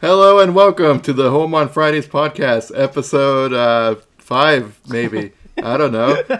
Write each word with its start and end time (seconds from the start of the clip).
Hello 0.00 0.38
and 0.38 0.54
welcome 0.54 1.00
to 1.00 1.12
the 1.12 1.30
Home 1.30 1.54
on 1.54 1.68
Fridays 1.68 2.06
podcast, 2.06 2.70
episode 2.74 3.52
uh, 3.52 3.96
five, 4.18 4.78
maybe. 4.88 5.32
I 5.62 5.76
don't 5.76 5.92
know. 5.92 6.16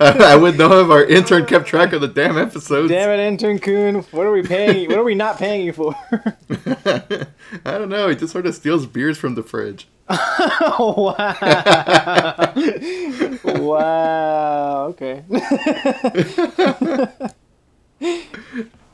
I 0.00 0.36
would 0.36 0.58
know 0.58 0.84
if 0.84 0.90
our 0.90 1.02
intern 1.04 1.46
kept 1.46 1.66
track 1.66 1.92
of 1.94 2.02
the 2.02 2.08
damn 2.08 2.36
episodes. 2.36 2.90
Damn 2.90 3.08
it, 3.10 3.20
intern 3.20 3.58
Coon! 3.58 3.96
What 4.10 4.26
are 4.26 4.32
we 4.32 4.42
paying? 4.42 4.82
you? 4.82 4.88
What 4.88 4.98
are 4.98 5.04
we 5.04 5.14
not 5.14 5.38
paying 5.38 5.64
you 5.64 5.72
for? 5.72 5.94
I 6.50 7.26
don't 7.64 7.88
know. 7.88 8.08
He 8.08 8.16
just 8.16 8.32
sort 8.32 8.44
of 8.46 8.54
steals 8.54 8.84
beers 8.86 9.16
from 9.16 9.34
the 9.34 9.42
fridge. 9.42 9.88
oh, 10.10 11.14
wow! 13.46 13.64
wow. 13.64 14.86
Okay. 14.88 15.22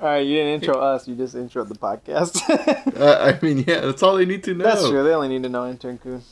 All 0.01 0.09
right, 0.09 0.19
you 0.27 0.35
didn't 0.37 0.63
intro 0.63 0.79
us. 0.79 1.09
You 1.09 1.15
just 1.15 1.35
introed 1.35 1.69
the 1.69 1.75
podcast. 1.75 2.41
Uh, 2.97 3.35
I 3.37 3.45
mean, 3.45 3.59
yeah, 3.67 3.81
that's 3.81 4.03
all 4.03 4.17
they 4.17 4.25
need 4.25 4.43
to 4.45 4.55
know. 4.55 4.65
That's 4.65 4.89
true. 4.89 5.05
They 5.05 5.13
only 5.13 5.29
need 5.29 5.43
to 5.43 5.51
know 5.51 5.69
intern 5.69 5.99
Coon. 5.99 6.23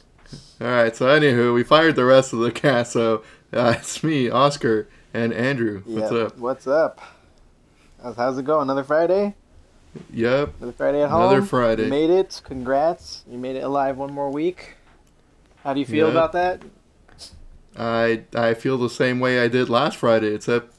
All 0.63 0.67
right. 0.67 0.97
So, 0.97 1.05
anywho, 1.07 1.53
we 1.53 1.63
fired 1.63 1.95
the 1.95 2.07
rest 2.07 2.33
of 2.33 2.39
the 2.39 2.51
cast. 2.51 2.93
So 2.93 3.23
uh, 3.53 3.75
it's 3.79 4.03
me, 4.03 4.31
Oscar, 4.31 4.89
and 5.13 5.35
Andrew. 5.35 5.83
What's 5.85 6.11
Yeah, 6.11 6.19
up? 6.21 6.39
What's 6.39 6.67
up? 6.67 7.01
How's, 8.03 8.17
how's 8.17 8.39
it 8.39 8.47
going? 8.47 8.63
Another 8.63 8.83
Friday? 8.85 9.35
Yep. 10.11 10.55
Another 10.59 10.73
Friday 10.73 11.03
at 11.03 11.11
home. 11.11 11.21
Another 11.21 11.43
Friday. 11.43 11.85
You 11.85 11.91
made 11.91 12.09
it. 12.09 12.41
Congrats. 12.45 13.25
You 13.31 13.37
made 13.37 13.57
it 13.57 13.65
alive 13.65 13.99
one 13.99 14.13
more 14.15 14.31
week. 14.31 14.77
How 15.63 15.75
do 15.75 15.81
you 15.81 15.87
feel 15.87 16.07
Yeah. 16.07 16.13
about 16.13 16.33
that? 16.33 16.63
I 17.77 18.23
I 18.35 18.55
feel 18.55 18.79
the 18.79 18.89
same 18.89 19.21
way 19.21 19.41
I 19.41 19.49
did 19.49 19.69
last 19.69 19.99
Friday, 19.99 20.35
except 20.35 20.74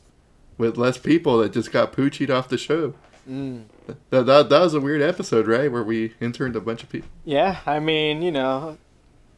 with 0.57 0.77
less 0.77 0.97
people 0.97 1.37
that 1.39 1.53
just 1.53 1.71
got 1.71 1.93
poochied 1.93 2.29
off 2.29 2.47
the 2.49 2.57
show. 2.57 2.93
Mm. 3.29 3.65
That, 4.09 4.25
that, 4.25 4.49
that 4.49 4.59
was 4.59 4.73
a 4.73 4.79
weird 4.79 5.01
episode, 5.01 5.47
right? 5.47 5.71
Where 5.71 5.83
we 5.83 6.13
interned 6.19 6.55
a 6.55 6.61
bunch 6.61 6.83
of 6.83 6.89
people. 6.89 7.09
Yeah, 7.23 7.59
I 7.65 7.79
mean, 7.79 8.21
you 8.21 8.31
know, 8.31 8.77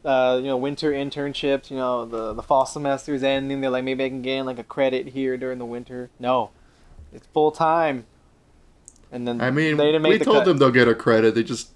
uh, 0.04 0.38
you 0.40 0.46
know, 0.46 0.56
winter 0.56 0.92
internships. 0.92 1.70
You 1.70 1.78
know, 1.78 2.04
the 2.04 2.32
the 2.34 2.42
fall 2.42 2.66
semester's 2.66 3.22
ending. 3.22 3.60
They're 3.60 3.70
like, 3.70 3.84
maybe 3.84 4.04
I 4.04 4.08
can 4.08 4.22
gain 4.22 4.46
like 4.46 4.58
a 4.58 4.64
credit 4.64 5.08
here 5.08 5.36
during 5.36 5.58
the 5.58 5.66
winter. 5.66 6.10
No, 6.18 6.50
it's 7.12 7.26
full 7.28 7.50
time. 7.50 8.06
And 9.10 9.26
then 9.26 9.40
I 9.40 9.50
mean, 9.50 9.76
they 9.78 9.86
didn't 9.86 10.02
make 10.02 10.12
we 10.12 10.18
the 10.18 10.24
told 10.24 10.38
cut. 10.38 10.44
them 10.44 10.58
they'll 10.58 10.70
get 10.70 10.86
a 10.86 10.94
credit. 10.94 11.34
They 11.34 11.42
just 11.42 11.70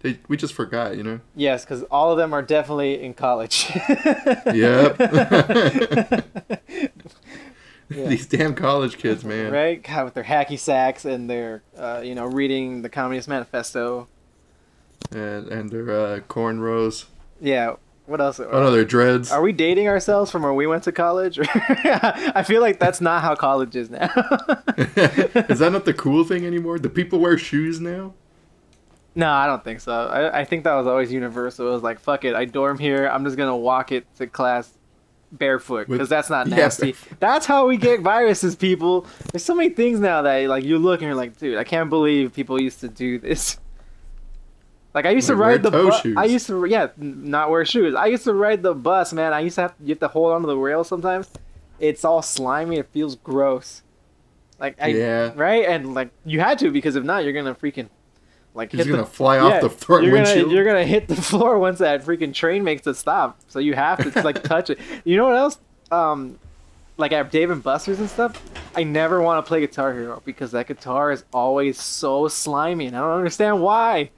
they 0.00 0.18
we 0.28 0.36
just 0.36 0.54
forgot, 0.54 0.96
you 0.96 1.02
know. 1.02 1.20
Yes, 1.34 1.64
because 1.64 1.82
all 1.84 2.12
of 2.12 2.18
them 2.18 2.32
are 2.32 2.42
definitely 2.42 3.02
in 3.02 3.14
college. 3.14 3.70
Yep. 4.54 4.98
Yeah. 7.90 8.06
These 8.08 8.26
damn 8.26 8.54
college 8.54 8.98
kids, 8.98 9.24
man. 9.24 9.52
Right, 9.52 9.82
God, 9.82 10.04
with 10.04 10.14
their 10.14 10.24
hacky 10.24 10.58
sacks 10.58 11.04
and 11.04 11.28
their, 11.28 11.62
uh, 11.76 12.02
you 12.04 12.14
know, 12.14 12.26
reading 12.26 12.82
the 12.82 12.88
Communist 12.88 13.28
Manifesto. 13.28 14.08
And 15.10 15.48
and 15.48 15.70
their 15.70 15.90
uh, 15.90 16.20
cornrows. 16.20 17.06
Yeah. 17.40 17.76
What 18.06 18.22
else? 18.22 18.40
Oh 18.40 18.50
no, 18.50 18.70
their 18.70 18.86
dreads. 18.86 19.30
Are 19.30 19.42
we 19.42 19.52
dating 19.52 19.86
ourselves 19.86 20.30
from 20.30 20.42
where 20.42 20.54
we 20.54 20.66
went 20.66 20.82
to 20.84 20.92
college? 20.92 21.38
I 21.52 22.42
feel 22.42 22.62
like 22.62 22.78
that's 22.78 23.02
not 23.02 23.22
how 23.22 23.34
college 23.34 23.76
is 23.76 23.90
now. 23.90 24.06
Is 24.78 25.58
that 25.58 25.70
not 25.72 25.84
the 25.84 25.92
cool 25.94 26.24
thing 26.24 26.46
anymore? 26.46 26.78
Do 26.78 26.88
people 26.88 27.18
wear 27.18 27.36
shoes 27.36 27.80
now? 27.80 28.14
no, 29.14 29.30
I 29.30 29.46
don't 29.46 29.62
think 29.64 29.80
so. 29.80 29.92
I, 29.92 30.40
I 30.40 30.44
think 30.44 30.64
that 30.64 30.74
was 30.74 30.86
always 30.86 31.12
universal. 31.12 31.68
It 31.68 31.72
was 31.72 31.82
like, 31.82 31.98
fuck 31.98 32.24
it, 32.24 32.34
I 32.34 32.44
dorm 32.44 32.78
here. 32.78 33.06
I'm 33.08 33.24
just 33.24 33.36
gonna 33.36 33.56
walk 33.56 33.92
it 33.92 34.06
to 34.16 34.26
class 34.26 34.72
barefoot 35.32 35.88
because 35.88 36.08
that's 36.08 36.30
not 36.30 36.46
nasty. 36.48 36.92
barefoot. 36.92 37.20
That's 37.20 37.46
how 37.46 37.66
we 37.66 37.76
get 37.76 38.00
viruses, 38.00 38.56
people. 38.56 39.06
There's 39.32 39.44
so 39.44 39.54
many 39.54 39.70
things 39.70 40.00
now 40.00 40.22
that 40.22 40.48
like 40.48 40.64
you 40.64 40.78
look 40.78 41.00
and 41.00 41.06
you're 41.08 41.14
like, 41.16 41.36
dude, 41.38 41.58
I 41.58 41.64
can't 41.64 41.90
believe 41.90 42.32
people 42.32 42.60
used 42.60 42.80
to 42.80 42.88
do 42.88 43.18
this. 43.18 43.58
Like 44.94 45.04
I 45.04 45.10
used 45.10 45.26
to 45.28 45.34
Like, 45.34 45.40
wear 45.40 45.50
ride 45.50 45.62
the 45.62 45.70
bus. 45.70 46.06
I 46.16 46.24
used 46.24 46.46
to 46.46 46.64
yeah, 46.64 46.88
not 46.96 47.50
wear 47.50 47.64
shoes. 47.64 47.94
I 47.94 48.06
used 48.06 48.24
to 48.24 48.32
ride 48.32 48.62
the 48.62 48.74
bus, 48.74 49.12
man. 49.12 49.32
I 49.34 49.40
used 49.40 49.56
to 49.56 49.62
have 49.62 49.74
you 49.80 49.90
have 49.90 50.00
to 50.00 50.08
hold 50.08 50.32
onto 50.32 50.46
the 50.48 50.56
rail 50.56 50.82
sometimes. 50.82 51.28
It's 51.78 52.04
all 52.06 52.22
slimy. 52.22 52.78
It 52.78 52.88
feels 52.90 53.14
gross. 53.14 53.82
Like 54.58 54.76
I, 54.80 54.88
Yeah. 54.88 55.32
right, 55.36 55.66
and 55.66 55.94
like 55.94 56.08
you 56.24 56.40
had 56.40 56.58
to 56.60 56.72
because 56.72 56.96
if 56.96 57.04
not, 57.04 57.22
you're 57.22 57.34
gonna 57.34 57.54
freaking 57.54 57.90
like 58.58 58.72
He's 58.72 58.84
gonna 58.86 58.98
the 58.98 59.06
fly 59.06 59.36
yeah, 59.36 59.44
off 59.44 59.60
the 59.62 59.70
front 59.70 60.04
you're 60.04 60.12
windshield. 60.12 60.44
gonna 60.46 60.54
you're 60.54 60.64
gonna 60.66 60.84
hit 60.84 61.08
the 61.08 61.16
floor 61.30 61.58
once 61.58 61.78
that 61.78 62.04
freaking 62.04 62.34
train 62.34 62.62
makes 62.64 62.86
it 62.86 62.94
stop. 62.96 63.38
So 63.48 63.58
you 63.58 63.72
have 63.74 64.12
to 64.12 64.22
like 64.22 64.42
touch 64.44 64.68
it. 64.70 64.78
You 65.04 65.16
know 65.16 65.26
what 65.28 65.36
else? 65.36 65.58
Um, 65.90 66.38
like 66.98 67.12
at 67.12 67.30
Dave 67.30 67.50
and 67.50 67.62
Buster's 67.62 68.00
and 68.00 68.10
stuff. 68.10 68.42
I 68.76 68.82
never 68.82 69.22
want 69.22 69.42
to 69.44 69.48
play 69.48 69.60
Guitar 69.60 69.94
Hero 69.94 70.20
because 70.26 70.50
that 70.52 70.66
guitar 70.68 71.10
is 71.12 71.24
always 71.32 71.80
so 71.80 72.28
slimy, 72.28 72.86
and 72.86 72.96
I 72.96 73.00
don't 73.00 73.16
understand 73.16 73.62
why. 73.62 74.10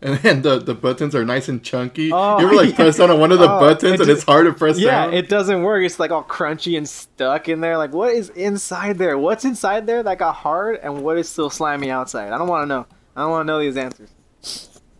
And 0.00 0.16
then 0.20 0.42
the, 0.42 0.60
the 0.60 0.74
buttons 0.74 1.16
are 1.16 1.24
nice 1.24 1.48
and 1.48 1.60
chunky. 1.60 2.12
Oh, 2.12 2.38
you 2.38 2.46
ever 2.46 2.54
like 2.54 2.70
yeah. 2.70 2.76
press 2.76 2.98
down 2.98 3.10
on 3.10 3.18
one 3.18 3.32
of 3.32 3.40
the 3.40 3.50
Oh, 3.50 3.58
buttons 3.58 3.94
it 3.94 4.00
and 4.02 4.08
it's 4.10 4.22
hard 4.22 4.46
to 4.46 4.52
press 4.52 4.78
Yeah, 4.78 5.06
down? 5.06 5.14
it 5.14 5.28
doesn't 5.28 5.64
work. 5.64 5.84
It's 5.84 5.98
like 5.98 6.12
all 6.12 6.22
crunchy 6.22 6.78
and 6.78 6.88
stuck 6.88 7.48
in 7.48 7.60
there. 7.60 7.76
Like, 7.76 7.92
what 7.92 8.12
is 8.14 8.28
inside 8.30 8.98
there? 8.98 9.18
What's 9.18 9.44
inside 9.44 9.88
there 9.88 10.04
that 10.04 10.18
got 10.18 10.34
hard, 10.36 10.76
and 10.84 11.02
what 11.02 11.18
is 11.18 11.28
still 11.28 11.50
slimy 11.50 11.90
outside? 11.90 12.32
I 12.32 12.38
don't 12.38 12.46
want 12.46 12.62
to 12.62 12.66
know. 12.66 12.86
I 13.18 13.22
don't 13.22 13.32
want 13.32 13.48
to 13.48 13.52
know 13.52 13.58
these 13.58 13.76
answers. 13.76 14.10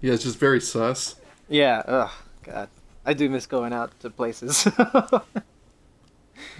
Yeah, 0.00 0.14
it's 0.14 0.24
just 0.24 0.40
very 0.40 0.60
sus. 0.60 1.14
Yeah. 1.48 1.84
Ugh. 1.86 2.10
God. 2.42 2.68
I 3.06 3.14
do 3.14 3.30
miss 3.30 3.46
going 3.46 3.72
out 3.72 3.98
to 4.00 4.10
places. 4.10 4.68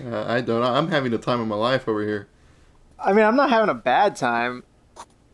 Uh, 0.05 0.25
I 0.27 0.41
don't. 0.41 0.63
I'm 0.63 0.89
having 0.89 1.13
the 1.13 1.19
time 1.19 1.41
of 1.41 1.47
my 1.47 1.57
life 1.57 1.89
over 1.89 2.03
here. 2.03 2.29
I 2.99 3.13
mean, 3.13 3.25
I'm 3.25 3.37
not 3.37 3.51
having 3.51 3.69
a 3.69 3.75
bad 3.75 4.17
time. 4.17 4.65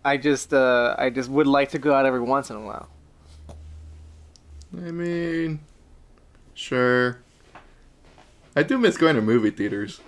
I 0.04 0.18
just, 0.18 0.52
uh, 0.52 0.94
I 0.98 1.08
just 1.08 1.30
would 1.30 1.46
like 1.46 1.70
to 1.70 1.78
go 1.78 1.94
out 1.94 2.04
every 2.04 2.20
once 2.20 2.50
in 2.50 2.56
a 2.56 2.60
while. 2.60 2.88
I 4.76 4.90
mean, 4.90 5.60
sure. 6.54 7.20
I 8.54 8.62
do 8.62 8.76
miss 8.76 8.98
going 8.98 9.16
to 9.16 9.22
movie 9.22 9.50
theaters. 9.50 10.00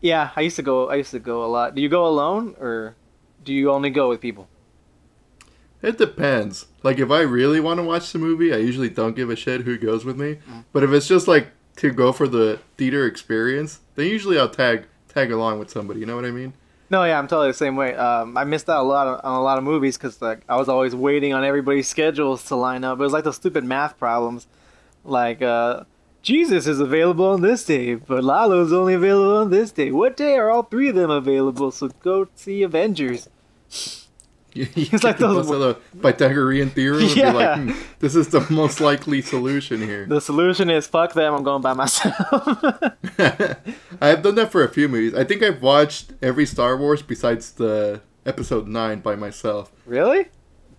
Yeah, 0.00 0.30
I 0.34 0.40
used 0.42 0.56
to 0.56 0.62
go. 0.62 0.90
I 0.90 0.96
used 0.96 1.12
to 1.12 1.20
go 1.20 1.44
a 1.44 1.46
lot. 1.46 1.74
Do 1.74 1.82
you 1.82 1.88
go 1.88 2.06
alone, 2.06 2.56
or 2.58 2.96
do 3.44 3.52
you 3.52 3.70
only 3.70 3.90
go 3.90 4.08
with 4.08 4.20
people? 4.20 4.48
It 5.86 5.98
depends. 5.98 6.66
Like, 6.82 6.98
if 6.98 7.12
I 7.12 7.20
really 7.20 7.60
want 7.60 7.78
to 7.78 7.84
watch 7.84 8.12
the 8.12 8.18
movie, 8.18 8.52
I 8.52 8.56
usually 8.56 8.90
don't 8.90 9.14
give 9.14 9.30
a 9.30 9.36
shit 9.36 9.60
who 9.60 9.78
goes 9.78 10.04
with 10.04 10.18
me. 10.18 10.38
Mm. 10.50 10.64
But 10.72 10.82
if 10.82 10.90
it's 10.90 11.06
just 11.06 11.28
like 11.28 11.52
to 11.76 11.92
go 11.92 12.12
for 12.12 12.26
the 12.26 12.58
theater 12.76 13.06
experience, 13.06 13.78
then 13.94 14.06
usually 14.06 14.36
I'll 14.36 14.48
tag 14.48 14.86
tag 15.08 15.30
along 15.30 15.60
with 15.60 15.70
somebody. 15.70 16.00
You 16.00 16.06
know 16.06 16.16
what 16.16 16.24
I 16.24 16.32
mean? 16.32 16.54
No, 16.90 17.04
yeah, 17.04 17.16
I'm 17.16 17.28
totally 17.28 17.50
the 17.50 17.54
same 17.54 17.76
way. 17.76 17.94
Um, 17.94 18.36
I 18.36 18.42
missed 18.42 18.68
out 18.68 18.80
a 18.80 18.88
lot 18.88 19.06
of, 19.06 19.24
on 19.24 19.38
a 19.38 19.42
lot 19.42 19.58
of 19.58 19.64
movies 19.64 19.96
because 19.96 20.20
like 20.20 20.40
I 20.48 20.56
was 20.56 20.68
always 20.68 20.92
waiting 20.94 21.32
on 21.32 21.44
everybody's 21.44 21.88
schedules 21.88 22.44
to 22.46 22.56
line 22.56 22.82
up. 22.82 22.98
It 22.98 23.02
was 23.02 23.12
like 23.12 23.22
those 23.22 23.36
stupid 23.36 23.64
math 23.64 23.96
problems, 23.96 24.48
like 25.04 25.40
uh, 25.40 25.84
Jesus 26.22 26.66
is 26.66 26.80
available 26.80 27.26
on 27.26 27.42
this 27.42 27.64
day, 27.64 27.94
but 27.94 28.24
Lalo's 28.24 28.72
only 28.72 28.94
available 28.94 29.36
on 29.36 29.50
this 29.50 29.70
day. 29.70 29.92
What 29.92 30.16
day 30.16 30.36
are 30.36 30.50
all 30.50 30.64
three 30.64 30.88
of 30.88 30.96
them 30.96 31.10
available? 31.10 31.70
So 31.70 31.90
go 32.02 32.26
see 32.34 32.64
Avengers. 32.64 33.28
it's 34.76 35.04
like 35.04 35.18
those- 35.18 35.46
the 35.48 35.78
Pythagorean 36.00 36.70
theorem 36.70 37.04
Yeah. 37.14 37.30
be 37.32 37.36
like, 37.36 37.58
hmm, 37.58 37.70
this 38.00 38.14
is 38.14 38.28
the 38.28 38.46
most 38.50 38.80
likely 38.80 39.22
solution 39.22 39.80
here. 39.80 40.06
The 40.06 40.20
solution 40.20 40.70
is 40.70 40.86
fuck 40.86 41.12
them. 41.14 41.34
I'm 41.34 41.42
going 41.42 41.62
by 41.62 41.72
myself. 41.74 42.14
I've 44.00 44.22
done 44.22 44.34
that 44.36 44.48
for 44.52 44.62
a 44.64 44.68
few 44.68 44.88
movies. 44.88 45.14
I 45.14 45.24
think 45.24 45.42
I've 45.42 45.62
watched 45.62 46.12
every 46.22 46.46
Star 46.46 46.76
Wars 46.76 47.02
besides 47.02 47.52
the 47.52 48.00
episode 48.24 48.66
nine 48.68 49.00
by 49.00 49.16
myself. 49.16 49.72
really, 49.86 50.26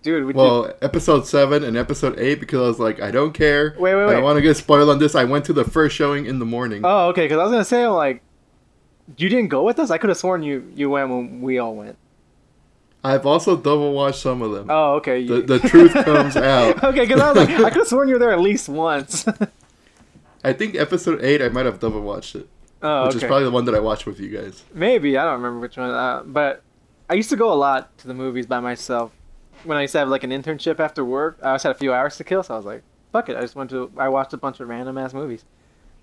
dude? 0.02 0.24
Would 0.26 0.36
you, 0.36 0.40
Well, 0.42 0.72
episode 0.82 1.26
seven 1.26 1.64
and 1.64 1.76
episode 1.76 2.18
eight 2.18 2.40
because 2.40 2.60
I 2.60 2.68
was 2.68 2.78
like, 2.78 3.00
I 3.00 3.10
don't 3.10 3.32
care. 3.32 3.74
Wait, 3.78 3.94
wait, 3.94 4.02
I 4.02 4.06
wait. 4.06 4.12
don't 4.14 4.22
want 4.24 4.36
to 4.36 4.42
get 4.42 4.56
spoiled 4.56 4.90
on 4.90 4.98
this. 4.98 5.14
I 5.14 5.24
went 5.24 5.44
to 5.46 5.52
the 5.52 5.64
first 5.64 5.96
showing 5.96 6.26
in 6.26 6.38
the 6.38 6.44
morning. 6.46 6.82
oh, 6.84 7.08
okay. 7.08 7.24
Because 7.24 7.38
I 7.38 7.42
was 7.44 7.52
gonna 7.52 7.64
say 7.64 7.86
like, 7.88 8.22
you 9.16 9.28
didn't 9.28 9.48
go 9.48 9.62
with 9.64 9.78
us. 9.78 9.90
I 9.90 9.98
could 9.98 10.08
have 10.10 10.18
sworn 10.18 10.42
you 10.42 10.70
you 10.74 10.90
went 10.90 11.08
when 11.08 11.40
we 11.40 11.58
all 11.58 11.74
went. 11.74 11.96
I've 13.04 13.26
also 13.26 13.56
double 13.56 13.92
watched 13.92 14.18
some 14.20 14.42
of 14.42 14.52
them. 14.52 14.66
Oh, 14.68 14.94
okay. 14.94 15.24
the, 15.26 15.40
the 15.40 15.58
truth 15.60 15.92
comes 15.92 16.36
out. 16.36 16.82
okay, 16.82 17.00
because 17.00 17.20
I 17.20 17.32
was 17.32 17.36
like, 17.36 17.50
I 17.60 17.70
could 17.70 17.78
have 17.78 17.88
sworn 17.88 18.08
you 18.08 18.14
were 18.14 18.18
there 18.18 18.32
at 18.32 18.40
least 18.40 18.68
once. 18.68 19.26
I 20.42 20.52
think 20.52 20.74
episode 20.74 21.22
eight, 21.22 21.42
I 21.42 21.48
might 21.48 21.66
have 21.66 21.78
double 21.80 22.00
watched 22.00 22.34
it, 22.34 22.48
oh, 22.82 23.06
which 23.06 23.16
okay. 23.16 23.24
is 23.24 23.28
probably 23.28 23.44
the 23.44 23.50
one 23.50 23.64
that 23.66 23.74
I 23.74 23.80
watched 23.80 24.06
with 24.06 24.18
you 24.20 24.28
guys. 24.28 24.64
Maybe 24.74 25.16
I 25.16 25.24
don't 25.24 25.34
remember 25.34 25.60
which 25.60 25.76
one. 25.76 25.90
Uh, 25.90 26.22
but 26.24 26.62
I 27.08 27.14
used 27.14 27.30
to 27.30 27.36
go 27.36 27.52
a 27.52 27.54
lot 27.54 27.96
to 27.98 28.08
the 28.08 28.14
movies 28.14 28.46
by 28.46 28.60
myself. 28.60 29.12
When 29.64 29.76
I 29.76 29.82
used 29.82 29.92
to 29.92 29.98
have 29.98 30.08
like 30.08 30.24
an 30.24 30.30
internship 30.30 30.78
after 30.78 31.04
work, 31.04 31.38
I 31.42 31.48
always 31.48 31.62
had 31.62 31.72
a 31.72 31.78
few 31.78 31.92
hours 31.92 32.16
to 32.18 32.24
kill, 32.24 32.42
so 32.42 32.54
I 32.54 32.56
was 32.56 32.66
like, 32.66 32.82
"Fuck 33.12 33.28
it!" 33.28 33.36
I 33.36 33.40
just 33.40 33.56
went 33.56 33.70
to. 33.70 33.90
I 33.96 34.08
watched 34.08 34.32
a 34.32 34.36
bunch 34.36 34.60
of 34.60 34.68
random 34.68 34.98
ass 34.98 35.12
movies. 35.12 35.44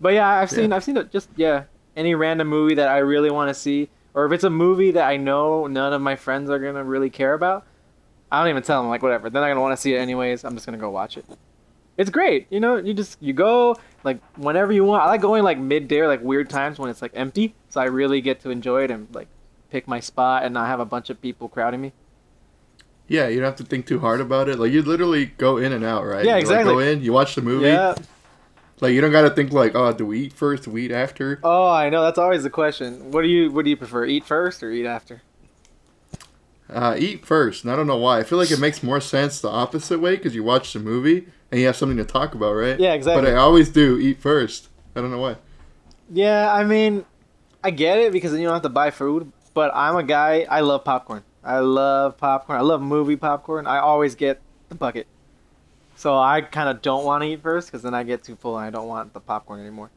But 0.01 0.13
yeah, 0.13 0.27
I've 0.27 0.50
seen. 0.50 0.69
Yeah. 0.69 0.75
I've 0.75 0.83
seen 0.83 0.97
it. 0.97 1.12
Just 1.12 1.30
yeah, 1.38 1.63
any 1.95 2.15
random 2.15 2.47
movie 2.50 2.75
that 2.75 2.89
I 2.89 2.97
really 2.97 3.31
want 3.31 3.50
to 3.50 3.53
see, 3.53 3.89
or 4.15 4.25
if 4.25 4.31
it's 4.31 4.44
a 4.44 4.50
movie 4.50 4.91
that 4.91 5.07
I 5.07 5.17
know 5.17 5.67
none 5.67 5.94
of 5.94 6.01
my 6.01 6.15
friends 6.15 6.50
are 6.50 6.57
gonna 6.57 6.83
really 6.83 7.09
care 7.12 7.33
about, 7.33 7.65
I 8.31 8.39
don't 8.39 8.50
even 8.50 8.63
tell 8.63 8.81
them 8.81 8.89
like 8.89 9.03
whatever. 9.03 9.29
They're 9.29 9.41
not 9.41 9.50
gonna 9.50 9.62
want 9.62 9.73
to 9.77 9.81
see 9.81 9.94
it 9.94 9.97
anyways. 10.00 10.44
I'm 10.44 10.53
just 10.56 10.65
gonna 10.65 10.77
go 10.79 10.89
watch 10.89 11.17
it. 11.17 11.25
It's 11.97 12.09
great, 12.09 12.47
you 12.50 12.59
know. 12.59 12.77
You 12.77 12.94
just 12.94 13.21
you 13.21 13.33
go 13.33 13.77
like 14.03 14.19
whenever 14.38 14.71
you 14.73 14.83
want. 14.83 15.03
I 15.03 15.07
like 15.07 15.21
going 15.21 15.44
like 15.44 15.57
midday 15.59 16.00
or 16.00 16.07
like 16.07 16.21
weird 16.23 16.50
times 16.50 16.79
when 16.79 16.89
it's 16.89 17.01
like 17.01 17.12
empty, 17.13 17.53
so 17.69 17.79
I 17.81 17.85
really 17.85 18.21
get 18.21 18.41
to 18.41 18.50
enjoy 18.50 18.83
it 18.85 18.91
and 18.91 19.07
like 19.13 19.27
pick 19.69 19.88
my 19.88 20.00
spot 20.00 20.44
and 20.44 20.53
not 20.53 20.68
have 20.68 20.79
a 20.79 20.85
bunch 20.85 21.09
of 21.09 21.21
people 21.21 21.47
crowding 21.50 21.81
me. 21.81 21.94
Yeah, 23.07 23.27
you 23.27 23.35
don't 23.35 23.45
have 23.45 23.56
to 23.57 23.63
think 23.63 23.85
too 23.85 24.00
hard 24.00 24.19
about 24.19 24.50
it. 24.50 24.57
Like 24.57 24.71
you 24.71 24.81
literally 24.81 25.27
go 25.27 25.57
in 25.57 25.71
and 25.71 25.85
out, 25.85 26.06
right? 26.06 26.25
Yeah, 26.25 26.31
You, 26.31 26.35
like, 26.35 26.41
exactly. 26.41 26.73
go 26.73 26.79
in, 26.79 27.01
you 27.01 27.13
watch 27.13 27.35
the 27.35 27.41
movie. 27.41 27.68
Yeah. 27.68 27.95
Like 28.81 28.94
you 28.94 29.01
don't 29.01 29.12
got 29.12 29.22
to 29.22 29.30
think 29.30 29.54
like, 29.54 29.74
oh, 29.75 29.94
do 29.94 30.06
we 30.06 30.19
eat 30.22 30.33
first? 30.33 30.63
Do 30.63 30.72
we 30.72 30.86
eat 30.86 30.92
after? 30.92 31.39
Oh, 31.44 31.68
I 31.68 31.89
know. 31.89 32.04
That's 32.04 32.18
always 32.18 32.44
the 32.44 32.50
question. 32.50 33.12
What 33.12 33.22
do 33.22 33.27
you 33.27 33.51
What 33.51 33.63
do 33.63 33.69
you 33.69 33.77
prefer? 33.77 34.06
Eat 34.06 34.25
first 34.25 34.62
or 34.63 34.72
eat 34.72 34.86
after? 34.86 35.22
Uh, 36.69 36.95
eat 36.98 37.25
first. 37.25 37.63
And 37.63 37.72
I 37.72 37.75
don't 37.75 37.88
know 37.88 37.98
why. 37.98 38.19
I 38.19 38.24
feel 38.24 38.38
like 38.38 38.51
it 38.51 38.60
makes 38.60 38.81
more 38.81 39.00
sense 39.00 39.39
the 39.39 39.50
opposite 39.50 40.00
way 40.00 40.16
because 40.16 40.36
you 40.36 40.44
watch 40.44 40.74
the 40.74 40.80
movie 40.80 41.27
and 41.51 41.62
you 41.62 41.68
have 41.68 41.75
something 41.75 41.98
to 41.98 42.04
talk 42.04 42.33
about, 42.33 42.54
right? 42.54 42.80
Yeah, 42.80 42.94
exactly. 42.94 43.24
But 43.24 43.31
I 43.31 43.38
always 43.38 43.69
do 43.69 44.00
eat 44.00 44.19
first. 44.19 44.69
I 44.95 45.01
don't 45.01 45.12
know 45.12 45.19
why. 45.19 45.38
Yeah, 46.12 46.51
I 46.51 46.63
mean, 46.63 47.06
I 47.63 47.69
get 47.71 48.00
it 48.00 48.12
because 48.12 48.31
then 48.31 48.42
you 48.42 48.48
don't 48.48 48.56
have 48.56 48.63
to 48.63 48.69
buy 48.69 48.92
food. 48.92 49.31
But 49.54 49.71
I'm 49.74 49.95
a 49.95 50.04
guy. 50.04 50.45
I 50.50 50.62
love 50.62 50.83
popcorn. 50.83 51.24
I 51.44 51.60
love 51.60 52.18
popcorn. 52.18 52.57
I 52.57 52.62
love 52.62 52.81
movie 52.81 53.16
popcorn. 53.16 53.68
I 53.68 53.78
always 53.78 54.16
get 54.16 54.42
the 54.69 54.75
bucket. 54.75 55.07
So 55.95 56.18
I 56.18 56.42
kind 56.42 56.69
of 56.69 56.81
don't 56.81 57.06
want 57.06 57.24
to 57.24 57.30
eat 57.30 57.42
first 57.42 57.68
because 57.68 57.81
then 57.81 57.94
I 57.94 58.03
get 58.03 58.24
too 58.24 58.36
full 58.36 58.57
and 58.57 58.68
I 58.68 58.69
don't 58.69 58.88
want 58.88 59.13
the 59.13 59.19
popcorn 59.19 59.62
anymore. 59.62 59.89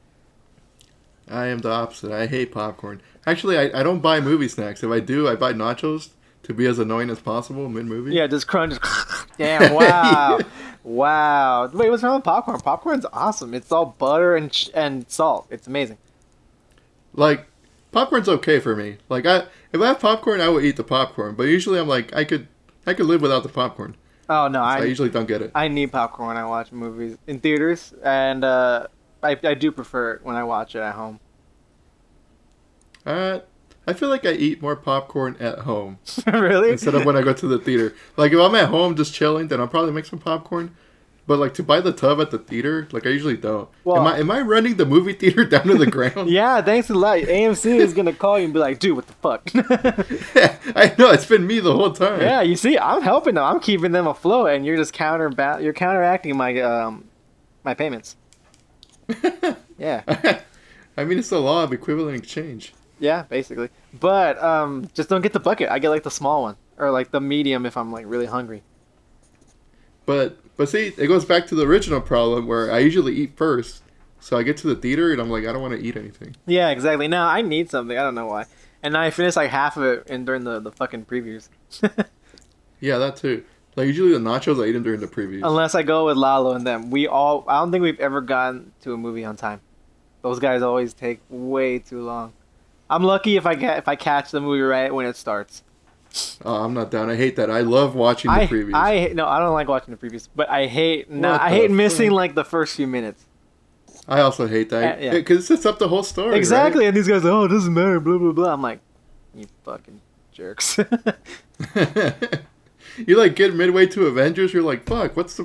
I 1.30 1.46
am 1.46 1.58
the 1.58 1.70
opposite. 1.70 2.12
I 2.12 2.26
hate 2.26 2.52
popcorn. 2.52 3.02
Actually, 3.26 3.58
I, 3.58 3.80
I 3.80 3.82
don't 3.82 4.00
buy 4.00 4.20
movie 4.20 4.48
snacks. 4.48 4.82
If 4.82 4.90
I 4.90 5.00
do, 5.00 5.28
I 5.28 5.34
buy 5.34 5.52
nachos 5.52 6.10
to 6.44 6.54
be 6.54 6.66
as 6.66 6.78
annoying 6.78 7.10
as 7.10 7.20
possible 7.20 7.68
mid 7.68 7.86
movie. 7.86 8.14
Yeah, 8.14 8.26
just 8.26 8.46
crunch. 8.46 8.74
Damn! 9.38 9.74
Wow, 9.74 10.40
wow. 10.82 11.68
Wait, 11.68 11.90
what's 11.90 12.02
wrong 12.02 12.16
with 12.16 12.24
popcorn? 12.24 12.58
Popcorn's 12.60 13.06
awesome. 13.12 13.52
It's 13.54 13.70
all 13.70 13.86
butter 13.98 14.34
and 14.36 14.70
and 14.74 15.08
salt. 15.10 15.46
It's 15.50 15.66
amazing. 15.66 15.98
Like 17.12 17.46
popcorn's 17.92 18.28
okay 18.28 18.58
for 18.60 18.74
me. 18.74 18.96
Like 19.08 19.26
I 19.26 19.44
if 19.72 19.80
I 19.80 19.88
have 19.88 20.00
popcorn, 20.00 20.40
I 20.40 20.48
will 20.48 20.60
eat 20.60 20.76
the 20.76 20.84
popcorn. 20.84 21.34
But 21.34 21.44
usually 21.44 21.78
I'm 21.78 21.88
like 21.88 22.14
I 22.14 22.24
could 22.24 22.48
I 22.86 22.94
could 22.94 23.06
live 23.06 23.20
without 23.20 23.42
the 23.42 23.48
popcorn. 23.48 23.96
Oh 24.28 24.48
no, 24.48 24.58
So 24.58 24.64
I, 24.64 24.78
I 24.78 24.84
usually 24.84 25.08
don't 25.08 25.26
get 25.26 25.42
it. 25.42 25.50
I 25.54 25.68
need 25.68 25.90
popcorn 25.90 26.28
when 26.28 26.36
I 26.36 26.44
watch 26.44 26.70
movies 26.70 27.16
in 27.26 27.40
theaters, 27.40 27.94
and 28.02 28.44
uh, 28.44 28.86
I 29.22 29.38
I 29.42 29.54
do 29.54 29.72
prefer 29.72 30.14
it 30.14 30.24
when 30.24 30.36
I 30.36 30.44
watch 30.44 30.74
it 30.74 30.80
at 30.80 30.94
home. 30.94 31.18
Uh, 33.06 33.40
I 33.86 33.94
feel 33.94 34.10
like 34.10 34.26
I 34.26 34.32
eat 34.32 34.60
more 34.60 34.76
popcorn 34.76 35.36
at 35.40 35.60
home 35.60 35.98
really? 36.26 36.70
instead 36.72 36.94
of 36.94 37.06
when 37.06 37.16
I 37.16 37.22
go 37.22 37.32
to 37.32 37.46
the 37.46 37.58
theater. 37.58 37.94
Like 38.18 38.32
if 38.32 38.38
I'm 38.38 38.54
at 38.54 38.68
home 38.68 38.94
just 38.96 39.14
chilling, 39.14 39.48
then 39.48 39.60
I'll 39.60 39.68
probably 39.68 39.92
make 39.92 40.04
some 40.04 40.18
popcorn. 40.18 40.76
But 41.28 41.38
like 41.38 41.52
to 41.54 41.62
buy 41.62 41.80
the 41.82 41.92
tub 41.92 42.20
at 42.22 42.30
the 42.30 42.38
theater, 42.38 42.88
like 42.90 43.06
I 43.06 43.10
usually 43.10 43.36
don't. 43.36 43.68
Well- 43.84 43.98
am 43.98 44.06
I 44.06 44.18
am 44.18 44.30
I 44.30 44.40
running 44.40 44.76
the 44.78 44.86
movie 44.86 45.12
theater 45.12 45.44
down 45.54 45.66
to 45.66 45.74
the 45.76 45.86
ground? 45.86 46.30
Yeah, 46.38 46.62
thanks 46.62 46.88
a 46.88 46.94
lot. 46.94 47.18
AMC 47.18 47.66
is 47.78 47.92
gonna 47.92 48.14
call 48.14 48.38
you 48.38 48.46
and 48.46 48.54
be 48.54 48.58
like, 48.58 48.78
"Dude, 48.80 48.96
what 48.96 49.06
the 49.06 49.12
fuck?" 49.12 49.42
yeah, 50.34 50.56
I 50.74 50.94
know 50.98 51.10
it's 51.10 51.26
been 51.26 51.46
me 51.46 51.60
the 51.60 51.74
whole 51.74 51.92
time. 51.92 52.20
yeah, 52.22 52.40
you 52.40 52.56
see, 52.56 52.78
I'm 52.78 53.02
helping 53.02 53.34
them. 53.34 53.44
I'm 53.44 53.60
keeping 53.60 53.92
them 53.92 54.06
afloat, 54.06 54.48
and 54.54 54.64
you're 54.64 54.78
just 54.78 54.94
counter 54.94 55.30
you're 55.60 55.74
counteracting 55.74 56.34
my 56.36 56.58
um 56.60 57.04
my 57.62 57.74
payments. 57.74 58.16
Yeah, 59.78 60.02
I 60.96 61.04
mean 61.04 61.18
it's 61.18 61.28
the 61.30 61.40
law 61.40 61.62
of 61.62 61.72
equivalent 61.72 62.16
exchange. 62.16 62.72
yeah, 62.98 63.22
basically. 63.28 63.68
But 64.00 64.42
um, 64.42 64.88
just 64.94 65.08
don't 65.08 65.20
get 65.22 65.32
the 65.34 65.40
bucket. 65.40 65.68
I 65.70 65.78
get 65.78 65.90
like 65.90 66.02
the 66.02 66.10
small 66.10 66.42
one 66.42 66.56
or 66.78 66.90
like 66.90 67.10
the 67.10 67.20
medium 67.20 67.64
if 67.66 67.76
I'm 67.76 67.92
like 67.92 68.06
really 68.08 68.26
hungry. 68.26 68.62
But 70.08 70.38
but 70.56 70.70
see, 70.70 70.86
it 70.96 71.06
goes 71.06 71.26
back 71.26 71.46
to 71.48 71.54
the 71.54 71.66
original 71.66 72.00
problem 72.00 72.46
where 72.46 72.72
I 72.72 72.78
usually 72.78 73.14
eat 73.14 73.36
first. 73.36 73.82
So 74.20 74.38
I 74.38 74.42
get 74.42 74.56
to 74.58 74.66
the 74.66 74.74
theater 74.74 75.12
and 75.12 75.20
I'm 75.20 75.28
like, 75.28 75.46
I 75.46 75.52
don't 75.52 75.60
want 75.60 75.74
to 75.74 75.86
eat 75.86 75.98
anything. 75.98 76.34
Yeah, 76.46 76.70
exactly. 76.70 77.08
No, 77.08 77.22
I 77.22 77.42
need 77.42 77.68
something. 77.68 77.96
I 77.96 78.00
don't 78.00 78.14
know 78.14 78.24
why. 78.24 78.46
And 78.82 78.96
I 78.96 79.10
finished 79.10 79.36
like 79.36 79.50
half 79.50 79.76
of 79.76 79.82
it 79.82 80.06
in 80.08 80.24
during 80.24 80.44
the 80.44 80.60
the 80.60 80.72
fucking 80.72 81.04
previews. 81.04 81.50
Yeah, 82.80 82.98
that 82.98 83.16
too. 83.16 83.42
Like 83.74 83.88
usually 83.88 84.12
the 84.12 84.18
nachos 84.18 84.64
I 84.64 84.68
eat 84.68 84.72
them 84.72 84.84
during 84.84 85.00
the 85.00 85.08
previews. 85.08 85.44
Unless 85.44 85.74
I 85.74 85.82
go 85.82 86.06
with 86.06 86.16
Lalo 86.16 86.54
and 86.54 86.64
them, 86.64 86.92
we 86.92 87.08
all. 87.08 87.44
I 87.48 87.58
don't 87.58 87.72
think 87.72 87.82
we've 87.82 87.98
ever 87.98 88.20
gotten 88.20 88.72
to 88.82 88.94
a 88.94 88.96
movie 88.96 89.24
on 89.24 89.36
time. 89.36 89.60
Those 90.22 90.38
guys 90.38 90.62
always 90.62 90.94
take 90.94 91.20
way 91.28 91.80
too 91.80 92.02
long. 92.02 92.34
I'm 92.88 93.02
lucky 93.02 93.36
if 93.36 93.46
I 93.46 93.56
get 93.56 93.78
if 93.78 93.88
I 93.88 93.96
catch 93.96 94.30
the 94.30 94.40
movie 94.40 94.62
right 94.62 94.94
when 94.94 95.06
it 95.06 95.16
starts. 95.16 95.64
Oh, 96.44 96.64
I'm 96.64 96.74
not 96.74 96.90
down. 96.90 97.10
I 97.10 97.16
hate 97.16 97.36
that. 97.36 97.50
I 97.50 97.60
love 97.60 97.94
watching 97.94 98.30
the 98.30 98.38
I 98.38 98.46
previews. 98.46 98.74
I 98.74 99.12
no, 99.14 99.26
I 99.26 99.38
don't 99.38 99.52
like 99.52 99.68
watching 99.68 99.94
the 99.94 99.98
previews, 100.06 100.28
but 100.34 100.48
I 100.48 100.66
hate 100.66 101.10
no, 101.10 101.32
What 101.32 101.40
I 101.40 101.50
hate 101.50 101.70
missing 101.70 102.10
like 102.10 102.34
the 102.34 102.44
first 102.44 102.76
few 102.76 102.86
minutes. 102.86 103.24
I 104.06 104.20
also 104.20 104.46
hate 104.46 104.70
that 104.70 104.98
Uh, 104.98 105.02
yeah. 105.02 105.10
because 105.12 105.44
it 105.44 105.46
sets 105.48 105.66
up 105.66 105.78
the 105.78 105.88
whole 105.88 106.02
story. 106.02 106.36
Exactly, 106.36 106.86
and 106.86 106.96
these 106.96 107.06
guys, 107.08 107.24
oh, 107.24 107.44
it 107.44 107.48
doesn't 107.48 107.74
matter, 107.74 108.00
blah 108.00 108.16
blah 108.18 108.32
blah. 108.32 108.52
I'm 108.52 108.62
like, 108.62 108.80
you 109.34 109.46
fucking 109.64 110.00
jerks. 110.32 110.78
you 112.96 113.16
like 113.16 113.36
get 113.36 113.54
midway 113.54 113.86
to 113.86 114.06
Avengers, 114.06 114.52
you're 114.52 114.62
like, 114.62 114.84
fuck, 114.84 115.16
what's 115.16 115.36
the? 115.36 115.44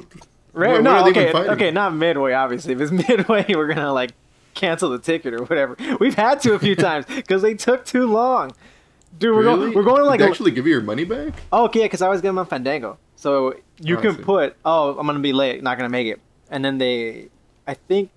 Right? 0.54 0.70
what- 0.70 0.76
what 0.76 0.84
no, 0.84 0.92
are 0.92 1.10
okay, 1.10 1.32
okay, 1.34 1.72
not 1.72 1.94
midway. 1.96 2.34
Obviously, 2.34 2.74
if 2.74 2.82
it's 2.82 2.92
midway, 3.10 3.46
we're 3.50 3.68
gonna 3.68 3.92
like 3.94 4.12
cancel 4.54 4.90
the 4.92 5.00
ticket 5.00 5.34
or 5.34 5.44
whatever. 5.44 5.76
We've 6.00 6.16
had 6.16 6.40
to 6.42 6.54
a 6.54 6.60
few 6.60 6.76
times 6.88 7.06
because 7.08 7.42
they 7.42 7.56
took 7.56 7.86
too 7.86 8.06
long. 8.08 8.54
Dude, 9.18 9.34
we're 9.36 9.44
Really? 9.44 9.60
going. 9.60 9.74
We're 9.74 9.84
going 9.84 9.98
to 9.98 10.02
Did 10.04 10.08
like. 10.08 10.20
they 10.20 10.26
actually 10.28 10.52
give 10.52 10.66
you 10.66 10.74
your 10.74 10.82
money 10.82 11.04
back? 11.04 11.34
oh, 11.52 11.66
okay, 11.66 11.84
because 11.84 12.02
I 12.02 12.10
was 12.10 12.22
getting 12.22 12.38
on 12.38 12.46
Fandango, 12.46 12.98
so 13.16 13.54
oh, 13.54 13.54
you 13.80 13.98
Oh, 13.98 14.02
can 14.02 14.16
put. 14.18 14.56
Oh, 14.66 14.98
I'm 14.98 15.06
gonna 15.06 15.20
be 15.20 15.34
late, 15.34 15.62
not 15.64 15.78
gonna 15.78 15.90
make 15.90 16.08
it, 16.08 16.20
and 16.50 16.64
then 16.66 16.78
they, 16.80 17.30
I 17.68 17.76
think, 17.76 18.10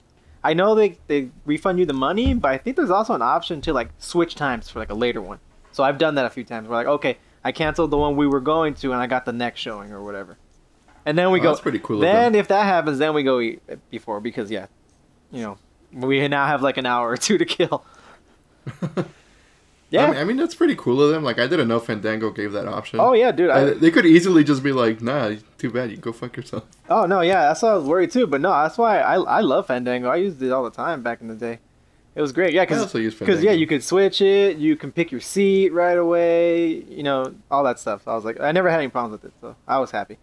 I 0.42 0.54
know 0.54 0.74
they 0.74 0.98
they 1.06 1.30
refund 1.44 1.78
you 1.78 1.86
the 1.86 1.92
money, 1.92 2.34
but 2.34 2.50
I 2.50 2.58
think 2.58 2.76
there's 2.76 2.90
also 2.90 3.14
an 3.14 3.22
option 3.22 3.60
to 3.62 3.72
like 3.72 3.90
switch 3.98 4.34
times 4.34 4.68
for 4.70 4.78
like 4.78 4.90
a 4.90 4.94
later 4.94 5.20
one. 5.20 5.38
So 5.72 5.84
I've 5.84 5.98
done 5.98 6.14
that 6.14 6.24
a 6.24 6.30
few 6.30 6.44
times. 6.44 6.66
We're 6.68 6.76
like, 6.76 6.86
okay, 6.86 7.18
I 7.44 7.52
canceled 7.52 7.90
the 7.90 7.98
one 7.98 8.16
we 8.16 8.26
were 8.26 8.40
going 8.40 8.74
to, 8.76 8.92
and 8.92 9.00
I 9.00 9.06
got 9.06 9.26
the 9.26 9.32
next 9.32 9.60
showing 9.60 9.92
or 9.92 10.02
whatever. 10.02 10.38
And 11.04 11.16
then 11.18 11.30
we 11.30 11.38
Oh, 11.40 11.42
go. 11.44 11.48
that's 11.50 11.60
pretty 11.60 11.78
cool 11.78 12.00
Then 12.00 12.34
if 12.34 12.48
that 12.48 12.64
happens, 12.64 12.98
then 12.98 13.12
we 13.14 13.22
go 13.22 13.38
eat 13.40 13.60
before 13.90 14.20
because 14.20 14.50
yeah, 14.50 14.66
you 15.30 15.42
know, 15.42 15.58
we 15.92 16.26
now 16.26 16.46
have 16.46 16.62
like 16.62 16.78
an 16.78 16.86
hour 16.86 17.08
or 17.10 17.16
two 17.18 17.36
to 17.38 17.44
kill. 17.44 17.84
Yeah. 19.96 20.06
I 20.06 20.10
mean, 20.10 20.20
I 20.20 20.24
mean, 20.24 20.36
that's 20.36 20.54
pretty 20.54 20.76
cool 20.76 21.02
of 21.02 21.10
them. 21.10 21.22
Like 21.24 21.38
I 21.38 21.46
didn't 21.46 21.68
know 21.68 21.80
Fandango 21.80 22.30
gave 22.30 22.52
that 22.52 22.66
option. 22.68 23.00
oh 23.00 23.12
yeah, 23.12 23.32
dude. 23.32 23.50
I- 23.50 23.70
they 23.74 23.90
could 23.90 24.06
easily 24.06 24.44
just 24.44 24.62
be 24.62 24.72
like, 24.72 25.00
nah, 25.02 25.34
too 25.58 25.70
bad. 25.70 25.90
You 25.90 25.96
go 25.96 26.12
fuck 26.12 26.36
yourself. 26.36 26.64
oh 26.88 27.06
no, 27.06 27.20
yeah. 27.22 27.42
That's 27.48 27.62
why 27.62 27.70
I 27.70 27.74
was 27.74 27.84
worried 27.84 28.10
too. 28.12 28.26
But 28.26 28.40
no, 28.40 28.50
that's 28.50 28.78
why 28.78 29.00
I 29.00 29.16
I 29.16 29.40
love 29.40 29.66
Fandango. 29.66 30.08
I 30.08 30.16
used 30.16 30.42
it 30.42 30.52
all 30.52 30.64
the 30.64 30.70
time 30.70 31.02
back 31.02 31.20
in 31.20 31.28
the 31.28 31.34
day. 31.34 31.58
It 32.14 32.22
was 32.22 32.32
great. 32.32 32.54
Yeah, 32.54 32.62
because 32.64 32.80
also 32.80 32.98
use 32.98 33.12
Because 33.14 33.36
Fandango. 33.36 33.50
yeah, 33.52 33.58
you 33.58 33.66
could 33.66 33.84
switch 33.84 34.22
it. 34.22 34.56
You 34.56 34.74
can 34.76 34.90
pick 34.90 35.12
your 35.12 35.20
seat 35.20 35.70
right 35.74 35.98
away. 35.98 36.68
You 36.88 37.02
know 37.02 37.34
all 37.50 37.62
that 37.64 37.78
stuff. 37.78 38.08
I 38.08 38.14
was 38.14 38.24
like, 38.24 38.40
I 38.40 38.52
never 38.52 38.70
had 38.70 38.80
any 38.80 38.88
problems 38.88 39.20
with 39.22 39.30
it, 39.32 39.34
so 39.40 39.54
I 39.68 39.78
was 39.78 39.90
happy. 39.90 40.16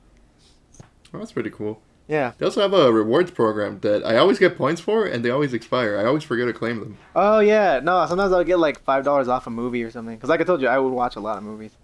Oh, 1.14 1.20
that's 1.20 1.32
pretty 1.32 1.52
cool. 1.52 1.80
Yeah. 2.14 2.34
They 2.38 2.46
also 2.46 2.62
have 2.62 2.74
a 2.74 2.94
rewards 2.94 3.32
program 3.32 3.80
that 3.80 4.06
I 4.06 4.18
always 4.18 4.38
get 4.38 4.56
points 4.56 4.80
for, 4.80 5.08
and 5.08 5.26
they 5.26 5.32
always 5.32 5.52
expire. 5.52 5.98
I 5.98 6.06
always 6.06 6.24
forget 6.24 6.46
to 6.46 6.54
claim 6.54 6.80
them. 6.80 7.00
Oh 7.16 7.40
yeah. 7.40 7.80
No, 7.80 8.06
sometimes 8.06 8.32
I'll 8.32 8.44
get 8.44 8.60
like 8.60 8.80
five 8.84 9.04
dollars 9.04 9.28
off 9.28 9.48
a 9.48 9.50
movie 9.50 9.84
or 9.84 9.90
something. 9.90 10.16
Because 10.16 10.30
like 10.30 10.40
I 10.40 10.44
told 10.44 10.62
you, 10.62 10.68
I 10.68 10.78
would 10.78 10.94
watch 10.94 11.16
a 11.16 11.20
lot 11.20 11.40
of 11.40 11.44
movies. 11.44 11.76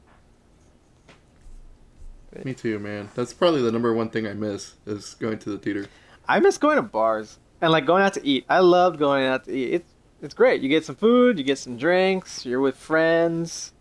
Me 2.46 2.54
too, 2.54 2.78
man. 2.78 3.10
That's 3.16 3.34
probably 3.34 3.64
the 3.64 3.72
number 3.72 3.92
one 3.92 4.12
thing 4.12 4.28
I 4.28 4.34
miss 4.34 4.76
is 4.86 5.16
going 5.16 5.40
to 5.40 5.50
the 5.50 5.58
theater. 5.58 5.88
I 6.28 6.40
miss 6.40 6.60
going 6.60 6.76
to 6.76 6.84
bars 6.84 7.40
and 7.60 7.72
like 7.72 7.88
going 7.88 8.04
out 8.04 8.14
to 8.14 8.24
eat. 8.24 8.46
I 8.48 8.60
loved 8.60 9.00
going 9.00 9.26
out 9.26 9.46
to 9.46 9.52
eat. 9.52 9.74
It's 9.74 9.94
it's 10.22 10.36
great. 10.36 10.62
You 10.62 10.70
get 10.70 10.86
some 10.86 10.96
food, 10.96 11.40
you 11.40 11.44
get 11.44 11.58
some 11.58 11.76
drinks, 11.76 12.46
you're 12.46 12.62
with 12.62 12.76
friends, 12.76 13.74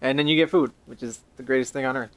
and 0.00 0.18
then 0.18 0.26
you 0.26 0.34
get 0.34 0.50
food, 0.50 0.72
which 0.86 1.04
is 1.04 1.20
the 1.36 1.44
greatest 1.44 1.72
thing 1.72 1.84
on 1.84 1.96
earth. 1.96 2.16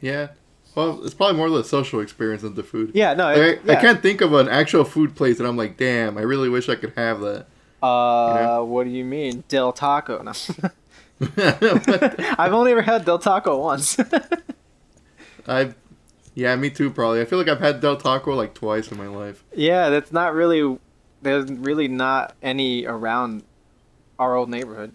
Yeah. 0.00 0.30
Well, 0.76 1.04
it's 1.04 1.14
probably 1.14 1.36
more 1.38 1.46
of 1.48 1.54
the 1.54 1.64
social 1.64 2.00
experience 2.00 2.42
than 2.42 2.54
the 2.54 2.62
food. 2.62 2.92
Yeah. 2.94 3.14
No. 3.14 3.30
It- 3.30 3.62
I, 3.66 3.72
I 3.72 3.76
can't 3.76 4.00
think 4.02 4.20
of 4.20 4.32
an 4.34 4.48
actual 4.48 4.84
food 4.84 5.16
place 5.16 5.38
that 5.38 5.46
I'm 5.46 5.56
like, 5.56 5.76
damn, 5.76 6.16
I 6.18 6.20
really 6.20 6.48
wish 6.48 6.68
I 6.68 6.76
could 6.76 6.92
have 6.96 7.20
that. 7.20 7.46
Uh, 7.82 8.60
what 8.62 8.84
do 8.84 8.90
you 8.90 9.04
mean, 9.04 9.42
Del 9.48 9.72
Taco? 9.72 10.22
No. 10.22 10.32
I've 12.38 12.52
only 12.52 12.72
ever 12.72 12.82
had 12.82 13.04
Del 13.06 13.18
Taco 13.18 13.58
once. 13.58 13.98
I, 15.48 15.72
yeah, 16.34 16.54
me 16.56 16.68
too. 16.70 16.90
Probably. 16.90 17.20
I 17.20 17.24
feel 17.24 17.38
like 17.38 17.48
I've 17.48 17.60
had 17.60 17.80
Del 17.80 17.96
Taco 17.96 18.34
like 18.34 18.52
twice 18.54 18.90
in 18.92 18.98
my 18.98 19.06
life. 19.06 19.42
yeah, 19.54 19.88
that's 19.88 20.12
not 20.12 20.34
really. 20.34 20.78
There's 21.22 21.50
really 21.50 21.88
not 21.88 22.34
any 22.42 22.84
around 22.84 23.44
our 24.18 24.36
old 24.36 24.50
neighborhood. 24.50 24.92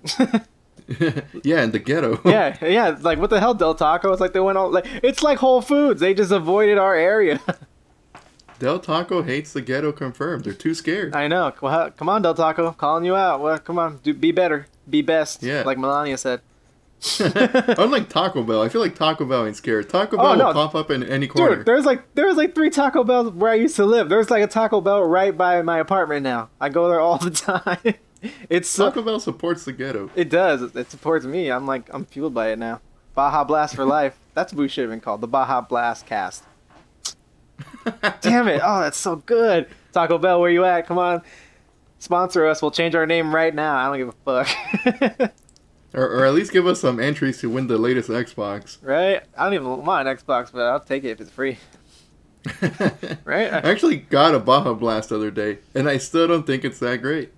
yeah, 1.43 1.63
in 1.63 1.71
the 1.71 1.79
ghetto. 1.79 2.19
yeah, 2.25 2.57
yeah. 2.65 2.97
Like 2.99 3.19
what 3.19 3.29
the 3.29 3.39
hell, 3.39 3.53
Del 3.53 3.75
Taco? 3.75 4.11
It's 4.11 4.21
like 4.21 4.33
they 4.33 4.39
went 4.39 4.57
all 4.57 4.71
like 4.71 4.85
it's 5.03 5.23
like 5.23 5.37
Whole 5.39 5.61
Foods. 5.61 6.01
They 6.01 6.13
just 6.13 6.31
avoided 6.31 6.77
our 6.77 6.95
area. 6.95 7.39
Del 8.59 8.79
Taco 8.79 9.23
hates 9.23 9.53
the 9.53 9.61
ghetto. 9.61 9.91
Confirmed. 9.91 10.43
They're 10.43 10.53
too 10.53 10.73
scared. 10.75 11.15
I 11.15 11.27
know. 11.27 11.51
Well, 11.61 11.91
come 11.91 12.09
on, 12.09 12.21
Del 12.21 12.35
Taco, 12.35 12.67
I'm 12.67 12.73
calling 12.75 13.05
you 13.05 13.15
out. 13.15 13.41
Well, 13.41 13.57
come 13.57 13.79
on, 13.79 13.97
do 14.03 14.13
be 14.13 14.31
better, 14.31 14.67
be 14.89 15.01
best. 15.01 15.41
Yeah. 15.41 15.63
like 15.63 15.77
Melania 15.77 16.17
said. 16.17 16.41
Unlike 17.19 18.09
Taco 18.09 18.43
Bell, 18.43 18.61
I 18.61 18.69
feel 18.69 18.81
like 18.81 18.93
Taco 18.93 19.25
Bell 19.25 19.47
ain't 19.47 19.55
scared. 19.55 19.89
Taco 19.89 20.17
oh, 20.17 20.19
Bell 20.19 20.31
Oh, 20.33 20.35
no. 20.35 20.45
will 20.47 20.53
pop 20.53 20.75
up 20.75 20.91
in 20.91 21.01
any 21.03 21.27
corner. 21.27 21.57
Dude, 21.57 21.65
there's 21.65 21.85
like 21.85 22.13
there's 22.13 22.35
like 22.35 22.53
three 22.53 22.69
Taco 22.69 23.03
Bells 23.03 23.31
where 23.33 23.51
I 23.51 23.55
used 23.55 23.75
to 23.77 23.85
live. 23.85 24.07
There's 24.09 24.29
like 24.29 24.43
a 24.43 24.47
Taco 24.47 24.81
Bell 24.81 25.03
right 25.03 25.35
by 25.35 25.63
my 25.63 25.79
apartment 25.79 26.21
now. 26.23 26.49
I 26.59 26.69
go 26.69 26.87
there 26.89 26.99
all 26.99 27.17
the 27.17 27.31
time. 27.31 27.95
It's 28.49 28.69
so 28.69 28.89
Taco 28.89 29.01
Bell 29.01 29.19
supports 29.19 29.65
the 29.65 29.73
ghetto. 29.73 30.09
It 30.15 30.29
does. 30.29 30.75
It 30.75 30.91
supports 30.91 31.25
me. 31.25 31.51
I'm 31.51 31.65
like 31.65 31.89
I'm 31.93 32.05
fueled 32.05 32.33
by 32.33 32.51
it 32.51 32.59
now. 32.59 32.81
Baja 33.15 33.43
Blast 33.43 33.75
for 33.75 33.85
life. 33.85 34.17
That's 34.33 34.53
what 34.53 34.61
we 34.61 34.67
should 34.69 34.83
have 34.83 34.91
been 34.91 35.01
called. 35.01 35.21
The 35.21 35.27
Baja 35.27 35.61
Blast 35.61 36.05
Cast. 36.05 36.43
Damn 38.21 38.47
it! 38.47 38.61
Oh, 38.63 38.79
that's 38.79 38.97
so 38.97 39.17
good. 39.17 39.67
Taco 39.91 40.17
Bell, 40.17 40.39
where 40.41 40.49
you 40.49 40.65
at? 40.65 40.87
Come 40.87 40.97
on, 40.97 41.21
sponsor 41.99 42.47
us. 42.47 42.61
We'll 42.61 42.71
change 42.71 42.95
our 42.95 43.05
name 43.05 43.33
right 43.35 43.53
now. 43.53 43.75
I 43.75 43.85
don't 43.85 43.97
give 43.97 44.15
a 44.25 44.43
fuck. 44.45 45.31
Or, 45.93 46.05
or 46.05 46.25
at 46.25 46.33
least 46.33 46.53
give 46.53 46.65
us 46.67 46.79
some 46.79 47.01
entries 47.01 47.41
to 47.41 47.49
win 47.49 47.67
the 47.67 47.77
latest 47.77 48.07
Xbox. 48.09 48.77
right? 48.81 49.23
I 49.37 49.43
don't 49.43 49.53
even 49.55 49.85
want 49.85 50.07
an 50.07 50.15
Xbox, 50.15 50.49
but 50.49 50.61
I'll 50.61 50.79
take 50.79 51.03
it 51.03 51.09
if 51.09 51.19
it's 51.19 51.29
free. 51.29 51.57
Right? 53.25 53.51
I 53.51 53.57
actually 53.69 53.97
got 53.97 54.33
a 54.33 54.39
Baja 54.39 54.73
Blast 54.73 55.09
the 55.09 55.17
other 55.17 55.31
day, 55.31 55.57
and 55.75 55.89
I 55.89 55.97
still 55.97 56.29
don't 56.29 56.47
think 56.47 56.63
it's 56.63 56.79
that 56.79 57.01
great. 57.01 57.33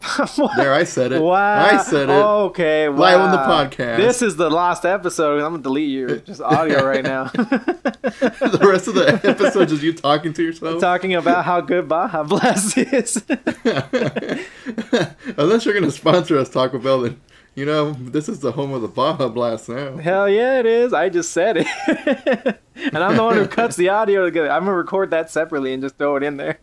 There, 0.56 0.72
I 0.72 0.84
said 0.84 1.12
it. 1.12 1.20
Wow. 1.20 1.64
I 1.64 1.82
said 1.82 2.08
it. 2.08 2.12
Okay. 2.12 2.88
Wow. 2.88 2.98
Live 2.98 3.20
on 3.20 3.30
the 3.32 3.38
podcast. 3.38 3.96
This 3.98 4.22
is 4.22 4.36
the 4.36 4.48
last 4.48 4.84
episode. 4.84 5.42
I'm 5.42 5.52
gonna 5.52 5.62
delete 5.62 5.90
your 5.90 6.16
just 6.28 6.40
audio 6.40 6.84
right 6.84 7.04
now. 7.04 7.24
the 7.34 8.60
rest 8.62 8.88
of 8.88 8.94
the 8.94 9.20
episode 9.24 9.70
is 9.70 9.82
you 9.82 9.92
talking 9.92 10.32
to 10.32 10.42
yourself. 10.42 10.80
Talking 10.80 11.14
about 11.14 11.44
how 11.44 11.60
good 11.60 11.88
Baja 11.88 12.22
Blast 12.22 12.78
is. 12.78 13.22
Unless 15.36 15.64
you're 15.64 15.74
gonna 15.74 15.90
sponsor 15.90 16.38
us, 16.38 16.48
Taco 16.48 16.78
Bell, 16.78 17.00
then 17.02 17.20
you 17.54 17.64
know 17.64 17.92
this 17.92 18.28
is 18.28 18.40
the 18.40 18.52
home 18.52 18.72
of 18.72 18.82
the 18.82 18.88
Baja 18.88 19.28
Blast 19.28 19.68
now. 19.68 19.96
Hell 19.96 20.28
yeah, 20.28 20.58
it 20.60 20.66
is. 20.66 20.92
I 20.92 21.08
just 21.08 21.32
said 21.32 21.56
it, 21.58 21.66
and 22.92 22.98
I'm 22.98 23.16
the 23.16 23.24
one 23.24 23.36
who 23.36 23.46
cuts 23.46 23.76
the 23.76 23.88
audio 23.88 24.24
together. 24.24 24.50
I'm 24.50 24.64
gonna 24.64 24.76
record 24.76 25.10
that 25.10 25.30
separately 25.30 25.72
and 25.72 25.82
just 25.82 25.98
throw 25.98 26.16
it 26.16 26.22
in 26.22 26.36
there. 26.36 26.58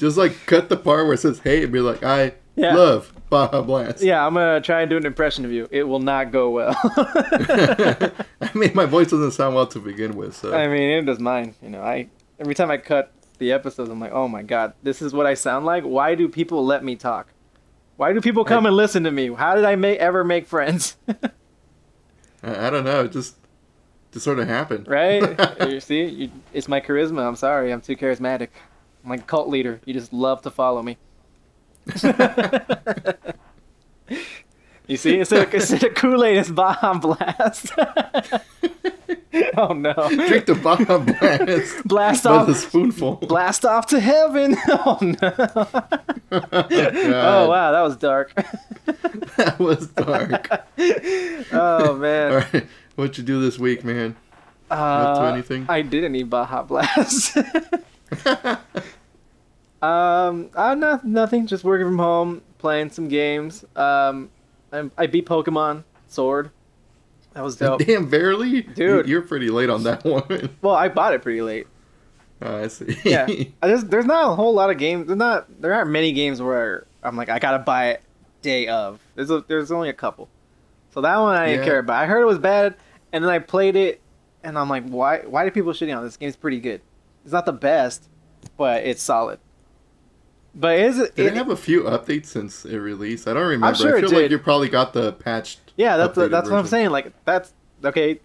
Just 0.00 0.16
like 0.16 0.34
cut 0.46 0.68
the 0.70 0.76
part 0.76 1.04
where 1.04 1.14
it 1.14 1.18
says 1.18 1.38
"Hey" 1.40 1.62
and 1.62 1.72
be 1.72 1.80
like, 1.80 2.02
"I 2.02 2.32
Yeah. 2.56 2.74
love 2.74 3.12
Baja 3.28 3.60
Blast." 3.62 4.02
yeah, 4.02 4.26
I'm 4.26 4.34
gonna 4.34 4.60
try 4.60 4.80
and 4.80 4.88
do 4.90 4.96
an 4.96 5.04
impression 5.06 5.44
of 5.44 5.52
you. 5.52 5.68
It 5.70 5.84
will 5.84 6.00
not 6.00 6.32
go 6.32 6.50
well. 6.50 6.74
I 6.84 8.50
mean, 8.54 8.72
my 8.74 8.86
voice 8.86 9.10
doesn't 9.10 9.32
sound 9.32 9.54
well 9.54 9.66
to 9.68 9.78
begin 9.78 10.16
with, 10.16 10.34
so 10.34 10.54
I 10.54 10.66
mean, 10.68 10.90
it 10.90 11.02
does 11.02 11.18
mine. 11.20 11.54
You 11.62 11.68
know, 11.70 11.82
I 11.82 12.08
every 12.38 12.54
time 12.54 12.70
I 12.70 12.78
cut 12.78 13.12
the 13.38 13.52
episodes, 13.52 13.90
I'm 13.90 14.00
like, 14.00 14.12
oh 14.12 14.26
my 14.26 14.42
god, 14.42 14.72
this 14.82 15.02
is 15.02 15.12
what 15.12 15.26
I 15.26 15.34
sound 15.34 15.66
like. 15.66 15.84
Why 15.84 16.14
do 16.14 16.28
people 16.28 16.64
let 16.64 16.82
me 16.82 16.96
talk? 16.96 17.28
Why 17.96 18.14
do 18.14 18.20
people 18.22 18.44
come 18.44 18.64
and 18.64 18.74
listen 18.74 19.04
to 19.04 19.10
me? 19.10 19.32
How 19.34 19.54
did 19.54 19.66
I 19.66 19.76
make 19.76 19.98
ever 19.98 20.24
make 20.24 20.46
friends? 20.46 20.96
I, 22.42 22.66
I 22.66 22.70
don't 22.70 22.84
know. 22.84 23.04
It 23.04 23.12
just 23.12 23.36
just 24.12 24.24
sort 24.24 24.38
of 24.38 24.48
happened, 24.48 24.88
right? 24.88 25.38
you 25.68 25.78
see, 25.80 26.04
you, 26.04 26.30
it's 26.54 26.66
my 26.68 26.80
charisma. 26.80 27.26
I'm 27.28 27.36
sorry, 27.36 27.70
I'm 27.70 27.82
too 27.82 27.96
charismatic. 27.96 28.48
I'm 29.04 29.10
like 29.10 29.20
a 29.20 29.24
cult 29.24 29.48
leader. 29.48 29.80
You 29.84 29.94
just 29.94 30.12
love 30.12 30.42
to 30.42 30.50
follow 30.50 30.82
me. 30.82 30.96
you 34.86 34.96
see, 34.96 35.18
instead 35.18 35.46
of, 35.48 35.54
instead 35.54 35.82
of 35.84 35.94
Kool 35.94 36.22
Aid, 36.24 36.38
it's 36.38 36.50
Baja 36.50 36.94
Blast. 36.98 37.72
oh 39.56 39.72
no! 39.72 39.92
Drink 39.94 40.46
the 40.46 40.54
Baja 40.62 40.98
Blast 40.98 41.84
Blast 41.86 42.24
by 42.24 42.44
the 42.44 42.52
off! 42.52 42.56
spoonful. 42.58 43.16
Blast 43.16 43.64
off 43.64 43.86
to 43.88 44.00
heaven! 44.00 44.56
Oh 44.68 44.98
no! 45.00 45.32
oh, 46.32 46.66
Oh 46.70 47.48
wow, 47.48 47.72
that 47.72 47.80
was 47.82 47.96
dark. 47.96 48.34
that 49.36 49.56
was 49.58 49.88
dark. 49.88 50.48
oh 51.52 51.96
man. 51.96 52.46
right, 52.52 52.66
what 52.96 53.16
you 53.18 53.24
do 53.24 53.40
this 53.40 53.58
week, 53.58 53.84
man? 53.84 54.14
up 54.70 55.16
to 55.16 55.22
Uh, 55.22 55.32
anything? 55.32 55.66
I 55.68 55.82
didn't 55.82 56.14
eat 56.14 56.24
Baja 56.30 56.62
Blast. 56.62 57.36
um, 59.82 60.50
uh, 60.54 60.74
no, 60.74 61.00
nothing. 61.02 61.46
Just 61.46 61.64
working 61.64 61.86
from 61.86 61.98
home, 61.98 62.42
playing 62.58 62.90
some 62.90 63.08
games. 63.08 63.64
Um, 63.76 64.30
I, 64.72 64.90
I 64.98 65.06
beat 65.06 65.26
Pokemon 65.26 65.84
Sword. 66.08 66.50
That 67.34 67.44
was 67.44 67.56
dope. 67.56 67.80
Damn, 67.84 68.08
barely, 68.10 68.62
Dude. 68.62 69.08
You, 69.08 69.18
are 69.18 69.22
pretty 69.22 69.50
late 69.50 69.70
on 69.70 69.84
that 69.84 70.04
one. 70.04 70.50
Well, 70.62 70.74
I 70.74 70.88
bought 70.88 71.14
it 71.14 71.22
pretty 71.22 71.42
late. 71.42 71.66
Oh, 72.42 72.62
I 72.64 72.68
see. 72.68 72.96
Yeah, 73.04 73.26
I 73.62 73.68
just, 73.68 73.90
there's 73.90 74.06
not 74.06 74.32
a 74.32 74.34
whole 74.34 74.52
lot 74.54 74.70
of 74.70 74.78
games. 74.78 75.06
There's 75.06 75.18
not 75.18 75.60
there 75.60 75.72
aren't 75.74 75.90
many 75.90 76.12
games 76.12 76.40
where 76.42 76.86
I'm 77.02 77.16
like 77.16 77.28
I 77.28 77.38
gotta 77.38 77.58
buy 77.60 77.90
it 77.90 78.02
day 78.42 78.66
of. 78.68 78.98
There's 79.14 79.30
a, 79.30 79.44
there's 79.46 79.70
only 79.70 79.90
a 79.90 79.94
couple. 79.94 80.28
So 80.92 81.02
that 81.02 81.16
one 81.18 81.36
I 81.36 81.46
didn't 81.46 81.60
Yeah. 81.60 81.64
care 81.66 81.78
about. 81.78 82.02
I 82.02 82.06
heard 82.06 82.22
it 82.22 82.26
was 82.26 82.38
bad, 82.38 82.74
and 83.12 83.22
then 83.22 83.30
I 83.30 83.38
played 83.38 83.76
it, 83.76 84.00
and 84.42 84.58
I'm 84.58 84.68
like, 84.68 84.84
why 84.88 85.18
why 85.20 85.44
do 85.44 85.50
people 85.50 85.72
shitting 85.72 85.96
on 85.96 86.02
this? 86.02 86.16
Game's 86.16 86.34
pretty 86.36 86.58
good. 86.60 86.80
It's 87.24 87.32
not 87.32 87.46
the 87.46 87.52
best, 87.52 88.08
but 88.56 88.84
it's 88.84 89.02
solid. 89.02 89.38
But 90.54 90.78
is 90.80 90.98
it? 90.98 91.14
Did 91.14 91.26
it 91.26 91.32
it 91.32 91.36
have 91.36 91.50
a 91.50 91.56
few 91.56 91.82
updates 91.82 92.26
since 92.26 92.64
it 92.64 92.78
released? 92.78 93.28
I 93.28 93.34
don't 93.34 93.46
remember. 93.46 93.76
sure 93.76 93.94
I 93.94 93.98
it 93.98 94.08
feel 94.08 94.20
like 94.22 94.30
you 94.30 94.38
probably 94.38 94.68
got 94.68 94.92
the 94.92 95.12
patched. 95.12 95.60
yeah, 95.76 95.96
that's 95.96 96.16
updated 96.16 96.30
that's 96.30 96.50
what 96.50 96.58
I'm 96.58 96.66
saying. 96.66 96.90
Like 96.90 97.12
that's 97.24 97.52
okay. 97.84 98.20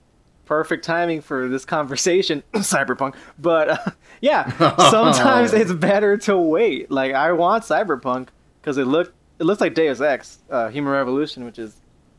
Perfect 0.46 0.86
timing 0.86 1.22
for 1.22 1.48
this 1.48 1.66
conversation, 1.66 2.44
Cyberpunk. 2.54 3.16
But 3.40 3.70
uh, 3.70 3.78
yeah, 4.22 4.50
sometimes 4.90 5.54
it's 5.54 5.74
better 5.74 6.18
to 6.18 6.38
wait. 6.38 6.92
Like 6.92 7.14
I 7.14 7.32
want 7.32 7.64
Cyberpunk 7.64 8.28
because 8.62 8.78
it 8.78 8.86
looked 8.86 9.14
it 9.40 9.44
looks 9.44 9.62
like 9.62 9.74
Deus 9.74 10.02
Ex, 10.02 10.40
uh, 10.50 10.70
Human 10.70 10.94
Revolution, 10.94 11.46
which 11.46 11.60
is 11.60 11.76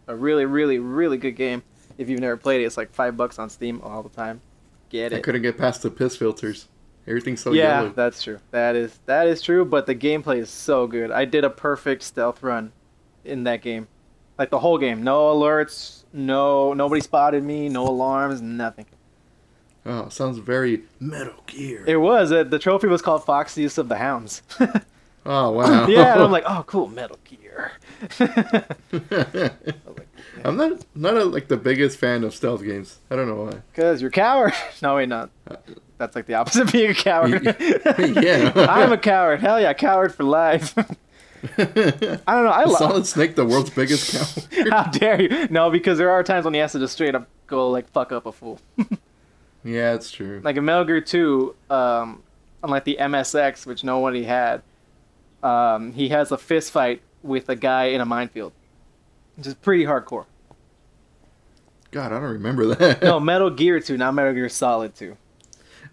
a 0.09 0.15
really 0.15 0.45
really 0.45 0.79
really 0.79 1.19
good 1.19 1.37
game. 1.37 1.63
If 1.99 2.09
you've 2.09 2.21
never 2.21 2.37
played 2.37 2.61
it, 2.61 2.65
it's 2.65 2.77
like 2.77 2.93
five 2.93 3.17
bucks 3.17 3.39
on 3.39 3.49
Steam 3.49 3.81
all 3.83 4.03
the 4.03 4.09
time. 4.11 4.41
Get 4.89 5.13
I 5.13 5.21
couldn't 5.21 5.43
get 5.43 5.59
past 5.59 5.83
the 5.83 5.91
piss 5.91 6.17
filters. 6.17 6.69
Everything's 7.07 7.41
so 7.41 7.53
yeah, 7.53 7.81
yellow. 7.81 7.89
that's 7.91 8.23
true. 8.23 8.39
That 8.51 8.75
is 8.75 8.99
that 9.07 9.29
is 9.29 9.41
true. 9.41 9.65
But 9.65 9.87
the 9.87 9.95
gameplay 9.95 10.39
is 10.39 10.51
so 10.51 10.87
good. 10.87 11.11
I 11.11 11.25
did 11.25 11.45
a 11.45 11.51
perfect 11.51 12.03
stealth 12.03 12.43
run 12.43 12.73
in 13.25 13.45
that 13.45 13.63
game, 13.63 13.89
like 14.39 14.51
the 14.51 14.59
whole 14.59 14.79
game. 14.79 15.03
No 15.03 15.35
alerts. 15.35 16.05
No 16.13 16.73
nobody 16.73 17.01
spotted 17.01 17.45
me. 17.45 17.69
No 17.69 17.87
alarms. 17.87 18.41
Nothing. 18.41 18.87
Oh, 19.89 20.09
sounds 20.09 20.39
very 20.39 20.83
Metal 20.99 21.45
Gear. 21.47 21.85
It 21.87 21.99
was 21.99 22.33
uh, 22.33 22.43
the 22.43 22.59
trophy 22.59 22.89
was 22.89 23.03
called 23.03 23.25
Foxiest 23.25 23.79
of 23.79 23.89
the 23.89 23.97
Hounds. 23.97 24.43
oh 25.25 25.51
wow. 25.53 25.87
yeah, 25.87 26.15
and 26.15 26.23
I'm 26.23 26.33
like, 26.33 26.45
oh, 26.45 26.65
cool, 26.67 26.89
Metal 26.89 27.19
Gear. 27.25 27.73
I'm 30.45 30.57
not 30.57 30.85
not 30.95 31.15
a, 31.17 31.25
like 31.25 31.49
the 31.49 31.57
biggest 31.57 31.99
fan 31.99 32.25
of 32.25 32.35
stealth 32.35 32.63
games. 32.63 32.99
I 33.11 33.17
don't 33.17 33.27
know 33.29 33.45
why. 33.45 33.63
Cause 33.75 34.01
you're 34.01 34.09
a 34.09 34.13
coward. 34.13 34.53
No, 34.83 34.97
wait, 34.97 35.09
not. 35.09 35.31
That's 35.99 36.15
like 36.15 36.27
the 36.27 36.35
opposite 36.35 36.63
of 36.65 36.73
being 36.73 36.91
a 36.91 36.95
coward. 36.95 37.43
Yeah. 37.99 38.53
I'm 38.55 38.93
a 38.93 38.99
coward. 38.99 39.41
Hell 39.41 39.61
yeah, 39.61 39.73
coward 39.73 40.15
for 40.15 40.25
life. 40.25 40.77
I 40.79 40.85
don't 41.65 42.25
know. 42.27 42.27
I 42.27 42.65
love. 42.65 42.79
Solid 42.79 43.07
Snake, 43.07 43.35
the 43.37 43.45
world's 43.47 43.71
biggest 43.71 44.13
coward. 44.53 44.69
How 44.71 44.85
dare 44.91 45.21
you? 45.23 45.49
No, 45.49 45.71
because 45.71 45.97
there 45.99 46.11
are 46.11 46.23
times 46.23 46.45
when 46.45 46.55
he 46.55 46.61
has 46.61 46.73
to 46.73 46.79
just 46.79 46.95
straight 46.95 47.15
up 47.15 47.29
go 47.47 47.71
like 47.71 47.89
fuck 47.91 48.13
up 48.13 48.27
a 48.27 48.33
fool. 48.33 48.61
yeah, 49.65 49.95
it's 49.95 50.11
true. 50.11 50.41
like 50.45 50.57
in 50.57 50.65
Metal 50.65 50.85
Gear 50.85 51.01
2, 51.01 51.55
um, 51.71 52.23
unlike 52.63 52.85
the 52.85 52.97
MSX, 53.01 53.65
which 53.67 53.85
nobody 53.85 54.25
had, 54.25 54.63
um, 55.43 55.93
he 55.93 56.09
has 56.11 56.33
a 56.33 56.39
fist 56.39 56.73
fight 56.73 57.01
with 57.23 57.49
a 57.49 57.57
guy 57.57 57.87
in 57.87 58.01
a 58.01 58.05
minefield, 58.05 58.53
which 59.37 59.47
is 59.47 59.55
pretty 59.55 59.85
hardcore. 59.85 60.27
God, 61.91 62.13
I 62.13 62.21
don't 62.21 62.33
remember 62.33 62.67
that. 62.75 63.03
No, 63.03 63.19
Metal 63.21 63.51
Gear 63.51 63.81
2, 63.81 63.97
not 63.97 64.13
Metal 64.15 64.33
Gear 64.35 64.49
Solid 64.49 64.95
2. 64.95 65.17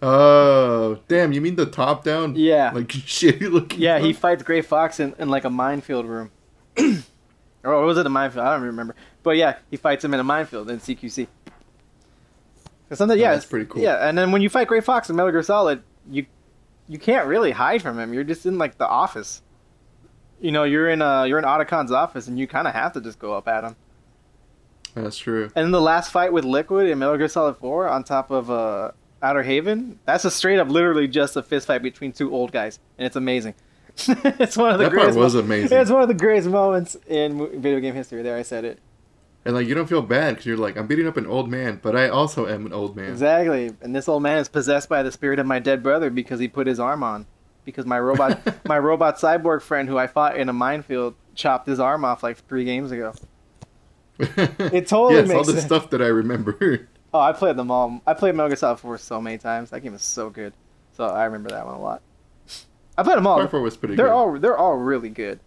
Oh, 0.01 0.99
damn! 1.07 1.31
You 1.31 1.39
mean 1.39 1.55
the 1.55 1.65
top 1.65 2.03
down? 2.03 2.35
Yeah. 2.35 2.71
Like 2.73 2.87
shitty 2.89 3.49
looking. 3.51 3.79
Yeah, 3.79 3.99
he 3.99 4.11
fights 4.11 4.43
Gray 4.43 4.61
Fox 4.61 4.99
in, 4.99 5.13
in 5.17 5.29
like 5.29 5.45
a 5.45 5.49
minefield 5.49 6.05
room. 6.07 6.31
or 7.63 7.85
was 7.85 7.97
it 7.97 8.05
a 8.05 8.09
minefield? 8.09 8.45
I 8.45 8.53
don't 8.55 8.65
remember. 8.65 8.95
But 9.21 9.37
yeah, 9.37 9.57
he 9.71 9.77
fights 9.77 10.03
him 10.03 10.13
in 10.13 10.19
a 10.19 10.23
minefield 10.23 10.69
in 10.69 10.79
CQC. 10.79 11.27
Something, 12.91 13.17
Oh, 13.17 13.21
yeah, 13.21 13.31
that's 13.31 13.45
it's- 13.45 13.49
pretty 13.49 13.65
cool. 13.65 13.81
Yeah, 13.81 14.07
and 14.07 14.17
then 14.17 14.31
when 14.31 14.41
you 14.41 14.49
fight 14.49 14.67
Gray 14.67 14.81
Fox 14.81 15.09
in 15.09 15.15
Metal 15.15 15.31
Gear 15.31 15.41
Solid, 15.43 15.81
you 16.09 16.25
you 16.89 16.99
can't 16.99 17.25
really 17.27 17.51
hide 17.51 17.81
from 17.81 17.97
him. 17.97 18.13
You're 18.13 18.25
just 18.25 18.45
in 18.45 18.57
like 18.57 18.77
the 18.77 18.87
office. 18.87 19.41
You 20.43 20.51
know, 20.51 20.65
you're 20.65 20.89
in 20.89 21.01
uh 21.01 21.23
you're 21.23 21.39
in 21.39 21.45
Otacon's 21.45 21.91
office, 21.91 22.27
and 22.27 22.37
you 22.37 22.47
kind 22.47 22.67
of 22.67 22.73
have 22.73 22.91
to 22.93 23.01
just 23.01 23.17
go 23.17 23.33
up 23.33 23.47
at 23.47 23.63
him. 23.63 23.75
That's 24.93 25.17
true. 25.17 25.45
And 25.55 25.65
then 25.65 25.71
the 25.71 25.81
last 25.81 26.11
fight 26.11 26.33
with 26.33 26.43
Liquid 26.45 26.87
in 26.87 26.99
Metal 26.99 27.17
Gear 27.17 27.27
Solid 27.29 27.55
4 27.57 27.87
on 27.87 28.03
top 28.03 28.29
of 28.29 28.51
uh, 28.51 28.91
Outer 29.23 29.41
Haven, 29.41 29.97
that's 30.05 30.25
a 30.25 30.29
straight 30.29 30.59
up, 30.59 30.69
literally 30.69 31.07
just 31.07 31.35
a 31.35 31.41
fist 31.41 31.65
fight 31.67 31.81
between 31.81 32.11
two 32.11 32.31
old 32.31 32.51
guys, 32.51 32.77
and 32.97 33.07
it's 33.07 33.15
amazing. 33.15 33.55
it's 33.97 34.57
one 34.57 34.71
of 34.71 34.79
the 34.79 34.89
That 34.89 34.93
part 34.93 35.15
was 35.15 35.33
mo- 35.33 35.39
amazing. 35.39 35.77
It's 35.77 35.89
one 35.89 36.01
of 36.01 36.07
the 36.09 36.13
greatest 36.13 36.49
moments 36.49 36.97
in 37.07 37.61
video 37.61 37.79
game 37.79 37.95
history. 37.95 38.21
There, 38.21 38.35
I 38.35 38.41
said 38.41 38.65
it 38.65 38.79
And 39.45 39.55
like 39.55 39.65
you 39.67 39.75
don't 39.75 39.87
feel 39.87 40.01
bad 40.01 40.31
because 40.31 40.45
you're 40.45 40.57
like 40.57 40.77
I'm 40.77 40.87
beating 40.87 41.07
up 41.07 41.15
an 41.17 41.25
old 41.25 41.49
man, 41.49 41.79
but 41.81 41.95
I 41.95 42.09
also 42.09 42.47
am 42.47 42.65
an 42.65 42.73
old 42.73 42.95
man. 42.95 43.09
exactly. 43.11 43.71
And 43.81 43.95
this 43.95 44.09
old 44.09 44.21
man 44.23 44.39
is 44.39 44.49
possessed 44.49 44.89
by 44.89 45.03
the 45.03 45.11
spirit 45.11 45.39
of 45.39 45.45
my 45.45 45.59
dead 45.59 45.81
brother 45.81 46.09
because 46.09 46.39
he 46.39 46.47
put 46.47 46.67
his 46.67 46.79
arm 46.79 47.01
on. 47.03 47.25
Because 47.65 47.85
my 47.85 47.99
robot, 47.99 48.41
my 48.65 48.77
robot 48.79 49.17
cyborg 49.17 49.61
friend, 49.61 49.87
who 49.87 49.97
I 49.97 50.07
fought 50.07 50.37
in 50.37 50.49
a 50.49 50.53
minefield, 50.53 51.15
chopped 51.35 51.67
his 51.67 51.79
arm 51.79 52.03
off 52.05 52.23
like 52.23 52.37
three 52.47 52.65
games 52.65 52.91
ago. 52.91 53.13
It 54.19 54.87
totally 54.87 55.15
yes, 55.21 55.31
all 55.31 55.43
the 55.43 55.53
sense. 55.53 55.65
stuff 55.65 55.89
that 55.89 56.01
I 56.01 56.07
remember. 56.07 56.87
Oh, 57.13 57.19
I 57.19 57.31
played 57.33 57.57
them 57.57 57.71
all. 57.71 58.01
I 58.07 58.13
played 58.13 58.35
Metal 58.35 58.49
Gear 58.49 58.55
Solid 58.55 58.79
4 58.79 58.97
so 58.97 59.19
many 59.21 59.37
times. 59.37 59.69
That 59.71 59.81
game 59.81 59.93
is 59.93 60.01
so 60.03 60.29
good. 60.29 60.53
So 60.95 61.05
I 61.05 61.25
remember 61.25 61.49
that 61.49 61.65
one 61.65 61.75
a 61.75 61.81
lot. 61.81 62.01
I 62.97 63.03
played 63.03 63.17
them 63.17 63.25
all. 63.27 63.37
Part 63.37 63.49
four 63.51 63.61
was 63.61 63.75
pretty 63.75 63.95
They're 63.95 64.05
good. 64.05 64.11
all 64.11 64.39
they're 64.39 64.57
all 64.57 64.75
really 64.77 65.09
good. 65.09 65.39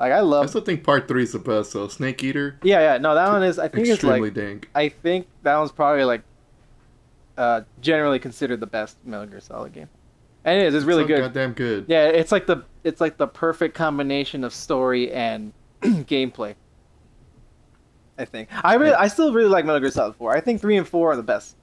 Like 0.00 0.12
I 0.12 0.20
love. 0.20 0.44
I 0.44 0.46
still 0.48 0.60
think 0.62 0.82
part 0.82 1.06
three 1.06 1.22
is 1.22 1.32
the 1.32 1.38
best. 1.38 1.72
though. 1.72 1.86
Snake 1.88 2.22
Eater, 2.24 2.58
Yeah, 2.62 2.80
yeah. 2.80 2.98
No, 2.98 3.14
that 3.14 3.30
one 3.30 3.44
is. 3.44 3.58
I 3.60 3.68
think 3.68 3.86
it's 3.86 3.94
extremely 3.94 4.30
like. 4.30 4.34
dank. 4.34 4.68
I 4.74 4.88
think 4.88 5.28
that 5.42 5.56
one's 5.56 5.70
probably 5.72 6.04
like. 6.04 6.22
Uh, 7.36 7.60
generally 7.80 8.18
considered 8.18 8.58
the 8.58 8.66
best 8.66 8.96
Metal 9.04 9.26
Gear 9.26 9.38
Solid 9.40 9.72
game, 9.72 9.88
and 10.48 10.62
it 10.62 10.66
is. 10.66 10.74
It's 10.74 10.84
really 10.84 11.04
So 11.04 11.08
good. 11.08 11.20
Goddamn 11.20 11.52
good. 11.52 11.84
Yeah, 11.88 12.06
it's 12.06 12.32
like 12.32 12.46
the 12.46 12.64
it's 12.84 13.00
like 13.00 13.16
the 13.16 13.26
perfect 13.26 13.74
combination 13.74 14.44
of 14.44 14.54
story 14.54 15.12
and 15.12 15.52
gameplay. 15.82 16.54
I 18.18 18.24
think 18.24 18.48
I 18.64 18.74
really, 18.74 18.94
I 18.94 19.08
still 19.08 19.32
really 19.32 19.48
like 19.48 19.64
Metal 19.64 19.80
Gear 19.80 19.90
Solid 19.90 20.16
Four. 20.16 20.36
I 20.36 20.40
think 20.40 20.60
three 20.60 20.76
and 20.76 20.86
four 20.86 21.12
are 21.12 21.16
the 21.16 21.22
best. 21.22 21.56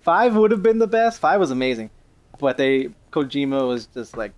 Five 0.00 0.34
would 0.36 0.50
have 0.50 0.62
been 0.62 0.78
the 0.78 0.86
best. 0.86 1.20
Five 1.20 1.40
was 1.40 1.50
amazing, 1.50 1.90
but 2.38 2.56
they 2.56 2.90
Kojima 3.10 3.66
was 3.66 3.86
just 3.86 4.16
like 4.16 4.32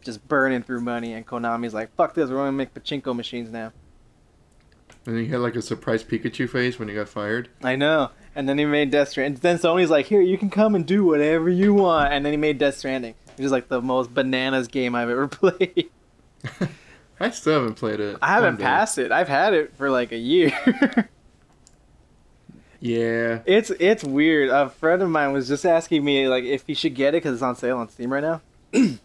just 0.00 0.26
burning 0.26 0.62
through 0.62 0.80
money, 0.80 1.12
and 1.12 1.26
Konami's 1.26 1.74
like, 1.74 1.94
"Fuck 1.96 2.14
this, 2.14 2.30
we're 2.30 2.36
gonna 2.36 2.52
make 2.52 2.72
pachinko 2.72 3.14
machines 3.14 3.50
now." 3.50 3.72
And 5.06 5.18
he 5.18 5.26
had 5.26 5.40
like 5.40 5.56
a 5.56 5.62
surprise 5.62 6.02
Pikachu 6.02 6.48
face 6.48 6.78
when 6.78 6.88
he 6.88 6.94
got 6.94 7.08
fired. 7.08 7.48
I 7.62 7.76
know. 7.76 8.10
And 8.34 8.48
then 8.48 8.58
he 8.58 8.64
made 8.64 8.90
Death 8.90 9.08
Stranding. 9.10 9.40
Then 9.40 9.58
Sony's 9.58 9.90
like, 9.90 10.06
"Here, 10.06 10.20
you 10.20 10.38
can 10.38 10.50
come 10.50 10.74
and 10.74 10.86
do 10.86 11.04
whatever 11.04 11.48
you 11.50 11.74
want." 11.74 12.12
And 12.12 12.24
then 12.24 12.32
he 12.32 12.36
made 12.36 12.58
Death 12.58 12.76
Stranding, 12.76 13.14
which 13.36 13.44
is 13.44 13.50
like 13.52 13.68
the 13.68 13.82
most 13.82 14.14
bananas 14.14 14.68
game 14.68 14.94
I've 14.94 15.08
ever 15.10 15.26
played. 15.28 15.90
I 17.20 17.30
still 17.30 17.54
haven't 17.60 17.74
played 17.74 18.00
it. 18.00 18.16
I 18.22 18.28
haven't 18.28 18.54
One 18.54 18.56
day. 18.58 18.64
passed 18.64 18.98
it. 18.98 19.12
I've 19.12 19.28
had 19.28 19.52
it 19.52 19.74
for 19.76 19.90
like 19.90 20.12
a 20.12 20.16
year. 20.16 20.52
Yeah. 22.82 23.40
it's 23.44 23.68
it's 23.70 24.02
weird. 24.02 24.48
A 24.48 24.70
friend 24.70 25.02
of 25.02 25.10
mine 25.10 25.32
was 25.34 25.46
just 25.46 25.66
asking 25.66 26.02
me 26.02 26.28
like 26.28 26.44
if 26.44 26.66
he 26.66 26.72
should 26.72 26.94
get 26.94 27.08
it 27.14 27.18
because 27.22 27.34
it's 27.34 27.42
on 27.42 27.54
sale 27.56 27.76
on 27.76 27.90
Steam 27.90 28.10
right 28.10 28.22
now. 28.22 28.40
and 28.72 28.98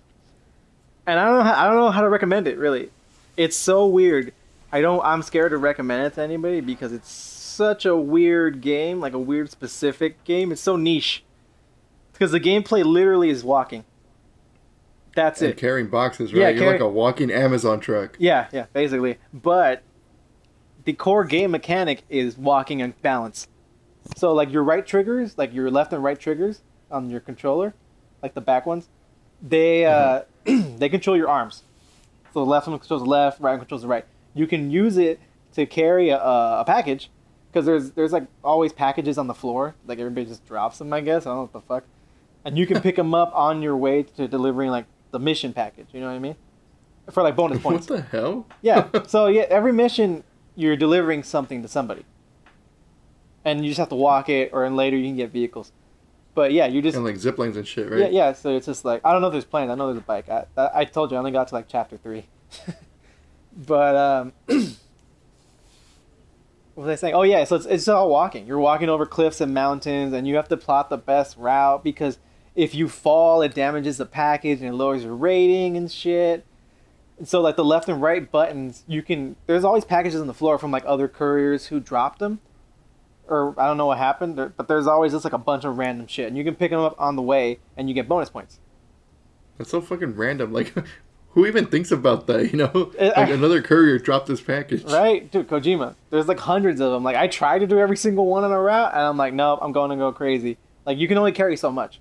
I 1.07 1.13
don't 1.25 1.37
know. 1.39 1.43
How, 1.43 1.61
I 1.61 1.67
don't 1.67 1.75
know 1.75 1.91
how 1.91 1.99
to 2.01 2.09
recommend 2.09 2.47
it. 2.47 2.57
Really, 2.57 2.89
it's 3.35 3.57
so 3.57 3.85
weird. 3.85 4.31
I 4.71 4.79
don't. 4.79 5.03
I'm 5.03 5.21
scared 5.21 5.51
to 5.51 5.57
recommend 5.57 6.05
it 6.05 6.13
to 6.15 6.21
anybody 6.21 6.61
because 6.61 6.93
it's 6.93 7.09
such 7.55 7.85
a 7.85 7.95
weird 7.95 8.61
game, 8.61 8.99
like 8.99 9.13
a 9.13 9.19
weird 9.19 9.49
specific 9.49 10.23
game. 10.23 10.51
It's 10.51 10.61
so 10.61 10.75
niche. 10.75 11.23
Because 12.13 12.31
the 12.31 12.39
gameplay 12.39 12.83
literally 12.85 13.29
is 13.29 13.43
walking. 13.43 13.83
That's 15.15 15.41
And 15.41 15.51
it. 15.51 15.57
carrying 15.57 15.87
boxes, 15.87 16.33
right? 16.33 16.41
Yeah. 16.41 16.49
You're 16.49 16.59
carry- 16.59 16.71
like 16.73 16.81
a 16.81 16.89
walking 16.89 17.31
Amazon 17.31 17.79
truck. 17.79 18.15
Yeah, 18.19 18.47
yeah, 18.51 18.65
basically. 18.73 19.17
But 19.33 19.81
the 20.83 20.93
core 20.93 21.23
game 21.23 21.51
mechanic 21.51 22.03
is 22.09 22.37
walking 22.37 22.81
and 22.81 22.99
balance. 23.01 23.47
So 24.17 24.33
like 24.33 24.51
your 24.51 24.63
right 24.63 24.85
triggers, 24.85 25.37
like 25.37 25.53
your 25.53 25.71
left 25.71 25.91
and 25.93 26.03
right 26.03 26.19
triggers 26.19 26.61
on 26.91 27.09
your 27.09 27.19
controller, 27.21 27.73
like 28.21 28.33
the 28.33 28.41
back 28.41 28.65
ones, 28.65 28.87
they 29.41 29.85
uh, 29.85 30.21
they 30.43 30.89
control 30.89 31.17
your 31.17 31.29
arms. 31.29 31.63
So 32.33 32.41
the 32.41 32.49
left 32.49 32.67
one 32.67 32.77
controls 32.77 33.01
the 33.01 33.09
left, 33.09 33.39
right 33.39 33.51
one 33.51 33.59
controls 33.59 33.81
the 33.81 33.87
right. 33.87 34.05
You 34.33 34.47
can 34.47 34.69
use 34.69 34.97
it 34.97 35.19
to 35.53 35.65
carry 35.65 36.09
a, 36.09 36.17
a 36.19 36.63
package, 36.67 37.09
because 37.55 37.65
there's 37.65 37.91
there's 37.91 38.11
like 38.11 38.27
always 38.43 38.73
packages 38.73 39.17
on 39.17 39.27
the 39.27 39.33
floor. 39.33 39.75
Like 39.87 39.97
everybody 39.97 40.25
just 40.25 40.45
drops 40.45 40.77
them, 40.77 40.91
I 40.91 40.99
guess. 40.99 41.25
I 41.25 41.29
don't 41.29 41.37
know 41.37 41.41
what 41.43 41.53
the 41.53 41.61
fuck. 41.61 41.85
And 42.43 42.57
you 42.57 42.67
can 42.67 42.81
pick 42.81 42.97
them 42.97 43.13
up 43.13 43.31
on 43.33 43.61
your 43.61 43.77
way 43.77 44.03
to 44.03 44.27
delivering 44.27 44.71
like 44.71 44.85
the 45.11 45.19
mission 45.19 45.53
package. 45.53 45.87
You 45.93 46.01
know 46.01 46.07
what 46.07 46.15
I 46.15 46.19
mean? 46.19 46.35
For 47.11 47.23
like 47.23 47.37
bonus 47.37 47.59
points. 47.63 47.89
What 47.89 47.95
the 47.95 48.01
hell? 48.03 48.45
Yeah. 48.61 48.89
So 49.07 49.27
yeah, 49.27 49.43
every 49.43 49.71
mission 49.71 50.25
you're 50.57 50.75
delivering 50.75 51.23
something 51.23 51.61
to 51.61 51.69
somebody, 51.69 52.03
and 53.45 53.63
you 53.63 53.71
just 53.71 53.79
have 53.79 53.89
to 53.89 53.95
walk 53.95 54.27
it, 54.27 54.49
or 54.51 54.65
and 54.65 54.75
later 54.75 54.97
you 54.97 55.07
can 55.07 55.15
get 55.15 55.31
vehicles. 55.31 55.71
But 56.33 56.51
yeah, 56.51 56.65
you 56.65 56.81
just 56.81 56.97
and 56.97 57.05
like 57.05 57.15
zip 57.15 57.37
lines 57.37 57.55
and 57.55 57.65
shit, 57.65 57.89
right? 57.89 57.99
yeah 57.99 58.07
yeah. 58.07 58.33
So 58.33 58.53
it's 58.53 58.65
just 58.65 58.83
like 58.83 58.99
I 59.05 59.13
don't 59.13 59.21
know 59.21 59.27
if 59.27 59.31
there's 59.31 59.45
planes. 59.45 59.71
I 59.71 59.75
know 59.75 59.87
there's 59.87 59.99
a 59.99 60.01
bike. 60.01 60.27
I 60.27 60.43
I, 60.57 60.69
I 60.81 60.85
told 60.85 61.11
you 61.11 61.15
I 61.15 61.19
only 61.19 61.31
got 61.31 61.47
to 61.47 61.55
like 61.55 61.69
chapter 61.69 61.95
three. 61.95 62.25
but 63.55 63.95
um, 63.95 64.33
what 66.75 66.87
was 66.87 66.91
I 66.91 66.95
saying? 66.95 67.15
Oh 67.15 67.23
yeah, 67.23 67.43
so 67.45 67.55
it's 67.55 67.65
it's 67.65 67.87
all 67.87 68.09
walking. 68.09 68.45
You're 68.45 68.59
walking 68.59 68.89
over 68.89 69.05
cliffs 69.05 69.39
and 69.39 69.53
mountains, 69.53 70.13
and 70.13 70.27
you 70.27 70.35
have 70.35 70.49
to 70.49 70.57
plot 70.57 70.89
the 70.89 70.97
best 70.97 71.37
route 71.37 71.83
because 71.83 72.19
if 72.53 72.75
you 72.75 72.89
fall, 72.89 73.41
it 73.41 73.53
damages 73.53 73.97
the 73.97 74.05
package 74.05 74.59
and 74.59 74.69
it 74.69 74.73
lowers 74.73 75.03
your 75.03 75.15
rating 75.15 75.77
and 75.77 75.89
shit. 75.89 76.45
And 77.17 77.27
so 77.27 77.39
like 77.39 77.55
the 77.55 77.63
left 77.63 77.87
and 77.87 78.01
right 78.01 78.29
buttons, 78.29 78.83
you 78.87 79.01
can. 79.01 79.37
There's 79.47 79.63
always 79.63 79.85
packages 79.85 80.19
on 80.19 80.27
the 80.27 80.33
floor 80.33 80.57
from 80.57 80.71
like 80.71 80.83
other 80.85 81.07
couriers 81.07 81.67
who 81.67 81.79
dropped 81.79 82.19
them, 82.19 82.41
or 83.27 83.57
I 83.57 83.67
don't 83.67 83.77
know 83.77 83.85
what 83.85 83.97
happened. 83.97 84.35
But 84.35 84.67
there's 84.67 84.85
always 84.85 85.13
just 85.13 85.23
like 85.23 85.33
a 85.33 85.37
bunch 85.37 85.63
of 85.63 85.77
random 85.77 86.07
shit, 86.07 86.27
and 86.27 86.37
you 86.37 86.43
can 86.43 86.55
pick 86.55 86.71
them 86.71 86.81
up 86.81 86.95
on 86.99 87.15
the 87.15 87.21
way, 87.21 87.59
and 87.77 87.87
you 87.87 87.95
get 87.95 88.09
bonus 88.09 88.29
points. 88.29 88.59
That's 89.57 89.69
so 89.69 89.79
fucking 89.79 90.15
random. 90.15 90.51
Like, 90.51 90.73
who 91.35 91.45
even 91.45 91.67
thinks 91.67 91.91
about 91.91 92.27
that? 92.27 92.51
You 92.51 92.57
know, 92.59 92.91
like 92.99 93.29
another 93.29 93.61
courier 93.61 93.99
dropped 93.99 94.27
this 94.27 94.41
package. 94.41 94.83
Right, 94.85 95.29
dude, 95.29 95.47
Kojima. 95.47 95.95
There's 96.09 96.27
like 96.27 96.39
hundreds 96.39 96.81
of 96.81 96.91
them. 96.91 97.03
Like 97.03 97.17
I 97.17 97.27
tried 97.27 97.59
to 97.59 97.67
do 97.67 97.77
every 97.77 97.97
single 97.97 98.25
one 98.25 98.43
on 98.43 98.51
a 98.51 98.59
route, 98.59 98.93
and 98.93 99.01
I'm 99.01 99.17
like, 99.17 99.33
nope, 99.33 99.59
I'm 99.61 99.71
going 99.73 99.91
to 99.91 99.95
go 99.97 100.11
crazy. 100.11 100.57
Like 100.85 100.97
you 100.97 101.07
can 101.07 101.17
only 101.17 101.33
carry 101.33 101.57
so 101.57 101.71
much, 101.71 101.99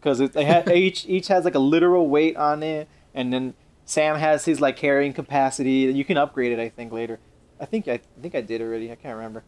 because 0.00 0.18
they 0.18 0.44
ha- 0.44 0.70
each 0.72 1.06
each 1.06 1.28
has 1.28 1.44
like 1.44 1.54
a 1.54 1.58
literal 1.60 2.08
weight 2.08 2.36
on 2.36 2.62
it, 2.62 2.88
and 3.14 3.32
then 3.32 3.54
Sam 3.84 4.16
has 4.16 4.44
his 4.44 4.60
like 4.60 4.76
carrying 4.76 5.12
capacity. 5.12 5.70
You 5.94 6.04
can 6.04 6.16
upgrade 6.16 6.52
it, 6.52 6.58
I 6.58 6.68
think, 6.68 6.92
later. 6.92 7.20
I 7.60 7.66
think 7.66 7.86
I, 7.86 7.92
I 7.92 8.00
think 8.20 8.34
I 8.34 8.40
did 8.40 8.60
already. 8.60 8.90
I 8.90 8.96
can't 8.96 9.14
remember. 9.16 9.44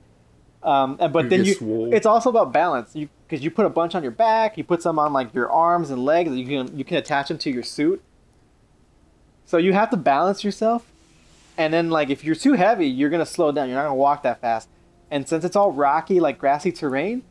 Um, 0.62 0.96
and, 1.00 1.12
but 1.12 1.24
You 1.24 1.30
then 1.30 1.44
you, 1.44 1.54
swole. 1.54 1.92
it's 1.92 2.06
also 2.06 2.30
about 2.30 2.52
balance. 2.52 2.94
You 2.94 3.08
because 3.26 3.42
you 3.44 3.50
put 3.50 3.66
a 3.66 3.70
bunch 3.70 3.94
on 3.96 4.02
your 4.02 4.12
back, 4.12 4.56
you 4.56 4.62
put 4.62 4.82
some 4.82 4.98
on 5.00 5.12
like 5.12 5.34
your 5.34 5.50
arms 5.50 5.90
and 5.90 6.04
legs. 6.04 6.30
You 6.30 6.46
can 6.46 6.78
you 6.78 6.84
can 6.84 6.96
attach 6.96 7.28
them 7.28 7.38
to 7.38 7.50
your 7.50 7.64
suit. 7.64 8.02
So 9.46 9.58
you 9.58 9.72
have 9.72 9.90
to 9.90 9.96
balance 9.96 10.44
yourself, 10.44 10.90
and 11.56 11.72
then 11.72 11.88
like 11.88 12.10
if 12.10 12.24
you're 12.24 12.34
too 12.34 12.54
heavy, 12.54 12.86
you're 12.88 13.10
gonna 13.10 13.24
slow 13.24 13.52
down. 13.52 13.68
You're 13.68 13.76
not 13.76 13.84
gonna 13.84 13.94
walk 13.94 14.22
that 14.24 14.40
fast. 14.40 14.68
And 15.10 15.28
since 15.28 15.44
it's 15.44 15.54
all 15.54 15.70
rocky, 15.70 16.18
like 16.18 16.38
grassy 16.38 16.72
terrain, 16.72 17.22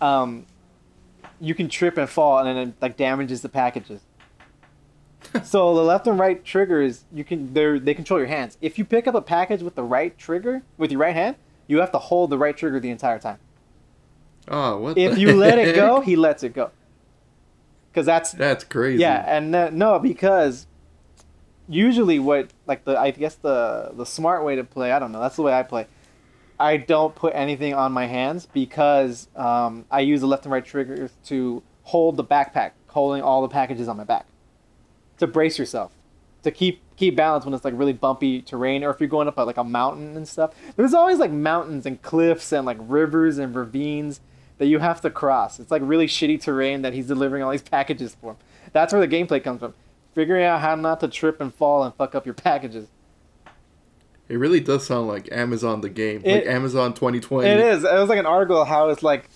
um, 0.00 0.46
you 1.40 1.54
can 1.54 1.68
trip 1.68 1.96
and 1.96 2.10
fall, 2.10 2.38
and 2.38 2.48
then 2.48 2.68
it 2.68 2.74
like 2.82 2.96
damages 2.96 3.40
the 3.42 3.48
packages. 3.48 4.00
so 5.44 5.74
the 5.74 5.82
left 5.82 6.06
and 6.06 6.18
right 6.18 6.44
triggers, 6.44 7.04
you 7.12 7.24
can 7.24 7.54
they 7.54 7.78
they 7.78 7.94
control 7.94 8.18
your 8.18 8.28
hands. 8.28 8.58
If 8.60 8.76
you 8.78 8.84
pick 8.84 9.06
up 9.06 9.14
a 9.14 9.22
package 9.22 9.62
with 9.62 9.76
the 9.76 9.84
right 9.84 10.16
trigger 10.18 10.62
with 10.76 10.90
your 10.90 11.00
right 11.00 11.14
hand, 11.14 11.36
you 11.68 11.78
have 11.78 11.92
to 11.92 11.98
hold 11.98 12.30
the 12.30 12.38
right 12.38 12.56
trigger 12.56 12.80
the 12.80 12.90
entire 12.90 13.18
time. 13.20 13.38
Oh, 14.48 14.78
what? 14.78 14.98
If 14.98 15.16
you 15.18 15.36
let 15.36 15.58
it 15.58 15.74
go, 15.74 16.00
he 16.00 16.16
lets 16.16 16.42
it 16.42 16.52
go. 16.52 16.70
Because 17.90 18.06
that's 18.06 18.32
That's 18.32 18.64
crazy. 18.64 19.00
yeah, 19.00 19.24
and 19.26 19.54
uh, 19.54 19.70
no, 19.70 20.00
because 20.00 20.66
usually 21.68 22.18
what 22.18 22.50
like 22.66 22.84
the 22.84 22.98
I 22.98 23.10
guess 23.10 23.36
the 23.36 23.92
the 23.94 24.04
smart 24.04 24.44
way 24.44 24.56
to 24.56 24.64
play, 24.64 24.92
I 24.92 24.98
don't 24.98 25.12
know, 25.12 25.20
that's 25.20 25.36
the 25.36 25.42
way 25.42 25.52
I 25.52 25.62
play. 25.62 25.86
I 26.58 26.76
don't 26.76 27.14
put 27.14 27.34
anything 27.34 27.74
on 27.74 27.92
my 27.92 28.06
hands 28.06 28.46
because 28.46 29.28
um, 29.34 29.86
I 29.90 30.00
use 30.00 30.20
the 30.20 30.26
left 30.26 30.44
and 30.44 30.52
right 30.52 30.64
triggers 30.64 31.10
to 31.26 31.62
hold 31.82 32.16
the 32.16 32.24
backpack, 32.24 32.72
holding 32.88 33.22
all 33.22 33.42
the 33.42 33.48
packages 33.48 33.88
on 33.88 33.96
my 33.96 34.04
back, 34.04 34.26
to 35.18 35.26
brace 35.26 35.58
yourself, 35.58 35.92
to 36.42 36.50
keep 36.50 36.80
keep 36.96 37.16
balance 37.16 37.44
when 37.44 37.54
it's 37.54 37.64
like 37.64 37.74
really 37.76 37.92
bumpy 37.92 38.40
terrain, 38.40 38.84
or 38.84 38.90
if 38.90 39.00
you're 39.00 39.08
going 39.08 39.26
up 39.26 39.36
like 39.36 39.56
a 39.56 39.64
mountain 39.64 40.16
and 40.16 40.28
stuff. 40.28 40.54
There's 40.76 40.94
always 40.94 41.18
like 41.18 41.32
mountains 41.32 41.86
and 41.86 42.00
cliffs 42.02 42.52
and 42.52 42.64
like 42.64 42.78
rivers 42.80 43.38
and 43.38 43.54
ravines 43.54 44.20
that 44.58 44.66
you 44.66 44.78
have 44.78 45.00
to 45.00 45.10
cross. 45.10 45.58
It's 45.58 45.70
like 45.70 45.82
really 45.84 46.06
shitty 46.06 46.40
terrain 46.40 46.82
that 46.82 46.94
he's 46.94 47.08
delivering 47.08 47.42
all 47.42 47.50
these 47.50 47.62
packages 47.70 48.16
for. 48.20 48.36
That's 48.72 48.92
where 48.92 49.04
the 49.04 49.14
gameplay 49.14 49.42
comes 49.42 49.60
from. 49.60 49.74
Figuring 50.14 50.44
out 50.44 50.60
how 50.60 50.74
not 50.76 51.00
to 51.00 51.08
trip 51.08 51.40
and 51.40 51.52
fall 51.54 51.82
and 51.82 51.94
fuck 51.94 52.14
up 52.14 52.24
your 52.24 52.34
packages. 52.34 52.86
It 54.28 54.36
really 54.36 54.60
does 54.60 54.86
sound 54.86 55.08
like 55.08 55.28
Amazon 55.32 55.80
the 55.80 55.88
game, 55.90 56.22
It- 56.24 56.46
like 56.46 56.46
Amazon 56.46 56.94
2020. 56.94 57.48
It 57.48 57.58
is. 57.60 57.84
It 57.84 57.92
was 57.92 58.08
like 58.08 58.18
an 58.18 58.26
article 58.26 58.64
how 58.64 58.88
it's 58.88 59.02
like, 59.02 59.28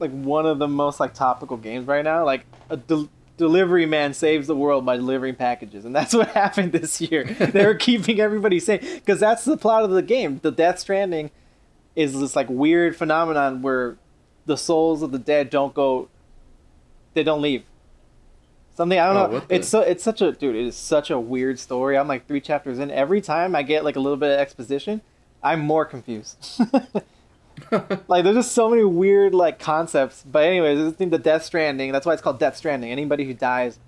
like 0.00 0.10
one 0.10 0.46
of 0.46 0.58
the 0.58 0.66
most 0.66 0.98
like 1.00 1.14
topical 1.14 1.56
games 1.56 1.86
right 1.86 2.02
now. 2.04 2.24
Like 2.24 2.44
a 2.70 2.76
del- 2.76 3.08
delivery 3.36 3.86
man 3.86 4.12
saves 4.14 4.46
the 4.48 4.56
world 4.56 4.84
by 4.84 4.96
delivering 4.96 5.36
packages, 5.36 5.84
and 5.84 5.94
that's 5.94 6.12
what 6.14 6.28
happened 6.34 6.72
this 6.72 7.00
year. 7.00 7.24
they 7.24 7.64
were 7.64 7.74
keeping 7.76 8.18
everybody 8.20 8.58
safe 8.58 8.80
because 9.04 9.20
that's 9.20 9.44
the 9.44 9.56
plot 9.56 9.84
of 9.84 9.90
the 9.90 10.02
game. 10.02 10.40
The 10.42 10.50
Death 10.50 10.80
Stranding 10.80 11.30
is 11.94 12.18
this 12.18 12.34
like 12.34 12.48
weird 12.48 12.96
phenomenon 12.96 13.62
where 13.62 13.96
the 14.46 14.56
souls 14.56 15.02
of 15.02 15.12
the 15.12 15.18
dead 15.20 15.50
don't 15.50 15.72
go, 15.72 16.08
they 17.12 17.22
don't 17.22 17.40
leave. 17.42 17.62
Something 18.74 18.98
I 18.98 19.06
don't 19.06 19.16
Oh, 19.16 19.38
know. 19.38 19.44
It's 19.48 19.68
so 19.68 19.80
it's 19.80 20.02
such 20.02 20.20
a 20.20 20.32
dude. 20.32 20.56
It 20.56 20.66
is 20.66 20.76
such 20.76 21.10
a 21.10 21.18
weird 21.18 21.58
story. 21.58 21.96
I'm 21.96 22.08
like 22.08 22.26
three 22.26 22.40
chapters 22.40 22.78
in. 22.78 22.90
Every 22.90 23.20
time 23.20 23.54
I 23.54 23.62
get 23.62 23.84
like 23.84 23.96
a 23.96 24.00
little 24.00 24.16
bit 24.16 24.32
of 24.32 24.40
exposition, 24.40 25.00
I'm 25.42 25.60
more 25.60 25.84
confused. 25.84 26.60
like 28.08 28.24
there's 28.24 28.36
just 28.36 28.52
so 28.52 28.68
many 28.68 28.84
weird 28.84 29.34
like 29.34 29.58
concepts. 29.58 30.24
But 30.30 30.44
anyways, 30.44 30.78
this 30.78 30.94
thing 30.94 31.10
the 31.10 31.18
Death 31.18 31.44
Stranding. 31.44 31.92
That's 31.92 32.04
why 32.04 32.12
it's 32.14 32.22
called 32.22 32.38
Death 32.40 32.56
Stranding. 32.56 32.90
Anybody 32.90 33.24
who 33.24 33.34
dies, 33.34 33.78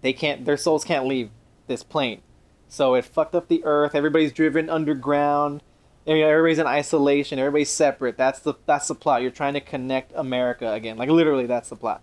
they 0.00 0.12
can't. 0.12 0.44
Their 0.44 0.56
souls 0.56 0.84
can't 0.84 1.06
leave 1.06 1.30
this 1.68 1.82
plane. 1.82 2.20
So 2.68 2.94
it 2.94 3.04
fucked 3.04 3.34
up 3.34 3.48
the 3.48 3.62
Earth. 3.64 3.94
Everybody's 3.94 4.32
driven 4.32 4.68
underground. 4.68 5.62
You 6.04 6.16
know, 6.16 6.26
everybody's 6.28 6.58
in 6.58 6.66
isolation. 6.66 7.38
Everybody's 7.38 7.70
separate. 7.70 8.16
That's 8.16 8.40
the 8.40 8.54
that's 8.66 8.88
the 8.88 8.94
plot. 8.96 9.22
You're 9.22 9.30
trying 9.30 9.54
to 9.54 9.60
connect 9.60 10.10
America 10.16 10.72
again. 10.72 10.96
Like 10.96 11.10
literally, 11.10 11.46
that's 11.46 11.68
the 11.68 11.76
plot. 11.76 12.02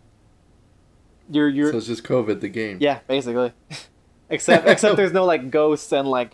You're 1.30 1.50
you're 1.50 1.72
so 1.72 1.78
it's 1.78 1.88
just 1.88 2.04
COVID 2.04 2.42
the 2.42 2.50
game. 2.50 2.78
yeah, 2.82 3.00
basically. 3.08 3.54
except 4.30 4.68
except 4.68 4.96
there's 4.98 5.14
no 5.14 5.26
like 5.26 5.52
ghosts 5.52 5.92
and 5.92 6.08
like 6.08 6.32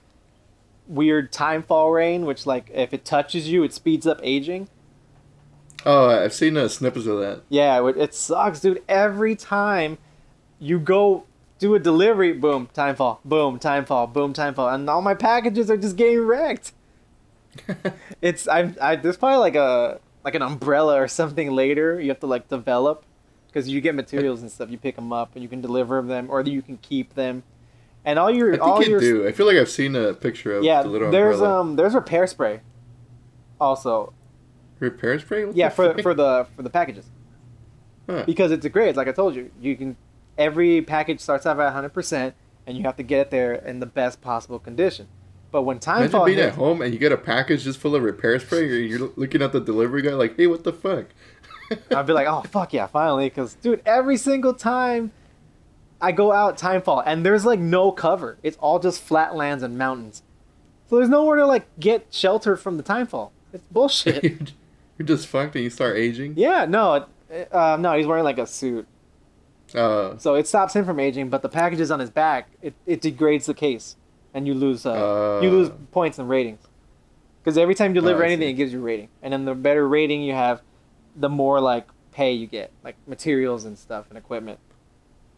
weird 0.88 1.32
time 1.32 1.64
fall 1.64 1.92
rain, 1.92 2.26
which 2.26 2.46
like 2.46 2.70
if 2.74 2.94
it 2.94 3.06
touches 3.06 3.50
you, 3.50 3.64
it 3.64 3.74
speeds 3.74 4.08
up 4.08 4.20
aging. 4.24 4.70
Oh, 5.86 6.10
I've 6.10 6.34
seen 6.34 6.58
uh, 6.58 6.68
snippets 6.68 7.06
of 7.06 7.20
that. 7.20 7.44
Yeah, 7.50 7.88
it, 7.88 7.98
it 7.98 8.14
sucks, 8.16 8.60
dude. 8.60 8.82
Every 8.90 9.36
time 9.36 10.00
you 10.60 10.80
go 10.80 11.26
do 11.60 11.76
a 11.76 11.80
delivery, 11.80 12.34
boom, 12.34 12.70
time 12.74 12.96
fall, 12.96 13.20
boom, 13.24 13.60
time 13.60 13.86
fall, 13.86 14.08
boom, 14.08 14.34
time 14.34 14.56
fall, 14.56 14.70
and 14.70 14.90
all 14.90 15.02
my 15.02 15.14
packages 15.14 15.70
are 15.70 15.78
just 15.78 15.96
getting 15.96 16.22
wrecked. 16.22 16.74
It's 18.22 18.48
I'm 18.48 18.76
I 18.82 18.96
there's 18.96 19.18
probably 19.18 19.40
like 19.40 19.56
a 19.56 20.00
like 20.26 20.36
an 20.36 20.42
umbrella 20.42 21.00
or 21.00 21.08
something 21.08 21.52
later 21.52 22.02
you 22.02 22.10
have 22.10 22.20
to 22.20 22.28
like 22.28 22.50
develop 22.50 23.05
because 23.56 23.70
you 23.70 23.80
get 23.80 23.96
materials 23.96 24.42
and 24.42 24.52
stuff. 24.52 24.70
You 24.70 24.78
pick 24.78 24.98
them 24.98 25.14
up 25.14 25.32
and 25.34 25.42
you 25.42 25.48
can 25.48 25.62
deliver 25.62 26.02
them 26.02 26.28
or 26.30 26.42
you 26.42 26.62
can 26.62 26.76
keep 26.78 27.14
them. 27.14 27.44
And 28.04 28.20
all 28.20 28.30
your 28.30 28.50
I 28.50 28.58
think 28.58 28.64
all 28.64 28.84
you 28.84 28.90
your 28.90 29.00
do. 29.00 29.28
I 29.28 29.32
feel 29.32 29.46
like 29.46 29.56
I've 29.56 29.70
seen 29.70 29.96
a 29.96 30.14
picture 30.14 30.58
of 30.58 30.64
yeah, 30.66 30.84
the 30.84 30.90
little 30.90 31.10
there's 31.10 31.36
umbrella. 31.38 31.62
um 31.62 31.76
there's 31.78 31.94
repair 31.96 32.28
spray. 32.28 32.60
Also, 33.60 34.14
repair 34.80 35.18
spray. 35.20 35.46
What 35.46 35.56
yeah, 35.56 35.70
for 35.70 35.94
fuck? 35.94 36.02
for 36.02 36.14
the 36.14 36.48
for 36.56 36.64
the 36.64 36.70
packages 36.70 37.06
Huh. 38.08 38.24
because 38.28 38.52
it's 38.52 38.66
a 38.66 38.70
grade. 38.70 38.96
Like 38.98 39.08
I 39.08 39.14
told 39.14 39.36
you, 39.36 39.50
you 39.60 39.76
can 39.78 39.96
every 40.38 40.82
package 40.82 41.22
starts 41.22 41.46
off 41.46 41.58
at 41.58 41.64
100 41.64 41.90
percent, 41.90 42.36
and 42.68 42.78
you 42.78 42.84
have 42.84 42.98
to 42.98 43.04
get 43.04 43.22
it 43.22 43.32
there 43.32 43.54
in 43.54 43.80
the 43.80 43.88
best 43.88 44.22
possible 44.22 44.60
condition. 44.60 45.08
But 45.52 45.62
when 45.64 45.80
time 45.80 46.00
Imagine 46.00 46.12
fall 46.12 46.26
being 46.26 46.38
hits, 46.38 46.50
at 46.50 46.56
home 46.56 46.82
and 46.82 46.94
you 46.94 47.00
get 47.00 47.14
a 47.14 47.18
package 47.18 47.64
just 47.64 47.80
full 47.80 47.96
of 47.96 48.04
repair 48.04 48.38
spray. 48.40 48.68
You're, 48.68 48.80
you're 48.82 49.10
looking 49.16 49.42
at 49.42 49.54
the 49.54 49.62
delivery 49.62 50.02
guy 50.02 50.12
like, 50.14 50.36
"Hey, 50.36 50.46
what 50.48 50.66
the 50.66 50.74
fuck?" 50.74 51.06
I'd 51.92 52.06
be 52.08 52.14
like, 52.14 52.28
oh 52.28 52.42
fuck 52.42 52.74
yeah, 52.74 52.88
finally, 52.88 53.28
because 53.30 53.56
dude, 53.56 53.82
every 53.86 54.18
single 54.18 54.54
time 54.54 55.12
I 56.02 56.12
go 56.12 56.32
out 56.32 56.58
timefall 56.58 57.02
and 57.06 57.26
there's 57.26 57.46
like 57.46 57.60
no 57.60 57.92
cover. 57.92 58.38
It's 58.44 58.58
all 58.58 58.80
just 58.80 59.02
flatlands 59.02 59.64
and 59.64 59.78
mountains. 59.78 60.22
So 60.90 60.98
there's 60.98 61.10
nowhere 61.10 61.38
to 61.38 61.48
like 61.48 61.66
get 61.80 62.08
shelter 62.12 62.56
from 62.56 62.78
the 62.78 62.84
timefall. 62.84 63.32
It's 63.54 63.66
bullshit. 63.72 64.24
you're 64.98 65.06
just 65.08 65.28
fucked 65.28 65.56
and 65.56 65.64
you 65.64 65.70
start 65.70 65.98
aging. 65.98 66.34
yeah, 66.38 66.66
no, 66.66 67.08
it, 67.30 67.54
uh, 67.54 67.78
no, 67.80 67.98
he's 67.98 68.06
wearing 68.06 68.24
like 68.24 68.38
a 68.38 68.46
suit, 68.46 68.86
Uh, 69.74 70.18
so 70.18 70.36
it 70.36 70.48
stops 70.48 70.76
him 70.76 70.86
from 70.86 71.00
aging. 71.00 71.30
But 71.30 71.42
the 71.42 71.50
packages 71.50 71.90
on 71.92 72.00
his 72.00 72.10
back, 72.10 72.50
it, 72.62 72.74
it 72.86 73.02
degrades 73.02 73.46
the 73.48 73.54
case, 73.54 73.96
and 74.34 74.46
you 74.48 74.54
lose 74.54 74.86
uh, 74.86 75.40
you 75.42 75.50
lose 75.50 75.70
Uh. 75.70 75.74
points 75.92 76.20
and 76.20 76.30
ratings. 76.30 76.60
Because 77.44 77.58
every 77.58 77.76
time 77.76 77.94
you 77.96 78.02
deliver 78.02 78.22
Oh, 78.24 78.26
anything, 78.26 78.50
it 78.50 78.54
gives 78.54 78.74
you 78.74 78.80
a 78.80 78.84
rating, 78.84 79.10
and 79.22 79.32
then 79.34 79.46
the 79.46 79.54
better 79.56 79.88
rating 79.88 80.22
you 80.22 80.34
have, 80.34 80.62
the 81.16 81.30
more 81.30 81.60
like 81.60 81.88
pay 82.12 82.32
you 82.34 82.48
get, 82.48 82.72
like 82.84 82.96
materials 83.08 83.66
and 83.66 83.78
stuff 83.78 84.06
and 84.10 84.18
equipment. 84.18 84.60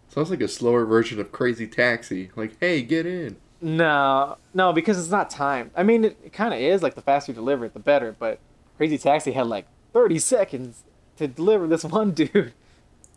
sounds 0.10 0.30
like 0.30 0.42
a 0.42 0.48
slower 0.48 0.86
version 0.86 1.20
of 1.20 1.32
Crazy 1.32 1.68
Taxi. 1.68 2.30
Like, 2.36 2.58
hey, 2.60 2.82
get 2.82 3.06
in. 3.06 3.38
No, 3.60 4.38
no, 4.54 4.72
because 4.74 5.00
it's 5.00 5.10
not 5.10 5.30
timed. 5.30 5.72
I 5.76 5.82
mean, 5.84 6.06
it, 6.06 6.18
it 6.24 6.34
kind 6.34 6.54
of 6.54 6.60
is. 6.60 6.84
Like 6.84 6.94
the 6.96 7.02
faster 7.02 7.32
you 7.32 7.36
deliver 7.36 7.66
it, 7.66 7.74
the 7.74 7.80
better. 7.80 8.16
But 8.18 8.40
Crazy 8.78 8.98
Taxi 8.98 9.32
had 9.32 9.48
like 9.48 9.66
30 9.94 10.20
seconds 10.20 10.84
to 11.18 11.28
deliver 11.28 11.68
this 11.68 11.84
one 11.98 12.12
dude. 12.12 12.54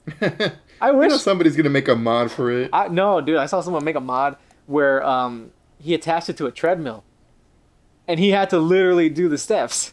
I 0.80 0.90
wish. 0.92 1.10
know 1.10 1.18
somebody's 1.18 1.56
gonna 1.56 1.68
make 1.68 1.88
a 1.88 1.94
mod 1.94 2.30
for 2.30 2.50
it. 2.50 2.70
I 2.72 2.88
no, 2.88 3.20
dude. 3.20 3.36
I 3.36 3.44
saw 3.46 3.60
someone 3.60 3.84
make 3.84 3.96
a 3.96 4.00
mod 4.00 4.36
where 4.66 5.04
um 5.06 5.50
he 5.78 5.92
attached 5.94 6.28
it 6.30 6.36
to 6.38 6.46
a 6.46 6.50
treadmill, 6.50 7.04
and 8.08 8.18
he 8.18 8.30
had 8.30 8.48
to 8.50 8.58
literally 8.58 9.10
do 9.10 9.28
the 9.28 9.36
steps. 9.38 9.92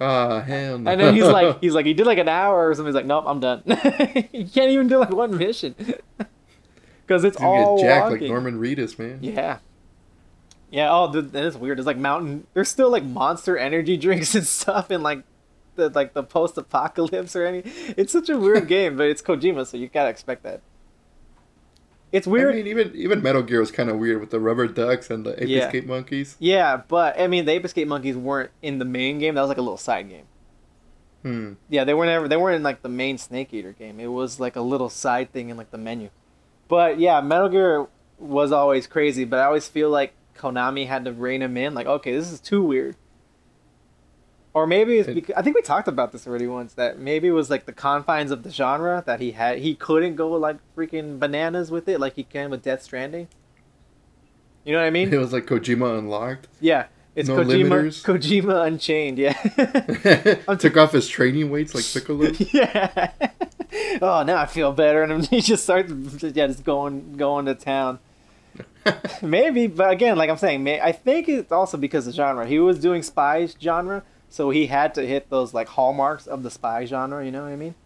Ah, 0.00 0.40
hell 0.40 0.78
no. 0.78 0.90
And 0.90 1.00
then 1.00 1.14
he's 1.14 1.24
like, 1.24 1.58
he's 1.62 1.74
like, 1.74 1.86
he 1.86 1.94
did 1.94 2.06
like 2.06 2.18
an 2.18 2.28
hour 2.28 2.68
or 2.68 2.74
something. 2.74 2.88
He's 2.88 2.94
like, 2.96 3.06
nope, 3.06 3.24
I'm 3.26 3.40
done. 3.40 3.62
he 4.32 4.44
can't 4.44 4.70
even 4.70 4.88
do 4.88 4.98
like 4.98 5.10
one 5.10 5.36
mission 5.36 5.74
because 7.06 7.24
it's 7.24 7.36
gonna 7.36 7.48
all 7.48 7.76
get 7.78 7.84
jacked 7.84 8.10
walking. 8.10 8.20
like 8.22 8.28
Norman 8.28 8.58
Reedus, 8.60 8.98
man. 8.98 9.18
Yeah. 9.22 9.58
Yeah. 10.70 10.88
Oh, 10.90 11.12
dude, 11.12 11.32
that 11.32 11.44
is 11.44 11.56
weird. 11.56 11.78
It's 11.78 11.86
like 11.86 11.96
mountain. 11.96 12.46
There's 12.54 12.68
still 12.68 12.90
like 12.90 13.04
monster 13.04 13.56
energy 13.56 13.96
drinks 13.96 14.34
and 14.34 14.46
stuff 14.46 14.90
in 14.90 15.02
like 15.02 15.22
the 15.76 15.88
like 15.90 16.14
the 16.14 16.22
post 16.22 16.58
apocalypse 16.58 17.36
or 17.36 17.44
any. 17.46 17.62
It's 17.96 18.12
such 18.12 18.28
a 18.28 18.38
weird 18.38 18.66
game, 18.66 18.96
but 18.96 19.06
it's 19.06 19.22
Kojima, 19.22 19.66
so 19.66 19.76
you 19.76 19.88
gotta 19.88 20.10
expect 20.10 20.42
that. 20.42 20.60
It's 22.14 22.26
weird. 22.28 22.52
I 22.54 22.58
mean, 22.58 22.66
even 22.68 22.92
even 22.94 23.22
Metal 23.22 23.42
Gear 23.42 23.58
was 23.60 23.70
kind 23.72 23.90
of 23.90 23.98
weird 23.98 24.20
with 24.20 24.30
the 24.30 24.38
rubber 24.38 24.68
ducks 24.68 25.10
and 25.10 25.26
the 25.26 25.32
ape 25.42 25.48
Yeah. 25.48 25.66
escape 25.66 25.86
monkeys. 25.86 26.36
yeah, 26.38 26.76
but 26.86 27.18
I 27.20 27.26
mean, 27.26 27.44
the 27.44 27.52
Ape 27.52 27.64
Escape 27.64 27.88
monkeys 27.88 28.16
weren't 28.16 28.50
in 28.62 28.78
the 28.78 28.84
main 28.84 29.18
game. 29.18 29.34
That 29.34 29.40
was 29.40 29.48
like 29.48 29.58
a 29.58 29.62
little 29.62 29.76
side 29.76 30.08
game. 30.08 30.26
Hmm. 31.22 31.52
Yeah, 31.68 31.84
they 31.84 31.94
weren't 31.94 32.10
ever. 32.10 32.28
They 32.28 32.36
weren't 32.36 32.56
in 32.56 32.62
like 32.62 32.82
the 32.82 32.88
main 32.88 33.18
Snake 33.18 33.52
Eater 33.52 33.72
game. 33.72 33.98
It 33.98 34.08
was 34.08 34.38
like 34.38 34.56
a 34.56 34.60
little 34.60 34.88
side 34.90 35.32
thing 35.32 35.48
in 35.48 35.56
like 35.56 35.70
the 35.70 35.78
menu. 35.78 36.10
But 36.68 36.98
yeah, 36.98 37.20
Metal 37.20 37.48
Gear 37.48 37.86
was 38.18 38.52
always 38.52 38.86
crazy. 38.86 39.24
But 39.24 39.40
I 39.40 39.44
always 39.46 39.66
feel 39.66 39.90
like 39.90 40.12
Konami 40.36 40.86
had 40.86 41.04
to 41.06 41.12
rein 41.12 41.42
him 41.42 41.56
in. 41.56 41.74
Like, 41.74 41.86
okay, 41.86 42.12
this 42.12 42.30
is 42.30 42.40
too 42.40 42.62
weird. 42.62 42.96
Or 44.54 44.68
maybe 44.68 44.98
it's 44.98 45.10
because 45.12 45.34
I 45.36 45.42
think 45.42 45.56
we 45.56 45.62
talked 45.62 45.88
about 45.88 46.12
this 46.12 46.28
already 46.28 46.46
once. 46.46 46.74
That 46.74 46.98
maybe 47.00 47.26
it 47.26 47.32
was 47.32 47.50
like 47.50 47.66
the 47.66 47.72
confines 47.72 48.30
of 48.30 48.44
the 48.44 48.50
genre 48.50 49.02
that 49.04 49.20
he 49.20 49.32
had. 49.32 49.58
He 49.58 49.74
couldn't 49.74 50.14
go 50.14 50.30
like 50.30 50.58
freaking 50.76 51.18
bananas 51.18 51.72
with 51.72 51.88
it, 51.88 51.98
like 51.98 52.14
he 52.14 52.22
can 52.22 52.50
with 52.50 52.62
Death 52.62 52.82
Stranding. 52.82 53.26
You 54.64 54.72
know 54.72 54.78
what 54.78 54.86
I 54.86 54.90
mean? 54.90 55.12
It 55.12 55.18
was 55.18 55.32
like 55.32 55.46
Kojima 55.46 55.98
unlocked. 55.98 56.46
Yeah, 56.60 56.86
it's 57.16 57.28
No 57.28 57.38
Kojima. 57.38 57.68
limiters? 57.68 58.04
Kojima 58.04 58.66
Unchained. 58.66 59.18
Yeah. 59.18 60.54
Took 60.56 60.76
off 60.76 60.92
his 60.92 61.08
training 61.08 61.50
weights 61.50 61.74
like 61.74 61.84
Piccolo. 61.92 62.30
yeah. 62.52 63.10
oh, 64.00 64.22
now 64.22 64.38
I 64.38 64.46
feel 64.46 64.72
better, 64.72 65.02
and 65.02 65.26
he 65.26 65.40
just 65.40 65.64
starts, 65.64 65.92
yeah, 66.22 66.46
just 66.46 66.64
going, 66.64 67.16
going 67.16 67.46
to 67.46 67.54
town. 67.56 67.98
Maybe, 69.20 69.66
but 69.66 69.90
again, 69.90 70.16
like 70.16 70.30
I'm 70.30 70.36
saying, 70.36 70.62
may, 70.62 70.80
I 70.80 70.92
think 70.92 71.28
it's 71.28 71.50
also 71.50 71.76
because 71.76 72.06
of 72.06 72.14
genre. 72.14 72.46
He 72.46 72.58
was 72.58 72.78
doing 72.78 73.02
spy 73.02 73.46
genre, 73.60 74.02
so 74.34 74.50
he 74.50 74.66
had 74.66 74.94
to 74.94 75.06
hit 75.06 75.30
those 75.30 75.54
like 75.54 75.68
hallmarks 75.68 76.26
of 76.26 76.42
the 76.42 76.50
spy 76.50 76.86
genre. 76.86 77.24
You 77.24 77.30
know 77.30 77.44
what 77.44 77.52
I 77.52 77.56
mean? 77.56 77.76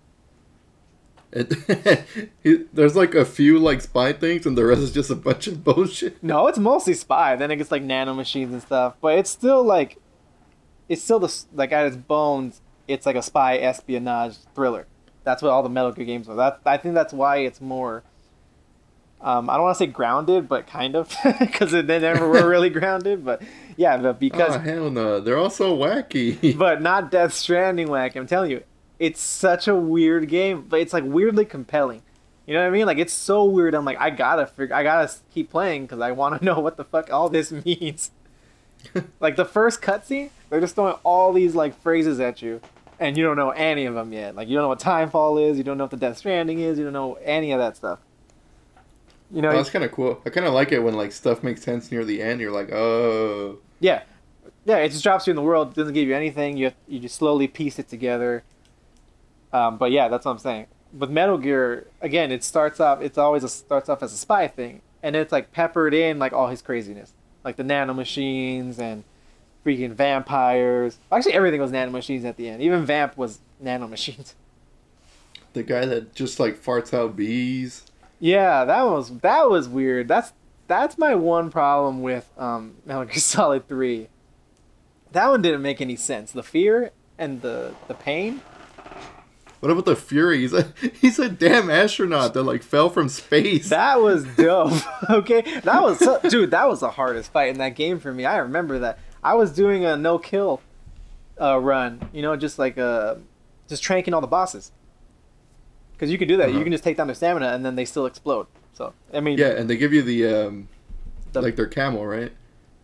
It, 1.31 2.07
he, 2.43 2.65
there's 2.73 2.97
like 2.97 3.15
a 3.15 3.27
few 3.27 3.59
like 3.59 3.83
spy 3.83 4.15
things, 4.15 4.47
and 4.47 4.57
the 4.57 4.65
rest 4.65 4.81
is 4.81 4.91
just 4.91 5.11
a 5.11 5.15
bunch 5.15 5.47
of 5.47 5.63
bullshit. 5.63 6.25
No, 6.25 6.47
it's 6.47 6.59
mostly 6.59 6.95
spy. 6.95 7.37
Then 7.37 7.51
it 7.51 7.57
gets 7.57 7.71
like 7.71 7.83
nanomachines 7.83 8.51
and 8.51 8.63
stuff, 8.63 8.95
but 9.03 9.19
it's 9.19 9.29
still 9.29 9.63
like, 9.63 9.99
it's 10.89 11.03
still 11.03 11.19
the 11.19 11.31
like 11.53 11.71
at 11.71 11.85
its 11.85 11.97
bones, 11.97 12.63
it's 12.87 13.05
like 13.05 13.17
a 13.17 13.23
spy 13.23 13.59
espionage 13.59 14.37
thriller. 14.55 14.87
That's 15.25 15.43
what 15.43 15.51
all 15.51 15.63
the 15.63 15.69
Metal 15.69 15.93
Gear 15.93 16.07
games 16.07 16.31
are. 16.31 16.37
That 16.37 16.61
I 16.65 16.79
think 16.79 16.95
that's 16.95 17.13
why 17.13 17.41
it's 17.41 17.61
more. 17.61 18.05
Um, 19.21 19.51
I 19.51 19.57
don't 19.57 19.65
want 19.65 19.77
to 19.77 19.85
say 19.85 19.87
grounded, 19.87 20.49
but 20.49 20.67
kind 20.67 20.97
of, 20.97 21.15
because 21.41 21.73
they 21.73 21.83
never 21.83 22.27
were 22.27 22.49
really 22.49 22.71
grounded. 22.81 23.23
But 23.23 23.43
yeah, 23.79 23.97
but 23.97 24.19
because 24.19 24.57
oh 24.57 24.59
hell 24.59 24.91
no, 24.91 25.21
they're 25.21 25.38
all 25.38 25.51
so 25.51 25.75
wacky. 25.77 26.59
but 26.59 26.83
not 26.83 27.12
Death 27.12 27.33
Stranding 27.33 27.87
wacky. 27.87 28.17
I'm 28.17 28.27
telling 28.27 28.51
you, 28.51 28.64
it's 28.99 29.21
such 29.21 29.69
a 29.69 29.75
weird 29.77 30.29
game, 30.29 30.67
but 30.69 30.81
it's 30.81 30.93
like 30.93 31.05
weirdly 31.07 31.45
compelling. 31.45 32.03
You 32.45 32.55
know 32.55 32.61
what 32.62 32.67
I 32.67 32.71
mean? 32.71 32.87
Like 32.87 32.99
it's 32.99 33.12
so 33.12 33.45
weird. 33.45 33.77
I'm 33.77 33.85
like, 33.85 34.01
I 34.01 34.11
gotta 34.11 34.47
figure, 34.47 34.75
I 34.75 34.83
gotta 34.83 35.12
keep 35.33 35.49
playing 35.49 35.83
because 35.83 36.01
I 36.01 36.11
want 36.11 36.41
to 36.41 36.45
know 36.45 36.59
what 36.59 36.77
the 36.77 36.83
fuck 36.83 37.12
all 37.12 37.29
this 37.29 37.53
means. 37.53 38.11
like 39.21 39.37
the 39.37 39.45
first 39.45 39.81
cutscene, 39.81 40.31
they're 40.51 40.61
just 40.61 40.75
throwing 40.75 40.97
all 41.05 41.33
these 41.33 41.55
like 41.55 41.81
phrases 41.81 42.19
at 42.19 42.43
you, 42.43 42.61
and 42.99 43.17
you 43.17 43.23
don't 43.23 43.37
know 43.37 43.51
any 43.51 43.87
of 43.87 43.95
them 43.95 44.12
yet. 44.12 44.35
Like 44.35 44.49
you 44.49 44.57
don't 44.57 44.64
know 44.64 44.71
what 44.71 44.81
Timefall 44.81 45.41
is, 45.49 45.57
you 45.57 45.62
don't 45.62 45.79
know 45.79 45.85
what 45.85 45.93
the 45.93 45.97
Death 45.97 46.19
Stranding 46.19 46.59
is, 46.59 46.79
you 46.79 46.85
don't 46.85 46.93
know 46.93 47.14
any 47.23 47.53
of 47.53 47.61
that 47.61 47.77
stuff. 47.77 48.01
You 49.31 49.41
know, 49.43 49.51
Oh, 49.51 49.57
that's 49.57 49.71
kind 49.71 49.85
of 49.85 49.93
cool. 49.93 50.21
I 50.27 50.31
kind 50.31 50.47
of 50.47 50.53
like 50.53 50.73
it 50.73 50.81
when 50.81 50.95
like 50.95 51.12
stuff 51.12 51.45
makes 51.45 51.62
sense 51.62 51.93
near 51.93 52.05
the 52.05 52.21
end. 52.23 52.41
You're 52.41 52.51
like, 52.51 52.73
oh, 52.73 53.59
Yeah, 53.81 54.03
yeah. 54.64 54.79
It 54.79 54.91
just 54.91 55.03
drops 55.03 55.27
you 55.27 55.33
in 55.33 55.37
the 55.37 55.43
world. 55.43 55.75
Doesn't 55.75 55.95
give 55.95 56.09
you 56.09 56.14
anything. 56.14 56.57
You 56.57 56.73
you 56.87 56.99
just 56.99 57.17
slowly 57.17 57.49
piece 57.49 57.79
it 57.79 57.88
together. 57.88 58.45
Um, 59.53 59.79
but 59.79 59.91
yeah, 59.91 60.09
that's 60.09 60.25
what 60.25 60.33
I'm 60.33 60.38
saying. 60.38 60.67
With 60.97 61.11
Metal 61.11 61.38
Gear, 61.38 61.87
again, 62.01 62.33
it 62.33 62.45
starts 62.45 62.81
off. 62.81 63.01
It's 63.01 63.19
always 63.19 63.45
a, 63.45 63.49
starts 63.49 63.88
off 63.88 64.03
as 64.03 64.12
a 64.12 64.17
spy 64.17 64.49
thing, 64.49 64.83
and 65.03 65.17
it's 65.17 65.33
like 65.33 65.53
peppered 65.53 65.95
in 65.95 66.19
like 66.19 66.33
all 66.33 66.49
his 66.49 66.62
craziness, 66.62 67.12
like 67.45 67.57
the 67.57 67.62
nanomachines 67.62 68.79
and 68.79 69.05
freaking 69.64 69.93
vampires. 69.93 70.99
Actually, 71.12 71.35
everything 71.35 71.61
was 71.61 71.71
nanomachines 71.71 72.25
at 72.25 72.37
the 72.37 72.49
end. 72.49 72.62
Even 72.62 72.85
Vamp 72.85 73.17
was 73.17 73.41
nanomachines. 73.62 74.35
the 75.53 75.62
guy 75.62 75.85
that 75.85 76.14
just 76.14 76.41
like 76.41 76.62
farts 76.62 76.95
out 76.95 77.17
bees. 77.17 77.85
Yeah, 78.21 78.64
that 78.64 78.83
was 78.85 79.19
that 79.21 79.49
was 79.49 79.69
weird. 79.69 80.09
That's 80.09 80.33
that's 80.68 80.98
my 80.98 81.14
one 81.16 81.50
problem 81.50 82.02
with 82.02 82.31
um, 82.38 82.76
Metal 82.85 83.04
Gear 83.07 83.14
Solid 83.16 83.66
Three. 83.66 84.09
That 85.12 85.28
one 85.28 85.42
didn't 85.42 85.62
make 85.62 85.81
any 85.81 85.96
sense. 85.96 86.31
The 86.31 86.42
fear 86.42 86.92
and 87.18 87.42
the 87.42 87.74
the 87.88 87.94
pain. 87.94 88.42
What 89.61 89.72
about 89.72 89.87
the 89.87 89.96
Fury? 89.96 90.40
He's 90.40 90.52
a 90.52 90.72
he's 91.00 91.18
a 91.18 91.28
damn 91.28 91.68
astronaut 91.68 92.35
that 92.35 92.44
like 92.44 92.62
fell 92.62 92.90
from 92.90 93.09
space. 93.09 93.70
That 93.70 94.00
was 94.00 94.24
dope. 94.37 94.72
okay, 95.11 95.40
that 95.61 95.83
was 95.83 95.98
so, 95.98 96.20
dude. 96.28 96.52
That 96.52 96.68
was 96.68 96.81
the 96.81 96.90
hardest 96.90 97.33
fight 97.33 97.48
in 97.48 97.59
that 97.59 97.74
game 97.74 97.98
for 97.98 98.12
me. 98.12 98.24
I 98.24 98.37
remember 98.37 98.78
that. 98.81 99.00
I 99.24 99.35
was 99.35 99.52
doing 99.52 99.85
a 99.85 99.96
no 99.96 100.18
kill 100.18 100.61
uh, 101.40 101.59
run. 101.59 102.09
You 102.12 102.22
know, 102.22 102.37
just 102.37 102.59
like 102.59 102.78
uh, 102.78 103.16
just 103.68 103.83
tranking 103.83 104.12
all 104.14 104.20
the 104.20 104.28
bosses. 104.28 104.70
Because 105.92 106.12
you 106.12 106.18
can 106.18 106.28
do 106.28 106.37
that. 106.37 106.50
Uh-huh. 106.50 106.59
You 106.59 106.62
can 106.62 106.70
just 106.70 106.85
take 106.85 106.96
down 106.96 107.09
their 107.09 107.16
stamina 107.16 107.48
and 107.48 107.66
then 107.66 107.74
they 107.74 107.85
still 107.85 108.07
explode. 108.07 108.46
So 108.79 108.95
I 109.12 109.19
mean, 109.19 109.38
yeah, 109.38 109.49
and 109.49 109.69
they 109.69 109.77
give 109.77 109.93
you 109.93 110.03
the 110.03 110.27
um, 110.47 110.69
The- 111.33 111.43
like 111.43 111.57
their 111.57 111.67
camel, 111.67 112.07
right? 112.07 112.31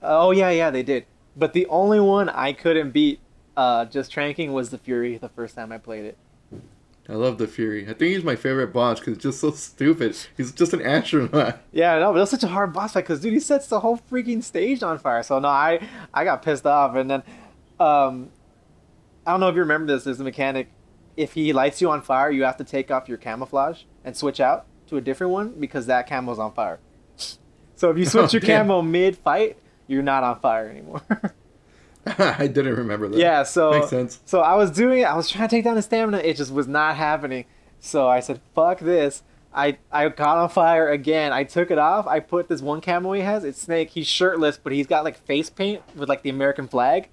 Oh 0.02 0.32
yeah, 0.32 0.50
yeah, 0.50 0.70
they 0.70 0.82
did. 0.82 1.06
But 1.36 1.52
the 1.52 1.66
only 1.66 2.00
one 2.00 2.28
I 2.28 2.52
couldn't 2.52 2.90
beat, 2.90 3.20
uh, 3.56 3.84
just 3.86 4.12
tranking 4.12 4.52
was 4.52 4.70
the 4.70 4.78
Fury. 4.78 5.16
The 5.16 5.28
first 5.28 5.54
time 5.54 5.70
I 5.70 5.78
played 5.78 6.04
it. 6.04 6.18
I 7.08 7.12
love 7.12 7.38
the 7.38 7.46
Fury. 7.46 7.84
I 7.84 7.92
think 7.92 8.14
he's 8.14 8.24
my 8.24 8.34
favorite 8.34 8.72
boss 8.72 8.98
because 8.98 9.14
it's 9.14 9.22
just 9.22 9.40
so 9.40 9.50
stupid. 9.52 10.16
He's 10.36 10.50
just 10.52 10.72
an 10.72 10.82
astronaut. 10.82 11.60
Yeah, 11.72 11.98
no, 12.00 12.10
but 12.12 12.18
it 12.18 12.20
was 12.20 12.30
such 12.30 12.42
a 12.42 12.48
hard 12.48 12.72
boss 12.72 12.94
fight 12.94 13.02
because 13.02 13.20
dude, 13.20 13.32
he 13.32 13.40
sets 13.40 13.68
the 13.68 13.80
whole 13.80 13.98
freaking 14.10 14.42
stage 14.42 14.82
on 14.82 14.98
fire. 14.98 15.22
So 15.22 15.38
no, 15.38 15.48
I 15.48 15.86
I 16.12 16.24
got 16.24 16.42
pissed 16.42 16.66
off, 16.66 16.96
and 16.96 17.08
then, 17.08 17.22
um, 17.78 18.30
I 19.24 19.30
don't 19.30 19.38
know 19.40 19.48
if 19.48 19.54
you 19.54 19.60
remember 19.60 19.92
this. 19.92 20.04
There's 20.04 20.18
a 20.20 20.24
mechanic. 20.24 20.70
If 21.16 21.34
he 21.34 21.52
lights 21.52 21.80
you 21.80 21.88
on 21.90 22.02
fire, 22.02 22.32
you 22.32 22.42
have 22.42 22.56
to 22.56 22.64
take 22.64 22.90
off 22.90 23.08
your 23.08 23.18
camouflage 23.18 23.84
and 24.04 24.16
switch 24.16 24.40
out 24.40 24.66
to 24.94 24.98
a 24.98 25.00
different 25.00 25.32
one 25.32 25.50
because 25.60 25.86
that 25.86 26.06
camo's 26.08 26.38
on 26.38 26.52
fire. 26.52 26.78
So 27.76 27.90
if 27.90 27.98
you 27.98 28.04
switch 28.06 28.26
Oh, 28.26 28.28
your 28.32 28.40
damn. 28.40 28.66
camo 28.66 28.82
mid 28.82 29.16
fight, 29.18 29.58
you're 29.88 30.02
not 30.02 30.22
on 30.22 30.38
fire 30.40 30.68
anymore. 30.68 31.02
I 32.06 32.46
didn't 32.46 32.76
remember 32.76 33.08
that. 33.08 33.18
yeah, 33.18 33.42
so 33.42 33.72
Makes 33.72 33.88
sense. 33.90 34.20
So 34.26 34.40
I 34.40 34.54
was 34.54 34.70
doing 34.70 35.00
it. 35.00 35.04
I 35.04 35.16
was 35.16 35.28
trying 35.28 35.48
to 35.48 35.56
take 35.56 35.64
down 35.64 35.74
his 35.76 35.84
stamina. 35.86 36.18
It 36.18 36.36
just 36.36 36.52
was 36.52 36.68
not 36.68 36.96
happening. 36.96 37.46
So 37.80 38.08
I 38.08 38.20
said, 38.20 38.40
"Fuck 38.54 38.78
this." 38.80 39.22
I 39.52 39.78
I 39.90 40.08
got 40.08 40.38
on 40.38 40.48
fire 40.50 40.88
again. 40.90 41.32
I 41.32 41.44
took 41.44 41.70
it 41.70 41.78
off. 41.78 42.06
I 42.06 42.20
put 42.20 42.48
this 42.48 42.60
one 42.62 42.80
camo 42.80 43.12
he 43.12 43.22
has. 43.22 43.42
It's 43.44 43.60
Snake. 43.60 43.90
He's 43.90 44.06
shirtless, 44.06 44.56
but 44.56 44.72
he's 44.72 44.86
got 44.86 45.02
like 45.04 45.16
face 45.26 45.50
paint 45.50 45.82
with 45.96 46.08
like 46.08 46.22
the 46.22 46.30
American 46.30 46.68
flag. 46.68 47.08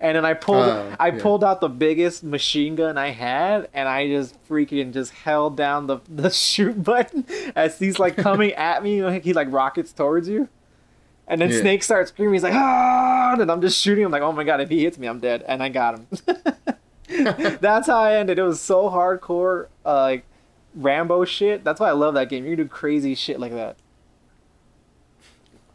And 0.00 0.16
then 0.16 0.24
I 0.24 0.34
pulled 0.34 0.66
Oh, 0.66 0.94
I 0.98 1.08
yeah. 1.08 1.22
pulled 1.22 1.42
out 1.44 1.60
the 1.60 1.68
biggest 1.68 2.22
machine 2.24 2.74
gun 2.74 2.98
I 2.98 3.10
had, 3.10 3.68
and 3.72 3.88
I 3.88 4.08
just 4.08 4.36
freaking 4.48 4.92
just 4.92 5.12
held 5.12 5.56
down 5.56 5.86
the 5.86 5.98
the 6.08 6.30
shoot 6.30 6.82
button 6.82 7.24
as 7.56 7.78
he's 7.78 7.98
like 7.98 8.16
coming 8.16 8.52
at 8.54 8.82
me. 8.82 9.02
Like 9.02 9.24
he 9.24 9.32
like 9.32 9.50
rockets 9.50 9.92
towards 9.92 10.28
you. 10.28 10.48
And 11.26 11.40
then 11.40 11.50
Yeah. 11.50 11.60
Snake 11.60 11.82
starts 11.82 12.10
screaming. 12.10 12.34
He's 12.34 12.42
like, 12.42 12.52
ah! 12.54 13.34
And 13.38 13.50
I'm 13.50 13.62
just 13.62 13.80
shooting 13.80 14.04
him. 14.04 14.10
Like, 14.10 14.20
oh 14.22 14.32
my 14.32 14.44
god, 14.44 14.60
if 14.60 14.68
he 14.68 14.82
hits 14.82 14.98
me, 14.98 15.06
I'm 15.06 15.20
dead. 15.20 15.42
And 15.48 15.62
I 15.62 15.70
got 15.70 15.94
him. 15.98 16.06
That's 17.60 17.86
how 17.86 17.98
I 18.00 18.16
ended. 18.16 18.38
It 18.38 18.42
was 18.42 18.60
so 18.60 18.90
hardcore, 18.90 19.68
uh, 19.86 20.00
like 20.02 20.24
Rambo 20.74 21.24
shit. 21.24 21.64
That's 21.64 21.80
why 21.80 21.88
I 21.88 21.92
love 21.92 22.14
that 22.14 22.28
game. 22.28 22.44
You 22.44 22.56
can 22.56 22.66
do 22.66 22.68
crazy 22.68 23.14
shit 23.14 23.38
like 23.40 23.52
that. 23.52 23.76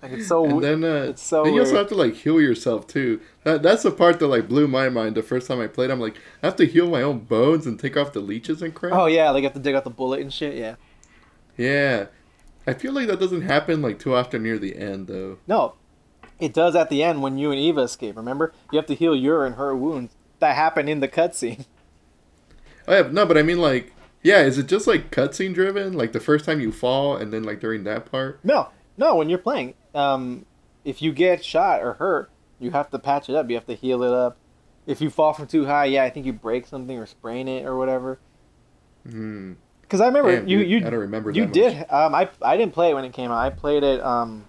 Like 0.01 0.13
it's 0.13 0.27
so. 0.27 0.45
And 0.45 0.63
then, 0.63 0.83
uh, 0.83 1.09
it's 1.09 1.21
so 1.21 1.43
then 1.43 1.53
you 1.53 1.59
also 1.59 1.75
have 1.75 1.87
to 1.89 1.95
like 1.95 2.15
heal 2.15 2.39
yourself 2.39 2.87
too. 2.87 3.19
That, 3.43 3.61
that's 3.61 3.83
the 3.83 3.91
part 3.91 4.19
that 4.19 4.27
like 4.27 4.47
blew 4.47 4.67
my 4.67 4.89
mind 4.89 5.15
the 5.15 5.23
first 5.23 5.47
time 5.47 5.59
I 5.59 5.67
played. 5.67 5.91
I'm 5.91 5.99
like, 5.99 6.15
I 6.41 6.47
have 6.47 6.55
to 6.57 6.65
heal 6.65 6.89
my 6.89 7.01
own 7.01 7.19
bones 7.19 7.65
and 7.67 7.79
take 7.79 7.97
off 7.97 8.13
the 8.13 8.21
leeches 8.21 8.61
and 8.61 8.73
crap. 8.73 8.93
oh 8.93 9.07
yeah, 9.07 9.29
like 9.31 9.41
you 9.41 9.47
have 9.47 9.53
to 9.53 9.59
dig 9.59 9.75
out 9.75 9.83
the 9.83 9.89
bullet 9.89 10.21
and 10.21 10.33
shit. 10.33 10.55
Yeah. 10.55 10.75
yeah. 11.57 12.05
I 12.65 12.73
feel 12.73 12.93
like 12.93 13.07
that 13.07 13.19
doesn't 13.19 13.41
happen 13.41 13.81
like 13.81 13.99
too 13.99 14.15
often 14.15 14.43
near 14.43 14.57
the 14.57 14.77
end 14.77 15.07
though. 15.07 15.39
No, 15.47 15.75
it 16.39 16.53
does 16.53 16.75
at 16.75 16.89
the 16.89 17.03
end 17.03 17.21
when 17.21 17.37
you 17.37 17.51
and 17.51 17.59
Eva 17.59 17.81
escape. 17.81 18.15
Remember, 18.15 18.53
you 18.71 18.77
have 18.77 18.85
to 18.87 18.95
heal 18.95 19.15
your 19.15 19.45
and 19.45 19.55
her 19.55 19.75
wounds. 19.75 20.15
That 20.39 20.55
happened 20.55 20.89
in 20.89 20.99
the 20.99 21.07
cutscene. 21.07 21.65
Oh 22.87 22.95
yeah, 22.95 23.07
no, 23.11 23.23
but 23.27 23.37
I 23.37 23.43
mean 23.43 23.59
like, 23.59 23.93
yeah, 24.23 24.39
is 24.41 24.57
it 24.57 24.65
just 24.65 24.87
like 24.87 25.11
cutscene 25.11 25.53
driven? 25.53 25.93
Like 25.93 26.11
the 26.11 26.19
first 26.19 26.43
time 26.43 26.59
you 26.59 26.71
fall 26.71 27.15
and 27.15 27.31
then 27.31 27.43
like 27.43 27.59
during 27.59 27.83
that 27.83 28.09
part? 28.09 28.39
No, 28.43 28.69
no. 28.97 29.15
When 29.15 29.29
you're 29.29 29.37
playing, 29.37 29.75
um, 29.99 30.45
if 30.85 31.01
you 31.01 31.11
get 31.11 31.43
shot 31.43 31.81
or 31.81 31.93
hurt, 31.93 32.31
you 32.59 32.71
have 32.71 32.89
to 32.91 32.99
patch 32.99 33.29
it 33.29 33.35
up. 33.35 33.49
You 33.49 33.55
have 33.55 33.67
to 33.67 33.75
heal 33.75 34.03
it 34.03 34.13
up. 34.13 34.37
If 34.85 35.01
you 35.01 35.09
fall 35.09 35.33
from 35.33 35.47
too 35.47 35.65
high, 35.65 35.85
yeah, 35.85 36.03
I 36.03 36.09
think 36.09 36.25
you 36.25 36.33
break 36.33 36.65
something 36.65 36.97
or 36.97 37.05
sprain 37.05 37.47
it 37.47 37.65
or 37.65 37.77
whatever. 37.77 38.19
Hmm. 39.07 39.53
Because 39.81 40.01
I 40.01 40.07
remember 40.07 40.35
Damn, 40.35 40.47
you, 40.47 40.59
you, 40.59 40.77
I 40.77 40.89
don't 40.89 40.99
remember 40.99 41.31
you 41.31 41.47
did. 41.47 41.85
Um, 41.89 42.13
I, 42.13 42.29
I 42.43 42.57
didn't 42.57 42.73
play 42.73 42.91
it 42.91 42.93
when 42.93 43.05
it 43.05 43.13
came 43.13 43.31
out. 43.31 43.39
I 43.39 43.49
played 43.49 43.83
it 43.83 44.01
um, 44.03 44.45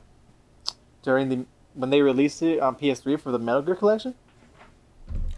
during 1.03 1.29
the 1.31 1.47
when 1.75 1.89
they 1.89 2.03
released 2.03 2.43
it 2.43 2.61
on 2.61 2.77
PS3 2.77 3.19
for 3.19 3.33
the 3.33 3.39
Metal 3.39 3.63
Gear 3.63 3.75
collection. 3.75 4.15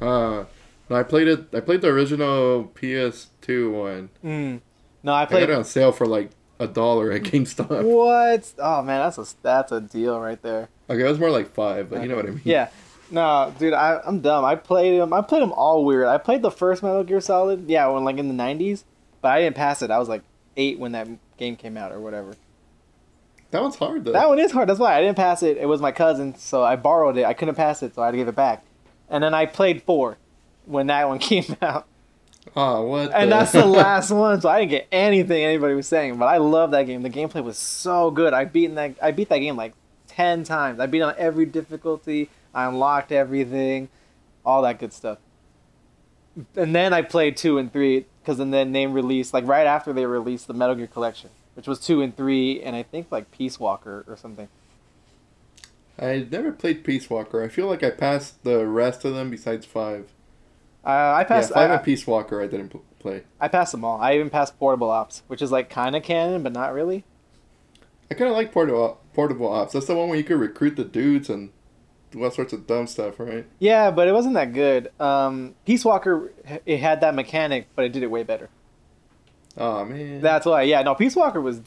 Uh, 0.01 0.45
no, 0.91 0.97
I 0.97 1.05
played 1.05 1.29
it. 1.29 1.55
I 1.55 1.61
played 1.61 1.83
the 1.83 1.89
original 1.89 2.73
PS2 2.75 3.73
one. 3.73 4.11
Mm. 4.25 4.61
No, 5.05 5.13
I 5.13 5.21
I 5.21 5.25
got 5.25 5.31
played. 5.31 5.51
it 5.51 5.51
on 5.51 5.65
sale 5.65 5.93
for 5.93 6.07
like 6.07 6.31
a 6.59 6.67
dollar 6.67 7.11
at 7.13 7.23
GameStop. 7.23 7.83
What? 7.85 8.53
Oh 8.59 8.83
man, 8.83 9.01
that's 9.01 9.19
a 9.19 9.35
that's 9.43 9.73
a 9.73 9.81
deal 9.81 10.19
right 10.21 10.41
there. 10.43 10.69
Okay, 10.89 11.01
it 11.03 11.09
was 11.09 11.19
more 11.19 11.31
like 11.31 11.53
five, 11.53 11.91
but 11.91 12.03
you 12.03 12.09
know 12.09 12.17
what 12.17 12.27
I 12.27 12.31
mean. 12.31 12.43
Yeah. 12.45 12.69
No, 13.11 13.53
dude, 13.59 13.75
I, 13.75 14.01
I'm 14.07 14.21
dumb. 14.21 14.43
I 14.45 14.55
played 14.55 14.99
them. 14.99 15.13
I 15.13 15.21
played 15.21 15.43
them 15.43 15.53
all 15.53 15.85
weird. 15.85 16.07
I 16.07 16.17
played 16.17 16.41
the 16.41 16.51
first 16.51 16.83
Metal 16.83 17.05
Gear 17.05 17.21
Solid, 17.21 17.69
yeah, 17.69 17.87
when 17.89 18.05
like 18.05 18.17
in 18.17 18.29
the 18.35 18.43
'90s, 18.43 18.85
but 19.21 19.29
I 19.33 19.41
didn't 19.41 19.57
pass 19.57 19.83
it. 19.83 19.91
I 19.91 19.99
was 19.99 20.09
like 20.09 20.23
eight 20.57 20.79
when 20.79 20.93
that 20.93 21.09
game 21.37 21.57
came 21.57 21.77
out 21.77 21.93
or 21.93 22.01
whatever. 22.01 22.37
that 23.51 23.61
one's 23.61 23.77
hard 23.77 24.05
though. 24.05 24.13
That 24.13 24.29
one 24.29 24.39
is 24.39 24.53
hard. 24.53 24.69
That's 24.69 24.79
why 24.79 24.97
I 24.97 25.03
didn't 25.03 25.17
pass 25.17 25.43
it. 25.43 25.59
It 25.59 25.67
was 25.67 25.81
my 25.83 25.93
cousin, 25.93 26.35
so 26.37 26.63
I 26.63 26.77
borrowed 26.77 27.19
it. 27.19 27.25
I 27.27 27.35
couldn't 27.35 27.55
pass 27.55 27.83
it, 27.83 27.95
so 27.95 28.01
I 28.03 28.07
had 28.07 28.13
to 28.13 28.17
give 28.17 28.29
it 28.29 28.35
back. 28.37 28.65
And 29.11 29.23
then 29.23 29.35
I 29.35 29.45
played 29.45 29.83
four 29.83 30.17
when 30.65 30.87
that 30.87 31.07
one 31.07 31.19
came 31.31 31.57
out, 31.61 31.87
Oh, 32.57 32.83
what? 32.87 33.13
and 33.15 33.31
the- 33.31 33.37
that's 33.37 33.53
the 33.53 33.65
last 33.83 34.11
one. 34.11 34.41
So 34.41 34.49
I 34.49 34.61
didn't 34.61 34.71
get 34.71 34.89
anything 34.93 35.45
anybody 35.45 35.75
was 35.75 35.87
saying. 35.89 36.17
But 36.19 36.27
I 36.27 36.39
love 36.39 36.71
that 36.73 36.85
game. 36.85 37.03
The 37.03 37.11
gameplay 37.11 37.43
was 37.43 37.59
so 37.59 38.11
good. 38.11 38.33
I 38.35 38.45
beat 38.45 38.75
that. 38.75 38.97
I 39.01 39.11
beat 39.13 39.29
that 39.29 39.39
game 39.39 39.57
like 39.57 39.75
ten 40.09 40.45
times. 40.45 40.81
I 40.81 40.87
beat 40.87 41.03
on 41.03 41.15
every 41.17 41.47
difficulty. 41.47 42.29
I 42.55 42.67
unlocked 42.67 43.13
everything, 43.13 43.89
all 44.45 44.63
that 44.63 44.79
good 44.79 44.93
stuff. 44.93 45.19
And 46.57 46.75
then 46.75 46.93
I 46.93 47.03
played 47.03 47.37
two 47.37 47.59
and 47.59 47.73
three 47.73 48.07
because 48.23 48.39
then 48.39 48.51
they 48.51 48.65
name 48.65 48.93
released 48.93 49.33
like 49.33 49.47
right 49.47 49.67
after 49.67 49.93
they 49.93 50.05
released 50.07 50.47
the 50.49 50.55
Metal 50.55 50.75
Gear 50.75 50.87
Collection, 50.87 51.31
which 51.55 51.67
was 51.67 51.79
two 51.81 52.03
and 52.03 52.15
three, 52.17 52.63
and 52.63 52.77
I 52.77 52.83
think 52.83 53.07
like 53.11 53.31
Peace 53.31 53.59
Walker 53.61 54.05
or 54.07 54.17
something. 54.17 54.49
I 55.99 56.27
never 56.31 56.53
played 56.53 56.85
Peace 56.85 57.09
Walker. 57.09 57.43
I 57.43 57.49
feel 57.49 57.67
like 57.67 57.83
I 57.83 57.91
passed 57.91 58.43
the 58.45 58.67
rest 58.67 59.05
of 59.05 59.15
them 59.15 59.31
besides 59.31 59.65
five. 59.67 60.11
Uh, 60.85 60.89
I 60.89 61.21
Yeah, 61.21 61.25
passed. 61.25 61.53
five 61.53 61.71
I, 61.71 61.75
and 61.75 61.85
Peace 61.85 62.07
Walker 62.07 62.43
I 62.43 62.47
didn't 62.47 62.75
play. 62.99 63.23
I 63.41 63.49
passed 63.49 63.73
them 63.73 63.85
all. 63.85 64.01
I 64.01 64.15
even 64.15 64.31
passed 64.31 64.59
Portable 64.59 64.91
Ops, 64.91 65.23
which 65.29 65.43
is 65.43 65.53
like 65.53 65.71
kind 65.71 65.95
of 65.95 66.03
canon, 66.03 66.43
but 66.43 66.53
not 66.53 66.73
really. 66.75 67.05
I 68.11 68.15
kind 68.15 68.31
of 68.31 68.37
like 68.37 68.53
portable 68.53 69.01
portable 69.15 69.49
ops. 69.51 69.73
That's 69.73 69.87
the 69.87 69.95
one 69.95 70.09
where 70.09 70.19
you 70.19 70.25
could 70.25 70.39
recruit 70.39 70.77
the 70.77 70.85
dudes 70.85 71.31
and 71.31 71.51
do 72.11 72.23
all 72.23 72.31
sorts 72.31 72.53
of 72.53 72.67
dumb 72.67 72.87
stuff, 72.87 73.19
right? 73.19 73.47
Yeah, 73.59 73.91
but 73.91 74.07
it 74.07 74.13
wasn't 74.13 74.35
that 74.35 74.53
good. 74.53 74.91
Um, 75.01 75.55
Peace 75.65 75.83
Walker, 75.83 76.31
it 76.67 76.79
had 76.79 77.01
that 77.01 77.15
mechanic, 77.15 77.69
but 77.75 77.87
it 77.87 77.93
did 77.93 78.03
it 78.03 78.11
way 78.11 78.23
better. 78.23 78.51
Oh 79.57 79.85
man. 79.85 80.21
That's 80.21 80.45
why. 80.45 80.63
Yeah, 80.63 80.83
no, 80.83 80.95
Peace 80.95 81.17
Walker 81.17 81.41
was 81.41 81.61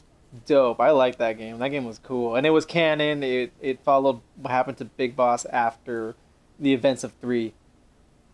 dope. 0.46 0.80
I 0.80 0.90
liked 0.90 1.18
that 1.18 1.38
game. 1.38 1.58
That 1.58 1.70
game 1.70 1.84
was 1.84 1.98
cool, 1.98 2.36
and 2.36 2.46
it 2.46 2.50
was 2.50 2.64
canon. 2.64 3.22
It 3.22 3.52
it 3.60 3.80
followed 3.82 4.20
what 4.36 4.50
happened 4.50 4.78
to 4.78 4.84
Big 4.84 5.16
Boss 5.16 5.44
after 5.46 6.14
the 6.60 6.72
events 6.72 7.02
of 7.04 7.12
three. 7.14 7.54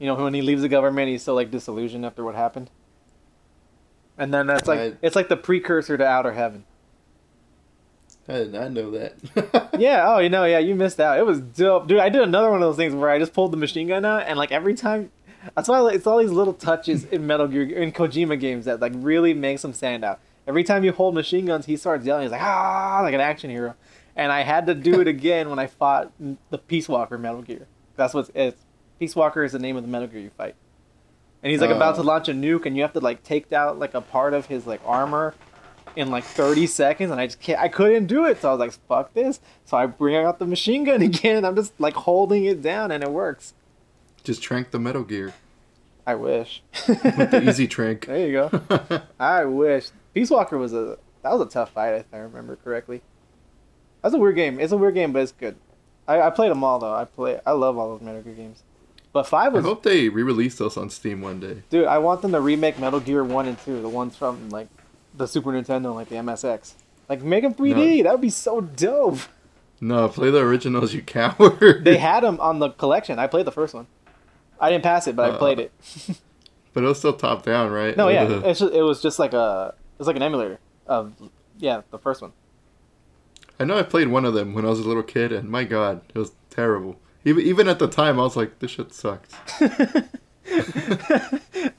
You 0.03 0.09
know, 0.09 0.17
when 0.17 0.35
he 0.35 0.43
leaves 0.43 0.63
the 0.63 0.69
government, 0.69 1.09
he's 1.11 1.23
still 1.23 1.37
like 1.37 1.53
disillusioned 1.53 2.05
after 2.05 2.25
what 2.25 2.35
happened. 2.35 2.71
And 4.19 4.35
then 4.35 4.49
that's 4.49 4.67
like 4.67 4.81
I- 4.81 4.93
it's 5.01 5.15
like 5.15 5.29
the 5.29 5.37
precursor 5.37 5.97
to 5.97 6.05
Outer 6.05 6.33
Heaven. 6.33 6.65
I 8.29 8.33
did 8.35 8.53
not 8.53 8.73
know 8.73 8.91
that. 8.91 9.71
Yeah. 9.79 10.05
Oh, 10.07 10.19
you 10.19 10.29
know, 10.29 10.45
yeah, 10.45 10.59
you 10.59 10.75
missed 10.75 10.99
out. 11.01 11.19
It 11.19 11.25
was 11.27 11.41
dope, 11.41 11.87
dude. 11.87 11.99
I 12.01 12.09
did 12.09 12.21
another 12.23 12.51
one 12.51 12.61
of 12.63 12.69
those 12.69 12.77
things 12.77 12.95
where 12.95 13.11
I 13.11 13.19
just 13.21 13.33
pulled 13.33 13.53
the 13.53 13.57
machine 13.57 13.87
gun 13.89 14.05
out, 14.05 14.25
and 14.27 14.37
like 14.37 14.51
every 14.53 14.75
time, 14.75 15.11
that's 15.55 15.69
why 15.69 15.89
it's 15.93 16.07
all 16.07 16.19
these 16.19 16.31
little 16.33 16.53
touches 16.53 17.05
in 17.13 17.25
Metal 17.27 17.47
Gear 17.47 17.63
in 17.63 17.93
Kojima 17.93 18.39
games 18.41 18.65
that 18.65 18.81
like 18.81 18.93
really 18.97 19.35
makes 19.35 19.63
them 19.63 19.73
stand 19.73 20.05
out. 20.05 20.19
Every 20.49 20.65
time 20.65 20.83
you 20.85 20.91
hold 20.93 21.15
machine 21.15 21.47
guns, 21.47 21.67
he 21.67 21.77
starts 21.77 22.05
yelling. 22.05 22.23
He's 22.25 22.33
like 22.33 22.43
ah, 22.43 23.01
like 23.03 23.15
an 23.15 23.21
action 23.21 23.51
hero. 23.51 23.77
And 24.17 24.31
I 24.33 24.43
had 24.43 24.67
to 24.67 24.75
do 24.75 25.01
it 25.01 25.07
again 25.07 25.49
when 25.49 25.59
I 25.61 25.69
fought 25.69 26.11
the 26.51 26.59
Peace 26.59 26.89
Walker 26.89 27.17
Metal 27.19 27.43
Gear. 27.43 27.67
That's 27.97 28.13
what 28.15 28.29
it's. 28.35 28.61
Peace 29.03 29.17
Walker 29.17 29.43
is 29.43 29.51
the 29.51 29.59
name 29.59 29.77
of 29.77 29.83
the 29.83 29.89
Metal 29.89 30.07
Gear 30.07 30.21
you 30.21 30.31
fight. 30.31 30.55
And 31.43 31.51
he's 31.51 31.61
like 31.61 31.71
about 31.71 31.97
to 31.97 32.03
Oh. 32.03 32.05
launch 32.05 32.29
a 32.29 32.33
nuke, 32.33 32.67
and 32.67 32.77
you 32.77 32.83
have 32.83 32.93
to 32.93 33.01
like 33.01 33.25
take 33.25 33.53
out 33.53 33.77
like 33.77 33.95
a 33.95 34.01
part 34.01 34.33
of 34.33 34.47
his 34.47 34.65
like 34.65 34.81
armor 34.87 35.35
in 35.97 36.09
like 36.09 36.23
30 36.23 36.69
seconds 36.69 37.11
and 37.11 37.21
I 37.21 37.27
just 37.27 37.41
can't 37.41 37.59
I 37.61 37.67
couldn't 37.67 38.07
do 38.07 38.25
it 38.27 38.41
so 38.41 38.51
I 38.51 38.53
was 38.53 38.61
like 38.61 38.73
fuck 38.87 39.13
this. 39.13 39.41
So 39.65 39.77
I 39.77 39.87
bring 39.87 40.15
out 40.15 40.39
the 40.39 40.47
machine 40.47 40.85
gun 40.85 41.03
again 41.11 41.39
and 41.39 41.45
I'm 41.45 41.57
just 41.57 41.73
like 41.81 41.95
holding 41.95 42.45
it 42.45 42.63
down 42.63 42.93
and 42.93 43.03
it 43.03 43.11
works. 43.11 43.55
Just 44.23 44.41
trank 44.41 44.71
the 44.71 44.79
Metal 44.79 45.03
Gear. 45.03 45.35
I 46.07 46.15
wish. 46.15 46.63
With 46.87 47.03
the 47.33 47.43
easy 47.49 47.67
trank. 47.77 48.07
there 48.07 48.19
you 48.29 48.33
go. 48.33 49.03
I 49.19 49.45
wish. 49.47 49.89
Peace 50.15 50.31
Walker 50.31 50.59
was 50.59 50.73
a 50.73 50.97
that 51.23 51.33
was 51.33 51.41
a 51.41 51.47
tough 51.51 51.73
fight 51.73 51.95
if 51.95 52.07
I 52.13 52.19
remember 52.19 52.55
correctly. 52.55 53.03
That's 54.01 54.15
a 54.15 54.19
weird 54.19 54.37
game. 54.37 54.61
It's 54.61 54.71
a 54.71 54.77
weird 54.77 54.95
game 54.95 55.13
but 55.13 55.23
it's 55.23 55.33
good. 55.33 55.57
I, 56.07 56.21
I 56.23 56.31
played 56.31 56.53
them 56.53 56.63
all 56.63 56.79
though. 56.79 56.95
I 56.95 57.05
play 57.05 57.41
I 57.45 57.51
love 57.51 57.77
all 57.77 57.89
those 57.91 58.01
Metal 58.01 58.23
Gear 58.23 58.35
games 58.35 58.63
but 59.13 59.25
five 59.27 59.53
was. 59.53 59.65
I 59.65 59.69
hope 59.69 59.83
they 59.83 60.09
re-release 60.09 60.57
those 60.57 60.77
on 60.77 60.91
Steam 60.91 61.21
one 61.21 61.41
day. 61.41 61.63
dude 61.71 61.87
I 61.87 61.99
want 61.99 62.23
them 62.23 62.33
to 62.33 62.41
remake 62.41 62.79
Metal 62.79 63.01
Gear 63.01 63.23
1 63.25 63.47
and 63.49 63.59
2 63.65 63.83
the 63.83 63.89
ones 63.89 64.17
from 64.17 64.49
like 64.51 64.69
the 65.15 65.27
Super 65.27 65.51
Nintendo 65.53 65.95
like 65.95 66.09
the 66.09 66.17
MSX 66.17 66.75
like 67.09 67.23
make 67.23 67.43
them 67.43 67.55
3D 67.55 68.03
that 68.05 68.13
would 68.13 68.21
be 68.21 68.31
so 68.31 68.61
dope 68.61 69.19
No, 69.81 70.09
play 70.09 70.31
the 70.31 70.39
originals, 70.39 70.95
you 70.95 71.03
coward. 71.03 71.85
They 71.85 71.97
had 72.11 72.23
them 72.23 72.39
on 72.41 72.61
the 72.61 72.71
collection. 72.71 73.19
I 73.19 73.27
played 73.27 73.47
the 73.47 73.53
first 73.53 73.75
one. 73.75 73.87
I 74.61 74.71
didn't 74.71 74.85
pass 74.85 75.09
it, 75.09 75.17
but 75.17 75.29
I 75.31 75.35
Uh, 75.35 75.39
played 75.39 75.59
it. 75.59 75.73
but 76.73 76.85
it 76.85 76.87
was 76.87 76.99
still 76.99 77.13
top 77.13 77.43
down, 77.43 77.73
right? 77.73 77.97
No, 77.97 78.07
yeah, 78.09 78.25
just, 78.53 78.63
it 78.63 78.83
was 78.83 79.03
just 79.03 79.19
like 79.19 79.33
a 79.35 79.75
it 79.77 79.99
was 79.99 80.07
like 80.07 80.17
an 80.17 80.23
emulator 80.23 80.59
of 80.87 81.13
yeah 81.59 81.83
the 81.91 81.99
first 81.99 82.23
one. 82.23 82.33
I 83.59 83.65
know 83.65 83.77
I 83.77 83.83
played 83.83 84.09
one 84.09 84.25
of 84.25 84.35
them 84.35 84.55
when 84.55 84.65
I 84.65 84.69
was 84.69 84.79
a 84.81 84.87
little 84.89 85.03
kid, 85.03 85.33
and 85.33 85.49
my 85.51 85.65
god, 85.65 86.01
it 86.15 86.19
was 86.19 86.33
terrible. 86.51 86.99
Even 87.25 87.45
even 87.45 87.69
at 87.69 87.79
the 87.79 87.89
time, 87.89 88.19
I 88.19 88.23
was 88.23 88.37
like, 88.37 88.59
this 88.59 88.71
shit 88.73 88.93
sucks. 88.93 89.31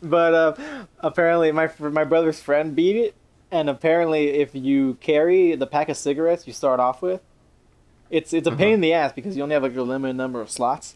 but 0.01 0.33
uh, 0.33 0.55
apparently, 0.99 1.51
my 1.51 1.69
my 1.79 2.03
brother's 2.03 2.39
friend 2.41 2.75
beat 2.75 2.95
it, 2.95 3.15
and 3.51 3.69
apparently, 3.69 4.29
if 4.29 4.55
you 4.55 4.95
carry 5.01 5.55
the 5.55 5.67
pack 5.67 5.89
of 5.89 5.97
cigarettes 5.97 6.47
you 6.47 6.53
start 6.53 6.79
off 6.79 7.01
with, 7.01 7.21
it's 8.09 8.33
it's 8.33 8.47
a 8.47 8.51
pain 8.51 8.67
Uh-huh. 8.67 8.73
in 8.75 8.81
the 8.81 8.93
ass 8.93 9.11
because 9.13 9.35
you 9.35 9.43
only 9.43 9.53
have 9.53 9.63
like 9.63 9.75
a 9.75 9.81
limited 9.81 10.15
number 10.15 10.41
of 10.41 10.49
slots. 10.49 10.95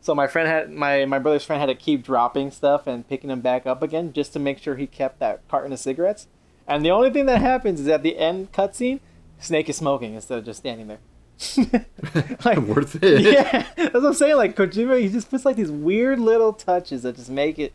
So 0.00 0.14
my 0.14 0.26
friend 0.26 0.48
had 0.48 0.70
my 0.70 1.04
my 1.06 1.18
brother's 1.18 1.44
friend 1.44 1.60
had 1.60 1.66
to 1.66 1.74
keep 1.74 2.04
dropping 2.04 2.50
stuff 2.50 2.86
and 2.86 3.08
picking 3.08 3.28
them 3.28 3.40
back 3.40 3.66
up 3.66 3.82
again 3.82 4.12
just 4.12 4.32
to 4.34 4.38
make 4.38 4.58
sure 4.58 4.76
he 4.76 4.86
kept 4.86 5.18
that 5.20 5.46
carton 5.48 5.72
of 5.72 5.78
cigarettes. 5.78 6.28
And 6.66 6.84
the 6.84 6.90
only 6.90 7.10
thing 7.10 7.26
that 7.26 7.40
happens 7.40 7.80
is 7.80 7.88
at 7.88 8.02
the 8.02 8.18
end 8.18 8.52
cutscene, 8.52 9.00
Snake 9.38 9.68
is 9.70 9.76
smoking 9.76 10.14
instead 10.14 10.38
of 10.38 10.44
just 10.44 10.60
standing 10.60 10.86
there. 10.88 10.98
like, 12.44 12.58
Worth 12.58 13.02
it. 13.02 13.20
yeah, 13.22 13.66
that's 13.76 13.94
what 13.94 14.06
I'm 14.06 14.14
saying. 14.14 14.36
Like 14.36 14.56
Kojima, 14.56 15.00
he 15.00 15.08
just 15.08 15.30
puts 15.30 15.44
like 15.44 15.56
these 15.56 15.70
weird 15.70 16.18
little 16.18 16.52
touches 16.52 17.02
that 17.02 17.16
just 17.16 17.30
make 17.30 17.58
it. 17.58 17.72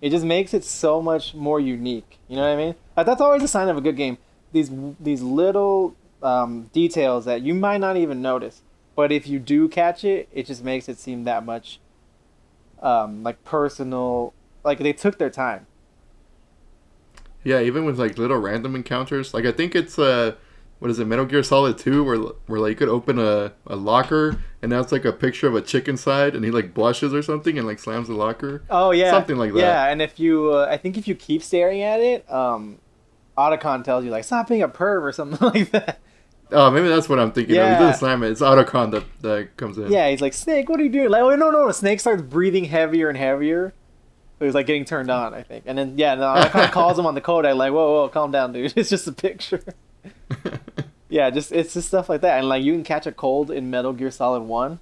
It 0.00 0.10
just 0.10 0.24
makes 0.24 0.52
it 0.54 0.64
so 0.64 1.00
much 1.00 1.34
more 1.34 1.60
unique. 1.60 2.18
You 2.28 2.36
know 2.36 2.42
what 2.42 2.50
I 2.50 2.56
mean? 2.56 2.74
Like, 2.96 3.06
that's 3.06 3.20
always 3.20 3.42
a 3.42 3.48
sign 3.48 3.68
of 3.68 3.76
a 3.76 3.80
good 3.80 3.96
game. 3.96 4.18
These 4.52 4.70
these 5.00 5.22
little 5.22 5.94
um, 6.22 6.70
details 6.72 7.24
that 7.26 7.42
you 7.42 7.54
might 7.54 7.78
not 7.78 7.96
even 7.96 8.22
notice, 8.22 8.62
but 8.96 9.12
if 9.12 9.26
you 9.26 9.38
do 9.38 9.68
catch 9.68 10.04
it, 10.04 10.28
it 10.32 10.46
just 10.46 10.62
makes 10.64 10.88
it 10.88 10.98
seem 10.98 11.24
that 11.24 11.44
much 11.44 11.80
um, 12.82 13.22
like 13.22 13.42
personal. 13.44 14.32
Like 14.62 14.78
they 14.78 14.92
took 14.92 15.18
their 15.18 15.30
time. 15.30 15.66
Yeah, 17.42 17.60
even 17.60 17.84
with 17.84 17.98
like 17.98 18.16
little 18.16 18.38
random 18.38 18.74
encounters. 18.74 19.34
Like 19.34 19.44
I 19.44 19.52
think 19.52 19.74
it's 19.74 19.98
uh 19.98 20.34
what 20.84 20.90
is 20.90 20.98
it, 20.98 21.06
Metal 21.06 21.24
Gear 21.24 21.42
Solid 21.42 21.78
2 21.78 22.04
where 22.04 22.18
where 22.18 22.60
like 22.60 22.68
you 22.68 22.76
could 22.76 22.90
open 22.90 23.18
a, 23.18 23.54
a 23.66 23.74
locker 23.74 24.38
and 24.60 24.70
now 24.70 24.80
it's 24.80 24.92
like 24.92 25.06
a 25.06 25.12
picture 25.12 25.48
of 25.48 25.54
a 25.54 25.62
chick 25.62 25.88
inside 25.88 26.34
and 26.36 26.44
he 26.44 26.50
like 26.50 26.74
blushes 26.74 27.14
or 27.14 27.22
something 27.22 27.56
and 27.56 27.66
like 27.66 27.78
slams 27.78 28.08
the 28.08 28.12
locker. 28.12 28.62
Oh 28.68 28.90
yeah, 28.90 29.10
Something 29.10 29.38
like 29.38 29.54
that. 29.54 29.60
Yeah, 29.60 29.86
and 29.86 30.02
if 30.02 30.20
you, 30.20 30.52
uh, 30.52 30.68
I 30.70 30.76
think 30.76 30.98
if 30.98 31.08
you 31.08 31.14
keep 31.14 31.42
staring 31.42 31.80
at 31.80 32.00
it, 32.00 32.30
um, 32.30 32.80
Otacon 33.38 33.82
tells 33.82 34.04
you 34.04 34.10
like 34.10 34.24
stop 34.24 34.46
being 34.46 34.60
a 34.60 34.68
perv 34.68 35.00
or 35.00 35.10
something 35.12 35.38
like 35.54 35.70
that. 35.70 36.00
Oh, 36.52 36.70
maybe 36.70 36.88
that's 36.88 37.08
what 37.08 37.18
I'm 37.18 37.32
thinking 37.32 37.56
of. 37.56 37.62
Yeah. 37.64 37.78
He 37.78 37.82
doesn't 37.82 38.00
slam 38.00 38.22
it. 38.22 38.32
It's 38.32 38.42
Otacon 38.42 38.90
that, 38.90 39.04
that 39.22 39.56
comes 39.56 39.78
in. 39.78 39.90
Yeah, 39.90 40.10
he's 40.10 40.20
like 40.20 40.34
Snake, 40.34 40.68
what 40.68 40.78
are 40.80 40.82
you 40.82 40.90
doing? 40.90 41.08
Like, 41.08 41.22
oh 41.22 41.34
no, 41.34 41.48
no, 41.48 41.64
no. 41.64 41.72
Snake 41.72 41.98
starts 41.98 42.20
breathing 42.20 42.66
heavier 42.66 43.08
and 43.08 43.16
heavier. 43.16 43.72
So 44.38 44.44
he's 44.44 44.54
like 44.54 44.66
getting 44.66 44.84
turned 44.84 45.10
on, 45.10 45.32
I 45.32 45.44
think. 45.44 45.64
And 45.64 45.78
then 45.78 45.96
yeah, 45.96 46.14
no, 46.14 46.24
Otacon 46.24 46.70
calls 46.72 46.98
him 46.98 47.06
on 47.06 47.14
the 47.14 47.22
codec 47.22 47.56
like, 47.56 47.72
whoa, 47.72 48.02
whoa, 48.02 48.08
calm 48.10 48.30
down, 48.32 48.52
dude. 48.52 48.74
It's 48.76 48.90
just 48.90 49.06
a 49.06 49.12
picture. 49.12 49.64
yeah, 51.08 51.30
just 51.30 51.52
it's 51.52 51.74
just 51.74 51.88
stuff 51.88 52.08
like 52.08 52.20
that, 52.22 52.38
and 52.38 52.48
like 52.48 52.62
you 52.62 52.72
can 52.72 52.84
catch 52.84 53.06
a 53.06 53.12
cold 53.12 53.50
in 53.50 53.70
Metal 53.70 53.92
Gear 53.92 54.10
Solid 54.10 54.42
One. 54.42 54.80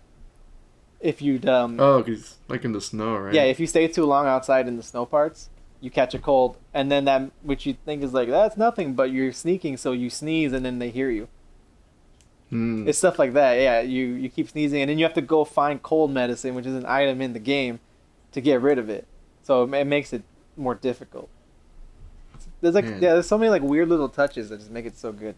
If 1.00 1.20
you'd 1.20 1.46
um 1.46 1.78
oh, 1.80 2.02
he's 2.02 2.36
like 2.48 2.64
in 2.64 2.72
the 2.72 2.80
snow, 2.80 3.16
right? 3.16 3.34
Yeah, 3.34 3.44
if 3.44 3.58
you 3.58 3.66
stay 3.66 3.88
too 3.88 4.04
long 4.04 4.26
outside 4.26 4.68
in 4.68 4.76
the 4.76 4.82
snow 4.82 5.04
parts, 5.04 5.48
you 5.80 5.90
catch 5.90 6.14
a 6.14 6.18
cold, 6.18 6.56
and 6.72 6.90
then 6.90 7.04
that 7.06 7.30
which 7.42 7.66
you 7.66 7.76
think 7.84 8.02
is 8.02 8.12
like 8.12 8.28
that's 8.28 8.56
nothing, 8.56 8.94
but 8.94 9.10
you're 9.10 9.32
sneaking, 9.32 9.76
so 9.76 9.92
you 9.92 10.10
sneeze, 10.10 10.52
and 10.52 10.64
then 10.64 10.78
they 10.78 10.90
hear 10.90 11.10
you. 11.10 11.28
Hmm. 12.50 12.86
It's 12.86 12.98
stuff 12.98 13.18
like 13.18 13.32
that. 13.32 13.54
Yeah, 13.54 13.80
you 13.80 14.06
you 14.06 14.28
keep 14.28 14.48
sneezing, 14.50 14.82
and 14.82 14.90
then 14.90 14.98
you 14.98 15.04
have 15.04 15.14
to 15.14 15.22
go 15.22 15.44
find 15.44 15.82
cold 15.82 16.10
medicine, 16.10 16.54
which 16.54 16.66
is 16.66 16.74
an 16.74 16.86
item 16.86 17.20
in 17.20 17.32
the 17.32 17.38
game, 17.38 17.80
to 18.32 18.40
get 18.40 18.60
rid 18.60 18.78
of 18.78 18.88
it. 18.88 19.06
So 19.42 19.64
it, 19.64 19.74
it 19.74 19.86
makes 19.86 20.12
it 20.12 20.22
more 20.56 20.74
difficult. 20.74 21.28
There's 22.60 22.74
like 22.74 22.84
Man. 22.84 23.02
yeah, 23.02 23.12
there's 23.14 23.26
so 23.26 23.38
many 23.38 23.50
like 23.50 23.62
weird 23.62 23.88
little 23.88 24.08
touches 24.08 24.50
that 24.50 24.58
just 24.58 24.70
make 24.70 24.86
it 24.86 24.96
so 24.96 25.12
good, 25.12 25.34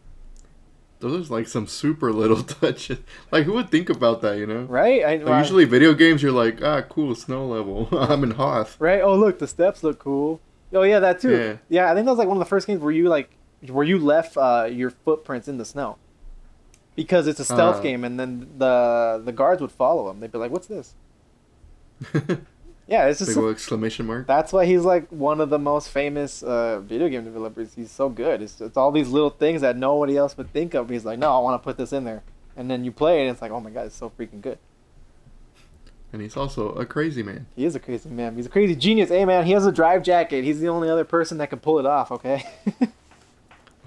Those 1.04 1.30
are 1.30 1.34
like 1.34 1.46
some 1.48 1.66
super 1.66 2.12
little 2.12 2.42
touches. 2.60 2.98
Like, 3.30 3.44
who 3.44 3.52
would 3.52 3.70
think 3.70 3.88
about 3.90 4.20
that, 4.22 4.38
you 4.38 4.46
know? 4.46 4.62
right? 4.62 5.04
I, 5.04 5.16
Like, 5.16 5.38
usually, 5.44 5.64
video 5.64 5.94
games, 5.94 6.22
you're 6.22 6.32
like, 6.32 6.62
ah, 6.62 6.82
cool, 6.82 7.14
snow 7.14 7.46
level. 7.46 7.88
I'm 7.92 8.24
in 8.24 8.32
Hoth. 8.32 8.76
right. 8.80 9.00
Oh 9.02 9.14
look, 9.14 9.38
the 9.38 9.46
steps 9.46 9.82
look 9.84 9.98
cool. 9.98 10.40
Oh 10.72 10.82
yeah, 10.82 10.98
that 11.00 11.20
too. 11.20 11.30
Yeah. 11.36 11.56
Yeah, 11.68 11.90
I 11.90 11.94
think 11.94 12.06
that 12.06 12.12
was 12.12 12.18
like 12.18 12.28
one 12.28 12.36
of 12.36 12.40
the 12.40 12.48
first 12.48 12.66
games 12.66 12.80
where 12.80 12.92
you 12.92 13.08
like 13.08 13.30
where 13.68 13.86
you 13.86 13.98
left 13.98 14.36
uh, 14.36 14.68
your 14.70 14.90
footprints 14.90 15.46
in 15.48 15.58
the 15.58 15.64
snow. 15.64 15.96
Because 16.96 17.26
it's 17.26 17.40
a 17.40 17.44
stealth 17.44 17.76
Uh. 17.76 17.80
game, 17.80 18.04
and 18.04 18.18
then 18.20 18.48
the 18.58 19.20
the 19.24 19.32
guards 19.32 19.60
would 19.60 19.72
follow 19.72 20.06
them. 20.08 20.20
They'd 20.20 20.30
be 20.32 20.38
like, 20.38 20.50
"What's 20.50 20.66
this?" 20.68 20.94
Yeah, 22.86 23.06
it's 23.06 23.18
just 23.18 23.34
Big 23.34 23.44
exclamation 23.44 24.06
mark. 24.06 24.26
that's 24.26 24.52
why 24.52 24.66
he's 24.66 24.82
like 24.82 25.08
one 25.08 25.40
of 25.40 25.48
the 25.48 25.58
most 25.58 25.88
famous 25.88 26.42
uh, 26.42 26.80
video 26.80 27.08
game 27.08 27.24
developers. 27.24 27.72
He's 27.74 27.90
so 27.90 28.08
good. 28.10 28.42
It's, 28.42 28.60
it's 28.60 28.76
all 28.76 28.92
these 28.92 29.08
little 29.08 29.30
things 29.30 29.62
that 29.62 29.76
nobody 29.76 30.16
else 30.18 30.36
would 30.36 30.52
think 30.52 30.74
of. 30.74 30.90
He's 30.90 31.04
like, 31.04 31.18
"No, 31.18 31.32
I 31.34 31.38
want 31.38 31.60
to 31.60 31.64
put 31.64 31.78
this 31.78 31.92
in 31.94 32.04
there," 32.04 32.22
and 32.56 32.70
then 32.70 32.84
you 32.84 32.92
play 32.92 33.20
it, 33.20 33.22
and 33.22 33.30
it's 33.30 33.40
like, 33.40 33.50
"Oh 33.52 33.60
my 33.60 33.70
god, 33.70 33.86
it's 33.86 33.96
so 33.96 34.10
freaking 34.10 34.42
good." 34.42 34.58
And 36.12 36.20
he's 36.22 36.36
also 36.36 36.68
a 36.72 36.84
crazy 36.86 37.22
man. 37.22 37.46
He 37.56 37.64
is 37.64 37.74
a 37.74 37.80
crazy 37.80 38.08
man. 38.08 38.36
He's 38.36 38.46
a 38.46 38.50
crazy 38.50 38.76
genius. 38.76 39.08
Hey 39.08 39.24
man, 39.24 39.46
he 39.46 39.52
has 39.52 39.66
a 39.66 39.72
drive 39.72 40.02
jacket. 40.02 40.44
He's 40.44 40.60
the 40.60 40.68
only 40.68 40.88
other 40.88 41.04
person 41.04 41.38
that 41.38 41.48
can 41.50 41.58
pull 41.60 41.78
it 41.78 41.86
off. 41.86 42.12
Okay. 42.12 42.44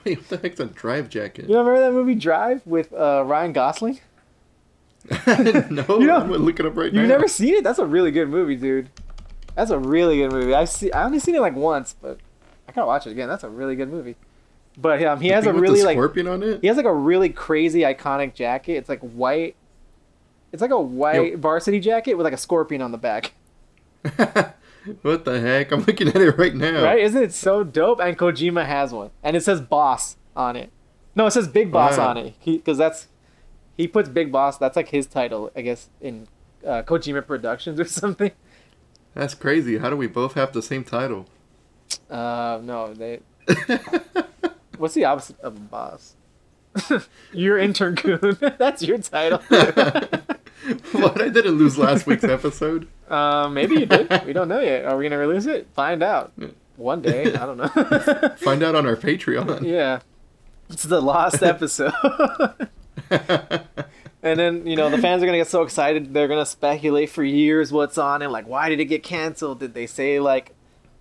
Wait, 0.03 0.17
what 0.17 0.27
the 0.29 0.37
heck's 0.37 0.59
a 0.59 0.65
drive 0.65 1.07
jacket? 1.09 1.47
You 1.47 1.57
remember 1.57 1.79
that 1.79 1.91
movie 1.91 2.15
Drive 2.15 2.65
with 2.65 2.91
uh, 2.93 3.23
Ryan 3.25 3.53
Gosling? 3.53 3.99
no, 5.27 5.99
You 5.99 6.07
know- 6.07 6.15
I'm 6.17 6.27
gonna 6.29 6.37
look 6.37 6.59
it 6.59 6.65
up 6.65 6.75
right 6.75 6.91
now. 6.93 6.99
You've 7.01 7.09
never 7.09 7.27
seen 7.27 7.53
it? 7.55 7.63
That's 7.63 7.79
a 7.79 7.85
really 7.85 8.11
good 8.11 8.29
movie, 8.29 8.55
dude. 8.55 8.89
That's 9.55 9.71
a 9.71 9.79
really 9.79 10.17
good 10.17 10.31
movie. 10.31 10.53
I've 10.53 10.69
seen. 10.69 10.91
I 10.93 11.03
only 11.03 11.19
seen 11.19 11.35
it 11.35 11.41
like 11.41 11.55
once, 11.55 11.95
but 11.99 12.19
I 12.67 12.71
gotta 12.73 12.85
watch 12.87 13.07
it 13.07 13.11
again. 13.11 13.27
That's 13.27 13.43
a 13.43 13.49
really 13.49 13.75
good 13.75 13.89
movie. 13.89 14.15
But 14.79 15.01
um, 15.03 15.19
he 15.19 15.29
The 15.29 15.35
has 15.35 15.45
a 15.47 15.53
really 15.53 15.81
like 15.81 15.95
scorpion 15.95 16.27
on 16.27 16.43
it. 16.43 16.61
he 16.61 16.67
has 16.67 16.77
like 16.77 16.85
a 16.85 16.93
really 16.93 17.29
crazy 17.29 17.81
iconic 17.81 18.35
jacket. 18.35 18.73
It's 18.73 18.89
like 18.89 18.99
white. 18.99 19.55
It's 20.51 20.61
like 20.61 20.71
a 20.71 20.79
white 20.79 21.31
Yo. 21.31 21.37
varsity 21.37 21.79
jacket 21.79 22.13
with 22.15 22.25
like 22.25 22.33
a 22.33 22.37
scorpion 22.37 22.81
on 22.83 22.91
the 22.91 22.97
back. 22.99 23.33
what 25.01 25.25
the 25.25 25.39
heck? 25.39 25.71
I'm 25.71 25.81
looking 25.83 26.07
at 26.07 26.15
it 26.17 26.37
right 26.37 26.53
now. 26.53 26.83
Right? 26.83 26.99
Isn't 26.99 27.21
it 27.23 27.33
so 27.33 27.63
dope? 27.63 27.99
And 27.99 28.17
Kojima 28.17 28.65
has 28.65 28.93
one, 28.93 29.09
and 29.23 29.35
it 29.35 29.43
says 29.43 29.59
"Boss" 29.61 30.15
on 30.35 30.55
it. 30.55 30.71
No, 31.15 31.25
it 31.25 31.31
says 31.31 31.47
"Big 31.47 31.71
Boss" 31.71 31.97
Wow. 31.97 32.09
on 32.09 32.17
it 32.17 32.35
because 32.45 32.77
that's 32.77 33.07
he 33.77 33.87
puts 33.87 34.09
"Big 34.09 34.31
Boss." 34.31 34.57
That's 34.57 34.75
like 34.75 34.89
his 34.89 35.05
title, 35.07 35.51
I 35.55 35.61
guess, 35.61 35.89
in 36.01 36.27
uh, 36.65 36.81
Kojima 36.83 37.25
Productions 37.25 37.79
or 37.79 37.85
something. 38.01 38.31
That's 39.13 39.33
crazy. 39.33 39.77
How 39.77 39.89
do 39.89 39.95
we 39.97 40.07
both 40.07 40.33
have 40.33 40.51
the 40.53 40.61
same 40.61 40.83
title? 40.83 41.27
Uh, 42.09 42.59
no, 42.63 42.93
they. 42.93 43.21
What's 44.77 44.93
the 44.93 45.05
opposite 45.05 45.39
of 45.41 45.55
a 45.55 45.59
boss? 45.59 46.15
You're 47.33 47.57
intern 47.57 47.95
Kun. 47.95 48.37
That's 48.59 48.83
your 48.83 48.99
title. 48.99 49.39
what? 50.91 51.19
I 51.21 51.29
didn't 51.29 51.57
lose 51.57 51.77
last 51.77 52.05
week's 52.05 52.23
episode. 52.23 52.87
uh, 53.09 53.49
maybe 53.49 53.75
you 53.79 53.85
did. 53.87 54.25
We 54.25 54.33
don't 54.33 54.47
know 54.47 54.59
yet. 54.59 54.85
Are 54.85 54.95
we 54.97 55.03
gonna 55.05 55.17
release 55.17 55.45
it? 55.47 55.67
Find 55.73 56.03
out 56.03 56.31
one 56.75 57.01
day. 57.01 57.33
I 57.33 57.45
don't 57.45 57.57
know. 57.57 57.67
Find 58.37 58.61
out 58.61 58.75
on 58.75 58.85
our 58.85 58.95
Patreon. 58.95 59.63
yeah, 59.63 60.01
it's 60.69 60.83
the 60.83 61.01
lost 61.01 61.41
episode. 61.41 61.93
and 64.23 64.39
then 64.39 64.65
you 64.67 64.75
know 64.75 64.89
the 64.89 64.97
fans 64.97 65.21
are 65.21 65.25
gonna 65.25 65.37
get 65.37 65.47
so 65.47 65.61
excited 65.61 66.13
they're 66.13 66.27
gonna 66.27 66.45
speculate 66.45 67.09
for 67.09 67.23
years 67.23 67.71
what's 67.71 67.97
on 67.97 68.21
it. 68.21 68.29
Like, 68.29 68.47
why 68.47 68.69
did 68.69 68.79
it 68.79 68.85
get 68.85 69.03
canceled? 69.03 69.59
Did 69.59 69.73
they 69.73 69.87
say 69.87 70.19
like 70.19 70.53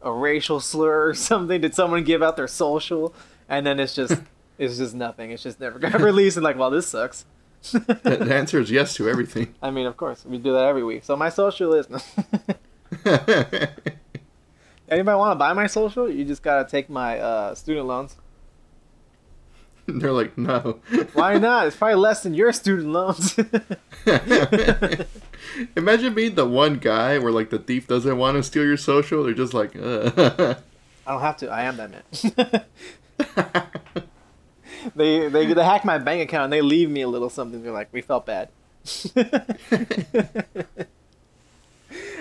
a 0.02 0.12
racial 0.12 0.60
slur 0.60 1.08
or 1.08 1.14
something? 1.28 1.60
Did 1.60 1.74
someone 1.74 2.04
give 2.04 2.22
out 2.22 2.36
their 2.36 2.48
social? 2.48 3.14
And 3.48 3.66
then 3.66 3.80
it's 3.80 3.94
just 3.94 4.20
it's 4.58 4.78
just 4.78 4.94
nothing. 4.94 5.30
It's 5.30 5.42
just 5.42 5.60
never 5.60 5.78
got 5.78 6.00
released. 6.00 6.36
And 6.36 6.44
like, 6.44 6.58
well, 6.58 6.70
this 6.70 6.86
sucks. 6.88 7.24
the 7.72 7.78
the 8.20 8.34
answer 8.34 8.60
is 8.60 8.70
yes 8.70 8.94
to 8.94 9.08
everything. 9.08 9.54
I 9.62 9.70
mean, 9.70 9.86
of 9.86 9.96
course, 9.96 10.24
we 10.24 10.38
do 10.38 10.52
that 10.52 10.64
every 10.64 10.84
week. 10.84 11.04
So 11.04 11.16
my 11.16 11.30
social 11.30 11.74
is. 11.74 11.86
Anybody 14.88 15.16
want 15.16 15.32
to 15.32 15.36
buy 15.36 15.52
my 15.52 15.66
social? 15.66 16.08
You 16.08 16.24
just 16.24 16.42
gotta 16.42 16.68
take 16.68 16.88
my 16.88 17.18
uh, 17.18 17.54
student 17.56 17.86
loans. 17.86 18.16
They're 19.88 20.12
like, 20.12 20.36
no. 20.36 20.80
Why 21.12 21.38
not? 21.38 21.68
It's 21.68 21.76
probably 21.76 21.96
less 21.96 22.22
than 22.22 22.34
your 22.34 22.52
student 22.52 22.88
loans. 22.88 23.38
Imagine 25.76 26.14
being 26.14 26.34
the 26.34 26.46
one 26.46 26.78
guy 26.78 27.18
where 27.18 27.30
like 27.30 27.50
the 27.50 27.58
thief 27.58 27.86
doesn't 27.86 28.18
want 28.18 28.36
to 28.36 28.42
steal 28.42 28.64
your 28.64 28.76
social. 28.76 29.22
They're 29.22 29.34
just 29.34 29.54
like, 29.54 29.76
uh. 29.76 30.56
I 31.06 31.12
don't 31.12 31.20
have 31.20 31.36
to. 31.38 31.48
I 31.48 31.62
am 31.62 31.76
that 31.76 31.90
man. 31.90 32.02
they, 34.96 35.28
they 35.28 35.54
they 35.54 35.64
hack 35.64 35.84
my 35.84 35.98
bank 35.98 36.22
account 36.22 36.44
and 36.44 36.52
they 36.52 36.62
leave 36.62 36.90
me 36.90 37.02
a 37.02 37.08
little 37.08 37.30
something. 37.30 37.62
They're 37.62 37.72
like, 37.72 37.92
we 37.92 38.02
felt 38.02 38.26
bad. 38.26 38.48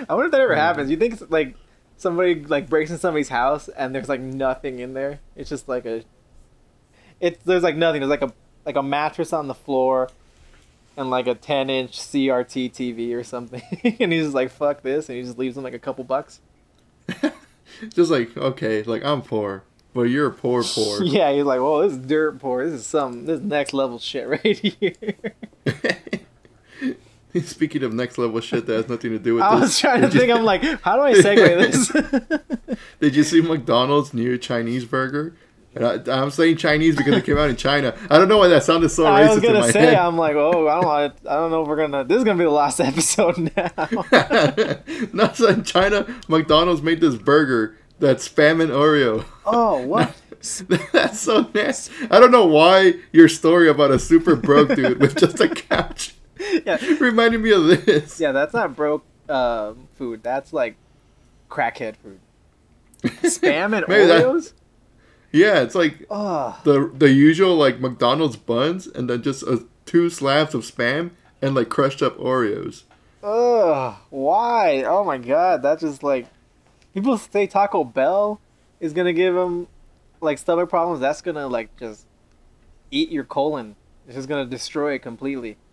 I 0.08 0.14
wonder 0.14 0.26
if 0.26 0.32
that 0.32 0.40
ever 0.40 0.54
happens. 0.54 0.90
You 0.90 0.96
think 0.96 1.14
it's 1.14 1.30
like 1.30 1.56
somebody 1.96 2.44
like 2.44 2.68
breaks 2.68 2.90
in 2.90 2.98
somebody's 2.98 3.28
house 3.28 3.68
and 3.68 3.94
there's 3.94 4.08
like 4.08 4.20
nothing 4.20 4.78
in 4.78 4.94
there? 4.94 5.20
It's 5.34 5.50
just 5.50 5.68
like 5.68 5.84
a. 5.84 6.04
It's 7.20 7.42
there's 7.44 7.62
like 7.62 7.76
nothing. 7.76 8.00
There's 8.00 8.10
like 8.10 8.22
a 8.22 8.32
like 8.64 8.76
a 8.76 8.82
mattress 8.82 9.32
on 9.32 9.46
the 9.48 9.54
floor, 9.54 10.10
and 10.96 11.08
like 11.10 11.26
a 11.26 11.34
10 11.34 11.70
inch 11.70 11.92
CRT 11.98 12.72
TV 12.72 13.14
or 13.14 13.22
something. 13.24 13.62
and 14.00 14.12
he's 14.12 14.24
just 14.24 14.34
like, 14.34 14.50
fuck 14.50 14.82
this, 14.82 15.08
and 15.08 15.16
he 15.16 15.22
just 15.24 15.38
leaves 15.38 15.54
them 15.54 15.64
like 15.64 15.74
a 15.74 15.78
couple 15.78 16.04
bucks. 16.04 16.40
just 17.94 18.10
like, 18.10 18.36
okay, 18.36 18.82
like 18.82 19.04
I'm 19.04 19.22
poor, 19.22 19.62
but 19.94 20.02
you're 20.02 20.30
poor, 20.30 20.62
poor. 20.64 21.02
Yeah, 21.04 21.32
he's 21.32 21.44
like, 21.44 21.60
"Whoa, 21.60 21.82
this 21.88 21.92
is 21.98 22.06
dirt 22.06 22.38
poor. 22.40 22.64
This 22.68 22.80
is 22.80 22.86
some 22.86 23.24
this 23.26 23.38
is 23.40 23.44
next 23.46 23.72
level 23.72 23.98
shit 23.98 24.26
right 24.28 24.58
here." 24.58 24.94
Speaking 27.44 27.82
of 27.82 27.92
next 27.92 28.16
level 28.16 28.40
shit 28.40 28.64
that 28.64 28.72
has 28.74 28.88
nothing 28.88 29.10
to 29.10 29.18
do 29.18 29.34
with 29.34 29.42
I 29.42 29.54
this, 29.56 29.60
was 29.60 29.78
trying 29.78 30.00
to 30.00 30.06
you- 30.08 30.20
think. 30.20 30.32
I'm 30.32 30.44
like, 30.44 30.62
how 30.80 30.96
do 30.96 31.02
I 31.02 31.12
segue 31.12 31.36
this? 32.66 32.78
Did 32.98 33.14
you 33.14 33.24
see 33.24 33.42
McDonald's 33.42 34.14
new 34.14 34.38
Chinese 34.38 34.86
burger? 34.86 35.36
And 35.76 35.84
I, 36.08 36.22
I'm 36.22 36.30
saying 36.30 36.56
Chinese 36.56 36.96
because 36.96 37.14
it 37.14 37.24
came 37.26 37.36
out 37.36 37.50
in 37.50 37.56
China. 37.56 37.94
I 38.10 38.16
don't 38.16 38.28
know 38.28 38.38
why 38.38 38.48
that 38.48 38.62
sounded 38.62 38.88
so 38.88 39.04
I 39.06 39.22
racist 39.22 39.34
was 39.34 39.40
gonna 39.40 39.72
say, 39.72 39.80
head. 39.80 39.94
I'm 39.94 40.16
like, 40.16 40.34
oh, 40.34 40.66
I 40.66 40.80
don't, 40.80 41.26
I 41.28 41.34
don't 41.34 41.50
know 41.50 41.62
if 41.62 41.68
we're 41.68 41.76
gonna. 41.76 42.02
This 42.04 42.16
is 42.18 42.24
gonna 42.24 42.38
be 42.38 42.44
the 42.44 42.50
last 42.50 42.80
episode 42.80 43.36
now. 43.54 43.70
no, 45.12 45.32
so 45.34 45.48
in 45.48 45.64
China, 45.64 46.06
McDonald's 46.28 46.80
made 46.80 47.00
this 47.02 47.14
burger 47.16 47.76
that's 47.98 48.26
spam 48.26 48.62
and 48.62 48.70
Oreo. 48.70 49.24
oh, 49.44 49.80
what? 49.86 50.14
that's 50.92 51.20
so 51.20 51.48
nasty. 51.54 51.92
I 52.10 52.20
don't 52.20 52.30
know 52.30 52.46
why 52.46 52.94
your 53.12 53.28
story 53.28 53.68
about 53.68 53.90
a 53.90 53.98
super 53.98 54.34
broke 54.36 54.74
dude 54.74 54.98
with 55.00 55.16
just 55.16 55.40
a 55.40 55.48
couch 55.48 56.14
Yeah, 56.64 56.78
reminded 57.00 57.40
me 57.42 57.50
of 57.52 57.66
this. 57.66 58.18
yeah, 58.20 58.32
that's 58.32 58.54
not 58.54 58.74
broke 58.76 59.04
um, 59.28 59.88
food. 59.96 60.22
That's 60.22 60.52
like 60.52 60.76
crackhead 61.50 61.96
food. 61.96 62.20
Spam 63.02 63.76
and 63.76 63.84
Maybe 63.88 64.06
that- 64.06 64.24
Oreos. 64.24 64.52
Yeah, 65.36 65.60
it's 65.62 65.74
like 65.74 66.06
Oh, 66.10 66.58
the 66.64 66.90
the 66.94 67.10
usual 67.10 67.54
like 67.56 67.80
McDonald's 67.80 68.36
buns 68.36 68.86
and 68.86 69.08
then 69.10 69.22
just 69.22 69.44
uh 69.46 69.58
two 69.84 70.08
slabs 70.10 70.54
of 70.54 70.62
spam 70.62 71.10
and 71.42 71.54
like 71.54 71.68
crushed 71.68 72.02
up 72.02 72.16
Oreos. 72.18 72.82
ugh. 73.22 73.94
Why? 74.10 74.82
Oh 74.84 75.04
my 75.04 75.18
god, 75.18 75.62
that's 75.62 75.82
just 75.82 76.02
like 76.02 76.26
people 76.94 77.18
say 77.18 77.46
Taco 77.46 77.84
Bell 77.84 78.40
is 78.80 78.92
gonna 78.92 79.12
give 79.12 79.34
them 79.34 79.68
like 80.20 80.38
stomach 80.38 80.68
problems. 80.70 81.00
That's 81.00 81.20
gonna 81.22 81.46
like 81.46 81.76
just 81.78 82.06
eat 82.90 83.10
your 83.10 83.24
colon. 83.24 83.76
It's 84.06 84.16
just 84.16 84.28
gonna 84.28 84.46
destroy 84.46 84.94
it 84.94 85.00
completely. 85.00 85.56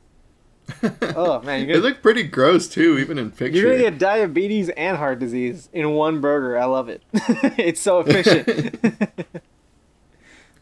Oh 1.16 1.42
man, 1.42 1.60
you're 1.60 1.68
They 1.68 1.74
gonna, 1.74 1.80
look 1.94 2.02
pretty 2.02 2.24
gross 2.24 2.68
too, 2.70 2.98
even 2.98 3.18
in 3.18 3.32
picture. 3.32 3.60
you're 3.60 3.72
gonna 3.72 3.90
get 3.92 4.00
diabetes 4.00 4.70
and 4.70 4.96
heart 4.98 5.20
disease 5.20 5.68
in 5.74 5.92
one 5.92 6.22
burger. 6.22 6.58
I 6.58 6.66
love 6.66 6.88
it. 6.90 7.04
it's 7.14 7.82
so 7.82 8.00
efficient. 8.00 8.80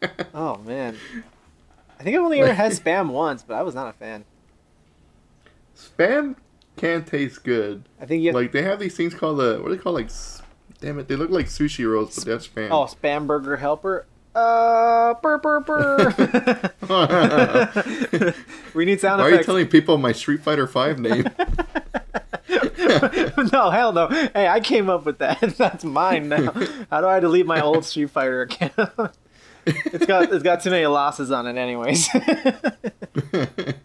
oh 0.34 0.58
man, 0.58 0.96
I 2.00 2.04
think 2.04 2.16
I've 2.16 2.24
only 2.24 2.42
ever 2.42 2.54
had 2.54 2.72
spam 2.72 3.10
once, 3.10 3.44
but 3.44 3.56
I 3.56 3.64
was 3.64 3.76
not 3.76 3.88
a 3.88 3.94
fan. 3.94 4.26
Spam 5.76 6.36
can 6.78 7.04
taste 7.04 7.44
good. 7.44 7.84
I 8.00 8.06
think 8.06 8.24
you 8.24 8.32
Like 8.32 8.52
they 8.52 8.64
have 8.64 8.80
these 8.80 8.96
things 8.96 9.14
called 9.14 9.40
the 9.40 9.60
what 9.62 9.72
are 9.72 9.76
they 9.76 9.82
called 9.82 9.96
like 9.96 10.10
damn 10.80 11.00
it 11.00 11.08
they 11.08 11.16
look 11.16 11.30
like 11.30 11.46
sushi 11.46 11.90
rolls 11.90 12.16
but 12.16 12.26
that's 12.26 12.48
spam. 12.48 12.70
oh 12.72 12.86
spam 12.86 13.28
burger 13.28 13.58
helper. 13.58 14.06
Uh, 14.34 15.14
burr, 15.16 15.40
burr, 15.40 15.60
burr. 15.60 16.74
we 18.74 18.86
need 18.86 19.02
sound 19.02 19.22
Why 19.22 19.28
are 19.28 19.36
you 19.36 19.44
telling 19.44 19.68
people 19.68 19.98
my 19.98 20.14
Street 20.14 20.42
Fighter 20.42 20.68
Five 20.68 21.00
name? 21.00 21.26
no, 23.52 23.70
hell 23.72 23.92
no. 23.92 24.08
Hey, 24.08 24.48
I 24.48 24.62
came 24.62 24.90
up 24.90 25.06
with 25.06 25.18
that. 25.18 25.42
That's 25.58 25.84
mine 25.84 26.30
now. 26.30 26.54
How 26.90 27.02
do 27.02 27.08
I 27.08 27.20
delete 27.20 27.46
my 27.46 27.60
old 27.60 27.84
Street 27.84 28.10
Fighter 28.10 28.44
account? 28.44 29.18
It's 29.66 30.06
got 30.06 30.32
it's 30.34 30.44
got 30.44 30.62
too 30.62 30.70
many 30.70 30.86
losses 30.86 31.32
on 31.32 31.48
it, 31.48 31.58
anyways. 31.58 32.10
Um, 32.14 32.22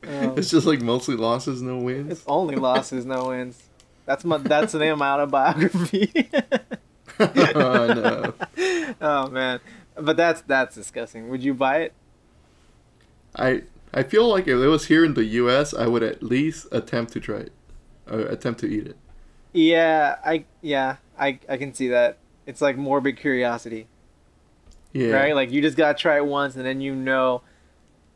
it's 0.36 0.50
just 0.50 0.66
like 0.66 0.80
mostly 0.80 1.16
losses, 1.16 1.62
no 1.62 1.78
wins. 1.78 2.12
it's 2.12 2.24
only 2.26 2.56
losses, 2.56 3.04
no 3.04 3.28
wins. 3.28 3.62
That's 4.06 4.24
my 4.24 4.38
that's 4.38 4.72
the 4.72 4.78
name 4.78 4.94
of 4.94 4.98
my 4.98 5.10
autobiography. 5.10 6.30
oh 7.20 7.86
no. 7.94 8.34
oh 9.00 9.28
man, 9.28 9.60
but 9.96 10.16
that's 10.16 10.40
that's 10.42 10.74
disgusting. 10.74 11.28
Would 11.28 11.42
you 11.42 11.54
buy 11.54 11.82
it? 11.82 11.92
I 13.36 13.62
I 13.92 14.02
feel 14.02 14.28
like 14.28 14.48
if 14.48 14.58
it 14.58 14.66
was 14.66 14.86
here 14.86 15.04
in 15.04 15.14
the 15.14 15.24
U.S., 15.24 15.74
I 15.74 15.86
would 15.86 16.02
at 16.02 16.22
least 16.22 16.66
attempt 16.72 17.12
to 17.12 17.20
try 17.20 17.38
it, 17.38 17.52
or 18.10 18.20
attempt 18.20 18.60
to 18.60 18.66
eat 18.66 18.86
it. 18.86 18.96
Yeah, 19.52 20.16
I 20.24 20.44
yeah 20.62 20.96
I 21.18 21.38
I 21.48 21.56
can 21.56 21.74
see 21.74 21.88
that. 21.88 22.18
It's 22.46 22.62
like 22.62 22.78
morbid 22.78 23.18
curiosity. 23.18 23.88
Yeah, 24.92 25.10
right? 25.10 25.34
Like 25.34 25.50
you 25.50 25.60
just 25.60 25.76
gotta 25.76 25.96
try 25.96 26.16
it 26.16 26.26
once, 26.26 26.56
and 26.56 26.64
then 26.64 26.80
you 26.80 26.94
know, 26.94 27.42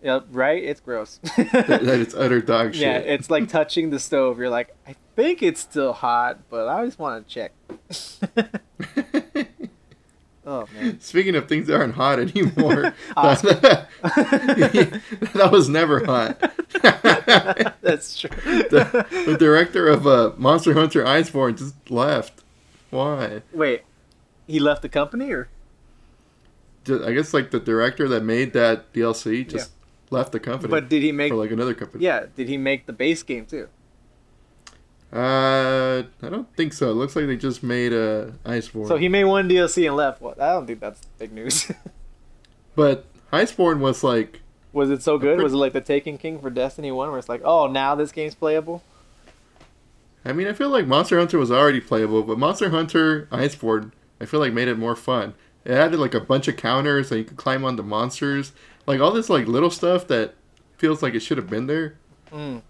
yep, 0.03 0.27
right? 0.31 0.63
It's 0.63 0.81
gross. 0.81 1.19
that, 1.37 1.69
that 1.83 2.01
it's 2.01 2.15
utter 2.15 2.41
dog 2.41 2.75
shit. 2.75 2.83
yeah, 2.83 2.99
it's 2.99 3.31
like 3.31 3.49
touching 3.49 3.91
the 3.91 3.99
stove. 3.99 4.39
You're 4.39 4.49
like, 4.49 4.75
I 4.87 4.97
think 5.17 5.43
it's 5.43 5.61
still 5.61 5.93
hot, 5.93 6.39
but 6.49 6.69
I 6.69 6.85
just 6.85 6.99
want 6.99 7.29
to 7.29 7.35
check. 7.35 7.53
oh 10.47 10.67
man, 10.75 10.99
Speaking 11.01 11.37
of 11.37 11.49
things 11.49 11.67
that 11.67 11.77
aren't 11.77 11.95
hot 11.95 12.19
anymore, 12.19 12.95
Oscar. 13.17 13.53
that 14.03 15.49
was 15.53 15.69
never 15.69 16.05
hot. 16.07 16.41
that's 17.83 18.19
true. 18.19 18.31
the, 18.31 19.07
the 19.27 19.37
director 19.39 19.89
of 19.89 20.07
uh, 20.07 20.33
Monster 20.39 20.73
Hunter 20.73 21.05
Iceborne 21.05 21.59
just 21.59 21.91
left. 21.91 22.43
Why? 22.91 23.43
Wait, 23.53 23.83
he 24.47 24.59
left 24.59 24.83
the 24.83 24.89
company, 24.89 25.33
or 25.33 25.49
I 26.89 27.13
guess 27.13 27.33
like 27.33 27.51
the 27.51 27.61
director 27.61 28.09
that 28.09 28.23
made 28.25 28.53
that 28.55 28.93
DLC 28.93 29.49
just 29.49 29.71
left 30.11 30.33
the 30.33 30.41
company 30.41 30.71
but 30.71 30.89
did 30.89 31.03
he 31.03 31.11
make? 31.13 31.31
for 31.31 31.37
like 31.37 31.51
another 31.51 31.75
company. 31.75 32.05
Yeah, 32.05 32.27
did 32.37 32.49
he 32.49 32.57
make 32.57 32.87
the 32.87 32.93
base 32.93 33.23
game 33.23 33.47
too? 33.47 33.69
Uh, 35.13 36.05
I 36.23 36.29
don't 36.31 36.55
think 36.57 36.73
so. 36.73 36.91
It 36.91 36.95
looks 36.95 37.15
like 37.15 37.27
they 37.27 37.37
just 37.37 37.63
made 37.63 37.93
uh, 37.93 38.31
Iceborne. 38.47 38.89
So 38.89 38.97
he 38.97 39.09
made 39.09 39.25
one 39.25 39.47
DLC 39.49 39.87
and 39.87 39.95
left. 39.95 40.23
What? 40.23 40.41
I 40.41 40.53
don't 40.55 40.67
think 40.67 40.81
that's 40.81 41.01
big 41.19 41.33
news. 41.33 41.71
But 42.75 43.05
Iceborne 43.31 43.81
was 43.81 44.03
like 44.03 44.41
Was 44.73 44.89
it 44.89 45.03
so 45.03 45.19
good? 45.19 45.35
pretty- 45.35 45.43
Was 45.43 45.53
it 45.53 45.57
like 45.59 45.75
the 45.75 45.83
Taken 45.83 46.17
King 46.17 46.39
for 46.41 46.49
Destiny 46.49 46.91
One, 46.91 47.11
where 47.11 47.19
it's 47.19 47.29
like, 47.29 47.43
oh, 47.45 47.67
now 47.67 47.95
this 47.95 48.13
game's 48.13 48.35
playable? 48.35 48.83
I 50.25 50.33
mean, 50.33 50.47
I 50.47 50.55
feel 50.55 50.71
like 50.71 50.87
Monster 50.87 51.19
Hunter 51.19 51.37
was 51.39 51.51
already 51.51 51.81
playable, 51.83 52.23
but 52.23 52.39
Monster 52.39 52.71
Hunter 52.71 53.29
Iceborne, 53.31 53.93
I 54.23 54.25
feel 54.25 54.41
like 54.41 54.55
made 54.55 54.69
it 54.69 54.79
more 54.79 54.97
fun. 54.97 55.35
It 55.65 55.73
added 55.73 55.99
like 55.99 56.15
a 56.15 56.21
bunch 56.21 56.49
of 56.49 56.57
counters 56.57 57.09
that 57.09 57.19
you 57.19 57.25
could 57.25 57.37
climb 57.37 57.65
onto 57.65 57.83
monsters, 57.83 58.53
like 58.87 59.01
all 59.01 59.13
this 59.13 59.31
like 59.31 59.47
little 59.47 59.71
stuff 59.71 60.09
that 60.09 60.35
feels 60.77 61.03
like 61.03 61.15
it 61.15 61.21
should 61.21 61.39
have 61.39 61.49
been 61.49 61.67
there. 61.67 61.97
Mm. 62.33 62.63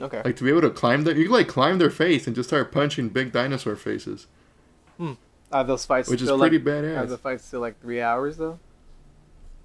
Okay. 0.00 0.22
Like 0.24 0.36
to 0.36 0.44
be 0.44 0.50
able 0.50 0.62
to 0.62 0.70
climb 0.70 1.04
their, 1.04 1.16
you 1.16 1.24
could 1.24 1.32
like 1.32 1.48
climb 1.48 1.78
their 1.78 1.90
face 1.90 2.26
and 2.26 2.34
just 2.34 2.48
start 2.48 2.72
punching 2.72 3.10
big 3.10 3.32
dinosaur 3.32 3.76
faces, 3.76 4.26
Are 5.52 5.64
those 5.64 5.84
fights 5.84 6.08
which 6.08 6.22
is 6.22 6.30
pretty 6.30 6.58
like? 6.58 6.84
Are 6.96 7.06
the 7.06 7.18
fights 7.18 7.44
still 7.44 7.60
like 7.60 7.80
three 7.80 8.00
hours 8.00 8.36
though? 8.36 8.58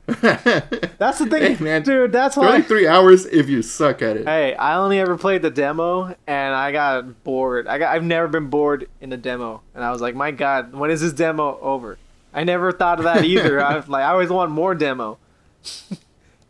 That's 0.08 0.44
That's 0.98 1.20
the 1.20 1.26
thing, 1.26 1.56
hey, 1.56 1.64
man. 1.64 1.82
dude. 1.84 2.12
That's 2.12 2.38
why. 2.38 2.50
like 2.50 2.68
three 2.68 2.88
hours 2.88 3.26
if 3.26 3.50
you 3.50 3.62
suck 3.62 4.02
at 4.02 4.18
it. 4.18 4.28
Hey, 4.28 4.54
I 4.56 4.76
only 4.76 5.00
ever 5.00 5.18
played 5.18 5.42
the 5.42 5.50
demo, 5.50 6.16
and 6.28 6.56
I 6.56 6.72
got 6.72 7.24
bored. 7.24 7.68
I 7.68 7.78
got, 7.80 7.96
I've 7.96 8.04
never 8.04 8.28
been 8.28 8.48
bored 8.48 8.88
in 9.02 9.12
a 9.14 9.18
demo, 9.18 9.62
and 9.74 9.84
I 9.84 9.92
was 9.92 10.02
like, 10.02 10.16
my 10.16 10.32
God, 10.32 10.74
when 10.74 10.92
is 10.92 11.02
this 11.02 11.14
demo 11.14 11.60
over? 11.60 11.98
I 12.36 12.44
never 12.44 12.72
thought 12.72 13.00
of 13.00 13.06
that 13.06 13.24
either. 13.24 13.60
I 13.66 13.78
was 13.78 13.88
like, 13.88 14.04
I 14.04 14.12
always 14.12 14.30
want 14.30 14.52
more 14.52 14.76
demo. 14.76 15.18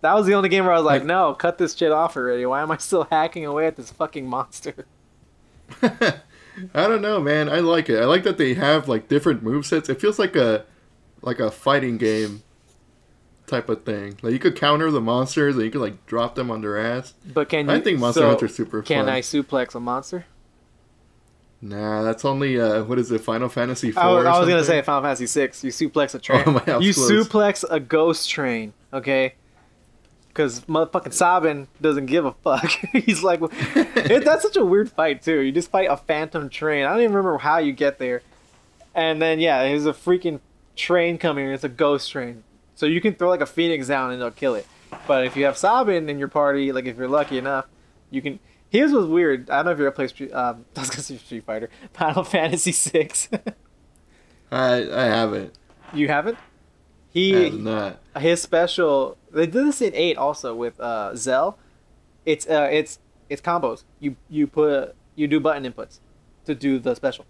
that 0.01 0.13
was 0.13 0.25
the 0.25 0.33
only 0.33 0.49
game 0.49 0.65
where 0.65 0.73
I 0.73 0.77
was 0.77 0.85
like, 0.85 1.05
no, 1.05 1.33
cut 1.35 1.59
this 1.59 1.75
shit 1.75 1.91
off 1.91 2.17
already. 2.17 2.45
Why 2.45 2.61
am 2.61 2.71
I 2.71 2.77
still 2.77 3.03
hacking 3.11 3.45
away 3.45 3.67
at 3.67 3.77
this 3.77 3.91
fucking 3.91 4.27
monster? 4.27 4.85
I 5.81 6.87
don't 6.87 7.01
know, 7.01 7.19
man. 7.19 7.47
I 7.49 7.59
like 7.59 7.89
it. 7.89 8.01
I 8.01 8.05
like 8.05 8.23
that 8.23 8.37
they 8.37 8.55
have 8.55 8.87
like 8.87 9.07
different 9.07 9.43
move 9.43 9.65
sets. 9.65 9.87
It 9.87 10.01
feels 10.01 10.17
like 10.17 10.35
a 10.35 10.65
like 11.21 11.39
a 11.39 11.51
fighting 11.51 11.97
game 11.97 12.43
type 13.47 13.69
of 13.69 13.83
thing. 13.83 14.17
Like 14.21 14.33
you 14.33 14.39
could 14.39 14.55
counter 14.55 14.89
the 14.91 15.01
monsters 15.01 15.55
and 15.55 15.65
you 15.65 15.71
could 15.71 15.81
like 15.81 16.05
drop 16.05 16.35
them 16.35 16.49
on 16.49 16.61
their 16.61 16.77
ass. 16.77 17.13
But 17.25 17.49
can 17.49 17.67
you? 17.67 17.73
I 17.73 17.81
think 17.81 17.99
Monster 17.99 18.21
so, 18.21 18.29
Hunter's 18.29 18.55
super 18.55 18.81
Can 18.81 18.97
fun. 18.97 19.05
Can 19.05 19.13
I 19.13 19.21
suplex 19.21 19.75
a 19.75 19.79
monster? 19.79 20.25
Nah, 21.61 22.03
that's 22.03 22.25
only 22.25 22.59
uh 22.59 22.83
what 22.83 22.99
is 22.99 23.11
it, 23.11 23.21
Final 23.21 23.49
Fantasy 23.49 23.91
four? 23.91 24.03
I 24.03 24.11
was, 24.11 24.25
I 24.25 24.39
was 24.39 24.49
gonna 24.49 24.63
say 24.63 24.81
Final 24.81 25.01
Fantasy 25.03 25.27
Six. 25.27 25.63
You 25.63 25.71
suplex 25.71 26.13
a 26.13 26.19
train. 26.19 26.43
Oh, 26.45 26.51
my 26.51 26.59
house 26.59 26.83
you 26.83 26.93
closed. 26.93 27.31
suplex 27.31 27.63
a 27.69 27.79
ghost 27.79 28.29
train. 28.29 28.73
Okay. 28.93 29.35
Because 30.27 30.61
motherfucking 30.61 31.13
Sabin 31.13 31.69
doesn't 31.79 32.07
give 32.07 32.25
a 32.25 32.33
fuck. 32.33 32.69
He's 32.91 33.23
like, 33.23 33.39
it, 33.51 34.25
that's 34.25 34.43
such 34.43 34.57
a 34.57 34.65
weird 34.65 34.91
fight 34.91 35.21
too. 35.21 35.39
You 35.39 35.53
just 35.53 35.71
fight 35.71 35.87
a 35.89 35.95
phantom 35.95 36.49
train. 36.49 36.85
I 36.85 36.89
don't 36.89 37.03
even 37.03 37.15
remember 37.15 37.37
how 37.37 37.57
you 37.57 37.71
get 37.71 37.99
there. 37.99 38.21
And 38.93 39.21
then 39.21 39.39
yeah, 39.39 39.63
there's 39.63 39.85
a 39.85 39.93
freaking 39.93 40.41
train 40.75 41.17
coming. 41.17 41.47
It's 41.47 41.63
a 41.63 41.69
ghost 41.69 42.11
train. 42.11 42.43
So 42.75 42.85
you 42.85 42.99
can 42.99 43.15
throw 43.15 43.29
like 43.29 43.41
a 43.41 43.45
phoenix 43.45 43.87
down 43.87 44.11
and 44.11 44.19
it'll 44.19 44.31
kill 44.31 44.55
it. 44.55 44.67
But 45.07 45.25
if 45.25 45.37
you 45.37 45.45
have 45.45 45.57
Sabin 45.57 46.09
in 46.09 46.19
your 46.19 46.27
party, 46.27 46.71
like 46.71 46.85
if 46.85 46.97
you're 46.97 47.07
lucky 47.07 47.37
enough, 47.37 47.65
you 48.11 48.21
can. 48.21 48.39
Here's 48.75 48.91
was 48.91 49.05
weird. 49.07 49.49
I 49.49 49.57
don't 49.57 49.65
know 49.65 49.71
if 49.71 49.77
you 49.79 49.85
ever 49.85 49.91
played 49.95 50.09
Street. 50.09 50.33
Um, 50.33 50.65
I 50.75 50.79
was 50.81 50.89
gonna 50.89 51.01
say 51.03 51.17
Street 51.17 51.43
Fighter, 51.45 51.69
Final 51.93 52.23
Fantasy 52.23 52.71
Six. 52.71 53.29
I 54.51 54.73
I 54.91 55.03
haven't. 55.05 55.57
you 55.93 56.07
haven't? 56.07 56.37
I 56.37 56.41
He 57.11 57.43
have 57.45 57.53
not. 57.53 57.99
his 58.17 58.41
special. 58.41 59.17
They 59.31 59.45
did 59.45 59.65
this 59.67 59.81
in 59.81 59.93
eight 59.95 60.17
also 60.17 60.53
with 60.55 60.79
uh, 60.79 61.15
Zell. 61.15 61.57
It's 62.25 62.47
uh 62.47 62.67
it's 62.71 62.99
it's 63.29 63.41
combos. 63.41 63.83
You 63.99 64.15
you 64.29 64.47
put 64.47 64.95
you 65.15 65.27
do 65.27 65.39
button 65.39 65.63
inputs 65.71 65.99
to 66.45 66.53
do 66.55 66.79
the 66.79 66.95
special. 66.95 67.25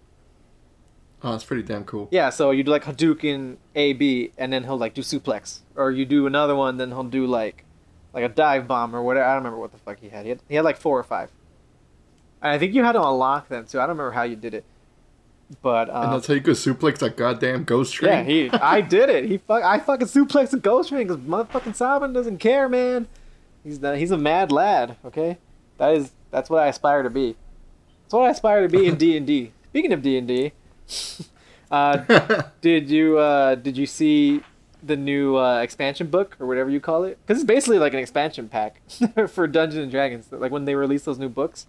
Oh, 1.22 1.32
that's 1.32 1.44
pretty 1.44 1.62
damn 1.62 1.84
cool. 1.84 2.08
Yeah, 2.10 2.30
so 2.30 2.50
you 2.50 2.62
do 2.62 2.70
like 2.70 2.84
Hadouken 2.84 3.56
A 3.74 3.94
B, 3.94 4.32
and 4.36 4.52
then 4.52 4.64
he'll 4.64 4.76
like 4.78 4.94
do 4.94 5.02
suplex, 5.02 5.60
or 5.74 5.90
you 5.90 6.04
do 6.04 6.26
another 6.26 6.54
one, 6.54 6.76
then 6.76 6.90
he'll 6.90 7.04
do 7.04 7.26
like 7.26 7.64
like 8.12 8.24
a 8.24 8.28
dive 8.28 8.66
bomb 8.66 8.94
or 8.94 9.02
whatever. 9.02 9.24
I 9.26 9.28
don't 9.34 9.38
remember 9.44 9.58
what 9.58 9.72
the 9.72 9.78
fuck 9.78 9.98
he 10.00 10.08
had. 10.08 10.24
He 10.24 10.30
had, 10.30 10.40
he 10.48 10.54
had 10.56 10.64
like 10.64 10.76
four 10.76 10.98
or 10.98 11.02
five. 11.04 11.30
I 12.48 12.58
think 12.58 12.74
you 12.74 12.84
had 12.84 12.92
to 12.92 13.02
unlock 13.02 13.48
them 13.48 13.66
too. 13.66 13.78
I 13.78 13.82
don't 13.82 13.96
remember 13.96 14.12
how 14.12 14.22
you 14.22 14.36
did 14.36 14.54
it, 14.54 14.64
but 15.62 15.88
um, 15.90 16.04
and 16.04 16.12
that's 16.14 16.26
how 16.26 16.34
you 16.34 16.40
could 16.40 16.56
suplex 16.56 16.98
that 16.98 17.16
goddamn 17.16 17.64
ghost 17.64 17.94
train. 17.94 18.12
yeah, 18.12 18.22
he. 18.22 18.50
I 18.52 18.80
did 18.80 19.08
it. 19.08 19.24
He 19.26 19.38
fuck. 19.38 19.62
I 19.62 19.78
fucking 19.78 20.08
suplexed 20.08 20.52
a 20.52 20.58
ghost 20.58 20.88
train 20.90 21.06
because 21.06 21.22
motherfucking 21.22 21.74
Sabin 21.74 22.12
doesn't 22.12 22.38
care, 22.38 22.68
man. 22.68 23.08
He's 23.64 23.80
the, 23.80 23.96
he's 23.96 24.10
a 24.10 24.18
mad 24.18 24.52
lad. 24.52 24.96
Okay, 25.04 25.38
that 25.78 25.94
is 25.94 26.12
that's 26.30 26.50
what 26.50 26.62
I 26.62 26.68
aspire 26.68 27.02
to 27.02 27.10
be. 27.10 27.36
That's 28.04 28.14
what 28.14 28.22
I 28.22 28.30
aspire 28.30 28.62
to 28.62 28.68
be 28.68 28.86
in 28.86 28.94
D 28.98 29.16
and 29.16 29.26
D. 29.26 29.52
Speaking 29.70 29.92
of 29.92 30.02
D 30.02 30.18
and 30.18 30.28
D, 30.28 30.52
uh, 31.70 32.42
did 32.60 32.90
you 32.90 33.18
uh, 33.18 33.54
did 33.56 33.76
you 33.76 33.86
see 33.86 34.42
the 34.82 34.96
new 34.96 35.36
uh, 35.36 35.60
expansion 35.60 36.06
book 36.06 36.36
or 36.38 36.46
whatever 36.46 36.70
you 36.70 36.80
call 36.80 37.04
it? 37.04 37.18
Because 37.26 37.42
it's 37.42 37.46
basically 37.46 37.78
like 37.78 37.92
an 37.92 37.98
expansion 37.98 38.48
pack 38.48 38.80
for 39.28 39.46
Dungeons 39.46 39.82
and 39.82 39.90
Dragons. 39.90 40.28
Like 40.30 40.52
when 40.52 40.64
they 40.64 40.74
release 40.74 41.04
those 41.04 41.18
new 41.18 41.28
books, 41.28 41.66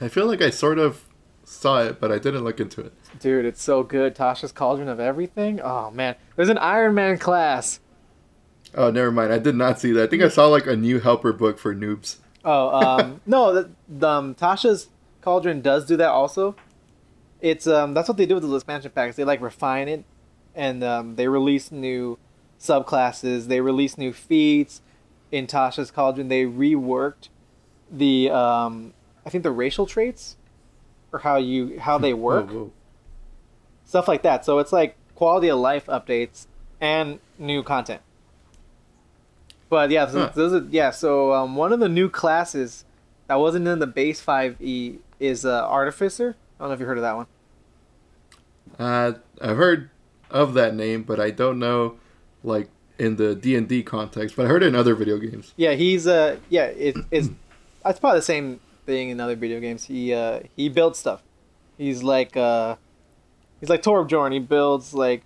I 0.00 0.08
feel 0.08 0.26
like 0.26 0.42
I 0.42 0.50
sort 0.50 0.78
of 0.78 1.04
saw 1.44 1.80
it, 1.82 2.00
but 2.00 2.10
I 2.12 2.18
didn't 2.18 2.44
look 2.44 2.60
into 2.60 2.80
it. 2.80 2.92
dude, 3.20 3.44
it's 3.44 3.62
so 3.62 3.82
good. 3.82 4.14
Tasha's 4.14 4.52
Cauldron 4.52 4.88
of 4.88 5.00
Everything. 5.00 5.60
Oh 5.60 5.90
man, 5.90 6.16
there's 6.34 6.48
an 6.48 6.58
Iron 6.58 6.94
Man 6.94 7.18
class. 7.18 7.80
Oh, 8.74 8.90
never 8.90 9.10
mind. 9.10 9.32
I 9.32 9.38
did 9.38 9.54
not 9.54 9.80
see 9.80 9.92
that. 9.92 10.02
I 10.02 10.06
think 10.06 10.22
I 10.22 10.28
saw 10.28 10.46
like 10.46 10.66
a 10.66 10.76
new 10.76 11.00
helper 11.00 11.32
book 11.32 11.58
for 11.58 11.74
noobs. 11.74 12.16
Oh, 12.44 12.68
um, 12.68 13.20
no, 13.26 13.54
the, 13.54 13.70
the 13.88 14.08
um, 14.08 14.34
Tasha's 14.34 14.88
Cauldron 15.22 15.60
does 15.62 15.86
do 15.86 15.96
that 15.96 16.10
also. 16.10 16.56
It's 17.40 17.66
um, 17.66 17.94
that's 17.94 18.08
what 18.08 18.16
they 18.16 18.26
do 18.26 18.34
with 18.34 18.42
those 18.42 18.54
expansion 18.62 18.90
packs. 18.90 19.16
They 19.16 19.24
like 19.24 19.40
refine 19.40 19.88
it, 19.88 20.04
and 20.54 20.82
um, 20.84 21.16
they 21.16 21.28
release 21.28 21.70
new 21.70 22.18
subclasses. 22.58 23.46
They 23.46 23.60
release 23.60 23.96
new 23.96 24.12
feats. 24.12 24.82
In 25.32 25.46
Tasha's 25.46 25.90
Cauldron, 25.90 26.28
they 26.28 26.44
reworked 26.44 27.28
the 27.90 28.30
um, 28.30 28.94
I 29.26 29.30
think 29.30 29.42
the 29.42 29.50
racial 29.50 29.84
traits, 29.86 30.36
or 31.12 31.18
how 31.18 31.36
you 31.36 31.78
how 31.80 31.98
they 31.98 32.14
work, 32.14 32.48
Whoa, 32.48 32.54
whoa. 32.58 32.72
stuff 33.84 34.06
like 34.08 34.22
that. 34.22 34.44
So 34.44 34.60
it's 34.60 34.72
like 34.72 34.96
quality 35.16 35.48
of 35.48 35.58
life 35.58 35.86
updates 35.86 36.46
and 36.80 37.18
new 37.38 37.62
content. 37.62 38.00
But 39.68 39.90
yeah, 39.90 40.06
so 40.06 40.20
Huh. 40.20 40.30
those 40.34 40.52
are, 40.54 40.66
yeah. 40.70 40.90
So 40.90 41.32
um, 41.32 41.56
one 41.56 41.72
of 41.72 41.80
the 41.80 41.88
new 41.88 42.08
classes 42.08 42.84
that 43.26 43.34
wasn't 43.40 43.66
in 43.66 43.80
the 43.80 43.86
base 43.86 44.20
five 44.20 44.56
E 44.62 44.98
is 45.18 45.44
uh, 45.44 45.66
Artificer. 45.66 46.36
I 46.58 46.62
don't 46.62 46.68
know 46.70 46.74
if 46.74 46.80
you 46.80 46.86
heard 46.86 46.98
of 46.98 47.02
that 47.02 47.16
one. 47.16 47.26
Uh, 48.78 49.12
I've 49.40 49.56
heard 49.56 49.90
of 50.30 50.54
that 50.54 50.74
name, 50.74 51.02
but 51.02 51.18
I 51.18 51.30
don't 51.30 51.58
know, 51.58 51.96
like 52.44 52.68
in 52.98 53.16
the 53.16 53.34
D 53.34 53.56
and 53.56 53.68
D 53.68 53.82
context. 53.82 54.36
But 54.36 54.46
I 54.46 54.48
heard 54.48 54.62
it 54.62 54.66
in 54.66 54.74
other 54.76 54.94
video 54.94 55.18
games. 55.18 55.52
Yeah, 55.56 55.72
he's 55.72 56.06
uh 56.06 56.36
yeah 56.48 56.66
it, 56.66 56.96
it's 57.10 57.28
it's 57.84 57.98
probably 57.98 58.18
the 58.20 58.22
same 58.22 58.60
thing 58.86 59.10
in 59.10 59.20
other 59.20 59.36
video 59.36 59.60
games. 59.60 59.84
He 59.84 60.14
uh 60.14 60.40
he 60.56 60.68
builds 60.68 60.98
stuff. 60.98 61.22
He's 61.76 62.02
like 62.02 62.36
uh 62.36 62.76
he's 63.60 63.68
like 63.68 63.82
Torbjorn. 63.82 64.32
He 64.32 64.38
builds 64.38 64.94
like 64.94 65.22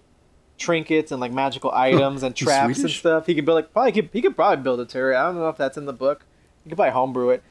trinkets 0.59 1.13
and 1.13 1.21
like 1.21 1.33
magical 1.33 1.71
items 1.73 2.23
and 2.23 2.35
traps 2.35 2.81
and 2.81 2.91
stuff. 2.91 3.27
He 3.27 3.35
could 3.35 3.45
build 3.45 3.57
like 3.57 3.73
probably 3.73 3.93
could, 3.93 4.11
he 4.13 4.21
could 4.23 4.35
probably 4.35 4.63
build 4.63 4.81
a 4.81 4.87
turret. 4.87 5.17
I 5.17 5.25
don't 5.25 5.37
know 5.37 5.49
if 5.49 5.57
that's 5.57 5.77
in 5.77 5.87
the 5.87 5.93
book. 5.93 6.25
You 6.65 6.71
could 6.71 6.77
probably 6.77 6.93
homebrew 6.93 7.31
it, 7.31 7.43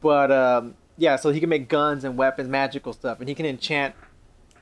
but 0.00 0.32
um 0.32 0.74
yeah, 0.98 1.16
so 1.16 1.30
he 1.30 1.40
can 1.40 1.50
make 1.50 1.68
guns 1.68 2.04
and 2.04 2.16
weapons, 2.16 2.48
magical 2.48 2.92
stuff, 2.94 3.20
and 3.20 3.28
he 3.28 3.34
can 3.34 3.44
enchant 3.46 3.94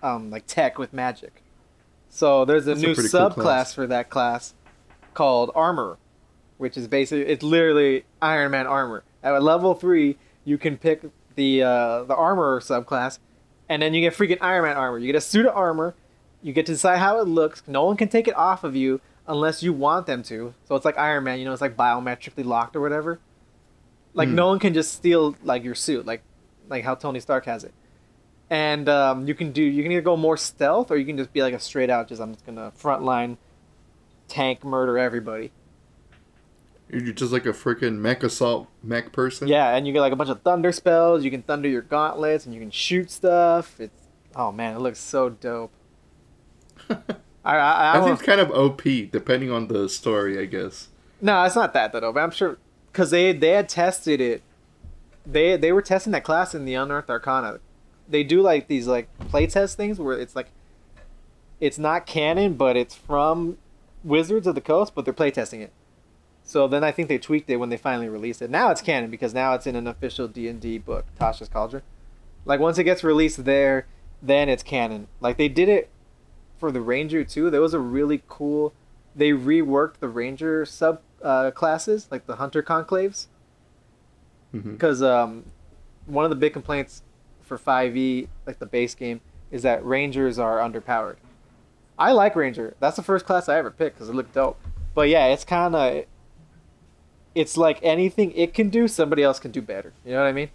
um 0.03 0.31
like 0.31 0.47
tech 0.47 0.79
with 0.79 0.93
magic. 0.93 1.43
So 2.11 2.45
there's 2.45 2.67
a 2.67 2.75
That's 2.75 2.81
new 2.81 2.95
cool 2.95 3.05
subclass 3.05 3.35
class. 3.35 3.75
for 3.75 3.87
that 3.87 4.09
class 4.11 4.55
called 5.15 5.51
armor, 5.55 5.99
which 6.59 6.77
is 6.77 6.87
basically 6.89 7.27
it's 7.27 7.43
literally 7.43 8.05
Iron 8.21 8.51
Man 8.51 8.67
armor. 8.67 9.05
At 9.23 9.43
level 9.43 9.75
three, 9.75 10.19
you 10.45 10.59
can 10.59 10.77
pick 10.77 11.03
the 11.35 11.63
uh, 11.63 12.05
the 12.05 12.15
armor 12.15 12.61
subclass, 12.61 13.19
and 13.69 13.83
then 13.83 13.95
you 13.95 14.01
get 14.01 14.15
freaking 14.15 14.39
Iron 14.41 14.65
Man 14.65 14.77
armor. 14.77 14.99
You 14.99 15.07
get 15.07 15.17
a 15.17 15.21
suit 15.21 15.47
of 15.47 15.55
armor. 15.57 15.95
You 16.43 16.53
get 16.53 16.67
to 16.67 16.73
decide 16.73 16.99
how 16.99 17.21
it 17.21 17.27
looks. 17.29 17.63
No 17.67 17.85
one 17.85 17.97
can 17.97 18.09
take 18.09 18.29
it 18.29 18.37
off 18.37 18.65
of 18.65 18.77
you 18.77 19.01
unless 19.27 19.63
you 19.63 19.73
want 19.73 20.07
them 20.07 20.23
to. 20.25 20.53
So 20.69 20.75
it's 20.77 20.85
like 20.85 20.99
Iron 20.99 21.25
Man. 21.25 21.39
You 21.39 21.47
know, 21.47 21.53
it's 21.53 21.63
like 21.63 21.77
biometrically 21.77 22.45
locked 22.45 22.77
or 22.77 22.81
whatever. 22.81 23.19
Like 24.13 24.29
Hmm. 24.29 24.35
no 24.37 24.47
one 24.49 24.59
can 24.59 24.75
just 24.75 24.93
steal 24.93 25.35
like 25.43 25.65
your 25.65 25.75
suit, 25.75 26.05
like 26.07 26.23
like 26.69 26.85
how 26.85 26.95
Tony 26.95 27.21
Stark 27.21 27.47
has 27.47 27.65
it. 27.65 27.73
And 28.51 28.89
um, 28.89 29.27
you 29.27 29.35
can 29.35 29.53
do 29.53 29.63
you 29.63 29.83
can 29.83 29.91
either 29.91 30.03
go 30.03 30.17
more 30.17 30.37
stealth 30.37 30.91
or 30.91 30.97
you 30.99 31.07
can 31.07 31.17
just 31.17 31.33
be 31.33 31.43
like 31.43 31.55
a 31.55 31.59
straight 31.59 31.91
out 31.91 32.09
just 32.09 32.21
I'm 32.21 32.33
just 32.35 32.45
gonna 32.47 32.73
frontline 32.79 33.39
tank 34.29 34.63
murder 34.65 34.99
everybody. 34.99 35.51
You're 36.91 37.13
just 37.13 37.33
like 37.33 37.47
a 37.47 37.53
freaking 37.53 37.99
mech 37.99 38.23
assault 38.23 38.69
mech 38.83 39.13
person. 39.13 39.49
Yeah, 39.49 39.75
and 39.75 39.87
you 39.87 39.93
get 39.93 40.01
like 40.01 40.13
a 40.13 40.17
bunch 40.17 40.31
of 40.31 40.43
thunder 40.43 40.71
spells. 40.71 41.25
You 41.25 41.31
can 41.31 41.43
thunder 41.43 41.69
your 41.69 41.83
gauntlets, 41.83 42.45
and 42.45 42.55
you 42.55 42.61
can 42.61 42.71
shoot 42.71 43.11
stuff. 43.11 43.81
It's 43.81 44.09
oh 44.37 44.53
man, 44.53 44.77
it 44.77 44.81
looks 44.81 45.01
so 45.01 45.31
dope. 45.31 45.73
I 46.91 46.95
I, 47.45 47.57
I, 47.57 47.99
I 47.99 48.01
think 48.01 48.13
it's 48.13 48.23
kind 48.23 48.41
of 48.41 48.51
OP 48.51 48.83
depending 49.11 49.51
on 49.51 49.69
the 49.69 49.89
story, 49.89 50.39
I 50.39 50.45
guess. 50.45 50.89
no, 51.21 51.43
it's 51.45 51.57
not 51.57 51.73
that 51.73 51.93
though. 51.93 52.13
But 52.13 52.21
I'm 52.21 52.31
sure 52.31 52.59
because 52.93 53.11
they 53.11 53.33
they 53.33 53.51
had 53.51 53.69
tested 53.69 54.21
it. 54.21 54.43
They 55.27 55.57
they 55.57 55.73
were 55.73 55.83
testing 55.83 56.13
that 56.13 56.25
class 56.25 56.55
in 56.55 56.65
the 56.65 56.75
Unearthed 56.75 57.11
Arcana. 57.11 57.61
They 58.09 58.23
do 58.23 58.43
like 58.43 58.69
these 58.69 58.87
like 58.87 59.09
playtest 59.19 59.75
things 59.75 59.99
where 59.99 60.19
it's 60.19 60.37
like 60.37 60.49
it's 61.61 61.79
not 61.79 62.05
canon, 62.07 62.55
but 62.55 62.77
it's 62.77 62.95
from 62.95 63.57
Wizards 64.03 64.47
of 64.47 64.55
the 64.55 64.61
Coast, 64.61 64.95
but 64.95 65.07
they're 65.07 65.15
playtesting 65.15 65.61
it. 65.61 65.73
So 66.45 66.69
then 66.69 66.85
I 66.85 66.93
think 66.93 67.09
they 67.09 67.19
tweaked 67.19 67.49
it 67.49 67.57
when 67.57 67.71
they 67.71 67.79
finally 67.79 68.09
released 68.09 68.43
it. 68.43 68.51
Now 68.51 68.71
it's 68.71 68.83
canon 68.83 69.11
because 69.11 69.33
now 69.33 69.55
it's 69.55 69.67
in 69.67 69.75
an 69.75 69.87
official 69.87 70.29
D 70.29 70.47
and 70.47 70.61
D 70.61 70.79
book, 70.79 71.07
Tasha's 71.19 71.49
Cauldron. 71.49 71.83
Like 72.45 72.61
once 72.61 72.77
it 72.77 72.85
gets 72.85 73.03
released 73.03 73.45
there, 73.45 73.87
then 74.23 74.51
it's 74.51 74.63
canon. 74.63 75.09
Like 75.21 75.39
they 75.39 75.49
did 75.49 75.71
it 75.71 75.89
for 76.59 76.71
the 76.71 76.83
Ranger 76.83 77.25
too. 77.25 77.51
There 77.51 77.63
was 77.63 77.73
a 77.75 77.81
really 77.81 78.23
cool. 78.29 78.75
They 79.17 79.31
reworked 79.31 80.01
the 80.01 80.09
Ranger 80.09 80.67
sub 80.67 81.01
uh, 81.23 81.51
classes, 81.53 82.09
like 82.11 82.27
the 82.27 82.37
Hunter 82.37 82.63
conclaves, 82.63 83.27
because 84.73 85.03
um, 85.03 85.45
one 86.07 86.25
of 86.25 86.31
the 86.31 86.37
big 86.37 86.53
complaints 86.53 87.03
for 87.41 87.59
5e, 87.59 88.29
like 88.47 88.59
the 88.59 88.67
base 88.67 88.95
game, 88.95 89.21
is 89.51 89.63
that 89.63 89.85
Rangers 89.85 90.39
are 90.39 90.59
underpowered. 90.59 91.17
I 91.99 92.13
like 92.13 92.37
Ranger. 92.37 92.75
That's 92.81 92.97
the 92.97 93.03
first 93.03 93.25
class 93.25 93.49
I 93.49 93.57
ever 93.57 93.71
picked 93.71 93.97
because 93.97 94.09
it 94.09 94.15
looked 94.15 94.35
dope. 94.35 94.61
But 94.95 95.09
yeah, 95.09 95.27
it's 95.27 95.45
kind 95.45 95.75
of. 95.75 96.05
It's 97.35 97.57
like 97.57 97.81
anything 97.83 98.33
it 98.33 98.55
can 98.55 98.69
do, 98.71 98.87
somebody 98.89 99.23
else 99.23 99.39
can 99.41 99.51
do 99.51 99.61
better. 99.63 99.93
You 100.05 100.13
know 100.13 100.21
what 100.23 100.29
I 100.29 100.33
mean? 100.33 100.51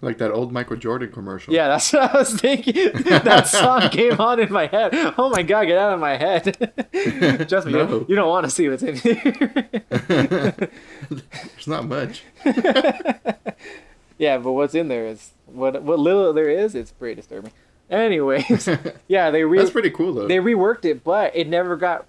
Like 0.00 0.18
that 0.18 0.32
old 0.32 0.52
Michael 0.52 0.76
Jordan 0.76 1.10
commercial. 1.12 1.54
Yeah, 1.54 1.68
that's 1.68 1.90
what 1.92 2.14
I 2.14 2.18
was 2.18 2.34
thinking. 2.38 2.74
that 3.04 3.46
song 3.46 3.88
came 3.90 4.20
on 4.20 4.38
in 4.40 4.52
my 4.52 4.66
head. 4.66 4.90
Oh 5.16 5.30
my 5.30 5.42
god, 5.42 5.64
get 5.66 5.78
out 5.78 5.94
of 5.94 6.00
my 6.00 6.16
head. 6.16 6.56
Trust 7.48 7.66
me, 7.66 7.72
you, 7.72 7.78
No. 7.78 7.86
don't, 7.86 8.10
you 8.10 8.16
don't 8.16 8.28
want 8.28 8.44
to 8.44 8.50
see 8.50 8.68
what's 8.68 8.82
in 8.82 8.96
here. 8.96 9.22
There's 11.08 11.66
not 11.66 11.86
much. 11.86 12.22
yeah, 14.18 14.38
but 14.38 14.52
what's 14.52 14.74
in 14.74 14.88
there 14.88 15.06
is 15.06 15.30
what 15.46 15.82
what 15.82 15.98
little 15.98 16.32
there 16.32 16.50
is. 16.50 16.74
It's 16.74 16.90
pretty 16.90 17.14
disturbing. 17.14 17.52
Anyways, 17.90 18.68
yeah, 19.08 19.30
they 19.30 19.44
re- 19.44 19.58
That's 19.58 19.70
pretty 19.70 19.90
cool 19.90 20.14
though. 20.14 20.26
they 20.28 20.38
reworked 20.38 20.84
it, 20.84 21.04
but 21.04 21.34
it 21.36 21.48
never 21.48 21.76
got 21.76 22.06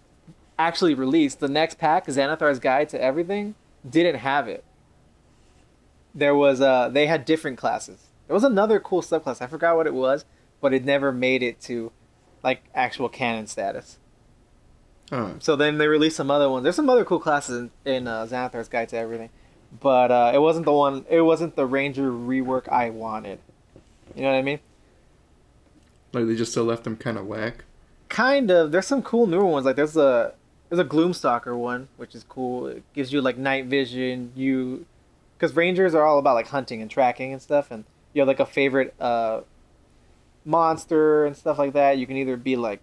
actually 0.58 0.94
released. 0.94 1.40
The 1.40 1.48
next 1.48 1.78
pack, 1.78 2.08
Xanathar's 2.08 2.60
Guide 2.60 2.90
to 2.90 3.02
Everything, 3.02 3.56
didn't 3.88 4.20
have 4.20 4.48
it. 4.48 4.64
There 6.14 6.36
was 6.36 6.62
uh 6.62 6.90
they 6.90 7.08
had 7.08 7.26
different 7.26 7.58
classes. 7.58 8.08
There 8.28 8.34
was 8.34 8.44
another 8.44 8.80
cool 8.80 9.02
subclass. 9.02 9.42
I 9.42 9.48
forgot 9.48 9.76
what 9.76 9.88
it 9.88 9.94
was, 9.94 10.26
but 10.62 10.74
it 10.74 10.86
never 10.86 11.12
made 11.12 11.44
it 11.44 11.60
to 11.62 11.92
like 12.44 12.64
actual 12.74 13.10
canon 13.10 13.48
status. 13.48 14.00
Huh. 15.10 15.34
So 15.40 15.56
then 15.56 15.78
they 15.78 15.88
released 15.88 16.16
some 16.16 16.32
other 16.32 16.50
ones. 16.50 16.64
There's 16.64 16.76
some 16.76 16.90
other 16.90 17.06
cool 17.06 17.20
classes 17.20 17.70
in, 17.86 17.94
in 17.94 18.08
uh, 18.08 18.26
Xanathar's 18.26 18.70
Guide 18.70 18.90
to 18.90 18.98
Everything, 18.98 19.30
but 19.80 20.12
uh, 20.12 20.32
it 20.34 20.40
wasn't 20.40 20.66
the 20.66 20.74
one. 20.74 21.06
It 21.10 21.22
wasn't 21.22 21.56
the 21.56 21.66
Ranger 21.66 22.10
rework 22.12 22.68
I 22.70 22.90
wanted. 22.90 23.40
You 24.16 24.24
know 24.24 24.32
what 24.32 24.38
I 24.38 24.42
mean? 24.42 24.60
Like 26.14 26.28
they 26.28 26.36
just 26.36 26.52
still 26.52 26.64
left 26.64 26.86
them 26.86 26.96
kind 26.96 27.18
of 27.18 27.28
whack. 27.28 27.66
Kind 28.10 28.50
of. 28.50 28.72
There's 28.72 28.88
some 28.88 29.04
cool 29.04 29.28
newer 29.28 29.46
ones. 29.46 29.66
Like 29.66 29.76
there's 29.76 29.98
a 29.98 30.34
there's 30.70 30.80
a 30.80 30.86
Gloomstalker 30.86 31.56
one, 31.58 31.88
which 31.98 32.16
is 32.16 32.24
cool. 32.28 32.68
It 32.68 32.84
gives 32.94 33.12
you 33.14 33.22
like 33.22 33.38
night 33.38 33.66
vision. 33.66 34.32
You, 34.36 34.86
because 35.38 35.56
Rangers 35.56 35.94
are 35.94 36.06
all 36.06 36.18
about 36.20 36.36
like 36.36 36.48
hunting 36.48 36.82
and 36.82 36.90
tracking 36.90 37.32
and 37.34 37.42
stuff, 37.42 37.70
and 37.72 37.84
you 38.14 38.22
have 38.22 38.28
like 38.28 38.40
a 38.40 38.46
favorite 38.46 38.94
uh 39.00 39.42
monster 40.44 41.26
and 41.26 41.36
stuff 41.36 41.58
like 41.58 41.74
that. 41.74 41.98
You 41.98 42.08
can 42.08 42.18
either 42.18 42.38
be 42.38 42.56
like 42.56 42.80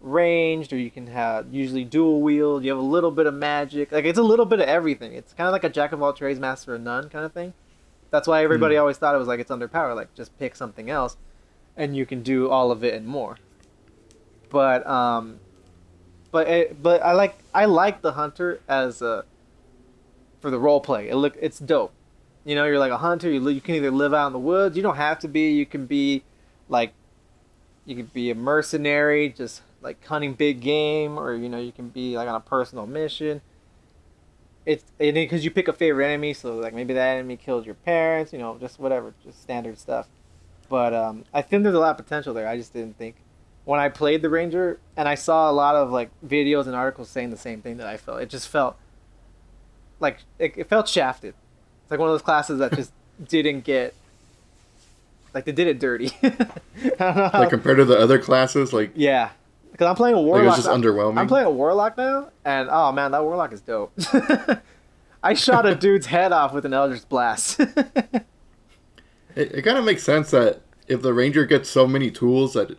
ranged 0.00 0.72
or 0.72 0.78
you 0.78 0.90
can 0.90 1.08
have 1.08 1.52
usually 1.52 1.84
dual 1.84 2.20
wield. 2.20 2.64
You 2.64 2.70
have 2.70 2.78
a 2.78 2.82
little 2.82 3.10
bit 3.10 3.26
of 3.26 3.34
magic. 3.34 3.90
Like 3.92 4.04
it's 4.04 4.18
a 4.18 4.22
little 4.22 4.44
bit 4.46 4.60
of 4.60 4.68
everything. 4.68 5.12
It's 5.14 5.32
kind 5.32 5.46
of 5.48 5.52
like 5.52 5.64
a 5.64 5.68
jack 5.68 5.92
of 5.92 6.02
all 6.02 6.12
trades, 6.12 6.38
master 6.38 6.74
of 6.74 6.80
none 6.82 7.08
kind 7.08 7.24
of 7.24 7.32
thing. 7.32 7.54
That's 8.10 8.26
why 8.28 8.42
everybody 8.42 8.74
Hmm. 8.76 8.80
always 8.80 8.96
thought 8.98 9.14
it 9.14 9.18
was 9.18 9.28
like 9.28 9.40
it's 9.40 9.50
underpowered. 9.50 9.96
Like 9.96 10.14
just 10.14 10.38
pick 10.38 10.56
something 10.56 10.88
else, 10.90 11.16
and 11.76 11.96
you 11.96 12.06
can 12.06 12.22
do 12.22 12.48
all 12.48 12.70
of 12.70 12.84
it 12.84 12.94
and 12.94 13.06
more. 13.06 13.36
But 14.50 14.86
um, 14.86 15.40
but 16.30 16.48
it, 16.48 16.82
but 16.82 17.02
I 17.02 17.12
like 17.12 17.38
I 17.54 17.64
like 17.64 18.02
the 18.02 18.12
hunter 18.12 18.60
as 18.68 19.02
a 19.02 19.24
for 20.40 20.50
the 20.50 20.58
role 20.58 20.80
play. 20.80 21.08
It 21.08 21.16
look 21.16 21.36
it's 21.40 21.58
dope. 21.58 21.92
You 22.44 22.54
know, 22.54 22.64
you're 22.64 22.78
like 22.78 22.92
a 22.92 22.98
hunter. 22.98 23.30
You 23.30 23.46
you 23.48 23.60
can 23.60 23.74
either 23.74 23.90
live 23.90 24.14
out 24.14 24.28
in 24.28 24.32
the 24.32 24.38
woods. 24.38 24.76
You 24.76 24.82
don't 24.82 24.96
have 24.96 25.18
to 25.20 25.28
be. 25.28 25.50
You 25.52 25.66
can 25.66 25.86
be 25.86 26.22
like 26.68 26.92
you 27.84 27.96
could 27.96 28.12
be 28.12 28.30
a 28.30 28.34
mercenary, 28.34 29.30
just 29.30 29.62
like 29.80 30.04
hunting 30.04 30.34
big 30.34 30.60
game, 30.60 31.18
or 31.18 31.34
you 31.34 31.48
know, 31.48 31.58
you 31.58 31.72
can 31.72 31.88
be 31.88 32.16
like 32.16 32.28
on 32.28 32.34
a 32.34 32.40
personal 32.40 32.86
mission. 32.86 33.40
It's 34.66 34.84
because 34.98 35.44
you 35.44 35.50
pick 35.50 35.68
a 35.68 35.72
favorite 35.72 36.06
enemy, 36.06 36.34
so 36.34 36.56
like 36.56 36.74
maybe 36.74 36.92
that 36.92 37.16
enemy 37.16 37.38
killed 37.38 37.64
your 37.64 37.74
parents, 37.74 38.34
you 38.34 38.38
know, 38.38 38.58
just 38.58 38.78
whatever, 38.78 39.14
just 39.24 39.40
standard 39.40 39.78
stuff. 39.78 40.08
But 40.68 40.92
um, 40.92 41.24
I 41.32 41.40
think 41.40 41.62
there's 41.62 41.74
a 41.74 41.78
lot 41.78 41.98
of 41.98 42.04
potential 42.04 42.34
there. 42.34 42.46
I 42.46 42.58
just 42.58 42.74
didn't 42.74 42.98
think 42.98 43.16
when 43.68 43.78
I 43.78 43.90
played 43.90 44.22
the 44.22 44.30
ranger, 44.30 44.78
and 44.96 45.06
I 45.06 45.14
saw 45.14 45.50
a 45.50 45.52
lot 45.52 45.76
of 45.76 45.90
like 45.90 46.08
videos 46.26 46.66
and 46.66 46.74
articles 46.74 47.10
saying 47.10 47.28
the 47.28 47.36
same 47.36 47.60
thing 47.60 47.76
that 47.76 47.86
I 47.86 47.98
felt. 47.98 48.22
It 48.22 48.30
just 48.30 48.48
felt 48.48 48.76
like 50.00 50.20
it, 50.38 50.54
it 50.56 50.68
felt 50.70 50.88
shafted. 50.88 51.34
It's 51.82 51.90
like 51.90 52.00
one 52.00 52.08
of 52.08 52.14
those 52.14 52.22
classes 52.22 52.60
that 52.60 52.72
just 52.72 52.92
didn't 53.28 53.64
get 53.64 53.92
like 55.34 55.44
they 55.44 55.52
did 55.52 55.66
it 55.66 55.78
dirty. 55.78 56.10
I 56.22 56.28
don't 56.30 56.98
know 56.98 57.28
how- 57.28 57.40
Like 57.40 57.50
compared 57.50 57.76
to 57.76 57.84
the 57.84 57.98
other 57.98 58.18
classes, 58.18 58.72
like 58.72 58.92
yeah, 58.94 59.28
because 59.70 59.86
I'm 59.86 59.96
playing 59.96 60.16
a 60.16 60.18
like 60.18 60.26
warlock. 60.26 60.46
it's 60.56 60.64
just 60.64 60.68
now. 60.68 60.74
underwhelming. 60.74 61.18
I'm 61.18 61.28
playing 61.28 61.46
a 61.48 61.50
warlock 61.50 61.98
now, 61.98 62.30
and 62.46 62.70
oh 62.72 62.90
man, 62.92 63.10
that 63.10 63.22
warlock 63.22 63.52
is 63.52 63.60
dope. 63.60 63.92
I 65.22 65.34
shot 65.34 65.66
a 65.66 65.74
dude's 65.74 66.06
head 66.06 66.32
off 66.32 66.54
with 66.54 66.64
an 66.64 66.72
Eldritch 66.72 67.06
Blast. 67.10 67.60
It, 67.60 69.52
it 69.52 69.62
kind 69.62 69.76
of 69.76 69.84
makes 69.84 70.02
sense 70.04 70.30
that 70.30 70.62
if 70.86 71.02
the 71.02 71.12
ranger 71.12 71.44
gets 71.44 71.68
so 71.68 71.86
many 71.86 72.10
tools 72.10 72.54
that, 72.54 72.78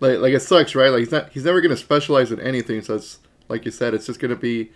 like, 0.00 0.18
like 0.18 0.32
it 0.32 0.40
sucks, 0.40 0.74
right? 0.74 0.90
Like 0.90 1.00
he's 1.00 1.12
not, 1.12 1.30
he's 1.30 1.44
never 1.44 1.60
gonna 1.60 1.76
specialize 1.76 2.32
in 2.32 2.40
anything. 2.40 2.82
So 2.82 2.96
it's 2.96 3.18
like 3.48 3.64
you 3.64 3.70
said, 3.70 3.94
it's 3.94 4.06
just 4.06 4.20
gonna 4.20 4.36
be 4.36 4.70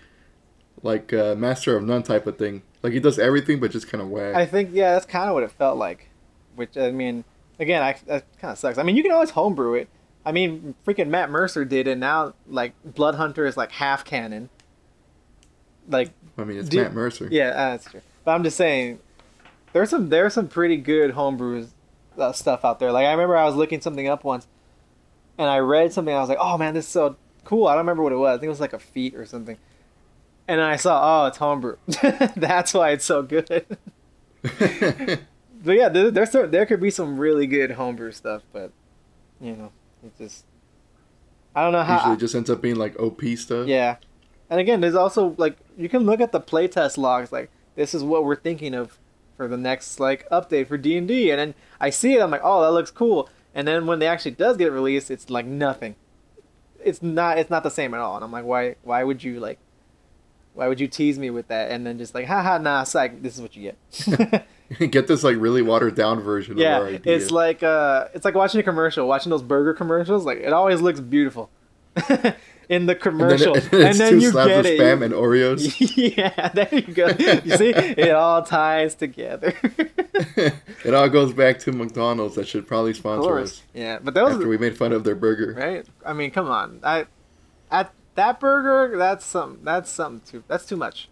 like 0.82 1.12
a 1.12 1.34
master 1.36 1.76
of 1.76 1.82
none 1.82 2.02
type 2.02 2.26
of 2.26 2.38
thing. 2.38 2.62
Like 2.82 2.92
he 2.92 3.00
does 3.00 3.18
everything, 3.18 3.60
but 3.60 3.70
just 3.70 3.88
kind 3.88 4.02
of 4.02 4.08
whack. 4.08 4.34
I 4.34 4.46
think 4.46 4.70
yeah, 4.72 4.92
that's 4.92 5.06
kind 5.06 5.28
of 5.28 5.34
what 5.34 5.42
it 5.42 5.50
felt 5.50 5.78
like. 5.78 6.10
Which 6.54 6.76
I 6.76 6.90
mean, 6.90 7.24
again, 7.58 7.82
I, 7.82 7.96
that 8.06 8.24
kind 8.38 8.52
of 8.52 8.58
sucks. 8.58 8.78
I 8.78 8.82
mean, 8.82 8.96
you 8.96 9.02
can 9.02 9.12
always 9.12 9.30
homebrew 9.30 9.74
it. 9.74 9.88
I 10.26 10.32
mean, 10.32 10.74
freaking 10.86 11.08
Matt 11.08 11.30
Mercer 11.30 11.64
did 11.64 11.86
it. 11.86 11.98
Now, 11.98 12.34
like 12.46 12.74
Blood 12.84 13.14
Hunter 13.16 13.46
is 13.46 13.56
like 13.56 13.72
half 13.72 14.04
canon. 14.04 14.50
Like 15.88 16.10
I 16.38 16.44
mean, 16.44 16.58
it's 16.58 16.68
do- 16.68 16.82
Matt 16.82 16.94
Mercer. 16.94 17.28
Yeah, 17.30 17.48
uh, 17.48 17.70
that's 17.70 17.90
true. 17.90 18.00
But 18.24 18.32
I'm 18.32 18.42
just 18.42 18.56
saying, 18.56 19.00
there's 19.72 19.90
some 19.90 20.08
there's 20.08 20.34
some 20.34 20.48
pretty 20.48 20.76
good 20.76 21.12
homebrew 21.12 21.66
uh, 22.18 22.32
stuff 22.32 22.64
out 22.64 22.78
there. 22.78 22.92
Like 22.92 23.06
I 23.06 23.10
remember 23.12 23.36
I 23.36 23.44
was 23.44 23.54
looking 23.54 23.80
something 23.80 24.08
up 24.08 24.24
once, 24.24 24.46
and 25.38 25.48
I 25.48 25.58
read 25.58 25.92
something. 25.92 26.14
I 26.14 26.20
was 26.20 26.28
like, 26.28 26.38
oh 26.40 26.58
man, 26.58 26.74
this 26.74 26.86
is 26.86 26.90
so 26.90 27.16
cool. 27.44 27.66
I 27.66 27.72
don't 27.72 27.78
remember 27.78 28.02
what 28.02 28.12
it 28.12 28.16
was. 28.16 28.36
I 28.36 28.38
think 28.38 28.46
it 28.46 28.50
was 28.50 28.60
like 28.60 28.72
a 28.72 28.78
feat 28.78 29.14
or 29.14 29.26
something. 29.26 29.58
And 30.46 30.60
then 30.60 30.66
I 30.66 30.76
saw, 30.76 31.24
oh, 31.24 31.26
it's 31.26 31.38
homebrew. 31.38 31.76
that's 32.36 32.74
why 32.74 32.90
it's 32.90 33.04
so 33.04 33.22
good. 33.22 33.44
but 34.42 35.72
yeah, 35.72 35.88
there, 35.88 36.10
there's 36.10 36.30
there, 36.30 36.46
there 36.46 36.66
could 36.66 36.80
be 36.80 36.90
some 36.90 37.18
really 37.18 37.46
good 37.46 37.72
homebrew 37.72 38.12
stuff, 38.12 38.42
but 38.52 38.72
you 39.40 39.56
know, 39.56 39.72
it 40.04 40.16
just 40.18 40.44
I 41.54 41.62
don't 41.62 41.72
know 41.72 41.82
how. 41.82 41.96
Usually, 41.96 42.14
it 42.14 42.20
just 42.20 42.34
ends 42.34 42.50
up 42.50 42.60
being 42.60 42.76
like 42.76 42.98
OP 42.98 43.22
stuff. 43.36 43.66
Yeah. 43.66 43.96
And 44.50 44.60
again, 44.60 44.80
there's 44.80 44.94
also 44.94 45.34
like 45.38 45.56
you 45.78 45.88
can 45.88 46.04
look 46.04 46.20
at 46.20 46.32
the 46.32 46.40
playtest 46.40 46.98
logs 46.98 47.32
like 47.32 47.50
this 47.74 47.94
is 47.94 48.04
what 48.04 48.24
we're 48.24 48.36
thinking 48.36 48.74
of 48.74 48.98
for 49.36 49.48
the 49.48 49.56
next 49.56 49.98
like 49.98 50.28
update 50.30 50.68
for 50.68 50.78
D&D 50.78 51.30
and 51.30 51.40
then 51.40 51.54
I 51.80 51.90
see 51.90 52.14
it 52.14 52.22
I'm 52.22 52.30
like, 52.30 52.42
"Oh, 52.44 52.62
that 52.62 52.72
looks 52.72 52.90
cool." 52.90 53.28
And 53.54 53.68
then 53.68 53.86
when 53.86 54.00
they 54.00 54.08
actually 54.08 54.32
does 54.32 54.56
get 54.56 54.72
released, 54.72 55.10
it's 55.10 55.30
like 55.30 55.46
nothing. 55.46 55.94
It's 56.82 57.02
not 57.02 57.38
it's 57.38 57.50
not 57.50 57.62
the 57.62 57.70
same 57.70 57.94
at 57.94 58.00
all. 58.00 58.16
And 58.16 58.24
I'm 58.24 58.32
like, 58.32 58.44
"Why 58.44 58.76
why 58.82 59.04
would 59.04 59.22
you 59.22 59.40
like 59.40 59.58
why 60.54 60.68
would 60.68 60.80
you 60.80 60.88
tease 60.88 61.18
me 61.18 61.30
with 61.30 61.48
that 61.48 61.70
and 61.70 61.86
then 61.86 61.98
just 61.98 62.14
like, 62.14 62.26
haha, 62.26 62.58
nah, 62.58 62.84
psych, 62.84 63.22
this 63.22 63.34
is 63.34 63.40
what 63.40 63.56
you 63.56 63.72
get." 63.72 64.46
Get 64.90 65.06
this 65.06 65.22
like 65.22 65.36
really 65.38 65.62
watered 65.62 65.94
down 65.94 66.20
version 66.20 66.56
yeah, 66.56 66.76
of 66.76 66.82
our 66.82 66.88
idea. 66.88 67.14
it's 67.14 67.30
like 67.30 67.62
uh, 67.62 68.08
it's 68.14 68.24
like 68.24 68.34
watching 68.34 68.60
a 68.60 68.62
commercial, 68.62 69.06
watching 69.06 69.30
those 69.30 69.42
burger 69.42 69.74
commercials. 69.74 70.24
Like 70.24 70.38
it 70.38 70.52
always 70.52 70.80
looks 70.80 71.00
beautiful 71.00 71.50
in 72.68 72.86
the 72.86 72.92
and 72.92 72.96
then, 72.96 72.98
commercial, 72.98 73.54
and 73.56 73.64
then 73.70 73.90
it's 73.90 73.98
two 73.98 74.18
you 74.18 74.32
get 74.32 74.58
of 74.58 74.66
it. 74.66 74.80
spam 74.80 75.04
and 75.04 75.14
Oreos. 75.14 75.76
yeah, 76.16 76.48
there 76.48 76.68
you 76.72 76.82
go. 76.82 77.08
You 77.08 77.56
see, 77.56 77.70
it 77.70 78.10
all 78.14 78.42
ties 78.42 78.94
together. 78.94 79.54
it 80.84 80.94
all 80.94 81.08
goes 81.08 81.32
back 81.32 81.58
to 81.60 81.72
McDonald's 81.72 82.34
that 82.36 82.46
should 82.48 82.66
probably 82.66 82.94
sponsor 82.94 83.38
us 83.38 83.62
Yeah, 83.72 83.98
but 84.02 84.14
those 84.14 84.34
after 84.34 84.48
we 84.48 84.58
made 84.58 84.76
fun 84.76 84.92
of 84.92 85.04
their 85.04 85.14
burger. 85.16 85.54
right. 85.54 85.86
I 86.04 86.12
mean, 86.12 86.30
come 86.30 86.48
on. 86.48 86.80
I 86.82 87.06
at 87.70 87.92
that 88.14 88.40
burger, 88.40 88.96
that's 88.96 89.24
some. 89.24 89.58
That's 89.62 89.90
something 89.90 90.20
too. 90.30 90.44
That's 90.48 90.66
too 90.66 90.76
much. 90.76 91.08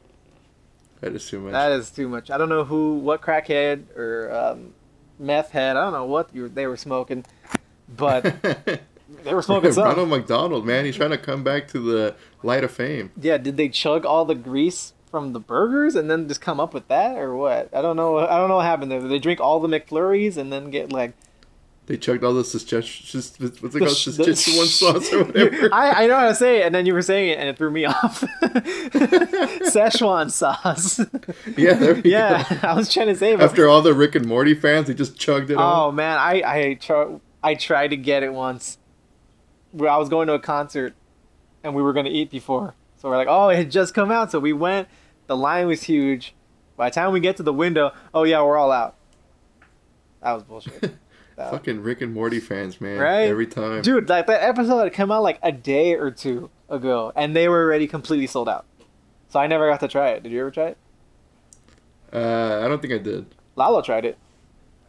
That 1.00 1.14
is 1.14 1.28
too 1.28 1.40
much. 1.40 1.52
That 1.52 1.72
is 1.72 1.90
too 1.90 2.08
much. 2.08 2.30
I 2.30 2.38
don't 2.38 2.48
know 2.48 2.64
who, 2.64 2.94
what 2.98 3.22
crackhead 3.22 3.96
or 3.96 4.32
um, 4.32 4.72
meth 5.18 5.50
head. 5.50 5.76
I 5.76 5.82
don't 5.82 5.92
know 5.92 6.04
what 6.04 6.32
you, 6.32 6.48
they 6.48 6.66
were 6.68 6.76
smoking, 6.76 7.24
but 7.88 8.80
they 9.24 9.34
were 9.34 9.42
smoking 9.42 9.72
something. 9.72 9.90
Ronald 9.90 10.08
McDonald, 10.08 10.66
man, 10.66 10.84
he's 10.84 10.96
trying 10.96 11.10
to 11.10 11.18
come 11.18 11.42
back 11.44 11.68
to 11.68 11.78
the 11.80 12.14
light 12.42 12.64
of 12.64 12.70
fame. 12.70 13.10
Yeah, 13.20 13.38
did 13.38 13.56
they 13.56 13.68
chug 13.68 14.04
all 14.06 14.24
the 14.24 14.34
grease 14.34 14.92
from 15.10 15.32
the 15.34 15.40
burgers 15.40 15.94
and 15.94 16.10
then 16.10 16.26
just 16.28 16.40
come 16.40 16.58
up 16.58 16.72
with 16.72 16.88
that, 16.88 17.16
or 17.18 17.36
what? 17.36 17.68
I 17.74 17.82
don't 17.82 17.96
know. 17.96 18.18
I 18.18 18.36
don't 18.38 18.48
know 18.48 18.56
what 18.56 18.64
happened 18.66 18.90
there. 18.90 19.00
Did 19.00 19.10
they 19.10 19.18
drink 19.18 19.40
all 19.40 19.60
the 19.60 19.68
McFlurries 19.68 20.36
and 20.36 20.52
then 20.52 20.70
get 20.70 20.90
like 20.92 21.12
They 21.86 21.96
chugged 21.98 22.24
all 22.24 22.32
this 22.32 22.54
Szechuan, 22.54 22.82
what's 22.82 23.52
it 23.52 23.72
The 23.72 23.78
called, 23.80 23.96
sh- 23.96 24.04
the 24.06 24.22
Szechuan 24.24 24.66
sh- 24.66 24.70
sauce 24.70 25.12
or 25.12 25.24
whatever. 25.24 25.68
I, 25.74 26.04
I 26.04 26.06
know 26.06 26.16
how 26.16 26.28
to 26.28 26.34
say 26.34 26.60
it, 26.62 26.66
and 26.66 26.74
then 26.74 26.86
you 26.86 26.94
were 26.94 27.02
saying 27.02 27.28
it, 27.30 27.38
and 27.38 27.48
it 27.48 27.58
threw 27.58 27.70
me 27.70 27.84
off. 27.96 28.20
Szechuan 29.22 30.30
sauce. 30.30 31.00
yeah, 31.56 31.74
there 31.74 31.94
we 31.96 32.02
yeah, 32.10 32.44
go. 32.60 32.68
I 32.68 32.74
was 32.74 32.92
trying 32.92 33.08
to 33.08 33.16
say. 33.16 33.32
it, 33.32 33.40
After 33.40 33.68
all 33.68 33.82
the 33.82 33.94
Rick 33.94 34.14
and 34.14 34.26
Morty 34.26 34.54
fans, 34.54 34.86
they 34.86 34.94
just 34.94 35.18
chugged 35.18 35.50
it 35.50 35.56
oh, 35.56 35.60
all. 35.60 35.88
oh 35.88 35.92
man, 35.92 36.18
I 36.18 36.42
I 36.44 36.74
try, 36.74 37.16
I 37.42 37.54
tried 37.54 37.88
to 37.88 37.96
get 37.96 38.22
it 38.22 38.32
once. 38.32 38.78
Where 39.72 39.90
I 39.90 39.96
was 39.96 40.08
going 40.08 40.28
to 40.28 40.34
a 40.34 40.38
concert, 40.38 40.94
and 41.64 41.74
we 41.74 41.82
were 41.82 41.92
going 41.92 42.04
to 42.06 42.10
eat 42.10 42.30
before, 42.30 42.74
so 42.96 43.08
we're 43.08 43.16
like, 43.16 43.28
oh, 43.28 43.48
it 43.48 43.56
had 43.56 43.70
just 43.70 43.94
come 43.94 44.10
out, 44.10 44.30
so 44.30 44.38
we 44.38 44.52
went. 44.52 44.88
The 45.26 45.36
line 45.36 45.66
was 45.66 45.82
huge. 45.84 46.34
By 46.76 46.90
the 46.90 46.94
time 46.94 47.12
we 47.12 47.20
get 47.20 47.36
to 47.38 47.42
the 47.42 47.52
window, 47.52 47.92
oh 48.12 48.24
yeah, 48.24 48.42
we're 48.42 48.56
all 48.58 48.70
out. 48.72 48.96
That 50.22 50.32
was 50.32 50.42
bullshit. 50.42 50.94
That- 51.36 51.50
Fucking 51.50 51.82
Rick 51.82 52.02
and 52.02 52.12
Morty 52.12 52.40
fans, 52.40 52.78
man. 52.78 52.98
Right? 52.98 53.22
Every 53.22 53.46
time. 53.46 53.80
Dude, 53.80 54.10
like 54.10 54.26
that 54.26 54.42
episode 54.42 54.84
had 54.84 54.92
come 54.92 55.10
out 55.10 55.22
like 55.22 55.38
a 55.42 55.50
day 55.50 55.94
or 55.94 56.10
two 56.10 56.50
ago, 56.68 57.10
and 57.16 57.34
they 57.34 57.48
were 57.48 57.64
already 57.64 57.86
completely 57.86 58.26
sold 58.26 58.50
out. 58.50 58.66
So 59.30 59.40
I 59.40 59.46
never 59.46 59.66
got 59.70 59.80
to 59.80 59.88
try 59.88 60.10
it. 60.10 60.22
Did 60.22 60.30
you 60.30 60.40
ever 60.42 60.50
try 60.50 60.66
it? 60.66 60.78
Uh, 62.12 62.60
I 62.62 62.68
don't 62.68 62.82
think 62.82 62.92
I 62.92 62.98
did. 62.98 63.34
Lalo 63.56 63.80
tried 63.80 64.04
it. 64.04 64.18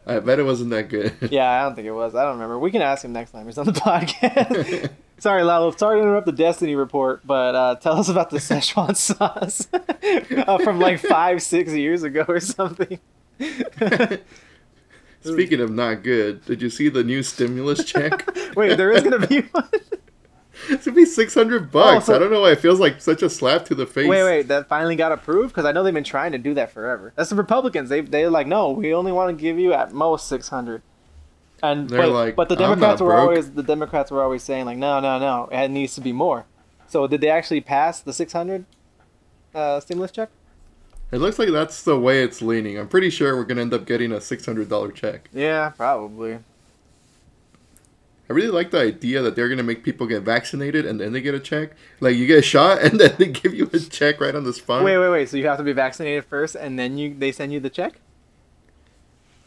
I 0.06 0.18
bet 0.20 0.38
it 0.38 0.42
wasn't 0.42 0.70
that 0.70 0.88
good. 0.88 1.14
Yeah, 1.30 1.50
I 1.50 1.62
don't 1.64 1.74
think 1.74 1.86
it 1.86 1.92
was. 1.92 2.14
I 2.14 2.22
don't 2.24 2.34
remember. 2.34 2.58
We 2.58 2.70
can 2.70 2.82
ask 2.82 3.04
him 3.04 3.12
next 3.12 3.30
time 3.30 3.46
he's 3.46 3.56
on 3.58 3.66
the 3.66 3.72
podcast. 3.72 4.90
Sorry, 5.18 5.42
Lalo. 5.42 5.70
Sorry 5.70 5.98
to 5.98 6.02
interrupt 6.02 6.26
the 6.26 6.32
Destiny 6.32 6.74
report, 6.74 7.22
but 7.24 7.54
uh, 7.54 7.74
tell 7.76 7.98
us 7.98 8.08
about 8.08 8.30
the 8.30 8.38
Szechuan 8.38 8.94
sauce 8.96 9.66
uh, 9.72 10.58
from 10.58 10.78
like 10.80 10.98
five, 10.98 11.40
six 11.42 11.72
years 11.72 12.02
ago 12.02 12.24
or 12.28 12.40
something. 12.40 12.98
Speaking 15.22 15.60
of 15.60 15.70
not 15.70 16.02
good, 16.02 16.44
did 16.44 16.60
you 16.60 16.68
see 16.68 16.88
the 16.90 17.02
new 17.02 17.22
stimulus 17.22 17.84
check? 17.84 18.28
Wait, 18.56 18.76
there 18.76 18.90
is 18.92 19.02
gonna 19.02 19.26
be 19.26 19.40
one. 19.40 19.68
It's 20.70 20.84
gonna 20.84 20.94
be 20.96 21.04
six 21.04 21.34
hundred 21.34 21.70
bucks. 21.70 22.08
Oh, 22.08 22.12
so- 22.12 22.16
I 22.16 22.18
don't 22.18 22.30
know 22.30 22.40
why 22.42 22.52
it 22.52 22.60
feels 22.60 22.80
like 22.80 23.00
such 23.00 23.22
a 23.22 23.30
slap 23.30 23.64
to 23.66 23.74
the 23.74 23.86
face. 23.86 24.08
Wait, 24.08 24.24
wait, 24.24 24.48
that 24.48 24.68
finally 24.68 24.96
got 24.96 25.12
approved 25.12 25.50
because 25.50 25.64
I 25.64 25.72
know 25.72 25.82
they've 25.82 25.94
been 25.94 26.04
trying 26.04 26.32
to 26.32 26.38
do 26.38 26.54
that 26.54 26.72
forever. 26.72 27.12
That's 27.16 27.30
the 27.30 27.36
Republicans. 27.36 27.88
They 27.88 28.00
they're 28.00 28.30
like, 28.30 28.46
no, 28.46 28.70
we 28.70 28.94
only 28.94 29.12
want 29.12 29.36
to 29.36 29.40
give 29.40 29.58
you 29.58 29.72
at 29.72 29.92
most 29.92 30.28
six 30.28 30.48
hundred. 30.48 30.82
And 31.62 31.88
They're 31.88 32.02
but, 32.02 32.10
like, 32.10 32.36
but 32.36 32.48
the 32.48 32.56
Democrats 32.56 33.00
were 33.00 33.08
broke." 33.12 33.20
always 33.30 33.52
the 33.52 33.62
Democrats 33.62 34.10
were 34.10 34.22
always 34.22 34.42
saying 34.42 34.66
like, 34.66 34.76
no, 34.76 35.00
no, 35.00 35.18
no, 35.18 35.48
it 35.50 35.68
needs 35.68 35.94
to 35.94 36.00
be 36.00 36.12
more. 36.12 36.44
So 36.86 37.06
did 37.06 37.20
they 37.20 37.30
actually 37.30 37.60
pass 37.62 38.00
the 38.00 38.12
six 38.12 38.32
hundred 38.32 38.66
uh, 39.54 39.80
stimulus 39.80 40.10
check? 40.10 40.28
It 41.10 41.18
looks 41.18 41.38
like 41.38 41.50
that's 41.50 41.82
the 41.82 41.98
way 41.98 42.22
it's 42.22 42.42
leaning. 42.42 42.78
I'm 42.78 42.88
pretty 42.88 43.08
sure 43.08 43.36
we're 43.36 43.44
gonna 43.44 43.60
end 43.62 43.72
up 43.72 43.86
getting 43.86 44.12
a 44.12 44.20
six 44.20 44.44
hundred 44.44 44.68
dollar 44.68 44.90
check. 44.90 45.28
Yeah, 45.32 45.70
probably. 45.70 46.40
I 48.28 48.32
really 48.32 48.48
like 48.48 48.70
the 48.70 48.80
idea 48.80 49.20
that 49.20 49.36
they're 49.36 49.48
gonna 49.48 49.62
make 49.62 49.84
people 49.84 50.06
get 50.06 50.22
vaccinated 50.22 50.86
and 50.86 50.98
then 50.98 51.12
they 51.12 51.20
get 51.20 51.34
a 51.34 51.40
check. 51.40 51.72
Like 52.00 52.16
you 52.16 52.26
get 52.26 52.38
a 52.38 52.42
shot 52.42 52.82
and 52.82 52.98
then 53.00 53.14
they 53.18 53.26
give 53.26 53.54
you 53.54 53.68
a 53.72 53.78
check 53.78 54.20
right 54.20 54.34
on 54.34 54.44
the 54.44 54.52
spot. 54.52 54.82
Wait, 54.84 54.96
wait, 54.96 55.10
wait. 55.10 55.28
So 55.28 55.36
you 55.36 55.46
have 55.46 55.58
to 55.58 55.64
be 55.64 55.72
vaccinated 55.72 56.24
first, 56.24 56.54
and 56.54 56.78
then 56.78 56.96
you 56.96 57.14
they 57.14 57.32
send 57.32 57.52
you 57.52 57.60
the 57.60 57.70
check. 57.70 58.00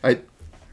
I 0.04 0.20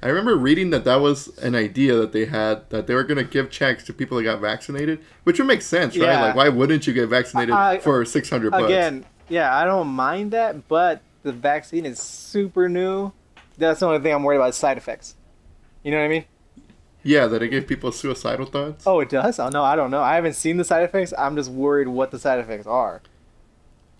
I 0.03 0.09
remember 0.09 0.37
reading 0.37 0.69
that 0.71 0.85
that 0.85 1.01
was 1.01 1.37
an 1.39 1.55
idea 1.55 1.95
that 1.97 2.13
they 2.13 2.27
had 2.27 2.69
that 2.69 2.87
they 2.87 2.95
were 2.95 3.05
gonna 3.05 3.25
give 3.25 3.51
checks 3.51 3.85
to 3.85 3.95
people 3.95 4.19
that 4.19 4.25
got 4.25 4.41
vaccinated, 4.41 5.01
which 5.25 5.39
would 5.39 5.49
make 5.49 5.63
sense, 5.63 5.97
right? 5.97 6.07
Yeah. 6.07 6.23
Like 6.27 6.37
why 6.37 6.51
wouldn't 6.51 6.87
you 6.87 6.93
get 6.93 7.09
vaccinated 7.09 7.55
I- 7.55 7.79
for 7.79 8.05
six 8.05 8.29
hundred 8.29 8.51
bucks? 8.51 8.65
Again, 8.65 9.07
yeah, 9.31 9.57
I 9.57 9.65
don't 9.65 9.89
mind 9.89 10.33
that, 10.33 10.69
but 10.69 11.01
the 11.23 11.33
vaccine 11.33 11.87
is 11.87 11.99
super 11.99 12.69
new. 12.69 13.13
That's 13.57 13.81
the 13.81 13.87
only 13.87 14.01
thing 14.01 14.13
I'm 14.13 14.23
worried 14.23 14.37
about 14.37 14.51
is 14.51 14.57
side 14.57 14.77
effects. 14.77 15.15
You 15.83 15.91
know 15.91 15.99
what 15.99 16.05
I 16.05 16.09
mean? 16.09 16.25
Yeah, 17.05 17.27
that 17.27 17.43
it 17.43 17.49
gave 17.49 17.69
people 17.69 17.93
suicidal 17.93 18.47
thoughts. 18.47 18.85
Oh, 18.87 18.99
it 19.01 19.11
does? 19.11 19.39
Oh, 19.39 19.51
no, 19.51 19.63
I 19.63 19.77
don't 19.77 19.91
know. 19.91 20.03
I 20.03 20.15
haven't 20.15 20.33
seen 20.33 20.57
the 20.57 20.65
side 20.65 20.83
effects. 20.83 21.13
I'm 21.17 21.37
just 21.37 21.51
worried 21.51 21.87
what 21.87 22.11
the 22.11 22.19
side 22.19 22.41
effects 22.41 22.67
are. 22.67 23.03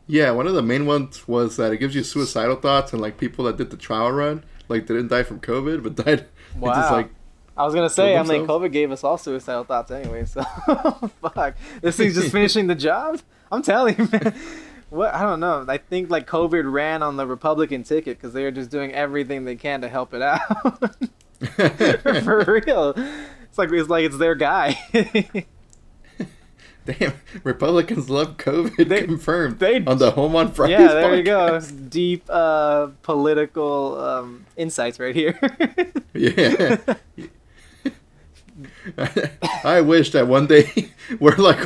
Yeah, 0.07 0.31
one 0.33 0.47
of 0.47 0.55
the 0.55 0.63
main 0.63 0.87
ones 0.87 1.29
was 1.29 1.57
that 1.57 1.73
it 1.73 1.79
gives 1.79 1.95
you 1.95 2.03
suicidal 2.03 2.57
thoughts 2.57 2.93
and 2.93 3.01
like 3.01 3.19
people 3.19 3.45
that 3.45 3.57
did 3.57 3.71
the 3.71 3.77
trial 3.77 4.11
run, 4.11 4.45
like 4.69 4.87
they 4.87 4.95
didn't 4.95 5.09
die 5.09 5.23
from 5.23 5.41
COVID, 5.41 5.83
but 5.83 5.95
died. 5.97 6.27
It 6.57 6.67
just 6.67 6.93
like 6.93 7.11
I 7.57 7.65
was 7.65 7.75
gonna 7.75 7.91
say, 7.91 8.17
I'm 8.17 8.29
like. 8.29 8.43
COVID 8.43 8.71
gave 8.71 8.93
us 8.93 9.03
all 9.03 9.19
suicidal 9.19 9.65
thoughts 9.65 9.91
anyway. 9.91 10.25
So, 10.25 10.43
fuck, 11.23 11.57
this 11.81 11.97
thing's 11.97 12.15
just 12.15 12.31
finishing 12.33 12.69
the 12.69 12.75
job. 12.77 13.21
I'm 13.51 13.63
telling 13.63 13.97
you, 13.99 14.09
man. 14.11 14.35
What 14.91 15.13
I 15.13 15.23
don't 15.23 15.41
know. 15.41 15.65
I 15.67 15.79
think 15.79 16.11
like 16.11 16.29
COVID 16.29 16.71
ran 16.71 17.03
on 17.03 17.17
the 17.17 17.27
Republican 17.27 17.83
ticket 17.83 18.19
because 18.19 18.33
they 18.33 18.45
were 18.45 18.53
just 18.53 18.71
doing 18.71 18.93
everything 18.93 19.45
they 19.45 19.57
can 19.57 19.81
to 19.81 19.89
help 19.89 20.15
it 20.15 20.23
out. 20.23 20.97
For 22.25 22.45
real, 22.65 22.91
it's 23.45 23.59
like 23.59 23.71
it's 23.73 23.89
like 23.89 24.05
it's 24.05 24.19
their 24.19 24.35
guy. 24.35 24.79
damn 26.87 27.15
Republicans 27.45 28.11
love 28.11 28.37
COVID 28.37 28.89
They- 28.89 29.03
confirmed 29.05 29.59
they- 29.59 29.83
on 29.85 29.97
the 29.99 30.11
Home 30.11 30.37
on 30.37 30.53
Fridays. 30.53 30.79
yeah, 30.81 30.89
there 30.89 31.15
you 31.17 31.23
go. 31.23 31.59
Deep 31.89 32.25
uh, 32.29 32.89
political 33.03 33.99
um, 34.01 34.45
insights 34.57 34.99
right 35.01 35.15
here. 35.15 35.39
Yeah. 36.17 36.77
I 39.65 39.81
wish 39.81 40.13
that 40.13 40.29
one 40.29 40.47
day 40.47 40.91
we're 41.19 41.35
like 41.37 41.59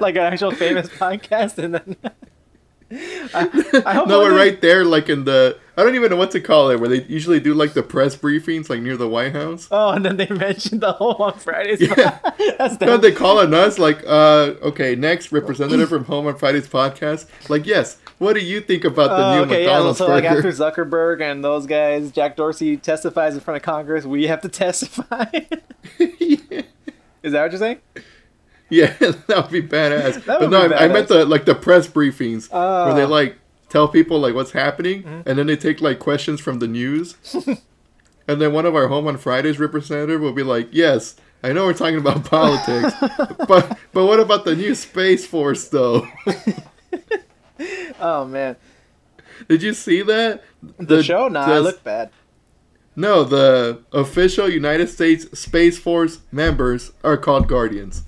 like 0.00 0.14
an 0.16 0.22
actual 0.22 0.50
famous 0.52 0.88
podcast, 0.88 1.58
and 1.58 1.74
then 1.74 1.96
I, 2.90 3.82
I 3.84 3.94
hope 3.94 4.08
no, 4.08 4.20
we're 4.20 4.36
right 4.36 4.60
there, 4.60 4.84
like 4.84 5.08
in 5.08 5.24
the 5.24 5.58
I 5.76 5.82
don't 5.82 5.94
even 5.94 6.10
know 6.10 6.16
what 6.16 6.30
to 6.30 6.40
call 6.40 6.70
it, 6.70 6.78
where 6.80 6.88
they 6.88 7.02
usually 7.02 7.40
do 7.40 7.52
like 7.52 7.74
the 7.74 7.82
press 7.82 8.16
briefings, 8.16 8.70
like 8.70 8.80
near 8.80 8.96
the 8.96 9.08
White 9.08 9.32
House. 9.32 9.68
Oh, 9.70 9.90
and 9.90 10.04
then 10.04 10.16
they 10.16 10.26
mentioned 10.30 10.80
the 10.80 10.92
Home 10.92 11.16
on 11.18 11.38
Fridays. 11.38 11.80
Yeah. 11.80 12.18
That's 12.58 12.80
No, 12.80 12.96
they 12.96 13.12
calling 13.12 13.52
us 13.52 13.78
like, 13.78 14.02
uh, 14.06 14.54
okay, 14.62 14.94
next 14.94 15.32
representative 15.32 15.88
from 15.88 16.04
Home 16.04 16.26
on 16.28 16.36
Fridays 16.38 16.68
podcast. 16.68 17.26
Like, 17.50 17.66
yes, 17.66 17.98
what 18.18 18.34
do 18.34 18.40
you 18.40 18.60
think 18.60 18.84
about 18.84 19.08
the 19.08 19.16
Oh, 19.26 19.34
new 19.34 19.40
okay, 19.42 19.64
yeah. 19.64 19.68
McDonald's 19.70 19.98
So 19.98 20.06
like 20.06 20.24
after 20.24 20.50
Zuckerberg 20.50 21.20
and 21.20 21.44
those 21.44 21.66
guys, 21.66 22.10
Jack 22.12 22.36
Dorsey 22.36 22.76
testifies 22.76 23.34
in 23.34 23.40
front 23.40 23.56
of 23.56 23.62
Congress. 23.62 24.04
We 24.06 24.28
have 24.28 24.40
to 24.42 24.48
testify. 24.48 25.26
yeah. 25.98 26.62
Is 27.22 27.32
that 27.32 27.42
what 27.42 27.50
you're 27.52 27.58
saying? 27.58 27.80
Yeah, 28.68 28.92
that 28.98 29.28
would 29.28 29.50
be 29.50 29.62
badass. 29.62 30.24
That 30.26 30.40
but 30.40 30.50
no, 30.50 30.68
be 30.68 30.74
I, 30.74 30.84
I 30.84 30.88
meant 30.88 31.08
the 31.08 31.24
like 31.24 31.44
the 31.44 31.54
press 31.54 31.86
briefings 31.88 32.50
where 32.52 32.94
they 32.94 33.04
like 33.04 33.36
tell 33.68 33.86
people 33.88 34.18
like 34.18 34.34
what's 34.34 34.52
happening, 34.52 35.02
Mm-hmm. 35.04 35.28
and 35.28 35.38
then 35.38 35.46
they 35.46 35.56
take 35.56 35.80
like 35.80 35.98
questions 35.98 36.40
from 36.40 36.58
the 36.58 36.66
news, 36.68 37.16
and 38.28 38.40
then 38.40 38.52
one 38.52 38.66
of 38.66 38.74
our 38.74 38.88
Home 38.88 39.06
on 39.06 39.18
Fridays 39.18 39.58
representative 39.58 40.20
will 40.20 40.32
be 40.32 40.42
like, 40.42 40.68
"Yes, 40.72 41.14
I 41.44 41.52
know 41.52 41.64
we're 41.66 41.74
talking 41.74 41.98
about 41.98 42.24
politics, 42.24 42.92
but 43.46 43.78
but 43.92 44.06
what 44.06 44.18
about 44.20 44.44
the 44.44 44.56
new 44.56 44.74
space 44.74 45.24
force 45.26 45.68
though? 45.68 46.06
Oh 48.00 48.26
man, 48.26 48.56
Did 49.48 49.62
you 49.62 49.72
see 49.72 50.02
that? 50.02 50.42
the, 50.78 51.02
show? 51.02 51.28
Nah, 51.28 51.46
I 51.46 51.58
look 51.58 51.82
bad. 51.82 52.10
No, 52.94 53.24
the 53.24 53.80
official 53.92 54.48
United 54.48 54.88
States 54.88 55.38
Space 55.38 55.78
Force 55.78 56.20
members 56.32 56.92
are 57.04 57.16
called 57.16 57.46
Guardians. 57.48 58.04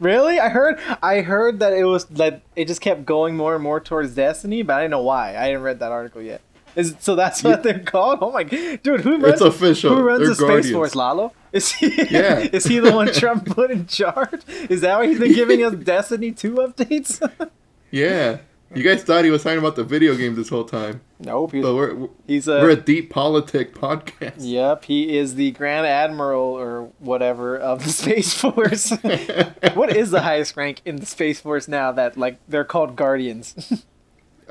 Really? 0.00 0.40
I 0.40 0.48
heard. 0.48 0.80
I 1.02 1.20
heard 1.20 1.60
that 1.60 1.72
it 1.72 1.84
was 1.84 2.10
like 2.10 2.40
it 2.56 2.66
just 2.66 2.80
kept 2.80 3.04
going 3.04 3.36
more 3.36 3.54
and 3.54 3.62
more 3.62 3.78
towards 3.80 4.14
Destiny, 4.14 4.62
but 4.62 4.74
I 4.74 4.80
didn't 4.80 4.92
know 4.92 5.02
why. 5.02 5.36
I 5.36 5.46
didn't 5.48 5.62
read 5.62 5.78
that 5.80 5.92
article 5.92 6.22
yet. 6.22 6.40
Is 6.76 6.94
so 7.00 7.14
that's 7.16 7.42
what 7.42 7.62
they're 7.62 7.80
called? 7.80 8.18
Oh 8.22 8.30
my 8.32 8.44
god. 8.44 8.82
dude, 8.82 9.00
who 9.00 9.18
runs? 9.18 9.34
It's 9.34 9.40
official. 9.42 9.94
Who 9.94 10.02
runs 10.02 10.20
They're 10.20 10.48
the 10.48 10.62
Space 10.62 10.72
Force? 10.72 10.94
Lalo? 10.94 11.32
Is 11.52 11.72
he? 11.72 11.88
Yeah. 12.10 12.38
is 12.38 12.64
he 12.64 12.78
the 12.78 12.92
one 12.92 13.08
Trump 13.12 13.44
put 13.46 13.70
in 13.70 13.86
charge? 13.86 14.42
Is 14.68 14.80
that 14.82 14.96
why 14.98 15.08
he's 15.08 15.18
been 15.18 15.34
giving 15.34 15.64
us 15.64 15.74
Destiny 15.84 16.32
two 16.32 16.54
updates? 16.54 17.20
Yeah, 17.92 18.38
you 18.74 18.82
guys 18.82 19.02
thought 19.02 19.24
he 19.24 19.30
was 19.30 19.42
talking 19.42 19.58
about 19.58 19.76
the 19.76 19.84
video 19.84 20.14
games 20.14 20.36
this 20.36 20.48
whole 20.48 20.64
time, 20.64 21.00
nope. 21.18 21.52
He's, 21.52 21.62
but 21.62 21.74
we're 21.74 22.08
he's 22.26 22.46
we're 22.46 22.70
a 22.70 22.72
a. 22.74 22.76
deep 22.76 23.10
politic 23.10 23.74
podcast. 23.74 24.34
Yep, 24.38 24.84
he 24.84 25.16
is 25.16 25.34
the 25.34 25.50
Grand 25.52 25.86
Admiral 25.86 26.42
or 26.42 26.90
whatever 26.98 27.56
of 27.56 27.84
the 27.84 27.90
Space 27.90 28.34
Force. 28.34 28.90
what 29.74 29.96
is 29.96 30.10
the 30.10 30.22
highest 30.22 30.56
rank 30.56 30.80
in 30.84 30.96
the 30.96 31.06
Space 31.06 31.40
Force 31.40 31.68
now 31.68 31.92
that 31.92 32.16
like 32.16 32.38
they're 32.48 32.64
called 32.64 32.96
Guardians? 32.96 33.84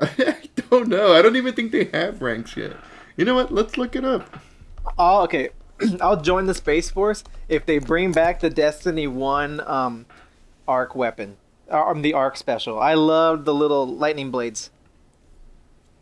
I 0.00 0.48
don't 0.70 0.88
know. 0.88 1.12
I 1.12 1.22
don't 1.22 1.36
even 1.36 1.54
think 1.54 1.72
they 1.72 1.84
have 1.92 2.22
ranks 2.22 2.56
yet. 2.56 2.76
You 3.16 3.24
know 3.24 3.34
what? 3.34 3.52
Let's 3.52 3.76
look 3.76 3.94
it 3.94 4.04
up. 4.04 4.40
Oh, 4.98 5.22
okay. 5.24 5.50
I'll 6.00 6.20
join 6.20 6.46
the 6.46 6.54
Space 6.54 6.90
Force 6.90 7.22
if 7.48 7.66
they 7.66 7.78
bring 7.78 8.12
back 8.12 8.40
the 8.40 8.48
Destiny 8.48 9.06
1 9.06 9.60
um, 9.60 10.06
arc 10.66 10.94
weapon. 10.94 11.36
Um, 11.70 12.02
the 12.02 12.14
arc 12.14 12.36
special. 12.36 12.80
I 12.80 12.94
loved 12.94 13.44
the 13.44 13.54
little 13.54 13.86
lightning 13.86 14.30
blades. 14.30 14.70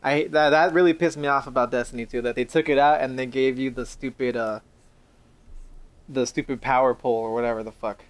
I 0.02 0.28
that, 0.30 0.50
that 0.50 0.72
really 0.72 0.94
pissed 0.94 1.16
me 1.16 1.28
off 1.28 1.46
about 1.46 1.70
Destiny 1.70 2.06
2 2.06 2.22
that 2.22 2.36
they 2.36 2.44
took 2.44 2.68
it 2.68 2.78
out 2.78 3.00
and 3.00 3.18
they 3.18 3.26
gave 3.26 3.58
you 3.58 3.70
the 3.70 3.84
stupid 3.84 4.36
uh 4.36 4.60
the 6.08 6.26
stupid 6.26 6.62
power 6.62 6.94
pole 6.94 7.16
or 7.16 7.34
whatever 7.34 7.62
the 7.62 7.72
fuck. 7.72 8.04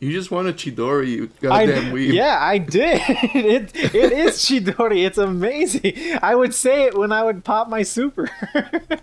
You 0.00 0.12
just 0.12 0.30
want 0.30 0.48
a 0.48 0.52
Chidori, 0.52 1.08
you 1.08 1.30
I, 1.50 1.66
goddamn 1.66 1.92
weeb. 1.92 2.12
yeah, 2.12 2.36
I 2.38 2.58
did. 2.58 3.00
it 3.08 3.74
it 3.74 4.12
is 4.12 4.34
Chidori. 4.38 5.06
It's 5.06 5.18
amazing. 5.18 5.94
I 6.20 6.34
would 6.34 6.54
say 6.54 6.84
it 6.84 6.96
when 6.96 7.10
I 7.10 7.22
would 7.22 7.42
pop 7.44 7.68
my 7.68 7.82
super. 7.82 8.30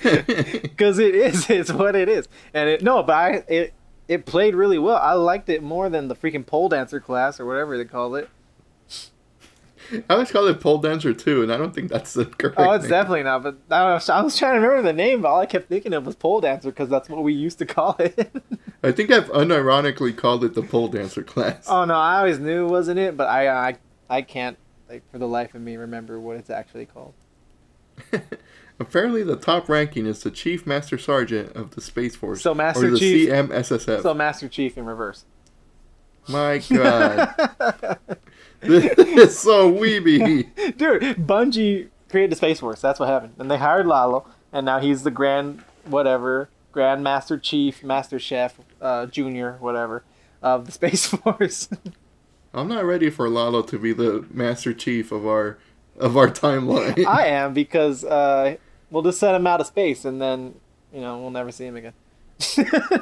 Because 0.62 0.98
it 0.98 1.14
is. 1.14 1.48
It's 1.50 1.72
what 1.72 1.94
it 1.94 2.08
is. 2.08 2.26
And 2.54 2.68
it 2.68 2.82
no, 2.82 3.02
but 3.02 3.14
I 3.14 3.44
it 3.48 3.74
it 4.10 4.26
played 4.26 4.56
really 4.56 4.76
well. 4.76 4.96
I 4.96 5.12
liked 5.12 5.48
it 5.48 5.62
more 5.62 5.88
than 5.88 6.08
the 6.08 6.16
freaking 6.16 6.44
pole 6.44 6.68
dancer 6.68 6.98
class 6.98 7.38
or 7.38 7.46
whatever 7.46 7.78
they 7.78 7.84
call 7.84 8.16
it. 8.16 8.28
I 9.92 10.02
always 10.14 10.32
call 10.32 10.48
it 10.48 10.60
pole 10.60 10.78
dancer 10.78 11.14
too, 11.14 11.44
and 11.44 11.52
I 11.52 11.56
don't 11.56 11.72
think 11.72 11.90
that's 11.92 12.14
the 12.14 12.24
correct. 12.24 12.56
Oh, 12.58 12.72
it's 12.72 12.82
name. 12.82 12.90
definitely 12.90 13.22
not. 13.22 13.44
But 13.44 13.58
I 13.70 13.94
was, 13.94 14.10
I 14.10 14.20
was 14.20 14.36
trying 14.36 14.60
to 14.60 14.66
remember 14.66 14.82
the 14.82 14.92
name, 14.92 15.22
but 15.22 15.28
all 15.28 15.40
I 15.40 15.46
kept 15.46 15.68
thinking 15.68 15.92
of 15.92 16.06
was 16.06 16.16
pole 16.16 16.40
dancer 16.40 16.70
because 16.70 16.88
that's 16.88 17.08
what 17.08 17.22
we 17.22 17.32
used 17.32 17.58
to 17.60 17.66
call 17.66 17.94
it. 18.00 18.32
I 18.82 18.90
think 18.90 19.12
I've 19.12 19.28
unironically 19.28 20.16
called 20.16 20.42
it 20.42 20.54
the 20.54 20.62
pole 20.62 20.88
dancer 20.88 21.22
class. 21.22 21.66
oh 21.68 21.84
no, 21.84 21.94
I 21.94 22.18
always 22.18 22.40
knew 22.40 22.66
it 22.66 22.70
wasn't 22.70 22.98
it, 22.98 23.16
but 23.16 23.28
I 23.28 23.68
I 23.68 23.76
I 24.08 24.22
can't 24.22 24.58
like 24.88 25.08
for 25.12 25.18
the 25.18 25.28
life 25.28 25.54
of 25.54 25.60
me 25.62 25.76
remember 25.76 26.18
what 26.18 26.36
it's 26.36 26.50
actually 26.50 26.86
called. 26.86 27.14
Apparently, 28.80 29.22
the 29.22 29.36
top 29.36 29.68
ranking 29.68 30.06
is 30.06 30.22
the 30.22 30.30
Chief 30.30 30.66
Master 30.66 30.96
Sergeant 30.96 31.54
of 31.54 31.74
the 31.74 31.82
Space 31.82 32.16
Force, 32.16 32.40
So 32.40 32.54
Master 32.54 32.86
or 32.86 32.90
the 32.90 32.98
Chief- 32.98 33.28
CMSSF. 33.28 34.02
So 34.02 34.14
Master 34.14 34.48
Chief 34.48 34.78
in 34.78 34.86
reverse. 34.86 35.24
My 36.28 36.58
God, 36.58 37.98
this 38.60 38.98
is 38.98 39.38
so 39.38 39.70
weeby. 39.72 40.76
Dude, 40.78 41.02
Bungie 41.16 41.88
created 42.08 42.32
the 42.32 42.36
Space 42.36 42.60
Force. 42.60 42.80
That's 42.80 42.98
what 42.98 43.08
happened. 43.08 43.34
And 43.38 43.50
they 43.50 43.58
hired 43.58 43.86
Lalo, 43.86 44.26
and 44.52 44.64
now 44.64 44.80
he's 44.80 45.02
the 45.02 45.10
Grand 45.10 45.62
whatever, 45.84 46.48
Grand 46.72 47.02
Master 47.02 47.36
Chief, 47.38 47.82
Master 47.84 48.18
Chef, 48.18 48.58
uh, 48.80 49.06
Junior, 49.06 49.56
whatever, 49.60 50.04
of 50.42 50.66
the 50.66 50.72
Space 50.80 51.06
Force. 51.06 51.68
I'm 52.54 52.68
not 52.68 52.84
ready 52.84 53.10
for 53.10 53.28
Lalo 53.28 53.62
to 53.62 53.78
be 53.78 53.92
the 53.92 54.24
Master 54.30 54.72
Chief 54.72 55.12
of 55.12 55.26
our 55.26 55.58
of 55.98 56.16
our 56.16 56.28
timeline. 56.30 57.04
I 57.06 57.26
am 57.26 57.52
because 57.54 58.04
uh, 58.04 58.56
we'll 58.90 59.02
just 59.02 59.18
send 59.20 59.36
him 59.36 59.46
out 59.46 59.60
of 59.60 59.66
space, 59.66 60.04
and 60.04 60.20
then 60.20 60.54
you 60.92 61.00
know 61.00 61.18
we'll 61.18 61.30
never 61.30 61.52
see 61.52 61.66
him 61.66 61.76
again. 61.76 61.92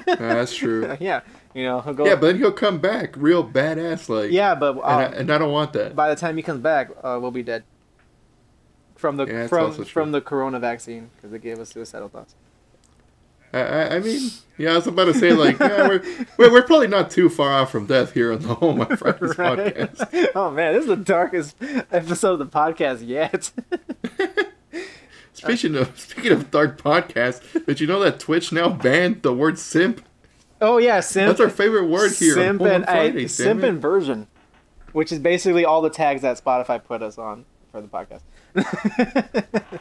That's 0.07 0.55
true. 0.55 0.97
yeah, 1.01 1.21
you 1.55 1.63
know 1.65 1.81
he'll 1.81 1.95
go. 1.95 2.05
Yeah, 2.07 2.15
but 2.17 2.27
then 2.29 2.39
he'll 2.39 2.53
come 2.53 2.79
back 2.79 3.15
real 3.17 3.49
badass, 3.49 4.09
like. 4.09 4.31
yeah, 4.33 4.55
but 4.55 4.73
And, 4.73 4.81
uh, 4.81 4.87
I, 4.87 5.05
and 5.05 5.31
I 5.33 5.39
don't 5.39 5.53
want 5.53 5.73
that. 5.75 5.95
by 5.95 6.09
the 6.09 6.17
time 6.17 6.37
he 6.37 6.43
comes 6.43 6.61
back, 6.61 6.91
uh, 7.03 7.19
we'll 7.21 7.31
be 7.31 7.43
dead. 7.43 7.65
From 8.97 9.17
the 9.17 9.27
Yeah, 9.27 9.47
from 9.47 9.85
from 9.85 10.11
the 10.13 10.21
corona 10.21 10.59
vaccine 10.59 11.11
because 11.17 11.33
it 11.33 11.41
gave 11.41 11.61
us 11.61 11.71
suicidal 11.71 12.09
thoughts. 12.09 12.35
I, 13.53 13.61
I, 13.61 13.95
I 13.97 13.99
mean, 14.01 14.31
yeah, 14.59 14.73
I 14.73 14.75
was 14.75 14.87
about 14.89 15.05
to 15.07 15.15
say 15.15 15.33
like, 15.33 15.59
yeah, 15.59 15.87
we're, 15.89 16.03
we're 16.37 16.53
we're 16.53 16.63
probably 16.63 16.89
not 16.89 17.09
too 17.11 17.29
far 17.31 17.53
off 17.53 17.71
from 17.71 17.87
death 17.87 18.13
here 18.13 18.33
on 18.33 18.41
the 18.41 18.55
Home 18.57 18.81
on 18.81 18.97
Fridays 18.97 19.35
podcast. 19.35 20.31
oh 20.35 20.51
man, 20.51 20.75
this 20.75 20.83
is 20.83 20.89
the 20.89 20.97
darkest 20.97 21.55
episode 21.93 22.33
of 22.33 22.39
the 22.41 22.47
podcast 22.47 23.07
yet. 23.07 23.53
Speaking 25.39 25.77
of 25.77 25.99
speaking 25.99 26.33
of 26.33 26.51
dark 26.51 26.81
podcasts, 26.83 27.65
did 27.65 27.81
you 27.81 27.87
know 27.87 28.01
that 28.01 28.19
Twitch 28.19 28.53
now 28.53 28.69
banned 28.69 29.23
the 29.23 29.33
word 29.33 29.59
simp? 29.59 30.05
oh 30.61 30.79
yeah, 30.79 31.01
simp. 31.01 31.29
That's 31.29 31.41
our 31.41 31.49
favorite 31.49 31.87
word 31.87 32.13
here 32.13 32.35
Simp 32.35 32.61
and 32.63 32.85
I, 32.87 33.27
simp 33.27 33.63
it. 33.63 33.69
and 33.69 33.81
version, 33.81 34.27
which 34.93 35.13
is 35.13 35.19
basically 35.19 35.65
all 35.65 35.81
the 35.81 35.91
tags 35.91 36.23
that 36.23 36.43
Spotify 36.43 36.83
put 36.83 37.03
us 37.03 37.19
on 37.19 37.45
for 37.71 37.81
the 37.81 37.89
podcast. 37.89 38.23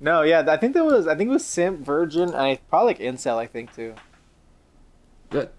no, 0.00 0.22
yeah, 0.22 0.44
I 0.46 0.56
think 0.56 0.74
that 0.74 0.84
was. 0.84 1.06
I 1.08 1.16
think 1.16 1.28
it 1.28 1.32
was 1.32 1.44
simp, 1.44 1.80
virgin, 1.80 2.28
and 2.28 2.36
I 2.36 2.60
probably 2.70 2.94
like 2.94 3.00
incel. 3.00 3.36
I 3.36 3.46
think 3.46 3.74
too. 3.74 3.94
That, 5.30 5.52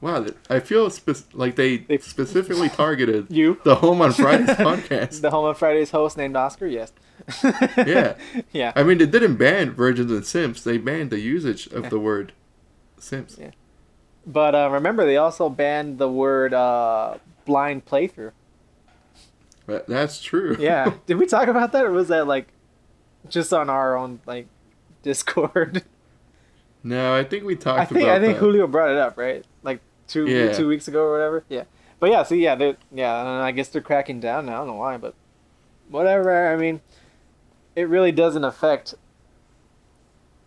wow, 0.00 0.26
I 0.48 0.60
feel 0.60 0.88
spe- 0.90 1.32
like 1.34 1.56
they, 1.56 1.78
They- 1.78 1.98
specifically 2.14 2.68
targeted 2.68 3.26
You, 3.30 3.60
the 3.64 3.76
Home 3.76 4.00
on 4.02 4.12
Fridays 4.12 4.48
podcast. 4.56 5.20
the 5.20 5.30
Home 5.30 5.44
on 5.46 5.54
Fridays 5.54 5.90
host 5.90 6.16
named 6.16 6.36
Oscar. 6.36 6.66
Yes. 6.66 6.92
Yeah. 7.76 8.14
yeah. 8.52 8.72
I 8.74 8.82
mean, 8.82 8.98
they 8.98 9.06
didn't 9.06 9.36
ban 9.36 9.70
virgins 9.72 10.10
and 10.10 10.24
simps; 10.24 10.62
they 10.64 10.78
banned 10.78 11.10
the 11.10 11.20
usage 11.20 11.66
of 11.68 11.90
the 11.90 11.98
word 11.98 12.32
simps. 12.98 13.36
Yeah. 13.38 13.50
But 14.26 14.54
uh, 14.54 14.68
remember, 14.70 15.04
they 15.04 15.16
also 15.16 15.48
banned 15.48 15.98
the 15.98 16.08
word 16.10 16.52
uh, 16.54 17.18
blind 17.44 17.84
playthrough. 17.86 18.32
That- 19.66 19.86
That's 19.86 20.20
true. 20.20 20.56
Yeah. 20.58 20.94
Did 21.06 21.16
we 21.18 21.26
talk 21.26 21.48
about 21.48 21.72
that, 21.72 21.84
or 21.84 21.90
was 21.92 22.08
that 22.08 22.26
like 22.26 22.48
just 23.28 23.52
on 23.52 23.68
our 23.70 23.96
own 23.96 24.20
like 24.26 24.46
Discord? 25.02 25.82
no, 26.82 27.14
I 27.14 27.22
think 27.24 27.44
we 27.44 27.54
talked 27.54 27.80
I 27.80 27.84
think 27.84 28.02
about 28.04 28.16
I 28.16 28.20
think 28.20 28.34
that. 28.34 28.40
Julio 28.40 28.66
brought 28.66 28.90
it 28.90 28.96
up, 28.96 29.16
right? 29.18 29.44
Like 29.62 29.80
two 30.10 30.26
Yeah. 30.26 30.52
two 30.52 30.66
weeks 30.68 30.88
ago 30.88 31.02
or 31.02 31.12
whatever. 31.12 31.44
Yeah. 31.48 31.64
But 31.98 32.10
yeah, 32.10 32.22
so 32.22 32.34
yeah, 32.34 32.54
they 32.54 32.76
yeah, 32.92 33.20
and 33.20 33.28
I 33.42 33.50
guess 33.52 33.68
they're 33.68 33.82
cracking 33.82 34.20
down 34.20 34.46
now. 34.46 34.54
I 34.54 34.56
don't 34.58 34.68
know 34.68 34.74
why, 34.74 34.96
but 34.96 35.14
whatever. 35.88 36.52
I 36.52 36.56
mean, 36.56 36.80
it 37.76 37.88
really 37.88 38.12
doesn't 38.12 38.44
affect 38.44 38.94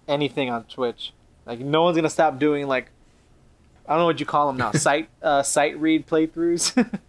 anything 0.08 0.50
on 0.50 0.64
Twitch. 0.66 1.14
Like 1.46 1.60
no 1.60 1.84
one's 1.84 1.96
gonna 1.96 2.10
stop 2.10 2.40
doing 2.40 2.68
like 2.68 2.90
I 3.88 3.94
don't 3.94 4.00
know 4.00 4.06
what 4.06 4.20
you 4.20 4.26
call 4.26 4.48
them 4.48 4.58
now. 4.58 4.72
Sight 4.74 5.10
uh, 5.22 5.44
sight 5.44 5.78
read 5.80 6.08
playthroughs. 6.08 6.76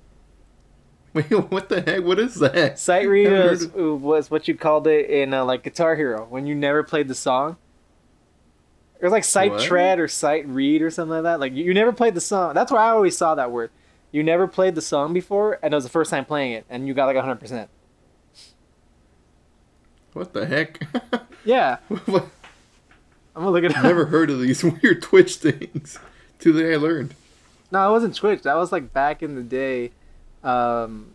Wait, 1.15 1.31
what 1.31 1.69
the 1.69 1.81
heck? 1.81 2.03
What 2.03 2.19
is 2.19 2.35
that? 2.41 2.77
sight 2.79 3.09
read 3.09 3.31
was, 3.31 3.69
was 3.69 4.31
what 4.33 4.49
you 4.49 4.57
called 4.57 4.89
it 4.89 5.09
in 5.09 5.33
uh, 5.33 5.45
like 5.45 5.63
Guitar 5.63 5.95
Hero 5.95 6.27
when 6.29 6.47
you 6.47 6.55
never 6.57 6.83
played 6.83 7.07
the 7.07 7.15
song. 7.15 7.57
It 9.05 9.09
was 9.09 9.13
like 9.13 9.25
sight 9.25 9.51
What? 9.53 9.61
tread 9.61 9.99
or 10.01 10.09
sight 10.09 10.49
read 10.49 10.81
or 10.81 10.91
something 10.91 11.13
like 11.13 11.25
that. 11.25 11.39
Like 11.39 11.53
you, 11.53 11.65
you 11.65 11.75
never 11.75 11.93
played 11.93 12.15
the 12.15 12.23
song. 12.23 12.55
That's 12.55 12.73
where 12.73 12.81
I 12.81 12.89
always 12.89 13.15
saw 13.15 13.35
that 13.35 13.51
word. 13.53 13.71
You 14.13 14.23
never 14.23 14.49
played 14.49 14.75
the 14.77 14.81
song 14.81 15.13
before, 15.13 15.59
and 15.63 15.75
it 15.75 15.77
was 15.77 15.85
the 15.85 15.91
first 15.91 16.11
time 16.11 16.25
playing 16.25 16.53
it, 16.53 16.65
and 16.71 16.89
you 16.89 16.95
got 16.95 17.05
like 17.05 17.17
hundred 17.19 17.39
percent. 17.39 17.69
What 20.15 20.33
the 20.33 20.47
heck? 20.47 20.81
Yeah, 21.45 21.77
What? 22.07 22.27
I'm 23.37 23.43
gonna 23.43 23.51
look 23.51 23.65
it 23.65 23.77
up. 23.77 23.83
Never 23.85 24.07
heard 24.07 24.31
of 24.31 24.41
these 24.41 24.65
weird 24.83 25.03
Twitch 25.03 25.37
things. 25.37 25.99
Today 26.39 26.73
I 26.73 26.77
learned. 26.79 27.15
No, 27.71 27.87
it 27.87 27.93
wasn't 27.93 28.15
Twitch. 28.15 28.41
That 28.45 28.55
was 28.55 28.73
like 28.73 28.95
back 28.95 29.23
in 29.23 29.35
the 29.35 29.43
day, 29.43 29.91
um, 30.43 31.13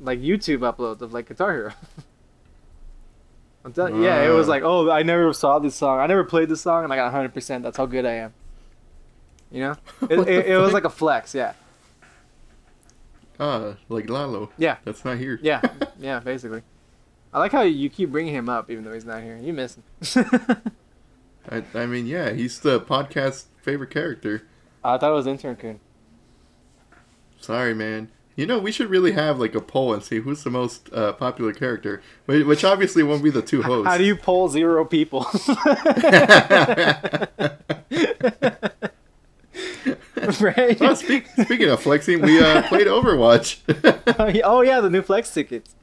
like 0.00 0.20
YouTube 0.20 0.60
uploads 0.60 1.02
of 1.02 1.12
like 1.12 1.28
Guitar 1.28 1.52
Hero. 1.52 1.72
I'm 3.64 3.72
telling- 3.72 4.02
yeah, 4.02 4.22
it 4.22 4.28
was 4.28 4.46
like, 4.48 4.62
oh, 4.62 4.90
I 4.90 5.02
never 5.02 5.32
saw 5.32 5.58
this 5.58 5.74
song. 5.74 5.98
I 6.00 6.06
never 6.06 6.22
played 6.24 6.48
this 6.48 6.60
song, 6.60 6.84
and 6.84 6.92
I 6.92 6.96
got 6.96 7.04
100. 7.04 7.32
percent 7.32 7.62
That's 7.64 7.76
how 7.76 7.86
good 7.86 8.04
I 8.04 8.12
am. 8.14 8.34
You 9.50 9.60
know, 9.60 9.76
it, 10.10 10.18
it, 10.28 10.46
it 10.46 10.58
was 10.58 10.72
like 10.72 10.84
a 10.84 10.90
flex. 10.90 11.34
Yeah, 11.34 11.52
Ah, 13.38 13.74
like 13.88 14.08
Lalo. 14.08 14.50
yeah, 14.58 14.76
That's 14.84 15.04
not 15.04 15.18
here. 15.18 15.38
yeah, 15.42 15.60
yeah. 15.98 16.20
Basically, 16.20 16.62
I 17.32 17.38
like 17.38 17.52
how 17.52 17.62
you 17.62 17.88
keep 17.88 18.10
bringing 18.10 18.34
him 18.34 18.48
up 18.48 18.70
even 18.70 18.84
though 18.84 18.92
he's 18.92 19.04
not 19.04 19.22
here. 19.22 19.36
You 19.36 19.52
miss 19.52 19.76
him. 19.76 20.24
I, 21.50 21.62
I 21.74 21.86
mean, 21.86 22.06
yeah, 22.06 22.30
he's 22.32 22.60
the 22.60 22.80
podcast 22.80 23.44
favorite 23.62 23.90
character. 23.90 24.46
I 24.82 24.98
thought 24.98 25.10
it 25.10 25.14
was 25.14 25.26
intern 25.26 25.56
Kun. 25.56 25.80
Sorry, 27.40 27.74
man. 27.74 28.08
You 28.36 28.46
know, 28.46 28.58
we 28.58 28.72
should 28.72 28.90
really 28.90 29.12
have 29.12 29.38
like 29.38 29.54
a 29.54 29.60
poll 29.60 29.94
and 29.94 30.02
see 30.02 30.18
who's 30.20 30.42
the 30.42 30.50
most 30.50 30.92
uh, 30.92 31.12
popular 31.12 31.52
character, 31.52 32.02
which 32.26 32.64
obviously 32.64 33.02
won't 33.04 33.22
be 33.22 33.30
the 33.30 33.42
two 33.42 33.62
hosts. 33.62 33.86
How 33.88 33.96
do 33.96 34.04
you 34.04 34.16
poll 34.16 34.48
zero 34.48 34.84
people? 34.84 35.24
right? 40.40 40.80
oh, 40.80 40.94
speak, 40.94 41.26
speaking 41.42 41.68
of 41.68 41.80
flexing, 41.82 42.20
we 42.22 42.40
uh, 42.42 42.62
played 42.68 42.86
Overwatch. 42.86 43.58
Oh, 44.18 44.26
yeah- 44.28 44.42
oh 44.44 44.60
yeah, 44.60 44.80
the 44.80 44.90
new 44.90 45.02
flex 45.02 45.32
tickets. 45.32 45.74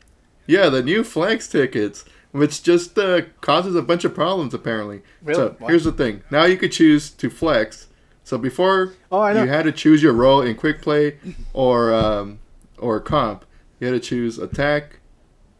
yeah, 0.47 0.69
the 0.69 0.81
new 0.81 1.03
flex 1.03 1.47
tickets, 1.49 2.05
which 2.31 2.63
just 2.63 2.97
uh, 2.97 3.21
causes 3.41 3.75
a 3.75 3.81
bunch 3.81 4.05
of 4.05 4.13
problems 4.15 4.53
apparently. 4.53 5.01
Really? 5.21 5.35
So 5.37 5.55
here's 5.67 5.83
the 5.83 5.91
thing: 5.91 6.23
now 6.31 6.45
you 6.45 6.57
could 6.57 6.71
choose 6.71 7.09
to 7.11 7.29
flex. 7.29 7.87
So 8.23 8.37
before 8.37 8.93
Oh, 9.11 9.27
you 9.27 9.47
had 9.49 9.63
to 9.63 9.71
choose 9.71 10.01
your 10.01 10.13
role 10.13 10.41
in 10.41 10.55
quick 10.55 10.81
play 10.81 11.17
or 11.53 11.93
um, 11.93 12.39
or 12.81 12.99
comp. 12.99 13.45
You 13.79 13.87
had 13.87 13.93
to 13.93 13.99
choose 13.99 14.37
attack. 14.37 14.99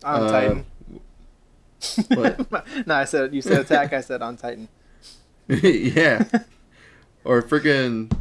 on 0.04 0.24
uh, 0.24 0.32
Titan. 0.32 0.66
no, 2.86 2.96
I 2.96 3.06
said 3.06 3.34
you 3.34 3.42
said 3.42 3.62
attack. 3.62 3.94
I 3.94 4.02
said 4.02 4.22
on 4.22 4.38
Titan. 4.38 4.68
yeah. 5.48 6.24
Or 7.24 7.42
freaking, 7.42 8.12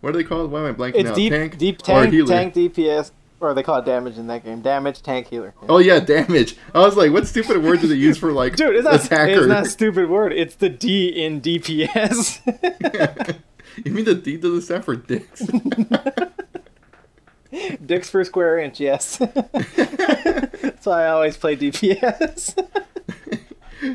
what 0.00 0.10
are 0.10 0.16
they 0.16 0.24
called? 0.24 0.50
Why 0.50 0.60
am 0.60 0.66
I 0.66 0.72
blanking 0.72 0.96
It's 0.96 1.08
now? 1.10 1.14
deep, 1.14 1.32
tank 1.32 1.58
deep 1.58 1.78
tank, 1.78 2.12
healer? 2.12 2.28
tank 2.28 2.54
DPS, 2.54 3.12
or 3.40 3.54
they 3.54 3.62
call 3.62 3.78
it 3.78 3.84
damage 3.84 4.18
in 4.18 4.26
that 4.28 4.44
game. 4.44 4.60
Damage, 4.60 5.02
tank, 5.02 5.28
healer. 5.28 5.54
Oh 5.68 5.78
yeah, 5.78 6.00
damage. 6.00 6.56
I 6.74 6.80
was 6.80 6.96
like, 6.96 7.12
what 7.12 7.26
stupid 7.26 7.62
word 7.62 7.80
do 7.80 7.88
they 7.88 7.94
use 7.94 8.18
for 8.18 8.32
like 8.32 8.56
Dude, 8.56 8.76
it's 8.76 8.84
not, 8.84 9.04
attacker? 9.04 9.38
it's 9.38 9.46
not 9.46 9.66
a 9.66 9.68
stupid 9.68 10.08
word. 10.08 10.32
It's 10.32 10.56
the 10.56 10.68
D 10.68 11.08
in 11.08 11.40
DPS. 11.40 12.40
you 13.84 13.92
mean 13.92 14.04
the 14.04 14.14
D 14.14 14.36
doesn't 14.36 14.62
stand 14.62 14.84
for 14.84 14.96
dicks? 14.96 15.42
Dicks 17.84 18.10
per 18.10 18.24
square 18.24 18.58
inch, 18.58 18.80
yes. 18.80 19.16
That's 19.18 20.86
why 20.86 21.04
I 21.04 21.08
always 21.08 21.36
play 21.36 21.56
DPS. 21.56 22.54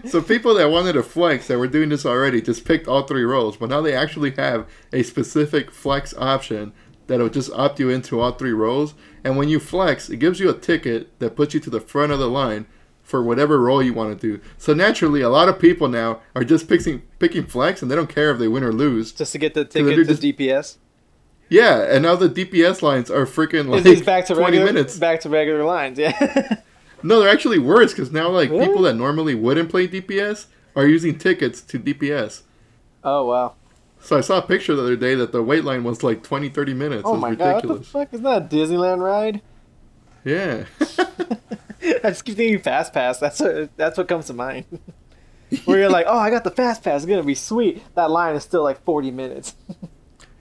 so 0.10 0.22
people 0.22 0.54
that 0.56 0.70
wanted 0.70 0.94
to 0.94 1.04
flex 1.04 1.48
that 1.48 1.58
were 1.58 1.68
doing 1.68 1.90
this 1.90 2.06
already 2.06 2.42
just 2.42 2.66
picked 2.66 2.88
all 2.88 3.04
three 3.04 3.24
roles, 3.24 3.58
but 3.58 3.70
now 3.70 3.82
they 3.82 3.94
actually 3.94 4.32
have 4.32 4.68
a 4.92 5.04
specific 5.04 5.72
flex 5.72 6.14
option 6.18 6.74
that'll 7.08 7.30
just 7.30 7.52
opt 7.54 7.80
you 7.80 7.90
into 7.90 8.20
all 8.20 8.32
three 8.32 8.54
roles. 8.54 8.96
And 9.24 9.38
when 9.38 9.50
you 9.50 9.60
flex, 9.60 10.10
it 10.10 10.18
gives 10.18 10.40
you 10.40 10.50
a 10.50 10.58
ticket 10.58 11.18
that 11.20 11.36
puts 11.36 11.54
you 11.54 11.60
to 11.62 11.70
the 11.70 11.80
front 11.80 12.12
of 12.12 12.20
the 12.20 12.30
line 12.30 12.66
for 13.04 13.22
whatever 13.22 13.60
role 13.60 13.84
you 13.84 13.94
want 13.94 14.20
to 14.20 14.28
do. 14.28 14.42
So 14.58 14.74
naturally, 14.74 15.22
a 15.22 15.30
lot 15.30 15.48
of 15.48 15.60
people 15.60 15.88
now 15.88 16.22
are 16.36 16.44
just 16.44 16.68
picking 16.68 17.04
picking 17.20 17.46
flex, 17.46 17.82
and 17.82 17.90
they 17.90 17.96
don't 17.96 18.10
care 18.10 18.32
if 18.32 18.40
they 18.40 18.48
win 18.48 18.64
or 18.64 18.74
lose. 18.74 19.12
Just 19.12 19.32
to 19.34 19.38
get 19.38 19.54
the 19.54 19.64
ticket 19.64 19.96
to 19.96 20.06
just- 20.06 20.22
DPS. 20.24 20.78
Yeah, 21.50 21.84
and 21.84 22.04
now 22.04 22.16
the 22.16 22.28
DPS 22.30 22.82
lines 22.82 23.12
are 23.12 23.26
freaking 23.26 23.68
like 23.70 23.86
It's 23.86 24.02
back 24.02 24.26
to 24.28 24.34
20 24.34 24.58
regular, 24.58 24.66
minutes. 24.74 24.98
back 24.98 25.22
to 25.22 25.30
regular 25.30 25.64
lines, 25.64 26.00
yeah. 26.00 26.58
No, 27.04 27.20
they're 27.20 27.30
actually 27.30 27.60
worse 27.60 27.92
because 27.94 28.12
now 28.12 28.30
like 28.30 28.50
Really? 28.50 28.66
people 28.66 28.82
that 28.84 28.96
normally 28.96 29.36
wouldn't 29.36 29.70
play 29.70 29.88
DPS 29.88 30.48
are 30.76 30.88
using 30.88 31.18
tickets 31.20 31.62
to 31.62 31.80
DPS. 31.80 32.42
oh 33.04 33.26
wow. 33.26 33.54
So 34.02 34.18
I 34.18 34.22
saw 34.22 34.38
a 34.38 34.42
picture 34.42 34.76
the 34.76 34.82
other 34.84 34.96
day 34.96 35.14
that 35.16 35.32
the 35.32 35.42
wait 35.44 35.64
line 35.64 35.84
was 35.84 36.04
like 36.04 36.22
20, 36.24 36.50
30 36.50 36.74
minutes. 36.74 37.04
Oh 37.06 37.16
my 37.16 37.34
god, 37.36 37.66
what 37.66 37.78
the 37.80 37.84
fuck? 37.86 38.14
Isn't 38.14 38.24
that 38.24 38.42
a 38.44 38.46
Disneyland 38.46 39.04
ride? 39.04 39.42
Yeah. 40.24 40.66
I 42.04 42.10
just 42.10 42.26
keep 42.26 42.36
thinking 42.38 42.60
fast 42.60 42.92
pass. 42.94 43.20
That's 43.20 43.40
what 43.40 43.76
that's 43.78 43.98
what 43.98 44.08
comes 44.08 44.26
to 44.28 44.34
mind. 44.34 44.66
Where 45.66 45.78
you're 45.80 45.90
like, 45.90 46.06
oh, 46.10 46.18
I 46.18 46.32
got 46.32 46.44
the 46.44 46.52
fast 46.52 46.84
pass. 46.84 47.04
It's 47.04 47.10
gonna 47.10 47.24
be 47.24 47.36
sweet. 47.36 47.84
That 47.96 48.10
line 48.10 48.36
is 48.36 48.44
still 48.44 48.64
like 48.64 48.84
40 48.84 49.12
minutes, 49.12 49.56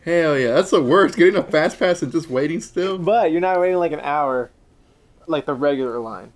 Hell 0.04 0.38
yeah, 0.38 0.52
that's 0.54 0.70
the 0.70 0.82
worst. 0.82 1.16
Getting 1.16 1.36
a 1.36 1.42
fast 1.42 1.78
pass 1.78 2.02
and 2.02 2.12
just 2.12 2.28
waiting 2.28 2.60
still. 2.60 2.98
but 2.98 3.32
you're 3.32 3.40
not 3.40 3.58
waiting 3.60 3.78
like 3.78 3.92
an 3.92 4.00
hour, 4.00 4.50
like 5.26 5.46
the 5.46 5.54
regular 5.54 5.98
line. 5.98 6.32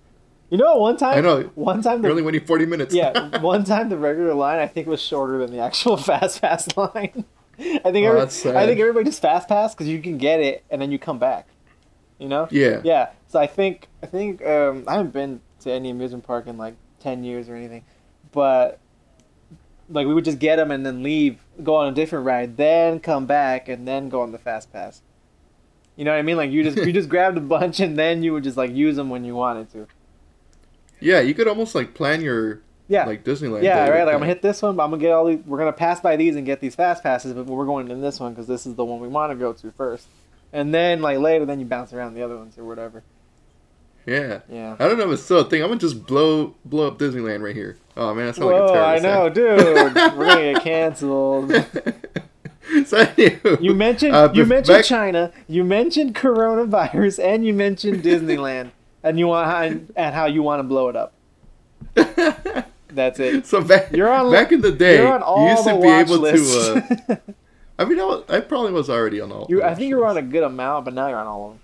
You 0.49 0.57
know, 0.57 0.77
one 0.77 0.97
time, 0.97 1.17
I 1.19 1.21
know. 1.21 1.43
one 1.53 1.83
time, 1.83 2.01
You're 2.01 2.09
only 2.11 2.23
waiting 2.23 2.43
40 2.43 2.65
minutes. 2.65 2.95
yeah, 2.95 3.37
one 3.41 3.63
time 3.63 3.89
the 3.89 3.97
regular 3.97 4.33
line 4.33 4.57
I 4.57 4.65
think 4.65 4.87
was 4.87 4.99
shorter 5.01 5.37
than 5.37 5.51
the 5.51 5.59
actual 5.59 5.95
fast 6.09 6.41
pass 6.41 6.67
line. 6.75 7.25
I 7.59 7.91
think 7.91 8.07
Oh, 8.07 8.17
every. 8.17 8.55
I 8.55 8.65
think 8.65 8.79
everybody 8.79 9.05
just 9.05 9.21
fast 9.21 9.47
pass 9.47 9.75
because 9.75 9.87
you 9.87 10.01
can 10.01 10.17
get 10.17 10.39
it 10.39 10.63
and 10.71 10.81
then 10.81 10.91
you 10.91 10.97
come 10.97 11.19
back. 11.19 11.47
You 12.17 12.27
know? 12.29 12.47
yeah. 12.51 12.81
Yeah. 12.83 13.09
So 13.27 13.39
I 13.39 13.45
think 13.47 13.87
I 14.01 14.07
think 14.07 14.43
um, 14.45 14.85
I 14.87 14.95
haven't 14.95 15.13
been 15.13 15.41
to 15.61 15.71
any 15.71 15.89
amusement 15.91 16.23
park 16.25 16.47
in 16.47 16.57
like 16.57 16.73
ten 16.99 17.23
years 17.23 17.47
or 17.47 17.55
anything, 17.55 17.83
but 18.31 18.79
like 19.89 20.07
we 20.07 20.13
would 20.15 20.25
just 20.25 20.39
get 20.39 20.55
them 20.55 20.71
and 20.71 20.83
then 20.85 21.03
leave, 21.03 21.39
go 21.63 21.75
on 21.75 21.87
a 21.87 21.91
different 21.91 22.25
ride, 22.25 22.57
then 22.57 22.99
come 22.99 23.25
back 23.25 23.67
and 23.67 23.87
then 23.87 24.09
go 24.09 24.21
on 24.21 24.31
the 24.31 24.37
fast 24.37 24.71
pass. 24.71 25.01
You 25.95 26.05
know 26.05 26.11
what 26.11 26.17
I 26.19 26.21
mean? 26.21 26.37
Like 26.37 26.51
you 26.51 26.63
just 26.63 26.77
you 26.77 26.93
just 26.99 27.09
grabbed 27.09 27.37
a 27.37 27.41
bunch 27.41 27.79
and 27.79 27.97
then 27.97 28.23
you 28.23 28.33
would 28.33 28.43
just 28.43 28.57
like 28.57 28.71
use 28.73 28.95
them 28.95 29.09
when 29.09 29.23
you 29.23 29.35
wanted 29.35 29.71
to. 29.73 29.87
Yeah, 30.99 31.19
you 31.21 31.33
could 31.33 31.47
almost 31.47 31.75
like 31.75 31.93
plan 31.93 32.21
your 32.21 32.61
Yeah. 32.87 33.05
like 33.05 33.23
Disneyland. 33.23 33.63
yeah, 33.63 33.79
right. 33.87 33.99
like 33.99 34.05
Like 34.05 34.13
I'm 34.15 34.19
gonna 34.21 34.25
hit 34.27 34.41
this 34.41 34.61
one, 34.61 34.75
but 34.75 34.83
I'm 34.83 34.89
gonna 34.91 35.01
get 35.01 35.11
all 35.11 35.25
these. 35.25 35.39
We're 35.45 35.57
gonna 35.57 35.71
pass 35.73 35.99
by 35.99 36.15
these 36.15 36.35
and 36.35 36.45
get 36.45 36.59
these 36.61 36.75
fast 36.75 37.03
passes, 37.03 37.33
but 37.33 37.45
we're 37.45 37.65
going 37.65 37.89
in 37.89 38.01
this 38.01 38.19
one 38.19 38.33
because 38.33 38.47
this 38.47 38.65
is 38.65 38.75
the 38.75 38.85
one 38.85 38.99
we 38.99 39.07
want 39.07 39.31
to 39.31 39.35
go 39.35 39.53
to 39.53 39.71
first. 39.71 40.07
And 40.51 40.73
then 40.73 41.01
like 41.01 41.19
later, 41.19 41.45
then 41.45 41.59
you 41.59 41.65
bounce 41.65 41.93
around 41.93 42.15
the 42.15 42.23
other 42.23 42.37
ones 42.37 42.57
or 42.57 42.63
whatever. 42.63 43.03
Yeah. 44.05 44.39
Yeah. 44.49 44.75
I 44.79 44.87
don't 44.87 44.97
know 44.97 45.05
if 45.07 45.11
it's 45.13 45.23
still 45.23 45.39
a 45.39 45.49
thing. 45.49 45.61
I'm 45.61 45.69
gonna 45.69 45.79
just 45.79 46.05
blow 46.05 46.55
blow 46.65 46.87
up 46.87 46.97
Disneyland 46.97 47.41
right 47.43 47.55
here. 47.55 47.77
Oh 47.97 48.13
man, 48.13 48.25
that's 48.27 48.39
not 48.39 48.47
Whoa, 48.51 48.65
like 48.65 48.69
a 48.71 48.73
I 48.73 48.99
terrorist. 48.99 49.05
I 49.05 49.09
know, 49.09 49.29
dude. 49.29 50.17
We're 50.17 50.25
gonna 50.25 50.53
get 50.53 50.63
canceled. 50.63 51.51
so 52.85 53.57
You 53.61 53.73
mentioned 53.75 54.15
uh, 54.15 54.31
you 54.33 54.45
mentioned 54.45 54.77
back- 54.77 54.85
China, 54.85 55.31
you 55.47 55.63
mentioned 55.63 56.15
coronavirus, 56.15 57.23
and 57.23 57.45
you 57.45 57.53
mentioned 57.53 58.03
Disneyland, 58.03 58.71
and 59.03 59.19
you 59.19 59.27
want 59.27 59.49
and, 59.71 59.93
and 59.95 60.15
how 60.15 60.25
you 60.25 60.41
want 60.43 60.59
to 60.59 60.63
blow 60.63 60.89
it 60.89 60.95
up. 60.95 61.13
That's 62.91 63.19
it. 63.19 63.45
so 63.45 63.61
back 63.61 63.91
You're 63.91 64.09
on- 64.11 64.31
back 64.31 64.51
in 64.51 64.61
the 64.61 64.71
day, 64.71 64.97
You're 64.97 65.13
on 65.13 65.21
all 65.21 65.43
you 65.45 65.51
used 65.51 65.65
the 65.65 65.73
to 65.75 65.81
be 65.81 65.87
able 65.87 66.17
lists. 66.17 66.55
to. 66.67 66.93
Uh, 67.09 67.15
I 67.79 67.85
mean, 67.85 67.99
I, 67.99 68.03
was, 68.03 68.23
I 68.27 68.39
probably 68.41 68.71
was 68.73 68.89
already 68.89 69.21
on 69.21 69.31
all. 69.31 69.45
you, 69.49 69.63
I 69.63 69.73
think 69.73 69.87
you 69.89 69.97
were 69.97 70.05
on 70.05 70.17
a 70.17 70.21
good 70.21 70.43
amount, 70.43 70.83
but 70.85 70.93
now 70.93 71.07
you're 71.07 71.17
on 71.17 71.27
all 71.27 71.45
of 71.45 71.51
them. 71.53 71.59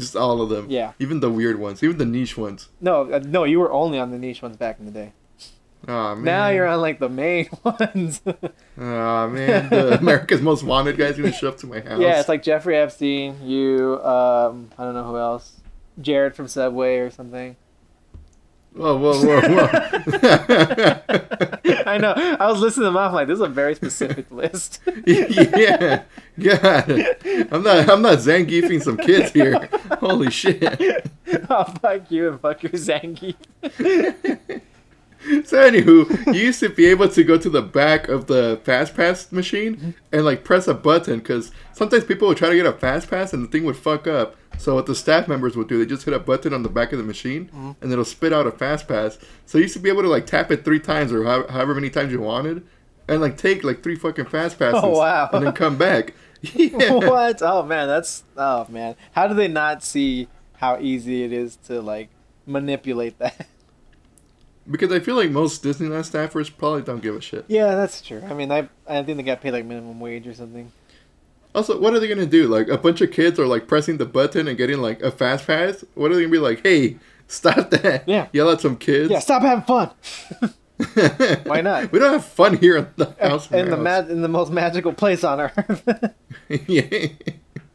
Just 0.00 0.16
all 0.16 0.40
of 0.42 0.48
them. 0.48 0.66
Yeah. 0.68 0.92
Even 0.98 1.20
the 1.20 1.30
weird 1.30 1.58
ones, 1.58 1.82
even 1.82 1.98
the 1.98 2.06
niche 2.06 2.36
ones. 2.36 2.68
No, 2.80 3.12
uh, 3.12 3.20
no, 3.24 3.44
you 3.44 3.60
were 3.60 3.72
only 3.72 3.98
on 3.98 4.10
the 4.10 4.18
niche 4.18 4.42
ones 4.42 4.56
back 4.56 4.78
in 4.78 4.86
the 4.86 4.92
day. 4.92 5.12
Oh 5.88 6.14
man. 6.14 6.24
Now 6.24 6.48
you're 6.48 6.66
on 6.66 6.80
like 6.80 6.98
the 6.98 7.08
main 7.08 7.48
ones. 7.64 8.20
Oh 8.26 9.28
man, 9.28 9.70
the 9.70 9.98
America's 10.00 10.42
Most 10.42 10.62
Wanted 10.62 10.96
guy's 10.98 11.16
gonna 11.16 11.32
show 11.32 11.48
up 11.48 11.56
to 11.58 11.66
my 11.66 11.80
house. 11.80 12.00
yeah, 12.00 12.20
it's 12.20 12.28
like 12.28 12.42
Jeffrey 12.42 12.76
Epstein, 12.76 13.36
you, 13.46 13.98
um, 14.02 14.70
I 14.76 14.84
don't 14.84 14.94
know 14.94 15.04
who 15.04 15.16
else, 15.16 15.60
Jared 16.00 16.34
from 16.34 16.48
Subway 16.48 16.98
or 16.98 17.10
something. 17.10 17.56
Whoa, 18.72 18.96
whoa, 18.96 19.20
whoa, 19.20 19.40
whoa. 19.40 19.68
I 21.86 21.98
know. 21.98 22.12
I 22.12 22.46
was 22.48 22.60
listening 22.60 22.82
to 22.82 22.90
them 22.90 22.96
off 22.96 23.12
like 23.12 23.26
this 23.26 23.34
is 23.36 23.40
a 23.40 23.48
very 23.48 23.74
specific 23.74 24.30
list. 24.30 24.80
yeah, 25.06 26.04
God, 26.38 26.90
I'm 27.50 27.62
not, 27.64 27.88
I'm 27.88 28.02
not 28.02 28.18
Zangiefing 28.18 28.80
some 28.80 28.96
kids 28.96 29.32
here. 29.32 29.68
Holy 29.98 30.30
shit. 30.30 30.62
oh 31.50 31.64
fuck 31.80 32.10
you 32.10 32.28
and 32.30 32.40
fuck 32.40 32.62
your 32.62 32.72
Zangief. 32.72 33.34
So 35.44 35.58
anywho, 35.58 36.26
you 36.32 36.40
used 36.40 36.60
to 36.60 36.70
be 36.70 36.86
able 36.86 37.08
to 37.08 37.24
go 37.24 37.36
to 37.36 37.50
the 37.50 37.60
back 37.60 38.08
of 38.08 38.26
the 38.26 38.60
fast 38.64 38.94
pass 38.94 39.30
machine 39.30 39.94
and 40.12 40.24
like 40.24 40.44
press 40.44 40.66
a 40.66 40.74
button 40.74 41.18
because 41.18 41.50
sometimes 41.72 42.04
people 42.04 42.28
would 42.28 42.38
try 42.38 42.48
to 42.48 42.56
get 42.56 42.64
a 42.66 42.72
fast 42.72 43.10
pass 43.10 43.32
and 43.34 43.44
the 43.44 43.48
thing 43.48 43.64
would 43.64 43.76
fuck 43.76 44.06
up. 44.06 44.36
So 44.60 44.74
what 44.74 44.84
the 44.84 44.94
staff 44.94 45.26
members 45.26 45.56
would 45.56 45.68
do, 45.68 45.78
they 45.78 45.86
just 45.86 46.04
hit 46.04 46.12
a 46.12 46.18
button 46.18 46.52
on 46.52 46.62
the 46.62 46.68
back 46.68 46.92
of 46.92 46.98
the 46.98 47.04
machine 47.04 47.46
mm-hmm. 47.46 47.72
and 47.80 47.90
it'll 47.90 48.04
spit 48.04 48.30
out 48.30 48.46
a 48.46 48.50
fast 48.50 48.86
pass. 48.86 49.18
So 49.46 49.56
you 49.56 49.62
used 49.62 49.74
to 49.74 49.80
be 49.80 49.88
able 49.88 50.02
to 50.02 50.08
like 50.08 50.26
tap 50.26 50.50
it 50.50 50.66
three 50.66 50.78
times 50.78 51.12
or 51.12 51.24
how, 51.24 51.48
however 51.48 51.74
many 51.74 51.88
times 51.88 52.12
you 52.12 52.20
wanted, 52.20 52.62
and 53.08 53.22
like 53.22 53.38
take 53.38 53.64
like 53.64 53.82
three 53.82 53.96
fucking 53.96 54.26
fast 54.26 54.56
oh, 54.60 54.70
passes. 54.70 54.80
Oh, 54.84 54.98
wow. 54.98 55.30
And 55.32 55.46
then 55.46 55.52
come 55.54 55.78
back. 55.78 56.14
Yeah. 56.54 56.92
what? 56.92 57.42
Oh 57.42 57.62
man, 57.62 57.86
that's 57.86 58.22
oh 58.34 58.66
man. 58.70 58.96
How 59.12 59.28
do 59.28 59.34
they 59.34 59.48
not 59.48 59.82
see 59.82 60.26
how 60.56 60.78
easy 60.78 61.22
it 61.22 61.34
is 61.34 61.56
to 61.66 61.82
like 61.82 62.08
manipulate 62.46 63.18
that? 63.18 63.46
Because 64.70 64.90
I 64.90 65.00
feel 65.00 65.16
like 65.16 65.30
most 65.30 65.62
Disneyland 65.62 66.10
staffers 66.10 66.50
probably 66.54 66.80
don't 66.80 67.02
give 67.02 67.14
a 67.14 67.20
shit. 67.20 67.44
Yeah, 67.48 67.74
that's 67.74 68.00
true. 68.00 68.22
I 68.26 68.32
mean, 68.32 68.50
I 68.50 68.68
I 68.86 69.02
think 69.02 69.18
they 69.18 69.22
got 69.22 69.42
paid 69.42 69.52
like 69.52 69.66
minimum 69.66 70.00
wage 70.00 70.26
or 70.26 70.32
something. 70.32 70.72
Also, 71.54 71.80
what 71.80 71.94
are 71.94 72.00
they 72.00 72.08
gonna 72.08 72.26
do? 72.26 72.46
Like 72.46 72.68
a 72.68 72.78
bunch 72.78 73.00
of 73.00 73.10
kids 73.10 73.38
are 73.38 73.46
like 73.46 73.66
pressing 73.66 73.96
the 73.96 74.06
button 74.06 74.46
and 74.46 74.56
getting 74.56 74.78
like 74.78 75.02
a 75.02 75.10
fast 75.10 75.46
pass. 75.46 75.84
What 75.94 76.10
are 76.10 76.14
they 76.14 76.22
gonna 76.22 76.32
be 76.32 76.38
like? 76.38 76.62
Hey, 76.62 76.96
stop 77.26 77.70
that! 77.70 78.08
Yeah. 78.08 78.28
Yell 78.32 78.50
at 78.50 78.60
some 78.60 78.76
kids. 78.76 79.10
Yeah, 79.10 79.18
stop 79.18 79.42
having 79.42 79.64
fun. 79.64 79.90
Why 81.44 81.60
not? 81.60 81.92
we 81.92 81.98
don't 81.98 82.12
have 82.12 82.24
fun 82.24 82.56
here 82.56 82.76
in 82.76 82.86
the 82.96 83.14
house. 83.20 83.50
in 83.50 83.68
the 83.70 83.76
ma- 83.76 83.98
in 83.98 84.22
the 84.22 84.28
most 84.28 84.52
magical 84.52 84.92
place 84.92 85.24
on 85.24 85.40
earth. 85.40 86.14
yeah. 86.66 87.06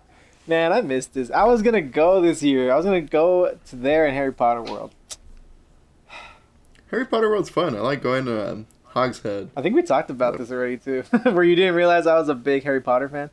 Man, 0.48 0.72
I 0.72 0.82
missed 0.82 1.14
this. 1.14 1.32
I 1.32 1.44
was 1.46 1.62
gonna 1.62 1.82
go 1.82 2.22
this 2.22 2.42
year. 2.44 2.72
I 2.72 2.76
was 2.78 2.86
gonna 2.86 3.02
go 3.02 3.58
to 3.68 3.76
there 3.76 4.08
in 4.08 4.14
Harry 4.14 4.32
Potter 4.34 4.62
World. 4.62 4.94
Harry 6.92 7.06
Potter 7.06 7.30
World's 7.30 7.50
fun. 7.50 7.76
I 7.76 7.80
like 7.80 8.02
going 8.02 8.26
to 8.26 8.52
um, 8.52 8.68
Hogshead. 8.84 9.50
I 9.58 9.62
think 9.62 9.76
we 9.76 9.82
talked 9.82 10.10
about 10.10 10.38
this 10.38 10.52
already 10.52 10.78
too. 10.78 11.02
Where 11.24 11.44
you 11.44 11.56
didn't 11.56 11.76
realize 11.76 12.08
I 12.08 12.16
was 12.16 12.30
a 12.30 12.36
big 12.36 12.64
Harry 12.64 12.82
Potter 12.82 13.10
fan. 13.10 13.30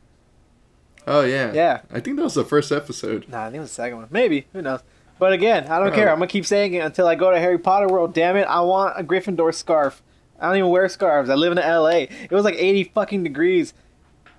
Oh 1.07 1.21
yeah. 1.21 1.51
Yeah. 1.53 1.81
I 1.91 1.99
think 1.99 2.17
that 2.17 2.23
was 2.23 2.33
the 2.35 2.45
first 2.45 2.71
episode. 2.71 3.27
Nah, 3.29 3.43
I 3.43 3.45
think 3.45 3.57
it 3.57 3.59
was 3.61 3.69
the 3.69 3.75
second 3.75 3.97
one. 3.97 4.07
Maybe. 4.11 4.45
Who 4.53 4.61
knows? 4.61 4.81
But 5.19 5.33
again, 5.33 5.67
I 5.67 5.79
don't 5.79 5.89
Oh. 5.89 5.95
care. 5.95 6.09
I'm 6.09 6.17
gonna 6.17 6.27
keep 6.27 6.45
saying 6.45 6.73
it 6.73 6.79
until 6.79 7.07
I 7.07 7.15
go 7.15 7.31
to 7.31 7.39
Harry 7.39 7.57
Potter 7.57 7.87
World. 7.87 8.13
Damn 8.13 8.35
it! 8.35 8.43
I 8.43 8.61
want 8.61 8.99
a 8.99 9.03
Gryffindor 9.03 9.53
scarf. 9.53 10.01
I 10.39 10.47
don't 10.47 10.57
even 10.57 10.69
wear 10.71 10.89
scarves. 10.89 11.29
I 11.29 11.35
live 11.35 11.51
in 11.51 11.57
L.A. 11.59 12.03
It 12.03 12.31
was 12.31 12.43
like 12.43 12.55
80 12.55 12.85
fucking 12.85 13.23
degrees 13.23 13.73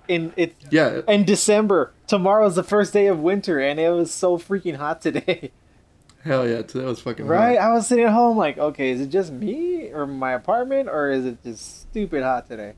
in 0.07 0.33
it 0.35 0.53
Yeah. 0.69 1.01
in 1.07 1.23
December. 1.23 1.93
Tomorrow's 2.07 2.55
the 2.55 2.63
first 2.63 2.93
day 2.93 3.07
of 3.07 3.19
winter, 3.19 3.59
and 3.59 3.79
it 3.79 3.89
was 3.89 4.11
so 4.13 4.37
freaking 4.37 4.75
hot 4.75 5.01
today. 5.01 5.51
Hell 6.23 6.47
yeah. 6.47 6.61
That 6.61 6.73
was 6.75 6.99
fucking 6.99 7.25
Right? 7.25 7.57
I 7.57 7.71
was 7.73 7.87
sitting 7.87 8.05
at 8.05 8.11
home 8.11 8.37
like, 8.37 8.57
okay, 8.57 8.89
is 8.91 9.01
it 9.01 9.07
just 9.07 9.31
me 9.31 9.91
or 9.93 10.05
my 10.05 10.33
apartment, 10.33 10.89
or 10.89 11.09
is 11.09 11.25
it 11.25 11.41
just 11.43 11.83
stupid 11.83 12.21
hot 12.23 12.47
today? 12.47 12.73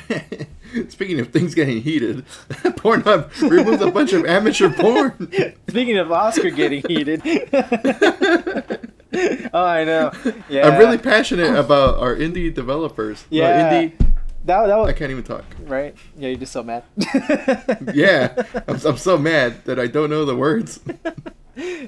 Speaking 0.88 1.20
of 1.20 1.28
things 1.28 1.54
getting 1.54 1.82
heated, 1.82 2.24
Pornhub 2.78 3.30
removed 3.48 3.82
a 3.82 3.90
bunch 3.90 4.12
of 4.12 4.24
amateur 4.24 4.70
porn. 4.70 5.30
Speaking 5.68 5.98
of 5.98 6.10
Oscar 6.10 6.50
getting 6.50 6.82
heated. 6.88 7.20
oh, 9.52 9.64
I 9.64 9.84
know. 9.84 10.12
Yeah. 10.48 10.68
I'm 10.68 10.78
really 10.78 10.98
passionate 10.98 11.54
about 11.54 11.98
our 11.98 12.16
indie 12.16 12.52
developers. 12.52 13.24
Yeah. 13.28 13.72
indie. 13.72 13.98
that 14.46 14.66
that 14.66 14.76
was 14.76 14.88
I 14.88 14.92
can't 14.92 15.10
even 15.10 15.24
talk. 15.24 15.44
right. 15.60 15.94
Yeah, 16.16 16.28
you're 16.28 16.38
just 16.38 16.52
so 16.52 16.62
mad. 16.62 16.84
Yeah, 17.94 18.42
I'm, 18.66 18.80
I'm 18.86 18.96
so 18.96 19.18
mad 19.18 19.64
that 19.66 19.78
I 19.78 19.86
don't 19.86 20.08
know 20.08 20.24
the 20.24 20.36
words. 20.36 20.80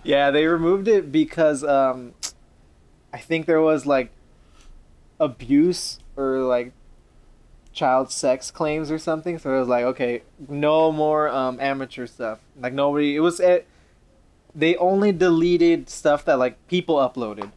yeah, 0.04 0.30
they 0.30 0.46
removed 0.46 0.88
it 0.88 1.10
because 1.10 1.64
um, 1.64 2.12
I 3.12 3.18
think 3.18 3.46
there 3.46 3.62
was 3.62 3.86
like 3.86 4.10
abuse 5.18 5.98
or 6.16 6.40
like 6.40 6.72
child 7.74 8.10
sex 8.10 8.50
claims 8.50 8.90
or 8.90 8.98
something. 8.98 9.38
So 9.38 9.54
it 9.54 9.58
was 9.58 9.68
like, 9.68 9.84
okay, 9.84 10.22
no 10.48 10.90
more 10.90 11.28
um, 11.28 11.60
amateur 11.60 12.06
stuff. 12.06 12.38
Like 12.58 12.72
nobody. 12.72 13.16
It 13.16 13.20
was. 13.20 13.40
It, 13.40 13.66
they 14.54 14.76
only 14.76 15.12
deleted 15.12 15.90
stuff 15.90 16.24
that 16.24 16.38
like 16.38 16.66
people 16.68 16.96
uploaded. 16.96 17.50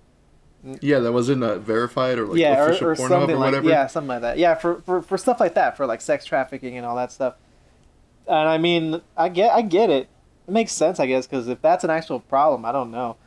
Yeah, 0.82 1.00
that 1.00 1.14
wasn't 1.14 1.44
uh, 1.44 1.60
verified 1.60 2.18
or 2.18 2.26
like 2.26 2.40
yeah, 2.40 2.66
official 2.66 2.88
or 2.88 2.96
Pornhub 2.96 3.08
something 3.08 3.36
or 3.36 3.40
like 3.40 3.46
whatever. 3.46 3.70
yeah, 3.70 3.88
something 3.88 4.10
like 4.10 4.22
that. 4.22 4.38
Yeah, 4.38 4.56
for, 4.56 4.82
for 4.82 5.02
for 5.02 5.18
stuff 5.18 5.40
like 5.40 5.54
that, 5.54 5.78
for 5.78 5.86
like 5.86 6.02
sex 6.02 6.26
trafficking 6.26 6.76
and 6.76 6.86
all 6.86 6.96
that 6.96 7.12
stuff. 7.12 7.36
And 8.28 8.50
I 8.50 8.58
mean, 8.58 9.02
I 9.16 9.30
get 9.30 9.54
I 9.54 9.62
get 9.62 9.90
it. 9.90 10.10
It 10.48 10.52
makes 10.52 10.72
sense, 10.72 11.00
I 11.00 11.06
guess, 11.06 11.28
because 11.28 11.48
if 11.48 11.62
that's 11.62 11.84
an 11.84 11.90
actual 11.90 12.20
problem, 12.20 12.66
I 12.66 12.72
don't 12.72 12.90
know. 12.90 13.18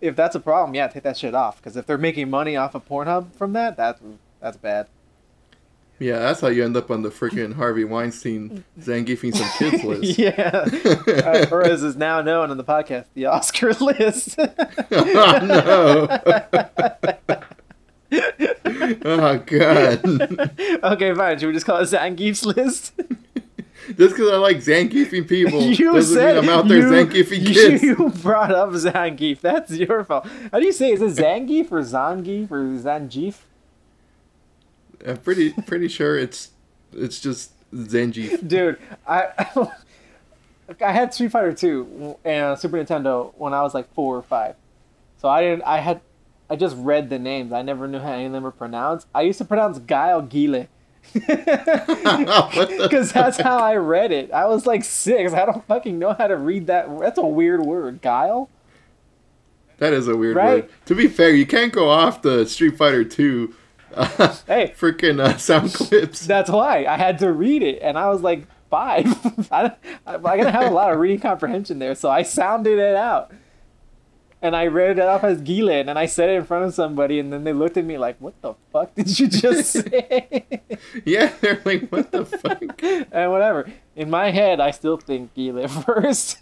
If 0.00 0.14
that's 0.14 0.36
a 0.36 0.40
problem, 0.40 0.74
yeah, 0.74 0.86
take 0.88 1.02
that 1.02 1.16
shit 1.16 1.34
off. 1.34 1.56
Because 1.56 1.76
if 1.76 1.86
they're 1.86 1.98
making 1.98 2.30
money 2.30 2.56
off 2.56 2.74
of 2.74 2.86
Pornhub 2.86 3.32
from 3.34 3.52
that, 3.54 3.76
that's 3.76 4.00
that's 4.40 4.56
bad. 4.56 4.86
Yeah, 5.98 6.18
that's 6.18 6.40
how 6.42 6.48
you 6.48 6.62
end 6.64 6.76
up 6.76 6.90
on 6.90 7.02
the 7.02 7.08
freaking 7.08 7.54
Harvey 7.54 7.84
Weinstein 7.84 8.64
Zangiefing 8.78 9.34
some 9.34 9.48
kids 9.58 9.82
list. 9.84 10.18
yeah, 10.18 10.66
uh, 11.24 11.46
or 11.50 11.62
as 11.62 11.82
is 11.82 11.96
now 11.96 12.20
known 12.20 12.50
on 12.50 12.58
the 12.58 12.64
podcast, 12.64 13.06
the 13.14 13.26
Oscar 13.26 13.72
list. 13.80 14.38
oh 14.90 15.38
no! 15.42 16.08
oh 19.04 19.38
god! 19.46 20.04
okay, 20.84 21.14
fine. 21.14 21.38
Should 21.38 21.46
we 21.46 21.52
just 21.54 21.64
call 21.66 21.78
it 21.78 21.84
Zangief's 21.84 22.44
list? 22.44 22.92
Just 23.86 24.16
because 24.16 24.30
I 24.32 24.36
like 24.36 24.56
Zangiefing 24.58 25.28
people 25.28 25.62
you 25.62 25.92
doesn't 25.92 26.16
said 26.16 26.34
mean 26.34 26.44
I'm 26.44 26.58
out 26.58 26.66
there 26.68 26.78
you, 26.78 26.84
Zangiefing 27.06 27.46
kids. 27.46 27.82
You 27.82 28.10
brought 28.20 28.50
up 28.52 28.70
Zangief. 28.70 29.40
That's 29.40 29.70
your 29.70 30.04
fault. 30.04 30.26
How 30.52 30.58
do 30.58 30.66
you 30.66 30.72
say? 30.72 30.90
it? 30.90 31.00
Is 31.00 31.18
it 31.18 31.22
Zangief 31.22 31.70
or 31.70 31.80
Zangief 31.82 32.50
or 32.50 32.64
Zangief? 32.64 33.36
I'm 35.06 35.16
pretty 35.18 35.52
pretty 35.52 35.88
sure 35.88 36.18
it's 36.18 36.50
it's 36.92 37.20
just 37.20 37.52
Zangief. 37.72 38.46
Dude, 38.46 38.78
I 39.06 39.46
I 40.84 40.92
had 40.92 41.14
Street 41.14 41.30
Fighter 41.30 41.52
Two 41.52 42.16
and 42.24 42.58
Super 42.58 42.76
Nintendo 42.78 43.32
when 43.36 43.54
I 43.54 43.62
was 43.62 43.72
like 43.74 43.92
four 43.94 44.16
or 44.16 44.22
five. 44.22 44.56
So 45.18 45.28
I 45.28 45.40
didn't. 45.42 45.62
I 45.62 45.78
had. 45.78 46.00
I 46.48 46.56
just 46.56 46.76
read 46.78 47.10
the 47.10 47.18
names. 47.18 47.52
I 47.52 47.62
never 47.62 47.88
knew 47.88 47.98
how 47.98 48.12
any 48.12 48.26
of 48.26 48.32
them 48.32 48.44
were 48.44 48.52
pronounced. 48.52 49.08
I 49.14 49.22
used 49.22 49.38
to 49.38 49.44
pronounce 49.44 49.78
Guile 49.80 50.22
Gile. 50.22 50.68
Because 51.12 51.26
that's 53.12 53.38
how 53.40 53.58
I 53.58 53.76
read 53.76 54.12
it. 54.12 54.30
I 54.32 54.46
was 54.46 54.66
like 54.66 54.84
six. 54.84 55.32
I 55.32 55.44
don't 55.46 55.64
fucking 55.66 55.98
know 55.98 56.12
how 56.14 56.26
to 56.28 56.36
read 56.36 56.66
that. 56.68 56.88
That's 57.00 57.18
a 57.18 57.26
weird 57.26 57.62
word. 57.62 58.00
Guile? 58.02 58.48
That 59.78 59.92
is 59.92 60.08
a 60.08 60.16
weird 60.16 60.36
Right? 60.36 60.64
word. 60.64 60.70
To 60.86 60.94
be 60.94 61.06
fair, 61.08 61.30
you 61.30 61.46
can't 61.46 61.72
go 61.72 61.88
off 61.88 62.22
the 62.22 62.46
Street 62.46 62.76
Fighter 62.76 63.04
Two. 63.04 63.54
Uh, 63.96 64.34
Hey. 64.46 64.74
freaking 64.78 65.20
uh, 65.20 65.36
sound 65.38 65.72
clips. 65.74 66.26
That's 66.26 66.50
why 66.50 66.84
I 66.84 66.96
had 66.96 67.18
to 67.20 67.32
read 67.32 67.62
it, 67.62 67.80
and 67.82 67.98
I 67.98 68.08
was 68.10 68.20
like 68.22 68.46
five. 68.70 69.06
I, 69.52 69.72
I, 70.06 70.14
I'm 70.14 70.22
gonna 70.22 70.50
have 70.50 70.70
a 70.70 70.74
lot 70.74 70.92
of 70.92 70.98
reading 70.98 71.20
comprehension 71.20 71.78
there, 71.78 71.94
so 71.94 72.10
I 72.10 72.22
sounded 72.22 72.78
it 72.78 72.94
out, 72.96 73.32
and 74.46 74.54
I 74.54 74.66
read 74.68 74.98
it 74.98 75.04
off 75.04 75.24
as 75.24 75.40
Gile, 75.40 75.68
and 75.70 75.98
I 75.98 76.06
said 76.06 76.30
it 76.30 76.34
in 76.34 76.44
front 76.44 76.64
of 76.64 76.72
somebody, 76.74 77.18
and 77.18 77.32
then 77.32 77.44
they 77.44 77.52
looked 77.52 77.76
at 77.76 77.84
me 77.84 77.98
like, 77.98 78.16
"What 78.20 78.40
the 78.40 78.54
fuck 78.72 78.94
did 78.94 79.18
you 79.18 79.26
just 79.26 79.72
say?" 79.72 80.44
Yeah, 81.04 81.32
they're 81.40 81.60
like, 81.64 81.88
what 81.90 82.12
the 82.12 82.24
fuck? 82.24 82.62
and 83.12 83.30
whatever. 83.32 83.68
In 83.96 84.08
my 84.08 84.30
head, 84.30 84.60
I 84.60 84.70
still 84.70 84.96
think 84.96 85.34
Gile 85.34 85.66
first. 85.86 86.38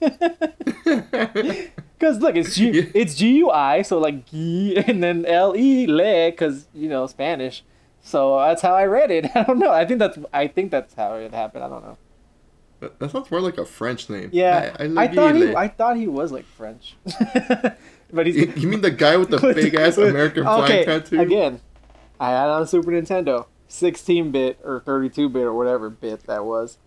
Cause 2.01 2.19
look, 2.19 2.37
it's 2.37 2.55
G, 2.57 2.71
Yeah. 2.71 2.83
it's 2.95 3.15
G 3.15 3.37
U 3.39 3.51
I, 3.51 3.83
so 3.83 3.99
like 3.99 4.27
G, 4.27 4.77
and 4.87 5.03
then 5.03 5.25
L 5.25 5.57
E 5.57 5.87
le, 5.87 6.33
cause 6.33 6.67
you 6.75 6.89
know 6.89 7.07
Spanish. 7.07 7.65
So 8.03 8.39
that's 8.39 8.61
how 8.61 8.75
I 8.75 8.85
read 8.85 9.11
it. 9.11 9.35
I 9.35 9.45
don't 9.45 9.59
know. 9.59 9.73
I 9.73 9.87
think 9.87 9.99
that's 9.99 10.19
I 10.33 10.47
think 10.49 10.71
that's 10.71 10.95
how 10.95 11.15
it 11.15 11.33
happened. 11.33 11.65
I 11.65 11.69
don't 11.69 11.83
know. 11.83 11.97
That 12.99 13.11
sounds 13.11 13.31
more 13.31 13.41
like 13.41 13.57
a 13.57 13.65
French 13.65 14.11
name. 14.11 14.29
Yeah, 14.33 14.77
I, 14.79 15.05
I, 15.05 15.09
thought 15.09 15.35
he 15.37 15.55
I 15.55 15.69
thought 15.69 15.97
he 15.97 16.07
was 16.07 16.33
like 16.33 16.45
French, 16.45 16.97
but 18.13 18.27
he's 18.27 18.37
You 18.37 18.53
you 18.57 18.69
mean 18.69 18.81
the 18.81 18.91
guy 18.91 19.17
with 19.17 19.31
the 19.31 19.39
big 19.55 19.75
ass 19.75 19.97
American 19.97 20.45
flag 20.45 20.71
okay, 20.71 20.85
tattoo? 20.85 21.21
Again, 21.21 21.61
I 22.21 22.31
had 22.31 22.49
on 22.49 22.63
a 22.63 22.67
Super 22.67 22.91
Nintendo, 22.91 23.47
16 23.69 24.31
bit 24.31 24.59
or 24.65 24.81
32 24.81 25.29
bit 25.29 25.43
or 25.43 25.55
whatever 25.55 25.91
bit 25.91 26.25
that 26.27 26.45
was. 26.45 26.79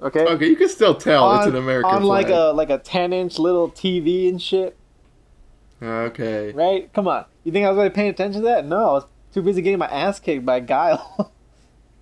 Okay. 0.00 0.26
Okay, 0.26 0.48
you 0.48 0.56
can 0.56 0.68
still 0.68 0.94
tell 0.94 1.32
it's 1.36 1.46
an 1.46 1.54
American 1.54 1.92
on 1.92 2.02
like 2.02 2.28
a 2.28 2.52
like 2.52 2.70
a 2.70 2.78
10 2.78 3.12
inch 3.12 3.38
little 3.38 3.70
TV 3.70 4.28
and 4.28 4.42
shit. 4.42 4.76
Okay. 5.80 6.52
Right? 6.52 6.92
Come 6.92 7.08
on. 7.08 7.24
You 7.44 7.52
think 7.52 7.66
I 7.66 7.68
was 7.70 7.76
really 7.76 7.90
paying 7.90 8.10
attention 8.10 8.42
to 8.42 8.48
that? 8.48 8.64
No, 8.64 8.76
I 8.76 8.92
was 8.92 9.06
too 9.32 9.42
busy 9.42 9.62
getting 9.62 9.78
my 9.78 9.86
ass 9.86 10.20
kicked 10.20 10.44
by 10.44 10.60
Guile. 10.60 11.32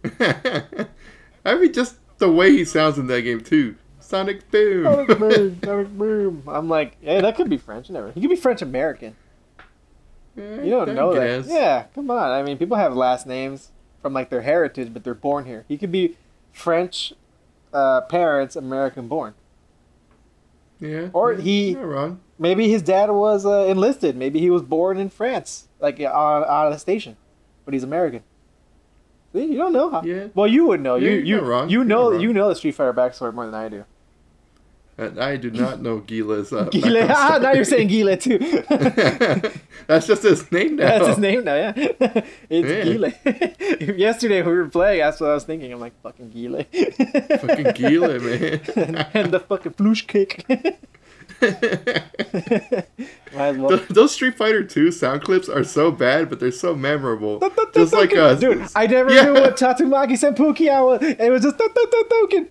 I 0.20 1.54
mean, 1.56 1.72
just 1.72 1.96
the 2.18 2.30
way 2.30 2.50
he 2.50 2.64
sounds 2.64 2.98
in 2.98 3.06
that 3.06 3.22
game 3.22 3.40
too 3.40 3.76
Sonic 4.10 4.50
Boom. 4.50 4.84
Sonic 4.84 5.18
boom, 5.18 5.60
Sonic 5.64 5.88
boom. 5.98 6.42
I'm 6.48 6.68
like, 6.68 6.96
hey, 7.00 7.20
that 7.20 7.36
could 7.36 7.48
be 7.48 7.56
French. 7.58 7.88
Never. 7.90 8.10
He 8.10 8.20
could 8.20 8.30
be 8.30 8.36
French 8.36 8.60
American. 8.60 9.14
Eh, 10.36 10.62
You 10.64 10.70
don't 10.70 10.90
I 10.90 10.92
know 10.94 11.14
guess. 11.14 11.46
that. 11.46 11.52
Yeah, 11.54 11.84
come 11.94 12.10
on. 12.10 12.30
I 12.32 12.42
mean, 12.42 12.58
people 12.58 12.76
have 12.76 12.94
last 12.96 13.26
names 13.26 13.70
from 14.02 14.12
like 14.12 14.28
their 14.30 14.42
heritage, 14.42 14.92
but 14.92 15.04
they're 15.04 15.14
born 15.14 15.44
here. 15.46 15.64
He 15.68 15.78
could 15.78 15.92
be 15.92 16.16
French 16.52 17.12
uh, 17.72 18.00
parents, 18.02 18.56
American 18.56 19.06
born. 19.06 19.34
Yeah. 20.80 21.10
Or 21.12 21.32
yeah, 21.34 21.40
he- 21.42 21.70
You're 21.72 21.86
wrong. 21.86 22.20
Maybe 22.38 22.68
his 22.70 22.80
dad 22.82 23.10
was 23.10 23.44
uh, 23.44 23.66
enlisted. 23.66 24.16
Maybe 24.16 24.40
he 24.40 24.48
was 24.48 24.62
born 24.62 24.96
in 24.98 25.10
France, 25.10 25.68
like 25.78 26.00
on, 26.00 26.42
on 26.42 26.72
a 26.72 26.78
station, 26.78 27.16
but 27.66 27.74
he's 27.74 27.82
American. 27.84 28.22
See, 29.34 29.44
you 29.44 29.58
don't 29.58 29.74
know 29.74 29.90
how. 29.90 30.02
Yeah. 30.02 30.28
Well, 30.34 30.46
you 30.46 30.64
would 30.68 30.80
know. 30.80 30.96
Yeah, 30.96 31.10
you 31.10 31.16
you're 31.16 31.24
you 31.26 31.36
not 31.36 31.44
wrong. 31.46 31.68
you 31.68 31.78
You're 31.80 31.84
know 31.84 32.10
wrong. 32.12 32.20
you 32.22 32.32
know 32.32 32.48
the 32.48 32.54
Street 32.56 32.74
Fighter 32.76 32.94
backstory 32.94 33.34
more 33.34 33.44
than 33.44 33.54
I 33.54 33.68
do. 33.68 33.84
And 35.00 35.18
I 35.18 35.36
do 35.36 35.50
not 35.50 35.80
know 35.80 36.00
Gila's. 36.00 36.52
Uh, 36.52 36.64
Gila. 36.70 37.06
Ah, 37.08 37.38
now 37.40 37.52
you're 37.52 37.64
saying 37.64 37.88
Gila 37.88 38.18
too. 38.18 38.38
That's 39.86 40.06
just 40.06 40.22
his 40.22 40.52
name 40.52 40.76
now. 40.76 40.88
That's 40.88 41.06
his 41.08 41.18
name 41.18 41.42
now, 41.42 41.54
yeah. 41.54 41.72
it's. 42.50 42.86
Gile. 42.86 43.10
Yesterday 43.96 44.42
we 44.42 44.52
were 44.52 44.68
playing, 44.68 45.00
that's 45.00 45.18
what 45.18 45.30
I 45.30 45.34
was 45.34 45.44
thinking. 45.44 45.72
I'm 45.72 45.80
like, 45.80 45.98
fucking 46.02 46.28
Gila. 46.28 46.64
Fucking 46.64 47.72
Gila, 47.72 48.10
and, 48.10 48.24
man. 48.76 49.06
and 49.14 49.32
the 49.32 49.40
fucking 49.40 49.72
flush 49.72 50.06
kick. 50.06 50.44
Th- 51.40 52.84
Those 53.88 54.12
Street 54.12 54.36
Fighter 54.36 54.62
2 54.62 54.92
sound 54.92 55.22
clips 55.22 55.48
are 55.48 55.64
so 55.64 55.90
bad, 55.90 56.28
but 56.28 56.40
they're 56.40 56.52
so 56.52 56.74
memorable. 56.74 57.40
Just 57.72 57.94
like 57.94 58.14
uh, 58.14 58.34
Dude, 58.34 58.68
I 58.76 58.86
never 58.86 59.08
knew 59.08 59.32
what 59.32 59.56
Tatsumaki 59.56 60.18
Senpuki 60.18 60.66
was. 60.84 61.00
It 61.02 61.30
was 61.30 61.42
just 61.42 61.56
token. 61.58 62.50